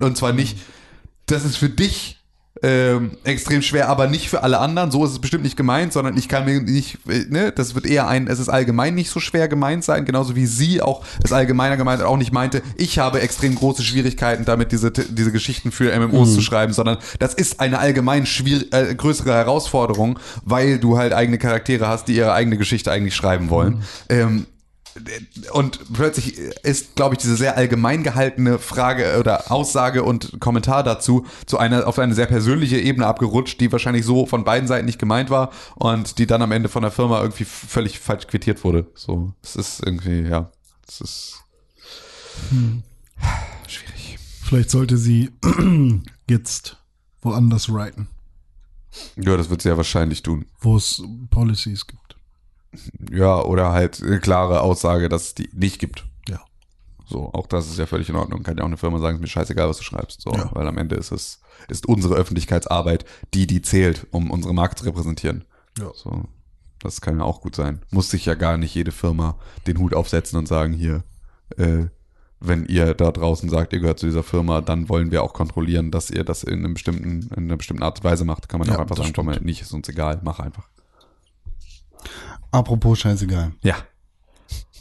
und 0.00 0.16
zwar 0.16 0.32
nicht, 0.32 0.58
das 1.26 1.44
ist 1.44 1.56
für 1.56 1.68
dich 1.68 2.23
ähm, 2.62 3.12
extrem 3.24 3.62
schwer, 3.62 3.88
aber 3.88 4.06
nicht 4.06 4.28
für 4.28 4.42
alle 4.42 4.58
anderen. 4.58 4.90
So 4.90 5.04
ist 5.04 5.10
es 5.10 5.18
bestimmt 5.18 5.42
nicht 5.42 5.56
gemeint, 5.56 5.92
sondern 5.92 6.16
ich 6.16 6.28
kann 6.28 6.44
mir 6.44 6.60
nicht, 6.60 6.98
äh, 7.08 7.24
ne, 7.28 7.52
das 7.52 7.74
wird 7.74 7.84
eher 7.84 8.06
ein, 8.06 8.28
es 8.28 8.38
ist 8.38 8.48
allgemein 8.48 8.94
nicht 8.94 9.10
so 9.10 9.18
schwer 9.18 9.48
gemeint 9.48 9.84
sein, 9.84 10.04
genauso 10.04 10.36
wie 10.36 10.46
sie 10.46 10.80
auch 10.80 11.04
es 11.22 11.32
allgemeiner 11.32 11.76
gemeint 11.76 12.00
hat, 12.00 12.06
auch 12.06 12.16
nicht 12.16 12.32
meinte, 12.32 12.62
ich 12.76 12.98
habe 12.98 13.20
extrem 13.20 13.56
große 13.56 13.82
Schwierigkeiten 13.82 14.44
damit, 14.44 14.70
diese, 14.70 14.92
diese 14.92 15.32
Geschichten 15.32 15.72
für 15.72 15.98
MMOs 15.98 16.34
zu 16.34 16.42
schreiben, 16.42 16.72
sondern 16.72 16.98
das 17.18 17.34
ist 17.34 17.60
eine 17.60 17.78
allgemein 17.78 18.24
schwierig, 18.24 18.72
äh, 18.72 18.94
größere 18.94 19.32
Herausforderung, 19.32 20.18
weil 20.44 20.78
du 20.78 20.96
halt 20.96 21.12
eigene 21.12 21.38
Charaktere 21.38 21.88
hast, 21.88 22.06
die 22.06 22.14
ihre 22.14 22.32
eigene 22.32 22.56
Geschichte 22.56 22.92
eigentlich 22.92 23.16
schreiben 23.16 23.50
wollen. 23.50 23.82
Ähm, 24.08 24.46
und 25.52 25.92
plötzlich 25.92 26.38
ist, 26.38 26.94
glaube 26.94 27.14
ich, 27.14 27.20
diese 27.20 27.36
sehr 27.36 27.56
allgemein 27.56 28.02
gehaltene 28.02 28.58
Frage 28.58 29.18
oder 29.18 29.50
Aussage 29.50 30.02
und 30.04 30.40
Kommentar 30.40 30.82
dazu 30.82 31.26
zu 31.46 31.58
einer 31.58 31.86
auf 31.86 31.98
eine 31.98 32.14
sehr 32.14 32.26
persönliche 32.26 32.78
Ebene 32.78 33.06
abgerutscht, 33.06 33.60
die 33.60 33.72
wahrscheinlich 33.72 34.04
so 34.04 34.26
von 34.26 34.44
beiden 34.44 34.68
Seiten 34.68 34.86
nicht 34.86 34.98
gemeint 34.98 35.30
war 35.30 35.50
und 35.76 36.18
die 36.18 36.26
dann 36.26 36.42
am 36.42 36.52
Ende 36.52 36.68
von 36.68 36.82
der 36.82 36.90
Firma 36.92 37.20
irgendwie 37.20 37.44
völlig 37.44 37.98
falsch 37.98 38.26
quittiert 38.26 38.62
wurde. 38.64 38.86
So, 38.94 39.34
es 39.42 39.56
ist 39.56 39.82
irgendwie, 39.84 40.20
ja, 40.22 40.50
es 40.88 41.00
ist 41.00 41.44
schwierig. 43.66 44.18
Vielleicht 44.42 44.70
sollte 44.70 44.96
sie 44.96 45.30
jetzt 46.28 46.76
woanders 47.22 47.68
writen, 47.68 48.08
Ja, 49.16 49.36
das 49.36 49.48
wird 49.50 49.62
sie 49.62 49.68
ja 49.70 49.76
wahrscheinlich 49.76 50.22
tun. 50.22 50.44
wo 50.60 50.76
es 50.76 51.02
Policies 51.30 51.86
gibt. 51.86 52.13
Ja, 53.10 53.40
oder 53.42 53.72
halt 53.72 54.02
eine 54.02 54.20
klare 54.20 54.60
Aussage, 54.60 55.08
dass 55.08 55.22
es 55.28 55.34
die 55.34 55.48
nicht 55.52 55.78
gibt. 55.78 56.06
Ja. 56.28 56.40
So, 57.06 57.32
auch 57.32 57.46
das 57.46 57.66
ist 57.68 57.78
ja 57.78 57.86
völlig 57.86 58.08
in 58.08 58.16
Ordnung. 58.16 58.42
Kann 58.42 58.56
ja 58.56 58.62
auch 58.62 58.68
eine 58.68 58.76
Firma 58.76 58.98
sagen, 58.98 59.16
ist 59.16 59.20
mir 59.20 59.26
scheißegal, 59.28 59.68
was 59.68 59.78
du 59.78 59.84
schreibst. 59.84 60.22
So, 60.22 60.32
Ja. 60.32 60.50
weil 60.54 60.66
am 60.66 60.78
Ende 60.78 60.96
ist 60.96 61.12
es, 61.12 61.40
ist 61.68 61.86
unsere 61.86 62.14
Öffentlichkeitsarbeit 62.14 63.04
die, 63.34 63.46
die 63.46 63.62
zählt, 63.62 64.06
um 64.10 64.30
unsere 64.30 64.54
Marke 64.54 64.74
zu 64.76 64.84
repräsentieren. 64.84 65.44
Ja. 65.78 65.90
So, 65.94 66.24
das 66.80 67.00
kann 67.00 67.18
ja 67.18 67.24
auch 67.24 67.40
gut 67.40 67.56
sein. 67.56 67.80
Muss 67.90 68.10
sich 68.10 68.26
ja 68.26 68.34
gar 68.34 68.56
nicht 68.56 68.74
jede 68.74 68.92
Firma 68.92 69.36
den 69.66 69.78
Hut 69.78 69.94
aufsetzen 69.94 70.38
und 70.38 70.46
sagen, 70.48 70.72
hier, 70.72 71.02
äh, 71.56 71.86
wenn 72.40 72.66
ihr 72.66 72.92
da 72.94 73.10
draußen 73.10 73.48
sagt, 73.48 73.72
ihr 73.72 73.80
gehört 73.80 73.98
zu 73.98 74.04
dieser 74.06 74.22
Firma, 74.22 74.60
dann 74.60 74.90
wollen 74.90 75.10
wir 75.10 75.22
auch 75.22 75.32
kontrollieren, 75.32 75.90
dass 75.90 76.10
ihr 76.10 76.24
das 76.24 76.42
in 76.42 76.58
einem 76.58 76.74
bestimmten, 76.74 77.22
in 77.34 77.44
einer 77.44 77.56
bestimmten 77.56 77.82
Art 77.82 77.98
und 78.00 78.04
Weise 78.04 78.26
macht. 78.26 78.48
Kann 78.50 78.58
man 78.60 78.68
Ja, 78.68 78.76
auch 78.76 78.80
einfach 78.80 78.96
sagen, 78.98 79.12
komm 79.14 79.26
nicht, 79.30 79.62
ist 79.62 79.72
uns 79.72 79.88
egal, 79.88 80.20
mach 80.24 80.40
einfach. 80.40 80.68
Apropos 82.54 83.00
scheißegal. 83.00 83.52
Ja. 83.62 83.74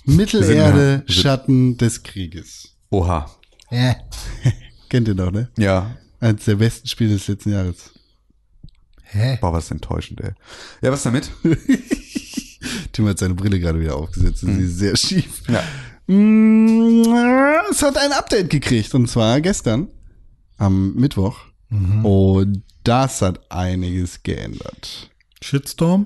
Mittelerde, 0.06 1.04
Schatten 1.08 1.76
des 1.78 2.04
Krieges. 2.04 2.76
Oha. 2.92 3.32
Äh. 3.72 3.96
Kennt 4.90 5.08
ihr 5.08 5.16
doch, 5.16 5.32
ne? 5.32 5.50
Ja, 5.58 5.98
Eines 6.20 6.46
der 6.46 6.56
besten 6.58 6.88
Spiele 6.88 7.14
des 7.14 7.28
letzten 7.28 7.52
Jahres. 7.52 7.92
Hä? 9.06 9.40
Boah, 9.42 9.54
was 9.54 9.72
enttäuschend, 9.72 10.22
ey. 10.22 10.32
Ja, 10.84 10.92
was 10.92 11.02
damit? 11.04 11.32
Tim 12.92 13.08
hat 13.08 13.18
seine 13.18 13.34
Brille 13.34 13.60
gerade 13.60 13.80
wieder 13.80 13.96
aufgesetzt 13.96 14.44
und 14.44 14.56
sie 14.56 14.64
ist 14.66 14.78
sehr 14.78 14.96
schief. 14.96 15.42
Ja. 15.50 15.64
Mm, 16.14 17.02
Es 17.72 17.82
hat 17.82 17.98
ein 17.98 18.12
Update 18.12 18.52
gekriegt 18.52 18.94
und 18.94 19.08
zwar 19.10 19.42
gestern 19.42 19.88
am 20.58 20.94
Mittwoch. 20.94 21.40
Und 22.04 22.62
das 22.84 23.24
hat 23.24 23.52
einiges 23.52 24.22
geändert. 24.22 25.10
Shitstorm? 25.42 26.06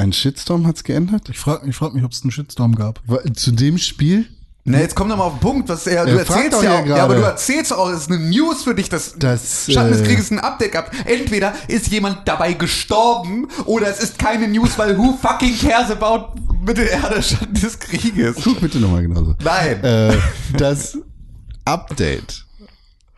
Ein 0.00 0.14
Shitstorm 0.14 0.66
hat's 0.66 0.82
geändert? 0.82 1.28
Ich 1.28 1.38
frage 1.38 1.68
ich 1.68 1.76
frag 1.76 1.92
mich, 1.92 2.02
ob 2.04 2.12
es 2.12 2.22
einen 2.22 2.30
Shitstorm 2.30 2.74
gab. 2.74 3.02
Zu 3.34 3.50
dem 3.50 3.76
Spiel? 3.76 4.26
Na, 4.64 4.78
jetzt 4.78 4.94
komm 4.94 5.10
doch 5.10 5.18
mal 5.18 5.24
auf 5.24 5.34
den 5.34 5.40
Punkt, 5.40 5.68
was 5.68 5.86
er, 5.86 6.06
du 6.06 6.12
Er 6.12 6.20
erzählst 6.20 6.62
ja 6.62 6.82
hier 6.82 6.94
auch, 6.94 6.96
ja, 6.98 7.04
aber 7.04 7.16
du 7.16 7.22
erzählst 7.22 7.70
auch, 7.70 7.90
es 7.90 8.02
ist 8.02 8.10
eine 8.10 8.18
News 8.18 8.62
für 8.62 8.74
dich, 8.74 8.88
dass 8.88 9.16
Das, 9.18 9.70
Schatten 9.70 9.90
des 9.92 10.00
äh, 10.00 10.04
Krieges 10.04 10.30
ein 10.30 10.38
Update 10.38 10.72
gab. 10.72 10.90
Entweder 11.06 11.52
ist 11.68 11.88
jemand 11.88 12.26
dabei 12.26 12.54
gestorben 12.54 13.48
oder 13.66 13.88
es 13.88 14.00
ist 14.00 14.18
keine 14.18 14.48
News, 14.48 14.78
weil 14.78 14.96
who 14.96 15.18
fucking 15.20 15.58
cares 15.58 15.90
about 15.90 16.34
Mittelerde 16.64 17.22
Schatten 17.22 17.54
des 17.54 17.78
Krieges? 17.78 18.36
Guck 18.42 18.60
bitte 18.60 18.78
nochmal 18.78 19.02
genauso. 19.02 19.34
Nein. 19.44 19.84
Äh, 19.84 20.16
das 20.56 20.96
Update. 21.66 22.46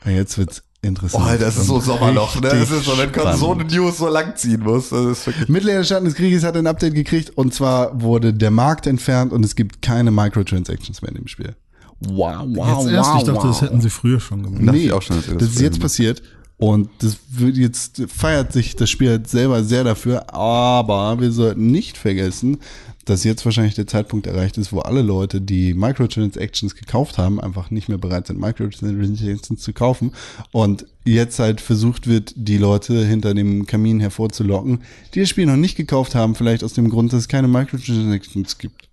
Jetzt 0.05 0.37
wird's 0.37 0.65
interessant. 0.83 1.25
Oh, 1.27 1.39
das 1.39 1.57
ist 1.57 1.67
so 1.67 1.77
Und 1.77 1.85
Sommerloch, 1.85 2.35
ne? 2.37 2.49
Das 2.49 2.71
ist 2.71 2.85
so, 2.85 2.99
wenn 2.99 3.13
Konsole 3.13 3.61
spannend. 3.61 3.73
News 3.73 3.99
so 3.99 4.09
lang 4.09 4.37
ziehen 4.37 4.63
muss. 4.63 4.91
Das 4.91 5.27
ist 5.27 5.89
Schatten 5.89 6.05
des 6.05 6.15
Krieges 6.15 6.45
hat 6.45 6.57
ein 6.57 6.67
Update 6.67 6.95
gekriegt 6.95 7.31
und 7.37 7.55
zwar 7.55 8.01
wurde 8.01 8.35
der 8.35 8.51
Markt 8.51 8.87
entfernt 8.87 9.33
und 9.33 9.45
es 9.45 9.57
gibt 9.57 9.83
keine 9.83 10.11
Microtransactions 10.11 11.03
mehr 11.03 11.11
in 11.11 11.17
dem 11.17 11.29
Spiel. 11.29 11.55
Wow, 12.01 12.45
wow, 12.49 12.85
Jetzt 12.85 12.93
erst, 12.93 13.11
wow, 13.11 13.19
ich 13.19 13.25
dachte, 13.25 13.39
wow. 13.39 13.47
das 13.47 13.63
hätten 13.63 13.81
sie 13.81 13.91
früher 13.91 14.21
schon 14.21 14.43
gemacht. 14.43 14.61
Nee, 14.61 14.91
auch 14.91 15.03
schon, 15.03 15.17
das 15.17 15.37
das 15.37 15.49
ist 15.51 15.61
jetzt 15.61 15.81
passiert 15.81 16.23
und 16.63 16.89
das 16.99 17.17
wird 17.29 17.57
jetzt 17.57 18.03
feiert 18.09 18.53
sich 18.53 18.77
das 18.77 18.91
Spiel 18.91 19.11
halt 19.11 19.29
selber 19.29 19.65
sehr 19.65 19.85
dafür, 19.85 20.33
aber 20.35 21.21
wir 21.21 21.33
sollten 21.33 21.69
nicht 21.69 21.97
vergessen, 21.97 22.59
dass 23.05 23.25
jetzt 23.25 23.45
wahrscheinlich 23.45 23.75
der 23.75 23.87
Zeitpunkt 23.87 24.27
erreicht 24.27 24.59
ist, 24.59 24.73
wo 24.73 24.81
alle 24.81 25.03
Leute, 25.03 25.41
die 25.41 25.75
Microtransactions 25.75 26.75
gekauft 26.75 27.19
haben, 27.19 27.41
einfach 27.41 27.71
nicht 27.71 27.89
mehr 27.89 27.99
bereit 27.99 28.27
sind, 28.29 28.39
Microtransactions 28.41 29.61
zu 29.61 29.73
kaufen 29.73 30.13
und 30.53 30.87
jetzt 31.05 31.39
halt 31.39 31.61
versucht 31.61 32.07
wird, 32.07 32.33
die 32.37 32.59
Leute 32.59 33.05
hinter 33.05 33.35
dem 33.35 33.67
Kamin 33.67 33.99
hervorzulocken, 34.01 34.83
die 35.15 35.21
das 35.21 35.29
Spiel 35.29 35.47
noch 35.47 35.57
nicht 35.57 35.77
gekauft 35.77 36.15
haben, 36.15 36.35
vielleicht 36.35 36.63
aus 36.63 36.75
dem 36.75 36.91
Grund, 36.91 37.13
dass 37.13 37.21
es 37.21 37.29
keine 37.29 37.49
Microtransactions 37.49 38.59
gibt. 38.59 38.89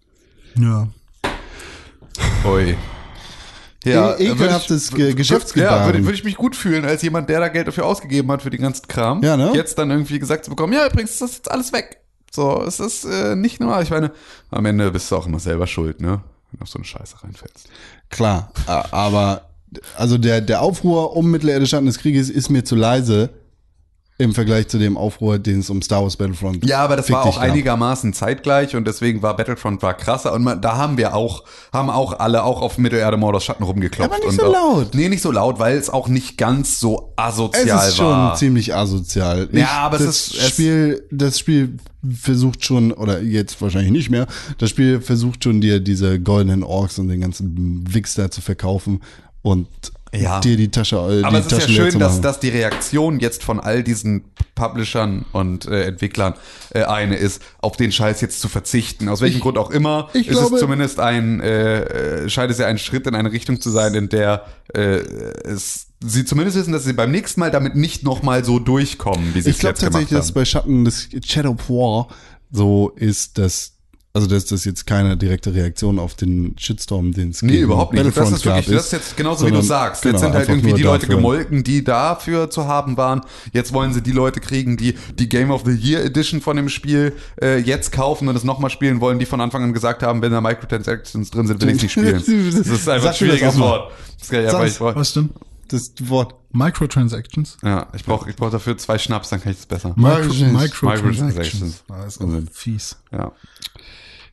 Ja. 0.60 0.88
Ui. 2.46 2.76
E- 3.86 3.92
ekelhaftes 4.20 4.92
würd- 4.92 5.14
Geschäftsgebaren. 5.16 5.80
Ja, 5.80 5.86
würde, 5.86 6.04
würde 6.04 6.16
ich 6.16 6.24
mich 6.26 6.36
gut 6.36 6.56
fühlen, 6.56 6.84
als 6.84 7.02
jemand, 7.02 7.30
der 7.30 7.40
da 7.40 7.48
Geld 7.48 7.68
dafür 7.68 7.86
ausgegeben 7.86 8.30
hat 8.32 8.42
für 8.42 8.50
den 8.50 8.62
ganzen 8.62 8.88
Kram. 8.88 9.24
Ja, 9.24 9.38
ne? 9.38 9.52
Jetzt 9.56 9.78
dann 9.78 9.90
irgendwie 9.90 10.20
gesagt 10.20 10.44
zu 10.44 10.50
bekommen, 10.50 10.74
ja, 10.74 10.86
übrigens, 10.86 11.12
ist 11.12 11.22
das 11.22 11.38
jetzt 11.38 11.52
alles 11.52 11.72
weg. 11.72 12.02
So, 12.32 12.64
es 12.64 12.80
ist 12.80 13.06
äh, 13.06 13.36
nicht 13.36 13.60
nur, 13.60 13.82
ich 13.82 13.90
meine, 13.90 14.12
am 14.52 14.66
Ende 14.66 14.92
bist 14.92 15.12
du 15.12 15.16
auch 15.16 15.26
immer 15.26 15.40
selber 15.40 15.68
schuld, 15.68 16.02
ne? 16.02 16.22
Wenn 16.52 16.60
du 16.60 16.64
auf 16.64 16.70
so 16.70 16.78
eine 16.78 16.86
Scheiße 16.86 17.24
reinfällst. 17.24 17.70
Klar, 18.10 18.52
aber 18.66 19.50
also 19.98 20.18
der, 20.18 20.42
der 20.42 20.62
Aufruhr 20.62 21.16
um 21.16 21.30
Mittelerde 21.30 21.68
Schatten 21.68 21.86
des 21.86 22.00
Krieges 22.00 22.30
ist 22.30 22.50
mir 22.50 22.64
zu 22.64 22.76
leise 22.76 23.30
im 24.22 24.34
Vergleich 24.34 24.68
zu 24.68 24.78
dem 24.78 24.98
Aufruhr, 24.98 25.40
den 25.40 25.60
es 25.62 25.70
um 25.70 25.82
Star 25.82 26.04
Wars 26.04 26.18
Battlefront 26.18 26.66
Ja, 26.68 26.80
aber 26.84 26.98
das 26.98 27.10
war 27.10 27.24
auch 27.26 27.36
gab. 27.36 27.44
einigermaßen 27.44 28.12
zeitgleich 28.14 28.76
und 28.76 28.86
deswegen 28.86 29.22
war 29.22 29.36
Battlefront 29.38 29.82
war 29.82 29.94
krasser 29.94 30.34
und 30.34 30.44
man, 30.44 30.62
da 30.62 30.76
haben 30.76 30.98
wir 30.98 31.16
auch, 31.16 31.46
haben 31.72 31.90
auch 31.90 32.20
alle 32.20 32.44
auch 32.44 32.62
auf 32.62 32.78
Mittelerde 32.78 33.16
Mordors 33.16 33.46
Schatten 33.46 33.64
rumgeklopft. 33.64 34.12
Aber 34.12 34.20
nicht 34.20 34.28
und 34.28 34.36
so 34.36 34.48
auch, 34.48 34.76
laut. 34.76 34.94
Nee, 34.94 35.08
nicht 35.08 35.22
so 35.22 35.32
laut, 35.32 35.58
weil 35.58 35.78
es 35.78 35.90
auch 35.90 36.10
nicht 36.10 36.38
ganz 36.38 36.82
so 36.82 37.14
Es 37.16 37.24
asozial 37.24 37.88
ist 37.88 37.96
schon 37.96 38.06
war. 38.08 38.36
ziemlich 38.36 38.76
asozial. 38.76 39.48
Ja, 39.54 39.70
aber 39.84 39.98
es 40.02 40.06
das 40.06 40.28
ist- 40.28 40.36
es- 40.36 40.50
Spiel, 40.50 41.08
das 41.12 41.40
Spiel 41.40 41.78
versucht 42.14 42.66
schon, 42.66 42.92
oder 42.92 43.22
jetzt 43.22 43.62
wahrscheinlich 43.62 43.92
nicht 43.92 44.10
mehr, 44.10 44.28
das 44.58 44.70
Spiel 44.70 45.00
versucht 45.00 45.46
schon 45.46 45.62
dir 45.62 45.80
diese 45.80 46.20
goldenen 46.20 46.64
Orks 46.64 47.00
und 47.00 47.08
den 47.08 47.22
ganzen 47.22 47.86
Wix 47.90 48.16
da 48.16 48.30
zu 48.30 48.42
verkaufen 48.42 49.02
und 49.42 49.68
Ja. 50.14 50.40
dir 50.40 50.58
die 50.58 50.70
Tasche, 50.72 50.96
äh, 50.96 51.24
Aber 51.24 51.32
die 51.32 51.38
es 51.38 51.46
ist 51.46 51.52
ja 51.52 51.58
Taschen 51.60 51.74
leer 51.76 51.92
schön, 51.92 52.00
dass, 52.00 52.20
dass 52.22 52.40
die 52.40 52.50
Reaktion 52.50 53.20
jetzt 53.20 53.44
von 53.44 53.60
all 53.60 53.84
diesen 53.84 54.24
Publishern 54.56 55.26
und 55.34 55.66
äh, 55.68 55.84
Entwicklern 55.84 56.34
äh, 56.74 56.84
eine 56.84 57.16
ist, 57.16 57.42
auf 57.60 57.78
den 57.78 57.92
Scheiß 57.92 58.20
jetzt 58.22 58.42
zu 58.42 58.48
verzichten. 58.48 59.08
Aus 59.08 59.22
welchem 59.22 59.40
Grund 59.40 59.58
auch 59.58 59.70
immer, 59.70 60.10
ich 60.14 60.28
ist 60.28 60.38
glaube- 60.40 60.56
es 60.56 60.62
zumindest 60.62 61.00
ein, 61.00 61.40
äh, 61.42 62.24
äh, 62.24 62.30
scheint 62.30 62.52
es 62.52 62.58
ja 62.58 62.66
ein 62.68 62.78
Schritt 62.80 63.06
in 63.08 63.16
eine 63.16 63.32
Richtung 63.32 63.62
zu 63.62 63.70
sein, 63.70 63.94
in 63.94 64.10
der 64.10 64.46
äh, 64.74 64.80
es, 64.80 65.88
sie 66.04 66.26
zumindest 66.26 66.58
wissen, 66.58 66.72
dass 66.74 66.84
sie 66.86 66.94
beim 66.94 67.12
nächsten 67.12 67.40
Mal 67.40 67.52
damit 67.52 67.76
nicht 67.76 68.04
nochmal 68.04 68.44
so 68.44 68.58
durchkommen, 68.60 69.34
wie 69.36 69.42
sie 69.42 69.50
Ich 69.52 69.56
es 69.58 69.60
glaube 69.60 69.74
jetzt 69.74 69.80
gemacht 69.82 69.94
tatsächlich, 70.10 70.18
dass 70.20 70.28
haben. 70.30 70.34
bei 70.34 70.46
Schatten 70.46 70.86
des 70.86 71.10
Shadow 71.26 71.52
of 71.52 71.70
War 71.70 72.08
so 72.52 72.90
ist, 72.96 73.38
dass 73.38 73.74
also 74.12 74.26
dass 74.28 74.46
das 74.46 74.66
jetzt 74.66 74.88
keine 74.88 75.16
direkte 75.18 75.54
Reaktion 75.54 76.00
auf 76.00 76.16
den 76.16 76.56
Shitstorm, 76.58 77.12
den 77.14 77.30
es 77.30 77.42
Nee, 77.44 77.52
gegen 77.54 77.64
überhaupt 77.66 77.94
nicht. 77.94 78.06
Das 78.18 78.32
ist 78.32 78.44
wirklich, 78.46 78.66
das 78.66 78.86
ist 78.88 78.92
jetzt 78.92 79.18
genauso 79.18 79.46
wie 79.46 79.52
du 79.52 79.58
sondern, 79.58 79.68
sagst. 79.68 80.02
genau, 80.02 80.14
Jetzt 80.14 80.22
sind 80.24 80.34
halt 80.34 80.50
irgendwie 80.50 80.74
die 80.74 80.82
Leute 80.82 81.02
dafür. 81.06 81.16
gemolken, 81.18 81.64
die 81.64 81.84
dafür 81.84 82.50
zu 82.50 82.66
haben 82.66 82.98
waren. 82.98 83.22
Jetzt 83.54 83.72
wollen 83.72 83.94
sie 83.94 84.02
die 84.02 84.12
Leute 84.12 84.40
kriegen, 84.40 84.78
die 84.78 84.96
die 85.18 85.30
Game 85.30 85.52
of 85.52 85.62
the 85.66 85.72
Year 85.72 86.04
Edition 86.04 86.42
von 86.42 86.58
dem 86.58 86.70
Spiel 86.70 87.14
äh, 87.42 87.60
jetzt 87.60 87.92
kaufen 87.92 88.28
und 88.28 88.36
es 88.36 88.44
nochmal 88.44 88.72
spielen 88.72 89.00
wollen, 89.00 89.20
die 89.20 89.26
von 89.28 89.42
Anfang 89.42 89.64
an 89.64 89.74
gesagt 89.74 90.02
haben, 90.02 90.22
wenn 90.24 90.32
da 90.32 90.42
Microtransactions 90.42 91.30
drin 91.30 91.46
sind, 91.46 91.62
will 91.62 91.70
ich 91.70 91.82
nicht 91.84 91.92
spielen. 91.94 92.14
Das 92.16 92.28
ist 92.28 92.90
einfach 92.90 92.92
ein 92.94 93.02
Sag 93.02 93.04
das 93.04 93.18
schwieriges. 93.20 93.60
Wort. 93.60 93.92
Das 94.20 94.30
kann 94.30 94.40
ich 94.42 94.46
einfach, 94.48 94.60
Sag's. 94.60 94.74
ich 94.74 94.82
Was 94.96 95.14
denn? 95.14 95.30
Das 95.68 95.92
Wort 96.00 96.34
Microtransactions? 96.52 97.58
ja, 97.64 97.88
ich 97.96 98.04
brauche 98.04 98.28
ich 98.28 98.36
brauch 98.36 98.50
dafür 98.50 98.76
zwei 98.80 98.98
Schnaps, 98.98 99.30
dann 99.30 99.40
kann 99.40 99.52
ich 99.52 99.58
das 99.60 99.66
besser. 99.68 99.94
Micro, 99.96 100.34
Microtransactions. 100.34 100.82
Microtransactions. 100.82 101.84
Ah, 101.90 102.06
ist 102.06 102.20
auch 102.22 102.28
fies. 102.52 102.98
Ja. 103.12 103.32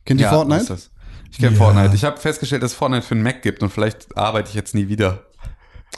Kennt 0.07 0.19
ihr 0.19 0.25
ja, 0.25 0.33
Fortnite? 0.33 0.61
ist 0.61 0.69
das. 0.71 0.89
Ich 1.31 1.37
kenne 1.37 1.51
Ja. 1.51 1.57
Fortnite. 1.57 1.93
Ich 1.95 2.03
habe 2.03 2.17
festgestellt, 2.17 2.63
dass 2.63 2.71
es 2.71 2.77
Fortnite 2.77 3.05
für 3.05 3.13
einen 3.13 3.23
Mac 3.23 3.41
gibt 3.43 3.61
und 3.61 3.69
vielleicht 3.69 4.17
arbeite 4.17 4.49
ich 4.49 4.55
jetzt 4.55 4.73
nie 4.73 4.87
wieder. 4.87 5.25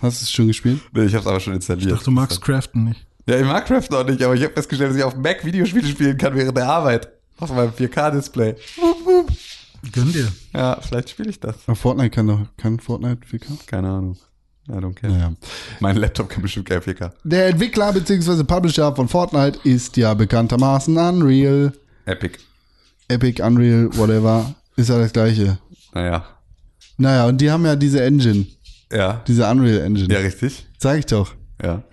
Hast 0.01 0.21
du 0.21 0.23
es 0.25 0.31
schon 0.31 0.47
gespielt? 0.47 0.81
Nee, 0.91 1.03
ich 1.05 1.13
habe 1.13 1.21
es 1.21 1.27
aber 1.27 1.39
schon 1.39 1.53
installiert. 1.53 1.97
Ach, 1.99 2.03
du 2.03 2.11
magst 2.11 2.41
Craften 2.41 2.83
nicht. 2.85 3.05
Ja, 3.25 3.37
ich 3.37 3.45
mag 3.45 3.65
Craft 3.65 3.87
noch 3.91 4.05
nicht, 4.05 4.21
aber 4.23 4.33
ich 4.33 4.43
habe 4.43 4.53
festgestellt, 4.53 4.89
dass 4.91 4.97
ich 4.97 5.03
auf 5.03 5.13
dem 5.13 5.21
Mac 5.21 5.45
Videospiele 5.45 5.87
spielen 5.87 6.17
kann 6.17 6.35
während 6.35 6.57
der 6.57 6.67
Arbeit. 6.67 7.09
Auf 7.39 7.53
meinem 7.53 7.71
4K-Display. 7.71 8.55
Gönn 9.93 10.11
dir. 10.11 10.27
Ja, 10.53 10.79
vielleicht 10.81 11.09
spiele 11.11 11.29
ich 11.29 11.39
das. 11.39 11.55
Aber 11.67 11.75
Fortnite 11.75 12.09
kann 12.09 12.27
doch, 12.27 12.39
kann 12.57 12.79
Fortnite 12.79 13.25
4K? 13.27 13.65
Keine 13.67 13.89
Ahnung. 13.89 14.17
I 14.67 14.73
don't 14.73 14.93
care. 14.93 15.11
Naja. 15.11 15.33
Mein 15.79 15.95
Laptop 15.97 16.29
kann 16.29 16.41
bestimmt 16.41 16.67
kein 16.67 16.79
4K. 16.81 17.11
Der 17.23 17.47
Entwickler 17.47 17.91
bzw. 17.93 18.43
Publisher 18.43 18.95
von 18.95 19.07
Fortnite 19.07 19.59
ist 19.63 19.97
ja 19.97 20.13
bekanntermaßen 20.13 20.95
Unreal, 20.97 21.71
Epic. 22.05 22.37
Epic, 23.09 23.41
Unreal, 23.43 23.89
whatever. 23.97 24.55
Ist 24.77 24.89
ja 24.89 24.97
das 24.97 25.11
gleiche. 25.11 25.57
Naja. 25.93 26.23
Naja, 26.97 27.27
und 27.27 27.39
die 27.41 27.51
haben 27.51 27.65
ja 27.65 27.75
diese 27.75 28.01
Engine, 28.03 28.45
Ja. 28.91 29.23
diese 29.27 29.45
Unreal 29.49 29.79
Engine. 29.81 30.13
Ja, 30.13 30.19
richtig. 30.19 30.67
Sag 30.77 30.99
ich 30.99 31.05
doch. 31.05 31.33
Ja. 31.61 31.83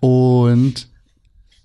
Und 0.00 0.88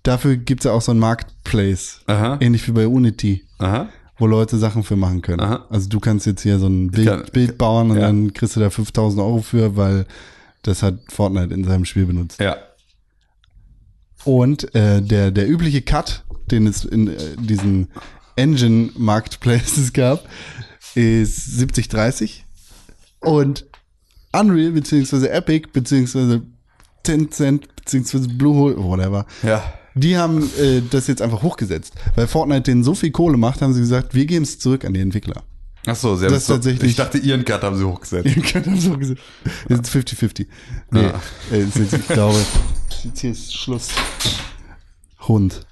dafür 0.04 0.38
gibt's 0.38 0.66
ja 0.66 0.72
auch 0.72 0.82
so 0.82 0.92
ein 0.92 1.00
Marketplace. 1.00 2.02
Aha. 2.08 2.38
Ähnlich 2.40 2.68
wie 2.68 2.72
bei 2.72 2.88
Unity, 2.88 3.44
Aha. 3.58 3.90
wo 4.18 4.28
Leute 4.28 4.58
Sachen 4.58 4.84
für 4.84 4.96
machen 4.96 5.22
können. 5.22 5.40
Aha. 5.42 5.66
Also 5.70 5.90
du 5.90 6.00
kannst 6.00 6.26
jetzt 6.26 6.42
hier 6.44 6.60
so 6.60 6.68
ein 6.68 6.92
Bild, 6.92 7.08
kann- 7.08 7.26
Bild 7.34 7.58
bauen 7.58 7.92
und 7.92 7.98
ja. 7.98 8.04
dann 8.08 8.34
kriegst 8.34 8.56
du 8.56 8.60
da 8.60 8.70
5000 8.70 9.22
Euro 9.22 9.42
für, 9.42 9.76
weil 9.76 10.06
das 10.62 10.84
hat 10.84 10.96
Fortnite 11.10 11.54
in 11.54 11.64
seinem 11.64 11.86
Spiel 11.86 12.06
benutzt. 12.06 12.40
Ja. 12.40 12.58
Und 14.26 14.74
äh, 14.76 15.02
der, 15.02 15.32
der 15.32 15.50
übliche 15.50 15.82
Cut, 15.82 16.24
den 16.52 16.68
es 16.68 16.84
in 16.84 17.08
äh, 17.08 17.18
diesen 17.40 17.88
Engine 18.40 18.90
Marketplaces 18.96 19.92
gab, 19.94 20.28
ist 20.96 21.40
70-30. 21.60 22.42
Und 23.20 23.66
Unreal 24.32 24.72
beziehungsweise 24.72 25.30
Epic 25.30 25.70
beziehungsweise 25.74 26.42
Tencent 27.04 27.68
beziehungsweise 27.76 28.28
Bluehole, 28.30 28.78
whatever, 28.78 29.26
Ja. 29.44 29.64
die 29.96 30.16
haben 30.18 30.44
äh, 30.60 30.82
das 30.90 31.08
jetzt 31.08 31.22
einfach 31.22 31.42
hochgesetzt. 31.42 31.94
Weil 32.16 32.28
Fortnite 32.28 32.64
denen 32.64 32.84
so 32.84 32.94
viel 32.94 33.12
Kohle 33.12 33.38
macht, 33.38 33.62
haben 33.62 33.74
sie 33.74 33.80
gesagt, 33.82 34.14
wir 34.14 34.26
geben 34.26 34.44
es 34.44 34.60
zurück 34.60 34.86
an 34.86 34.94
die 34.94 35.00
Entwickler. 35.00 35.44
Ach 35.88 35.96
so, 35.96 36.16
sie 36.16 36.26
haben 36.26 36.34
Das 36.34 36.46
so, 36.46 36.54
tatsächlich- 36.54 36.92
Ich 36.92 36.96
dachte, 36.98 37.18
ihren 37.18 37.44
Cut 37.46 37.64
haben 37.64 37.78
sie 37.78 37.84
hochgesetzt. 37.86 38.28
Ihr 38.36 38.44
könnt 38.44 38.68
das 38.68 38.84
so 38.84 38.98
gesagt. 38.98 39.20
Jetzt 39.70 39.96
ist 39.96 40.14
50-50. 40.14 40.48
Nee, 40.92 41.02
Ja. 41.04 41.22
äh, 41.52 41.62
jetzt, 41.64 41.94
ich 41.94 42.08
glaube, 42.10 42.38
jetzt 43.04 43.20
hier 43.20 43.32
ist 43.32 43.54
Schluss. 43.56 43.88
Hund. 45.28 45.66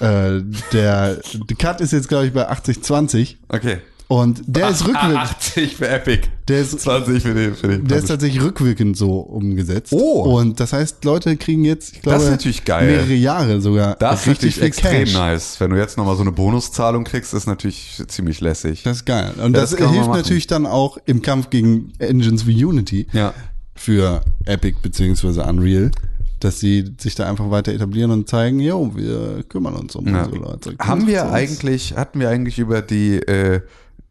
Äh, 0.00 0.42
der, 0.72 1.20
Cut 1.58 1.80
ist 1.80 1.92
jetzt, 1.92 2.08
glaube 2.08 2.26
ich, 2.26 2.32
bei 2.32 2.48
80-20 2.50 3.36
Okay. 3.48 3.78
und 4.06 4.40
der 4.46 4.68
ist 4.70 4.82
Ah, 4.82 4.86
rückwirkend. 4.86 5.16
80 5.18 5.76
für 5.76 5.88
Epic. 5.88 6.28
Der 6.46 6.60
ist, 6.60 6.78
20 6.80 7.22
für 7.22 7.34
den, 7.34 7.54
für 7.54 7.68
den. 7.68 7.86
der 7.86 7.98
ist 7.98 8.06
tatsächlich 8.08 8.42
rückwirkend 8.42 8.96
so 8.96 9.18
umgesetzt. 9.20 9.92
Oh. 9.92 10.22
Und 10.38 10.60
das 10.60 10.72
heißt, 10.72 11.04
Leute 11.04 11.36
kriegen 11.36 11.64
jetzt, 11.64 11.94
ich 11.96 12.02
glaube, 12.02 12.24
mehrere 12.66 13.12
Jahre 13.14 13.60
sogar. 13.60 13.96
das 13.96 14.20
ist 14.22 14.28
richtig 14.28 14.62
extrem 14.62 15.04
Cash. 15.04 15.12
nice. 15.14 15.56
Wenn 15.60 15.70
du 15.70 15.76
jetzt 15.76 15.98
nochmal 15.98 16.14
so 16.16 16.22
eine 16.22 16.32
Bonuszahlung 16.32 17.04
kriegst, 17.04 17.34
ist 17.34 17.46
natürlich 17.46 18.02
ziemlich 18.08 18.40
lässig. 18.40 18.82
Das 18.84 18.98
ist 18.98 19.04
geil. 19.04 19.32
Und 19.36 19.54
Ja, 19.54 19.60
das, 19.62 19.70
das 19.76 19.90
hilft 19.90 20.08
natürlich 20.10 20.46
dann 20.46 20.64
auch 20.64 20.96
im 21.06 21.20
Kampf 21.22 21.50
gegen 21.50 21.92
Engines 21.98 22.46
wie 22.46 22.64
Unity 22.64 23.08
Ja. 23.12 23.34
für 23.74 24.22
Epic 24.46 24.78
beziehungsweise 24.80 25.42
Unreal, 25.44 25.90
dass 26.40 26.60
sie 26.60 26.92
sich 26.98 27.14
da 27.14 27.28
einfach 27.28 27.50
weiter 27.50 27.72
etablieren 27.72 28.10
und 28.10 28.28
zeigen, 28.28 28.60
jo, 28.60 28.92
wir 28.94 29.42
kümmern 29.48 29.74
uns 29.74 29.94
um 29.96 30.06
Ja. 30.06 30.24
unsere 30.24 30.36
Leute. 30.44 30.74
Haben 30.78 31.06
wir 31.06 31.30
eigentlich, 31.32 31.96
hatten 31.96 32.20
wir 32.20 32.28
eigentlich 32.30 32.58
über 32.58 32.82
die, 32.82 33.16
äh, 33.16 33.60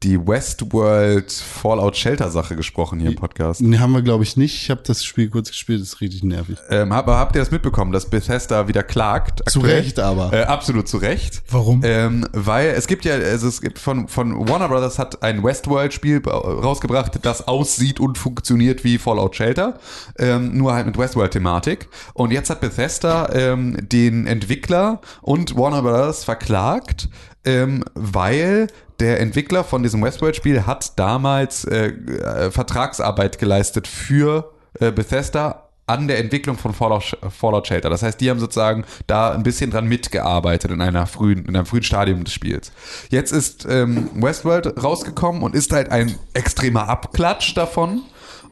die 0.03 0.28
Westworld 0.28 1.32
Fallout 1.32 1.98
Shelter 1.98 2.30
Sache 2.30 2.56
gesprochen 2.56 2.99
hier 2.99 3.10
im 3.10 3.15
Podcast. 3.15 3.61
Nee, 3.61 3.80
haben 3.80 3.94
wir, 3.94 4.03
glaube 4.03 4.24
ich, 4.24 4.38
nicht. 4.38 4.61
Ich 4.61 4.69
habe 4.69 4.82
das 4.86 5.03
Spiel 5.03 5.30
kurz 5.30 5.49
gespielt, 5.49 5.82
das 5.82 5.88
ist 5.90 6.02
richtig 6.02 6.24
nervig. 6.24 6.57
Ähm, 6.69 6.94
hab, 6.94 7.07
habt 7.07 7.36
ihr 7.36 7.40
das 7.40 7.49
mitbekommen, 7.49 7.91
dass 7.91 8.07
Bethesda 8.07 8.68
wieder 8.68 8.84
klagt? 8.84 9.49
Zu 9.49 9.60
aktuell? 9.60 9.80
Recht 9.80 9.99
aber. 9.99 10.32
Äh, 10.34 10.44
absolut 10.44 10.88
zu 10.88 10.98
Recht. 10.98 11.41
Warum? 11.49 11.82
Ähm, 11.84 12.28
weil 12.32 12.69
es 12.69 12.86
gibt 12.86 13.06
ja, 13.06 13.15
also 13.15 13.48
es 13.48 13.60
gibt 13.60 13.80
von, 13.80 14.07
von 14.07 14.48
Warner 14.48 14.69
Brothers 14.69 14.99
hat 14.99 15.24
ein 15.24 15.44
Westworld-Spiel 15.44 16.22
rausgebracht, 16.28 17.18
das 17.24 17.48
aussieht 17.48 17.99
und 17.99 18.19
funktioniert 18.19 18.84
wie 18.84 18.99
Fallout 18.99 19.36
Shelter, 19.36 19.80
ähm, 20.19 20.56
nur 20.56 20.74
halt 20.74 20.86
mit 20.86 20.98
Westworld-Thematik. 20.98 21.88
Und 22.14 22.32
jetzt 22.32 22.52
hat 22.52 22.61
Bethesda 22.61 23.30
ähm, 23.34 23.78
den 23.82 24.28
Entwickler 24.28 25.02
und 25.22 25.56
Warner 25.56 25.82
Brothers 25.82 26.24
verklagt, 26.24 27.10
ähm, 27.45 27.84
weil 27.95 28.68
der 28.99 29.19
Entwickler 29.19 29.64
von 29.64 29.84
diesem 29.84 30.02
Westworld-Spiel 30.02 30.65
hat 30.65 30.98
damals 30.98 31.65
äh, 31.65 31.88
äh, 31.88 32.52
Vertragsarbeit 32.52 33.38
geleistet 33.40 33.88
für 33.88 34.53
äh, 34.80 34.91
Bethesda 34.91 35.68
an 35.88 36.07
der 36.10 36.19
Entwicklung 36.19 36.57
von 36.57 36.74
Fallout, 36.74 37.18
Fallout 37.30 37.68
Shelter. 37.68 37.90
Das 37.90 38.03
heißt, 38.03 38.19
die 38.19 38.30
haben 38.30 38.40
sozusagen 38.40 38.84
da 39.07 39.32
ein 39.32 39.44
bisschen 39.44 39.72
dran 39.72 39.88
mitgearbeitet 39.88 40.69
in 40.72 40.82
einer 40.82 41.07
frühen, 41.07 41.45
in 41.45 41.56
einem 41.56 41.65
frühen 41.65 41.84
Stadium 41.84 42.26
des 42.26 42.34
Spiels. 42.34 42.74
Jetzt 43.10 43.32
ist 43.32 43.65
ähm, 43.69 44.10
Westworld 44.15 44.84
rausgekommen 44.84 45.44
und 45.44 45.56
ist 45.56 45.72
halt 45.72 45.90
ein 45.90 46.15
extremer 46.34 46.90
Abklatsch 46.90 47.56
davon. 47.56 48.02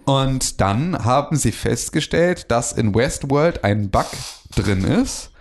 Und 0.06 0.62
dann 0.62 1.04
haben 1.04 1.36
sie 1.36 1.52
festgestellt, 1.52 2.52
dass 2.52 2.72
in 2.72 2.96
Westworld 2.96 3.64
ein 3.64 3.90
Bug 3.90 4.06
drin 4.56 4.86
ist, 4.86 5.32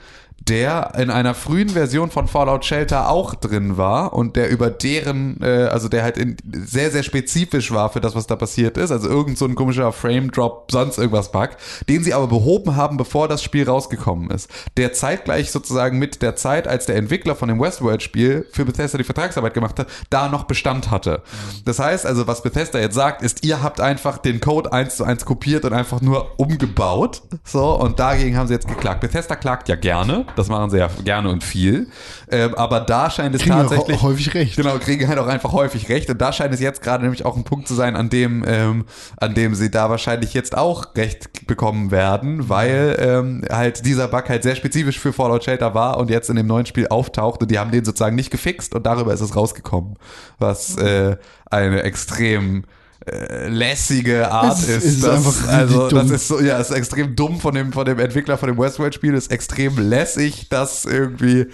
der 0.48 0.92
in 0.98 1.10
einer 1.10 1.34
frühen 1.34 1.70
Version 1.70 2.10
von 2.10 2.28
Fallout 2.28 2.64
Shelter 2.64 3.08
auch 3.08 3.34
drin 3.34 3.76
war 3.76 4.12
und 4.12 4.36
der 4.36 4.50
über 4.50 4.70
deren, 4.70 5.40
äh, 5.42 5.68
also 5.70 5.88
der 5.88 6.02
halt 6.02 6.18
in, 6.18 6.36
sehr, 6.52 6.90
sehr 6.90 7.02
spezifisch 7.02 7.72
war 7.72 7.90
für 7.90 8.00
das, 8.00 8.14
was 8.14 8.26
da 8.26 8.36
passiert 8.36 8.76
ist. 8.76 8.90
Also 8.90 9.08
irgend 9.08 9.38
so 9.38 9.46
ein 9.46 9.54
komischer 9.54 9.90
Frame-Drop, 9.92 10.70
sonst 10.70 10.98
irgendwas 10.98 11.32
Bug, 11.32 11.50
den 11.88 12.04
sie 12.04 12.12
aber 12.12 12.26
behoben 12.26 12.76
haben, 12.76 12.96
bevor 12.96 13.26
das 13.26 13.42
Spiel 13.42 13.68
rausgekommen 13.68 14.30
ist. 14.30 14.50
Der 14.76 14.92
zeitgleich 14.92 15.50
sozusagen 15.50 15.98
mit 15.98 16.20
der 16.20 16.36
Zeit, 16.36 16.68
als 16.68 16.86
der 16.86 16.96
Entwickler 16.96 17.34
von 17.34 17.48
dem 17.48 17.60
Westworld-Spiel 17.60 18.46
für 18.52 18.64
Bethesda 18.64 18.98
die 18.98 19.04
Vertragsarbeit 19.04 19.54
gemacht 19.54 19.78
hat, 19.78 19.88
da 20.10 20.28
noch 20.28 20.44
Bestand 20.44 20.90
hatte. 20.90 21.22
Das 21.64 21.78
heißt 21.78 22.04
also, 22.04 22.26
was 22.26 22.42
Bethesda 22.42 22.78
jetzt 22.78 22.94
sagt, 22.94 23.22
ist, 23.22 23.44
ihr 23.44 23.62
habt 23.62 23.80
einfach 23.80 24.18
den 24.18 24.40
Code 24.40 24.72
eins 24.72 24.96
zu 24.96 25.04
eins 25.04 25.24
kopiert 25.24 25.64
und 25.64 25.72
einfach 25.72 26.02
nur 26.02 26.38
umgebaut. 26.38 27.22
So, 27.44 27.78
und 27.78 27.98
dagegen 27.98 28.36
haben 28.36 28.46
sie 28.46 28.54
jetzt 28.54 28.68
geklagt. 28.68 29.00
Bethesda 29.00 29.36
klagt 29.36 29.68
ja 29.68 29.76
gerne. 29.76 30.26
Das 30.36 30.48
machen 30.48 30.70
sie 30.70 30.78
ja 30.78 30.89
gerne 31.05 31.28
und 31.28 31.44
viel. 31.44 31.89
Ähm, 32.31 32.55
aber 32.55 32.81
da 32.81 33.11
scheint 33.11 33.35
es 33.35 33.43
Kriegen 33.43 33.55
tatsächlich. 33.56 33.98
hä- 33.98 34.02
häufig 34.02 34.35
recht. 34.35 34.56
Genau, 34.56 34.78
kriegen 34.78 35.06
halt 35.09 35.19
auch 35.19 35.27
einfach 35.27 35.52
häufig 35.52 35.89
recht. 35.89 36.11
Und 36.11 36.20
da 36.20 36.32
scheint 36.32 36.52
es 36.52 36.61
jetzt 36.61 36.82
gerade 36.82 37.02
nämlich 37.05 37.24
auch 37.24 37.36
ein 37.36 37.44
Punkt 37.44 37.69
zu 37.69 37.74
sein, 37.74 37.94
an 37.97 38.11
dem, 38.11 38.44
ähm, 38.47 38.85
an 39.16 39.35
dem 39.35 39.55
sie 39.55 39.70
da 39.70 39.90
wahrscheinlich 39.90 40.35
jetzt 40.35 40.56
auch 40.56 40.94
recht 40.97 41.47
bekommen 41.47 41.90
werden, 41.90 42.48
weil 42.48 42.97
ähm, 42.98 43.43
halt 43.51 43.85
dieser 43.86 44.09
Bug 44.09 44.28
halt 44.28 44.43
sehr 44.43 44.56
spezifisch 44.56 44.98
für 44.98 45.12
Fallout 45.12 45.44
Shelter 45.44 45.74
war 45.74 45.98
und 45.98 46.11
jetzt 46.11 46.31
in 46.31 46.36
dem 46.36 46.47
neuen 46.47 46.66
Spiel 46.66 46.89
auftaucht 46.89 47.43
und 47.43 47.51
die 47.51 47.59
haben 47.59 47.70
den 47.70 47.85
sozusagen 47.85 48.16
nicht 48.16 48.31
gefixt 48.31 48.74
und 48.74 48.85
darüber 48.86 49.12
ist 49.12 49.20
es 49.20 49.36
rausgekommen. 49.36 49.94
Was 50.39 50.77
äh, 50.77 51.16
eine 51.51 51.82
extrem 51.82 52.65
äh, 53.06 53.48
lässige 53.48 54.31
Art 54.31 54.59
Es 54.59 54.68
ist. 54.68 54.85
ist 54.85 55.05
das, 55.05 55.48
also 55.48 55.89
das 55.89 56.10
ist 56.10 56.28
so, 56.28 56.40
ja, 56.40 56.59
ist 56.59 56.70
extrem 56.70 57.14
dumm 57.14 57.40
von 57.40 57.55
dem 57.55 57.72
von 57.72 57.85
dem 57.85 57.98
Entwickler 57.98 58.39
von 58.39 58.48
dem 58.48 58.59
Westworld-Spiel, 58.59 59.14
ist 59.14 59.31
extrem 59.31 59.76
lässig, 59.78 60.48
das 60.48 60.85
irgendwie 60.85 61.47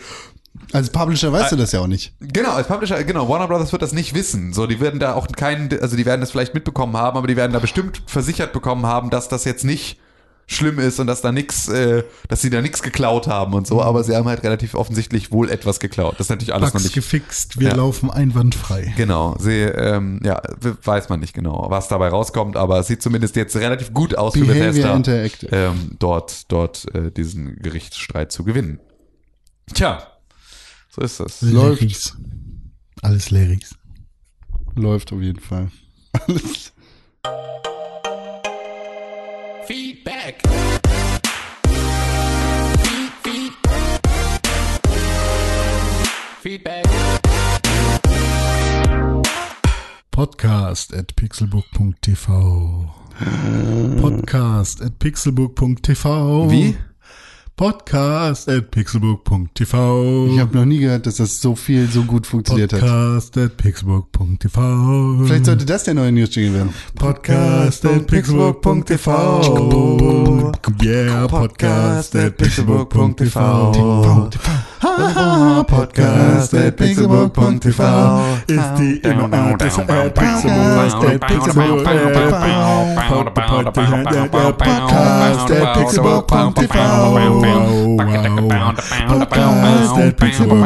Als 0.72 0.90
Publisher 0.90 1.32
weißt 1.32 1.52
du 1.52 1.56
das 1.56 1.72
ja 1.72 1.80
auch 1.80 1.86
nicht. 1.86 2.12
Genau, 2.20 2.52
als 2.52 2.68
Publisher, 2.68 3.02
genau, 3.04 3.28
Warner 3.28 3.48
Brothers 3.48 3.72
wird 3.72 3.82
das 3.82 3.92
nicht 3.92 4.14
wissen. 4.14 4.52
So, 4.52 4.66
die 4.66 4.80
werden 4.80 5.00
da 5.00 5.14
auch 5.14 5.26
keinen, 5.28 5.70
also 5.80 5.96
die 5.96 6.06
werden 6.06 6.20
das 6.20 6.30
vielleicht 6.30 6.54
mitbekommen 6.54 6.96
haben, 6.96 7.16
aber 7.18 7.26
die 7.26 7.36
werden 7.36 7.52
da 7.52 7.58
bestimmt 7.58 8.02
versichert 8.06 8.52
bekommen 8.52 8.86
haben, 8.86 9.10
dass 9.10 9.28
das 9.28 9.44
jetzt 9.44 9.64
nicht 9.64 9.98
schlimm 10.52 10.80
ist 10.80 10.98
und 10.98 11.06
dass 11.06 11.20
da 11.20 11.30
nix, 11.30 11.68
äh, 11.68 12.02
dass 12.28 12.42
sie 12.42 12.50
da 12.50 12.60
nichts 12.60 12.82
geklaut 12.82 13.28
haben 13.28 13.54
und 13.54 13.66
so, 13.68 13.80
aber 13.82 14.02
sie 14.02 14.16
haben 14.16 14.26
halt 14.28 14.42
relativ 14.42 14.74
offensichtlich 14.74 15.30
wohl 15.30 15.48
etwas 15.48 15.78
geklaut. 15.78 16.14
Das 16.18 16.26
ist 16.26 16.30
natürlich 16.30 16.52
alles 16.52 16.66
noch 16.68 16.72
Bugs 16.72 16.84
nicht. 16.84 16.94
gefixt, 16.94 17.60
wir 17.60 17.68
Ja. 17.68 17.74
laufen 17.76 18.10
einwandfrei. 18.10 18.92
Genau, 18.96 19.36
sie, 19.38 19.60
ähm, 19.60 20.18
ja, 20.24 20.42
weiß 20.84 21.08
man 21.08 21.20
nicht 21.20 21.34
genau, 21.34 21.66
was 21.70 21.86
dabei 21.86 22.08
rauskommt, 22.08 22.56
aber 22.56 22.80
es 22.80 22.88
sieht 22.88 23.00
zumindest 23.00 23.36
jetzt 23.36 23.54
relativ 23.56 23.94
gut 23.94 24.16
aus 24.18 24.34
für 24.34 24.40
Behavior 24.40 24.64
Bethesda, 24.66 24.96
Interactive. 24.96 25.48
ähm, 25.52 25.90
dort, 26.00 26.50
dort 26.50 26.92
äh, 26.94 27.12
diesen 27.12 27.56
Gerichtsstreit 27.62 28.32
zu 28.32 28.42
gewinnen. 28.42 28.80
Tja, 29.72 30.02
so 30.88 31.00
ist 31.02 31.20
es. 31.20 31.42
Läuft. 31.42 32.16
Alles 33.02 33.30
Larrys. 33.30 33.76
Läuft 34.74 35.12
auf 35.12 35.20
jeden 35.20 35.38
Fall. 35.40 35.70
Alles. 36.26 36.72
Feedback. 40.00 40.40
Feed, 42.80 43.12
feed. 43.22 43.52
Feedback. 46.40 46.84
Podcast 50.10 50.96
at 50.98 51.14
pixelbook.tv. 51.16 52.88
Podcast 54.00 54.80
at 54.82 54.98
pixelbook.tv. 54.98 56.50
Wie? 56.50 56.89
Podcast 57.60 58.48
at 58.48 58.70
pixelbook.tv. 58.70 60.30
Ich 60.32 60.40
habe 60.40 60.56
noch 60.56 60.64
nie 60.64 60.78
gehört, 60.78 61.04
dass 61.04 61.16
das 61.16 61.42
so 61.42 61.54
viel 61.54 61.86
so 61.90 62.04
gut 62.04 62.26
funktioniert 62.26 62.72
hat. 62.72 62.80
Podcast 62.80 63.36
at 63.36 63.58
pixelbook.tv. 63.58 65.26
Vielleicht 65.26 65.44
sollte 65.44 65.66
das 65.66 65.84
der 65.84 65.92
neue 65.92 66.10
News-Jingle 66.10 66.54
werden. 66.54 66.72
Podcast 66.94 67.84
at 67.84 68.06
pixelbook.tv. 68.06 70.52
Yeah, 70.82 71.26
Podcast 71.26 72.16
at 72.16 72.38
pixelbook.tv. 74.80 75.64
Podcast 75.68 76.54
at 76.54 76.76
pixelbook.tv. 76.76 77.82
Ist 78.46 78.74
die 78.78 79.00
E-Mail-Adresse 79.04 79.82
at 79.82 80.14
pixelbook 80.14 81.04
at 81.04 81.20
pixelbook 81.20 81.84
Podcast 84.58 85.50
at 85.50 85.76
pixelbook.tv. 85.76 86.74
Podcast 89.30 89.98
at. 89.98 90.56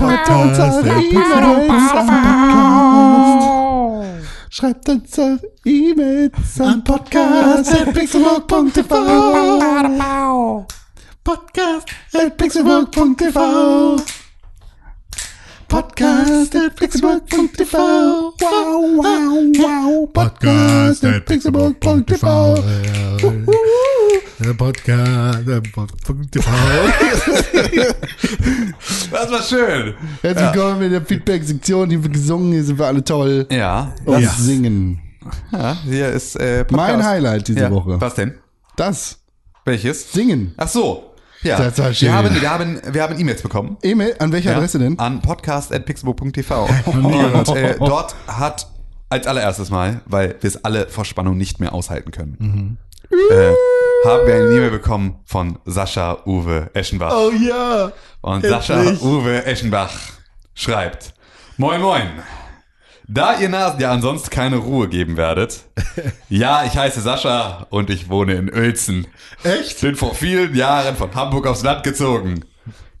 Podcast 0.00 0.86
at 0.86 1.02
Schreibt 4.50 4.88
uns 4.88 5.18
auf 5.18 5.40
E-Mails 5.64 6.60
an 6.60 6.84
podcast 6.84 7.72
at 7.74 7.92
pixelbook.tv. 7.94 8.94
Podcast 11.24 11.86
at 12.14 12.36
pixelbook.tv. 12.36 13.38
Podcast 15.68 16.54
at 16.56 16.74
pixelbook.tv. 16.76 17.72
Wow, 17.78 18.82
wow, 18.96 19.52
wow. 19.56 20.06
Podcast 20.12 21.04
at 21.04 21.24
pixelbook.tv. 21.24 22.26
Der 24.40 24.54
Podcast 24.54 25.48
at 25.48 25.62
pixelbook.tv. 25.62 26.50
Das 29.12 29.30
war 29.30 29.42
schön. 29.42 29.94
Herzlich 30.22 30.52
willkommen 30.54 30.82
in 30.82 30.90
der 30.90 31.02
Feedback-Sektion. 31.02 31.88
Hier 31.90 32.02
wird 32.02 32.12
gesungen, 32.14 32.52
hier 32.52 32.64
sind 32.64 32.78
wir 32.80 32.86
alle 32.86 33.04
toll. 33.04 33.46
Ja, 33.50 33.94
Und 34.04 34.20
Ja. 34.22 34.28
singen. 34.30 35.00
ja 35.52 35.76
hier 35.84 36.08
ist 36.08 36.34
äh, 36.36 36.64
Podcast. 36.64 36.96
Mein 36.96 37.04
Highlight 37.06 37.46
diese 37.46 37.60
ja. 37.60 37.70
Woche. 37.70 38.00
Was 38.00 38.14
denn? 38.16 38.34
Das. 38.74 39.18
Welches? 39.64 40.12
Singen. 40.12 40.54
Ach 40.56 40.66
so. 40.66 41.10
Ja. 41.42 41.58
Das 41.58 41.78
war 41.78 41.92
schön. 41.92 42.08
Wir 42.08 42.14
haben, 42.14 42.40
wir 42.40 42.50
haben, 42.50 42.80
wir 42.92 43.02
haben 43.02 43.18
E-Mails 43.18 43.42
bekommen. 43.42 43.76
E-Mail, 43.82 44.14
an 44.18 44.32
welcher 44.32 44.50
Ja, 44.52 44.56
Adresse 44.56 44.78
denn? 44.78 44.98
An 44.98 45.20
podcast.pixelbook.tv. 45.20 46.68
Und 46.86 47.48
äh, 47.56 47.76
dort 47.78 48.14
hat 48.26 48.66
als 49.08 49.26
allererstes 49.26 49.70
Mal, 49.70 50.00
weil 50.06 50.36
wir 50.40 50.48
es 50.48 50.64
alle 50.64 50.88
vor 50.88 51.04
Spannung 51.04 51.36
nicht 51.36 51.60
mehr 51.60 51.72
aushalten 51.74 52.10
können, 52.12 52.78
äh, 53.10 53.52
haben 54.08 54.26
wir 54.26 54.34
eine 54.34 54.44
E-Mail 54.46 54.70
bekommen 54.70 55.16
von 55.24 55.58
Sascha 55.66 56.18
Uwe 56.26 56.70
Eschenbach. 56.74 57.12
Oh 57.14 57.30
ja. 57.30 57.92
Und 58.22 58.44
endlich. 58.44 58.50
Sascha 58.52 58.80
Uwe 59.04 59.44
Eschenbach 59.44 59.92
schreibt: 60.54 61.12
Moin 61.58 61.80
Moin. 61.80 62.08
Da 63.14 63.38
ihr 63.38 63.50
Nasen 63.50 63.78
ja 63.78 63.92
ansonsten 63.92 64.30
keine 64.30 64.56
Ruhe 64.56 64.88
geben 64.88 65.16
werdet. 65.16 65.64
Ja, 66.30 66.64
ich 66.64 66.74
heiße 66.78 67.02
Sascha 67.02 67.66
und 67.68 67.90
ich 67.90 68.08
wohne 68.08 68.32
in 68.32 68.50
Uelzen. 68.50 69.06
Echt? 69.42 69.82
Bin 69.82 69.96
vor 69.96 70.14
vielen 70.14 70.54
Jahren 70.54 70.96
von 70.96 71.14
Hamburg 71.14 71.46
aufs 71.46 71.62
Land 71.62 71.84
gezogen. 71.84 72.46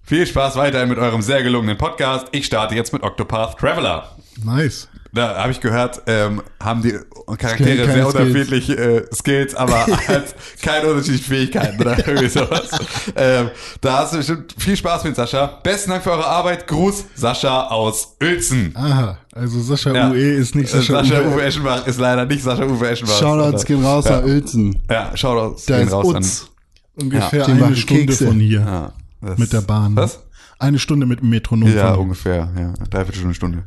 Viel 0.02 0.26
Spaß 0.26 0.56
weiterhin 0.56 0.90
mit 0.90 0.98
eurem 0.98 1.22
sehr 1.22 1.42
gelungenen 1.42 1.78
Podcast. 1.78 2.26
Ich 2.32 2.44
starte 2.44 2.74
jetzt 2.74 2.92
mit 2.92 3.02
Octopath 3.02 3.56
Traveler. 3.58 4.14
Nice. 4.44 4.90
Da 5.14 5.36
habe 5.36 5.52
ich 5.52 5.60
gehört, 5.60 6.00
ähm, 6.06 6.40
haben 6.58 6.80
die 6.82 6.94
Charaktere 7.36 7.84
sehr 7.84 7.92
Skills. 7.92 8.14
unterschiedliche 8.14 8.74
äh, 8.76 9.14
Skills, 9.14 9.54
aber 9.54 9.86
halt 10.08 10.34
keine 10.62 10.88
unterschiedlichen 10.88 11.24
Fähigkeiten 11.26 11.80
oder 11.82 11.98
irgendwie 11.98 12.28
sowas. 12.30 12.70
ähm, 13.16 13.50
da 13.82 13.98
hast 13.98 14.14
du 14.14 14.16
bestimmt 14.18 14.54
viel 14.56 14.74
Spaß 14.76 15.04
mit, 15.04 15.14
Sascha. 15.16 15.46
Besten 15.62 15.90
Dank 15.90 16.02
für 16.02 16.12
eure 16.12 16.26
Arbeit. 16.26 16.66
Gruß, 16.66 17.04
Sascha 17.14 17.66
aus 17.68 18.16
Uelzen. 18.22 18.72
Aha, 18.74 19.18
also 19.34 19.60
Sascha 19.60 19.92
Ja. 19.92 20.10
UE 20.10 20.16
ist 20.36 20.54
nicht 20.54 20.72
Äh, 20.72 20.78
Sascha, 20.78 21.04
Sascha 21.04 21.20
Uwe. 21.20 21.34
Uwe 21.34 21.42
Eschenbach 21.44 21.86
ist 21.86 22.00
leider 22.00 22.24
nicht 22.24 22.42
Sascha 22.42 22.64
Uwe 22.64 22.88
Eschenbach. 22.88 23.18
Shoutouts 23.18 23.64
gehen 23.66 23.84
raus 23.84 24.06
ja. 24.06 24.12
nach 24.18 24.24
Uelzen. 24.24 24.80
Ja, 24.90 25.14
Shoutouts 25.14 25.66
gehen 25.66 25.86
ist 25.88 25.92
raus 25.92 26.06
Utz. 26.06 26.46
Ungefähr 26.94 27.40
Ja, 27.40 27.46
eine 27.46 27.76
Stunde 27.76 28.06
Kekse. 28.06 28.26
von 28.26 28.40
hier. 28.40 28.66
an. 28.66 28.92
Ja, 29.28 29.34
Mit 29.36 29.52
der 29.52 29.60
Bahn. 29.60 29.94
Was? 29.94 30.20
Eine 30.58 30.78
Stunde 30.78 31.04
mit 31.06 31.20
dem 31.20 31.28
Metronom. 31.28 31.70
Ja, 31.74 31.92
ungefähr. 31.94 32.50
Ja, 32.56 32.72
dreiviertel 32.88 33.18
Stunde, 33.18 33.34
Stunde. 33.34 33.64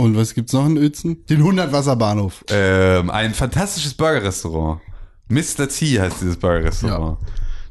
Und 0.00 0.16
was 0.16 0.34
gibt's 0.34 0.52
noch 0.54 0.64
in 0.66 0.78
Uelzen? 0.78 1.24
Den 1.26 1.38
100 1.38 1.72
Wasserbahnhof. 1.72 2.42
Ähm, 2.48 3.10
ein 3.10 3.34
fantastisches 3.34 3.92
Burgerrestaurant. 3.94 4.80
Mr. 5.28 5.68
T 5.68 6.00
heißt 6.00 6.20
dieses 6.22 6.36
Burgerrestaurant. 6.38 7.18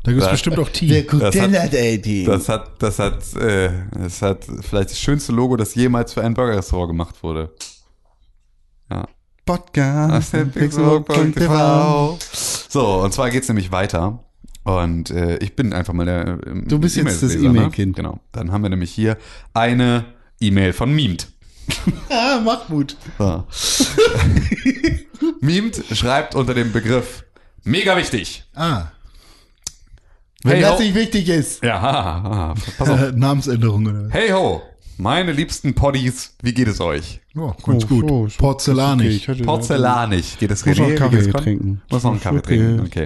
Da 0.03 0.11
gibt's 0.11 0.25
Da- 0.27 0.31
bestimmt 0.31 0.59
auch 0.59 0.69
Tee. 0.69 1.01
guckt 1.03 1.21
Das 1.23 1.35
hat- 1.35 1.51
das? 1.51 2.25
Das 2.25 2.49
hat, 2.49 2.81
das 2.83 2.99
hat, 2.99 3.35
äh, 3.41 3.71
das 3.97 4.21
hat 4.21 4.45
vielleicht 4.61 4.91
das 4.91 4.99
schönste 4.99 5.31
Logo, 5.31 5.57
das 5.57 5.73
jemals 5.75 6.13
für 6.13 6.23
ein 6.23 6.33
Burgerrestaurant 6.35 6.89
gemacht 6.89 7.21
wurde. 7.23 7.51
Ja. 8.91 9.07
Podcast. 9.45 10.35
So, 12.69 13.01
und 13.01 13.11
zwar 13.13 13.29
geht's 13.31 13.47
nämlich 13.47 13.71
weiter. 13.71 14.23
Und 14.63 15.09
äh, 15.09 15.37
ich 15.37 15.55
bin 15.55 15.73
einfach 15.73 15.93
mal 15.93 16.05
der. 16.05 16.39
ähm, 16.45 16.65
Du 16.67 16.77
bist 16.79 16.95
jetzt 16.95 17.23
das 17.23 17.33
E-Mail-Leser, 17.33 17.49
E-Mail-Kind. 17.57 17.97
Ne? 17.97 18.03
Genau. 18.03 18.19
Dann 18.31 18.51
haben 18.51 18.61
wir 18.61 18.69
nämlich 18.69 18.91
hier 18.91 19.17
eine 19.53 20.05
E-Mail 20.39 20.73
von 20.73 20.91
Mimt. 20.93 21.29
Ah, 22.09 22.39
Mahmoud. 22.43 22.95
So. 23.17 23.43
Mimt 25.41 25.81
schreibt 25.93 26.35
unter 26.35 26.53
dem 26.53 26.71
Begriff 26.71 27.23
mega 27.63 27.95
wichtig. 27.97 28.43
Ah, 28.55 28.87
Wenn 30.43 30.53
Hey, 30.53 30.61
das 30.61 30.79
ho. 30.79 30.81
nicht 30.83 30.95
wichtig 30.95 31.29
ist. 31.29 31.63
Ja, 31.63 31.81
ha, 31.81 32.53
pass 32.77 32.89
auf. 32.89 33.11
Namensänderung 33.15 33.85
oder? 33.87 34.07
Hey 34.09 34.29
ho, 34.31 34.61
meine 34.97 35.31
liebsten 35.33 35.75
Poddies, 35.75 36.33
wie 36.41 36.53
geht 36.53 36.67
es 36.67 36.79
euch? 36.81 37.19
Oh, 37.35 37.53
ganz 37.65 37.83
Oh, 37.85 37.87
gut. 37.87 38.05
oh, 38.11 38.27
Porzellanig. 38.37 39.15
ich 39.15 39.27
hatte- 39.27 39.43
Porzellanig. 39.43 40.37
Geht 40.39 40.51
es 40.51 40.65
Muss 40.65 40.77
noch 40.77 40.85
René? 40.87 40.91
Wie 40.91 40.95
Kaffee 40.95 41.31
trinken. 41.31 41.81
Muss 41.91 42.03
noch 42.03 42.11
einen 42.11 42.21
Kaffee 42.21 42.37
Okay. 42.39 42.57
trinken, 42.57 42.79
okay. 42.85 43.05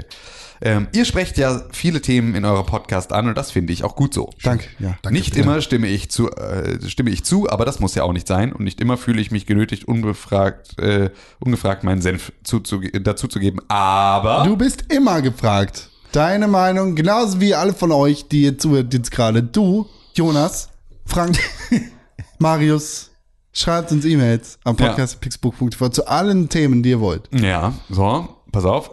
Ähm, 0.66 0.88
ihr 0.94 1.04
sprecht 1.04 1.38
ja 1.38 1.62
viele 1.74 2.02
Themen 2.02 2.36
in 2.36 2.46
eurem 2.46 2.66
Podcast 2.66 3.12
an 3.12 3.28
und 3.28 3.38
das 3.38 3.52
finde 3.52 3.74
ich 3.74 3.84
auch 3.84 3.98
gut 3.98 4.14
so. 4.14 4.30
Danke, 4.44 4.66
ja. 4.80 4.96
Danke. 5.02 5.12
nicht 5.12 5.36
immer 5.36 5.60
stimme 5.60 5.88
ich 5.88 6.10
zu, 6.10 6.32
äh, 6.32 6.80
stimme 6.90 7.10
ich 7.10 7.26
zu, 7.26 7.50
aber 7.50 7.66
das 7.66 7.82
muss 7.82 7.96
ja 7.96 8.04
auch 8.04 8.14
nicht 8.14 8.28
sein 8.30 8.54
und 8.54 8.64
nicht 8.64 8.80
immer 8.80 8.96
fühle 8.96 9.20
ich 9.20 9.30
mich 9.30 9.46
genötigt, 9.46 9.86
unbefragt, 9.90 10.80
äh, 10.80 11.10
ungefragt 11.42 11.84
meinen 11.84 12.02
Senf 12.02 12.32
zuzuge- 12.46 12.98
dazu 13.02 13.28
zu 13.28 13.40
geben. 13.40 13.60
Aber 13.68 14.44
Du 14.46 14.56
bist 14.56 14.86
immer 14.94 15.22
gefragt. 15.22 15.90
Deine 16.14 16.48
Meinung, 16.48 16.96
genauso 16.96 17.42
wie 17.42 17.54
alle 17.56 17.74
von 17.74 17.92
euch, 17.92 18.28
die 18.30 18.44
jetzt 18.44 18.62
zuhört 18.62 18.94
jetzt 18.94 19.12
gerade. 19.12 19.44
Du, 19.44 19.88
Jonas, 20.14 20.70
Frank, 21.06 21.38
Marius, 22.40 23.12
schreibt 23.52 23.92
uns 23.92 24.06
E-Mails 24.06 24.60
am 24.64 24.76
Ja. 24.80 24.88
Podcast 24.88 25.20
pixbook.tv 25.22 25.90
zu 25.90 26.08
allen 26.08 26.50
Themen, 26.50 26.84
die 26.84 26.92
ihr 26.92 27.00
wollt. 27.00 27.28
ja, 27.34 27.74
so, 27.90 28.30
pass 28.52 28.66
auf. 28.66 28.92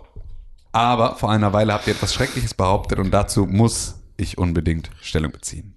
Aber 0.72 1.16
vor 1.16 1.30
einer 1.30 1.52
Weile 1.52 1.72
habt 1.72 1.86
ihr 1.86 1.94
etwas 1.94 2.14
Schreckliches 2.14 2.54
behauptet 2.54 2.98
und 2.98 3.10
dazu 3.10 3.46
muss 3.46 3.96
ich 4.16 4.38
unbedingt 4.38 4.90
Stellung 5.00 5.32
beziehen. 5.32 5.74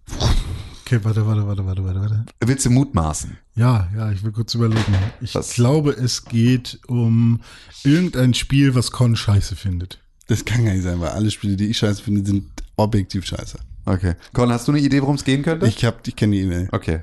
Okay, 0.86 0.99
warte, 1.03 1.26
warte, 1.26 1.48
warte, 1.48 1.65
warte, 1.65 1.84
warte, 1.86 2.02
warte. 2.02 2.26
Willst 2.41 2.65
du 2.65 2.70
mutmaßen? 2.70 3.38
Ja, 3.56 3.90
ja, 3.95 4.11
ich 4.11 4.24
will 4.24 4.32
kurz 4.32 4.53
überlegen. 4.53 4.95
Ich 5.22 5.34
Was? 5.34 5.53
glaube, 5.53 5.91
es 5.91 6.26
geht 6.26 6.80
um 6.88 7.41
irgendein 7.84 8.34
Spiel, 8.34 8.76
was 8.76 8.91
Con 8.91 9.15
scheiße 9.15 9.56
findet. 9.56 9.99
Das 10.28 10.45
kann 10.45 10.65
gar 10.65 10.74
nicht 10.74 10.84
sein, 10.84 10.99
weil 10.99 11.10
alle 11.10 11.32
Spiele, 11.32 11.56
die 11.56 11.68
ich 11.68 11.78
scheiße 11.78 12.03
finde, 12.03 12.26
sind 12.26 12.52
objektiv 12.76 13.26
scheiße. 13.26 13.57
Okay. 13.86 14.15
Con, 14.34 14.52
hast 14.52 14.68
du 14.68 14.72
eine 14.72 14.82
Idee, 14.82 15.02
worum 15.02 15.15
es 15.15 15.24
gehen 15.24 15.41
könnte? 15.41 15.68
Ich 15.68 15.84
hab, 15.84 16.07
ich 16.07 16.15
kenne 16.15 16.36
die 16.36 16.41
E-Mail. 16.44 16.70
Okay, 16.72 17.02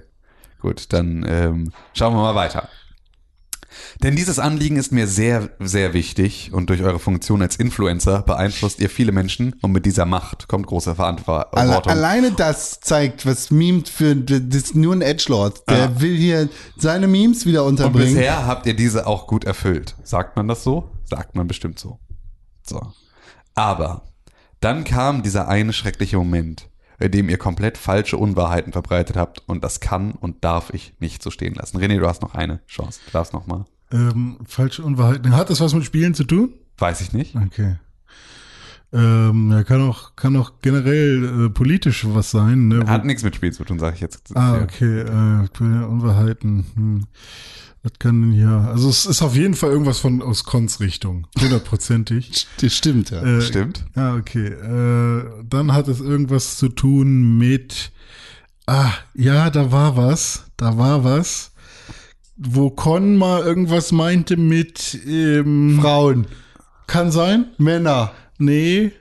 gut, 0.61 0.93
dann 0.93 1.25
ähm, 1.29 1.73
schauen 1.95 2.15
wir 2.15 2.23
mal 2.23 2.35
weiter. 2.35 2.69
Denn 4.03 4.17
dieses 4.17 4.39
Anliegen 4.39 4.77
ist 4.77 4.93
mir 4.93 5.07
sehr, 5.07 5.51
sehr 5.61 5.93
wichtig 5.93 6.53
und 6.53 6.71
durch 6.71 6.83
eure 6.83 6.99
Funktion 6.99 7.43
als 7.43 7.57
Influencer 7.57 8.23
beeinflusst 8.23 8.81
ihr 8.81 8.91
viele 8.91 9.13
Menschen 9.13 9.55
und 9.63 9.73
mit 9.73 9.87
dieser 9.87 10.07
Macht 10.07 10.49
kommt 10.49 10.67
große 10.67 10.91
Alle, 10.99 11.23
Verantwortung. 11.23 11.93
alleine 11.93 12.33
das 12.33 12.81
zeigt, 12.81 13.27
was 13.27 13.51
Meme 13.51 13.83
für, 13.85 14.17
das 14.17 14.41
ist 14.63 14.75
nur 14.75 14.95
ein 14.95 15.03
Edgelord. 15.03 15.69
Der 15.69 15.79
Ja. 15.79 16.01
will 16.01 16.17
hier 16.17 16.49
seine 16.77 17.07
Memes 17.09 17.47
wieder 17.47 17.65
und 17.65 17.73
unterbringen. 17.81 18.15
bisher 18.15 18.47
habt 18.47 18.67
ihr 18.67 18.75
diese 18.75 19.07
auch 19.07 19.27
gut 19.27 19.45
erfüllt. 19.45 19.95
Sagt 20.03 20.37
man 20.37 20.49
das 20.49 20.63
so? 20.65 20.91
Sagt 21.05 21.35
man 21.37 21.47
bestimmt 21.47 21.79
so. 21.79 21.99
So. 22.67 22.81
Aber 23.55 24.03
dann 24.61 24.85
kam 24.85 25.23
dieser 25.23 25.49
eine 25.49 25.73
schreckliche 25.73 26.17
Moment, 26.17 26.69
in 27.01 27.11
dem 27.11 27.29
ihr 27.29 27.39
komplett 27.39 27.79
falsche 27.79 28.17
Unwahrheiten 28.17 28.73
verbreitet 28.73 29.17
habt 29.17 29.43
und 29.47 29.65
das 29.65 29.81
kann 29.81 30.13
und 30.13 30.45
darf 30.45 30.71
ich 30.73 30.95
nicht 31.01 31.23
so 31.23 31.31
stehen 31.31 31.55
lassen. 31.55 31.79
René, 31.79 31.99
du 31.99 32.07
hast 32.07 32.23
noch 32.23 32.35
eine 32.35 32.61
Chance. 32.67 33.01
Du 33.07 33.11
darfst 33.13 33.33
noch 33.33 33.47
mal. 33.47 33.65
Ähm, 33.91 34.39
falsche 34.45 34.85
Unwahrheiten. 34.85 35.35
Hat 35.35 35.51
das 35.51 35.61
was 35.61 35.75
mit 35.75 35.85
Spielen 35.85 36.15
zu 36.15 36.25
tun? 36.25 36.53
Weiß 36.79 37.01
ich 37.01 37.13
nicht. 37.13 37.35
Okay. 37.35 37.77
Ähm, 38.93 39.51
ja, 39.53 39.63
kann 39.63 39.83
auch, 39.83 40.17
kann 40.17 40.37
auch 40.37 40.55
generell 40.63 41.47
äh, 41.47 41.51
politisch 41.51 42.05
was 42.09 42.31
sein. 42.31 42.69
Ne? 42.69 42.85
Hat 42.87 43.05
nichts 43.05 43.23
mit 43.23 43.37
Spiel 43.37 43.53
zu 43.53 43.65
tun, 43.65 43.79
sage 43.79 43.95
ich 43.95 44.01
jetzt. 44.01 44.37
Ah, 44.37 44.61
okay. 44.63 45.01
Äh, 45.01 45.63
Unwahrheiten. 45.63 46.67
Hm. 46.75 47.07
Was 47.83 47.93
kann 47.99 48.21
denn 48.21 48.33
hier? 48.33 48.49
Also 48.51 48.91
es 48.91 49.07
ist 49.07 49.23
auf 49.23 49.35
jeden 49.35 49.55
Fall 49.55 49.71
irgendwas 49.71 49.99
von 49.99 50.21
aus 50.23 50.45
Cons 50.45 50.81
Richtung. 50.81 51.27
Hundertprozentig. 51.41 52.47
Das 52.61 52.75
stimmt, 52.77 53.11
ja. 53.11 53.23
Äh, 53.23 53.41
Stimmt. 53.41 53.85
Ah, 53.95 54.17
okay. 54.17 54.49
Äh, 54.49 55.25
dann 55.49 55.73
hat 55.73 55.89
es 55.89 56.01
irgendwas 56.01 56.57
zu 56.59 56.69
tun 56.69 57.39
mit. 57.39 57.91
Ah, 58.67 58.93
ja, 59.15 59.49
da 59.49 59.73
war 59.73 59.97
was. 59.97 60.45
Da 60.59 60.77
war 60.77 61.05
was. 61.05 61.53
Wo 62.37 62.71
Con 62.71 63.17
mal 63.17 63.43
irgendwas 63.43 63.93
meinte 63.93 64.37
mit. 64.37 64.99
Ähm, 65.07 65.79
Frauen, 65.81 66.27
kann 66.87 67.11
sein? 67.11 67.47
Männer, 67.59 68.13
Nee. 68.39 68.93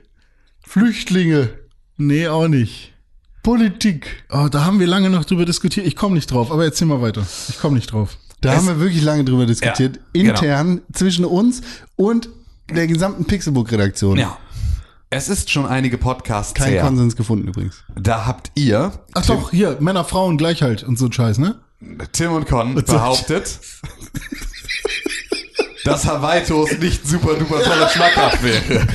Flüchtlinge, 0.62 1.50
Nee, 1.96 2.28
auch 2.28 2.48
nicht. 2.48 2.94
Politik. 3.42 4.24
Oh, 4.30 4.48
da 4.50 4.64
haben 4.64 4.80
wir 4.80 4.86
lange 4.86 5.10
noch 5.10 5.24
drüber 5.24 5.44
diskutiert. 5.44 5.86
Ich 5.86 5.96
komme 5.96 6.14
nicht 6.14 6.30
drauf, 6.30 6.50
aber 6.50 6.64
erzähl 6.64 6.86
mal 6.86 7.02
weiter. 7.02 7.26
Ich 7.48 7.58
komme 7.58 7.76
nicht 7.76 7.92
drauf. 7.92 8.16
Da 8.40 8.50
Es- 8.52 8.56
haben 8.58 8.66
wir 8.68 8.80
wirklich 8.80 9.02
lange 9.02 9.24
drüber 9.24 9.46
diskutiert. 9.46 9.96
Ja, 10.14 10.22
genau. 10.22 10.34
intern 10.34 10.80
zwischen 10.92 11.24
uns 11.24 11.60
und 11.96 12.28
der 12.74 12.86
gesamten 12.86 13.24
Pixelbook-Redaktion. 13.24 14.16
Ja. 14.18 14.38
Es 15.12 15.28
ist 15.28 15.50
schon 15.50 15.66
einige 15.66 15.98
Podcasts 15.98 16.54
Kein 16.54 16.72
her. 16.72 16.82
Konsens 16.82 17.16
gefunden 17.16 17.48
übrigens. 17.48 17.82
Da 18.00 18.26
habt 18.26 18.52
ihr, 18.54 18.92
Ach 19.14 19.26
doch, 19.26 19.50
hier, 19.50 19.76
Männer, 19.80 20.04
Frauen, 20.04 20.38
Gleichheit 20.38 20.84
und 20.84 20.98
so 20.98 21.06
ein 21.06 21.12
Scheiß, 21.12 21.38
ne? 21.38 21.56
Tim 22.12 22.30
und 22.32 22.46
Con, 22.46 22.74
behauptet, 22.76 23.58
dass 25.84 26.06
Hawaii-Toast 26.06 26.78
nicht 26.80 27.06
super 27.06 27.34
duper 27.34 27.62
toll 27.62 27.80
und 27.82 27.90
schmackhaft 27.90 28.42
wäre. 28.42 28.86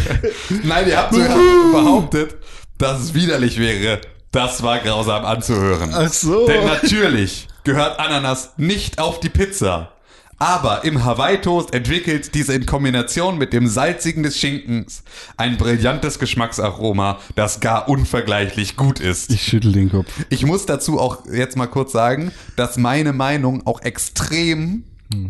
Nein, 0.63 0.88
ihr 0.88 0.97
habt 0.97 1.13
sogar 1.13 1.35
behauptet, 1.72 2.35
dass 2.77 3.01
es 3.01 3.13
widerlich 3.13 3.57
wäre. 3.59 3.99
Das 4.31 4.61
war 4.63 4.80
grausam 4.80 5.26
anzuhören. 5.26 5.91
Ach 5.93 6.11
so. 6.11 6.45
Denn 6.47 6.65
natürlich 6.65 7.47
gehört 7.65 7.99
Ananas 7.99 8.53
nicht 8.57 8.99
auf 8.99 9.19
die 9.19 9.29
Pizza. 9.29 9.91
Aber 10.37 10.83
im 10.83 11.03
Hawaii-Toast 11.05 11.73
entwickelt 11.73 12.35
diese 12.35 12.53
in 12.53 12.65
Kombination 12.65 13.37
mit 13.37 13.53
dem 13.53 13.67
Salzigen 13.67 14.21
des 14.23 14.37
Schinkens 14.37 15.03
ein 15.37 15.57
brillantes 15.57 16.19
Geschmacksaroma, 16.19 17.19
das 17.35 17.61
gar 17.61 17.87
unvergleichlich 17.87 18.75
gut 18.75 18.99
ist. 18.99 19.31
Ich 19.31 19.43
schüttel 19.43 19.71
den 19.71 19.89
Kopf. 19.89 20.11
Ich 20.29 20.45
muss 20.45 20.65
dazu 20.65 20.99
auch 20.99 21.25
jetzt 21.31 21.55
mal 21.55 21.67
kurz 21.67 21.93
sagen, 21.93 22.31
dass 22.57 22.77
meine 22.77 23.13
Meinung 23.13 23.65
auch 23.65 23.81
extrem 23.81 24.83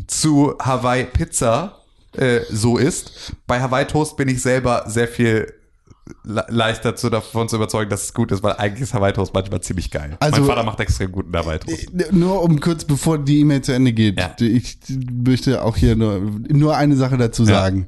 zu 0.08 0.56
Hawaii 0.60 1.04
Pizza 1.04 1.80
äh, 2.14 2.42
so 2.50 2.78
ist. 2.78 3.34
Bei 3.46 3.62
Hawaii 3.62 3.86
Toast 3.86 4.18
bin 4.18 4.28
ich 4.28 4.42
selber 4.42 4.86
sehr 4.88 5.08
viel 5.08 5.54
leichter 6.24 6.96
zu, 6.96 7.10
davon 7.10 7.50
zu 7.50 7.56
überzeugen, 7.56 7.90
dass 7.90 8.04
es 8.04 8.14
gut 8.14 8.32
ist, 8.32 8.44
weil 8.44 8.54
eigentlich 8.58 8.82
ist 8.84 8.94
Hawaii 8.94 9.14
Toast 9.14 9.34
manchmal 9.34 9.62
ziemlich 9.62 9.90
geil. 9.90 10.18
Also- 10.20 10.42
mein 10.42 10.48
Vater 10.50 10.64
macht 10.64 10.80
extrem 10.80 11.12
guten 11.12 11.36
Hawaii 11.36 11.58
Toast. 11.60 11.88
Nur 12.12 12.44
um 12.44 12.60
kurz 12.60 12.86
bevor 12.86 13.18
die 13.18 13.40
E-Mail 13.40 13.62
zu 13.62 13.72
Ende 13.74 13.92
geht, 13.94 14.20
Ja. 14.20 14.36
ich 14.40 14.78
möchte 15.12 15.64
auch 15.64 15.76
hier 15.78 15.96
nur, 15.96 16.20
nur 16.50 16.78
eine 16.78 16.96
Sache 16.96 17.18
dazu 17.18 17.44
Ja. 17.44 17.62
sagen. 17.62 17.88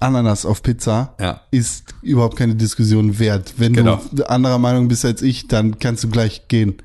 Ananas 0.00 0.46
auf 0.46 0.62
Pizza 0.62 1.14
Ja. 1.20 1.42
ist 1.50 1.94
überhaupt 2.02 2.36
keine 2.36 2.54
Diskussion 2.54 3.18
wert. 3.18 3.54
Wenn 3.58 3.74
Genau. 3.74 4.00
du 4.12 4.28
anderer 4.28 4.58
Meinung 4.58 4.88
bist 4.88 5.04
als 5.04 5.20
ich, 5.20 5.46
dann 5.48 5.78
kannst 5.78 6.04
du 6.04 6.08
gleich 6.08 6.48
gehen. 6.48 6.76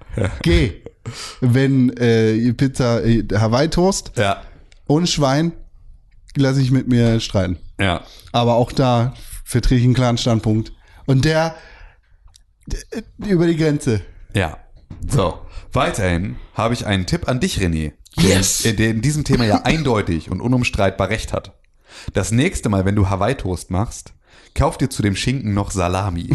Geh. 0.42 0.74
Wenn 1.40 1.92
äh, 1.98 2.52
Pizza 2.54 3.04
äh, 3.06 3.24
Hawaii 3.34 3.70
Toast 3.70 4.12
Ja, 4.18 4.42
ohne 4.88 5.08
Schwein, 5.08 5.54
lasse 6.36 6.62
ich 6.62 6.72
mit 6.72 6.88
mir 6.90 7.20
streiten. 7.22 7.58
Ja. 7.80 8.04
Aber 8.32 8.56
auch 8.56 8.72
da 8.72 9.14
vertrete 9.44 9.76
ich 9.76 9.84
einen 9.84 9.94
klaren 9.94 10.18
Standpunkt. 10.18 10.74
Und 11.06 11.26
der, 11.26 11.56
der 13.18 13.32
über 13.32 13.48
die 13.48 13.58
Grenze. 13.58 14.02
Ja. 14.34 14.58
So, 15.08 15.40
weiterhin 15.72 16.38
habe 16.54 16.74
ich 16.74 16.86
einen 16.86 17.06
Tipp 17.06 17.28
an 17.28 17.40
dich, 17.40 17.60
René. 17.60 17.94
Yes! 18.18 18.60
Der, 18.60 18.74
der 18.74 18.90
in 18.90 19.02
diesem 19.02 19.24
Thema 19.24 19.46
ja 19.46 19.62
eindeutig 19.64 20.32
und 20.32 20.42
unumstreitbar 20.42 21.10
recht 21.10 21.34
hat. 21.34 21.54
Das 22.14 22.32
nächste 22.32 22.70
Mal, 22.70 22.86
wenn 22.86 22.96
du 22.96 23.10
Hawaii-Toast 23.10 23.72
machst, 23.72 24.14
kauf 24.54 24.78
dir 24.78 24.90
zu 24.90 25.02
dem 25.02 25.16
Schinken 25.16 25.54
noch 25.54 25.72
Salami. 25.72 26.30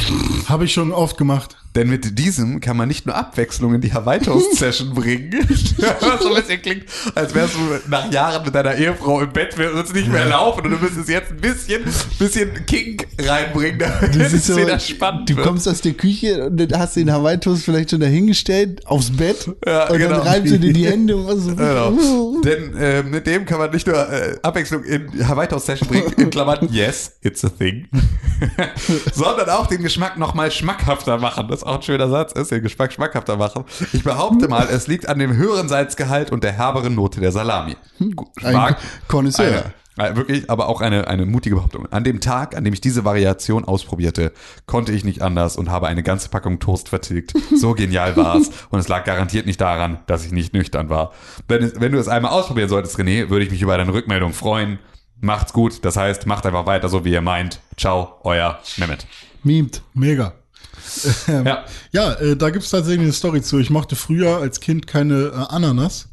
Habe 0.49 0.67
ich 0.67 0.73
schon 0.73 0.93
oft 0.93 1.17
gemacht. 1.17 1.57
Denn 1.77 1.89
mit 1.89 2.19
diesem 2.19 2.61
kann 2.61 2.77
man 2.77 2.89
nicht 2.89 3.07
nur 3.07 3.15
Abwechslung 3.15 3.75
in 3.75 3.81
die 3.81 3.93
Hawaii-Toast-Session 3.93 4.93
bringen, 4.95 5.31
was 5.79 6.21
so 6.23 6.29
ein 6.29 6.35
bisschen 6.35 6.63
klingt, 6.63 6.85
als 7.15 7.33
wärst 7.33 7.55
du 7.55 7.89
nach 7.89 8.11
Jahren 8.13 8.45
mit 8.45 8.53
deiner 8.55 8.75
Ehefrau 8.75 9.21
im 9.21 9.33
Bett, 9.33 9.57
wird 9.57 9.87
es 9.87 9.93
nicht 9.93 10.09
mehr 10.09 10.25
laufen 10.25 10.65
und 10.65 10.71
du 10.73 10.79
müsstest 10.79 11.09
jetzt 11.09 11.31
ein 11.31 11.37
bisschen, 11.37 11.85
bisschen 12.19 12.67
Kink 12.67 13.07
reinbringen, 13.21 13.79
damit 13.79 14.17
Das 14.17 14.33
ist 14.33 14.49
es 14.49 14.57
so, 14.57 14.57
wieder 14.57 14.81
spannend 14.81 15.31
du 15.31 15.37
wird. 15.37 15.47
kommst 15.47 15.69
aus 15.69 15.81
der 15.81 15.93
Küche 15.93 16.47
und 16.47 16.77
hast 16.77 16.97
den 16.97 17.13
Hawaii-Toast 17.13 17.65
vielleicht 17.65 17.91
schon 17.91 18.01
dahingestellt, 18.01 18.85
aufs 18.87 19.17
Bett. 19.17 19.49
Ja, 19.65 19.89
und 19.89 19.99
genau. 19.99 20.17
dann 20.17 20.27
reibst 20.27 20.53
du 20.53 20.59
dir 20.59 20.73
die 20.73 20.87
Hände 20.87 21.17
und 21.17 21.27
was 21.29 21.39
so. 21.45 21.55
Genau. 21.55 22.41
Denn 22.45 22.77
äh, 22.77 23.03
mit 23.05 23.29
dem 23.29 23.47
kann 23.47 23.59
man 23.59 23.71
nicht 23.71 23.87
nur 23.87 23.97
äh, 23.97 24.37
Abwechslung 24.43 24.83
in 24.83 25.29
Hawaii-Toast-Session 25.29 25.89
bringen, 25.89 26.13
in 26.17 26.31
Klammern, 26.31 26.69
yes, 26.73 27.13
it's 27.23 27.45
a 27.45 27.49
thing, 27.49 27.87
sondern 29.13 29.49
auch 29.51 29.69
den 29.69 29.83
Geschmack 29.83 30.19
nochmal 30.19 30.51
schmackhafter 30.51 31.19
machen. 31.19 31.47
Das 31.49 31.60
ist 31.61 31.67
auch 31.67 31.77
ein 31.77 31.83
schöner 31.83 32.09
Satz, 32.09 32.33
ist 32.33 32.51
den 32.51 32.63
Geschmack 32.63 32.93
schmackhafter 32.93 33.37
machen. 33.37 33.65
Ich 33.93 34.03
behaupte 34.03 34.49
mal, 34.49 34.69
es 34.71 34.87
liegt 34.87 35.09
an 35.09 35.19
dem 35.19 35.37
höheren 35.37 35.69
Salzgehalt 35.69 36.33
und 36.33 36.45
der 36.45 36.53
herberen 36.53 36.95
Note 36.95 37.21
der 37.21 37.33
Salami. 37.33 37.77
Gut, 38.15 38.29
Ein 38.45 38.77
Connoisseur. 39.09 39.73
Äh, 39.97 40.17
wirklich, 40.17 40.49
aber 40.49 40.69
auch 40.69 40.81
eine, 40.81 41.09
eine 41.09 41.27
mutige 41.27 41.57
Behauptung. 41.57 41.87
An 41.91 42.05
dem 42.05 42.21
Tag, 42.21 42.57
an 42.57 42.65
dem 42.65 42.73
ich 42.73 42.81
diese 42.81 43.05
Variation 43.05 43.65
ausprobierte, 43.65 44.33
konnte 44.67 44.93
ich 44.93 45.05
nicht 45.05 45.21
anders 45.21 45.57
und 45.57 45.71
habe 45.71 45.89
eine 45.89 46.03
ganze 46.03 46.31
Packung 46.31 46.59
Toast 46.59 46.89
vertilgt. 46.89 47.35
So 47.55 47.75
genial 47.75 48.17
war 48.17 48.37
es. 48.37 48.51
Und 48.71 48.79
es 48.79 48.89
lag 48.89 49.05
garantiert 49.05 49.45
nicht 49.47 49.61
daran, 49.61 49.99
dass 50.07 50.25
ich 50.25 50.33
nicht 50.33 50.55
nüchtern 50.55 50.89
war. 50.89 51.13
Wenn, 51.49 51.63
es, 51.65 51.81
wenn 51.81 51.93
du 51.93 51.99
es 51.99 52.09
einmal 52.09 52.33
ausprobieren 52.33 52.71
solltest, 52.71 52.99
René, 52.99 53.29
würde 53.29 53.45
ich 53.45 53.51
mich 53.51 53.61
über 53.61 53.77
deine 53.77 53.93
Rückmeldung 53.93 54.33
freuen. 54.33 54.79
Macht's 55.21 55.53
gut. 55.53 55.85
Das 55.85 55.97
heißt, 55.97 56.27
macht 56.27 56.47
einfach 56.47 56.65
weiter 56.65 56.89
so, 56.89 57.05
wie 57.05 57.13
ihr 57.13 57.21
meint. 57.21 57.61
Ciao, 57.77 58.21
euer 58.23 58.59
Mehmet. 58.79 59.07
Mimt. 59.43 59.83
Mega. 59.93 60.40
Ja. 61.27 61.65
Ja, 61.93 62.13
äh, 62.15 62.37
da 62.37 62.51
gibt's 62.51 62.71
tatsächlich 62.71 63.03
eine 63.03 63.13
Story 63.13 63.43
zu. 63.43 63.59
Ich 63.59 63.71
mochte 63.71 63.97
früher 63.97 64.39
als 64.39 64.61
Kind 64.61 64.87
keine 64.87 65.27
äh, 65.27 65.55
Ananas. 65.55 66.09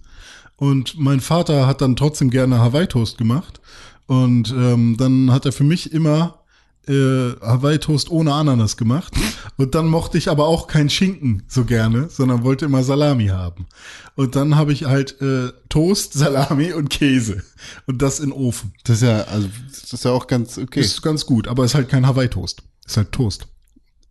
Und 0.56 0.98
mein 0.98 1.19
Vater 1.19 1.68
hat 1.68 1.81
dann 1.81 1.95
trotzdem 1.95 2.30
gerne 2.30 2.60
Hawaii-Toast 2.60 3.18
gemacht. 3.18 3.61
Und 4.07 4.52
ähm, 4.52 4.95
dann 4.98 5.31
hat 5.31 5.45
er 5.45 5.52
für 5.52 5.64
mich 5.64 5.94
immer 5.94 6.44
äh, 6.88 7.35
Hawaii-Toast 7.41 8.10
ohne 8.10 8.34
Ananas 8.34 8.77
gemacht. 8.77 9.14
Und 9.57 9.76
dann 9.76 9.88
mochte 9.88 10.18
ich 10.18 10.30
aber 10.30 10.48
auch 10.48 10.68
kein 10.68 10.89
Schinken 10.89 11.44
so 11.48 11.65
gerne, 11.65 12.10
sondern 12.10 12.44
wollte 12.44 12.65
immer 12.65 12.84
Salami 12.84 13.27
haben. 13.27 13.68
Und 14.15 14.35
dann 14.35 14.56
habe 14.56 14.73
ich 14.73 14.85
halt 14.85 15.22
äh, 15.22 15.52
Toast, 15.69 16.14
Salami 16.18 16.73
und 16.73 16.89
Käse. 16.89 17.44
Und 17.85 18.02
das 18.02 18.19
in 18.19 18.31
Ofen. 18.31 18.73
Das 18.84 18.98
ist 18.98 19.03
ja, 19.03 19.22
also, 19.22 19.49
das 19.69 19.94
ist 19.94 20.06
ja 20.06 20.11
auch 20.11 20.27
ganz 20.27 20.57
okay. 20.57 20.80
Ist 20.80 21.02
ganz 21.02 21.26
gut, 21.26 21.48
aber 21.48 21.65
ist 21.65 21.76
halt 21.76 21.89
kein 21.89 22.07
Hawaii-Toast. 22.07 22.64
Ist 22.85 22.98
halt 22.98 23.11
Toast. 23.11 23.48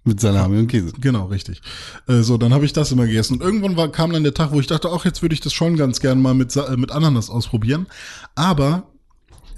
Mit 0.06 0.20
Salami 0.20 0.58
und 0.58 0.68
Käse. 0.68 0.92
Genau, 1.00 1.26
richtig. 1.26 1.60
Äh, 2.06 2.22
so, 2.22 2.38
dann 2.38 2.54
habe 2.54 2.64
ich 2.64 2.72
das 2.72 2.92
immer 2.92 3.06
gegessen. 3.06 3.34
Und 3.34 3.42
irgendwann 3.42 3.76
war, 3.76 3.90
kam 3.90 4.12
dann 4.12 4.22
der 4.22 4.34
Tag, 4.34 4.52
wo 4.52 4.60
ich 4.60 4.68
dachte, 4.68 4.88
ach, 4.88 5.04
jetzt 5.04 5.20
würde 5.20 5.34
ich 5.34 5.40
das 5.40 5.52
schon 5.52 5.76
ganz 5.76 5.98
gern 5.98 6.22
mal 6.22 6.32
mit, 6.32 6.54
äh, 6.54 6.76
mit 6.76 6.92
Ananas 6.92 7.28
ausprobieren. 7.28 7.88
Aber 8.36 8.84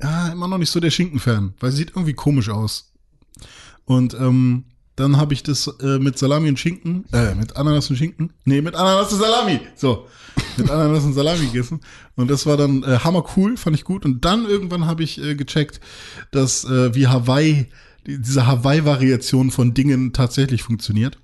ja, 0.03 0.29
immer 0.29 0.49
noch 0.49 0.57
nicht 0.57 0.71
so 0.71 0.81
der 0.81 0.91
Schinken-Fan, 0.91 1.53
weil 1.61 1.71
sieht 1.71 1.91
irgendwie 1.91 2.15
komisch 2.15 2.49
aus. 2.49 2.95
Und 3.85 4.15
ähm, 4.15 4.65
dann 4.97 5.19
habe 5.19 5.35
ich 5.35 5.43
das 5.43 5.67
äh, 5.81 5.99
mit 5.99 6.19
Salami 6.19 6.49
und 6.49 6.59
Schinken, 6.59 7.05
äh, 7.13 7.35
mit 7.35 7.57
Ananas 7.57 7.91
und 7.91 7.97
Schinken, 7.97 8.33
nee, 8.45 8.63
mit 8.63 8.75
Ananas 8.75 9.13
und 9.13 9.21
Salami, 9.21 9.61
so, 9.77 10.07
mit 10.57 10.71
Ananas 10.71 11.05
und 11.05 11.13
Salami 11.13 11.47
gegessen. 11.47 11.81
Und 12.17 12.31
das 12.31 12.47
war 12.47 12.57
dann 12.57 12.83
äh, 12.85 13.01
hammer 13.01 13.25
cool, 13.37 13.59
fand 13.59 13.77
ich 13.77 13.85
gut. 13.85 14.05
Und 14.07 14.25
dann 14.25 14.47
irgendwann 14.47 14.87
habe 14.87 15.03
ich 15.03 15.23
äh, 15.23 15.35
gecheckt, 15.35 15.81
dass 16.31 16.65
äh, 16.65 16.95
wie 16.95 17.07
Hawaii, 17.07 17.67
diese 18.17 18.47
Hawaii-Variation 18.47 19.51
von 19.51 19.75
Dingen 19.75 20.13
tatsächlich 20.13 20.63
funktioniert. 20.63 21.19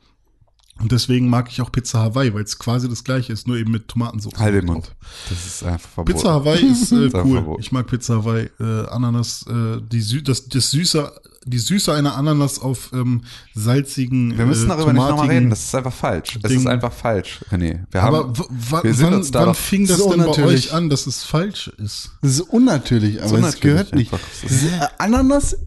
Und 0.81 0.91
deswegen 0.91 1.29
mag 1.29 1.49
ich 1.51 1.61
auch 1.63 1.71
Pizza 1.71 2.01
Hawaii, 2.01 2.35
weil 2.35 2.43
es 2.43 2.59
quasi 2.59 2.89
das 2.89 3.05
gleiche 3.05 3.33
ist, 3.33 3.47
nur 3.47 3.57
eben 3.57 3.71
mit 3.71 3.87
Tomatensauce. 3.87 4.35
Halt 4.39 4.57
den 4.57 4.67
Mund. 4.67 4.93
Das 5.29 5.47
ist 5.47 5.63
einfach 5.63 5.89
verboten. 5.89 6.17
Pizza 6.19 6.33
Hawaii 6.33 6.67
ist 6.67 6.91
äh, 6.91 6.97
cool. 7.15 7.33
verboten. 7.37 7.61
Ich 7.63 7.71
mag 7.71 7.87
Pizza 7.87 8.17
Hawaii, 8.17 8.51
äh, 8.59 8.87
Ananas, 8.89 9.47
äh, 9.49 9.81
die 9.81 10.01
Sü 10.01 10.21
das, 10.21 10.49
das 10.49 10.73
Süße, 10.73 11.13
die 11.47 11.59
Süße 11.59 11.93
einer 11.93 12.17
Ananas 12.17 12.59
auf 12.59 12.91
ähm, 12.93 13.23
salzigen. 13.55 14.37
Wir 14.37 14.47
müssen 14.47 14.67
äh, 14.67 14.69
darüber 14.69 14.93
nicht 14.93 15.09
nochmal 15.09 15.29
reden. 15.29 15.51
Das 15.51 15.63
ist 15.65 15.75
einfach 15.77 15.93
falsch. 15.93 16.39
Es 16.43 16.51
Ding. 16.51 16.59
ist 16.61 16.67
einfach 16.67 16.93
falsch, 16.93 17.41
René. 17.53 17.85
Wir 17.93 18.03
haben, 18.03 18.17
Aber 18.17 18.83
wir 18.83 18.95
sind 18.95 19.07
wann, 19.07 19.15
uns 19.15 19.33
wann 19.33 19.55
fing 19.55 19.87
das 19.87 19.99
So 19.99 20.11
denn 20.11 20.21
bei 20.21 20.27
natürlich. 20.27 20.71
euch 20.71 20.75
an, 20.75 20.91
dass 20.91 21.07
es 21.07 21.23
falsch 21.23 21.69
ist? 21.79 22.11
Das 22.21 22.33
ist 22.33 22.41
unnatürlich, 22.41 23.23
aber 23.23 23.39
es 23.39 23.61
gehört 23.61 23.95
nicht. 23.95 24.13
einfach. 24.13 24.27
Es 24.43 24.65
äh, 24.65 24.81
Ananas 24.99 25.53
äh, 25.53 25.59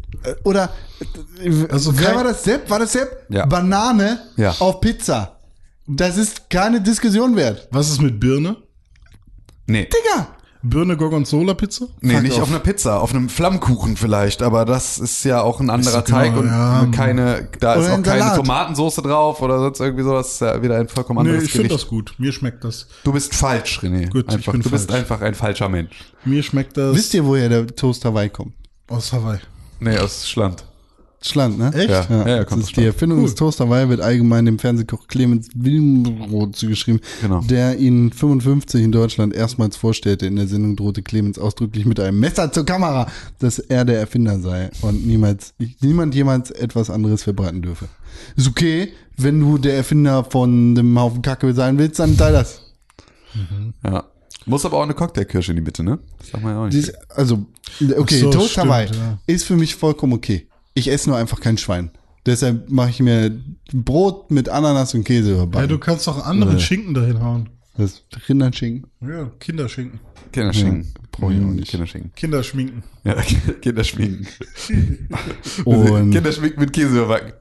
oder 0.44 0.70
äh, 1.44 1.68
Also 1.70 1.98
wer 1.98 2.08
kein- 2.08 2.16
war 2.16 2.24
das 2.24 2.44
Sepp? 2.44 2.70
War 2.70 2.80
das 2.80 2.94
Sepp? 2.94 3.26
Ja. 3.30 3.46
Banane 3.46 4.20
Ja. 4.36 4.56
auf 4.60 4.82
Pizza. 4.82 5.40
Das 5.88 6.18
ist 6.18 6.50
keine 6.50 6.82
Diskussion 6.82 7.36
wert. 7.36 7.68
Was 7.72 7.90
ist 7.90 8.02
mit 8.02 8.20
Birne? 8.20 8.58
nee. 9.68 9.84
Digga! 9.86 10.28
Birne 10.64 10.98
Gorgonzola 10.98 11.54
Pizza? 11.54 11.86
Nee, 12.02 12.16
Fuck 12.16 12.24
nicht 12.24 12.34
off. 12.38 12.42
auf 12.42 12.50
einer 12.50 12.60
Pizza, 12.60 13.00
auf 13.00 13.12
einem 13.14 13.30
Flammkuchen 13.30 13.96
vielleicht, 13.96 14.42
aber 14.42 14.66
das 14.66 14.98
ist 14.98 15.24
ja 15.24 15.40
auch 15.42 15.62
ein 15.62 15.70
anderer 15.70 16.00
Ist 16.00 16.06
genau, 16.08 16.18
Teig 16.18 16.36
und 16.36 16.48
ja. 16.48 16.88
keine, 16.92 17.48
da 17.60 17.76
ist 17.76 17.84
Oder 17.86 17.94
auch 17.94 17.98
ein 17.98 18.04
keine 18.04 18.20
Salat. 18.22 18.36
Tomatensauce 18.38 18.96
drauf 18.96 19.42
oder 19.42 19.60
sonst 19.60 19.80
irgendwie 19.80 20.04
sowas, 20.04 20.26
Das 20.26 20.34
ist 20.34 20.40
ja 20.42 20.62
wieder 20.62 20.78
ein 20.78 20.90
vollkommen 20.90 21.20
Nee, 21.24 21.30
anderes 21.30 21.44
ich 21.46 21.52
finde 21.52 21.70
das 21.70 21.88
gut. 21.88 22.16
Mir 22.18 22.34
schmeckt 22.34 22.64
das. 22.66 22.88
Du 23.04 23.14
bist 23.14 23.34
falsch, 23.36 23.80
René. 23.82 24.10
Gut, 24.10 24.26
ich 24.28 24.34
einfach, 24.34 24.52
bin 24.52 24.62
du 24.62 24.70
bist 24.72 24.90
falsch. 24.90 25.00
einfach 25.02 25.22
ein 25.22 25.36
falscher 25.36 25.70
Mensch. 25.70 25.96
Mir 26.26 26.42
schmeckt 26.44 26.76
das 26.76 26.96
Wisst 26.96 27.14
ihr, 27.14 27.24
woher 27.24 27.48
der 27.48 27.68
Toast 27.68 28.04
Hawaii 28.04 28.30
kommt? 28.30 28.54
aus 28.90 29.14
Hawaii. 29.14 29.40
Nee, 29.80 29.98
aus 29.98 30.28
Schland. 30.28 30.64
Schland, 31.20 31.58
ne? 31.58 31.72
Echt? 31.74 31.90
Ja, 31.90 32.06
ja, 32.10 32.28
ja 32.28 32.38
das 32.38 32.46
kommt 32.48 32.62
aus 32.64 32.70
ist 32.70 32.78
die. 32.78 32.86
Erfindung 32.86 33.24
des 33.24 33.34
Toast 33.34 33.60
Hawaii 33.60 33.90
wird 33.90 34.02
allgemein 34.02 34.46
dem 34.46 34.60
Fernsehkoch 34.60 35.08
Clemens 35.08 35.50
Wilmroth 35.56 36.56
zugeschrieben, 36.56 37.02
Genau. 37.22 37.42
der 37.42 37.78
ihn 37.80 38.12
55 38.12 38.84
in 38.84 38.92
Deutschland 38.92 39.34
erstmals 39.34 39.76
vorstellte. 39.78 40.28
In 40.28 40.36
der 40.36 40.48
Sendung 40.48 40.76
drohte 40.76 41.02
Clemens 41.02 41.40
ausdrücklich 41.40 41.86
mit 41.86 42.00
einem 42.00 42.20
Messer 42.20 42.52
zur 42.52 42.66
Kamera, 42.66 43.08
dass 43.40 43.58
er 43.58 43.84
der 43.84 44.00
Erfinder 44.00 44.40
sei 44.40 44.70
und 44.82 45.08
niemals, 45.08 45.54
niemand 45.82 46.14
jemals 46.14 46.52
etwas 46.52 46.90
anderes 46.92 47.24
verbreiten 47.24 47.64
dürfe. 47.64 47.88
Ist 48.36 48.48
okay, 48.48 48.94
wenn 49.18 49.40
du 49.40 49.58
der 49.58 49.76
Erfinder 49.76 50.24
von 50.24 50.76
dem 50.76 50.98
Haufen 51.00 51.24
Kacke 51.24 51.52
sein 51.54 51.80
willst, 51.80 52.00
dann 52.00 52.16
sei 52.16 52.32
das. 52.32 52.62
Ja. 53.84 54.06
Muss 54.48 54.66
aber 54.66 54.78
auch 54.78 54.84
eine 54.84 54.94
Cocktailkirsche 54.94 55.52
in 55.52 55.58
die 55.58 55.62
Mitte, 55.62 55.84
ne? 55.84 56.00
Das 56.20 56.32
darf 56.32 56.42
man 56.42 56.54
ja 56.54 56.62
auch 56.62 56.66
nicht. 56.66 56.76
Dies, 56.78 56.94
also, 57.10 57.46
okay, 57.98 58.20
so, 58.20 58.32
Toast 58.32 58.52
stimmt, 58.52 58.68
Hawaii 58.68 58.88
ja. 58.88 59.20
ist 59.28 59.44
für 59.46 59.56
mich 59.58 59.76
vollkommen 59.76 60.14
okay. 60.14 60.48
Ich 60.74 60.90
esse 60.90 61.10
nur 61.10 61.18
einfach 61.18 61.40
kein 61.42 61.58
Schwein. 61.58 61.92
Deshalb 62.26 62.70
mache 62.70 62.90
ich 62.90 63.00
mir 63.02 63.40
Brot 63.74 64.32
mit 64.32 64.50
Ananas 64.50 64.94
und 64.94 65.04
Käse 65.04 65.30
Ja, 65.32 65.36
überbacken. 65.44 65.70
du 65.70 65.78
kannst 65.80 66.08
doch 66.08 66.26
anderen 66.26 66.56
Nee. 66.56 66.62
Schinken 66.62 66.94
dahin 66.94 67.22
hauen. 67.22 67.50
das 67.78 68.04
Rinderschinken 68.28 68.90
Ja, 69.02 69.30
Kinderschinken. 69.40 70.00
Kinderschinken. 70.32 70.94
brauch 71.12 71.32
ich 71.32 71.38
auch 71.38 71.42
nicht. 71.52 71.70
Kinderschinken. 71.70 72.12
Kinderschminken. 72.16 72.84
Ja, 73.04 73.16
Kinderschminken. 73.62 74.28
und 75.66 76.12
Kinderschminken 76.12 76.60
mit 76.60 76.74
Käse 76.74 76.96
überbacken. 76.98 77.34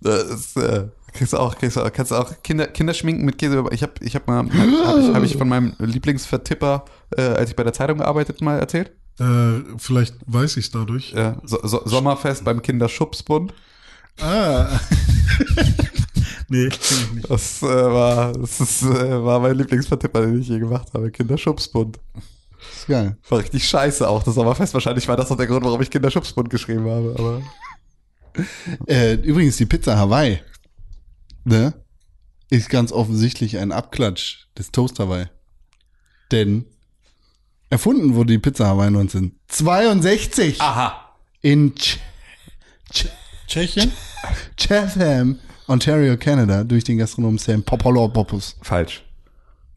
Das 0.00 0.24
ist, 0.24 0.56
äh, 0.56 0.88
kriegst 1.16 1.32
du 1.32 1.38
auch, 1.38 1.56
kriegst 1.56 1.76
du 1.76 1.82
auch, 1.82 1.92
kannst 1.92 2.12
du 2.12 2.16
auch 2.16 2.32
Kinder, 2.42 2.66
Kinderschminken 2.66 3.24
mit 3.24 3.38
Käse. 3.38 3.64
Ich 3.70 3.82
habe 3.82 3.92
ich 4.00 4.14
hab 4.14 4.26
mal, 4.26 4.38
habe 4.38 5.00
ich, 5.00 5.14
hab 5.14 5.22
ich 5.22 5.36
von 5.36 5.48
meinem 5.48 5.74
Lieblingsvertipper, 5.78 6.84
äh, 7.16 7.22
als 7.22 7.50
ich 7.50 7.56
bei 7.56 7.64
der 7.64 7.72
Zeitung 7.72 7.98
gearbeitet, 7.98 8.40
mal 8.40 8.58
erzählt. 8.58 8.92
Äh, 9.18 9.62
vielleicht 9.78 10.14
weiß 10.26 10.56
ich 10.58 10.66
es 10.66 10.70
dadurch. 10.70 11.12
Ja, 11.12 11.36
so, 11.44 11.58
so, 11.62 11.82
Sommerfest 11.84 12.44
beim 12.44 12.62
Kinderschubsbund. 12.62 13.54
Ah. 14.20 14.68
nee, 16.48 16.66
ich 16.66 16.78
nicht. 17.14 17.30
Das, 17.30 17.62
äh, 17.62 17.66
war, 17.66 18.32
das 18.32 18.60
ist, 18.60 18.82
äh, 18.82 19.24
war 19.24 19.40
mein 19.40 19.56
Lieblingsvertipper, 19.56 20.20
den 20.22 20.40
ich 20.40 20.48
je 20.48 20.58
gemacht 20.58 20.88
habe. 20.94 21.10
Kinderschubsbund. 21.10 21.98
ist 22.74 22.86
geil. 22.86 23.16
War 23.28 23.38
richtig 23.38 23.66
scheiße 23.66 24.06
auch, 24.08 24.22
das 24.22 24.34
Sommerfest. 24.34 24.74
Wahrscheinlich 24.74 25.08
war 25.08 25.16
das 25.16 25.30
auch 25.30 25.36
der 25.36 25.46
Grund, 25.46 25.64
warum 25.64 25.80
ich 25.80 25.90
Kinderschubsbund 25.90 26.50
geschrieben 26.50 26.88
habe. 26.88 27.14
Aber 27.18 27.42
Äh, 28.86 29.14
übrigens, 29.14 29.56
die 29.56 29.66
Pizza 29.66 29.96
Hawaii, 29.96 30.40
ne, 31.46 31.74
ist 32.50 32.68
ganz 32.68 32.92
offensichtlich 32.92 33.58
ein 33.58 33.72
Abklatsch 33.72 34.46
des 34.58 34.72
Toast 34.72 34.98
Hawaii. 34.98 35.26
Denn 36.32 36.66
erfunden 37.70 38.14
wurde 38.14 38.32
die 38.32 38.38
Pizza 38.38 38.66
Hawaii 38.66 38.88
1962 38.88 40.60
aha. 40.60 41.14
in 41.42 41.74
Ch 41.74 41.98
Ch 42.92 43.06
Tschechien? 43.46 43.92
Chatham, 44.56 45.38
Ontario, 45.68 46.16
Canada, 46.16 46.64
durch 46.64 46.82
den 46.84 46.98
Gastronomen 46.98 47.38
Sam 47.38 47.62
Popolopoulos. 47.62 48.56
Falsch. 48.62 49.04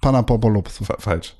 Panapopolopoulos. 0.01 0.87
Fa 0.87 0.95
falsch. 0.97 1.35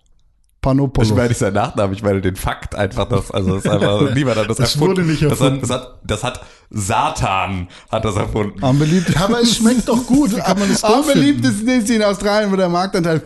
Panopoulos. 0.61 1.09
Ich 1.09 1.15
meine 1.15 1.29
nicht 1.29 1.38
seinen 1.38 1.53
Nachnamen, 1.53 1.95
ich 1.95 2.03
meine 2.03 2.19
den 2.21 2.35
Fakt 2.35 2.75
einfach, 2.75 3.07
dass, 3.07 3.31
also 3.31 3.55
das 3.55 3.65
ist 3.65 3.71
einfach, 3.71 4.01
niemand 4.13 4.38
hat 4.38 4.49
das, 4.49 4.57
Das 4.57 4.73
erfunden. 4.75 4.97
wurde 4.97 5.01
nicht 5.09 5.21
erfunden. 5.21 5.61
Das 5.61 5.69
hat, 5.69 5.99
das 6.03 6.23
hat, 6.23 6.33
das 6.33 6.41
hat 6.41 6.45
Satan 6.71 7.67
hat 7.91 8.05
das 8.05 8.15
erfunden. 8.15 8.61
Unbeliebt. 8.63 9.09
Ja, 9.09 9.21
aber 9.25 9.41
es 9.41 9.55
schmeckt 9.55 9.88
doch 9.88 10.05
gut. 10.05 10.35
Kann 10.38 10.59
man 10.59 10.69
das 10.69 10.83
ist 10.83 11.89
in 11.89 12.03
Australien, 12.03 12.51
wo 12.51 12.55
der 12.57 12.69
Marktanteil 12.69 13.17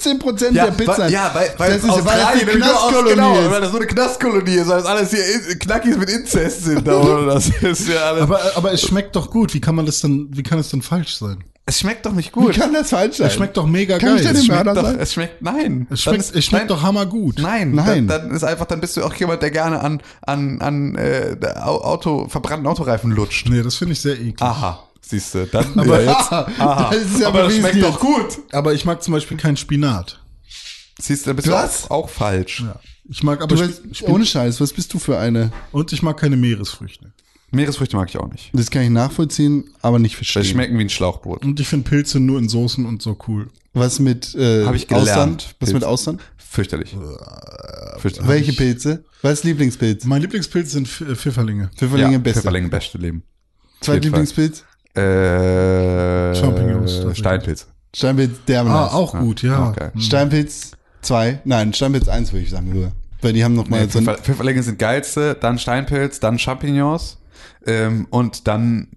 15% 0.00 0.52
der 0.52 0.64
Pizza 0.70 0.98
weil, 0.98 1.12
ja, 1.12 1.30
weil, 1.34 1.50
weil 1.58 1.72
das 1.74 1.84
ist, 1.84 1.90
weil 2.06 2.18
das 2.18 2.24
Australien 2.24 2.58
nur 2.58 2.66
aus- 2.68 2.88
Knastkolonie 2.88 3.10
genau, 3.14 3.38
ist. 3.40 3.50
weil 3.50 3.60
das 3.60 3.70
so 3.70 3.76
eine 3.76 3.86
Knastkolonie 3.86 4.54
ist, 4.54 4.68
weil 4.68 4.76
das 4.78 4.86
alles 4.86 5.10
hier 5.10 5.58
Knackis 5.58 5.98
mit 5.98 6.08
Inzest 6.10 6.64
sind. 6.64 6.86
Da, 6.86 6.96
oder? 7.00 7.34
Das 7.34 7.48
ist 7.48 7.88
ja 7.88 7.96
alles. 8.00 8.22
Aber, 8.22 8.40
aber 8.54 8.72
es 8.72 8.80
schmeckt 8.82 9.14
doch 9.16 9.30
gut. 9.30 9.52
Wie 9.54 9.60
kann 9.60 9.74
man 9.74 9.84
das 9.86 10.00
dann, 10.00 10.28
wie 10.30 10.42
kann 10.42 10.58
es 10.58 10.70
denn 10.70 10.82
falsch 10.82 11.16
sein? 11.18 11.44
Es 11.68 11.80
schmeckt 11.80 12.06
doch 12.06 12.12
nicht 12.12 12.28
Wie 12.36 12.40
gut. 12.40 12.54
kann 12.54 12.72
das 12.72 12.90
falsch 12.90 13.16
sein? 13.16 13.26
Es 13.26 13.34
schmeckt 13.34 13.56
doch 13.56 13.66
mega 13.66 13.98
Kann 13.98 14.16
ich 14.16 14.22
geil. 14.22 14.32
denn 14.32 14.36
Es 14.36 14.46
schmeckt, 14.46 14.66
doch, 14.68 14.74
sein? 14.82 14.98
es 15.00 15.12
schmeckt, 15.12 15.42
nein. 15.42 15.86
es 15.90 16.02
schmeckt, 16.02 16.18
ist- 16.20 16.34
es 16.36 16.44
schmeckt 16.44 16.62
nein, 16.62 16.68
doch 16.68 16.82
hammergut. 16.82 17.38
Nein, 17.40 17.72
Nein. 17.72 18.06
Dann, 18.06 18.22
dann 18.28 18.30
ist 18.36 18.44
einfach, 18.44 18.66
dann 18.66 18.80
bist 18.80 18.96
du 18.96 19.04
auch 19.04 19.12
jemand, 19.14 19.42
der 19.42 19.50
gerne 19.50 19.80
an, 19.80 20.00
an, 20.22 20.60
an 20.62 20.94
äh, 20.94 21.36
Au- 21.56 21.82
Auto, 21.82 22.28
verbrannten 22.28 22.66
Autoreifen 22.66 23.10
lutscht. 23.10 23.48
Nee, 23.48 23.62
das 23.62 23.74
finde 23.76 23.92
ich 23.94 24.00
sehr 24.00 24.14
eklig. 24.14 24.40
Aha, 24.40 24.82
siehst 25.00 25.34
du, 25.34 25.46
dann 25.46 25.78
Aber 25.78 26.00
ja, 26.02 26.12
jetzt- 26.12 26.32
aha. 26.32 26.90
das 26.92 27.02
ist 27.02 27.20
ja 27.20 27.28
aber 27.28 27.42
das 27.42 27.54
schmeckt 27.56 27.82
doch 27.82 27.98
gut. 28.00 28.38
Aber 28.52 28.72
ich 28.72 28.84
mag 28.84 29.02
zum 29.02 29.12
Beispiel 29.14 29.36
keinen 29.36 29.56
Spinat. 29.56 30.20
Siehst 31.00 31.26
du, 31.26 31.30
dann 31.30 31.36
bist 31.36 31.48
du 31.48 31.54
auch, 31.54 31.90
auch 31.90 32.08
falsch. 32.08 32.60
Ja. 32.60 32.76
Ich 33.08 33.22
mag 33.22 33.40
aber 33.42 33.54
Du 33.54 33.56
Spi- 33.62 33.66
bist, 33.66 33.96
Spi- 33.98 34.06
ohne 34.06 34.24
Scheiß, 34.24 34.60
was 34.60 34.72
bist 34.72 34.94
du 34.94 34.98
für 34.98 35.18
eine? 35.18 35.52
und 35.72 35.92
ich 35.92 36.02
mag 36.02 36.16
keine 36.16 36.36
Meeresfrüchte. 36.36 37.12
Meeresfrüchte 37.52 37.96
mag 37.96 38.08
ich 38.08 38.18
auch 38.18 38.30
nicht. 38.30 38.50
Das 38.52 38.70
kann 38.70 38.82
ich 38.82 38.90
nachvollziehen, 38.90 39.64
aber 39.82 39.98
nicht 39.98 40.16
verstehen. 40.16 40.42
Die 40.42 40.48
schmecken 40.48 40.78
wie 40.78 40.82
ein 40.84 40.90
Schlauchboot. 40.90 41.44
Und 41.44 41.58
ich 41.60 41.68
finde 41.68 41.88
Pilze 41.88 42.18
nur 42.20 42.38
in 42.38 42.48
Soßen 42.48 42.84
und 42.84 43.02
so 43.02 43.16
cool. 43.28 43.48
Was 43.72 43.98
mit 44.00 44.34
äh, 44.34 44.64
Hab 44.64 44.74
ich 44.74 44.88
gelernt. 44.88 45.08
Ausland? 45.10 45.54
Was 45.60 45.68
mit 45.68 45.74
Pilze. 45.80 45.88
Ausland? 45.88 46.20
Fürchterlich. 46.36 46.96
Fürchterlich. 47.98 48.28
Welche 48.28 48.52
Pilze? 48.52 49.04
Was 49.22 49.34
ist 49.34 49.44
Lieblingspilz? 49.44 50.04
Mein 50.06 50.22
Lieblingspilz 50.22 50.72
sind 50.72 50.88
Pf- 50.88 51.10
äh, 51.10 51.14
Pfifferlinge. 51.14 51.70
Pfifferlinge 51.76 52.12
ja, 52.12 52.18
beste. 52.18 52.40
Pfifferlinge 52.40 52.68
beste 52.68 52.98
Leben. 52.98 53.22
Zweitlieblingspilz? 53.80 54.64
Äh, 54.94 56.34
Champignons, 56.34 56.92
tatsächlich. 56.92 57.18
Steinpilz. 57.18 57.66
Steinpilz, 57.94 58.30
der 58.48 58.66
Ah, 58.66 58.88
auch 58.88 59.18
gut, 59.18 59.42
ja. 59.42 59.68
Okay. 59.70 59.90
Steinpilz 59.98 60.72
2, 61.02 61.40
nein, 61.44 61.72
Steinpilz 61.72 62.08
1 62.08 62.32
würde 62.32 62.44
ich 62.44 62.50
sagen 62.50 62.70
nur. 62.72 62.92
Weil 63.22 63.32
die 63.32 63.44
haben 63.44 63.54
noch 63.54 63.68
mal 63.68 63.82
Nee, 63.84 63.90
so 63.90 63.98
ein, 63.98 64.04
Pfiffer- 64.06 64.18
Pfifferlinge 64.22 64.62
sind 64.62 64.78
geilste, 64.78 65.34
dann 65.38 65.58
Steinpilz, 65.58 66.20
dann 66.20 66.38
Champignons 66.38 67.18
ähm, 67.66 68.06
und 68.10 68.46
dann 68.46 68.88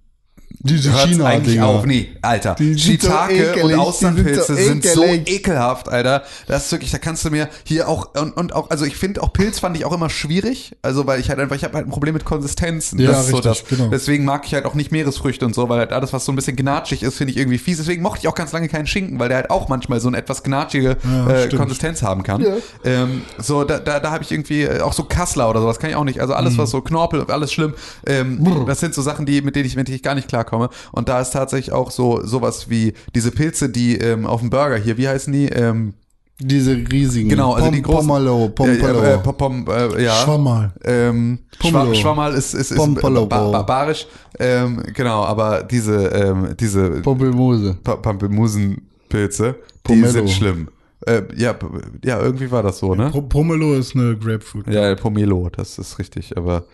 diese 0.62 0.92
hört's 0.92 1.06
China 1.12 1.26
eigentlich 1.26 1.56
Dinger. 1.56 1.68
auf. 1.68 1.86
Nee, 1.86 2.10
Alter. 2.22 2.56
Die 2.56 2.74
sind 2.74 2.80
so 2.80 3.10
Shiitake 3.10 3.34
ekelig, 3.52 3.64
und 3.64 3.76
Austernpilze 3.80 4.56
sind 4.56 4.84
sind 4.84 4.86
so 4.86 4.94
so, 5.02 5.04
ekelig. 5.04 5.30
ekelhaft, 5.30 5.90
Alter. 5.90 6.24
Das 6.48 6.66
ist 6.66 6.72
wirklich, 6.72 6.92
da 6.92 6.98
kannst 6.98 7.24
du 7.24 7.30
mir 7.30 7.48
hier 7.64 7.88
auch 7.88 8.14
und, 8.16 8.36
und 8.36 8.54
auch, 8.54 8.70
also 8.70 8.84
ich 8.86 8.98
finde 8.98 9.22
auch 9.24 9.32
Pilz 9.32 9.60
fand 9.60 9.78
ich 9.78 9.86
auch 9.86 9.94
immer 9.94 10.10
schwierig, 10.10 10.76
also 10.82 11.08
weil 11.08 11.20
ich 11.20 11.30
halt 11.30 11.40
einfach, 11.40 11.56
ich 11.56 11.64
habe 11.64 11.76
halt 11.76 11.88
ein 11.88 11.92
Problem 11.92 12.14
mit 12.14 12.26
Konsistenzen. 12.26 13.00
Ja, 13.00 13.12
das 13.12 13.26
ist 13.26 13.30
so 13.30 13.38
richtig, 13.38 13.64
das. 13.64 13.78
genau. 13.78 13.90
Deswegen 13.90 14.26
mag 14.26 14.46
ich 14.46 14.54
halt 14.54 14.66
auch 14.66 14.74
nicht 14.74 14.92
Meeresfrüchte 14.92 15.46
und 15.46 15.56
so, 15.56 15.70
weil 15.70 15.80
halt 15.80 15.94
alles, 15.94 16.12
was 16.14 16.26
so 16.26 16.32
ein 16.32 16.36
bisschen 16.36 16.56
gnatschig 16.56 17.04
ist, 17.04 17.16
finde 17.18 17.32
ich 17.32 17.38
irgendwie 17.38 17.58
fies. 17.58 17.78
Deswegen 17.78 18.02
mochte 18.02 18.20
ich 18.24 18.28
auch 18.28 18.36
ganz 18.36 18.52
lange 18.52 18.68
keinen 18.68 18.88
Schinken, 18.88 19.20
weil 19.20 19.30
der 19.30 19.38
halt 19.38 19.52
auch 19.52 19.70
manchmal 19.70 20.00
so 20.02 20.08
eine 20.10 20.18
etwas 20.18 20.44
gnatschige 20.44 20.98
Ja, 21.04 21.30
äh. 21.32 21.50
Konsistenz 21.56 22.02
haben 22.04 22.24
kann. 22.24 22.46
Ähm, 22.84 23.22
so, 23.38 23.64
da, 23.64 23.80
da, 23.80 24.00
da 24.00 24.12
habe 24.12 24.24
ich 24.24 24.32
irgendwie 24.32 24.64
äh, 24.64 24.82
auch 24.82 24.94
so 24.94 25.04
Kassler 25.04 25.50
oder 25.50 25.62
sowas 25.62 25.80
kann 25.80 25.90
ich 25.90 25.96
auch 25.96 26.04
nicht. 26.04 26.20
Also 26.20 26.34
alles, 26.34 26.54
Mhm. 26.54 26.58
was 26.58 26.72
so 26.72 26.82
Knorpel, 26.82 27.24
alles 27.30 27.54
schlimm. 27.54 27.74
Ähm, 28.06 28.66
das 28.68 28.80
sind 28.80 28.94
so 28.94 29.02
Sachen, 29.02 29.26
die, 29.26 29.42
mit 29.42 29.56
denen 29.56 29.66
ich, 29.66 29.76
mit 29.76 29.88
denen 29.88 29.96
ich 29.96 30.04
gar 30.04 30.16
nicht 30.16 30.28
klarkomme. 30.40 30.70
Und 30.92 31.10
da 31.10 31.22
ist 31.22 31.32
tatsächlich 31.32 31.74
auch 31.74 31.92
so 31.92 32.26
sowas 32.26 32.70
wie 32.70 32.94
diese 33.16 33.32
Pilze, 33.32 33.70
die 33.70 33.98
ähm, 33.98 34.26
auf 34.26 34.42
dem 34.42 34.50
Burger 34.50 34.78
hier, 34.78 34.98
wie 34.98 35.08
heißen 35.08 35.32
die? 35.32 35.48
Ähm, 35.48 35.94
Diese 36.42 36.72
riesigen. 36.72 37.28
genau, 37.30 37.54
also 37.54 37.66
Pom, 37.66 37.76
die 37.76 37.82
großen. 37.82 38.08
Pomelo, 38.08 38.50
Pompolo. 38.50 39.02
Äh, 39.02 39.14
äh, 39.16 39.18
Pom, 39.18 39.66
äh, 39.68 40.04
ja. 40.04 40.14
Schwammerl. 40.14 40.72
Ähm, 40.86 41.40
Pomelo. 41.60 41.94
Schwa 41.94 41.96
Schwammerl 41.96 42.34
ist, 42.34 42.54
ist, 42.54 42.72
ist 42.72 42.78
Pompolo. 42.78 43.26
bar 43.26 43.52
barbarisch. 43.52 44.08
Ähm, 44.40 44.82
genau, 44.94 45.24
aber 45.26 45.64
diese, 45.64 46.08
ähm, 46.08 46.56
diese 46.58 47.02
Pompelmose. 47.02 47.78
Pa 47.84 47.98
Pampelmusenpilze, 47.98 49.56
die 49.88 50.06
sind 50.06 50.30
schlimm. 50.30 50.70
Äh, 51.06 51.24
ja, 51.36 51.56
ja, 52.04 52.22
irgendwie 52.22 52.52
war 52.52 52.62
das 52.62 52.80
so, 52.80 52.94
ne? 52.94 53.10
Pomelo 53.30 53.74
ist 53.74 53.96
eine 53.96 54.18
Grapefruit. 54.18 54.68
Ja, 54.68 54.96
Pomelo, 54.96 55.50
das 55.50 55.78
ist 55.78 55.98
richtig, 55.98 56.38
aber 56.38 56.66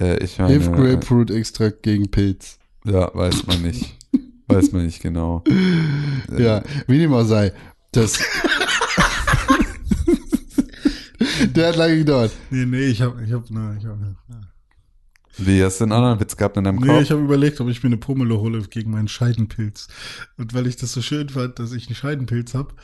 äh, 0.00 0.22
ich 0.22 0.38
meine. 0.38 0.52
Hilf 0.52 0.70
Grapefruit 0.72 1.30
Extrakt 1.30 1.82
gegen 1.82 2.08
Pilz. 2.10 2.58
Ja, 2.84 3.14
weiß 3.14 3.46
man 3.46 3.62
nicht. 3.62 3.96
weiß 4.48 4.72
man 4.72 4.84
nicht 4.84 5.00
genau. 5.02 5.44
Ja, 6.36 6.62
wie 6.86 6.98
dem 6.98 7.12
auch 7.12 7.24
sei. 7.24 7.52
Das. 7.92 8.18
Der 11.54 11.68
hat 11.68 11.76
lange 11.76 11.98
gedauert. 11.98 12.32
Nee, 12.50 12.64
nee, 12.64 12.86
ich 12.86 13.02
habe, 13.02 13.22
ich 13.22 13.32
habe, 13.32 13.52
ne, 13.52 13.76
ich 13.78 13.84
habe, 13.84 14.16
Wie, 15.38 15.62
hast 15.62 15.80
du 15.80 15.84
einen 15.84 15.92
anderen 15.92 16.20
Witz 16.20 16.36
gehabt 16.36 16.56
in 16.56 16.64
deinem 16.64 16.76
nee, 16.76 16.86
Kopf? 16.86 17.02
ich 17.02 17.10
habe 17.10 17.22
überlegt, 17.22 17.60
ob 17.60 17.68
ich 17.68 17.82
mir 17.82 17.88
eine 17.88 17.96
Pomelo 17.98 18.40
hole 18.40 18.62
gegen 18.62 18.90
meinen 18.90 19.08
Scheidenpilz. 19.08 19.88
Und 20.38 20.54
weil 20.54 20.66
ich 20.66 20.76
das 20.76 20.92
so 20.92 21.02
schön 21.02 21.28
fand, 21.28 21.58
dass 21.58 21.72
ich 21.72 21.86
einen 21.86 21.96
Scheidenpilz 21.96 22.54
hab, 22.54 22.74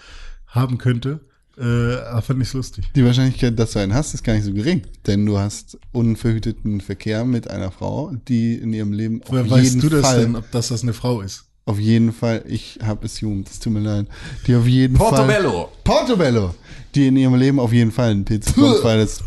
haben 0.47 0.79
könnte, 0.79 1.28
äh, 1.59 2.23
fand 2.23 2.43
ich's 2.43 2.53
lustig. 2.53 2.91
Die 2.95 3.05
Wahrscheinlichkeit, 3.05 3.59
dass 3.59 3.73
du 3.73 3.81
einen 3.81 3.95
hast, 3.95 4.15
ist 4.15 4.23
gar 4.23 4.35
nicht 4.35 4.45
so 4.45 4.53
gering. 4.53 4.83
Denn 5.07 5.27
du 5.27 5.39
hast 5.39 5.79
unverhüteten 5.93 6.81
Verkehr 6.81 7.25
mit 7.25 7.51
einer 7.51 7.71
Frau, 7.71 8.13
die 8.29 8.55
in 8.55 8.73
ihrem 8.73 8.93
Leben 8.93 9.23
auf 9.23 9.31
Woher 9.31 9.43
jeden 9.43 9.51
weißt 9.51 9.83
du 9.83 9.89
das 9.89 10.01
Fall, 10.03 10.21
denn, 10.21 10.37
ob 10.37 10.51
das 10.51 10.69
das 10.69 10.83
eine 10.83 10.93
Frau 10.93 11.21
ist? 11.21 11.49
auf 11.69 11.79
jeden 11.79 12.15
Fall, 12.15 12.43
ich 12.49 12.79
habe 12.83 13.05
assumed, 13.05 13.47
es 13.51 13.61
tut 13.61 13.75
mir 13.75 13.81
leid, 13.81 14.07
die 14.47 14.57
auf 14.57 14.67
jeden 14.67 14.97
Fall, 14.97 15.11
Portobello. 15.11 15.69
Portobello, 15.85 16.55
die 16.95 17.09
in 17.09 17.17
ihrem 17.19 17.35
Leben 17.35 17.61
auf 17.61 17.75
jeden 17.75 17.93
Fall 17.93 18.11
einen 18.11 18.25
Pilz 18.25 18.51
bekommt, 18.53 18.83
weil 18.83 19.01
das, 19.01 19.23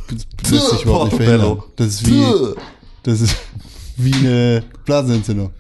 lässt 0.50 0.72
sich 0.72 0.82
überhaupt 0.84 1.12
nicht 1.12 1.20
Portobello. 1.20 1.38
verhindern. 1.38 1.64
Das 1.76 1.88
ist 1.88 2.08
wie, 2.08 2.56
das 3.04 3.22
ist 3.22 3.36
wie 3.98 4.14
eine 4.16 4.64
Blasenentzündung. 4.86 5.52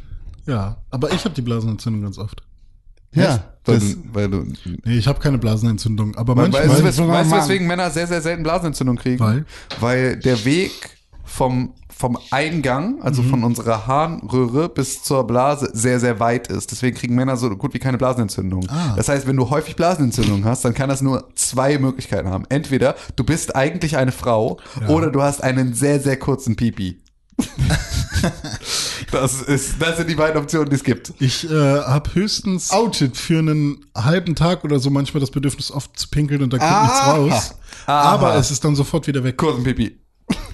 Ja, 0.47 0.77
aber 0.89 1.11
ich 1.13 1.23
habe 1.23 1.35
die 1.35 1.43
Blasenentzündung 1.43 2.01
ganz 2.01 2.17
oft. 2.17 2.41
Ja, 3.13 3.43
Weil, 3.65 3.75
das, 3.75 3.89
du, 3.91 3.97
weil 4.13 4.29
du. 4.29 4.45
Nee, 4.85 4.97
ich 4.97 5.07
habe 5.07 5.19
keine 5.19 5.37
Blasenentzündung, 5.37 6.15
aber 6.15 6.35
Weil, 6.35 6.49
manchmal. 6.49 6.83
weißt, 6.83 6.99
du, 6.99 7.07
weswegen 7.07 7.67
Männer 7.67 7.91
sehr, 7.91 8.07
sehr 8.07 8.21
selten 8.21 8.43
Blasenentzündung 8.43 8.95
kriegen? 8.95 9.19
Weil? 9.19 9.45
Weil 9.79 10.15
der 10.17 10.43
Weg 10.45 10.71
vom, 11.23 11.73
vom 11.89 12.17
Eingang, 12.31 13.01
also 13.01 13.21
von 13.21 13.43
unserer 13.43 13.85
Harnröhre 13.87 14.69
bis 14.69 15.03
zur 15.03 15.27
Blase, 15.27 15.69
sehr, 15.73 15.99
sehr 15.99 16.19
weit 16.19 16.47
ist. 16.47 16.71
Deswegen 16.71 16.97
kriegen 16.97 17.15
Männer 17.15 17.37
so 17.37 17.49
gut 17.55 17.73
wie 17.73 17.79
keine 17.79 17.97
Blasenentzündung. 17.97 18.67
Ah. 18.69 18.93
Das 18.95 19.07
heißt, 19.09 19.27
wenn 19.27 19.37
du 19.37 19.49
häufig 19.49 19.75
Blasenentzündung 19.75 20.43
hast, 20.45 20.65
dann 20.65 20.73
kann 20.73 20.89
das 20.89 21.01
nur 21.01 21.29
zwei 21.35 21.77
Möglichkeiten 21.77 22.29
haben. 22.29 22.45
Entweder 22.49 22.95
du 23.15 23.23
bist 23.23 23.55
eigentlich 23.55 23.97
eine 23.97 24.11
Frau 24.11 24.57
oder 24.87 25.11
du 25.11 25.21
hast 25.21 25.43
einen 25.43 25.73
sehr, 25.73 25.99
sehr 25.99 26.17
kurzen 26.17 26.55
Pipi. 26.55 27.01
das, 29.11 29.41
ist, 29.41 29.75
das 29.79 29.97
sind 29.97 30.09
die 30.09 30.15
beiden 30.15 30.41
Optionen, 30.41 30.69
die 30.69 30.75
es 30.75 30.83
gibt. 30.83 31.13
Ich 31.19 31.49
äh, 31.49 31.53
habe 31.53 32.13
höchstens 32.13 32.71
Outed. 32.71 33.15
für 33.17 33.39
einen 33.39 33.85
halben 33.95 34.35
Tag 34.35 34.63
oder 34.63 34.79
so 34.79 34.89
manchmal 34.89 35.21
das 35.21 35.31
Bedürfnis, 35.31 35.71
oft 35.71 35.97
zu 35.97 36.09
pinkeln 36.09 36.41
und 36.43 36.53
da 36.53 36.57
kommt 36.57 36.71
Aha. 36.71 37.17
nichts 37.17 37.35
raus. 37.35 37.55
Aha. 37.85 38.01
Aber 38.13 38.35
es 38.35 38.51
ist 38.51 38.63
dann 38.63 38.75
sofort 38.75 39.07
wieder 39.07 39.23
weg. 39.23 39.37
Kurzen 39.37 39.63
Pipi. 39.63 39.97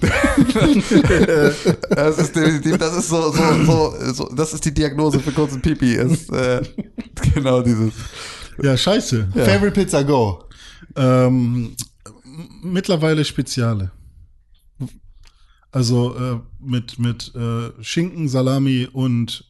das 1.90 2.18
ist 2.18 2.34
definitiv, 2.34 2.78
das 2.78 2.96
ist 2.96 3.08
so, 3.08 3.30
so, 3.30 3.64
so, 3.64 3.94
so, 4.12 4.28
das 4.34 4.52
ist 4.52 4.64
die 4.64 4.74
Diagnose 4.74 5.20
für 5.20 5.30
kurzen 5.30 5.60
Pipi, 5.60 5.94
ist 5.94 6.32
äh, 6.32 6.62
genau 7.34 7.62
dieses. 7.62 7.92
Ja, 8.62 8.76
scheiße. 8.76 9.28
Favorite 9.34 9.70
Pizza 9.70 10.02
Go. 10.02 10.44
Ähm, 10.96 11.76
mittlerweile 12.62 13.24
Speziale. 13.24 13.92
Also 15.70 16.16
äh, 16.16 16.40
mit, 16.60 16.98
mit 16.98 17.34
äh, 17.34 17.70
Schinken, 17.82 18.28
Salami 18.28 18.88
und 18.90 19.44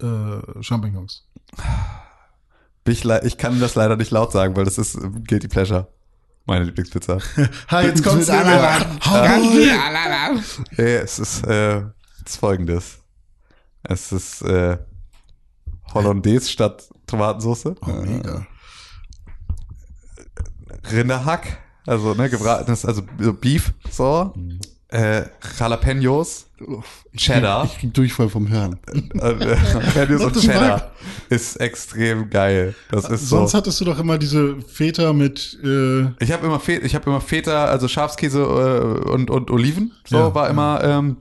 äh, 0.00 0.62
Champignons. 0.62 1.26
Ich, 2.86 3.04
ich 3.04 3.36
kann 3.36 3.60
das 3.60 3.74
leider 3.74 3.96
nicht 3.96 4.10
laut 4.10 4.32
sagen, 4.32 4.56
weil 4.56 4.64
das 4.64 4.78
ist 4.78 4.98
Guilty 5.26 5.48
Pleasure. 5.48 5.88
Meine 6.46 6.64
Lieblingspizza. 6.64 7.18
Ha, 7.70 7.82
jetzt 7.82 8.02
kommt's 8.02 8.28
Mit 8.28 8.36
Ananas. 8.36 8.86
Hey, 10.70 10.94
es 10.96 11.18
ist, 11.18 11.46
äh, 11.46 11.82
das 12.24 12.36
folgendes. 12.36 12.98
Es 13.82 14.10
ist 14.12 14.40
äh, 14.42 14.78
Hollandaise 15.92 16.48
statt 16.48 16.88
Tomatensauce. 17.06 17.74
Oh, 17.82 17.92
mega. 18.02 18.46
Rinderhack, 20.90 21.58
also 21.86 22.14
ne, 22.14 22.30
gebratenes, 22.30 22.86
also 22.86 23.02
so 23.18 23.34
Beef, 23.34 23.74
so. 23.90 24.32
Äh, 24.90 25.24
Jalapenos, 25.58 26.46
Cheddar. 27.14 27.64
Ich 27.66 27.78
krieg 27.78 27.92
Durchfall 27.92 28.28
vom 28.30 28.48
Hören. 28.48 28.78
Äh, 28.90 29.34
Jalapenos 29.74 30.22
und 30.24 30.40
Cheddar 30.40 30.92
ist 31.28 31.56
extrem 31.56 32.30
geil. 32.30 32.74
Das 32.90 33.08
ist 33.08 33.28
Sonst 33.28 33.52
so. 33.52 33.58
hattest 33.58 33.80
du 33.80 33.84
doch 33.84 33.98
immer 33.98 34.16
diese 34.16 34.56
Feta 34.62 35.12
mit 35.12 35.58
äh, 35.62 36.06
Ich 36.20 36.32
habe 36.32 36.46
immer, 36.46 36.58
Fe 36.58 36.76
ich 36.76 36.94
hab 36.94 37.06
immer 37.06 37.20
Feta, 37.20 37.66
also 37.66 37.86
Schafskäse 37.86 38.40
äh, 38.40 39.10
und, 39.10 39.30
und 39.30 39.50
Oliven. 39.50 39.92
So 40.06 40.16
Ja, 40.16 40.34
war 40.34 40.44
ja. 40.46 40.50
immer 40.50 40.80
ähm, 40.82 41.16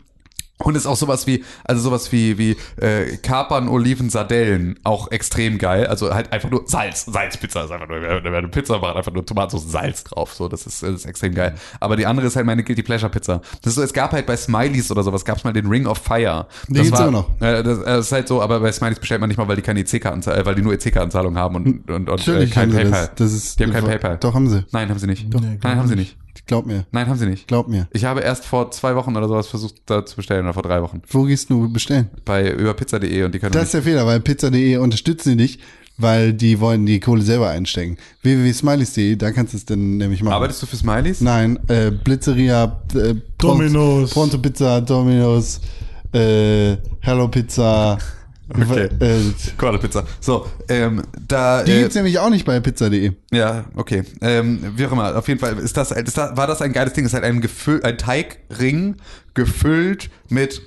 Und 0.59 0.75
ist 0.75 0.87
auch 0.87 0.95
sowas 0.95 1.27
wie, 1.27 1.43
also 1.65 1.81
sowas 1.81 2.11
wie, 2.11 2.37
wie 2.39 2.57
äh, 2.81 3.17
Kapern, 3.17 3.67
Oliven, 3.69 4.09
Sardellen, 4.09 4.79
auch 4.83 5.11
extrem 5.11 5.59
geil. 5.59 5.85
Also 5.85 6.13
halt 6.13 6.31
einfach 6.33 6.49
nur 6.49 6.63
Salz, 6.65 7.05
Salzpizza 7.05 7.63
ist 7.65 7.71
einfach 7.71 7.87
nur, 7.87 8.01
wenn 8.01 8.23
man 8.23 8.35
eine 8.35 8.47
Pizza 8.47 8.79
macht, 8.79 8.95
einfach 8.95 9.13
nur 9.13 9.23
Tomatensauce, 9.23 9.71
Salz 9.71 10.03
drauf. 10.03 10.33
So, 10.33 10.47
das 10.47 10.65
ist, 10.65 10.81
das 10.81 10.89
ist 10.89 11.05
extrem 11.05 11.35
geil. 11.35 11.53
Aber 11.79 11.95
die 11.95 12.07
andere 12.07 12.25
ist 12.27 12.35
halt 12.35 12.47
meine 12.47 12.63
Guilty 12.63 12.81
Pleasure 12.81 13.11
Pizza. 13.11 13.41
Das 13.61 13.73
ist 13.73 13.75
so, 13.75 13.83
es 13.83 13.93
gab 13.93 14.13
halt 14.13 14.25
bei 14.25 14.35
Smileys 14.35 14.89
oder 14.89 15.03
sowas, 15.03 15.23
gab 15.25 15.37
es 15.37 15.43
mal 15.43 15.53
den 15.53 15.67
Ring 15.67 15.85
of 15.85 15.99
Fire. 15.99 16.47
Den 16.67 16.75
das 16.75 16.83
gibt's 16.83 16.99
war, 16.99 17.07
immer 17.07 17.17
noch. 17.19 17.41
Äh, 17.41 17.61
das, 17.61 17.77
äh, 17.79 17.85
das 17.85 18.05
ist 18.07 18.11
halt 18.11 18.27
so, 18.27 18.41
aber 18.41 18.59
bei 18.59 18.71
Smileys 18.71 18.99
bestellt 18.99 19.21
man 19.21 19.27
nicht 19.27 19.37
mal, 19.37 19.47
weil 19.47 19.57
die 19.57 19.61
keine 19.61 19.81
EC-Karten, 19.81 20.21
äh, 20.27 20.43
weil 20.43 20.55
die 20.55 20.63
nur 20.63 20.73
EC-Kartenzahlung 20.73 21.37
haben 21.37 21.55
und, 21.55 21.89
und, 21.89 21.89
und 21.89 22.07
äh, 22.07 22.11
Natürlich 22.11 22.51
kein 22.51 22.69
haben 22.69 22.71
sie 22.71 22.77
PayPal. 22.83 23.01
das. 23.01 23.15
das 23.15 23.33
ist, 23.33 23.59
die 23.59 23.63
haben 23.63 23.73
kein 23.73 23.85
PayPal. 23.85 24.17
Doch, 24.17 24.33
haben 24.33 24.49
sie. 24.49 24.65
Nein, 24.71 24.89
haben 24.89 24.97
sie 24.99 25.07
nicht. 25.07 25.31
Nee, 25.31 25.59
Nein, 25.61 25.77
haben 25.77 25.87
sie 25.87 25.95
nicht. 25.95 26.17
Glaub 26.45 26.66
mir. 26.66 26.85
Nein, 26.91 27.07
haben 27.07 27.17
sie 27.17 27.25
nicht. 27.25 27.48
Glaub 27.48 27.67
mir. 27.67 27.88
Ich 27.91 28.06
habe 28.06 28.22
erst 28.22 28.45
vor 28.45 28.72
zwei 28.72 28.95
Wochen 28.95 29.16
oder 29.16 29.27
sowas 29.27 29.48
versucht, 29.48 29.75
da 29.85 30.06
zu 30.06 30.16
bestellen, 30.16 30.43
oder 30.45 30.53
vor 30.53 30.64
drei 30.64 30.82
Wochen. 30.82 31.01
Wo 31.09 31.24
gehst 31.24 31.49
du 31.49 31.72
bestellen? 31.72 32.09
Bei 32.25 32.51
über 32.51 32.74
pizza.de 32.74 33.24
und 33.24 33.33
die 33.33 33.40
können 33.40 33.51
Das 33.53 33.64
ist 33.64 33.74
der 33.74 33.83
Fehler, 33.83 34.06
weil 34.06 34.19
pizza.de 34.19 34.77
unterstützen 34.77 35.30
die 35.30 35.35
nicht, 35.43 35.61
weil 35.98 36.33
die 36.33 36.59
wollen 36.59 36.85
die 36.85 36.99
Kohle 36.99 37.22
selber 37.24 37.49
einstecken. 37.49 37.98
www.smileys.de, 38.22 39.16
da 39.16 39.32
kannst 39.32 39.53
du 39.53 39.57
es 39.57 39.66
dann 39.66 39.98
nämlich 39.98 40.22
machen. 40.22 40.33
Arbeitest 40.35 40.61
du 40.61 40.67
für 40.67 40.75
Smileys? 40.77 41.22
Nein, 41.22 41.59
äh, 41.67 41.91
Blizzeria, 41.91 42.82
äh, 42.93 43.16
Domino's. 43.38 44.11
Pronto 44.11 44.38
Pizza, 44.38 44.82
Domino's, 44.82 45.59
äh, 46.14 46.77
Hello 46.99 47.27
Pizza. 47.27 47.98
Okay. 48.50 48.90
Äh, 49.00 49.34
Quarter 49.58 49.77
Pizza. 49.77 50.06
So, 50.19 50.48
ähm, 50.69 51.03
da. 51.27 51.64
die 51.64 51.72
äh, 51.72 51.80
gibt's 51.82 51.95
nämlich 51.95 52.19
auch 52.19 52.30
nicht 52.30 52.45
bei 52.45 52.59
pizza.de. 52.59 53.11
Ja, 53.32 53.66
okay. 53.76 54.03
Ähm, 54.22 54.74
wie 54.76 54.85
auch 54.85 54.92
immer, 54.92 55.17
auf 55.17 55.27
jeden 55.27 55.40
Fall 55.40 55.58
ist 55.58 55.76
das, 55.76 55.92
ist 55.92 56.17
das 56.17 56.38
war 56.38 56.48
das 56.48 56.61
ein 56.61 56.74
geiles 56.74 56.93
Ding. 56.93 57.06
Es 57.06 57.11
ist 57.11 57.14
halt 57.16 57.26
ein, 57.26 57.42
Gefüll, 57.42 57.82
ein 57.84 57.98
Teigring 57.98 58.95
gefüllt 59.34 60.09
mit 60.30 60.61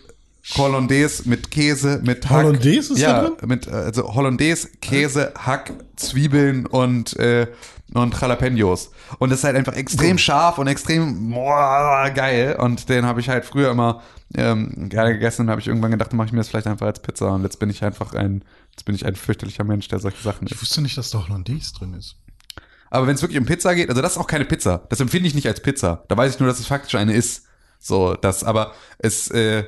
Hollandaise, 0.57 1.29
mit 1.29 1.51
Käse, 1.51 2.01
mit 2.05 2.29
Hack. 2.29 2.45
Hollandaise 2.45 2.93
ist 2.93 3.03
da 3.03 3.23
ja, 3.23 3.29
drin? 3.31 3.49
mit 3.49 3.67
äh, 3.67 3.71
also 3.71 4.15
Hollandaise, 4.15 4.69
Käse, 4.81 5.33
Hack, 5.39 5.73
Zwiebeln 5.97 6.67
und 6.67 7.17
äh, 7.19 7.47
und 7.95 8.21
Jalapenos. 8.21 8.91
Und 9.19 9.31
das 9.31 9.41
ist 9.41 9.45
halt 9.45 9.57
einfach 9.57 9.75
extrem 9.75 10.19
scharf 10.19 10.59
und 10.59 10.67
extrem 10.67 11.31
boah, 11.31 12.11
geil. 12.15 12.57
Und 12.59 12.89
den 12.89 13.05
habe 13.05 13.21
ich 13.21 13.29
halt 13.29 13.45
früher 13.45 13.71
immer 13.71 14.03
ähm, 14.35 14.89
gerne 14.89 15.13
gegessen 15.13 15.43
und 15.43 15.51
habe 15.51 15.61
ich 15.61 15.67
irgendwann 15.67 15.91
gedacht, 15.91 16.13
mache 16.13 16.27
ich 16.27 16.33
mir 16.33 16.39
das 16.39 16.49
vielleicht 16.49 16.67
einfach 16.67 16.87
als 16.87 17.01
Pizza. 17.01 17.33
Und 17.33 17.43
jetzt 17.43 17.59
bin 17.59 17.71
ich 17.71 17.83
einfach 17.85 18.15
ein, 18.15 18.45
jetzt 18.71 18.85
bin 18.85 18.95
ich 18.95 19.07
ein 19.07 19.17
fürchterlicher 19.17 19.65
Mensch, 19.65 19.89
der 19.89 19.99
solche 19.99 20.23
Sachen 20.23 20.47
isst. 20.47 20.55
Ich 20.55 20.63
wusste 20.63 20.83
nicht, 20.83 20.97
dass 20.97 21.11
da 21.11 21.27
Hollandaise 21.27 21.73
drin 21.75 21.95
ist. 21.95 22.17
Aber 22.91 23.07
wenn 23.07 23.15
es 23.15 23.23
wirklich 23.23 23.39
um 23.39 23.47
Pizza 23.47 23.75
geht, 23.75 23.89
also 23.89 24.03
das 24.03 24.13
ist 24.13 24.19
auch 24.19 24.27
keine 24.27 24.45
Pizza. 24.45 24.83
Das 24.89 25.01
empfinde 25.01 25.29
ich 25.29 25.35
nicht 25.35 25.47
als 25.47 25.61
Pizza. 25.61 26.05
Da 26.09 26.17
weiß 26.17 26.35
ich 26.35 26.41
nur, 26.41 26.49
dass 26.49 26.59
es 26.59 26.67
faktisch 26.67 26.97
eine 26.97 27.15
ist. 27.15 27.47
So, 27.79 28.15
das, 28.15 28.45
aber 28.45 28.75
es 28.99 29.31
äh, 29.31 29.65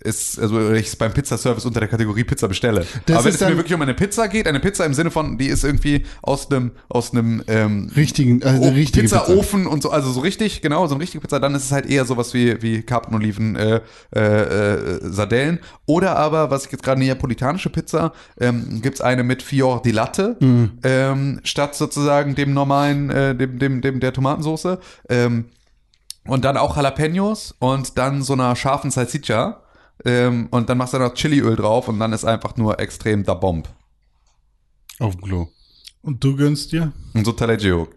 ist, 0.00 0.38
also 0.38 0.72
ich 0.72 0.86
es 0.88 0.96
beim 0.96 1.12
Pizzaservice 1.12 1.64
unter 1.64 1.80
der 1.80 1.88
Kategorie 1.88 2.24
Pizza 2.24 2.48
bestelle. 2.48 2.86
Das 3.06 3.16
aber 3.16 3.24
wenn 3.26 3.34
es 3.34 3.40
mir 3.40 3.56
wirklich 3.56 3.74
um 3.74 3.82
eine 3.82 3.94
Pizza 3.94 4.28
geht, 4.28 4.46
eine 4.46 4.60
Pizza 4.60 4.84
im 4.84 4.94
Sinne 4.94 5.10
von, 5.10 5.38
die 5.38 5.46
ist 5.46 5.64
irgendwie 5.64 6.04
aus 6.22 6.50
einem, 6.50 6.72
aus 6.88 7.12
einem 7.12 7.42
ähm, 7.46 7.90
Richtigen, 7.96 8.42
also 8.42 8.62
eine 8.62 8.74
richtige 8.76 9.02
Pizza. 9.02 9.20
Pizzaofen 9.20 9.66
und 9.66 9.82
so, 9.82 9.90
also 9.90 10.10
so 10.10 10.20
richtig, 10.20 10.62
genau, 10.62 10.86
so 10.86 10.94
eine 10.94 11.02
richtige 11.02 11.20
Pizza, 11.20 11.40
dann 11.40 11.54
ist 11.54 11.64
es 11.64 11.72
halt 11.72 11.86
eher 11.86 12.04
sowas 12.04 12.34
wie, 12.34 12.60
wie 12.62 12.82
Karpfenoliven, 12.82 13.56
äh, 13.56 13.80
äh, 14.14 14.20
äh, 14.20 15.00
Sardellen. 15.02 15.60
Oder 15.86 16.16
aber, 16.16 16.50
was 16.50 16.66
ich 16.66 16.72
jetzt 16.72 16.82
gerade 16.82 17.00
neapolitanische 17.00 17.70
Pizza, 17.70 18.12
ähm, 18.40 18.80
gibt's 18.82 19.00
eine 19.00 19.22
mit 19.24 19.42
Fior 19.42 19.82
di 19.82 19.90
Latte, 19.90 20.36
Mhm. 20.40 20.72
ähm, 20.82 21.40
statt 21.44 21.74
sozusagen 21.74 22.34
dem 22.34 22.52
normalen, 22.54 23.10
äh, 23.10 23.34
dem, 23.34 23.58
dem, 23.58 23.80
dem, 23.80 24.00
der 24.00 24.12
Tomatensoße. 24.12 24.78
Ähm, 25.08 25.46
und 26.26 26.44
dann 26.44 26.56
auch 26.56 26.76
Jalapenos 26.76 27.54
und 27.58 27.98
dann 27.98 28.22
so 28.22 28.32
einer 28.32 28.56
scharfen 28.56 28.90
Salsiccia. 28.90 29.60
Ähm, 30.04 30.48
und 30.50 30.68
dann 30.68 30.78
machst 30.78 30.94
du 30.94 30.98
noch 30.98 31.14
Chiliöl 31.14 31.56
drauf 31.56 31.88
und 31.88 31.98
dann 32.00 32.12
ist 32.12 32.24
einfach 32.24 32.56
nur 32.56 32.78
extrem 32.80 33.24
da 33.24 33.34
Bomb. 33.34 33.68
Auf 34.98 35.14
dem 35.16 35.22
Klo. 35.24 35.48
Und 36.02 36.22
du 36.22 36.36
gönnst 36.36 36.72
dir? 36.72 36.92
Und 37.14 37.24
so 37.24 37.32
Taleggio. 37.32 37.88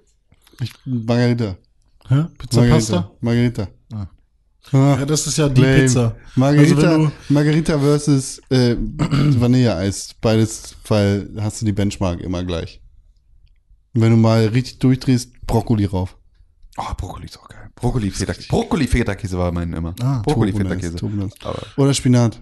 Ich, 0.62 0.72
Margarita. 0.86 1.58
Hä? 2.08 2.26
Pizza 2.38 2.62
Pasta? 2.64 3.12
Margarita. 3.22 3.68
Ah. 3.94 4.08
Ah, 4.72 4.98
Ja, 5.00 5.06
das 5.06 5.28
ist 5.28 5.38
ja 5.38 5.50
die 5.50 5.62
lame. 5.62 5.76
Pizza. 5.82 6.16
Margarita, 6.36 6.90
Also 6.90 7.12
Margarita 7.30 7.80
versus 7.80 8.42
äh, 8.50 8.76
Vanilleeis. 8.80 10.14
Beides, 10.22 10.76
weil 10.88 11.30
hast 11.40 11.62
du 11.62 11.66
die 11.66 11.72
Benchmark 11.74 12.20
immer 12.22 12.44
gleich. 12.44 12.82
Und 13.94 14.02
wenn 14.02 14.12
du 14.12 14.18
mal 14.18 14.46
richtig 14.48 14.80
durchdrehst, 14.80 15.34
Brokkoli 15.46 15.86
rauf. 15.86 16.18
Oh, 16.78 16.94
Brokkoli 16.96 17.26
ist 17.26 17.40
auch 17.40 17.48
geil. 17.50 17.70
Brokkoli 17.76 18.12
Feta-Käse. 18.12 18.48
Brokkoli 18.50 18.88
Feta-Käse 18.88 19.38
war 19.38 19.52
mein 19.52 19.74
immer. 19.74 19.94
Ah, 20.02 20.22
Brokkoli. 20.24 20.54
Aber 21.44 21.60
Oder 21.78 21.94
Spinat. 21.94 22.40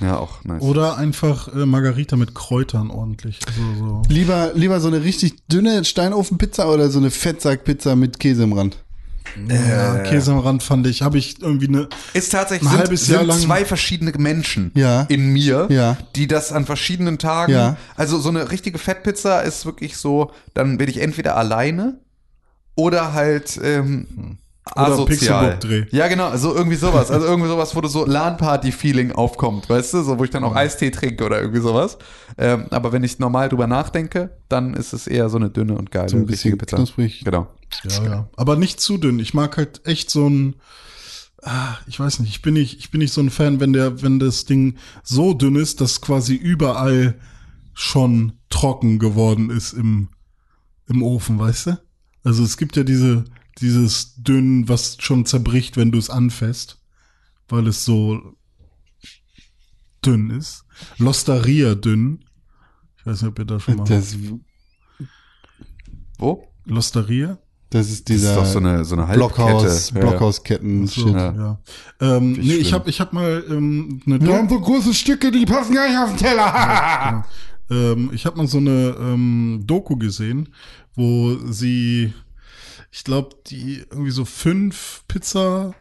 ja, 0.00 0.16
auch 0.18 0.44
nice. 0.44 0.62
Oder 0.62 0.96
einfach 0.96 1.48
äh, 1.54 1.66
Margarita 1.66 2.16
mit 2.16 2.34
Kräutern 2.34 2.90
ordentlich. 2.90 3.40
Also, 3.46 3.60
so. 3.78 4.02
Lieber, 4.08 4.52
lieber 4.54 4.80
so 4.80 4.88
eine 4.88 5.02
richtig 5.02 5.46
dünne 5.48 5.84
Steinofenpizza 5.84 6.68
oder 6.68 6.88
so 6.90 6.98
eine 6.98 7.10
Fettsackpizza 7.10 7.96
mit 7.96 8.20
Käse 8.20 8.44
im 8.44 8.52
Rand. 8.52 8.78
Ja, 9.48 9.98
Käse 9.98 10.32
am 10.32 10.38
Rand 10.38 10.62
fand 10.62 10.86
ich. 10.86 11.02
Habe 11.02 11.18
ich 11.18 11.40
irgendwie 11.42 11.68
eine. 11.68 11.88
ist 12.14 12.32
tatsächlich 12.32 12.66
ein 12.68 12.72
sind, 12.72 12.80
halbes 12.80 13.08
Jahr 13.08 13.18
sind 13.20 13.28
lang- 13.28 13.38
zwei 13.40 13.64
verschiedene 13.64 14.12
Menschen 14.16 14.72
Ja. 14.74 15.02
in 15.02 15.32
mir, 15.32 15.66
Ja. 15.70 15.96
die 16.16 16.26
das 16.26 16.50
an 16.52 16.64
verschiedenen 16.64 17.18
Tagen. 17.18 17.52
Ja. 17.52 17.76
Also 17.96 18.18
so 18.18 18.30
eine 18.30 18.50
richtige 18.50 18.78
Fettpizza 18.78 19.40
ist 19.40 19.66
wirklich 19.66 19.96
so, 19.98 20.30
dann 20.54 20.78
bin 20.78 20.88
ich 20.88 21.00
entweder 21.02 21.36
alleine 21.36 21.98
oder 22.78 23.12
halt 23.12 23.58
ähm, 23.62 24.38
Oder 24.76 24.86
asozial. 24.86 25.56
Pixelbook-Dreh. 25.58 25.86
Ja, 25.96 26.06
genau, 26.06 26.36
so 26.36 26.54
irgendwie 26.54 26.76
sowas. 26.76 27.10
Also 27.10 27.26
irgendwie 27.26 27.48
sowas, 27.48 27.74
wo 27.74 27.80
du 27.80 27.88
so 27.88 28.06
LAN-Party-Feeling 28.06 29.12
aufkommt, 29.12 29.68
weißt 29.68 29.94
du? 29.94 30.02
So, 30.02 30.18
wo 30.18 30.24
ich 30.24 30.30
dann 30.30 30.44
auch 30.44 30.54
Eistee 30.54 30.90
trinke 30.90 31.24
oder 31.24 31.40
irgendwie 31.40 31.60
sowas. 31.60 31.98
Ähm, 32.36 32.66
aber 32.70 32.92
wenn 32.92 33.02
ich 33.02 33.18
normal 33.18 33.48
drüber 33.48 33.66
nachdenke, 33.66 34.36
dann 34.48 34.74
ist 34.74 34.92
es 34.92 35.06
eher 35.08 35.28
so 35.28 35.38
eine 35.38 35.50
dünne 35.50 35.74
und 35.76 35.90
geile, 35.90 36.08
So 36.08 36.16
ein 36.18 36.24
richtige 36.26 36.56
bisschen 36.56 36.58
Pizza. 36.58 36.76
knusprig. 36.76 37.24
Genau. 37.24 37.48
Ja, 37.84 38.04
ja. 38.04 38.28
Aber 38.36 38.54
nicht 38.56 38.80
zu 38.80 38.96
dünn. 38.96 39.18
Ich 39.18 39.34
mag 39.34 39.56
halt 39.56 39.80
echt 39.84 40.08
so 40.10 40.28
ein. 40.28 40.54
Ah, 41.42 41.76
ich 41.86 41.98
weiß 41.98 42.20
nicht, 42.20 42.30
ich 42.30 42.42
bin 42.42 42.54
nicht, 42.54 42.78
ich 42.78 42.90
bin 42.90 43.00
nicht 43.00 43.12
so 43.12 43.20
ein 43.20 43.30
Fan, 43.30 43.58
wenn 43.60 43.72
der, 43.72 44.02
wenn 44.02 44.18
das 44.20 44.44
Ding 44.44 44.76
so 45.02 45.34
dünn 45.34 45.56
ist, 45.56 45.80
dass 45.80 46.00
quasi 46.00 46.34
überall 46.34 47.14
schon 47.74 48.32
trocken 48.50 48.98
geworden 48.98 49.50
ist 49.50 49.72
im, 49.72 50.08
im 50.88 51.02
Ofen, 51.02 51.38
weißt 51.38 51.66
du? 51.66 51.78
Also 52.28 52.42
es 52.44 52.58
gibt 52.58 52.76
ja 52.76 52.84
diese, 52.84 53.24
dieses 53.58 54.14
dünn, 54.16 54.68
was 54.68 54.98
schon 55.00 55.24
zerbricht, 55.24 55.78
wenn 55.78 55.92
du 55.92 55.96
es 55.98 56.10
anfasst, 56.10 56.78
weil 57.48 57.66
es 57.66 57.86
so 57.86 58.20
dünn 60.04 60.28
ist. 60.28 60.66
Losteria 60.98 61.74
dünn. 61.74 62.22
Ich 62.98 63.06
weiß 63.06 63.22
nicht, 63.22 63.30
ob 63.30 63.38
ihr 63.38 63.46
da 63.46 63.58
schon 63.58 63.76
mal. 63.76 63.84
Das, 63.84 64.14
Wo? 66.18 66.46
Losteria? 66.66 67.38
das 67.70 67.88
ist 67.88 68.10
Das 68.10 68.16
dieser 68.16 68.32
ist 68.32 68.36
doch 68.36 68.44
so 68.44 68.58
eine, 68.58 68.84
so 68.84 68.94
eine 68.94 69.10
Blockhaus, 69.10 69.62
Halbkette. 69.62 69.94
Ja, 69.94 70.00
ja. 70.00 70.10
Blockhausketten. 70.10 70.86
So, 70.86 71.08
ja. 71.08 71.32
Ja. 71.34 71.58
Ähm, 72.00 72.32
nee, 72.32 72.56
ich 72.56 72.74
habe 72.74 72.90
ich 72.90 73.00
hab 73.00 73.14
mal 73.14 73.42
ähm, 73.48 74.02
eine 74.04 74.20
Wir 74.20 74.34
haben 74.34 74.50
so 74.50 74.60
große 74.60 74.92
Stücke, 74.92 75.30
die 75.30 75.46
passen 75.46 75.74
gar 75.74 75.88
nicht 75.88 75.98
auf 75.98 76.10
den 76.10 76.18
Teller. 76.18 77.24
ähm, 77.70 78.10
ich 78.12 78.26
habe 78.26 78.36
mal 78.36 78.46
so 78.46 78.58
eine 78.58 78.94
ähm, 79.00 79.62
Doku 79.64 79.96
gesehen, 79.96 80.50
wo 80.98 81.36
sie, 81.50 82.12
ich 82.90 83.04
glaube, 83.04 83.36
die 83.46 83.84
irgendwie 83.90 84.10
so 84.10 84.24
fünf 84.24 85.04
Pizzameister 85.06 85.74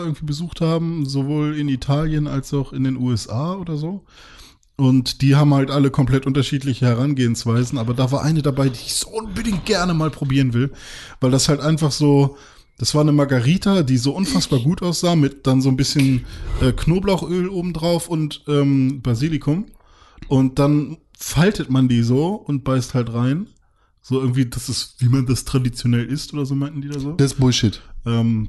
irgendwie 0.00 0.26
besucht 0.26 0.60
haben, 0.60 1.06
sowohl 1.06 1.56
in 1.58 1.68
Italien 1.68 2.26
als 2.26 2.52
auch 2.52 2.74
in 2.74 2.84
den 2.84 2.98
USA 2.98 3.54
oder 3.54 3.78
so. 3.78 4.04
Und 4.76 5.22
die 5.22 5.36
haben 5.36 5.54
halt 5.54 5.70
alle 5.70 5.90
komplett 5.90 6.26
unterschiedliche 6.26 6.84
Herangehensweisen, 6.86 7.78
aber 7.78 7.94
da 7.94 8.12
war 8.12 8.22
eine 8.22 8.42
dabei, 8.42 8.68
die 8.68 8.78
ich 8.78 8.94
so 8.94 9.08
unbedingt 9.08 9.64
gerne 9.64 9.94
mal 9.94 10.10
probieren 10.10 10.52
will, 10.52 10.70
weil 11.20 11.30
das 11.30 11.48
halt 11.48 11.60
einfach 11.60 11.90
so, 11.90 12.36
das 12.76 12.94
war 12.94 13.00
eine 13.00 13.12
Margarita, 13.12 13.82
die 13.82 13.96
so 13.96 14.12
unfassbar 14.12 14.60
gut 14.60 14.82
aussah, 14.82 15.16
mit 15.16 15.46
dann 15.46 15.62
so 15.62 15.70
ein 15.70 15.78
bisschen 15.78 16.26
äh, 16.60 16.72
Knoblauchöl 16.72 17.48
obendrauf 17.48 18.08
und 18.08 18.44
ähm, 18.48 19.00
Basilikum. 19.00 19.66
Und 20.28 20.58
dann 20.58 20.98
faltet 21.18 21.70
man 21.70 21.88
die 21.88 22.02
so 22.02 22.34
und 22.34 22.64
beißt 22.64 22.92
halt 22.92 23.12
rein. 23.14 23.48
So 24.08 24.20
irgendwie, 24.20 24.46
das 24.46 24.68
ist, 24.70 24.94
wie 25.00 25.08
man 25.08 25.26
das 25.26 25.44
traditionell 25.44 26.06
isst 26.06 26.32
oder 26.32 26.46
so, 26.46 26.54
meinten 26.54 26.80
die 26.80 26.88
da 26.88 26.98
so. 26.98 27.12
Das 27.12 27.32
ist 27.32 27.38
Bullshit. 27.38 27.82
Ähm, 28.06 28.48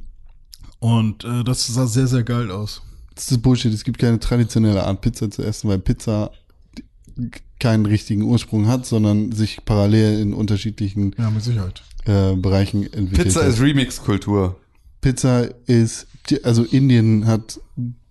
und 0.79 1.25
äh, 1.25 1.43
das 1.43 1.67
sah 1.67 1.85
sehr, 1.85 2.07
sehr 2.07 2.23
geil 2.23 2.49
aus. 2.49 2.81
Das 3.15 3.29
ist 3.29 3.41
Bullshit. 3.41 3.73
Es 3.73 3.83
gibt 3.83 3.97
keine 3.99 4.19
traditionelle 4.19 4.85
Art, 4.85 5.01
Pizza 5.01 5.29
zu 5.29 5.43
essen, 5.43 5.69
weil 5.69 5.79
Pizza 5.79 6.31
keinen 7.59 7.85
richtigen 7.85 8.21
Ursprung 8.21 8.67
hat, 8.67 8.85
sondern 8.85 9.33
sich 9.33 9.65
parallel 9.65 10.21
in 10.21 10.33
unterschiedlichen 10.33 11.13
Ja, 11.17 11.29
mit 11.29 11.43
Sicherheit. 11.43 11.83
äh, 12.05 12.35
Bereichen 12.37 12.83
entwickelt 12.83 13.27
Pizza 13.27 13.41
hat. 13.41 13.49
ist 13.49 13.59
Remix-Kultur. 13.59 14.57
Pizza 15.01 15.49
ist, 15.65 16.07
also 16.43 16.63
Indien 16.63 17.25
hat, 17.27 17.59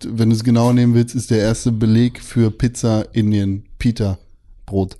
wenn 0.05 0.29
du 0.29 0.35
es 0.35 0.43
genau 0.43 0.71
nehmen 0.73 0.93
willst, 0.93 1.15
ist 1.15 1.31
der 1.31 1.39
erste 1.39 1.71
Beleg 1.71 2.19
für 2.21 2.51
Pizza 2.51 3.07
Indien, 3.13 3.65
Pita, 3.79 4.19
Brot. 4.67 4.97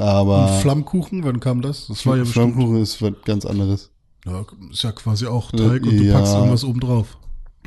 Aber 0.00 0.50
Und 0.54 0.60
Flammkuchen, 0.62 1.24
wann 1.24 1.40
kam 1.40 1.60
das? 1.62 1.86
Das 1.88 2.06
war 2.06 2.16
ja 2.16 2.22
bestimmt. 2.24 2.54
Flammkuchen 2.54 2.82
ist 2.82 3.02
was 3.02 3.12
ganz 3.24 3.44
anderes. 3.44 3.90
Ja, 4.26 4.44
ist 4.70 4.82
ja 4.82 4.92
quasi 4.92 5.26
auch 5.26 5.50
Teig 5.52 5.82
und 5.82 5.90
du 5.98 6.02
Ja. 6.04 6.14
packst 6.18 6.34
irgendwas 6.34 6.64
oben 6.64 6.80
drauf. 6.80 7.18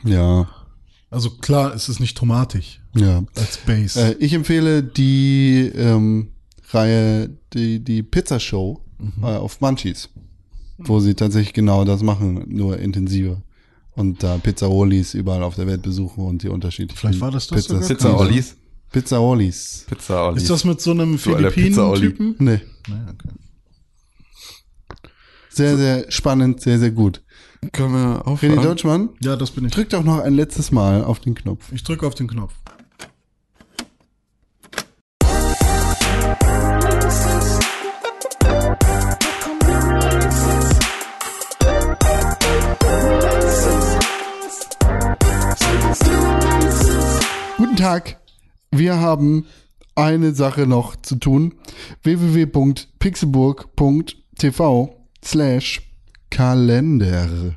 Ja. 0.04 0.48
Also 1.12 1.30
klar, 1.30 1.74
es 1.76 1.90
ist 1.90 2.00
nicht 2.00 2.18
tomatisch 2.18 2.82
Ja. 2.96 3.24
als 3.36 3.58
Base. 3.58 4.00
Äh, 4.00 4.14
ich 4.20 4.34
empfehle 4.34 4.82
die 4.82 5.72
ähm, 5.76 6.30
Reihe, 6.72 7.30
die, 7.54 7.80
die 7.84 8.02
Pizza 8.04 8.40
Show 8.40 8.82
Mhm. 9.00 9.24
äh, 9.24 9.28
auf 9.36 9.60
Munchies, 9.62 10.10
wo 10.78 11.00
sie 11.00 11.14
tatsächlich 11.14 11.54
genau 11.54 11.84
das 11.86 12.02
machen, 12.02 12.46
nur 12.48 12.80
intensiver. 12.80 13.42
Und 13.96 14.24
da 14.24 14.38
Pizzaolis 14.38 15.14
überall 15.14 15.44
auf 15.44 15.56
der 15.56 15.68
Welt 15.68 15.82
besuchen 15.84 16.26
und 16.26 16.42
die 16.42 16.48
unterschiedlichen 16.50 16.98
Vielleicht 16.98 17.22
war 17.22 17.30
das 17.30 17.48
das 17.48 17.68
Pizzas. 17.68 17.88
sogar? 18.02 18.28
Pizza 18.94 19.20
Ollis. 19.20 19.86
Pizza 19.90 20.28
Ollis. 20.28 20.44
ist 20.44 20.50
das 20.52 20.64
mit 20.64 20.80
so 20.80 20.92
einem 20.92 21.18
So 21.18 21.36
eine 21.36 21.50
Philippinen-Typen? 21.52 22.36
Nee. 22.38 22.62
Nee, 22.88 22.94
okay. 23.10 23.30
Sehr, 25.50 25.78
sehr 25.78 26.12
spannend, 26.12 26.62
sehr, 26.62 26.78
sehr 26.80 26.92
gut. 26.92 27.24
Können 27.72 27.94
wir 27.94 28.00
René 28.20 28.22
aufhören? 28.22 28.62
Deutschmann, 28.64 29.10
Ja, 29.22 29.36
das 29.36 29.50
bin 29.52 29.66
ich. 29.66 29.72
drück 29.72 29.90
doch 29.90 30.04
noch 30.04 30.20
ein 30.20 30.36
letztes 30.36 30.72
Mal 30.72 31.04
auf 31.04 31.20
den 31.20 31.34
Knopf. 31.34 31.72
Ich 31.72 31.84
drücke 31.84 32.06
auf 32.06 32.14
den 32.14 32.28
Knopf. 32.28 32.54
Guten 47.58 47.76
Tag. 47.76 48.18
Wir 48.76 49.00
haben 49.00 49.46
eine 49.94 50.34
Sache 50.34 50.66
noch 50.66 50.96
zu 50.96 51.18
tun. 51.18 51.54
www.pixelburg.tv 52.02 54.96
slash 55.24 55.82
Kalender. 56.32 57.56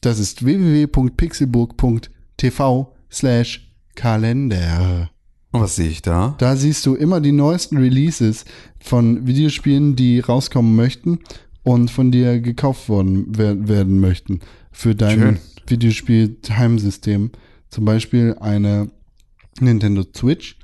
Das 0.00 0.18
ist 0.18 0.44
www.pixelburg.tv 0.44 2.92
slash 3.12 3.72
Kalender. 3.94 5.08
Und 5.52 5.60
was 5.60 5.76
sehe 5.76 5.88
ich 5.88 6.02
da? 6.02 6.34
Da 6.38 6.56
siehst 6.56 6.84
du 6.84 6.96
immer 6.96 7.20
die 7.20 7.30
neuesten 7.30 7.76
Releases 7.76 8.44
von 8.80 9.28
Videospielen, 9.28 9.94
die 9.94 10.18
rauskommen 10.18 10.74
möchten 10.74 11.20
und 11.62 11.92
von 11.92 12.10
dir 12.10 12.40
gekauft 12.40 12.88
worden 12.88 13.26
wer 13.28 13.68
werden 13.68 14.00
möchten 14.00 14.40
für 14.72 14.96
dein 14.96 15.18
Schön. 15.18 15.38
Videospiel-Heimsystem. 15.68 17.30
Zum 17.70 17.84
Beispiel 17.84 18.34
eine 18.40 18.90
Nintendo 19.60 20.04
Switch 20.14 20.55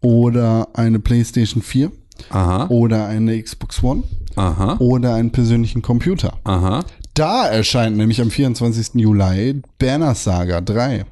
oder 0.00 0.68
eine 0.74 0.98
PlayStation 0.98 1.62
4 1.62 1.92
Aha, 2.30 2.66
oder 2.68 3.06
eine 3.06 3.42
Xbox 3.42 3.82
One 3.82 4.02
aha, 4.36 4.76
oder 4.78 5.14
einen 5.14 5.32
persönlichen 5.32 5.82
Computer. 5.82 6.38
aha. 6.44 6.84
Da 7.14 7.46
erscheint 7.48 7.96
nämlich 7.96 8.20
am 8.20 8.30
24. 8.30 8.94
Juli 8.94 9.62
Berner 9.78 10.14
Saga 10.14 10.60
3. 10.60 11.04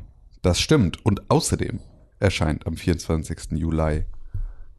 Das 0.42 0.60
stimmt. 0.60 1.04
Und 1.04 1.28
außerdem 1.30 1.80
erscheint 2.20 2.66
am 2.66 2.76
24. 2.76 3.58
Juli 3.58 4.04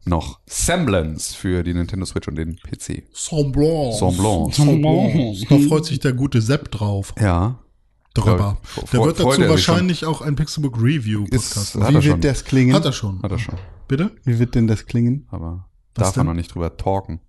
noch 0.06 0.40
Semblance 0.46 1.36
für 1.36 1.62
die 1.62 1.74
Nintendo 1.74 2.06
Switch 2.06 2.26
und 2.26 2.36
den 2.36 2.56
PC. 2.56 3.04
Semblance. 3.12 3.98
Semblance. 3.98 4.62
Semblance. 4.62 5.46
Da 5.48 5.58
freut 5.68 5.84
sich 5.84 6.00
der 6.00 6.14
gute 6.14 6.40
Sepp 6.40 6.70
drauf. 6.70 7.14
Ja. 7.20 7.58
Drüber. 8.14 8.58
Fre- 8.64 8.90
Der 8.92 9.04
wird 9.04 9.20
dazu 9.20 9.48
wahrscheinlich 9.48 10.04
auch 10.04 10.20
ein 10.20 10.34
Pixelbook 10.36 10.76
Review 10.82 11.24
Ist, 11.30 11.54
Podcast 11.54 11.76
er 11.76 11.88
Wie 11.88 11.92
schon. 11.92 12.04
wird 12.04 12.24
das 12.24 12.44
klingen? 12.44 12.74
Hat 12.74 12.84
er 12.84 12.92
schon. 12.92 13.22
Hat 13.22 13.30
er 13.30 13.38
schon. 13.38 13.54
Bitte? 13.88 14.10
Wie 14.24 14.38
wird 14.38 14.54
denn 14.54 14.66
das 14.66 14.86
klingen? 14.86 15.26
Aber 15.30 15.68
Was 15.94 16.08
darf 16.08 16.16
man 16.16 16.26
denn? 16.26 16.32
noch 16.32 16.36
nicht 16.40 16.54
drüber 16.54 16.76
talken. 16.76 17.20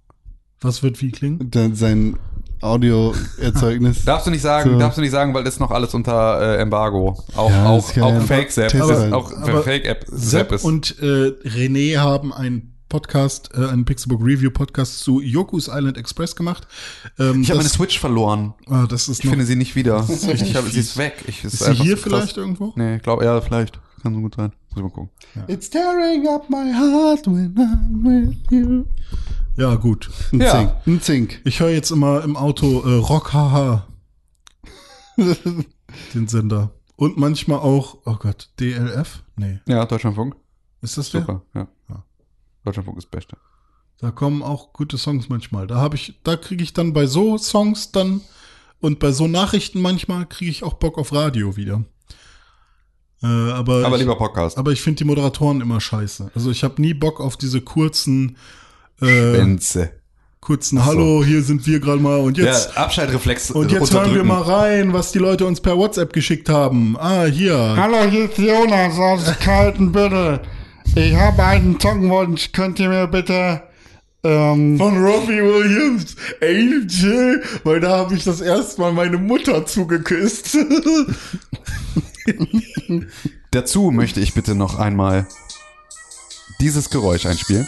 Was 0.60 0.82
wird 0.84 1.02
wie 1.02 1.12
klingen? 1.12 1.50
Da- 1.52 1.70
Sein 1.74 2.18
Audioerzeugnis. 2.62 4.06
Darfst 4.06 4.28
du 4.28 4.32
nicht 4.32 4.42
sagen, 4.42 4.72
So. 4.74 4.80
darfst 4.80 4.98
du 4.98 5.02
nicht 5.02 5.12
sagen, 5.12 5.34
weil 5.34 5.44
das 5.44 5.56
ist 5.56 5.60
noch 5.60 5.72
alles 5.72 5.94
unter 5.94 6.40
äh, 6.58 6.62
Embargo. 6.62 7.18
Auch, 7.36 7.50
Ja, 7.50 7.66
auch, 7.68 7.96
ja 7.96 8.10
ist- 8.40 8.54
sein. 8.56 9.14
Auch 9.14 9.32
Aber 9.34 9.64
Fake-App 9.64 10.06
Sepp 10.08 10.52
ist. 10.52 10.64
und 10.64 10.98
äh, 11.00 11.34
René 11.48 11.98
haben 11.98 12.34
einen 12.34 12.71
Podcast, 12.92 13.52
äh, 13.54 13.66
einen 13.68 13.86
Pixelbook 13.86 14.22
Review 14.22 14.52
Podcast 14.52 15.00
zu 15.00 15.22
Yoku's 15.22 15.70
Island 15.70 15.98
Express 15.98 16.36
gemacht. 16.36 16.68
Ähm, 17.18 17.42
ich 17.42 17.50
habe 17.50 17.60
meine 17.60 17.70
Switch 17.70 17.98
verloren. 18.00 18.54
ah, 18.68 18.86
das 18.86 19.08
ist 19.08 19.20
Ich 19.20 19.24
noch, 19.26 19.32
finde 19.32 19.46
sie 19.46 19.56
nicht 19.56 19.76
wieder. 19.78 20.06
Ich 20.10 20.56
habe, 20.56 20.70
sie 20.70 20.80
ist 20.82 20.98
weg. 20.98 21.24
Ich, 21.26 21.44
ist 21.46 21.60
sie 21.64 21.74
hier 21.74 21.98
vielleicht 21.98 22.36
irgendwo? 22.36 22.74
Nee, 22.76 22.98
ich 22.98 23.02
glaube, 23.02 23.24
ja, 23.24 23.40
vielleicht. 23.40 23.80
Kann 24.04 24.14
so 24.14 24.20
gut 24.20 24.36
sein. 24.36 24.52
Muss 24.70 24.78
ich 24.78 24.84
mal 24.84 24.90
gucken. 24.90 25.10
It's 25.48 25.70
tearing 25.70 26.28
up 26.28 26.50
my 26.50 26.74
heart 26.74 27.26
when 27.28 27.56
I'm 27.56 28.04
with 28.04 28.36
you. 28.50 28.84
Ja, 29.56 29.76
gut. 29.76 30.10
Ein 30.34 30.42
Ja. 30.42 30.52
Zink. 30.52 30.72
Ein 30.88 31.02
Zink. 31.02 31.42
Ich 31.46 31.60
höre 31.62 31.70
jetzt 31.70 31.92
immer 31.92 32.24
im 32.24 32.36
Auto 32.36 32.82
äh, 32.82 32.96
Rock 32.98 33.32
Haha, 33.32 33.88
den 35.18 36.28
Sender. 36.28 36.72
Und 36.98 37.18
manchmal 37.18 37.60
auch, 37.60 37.98
oh 38.06 38.16
Gott, 38.20 38.50
DLF? 38.60 39.24
Nee. 39.38 39.60
Ja, 39.66 39.86
Deutschlandfunk. 39.86 40.36
Ist 40.82 40.98
das 40.98 41.10
der? 41.12 41.22
Super. 41.22 41.42
Ja. 41.54 41.68
Deutschlandfunk 42.64 42.98
ist 42.98 43.12
Beste. 43.12 43.38
Da 44.00 44.12
kommen 44.12 44.42
auch 44.42 44.74
gute 44.74 44.98
Songs 44.98 45.30
manchmal. 45.30 45.68
Da 45.68 45.76
habe 45.76 45.96
ich, 45.96 46.16
da 46.24 46.36
kriege 46.36 46.64
ich 46.64 46.74
dann 46.74 46.94
bei 46.94 47.06
so 47.06 47.38
Songs 47.38 47.92
dann 47.92 48.22
und 48.80 49.00
bei 49.00 49.12
so 49.12 49.28
Nachrichten 49.28 49.80
manchmal 49.80 50.26
kriege 50.26 50.50
ich 50.50 50.64
auch 50.64 50.74
Bock 50.74 50.98
auf 50.98 51.14
Radio 51.14 51.56
wieder. 51.56 51.84
Äh, 53.24 53.28
aber, 53.28 53.86
Aber 53.86 53.96
ich, 53.98 54.02
lieber 54.02 54.18
Podcast. 54.18 54.58
aber 54.58 54.72
ich 54.72 54.82
finde 54.82 54.98
die 54.98 55.04
Moderatoren 55.04 55.62
immer 55.62 55.80
scheiße. 55.80 56.32
Also 56.34 56.50
ich 56.50 56.64
habe 56.64 56.82
nie 56.82 56.96
Bock 56.96 57.20
auf 57.20 57.38
diese 57.38 57.62
kurzen, 57.62 58.38
äh, 59.00 59.58
kurzen 60.40 60.84
Hallo, 60.84 61.24
hier 61.24 61.44
sind 61.44 61.68
wir 61.68 61.80
gerade 61.80 62.02
mal 62.02 62.20
und 62.20 62.40
jetzt 62.40 62.72
Ja, 62.76 62.82
Abschaltreflex 62.82 63.52
und 63.52 63.72
jetzt 63.72 63.94
hören 63.94 64.16
wir 64.16 64.24
mal 64.24 64.42
rein, 64.42 64.94
was 64.94 65.12
die 65.12 65.20
Leute 65.20 65.46
uns 65.46 65.62
per 65.62 65.78
WhatsApp 65.78 66.12
geschickt 66.14 66.50
haben. 66.50 66.98
Ah, 66.98 67.26
hier. 67.26 67.56
Hallo, 67.56 68.10
hier 68.10 68.26
ist 68.26 68.40
Jonas 68.40 68.98
aus 68.98 69.38
Kaltenbüttel. 69.40 70.42
Ich 70.96 71.16
habe 71.16 71.44
einen 71.44 71.80
Songwunsch. 71.80 72.52
Könnt 72.52 72.80
ihr 72.80 72.90
mir 72.90 73.08
bitte 73.08 73.64
ähm, 74.24 74.78
Von 74.78 75.04
Robbie 75.04 75.42
Williams, 75.42 76.16
Angel, 76.42 77.44
weil 77.64 77.80
da 77.80 77.98
habe 77.98 78.16
ich 78.16 78.24
das 78.24 78.40
erste 78.40 78.80
Mal 78.82 78.94
meine 78.94 79.18
Mutter 79.18 79.66
zugeküsst. 79.66 80.58
Dazu 83.52 83.90
möchte 83.90 84.20
ich 84.20 84.36
bitte 84.36 84.54
noch 84.54 84.78
einmal 84.78 85.28
dieses 86.60 86.92
Geräusch 86.92 87.26
einspielen. 87.26 87.68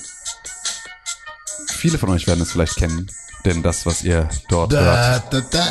Viele 1.68 1.98
von 1.98 2.10
euch 2.10 2.28
werden 2.28 2.42
es 2.42 2.52
vielleicht 2.52 2.76
kennen, 2.76 3.10
denn 3.46 3.62
das, 3.64 3.86
was 3.86 4.04
ihr 4.04 4.30
dort 4.50 4.74
hört, 4.74 5.34
da, 5.34 5.42
da. 5.52 5.66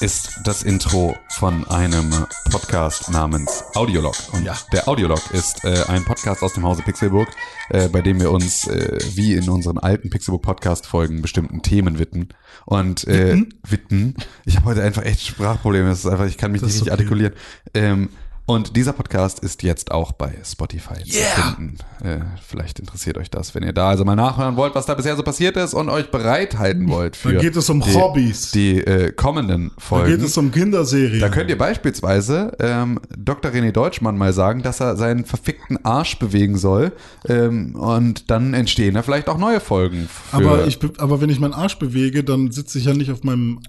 ist 0.00 0.40
das 0.44 0.62
Intro 0.62 1.16
von 1.30 1.66
einem 1.68 2.26
Podcast 2.50 3.10
namens 3.10 3.64
Audiolog. 3.74 4.14
Und 4.32 4.44
Ja. 4.44 4.56
der 4.72 4.88
Audiolog 4.88 5.20
ist 5.32 5.64
äh, 5.64 5.84
ein 5.88 6.04
Podcast 6.04 6.42
aus 6.42 6.54
dem 6.54 6.64
Hause 6.64 6.82
Pixelburg, 6.82 7.28
äh, 7.70 7.88
bei 7.88 8.02
dem 8.02 8.20
wir 8.20 8.30
uns 8.30 8.66
äh, 8.68 8.98
wie 9.14 9.34
in 9.34 9.48
unseren 9.48 9.78
alten 9.78 10.10
Pixelburg 10.10 10.42
Podcast 10.42 10.86
Folgen 10.86 11.20
bestimmten 11.22 11.62
Themen 11.62 11.98
widmen 11.98 12.28
und 12.66 13.06
äh, 13.08 13.42
widmen. 13.66 14.14
Ich 14.44 14.56
habe 14.56 14.66
heute 14.66 14.82
einfach 14.82 15.02
echt 15.02 15.26
Sprachprobleme. 15.26 15.88
Das 15.88 16.00
ist 16.00 16.06
einfach, 16.06 16.26
ich 16.26 16.38
kann 16.38 16.52
mich 16.52 16.60
Das 16.60 16.70
nicht 16.72 16.82
okay. 16.82 16.90
artikulieren. 16.92 17.34
Ähm, 17.74 18.10
und 18.48 18.76
dieser 18.76 18.92
Podcast 18.94 19.40
ist 19.40 19.62
jetzt 19.62 19.90
auch 19.92 20.10
bei 20.12 20.34
Spotify 20.44 21.04
zu 21.04 21.18
finden. 21.20 21.76
Äh, 22.02 22.20
vielleicht 22.42 22.80
interessiert 22.80 23.18
euch 23.18 23.30
das, 23.30 23.54
wenn 23.54 23.62
ihr 23.62 23.72
da 23.72 23.90
also 23.90 24.04
mal 24.04 24.16
nachhören 24.16 24.56
wollt, 24.56 24.74
was 24.74 24.86
da 24.86 24.94
bisher 24.94 25.14
so 25.16 25.22
passiert 25.22 25.56
ist 25.56 25.74
und 25.74 25.88
euch 25.90 26.10
bereithalten 26.10 26.88
wollt 26.88 27.14
für 27.14 27.34
Da 27.34 27.40
geht 27.40 27.54
es 27.56 27.68
um 27.68 27.80
die, 27.80 27.92
Hobbys. 27.94 28.50
die 28.52 28.78
äh, 28.78 29.12
kommenden 29.12 29.72
Da 29.76 29.80
Folgen. 29.82 30.10
geht 30.16 30.22
es 30.22 30.36
um 30.38 30.50
Kinderserien. 30.50 31.20
Da 31.20 31.28
könnt 31.28 31.50
ihr 31.50 31.58
beispielsweise 31.58 32.52
ähm, 32.58 32.98
Dr. 33.16 33.50
René 33.52 33.70
Deutschmann 33.70 34.16
mal 34.16 34.32
sagen, 34.32 34.62
dass 34.62 34.80
er 34.80 34.96
seinen 34.96 35.24
verfickten 35.26 35.84
Arsch 35.84 36.18
bewegen 36.18 36.56
soll 36.56 36.92
ähm, 37.28 37.74
und 37.76 38.30
dann 38.30 38.54
entstehen 38.54 38.94
da 38.94 39.02
vielleicht 39.02 39.28
auch 39.28 39.38
neue 39.38 39.60
Folgen. 39.60 40.08
Für, 40.30 40.36
aber, 40.38 40.66
ich, 40.66 40.78
be- 40.78 40.92
aber 40.98 41.20
wenn 41.20 41.28
ich 41.30 41.38
meinen 41.38 41.52
Arsch 41.54 41.78
bewege, 41.78 42.24
dann 42.24 42.50
sitze 42.50 42.78
ich 42.78 42.86
ja 42.86 42.94
nicht 42.94 43.10
auf 43.12 43.22
meinem 43.24 43.60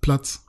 Platz. 0.00 0.44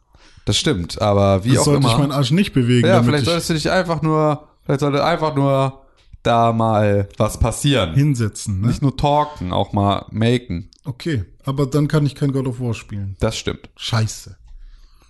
Das 0.49 0.57
stimmt, 0.57 1.01
aber 1.01 1.43
wie 1.45 1.51
Das 1.51 1.59
auch 1.59 1.65
sollte 1.65 1.79
ich 1.85 1.93
immer. 1.93 1.97
meinen 1.99 2.11
Arsch 2.11 2.31
nicht 2.31 2.53
bewegen. 2.53 2.87
ja, 2.87 3.01
vielleicht 3.03 3.23
ich 3.23 3.29
solltest 3.29 3.49
du 3.51 3.53
dich 3.53 3.69
einfach 3.71 4.01
nur, 4.01 4.47
vielleicht 4.65 4.79
sollte 4.81 5.03
einfach 5.03 5.35
nur 5.35 5.81
da 6.23 6.51
mal 6.51 7.07
was 7.17 7.39
passieren. 7.39 7.93
hinsetzen. 7.93 8.61
Ne? 8.61 8.67
Nicht 8.67 8.81
nur 8.81 8.97
talken, 8.97 9.53
auch 9.53 9.71
mal 9.73 10.05
maken. 10.11 10.69
Okay, 10.85 11.23
aber 11.45 11.65
dann 11.67 11.87
kann 11.87 12.05
ich 12.05 12.15
kein 12.15 12.31
God 12.31 12.47
of 12.47 12.59
War 12.59 12.73
spielen. 12.73 13.15
Das 13.19 13.37
stimmt. 13.37 13.69
Scheiße. 13.77 14.35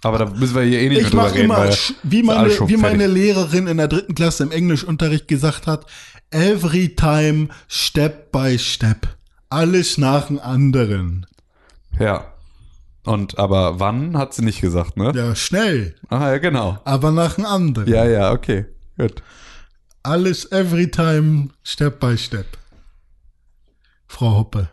Aber 0.01 0.17
da 0.17 0.25
müssen 0.25 0.55
wir 0.55 0.61
hier 0.63 0.79
eh 0.81 0.89
nicht 0.89 1.01
Ich 1.01 1.09
drüber 1.09 1.33
reden, 1.33 1.45
immer, 1.45 1.69
wie 2.03 2.23
meine, 2.23 2.49
wie 2.69 2.77
meine. 2.77 3.07
Lehrerin 3.07 3.67
in 3.67 3.77
der 3.77 3.87
dritten 3.87 4.15
Klasse 4.15 4.43
im 4.43 4.51
Englischunterricht 4.51 5.27
gesagt 5.27 5.67
hat, 5.67 5.85
every 6.31 6.95
time, 6.95 7.49
step 7.67 8.31
by 8.31 8.57
step. 8.59 9.07
Alles 9.49 9.97
nach 9.97 10.27
dem 10.27 10.39
anderen. 10.39 11.25
Ja. 11.99 12.25
Und 13.09 13.39
aber 13.39 13.79
wann 13.79 14.15
hat 14.17 14.35
sie 14.35 14.43
nicht 14.45 14.61
gesagt, 14.61 14.95
ne? 14.95 15.11
Ja, 15.15 15.35
schnell, 15.35 15.95
Ah, 16.09 16.29
ja, 16.29 16.37
genau. 16.37 16.77
aber 16.85 17.11
nach 17.11 17.35
dem 17.35 17.45
anderen. 17.45 17.89
Ja, 17.91 18.05
ja, 18.05 18.31
okay. 18.31 18.65
Gut. 18.99 19.23
Alles 20.03 20.51
every 20.51 20.91
time, 20.91 21.49
step 21.63 21.99
by 21.99 22.15
step. 22.17 22.45
Frau 24.07 24.37
Hoppe. 24.37 24.69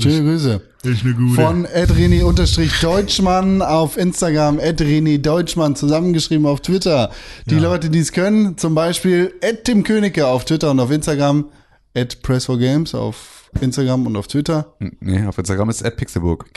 Schöne 0.00 0.22
Grüße. 0.22 0.62
Ist 0.84 1.04
eine 1.04 1.14
gute. 1.14 1.34
Von 1.34 1.64
edrini-deutschmann 1.66 3.60
auf 3.60 3.96
Instagram, 3.98 4.58
edrini 4.58 5.20
Deutschmann 5.20 5.76
zusammengeschrieben 5.76 6.46
auf 6.46 6.60
Twitter. 6.62 7.10
Die 7.46 7.58
Leute, 7.58 7.90
die 7.90 7.98
es 7.98 8.12
können, 8.12 8.56
zum 8.56 8.74
Beispiel 8.74 9.34
Ed 9.42 9.64
Tim 9.64 9.82
Königke 9.82 10.26
auf 10.26 10.44
Twitter 10.46 10.70
und 10.70 10.80
auf 10.80 10.90
Instagram, 10.90 11.50
Ed 11.92 12.22
Press 12.22 12.46
for 12.46 12.56
Games 12.58 12.94
auf 12.94 13.37
Instagram 13.60 14.06
und 14.06 14.16
auf 14.16 14.28
Twitter. 14.28 14.74
Nee, 15.00 15.26
auf 15.26 15.38
Instagram 15.38 15.70
ist 15.70 15.82
Pixelburg. 15.96 16.48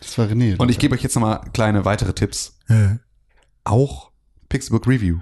Das 0.00 0.16
war 0.18 0.26
René. 0.26 0.56
Und 0.58 0.70
ich 0.70 0.78
gebe 0.78 0.94
euch 0.94 1.02
jetzt 1.02 1.14
nochmal 1.14 1.40
kleine 1.52 1.84
weitere 1.84 2.12
Tipps. 2.12 2.56
Äh, 2.68 2.96
Auch 3.64 4.10
Pixelbook 4.48 4.86
Review 4.86 5.18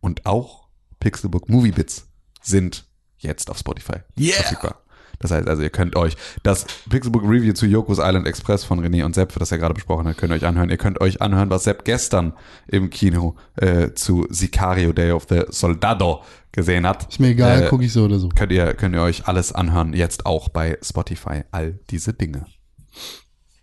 und 0.00 0.24
auch 0.26 0.68
Pixelbook 1.00 1.48
Movie 1.48 1.72
Bits 1.72 2.06
sind 2.42 2.86
jetzt 3.18 3.50
auf 3.50 3.58
Spotify 3.58 3.98
Yeah. 4.18 4.36
verfügbar. 4.42 4.82
Das 5.20 5.30
heißt 5.30 5.46
also, 5.48 5.62
ihr 5.62 5.70
könnt 5.70 5.96
euch 5.96 6.16
das 6.42 6.66
Pixelbook 6.88 7.22
Review 7.22 7.52
zu 7.52 7.66
Yoko's 7.66 7.98
Island 7.98 8.26
Express 8.26 8.64
von 8.64 8.80
René 8.84 9.04
und 9.04 9.14
Sepp, 9.14 9.38
das 9.38 9.52
er 9.52 9.58
gerade 9.58 9.74
besprochen 9.74 10.08
hat, 10.08 10.16
könnt 10.16 10.32
ihr 10.32 10.36
euch 10.36 10.46
anhören. 10.46 10.70
Ihr 10.70 10.78
könnt 10.78 11.00
euch 11.00 11.20
anhören, 11.20 11.50
was 11.50 11.64
Sepp 11.64 11.84
gestern 11.84 12.32
im 12.66 12.88
Kino 12.90 13.36
äh, 13.56 13.92
zu 13.92 14.26
Sicario 14.30 14.92
Day 14.92 15.12
of 15.12 15.26
the 15.28 15.42
Soldado 15.50 16.22
gesehen 16.52 16.86
hat. 16.86 17.06
Ist 17.10 17.20
mir 17.20 17.28
egal, 17.28 17.64
Äh, 17.64 17.68
gucke 17.68 17.84
ich 17.84 17.92
so 17.92 18.04
oder 18.04 18.18
so. 18.18 18.28
Könnt 18.30 18.50
ihr, 18.50 18.72
könnt 18.74 18.94
ihr 18.94 19.02
euch 19.02 19.28
alles 19.28 19.52
anhören, 19.52 19.92
jetzt 19.92 20.24
auch 20.26 20.48
bei 20.48 20.78
Spotify, 20.82 21.42
all 21.50 21.78
diese 21.90 22.14
Dinge. 22.14 22.46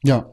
Ja, 0.03 0.27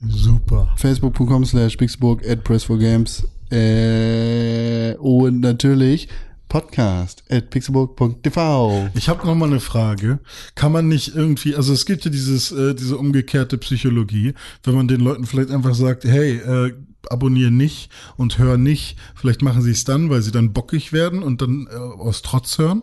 super. 0.00 0.68
facebook.com 0.76 1.44
slash 1.46 1.76
pixburg 1.76 2.22
at 2.28 2.44
press 2.44 2.64
for 2.64 2.78
games 2.78 3.26
äh, 3.50 4.94
und 4.98 5.40
natürlich 5.40 6.08
podcast 6.54 7.24
at 7.28 7.50
pixelburg.tv. 7.50 8.88
Ich 8.94 9.08
habe 9.08 9.26
noch 9.26 9.34
mal 9.34 9.46
eine 9.46 9.58
Frage. 9.58 10.20
Kann 10.54 10.70
man 10.70 10.86
nicht 10.86 11.16
irgendwie, 11.16 11.56
also 11.56 11.72
es 11.72 11.84
gibt 11.84 12.04
ja 12.04 12.12
dieses, 12.12 12.52
äh, 12.52 12.76
diese 12.76 12.96
umgekehrte 12.96 13.58
Psychologie, 13.58 14.34
wenn 14.62 14.76
man 14.76 14.86
den 14.86 15.00
Leuten 15.00 15.26
vielleicht 15.26 15.50
einfach 15.50 15.74
sagt, 15.74 16.04
hey, 16.04 16.36
äh, 16.36 16.72
abonniere 17.10 17.50
nicht 17.50 17.90
und 18.16 18.38
hör 18.38 18.56
nicht, 18.56 18.96
vielleicht 19.16 19.42
machen 19.42 19.62
sie 19.62 19.72
es 19.72 19.82
dann, 19.82 20.10
weil 20.10 20.22
sie 20.22 20.30
dann 20.30 20.52
bockig 20.52 20.92
werden 20.92 21.24
und 21.24 21.42
dann 21.42 21.66
äh, 21.68 21.74
aus 21.74 22.22
Trotz 22.22 22.56
hören. 22.56 22.82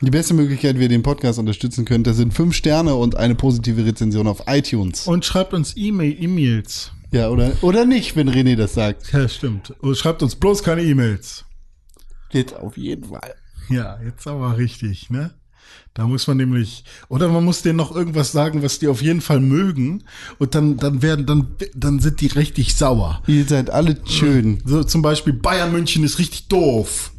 Die 0.00 0.10
beste 0.10 0.32
Möglichkeit, 0.32 0.78
wie 0.78 0.84
ihr 0.84 0.88
den 0.88 1.02
Podcast 1.02 1.38
unterstützen 1.38 1.84
könnt, 1.84 2.06
das 2.06 2.16
sind 2.16 2.32
fünf 2.32 2.54
Sterne 2.54 2.94
und 2.94 3.18
eine 3.18 3.34
positive 3.34 3.84
Rezension 3.84 4.26
auf 4.26 4.44
iTunes. 4.46 5.06
Und 5.06 5.26
schreibt 5.26 5.52
uns 5.52 5.76
E-Mail, 5.76 6.16
E-Mails. 6.18 6.92
Ja, 7.10 7.28
oder, 7.28 7.52
oder 7.60 7.84
nicht, 7.84 8.16
wenn 8.16 8.30
René 8.30 8.56
das 8.56 8.72
sagt. 8.72 9.12
Ja, 9.12 9.28
stimmt. 9.28 9.74
Und 9.80 9.98
schreibt 9.98 10.22
uns 10.22 10.34
bloß 10.34 10.62
keine 10.62 10.82
E-Mails. 10.82 11.44
Geht 12.32 12.54
auf 12.54 12.76
jeden 12.76 13.04
Fall. 13.04 13.34
Ja, 13.68 13.98
jetzt 14.04 14.26
aber 14.26 14.56
richtig, 14.56 15.10
ne? 15.10 15.30
Da 15.94 16.06
muss 16.06 16.26
man 16.26 16.38
nämlich, 16.38 16.84
oder 17.08 17.28
man 17.28 17.44
muss 17.44 17.62
denen 17.62 17.76
noch 17.76 17.94
irgendwas 17.94 18.32
sagen, 18.32 18.62
was 18.62 18.78
die 18.78 18.88
auf 18.88 19.02
jeden 19.02 19.20
Fall 19.20 19.40
mögen, 19.40 20.04
und 20.38 20.54
dann, 20.54 20.78
dann 20.78 21.02
werden, 21.02 21.26
dann, 21.26 21.54
dann 21.74 22.00
sind 22.00 22.20
die 22.22 22.28
richtig 22.28 22.74
sauer. 22.74 23.22
Ihr 23.26 23.44
seid 23.44 23.68
alle 23.68 23.96
schön. 24.06 24.62
So 24.64 24.82
zum 24.84 25.02
Beispiel 25.02 25.34
Bayern 25.34 25.70
München 25.70 26.02
ist 26.02 26.18
richtig 26.18 26.48
doof. 26.48 27.12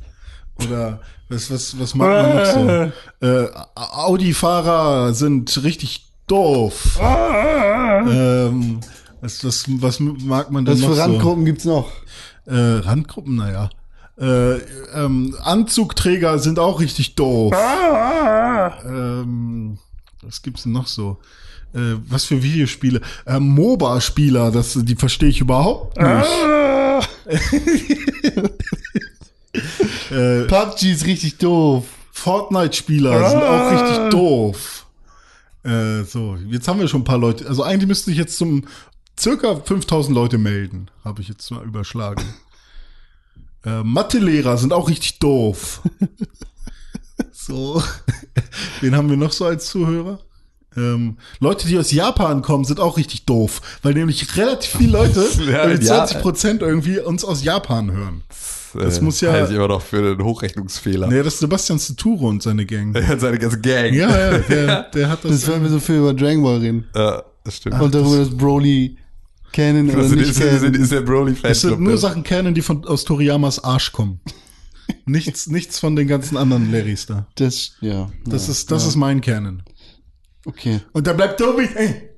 Oder 0.64 1.01
was, 1.30 1.51
was, 1.51 1.80
was 1.80 1.93
mag 1.95 2.09
man 2.09 2.35
noch 2.35 2.45
so? 2.45 2.92
Äh, 3.27 3.48
Audi-Fahrer 3.75 5.14
sind 5.14 5.64
richtig 5.64 6.08
doof. 6.27 7.00
Ähm, 7.00 8.80
was, 9.22 9.43
was, 9.45 9.66
was 9.67 10.00
mag 10.00 10.51
man 10.51 10.66
denn 10.66 10.74
Was 10.74 10.82
noch 10.82 10.90
für 10.90 10.95
so? 10.95 11.01
Randgruppen 11.01 11.45
gibt's 11.45 11.66
noch? 11.66 11.92
Äh, 12.45 12.56
Randgruppen, 12.56 13.35
naja. 13.35 13.69
Äh, 14.19 14.58
ähm, 14.93 15.35
Anzugträger 15.42 16.40
sind 16.40 16.59
auch 16.59 16.80
richtig 16.80 17.16
doof. 17.16 17.53
Ähm, 18.85 19.77
was 20.22 20.42
gibt's 20.42 20.64
denn 20.64 20.72
noch 20.72 20.88
so? 20.88 21.17
Äh, 21.74 21.95
was 22.08 22.25
für 22.25 22.43
Videospiele? 22.43 23.01
Äh, 23.25 23.40
MOBA-Spieler, 23.40 24.51
das, 24.51 24.77
die 24.80 24.95
verstehe 24.95 25.30
ich 25.30 25.42
überhaupt 25.42 25.98
nicht. 25.98 26.06
äh, 30.11 30.43
PUBG 30.45 30.92
ist 30.92 31.06
richtig 31.06 31.38
doof. 31.38 31.85
Fortnite-Spieler 32.11 33.30
sind 33.30 33.42
auch 33.42 33.72
richtig 33.72 34.09
doof. 34.11 34.85
Äh, 35.64 36.03
so, 36.03 36.38
jetzt 36.48 36.67
haben 36.67 36.80
wir 36.80 36.88
schon 36.88 37.01
ein 37.01 37.06
paar 37.06 37.17
Leute. 37.17 37.48
Also 37.48 37.64
eigentlich 37.64 37.88
müsste 37.88 38.11
ich 38.11 38.17
jetzt 38.17 38.38
zum 38.38 38.66
circa 39.19 39.56
5000 39.56 40.14
Leute 40.14 40.38
melden. 40.38 40.92
Habe 41.03 41.22
ich 41.22 41.27
jetzt 41.27 41.50
mal 41.51 41.64
überschlagen. 41.64 42.24
Äh, 43.66 43.83
Mathelehrer 43.83 44.58
sind 44.58 44.74
auch 44.74 44.90
richtig 44.90 45.19
doof. 45.19 45.82
so, 47.32 47.82
wen 48.82 48.95
haben 48.95 49.09
wir 49.09 49.17
noch 49.17 49.32
so 49.32 49.45
als 49.45 49.67
Zuhörer? 49.67 50.19
Ähm, 50.75 51.17
Leute, 51.40 51.67
die 51.67 51.77
aus 51.77 51.92
Japan 51.92 52.42
kommen, 52.42 52.66
sind 52.66 52.80
auch 52.80 52.98
richtig 52.98 53.25
doof, 53.25 53.61
weil 53.83 53.93
nämlich 53.93 54.35
relativ 54.38 54.72
viele 54.77 54.93
Leute, 54.93 55.24
Ja, 55.51 55.66
irgendwie 55.66 55.85
ja. 55.85 55.98
20 56.06 56.22
Prozent 56.22 56.61
irgendwie 56.64 57.00
uns 57.00 57.24
aus 57.24 57.43
Japan 57.43 57.92
hören. 57.92 58.24
Das 58.74 59.00
muss 59.01 59.22
ja- 59.22 59.32
Halte 59.32 59.51
ich 59.51 59.56
immer 59.58 59.67
noch 59.67 59.83
für 59.83 59.98
einen 59.98 60.24
Hochrechnungsfehler. 60.24 61.06
Nee, 61.08 61.22
das 61.22 61.35
ist 61.35 61.42
Sebastian 61.42 61.77
Saturo 61.77 62.27
und 62.27 62.42
seine 62.42 62.66
Gang. 62.66 62.95
Hat 63.08 63.22
seine 63.22 63.38
ganze 63.38 63.59
Gang. 63.61 63.93
Ja, 63.93 64.09
ja, 64.32 64.38
der, 64.40 64.82
der 64.90 65.09
hat 65.09 65.24
das. 65.24 65.32
Das 65.32 65.48
wollen 65.48 65.61
wir 65.61 65.69
so 65.69 65.80
viel 65.80 65.98
über 65.98 66.11
Dragon 66.11 66.42
Ball 66.42 66.58
reden. 66.58 66.88
Ja, 66.95 67.22
das 67.43 67.58
stimmt. 67.58 67.80
Und 67.80 67.93
darüber, 67.93 68.17
dass 68.17 68.35
Broly 68.35 68.98
kennen 69.53 69.90
oder 69.90 69.99
das 69.99 70.09
sind, 70.09 70.19
nicht 70.19 70.32
ist, 70.32 70.40
kennen. 70.40 70.73
ist 70.73 70.91
der 70.91 71.01
Broly 71.01 71.35
es 71.43 71.61
sind 71.61 71.80
nur? 71.80 71.98
Sachen 71.98 72.23
kennen, 72.23 72.53
die 72.53 72.61
von 72.61 72.85
aus 72.85 73.06
Toriyamas 73.06 73.64
Arsch 73.64 73.91
kommen. 73.93 74.19
nichts, 75.06 75.48
nichts 75.48 75.80
von 75.80 75.95
den 75.95 76.07
ganzen 76.07 76.35
anderen 76.35 76.72
Larrys 76.72 77.06
da. 77.06 77.27
Das, 77.35 77.73
ja. 77.80 78.11
Das 78.25 78.48
ja, 78.48 78.51
ist, 78.51 78.72
das 78.72 78.83
ja. 78.83 78.90
ist 78.90 78.95
mein 78.95 79.22
Canon. 79.22 79.64
Okay. 80.45 80.82
Und 80.91 81.07
da 81.07 81.14
bleibt 81.14 81.40
Tobi, 81.40 81.69
ey, 81.75 82.09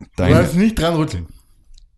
du 0.00 0.06
Deine, 0.16 0.34
darfst 0.34 0.56
nicht 0.56 0.78
dran 0.78 0.94
rütteln. 0.96 1.26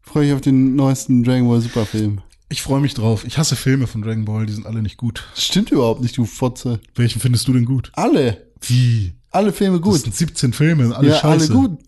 Freue 0.03 0.27
ich 0.27 0.33
auf 0.33 0.41
den 0.41 0.77
neuesten 0.77 1.23
Dragon 1.23 1.49
Ball 1.49 1.61
Super 1.61 1.87
Film. 1.87 2.21
Ich 2.51 2.63
freue 2.63 2.81
mich 2.81 2.95
drauf. 2.95 3.25
Ich 3.27 3.37
hasse 3.39 3.57
Filme 3.57 3.87
von 3.87 4.03
Dragon 4.03 4.25
Ball, 4.25 4.47
die 4.47 4.53
sind 4.53 4.67
alle 4.67 4.83
nicht 4.83 4.97
gut. 4.97 5.27
Das 5.35 5.45
stimmt 5.45 5.71
überhaupt 5.71 6.01
nicht, 6.01 6.17
du 6.17 6.25
Fotze. 6.25 6.81
Welchen 6.95 7.21
findest 7.21 7.47
du 7.49 7.53
denn 7.53 7.65
gut? 7.65 7.91
Alle. 7.95 8.47
Wie? 8.63 9.15
Alle 9.31 9.53
Filme 9.53 9.79
Das 9.79 9.85
gut. 9.85 10.01
sind 10.01 10.15
17 10.15 10.53
Filme, 10.53 10.97
alle 10.97 11.09
ja, 11.11 11.17
scheiße. 11.17 11.53
alle 11.53 11.61
gut. 11.61 11.79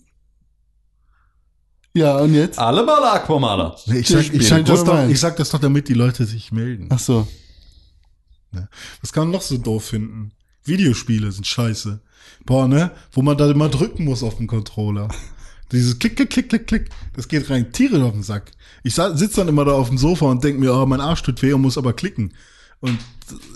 Ja, 1.92 2.18
und 2.18 2.34
jetzt? 2.34 2.58
alle 2.58 2.84
mal 2.84 3.02
Aquamala. 3.04 3.76
Nee, 3.86 3.98
ich, 3.98 4.08
sag, 4.08 4.32
ich, 4.32 4.46
sag 4.46 4.64
das 4.64 4.84
doch, 4.84 5.08
ich 5.08 5.18
sag 5.18 5.36
das 5.36 5.50
doch, 5.50 5.58
damit 5.58 5.88
die 5.88 5.94
Leute 5.94 6.24
sich 6.24 6.52
melden. 6.52 6.86
Ach 6.90 6.98
so. 7.00 7.26
Was 9.00 9.12
kann 9.12 9.24
man 9.24 9.32
noch 9.32 9.42
so 9.42 9.56
doof 9.58 9.84
finden? 9.86 10.32
Videospiele 10.64 11.30
sind 11.32 11.46
scheiße. 11.46 12.00
Boah, 12.46 12.68
ne? 12.68 12.90
Wo 13.12 13.22
man 13.22 13.36
da 13.36 13.50
immer 13.50 13.68
drücken 13.68 14.04
muss 14.04 14.22
auf 14.22 14.36
dem 14.36 14.46
Controller. 14.46 15.08
Dieses 15.72 15.98
Klick, 15.98 16.16
Klick, 16.16 16.30
Klick, 16.30 16.48
Klick, 16.48 16.66
Klick. 16.66 16.90
Das 17.14 17.28
geht 17.28 17.48
rein 17.50 17.72
Tiere 17.72 18.04
auf 18.04 18.12
den 18.12 18.22
Sack. 18.22 18.50
Ich 18.82 18.94
sitze 18.94 19.36
dann 19.36 19.48
immer 19.48 19.64
da 19.64 19.72
auf 19.72 19.88
dem 19.88 19.98
Sofa 19.98 20.26
und 20.26 20.42
denk 20.42 20.58
mir, 20.58 20.74
oh, 20.74 20.86
mein 20.86 21.00
Arsch 21.00 21.22
tut 21.22 21.40
weh 21.42 21.52
und 21.52 21.62
muss 21.62 21.78
aber 21.78 21.92
klicken. 21.92 22.34
Und 22.80 22.98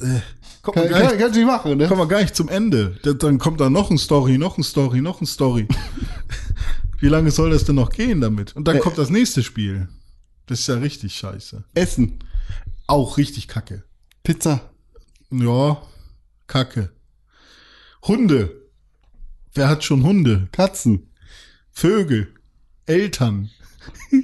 äh, 0.03 0.21
kommt, 0.63 0.77
man 0.77 0.85
Kann, 0.85 0.91
gar 0.93 1.01
kann, 1.01 1.09
nicht, 1.11 1.19
kannst 1.21 1.35
du 1.35 1.41
nicht 1.41 1.47
machen, 1.49 1.77
ne? 1.79 1.89
kommt 1.89 1.99
man 1.99 2.09
gar 2.09 2.21
nicht 2.21 2.37
zum 2.37 2.49
Ende. 2.49 2.99
Da- 3.03 3.15
Dann 3.15 3.39
kommt 3.39 3.61
da 3.61 3.69
noch 3.71 3.91
ein 3.91 3.99
Story, 3.99 4.39
noch 4.39 4.59
ein 4.59 4.63
Story, 4.65 5.01
noch 5.01 5.21
ein 5.21 5.27
Story. 5.27 5.67
Wie 7.05 7.11
lange 7.11 7.31
soll 7.31 7.51
das 7.51 7.65
denn 7.65 7.75
noch 7.75 7.91
gehen 7.91 8.23
damit? 8.23 8.57
Und 8.57 8.67
dann 8.67 8.77
Äh. 8.77 8.79
kommt 8.79 8.97
das 8.97 9.11
nächste 9.11 9.43
Spiel. 9.43 9.89
Das 10.47 10.61
ist 10.61 10.69
ja 10.69 10.77
richtig 10.77 11.15
scheiße. 11.15 11.63
Essen. 11.75 12.19
Auch 12.87 13.19
richtig 13.19 13.47
kacke. 13.47 13.85
Pizza. 14.23 14.71
Ja, 15.31 15.83
Kacke. 16.47 16.93
Hunde. 18.05 18.55
Wer 19.53 19.69
hat 19.69 19.85
schon 19.85 20.03
Hunde? 20.03 20.49
Katzen. 20.51 21.11
Vögel. 21.73 22.33
Eltern. 22.87 23.51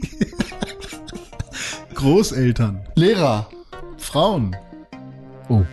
Großeltern. 1.95 2.81
Lehrer. 2.95 3.51
Frauen. 3.99 4.57
Oh. 5.51 5.67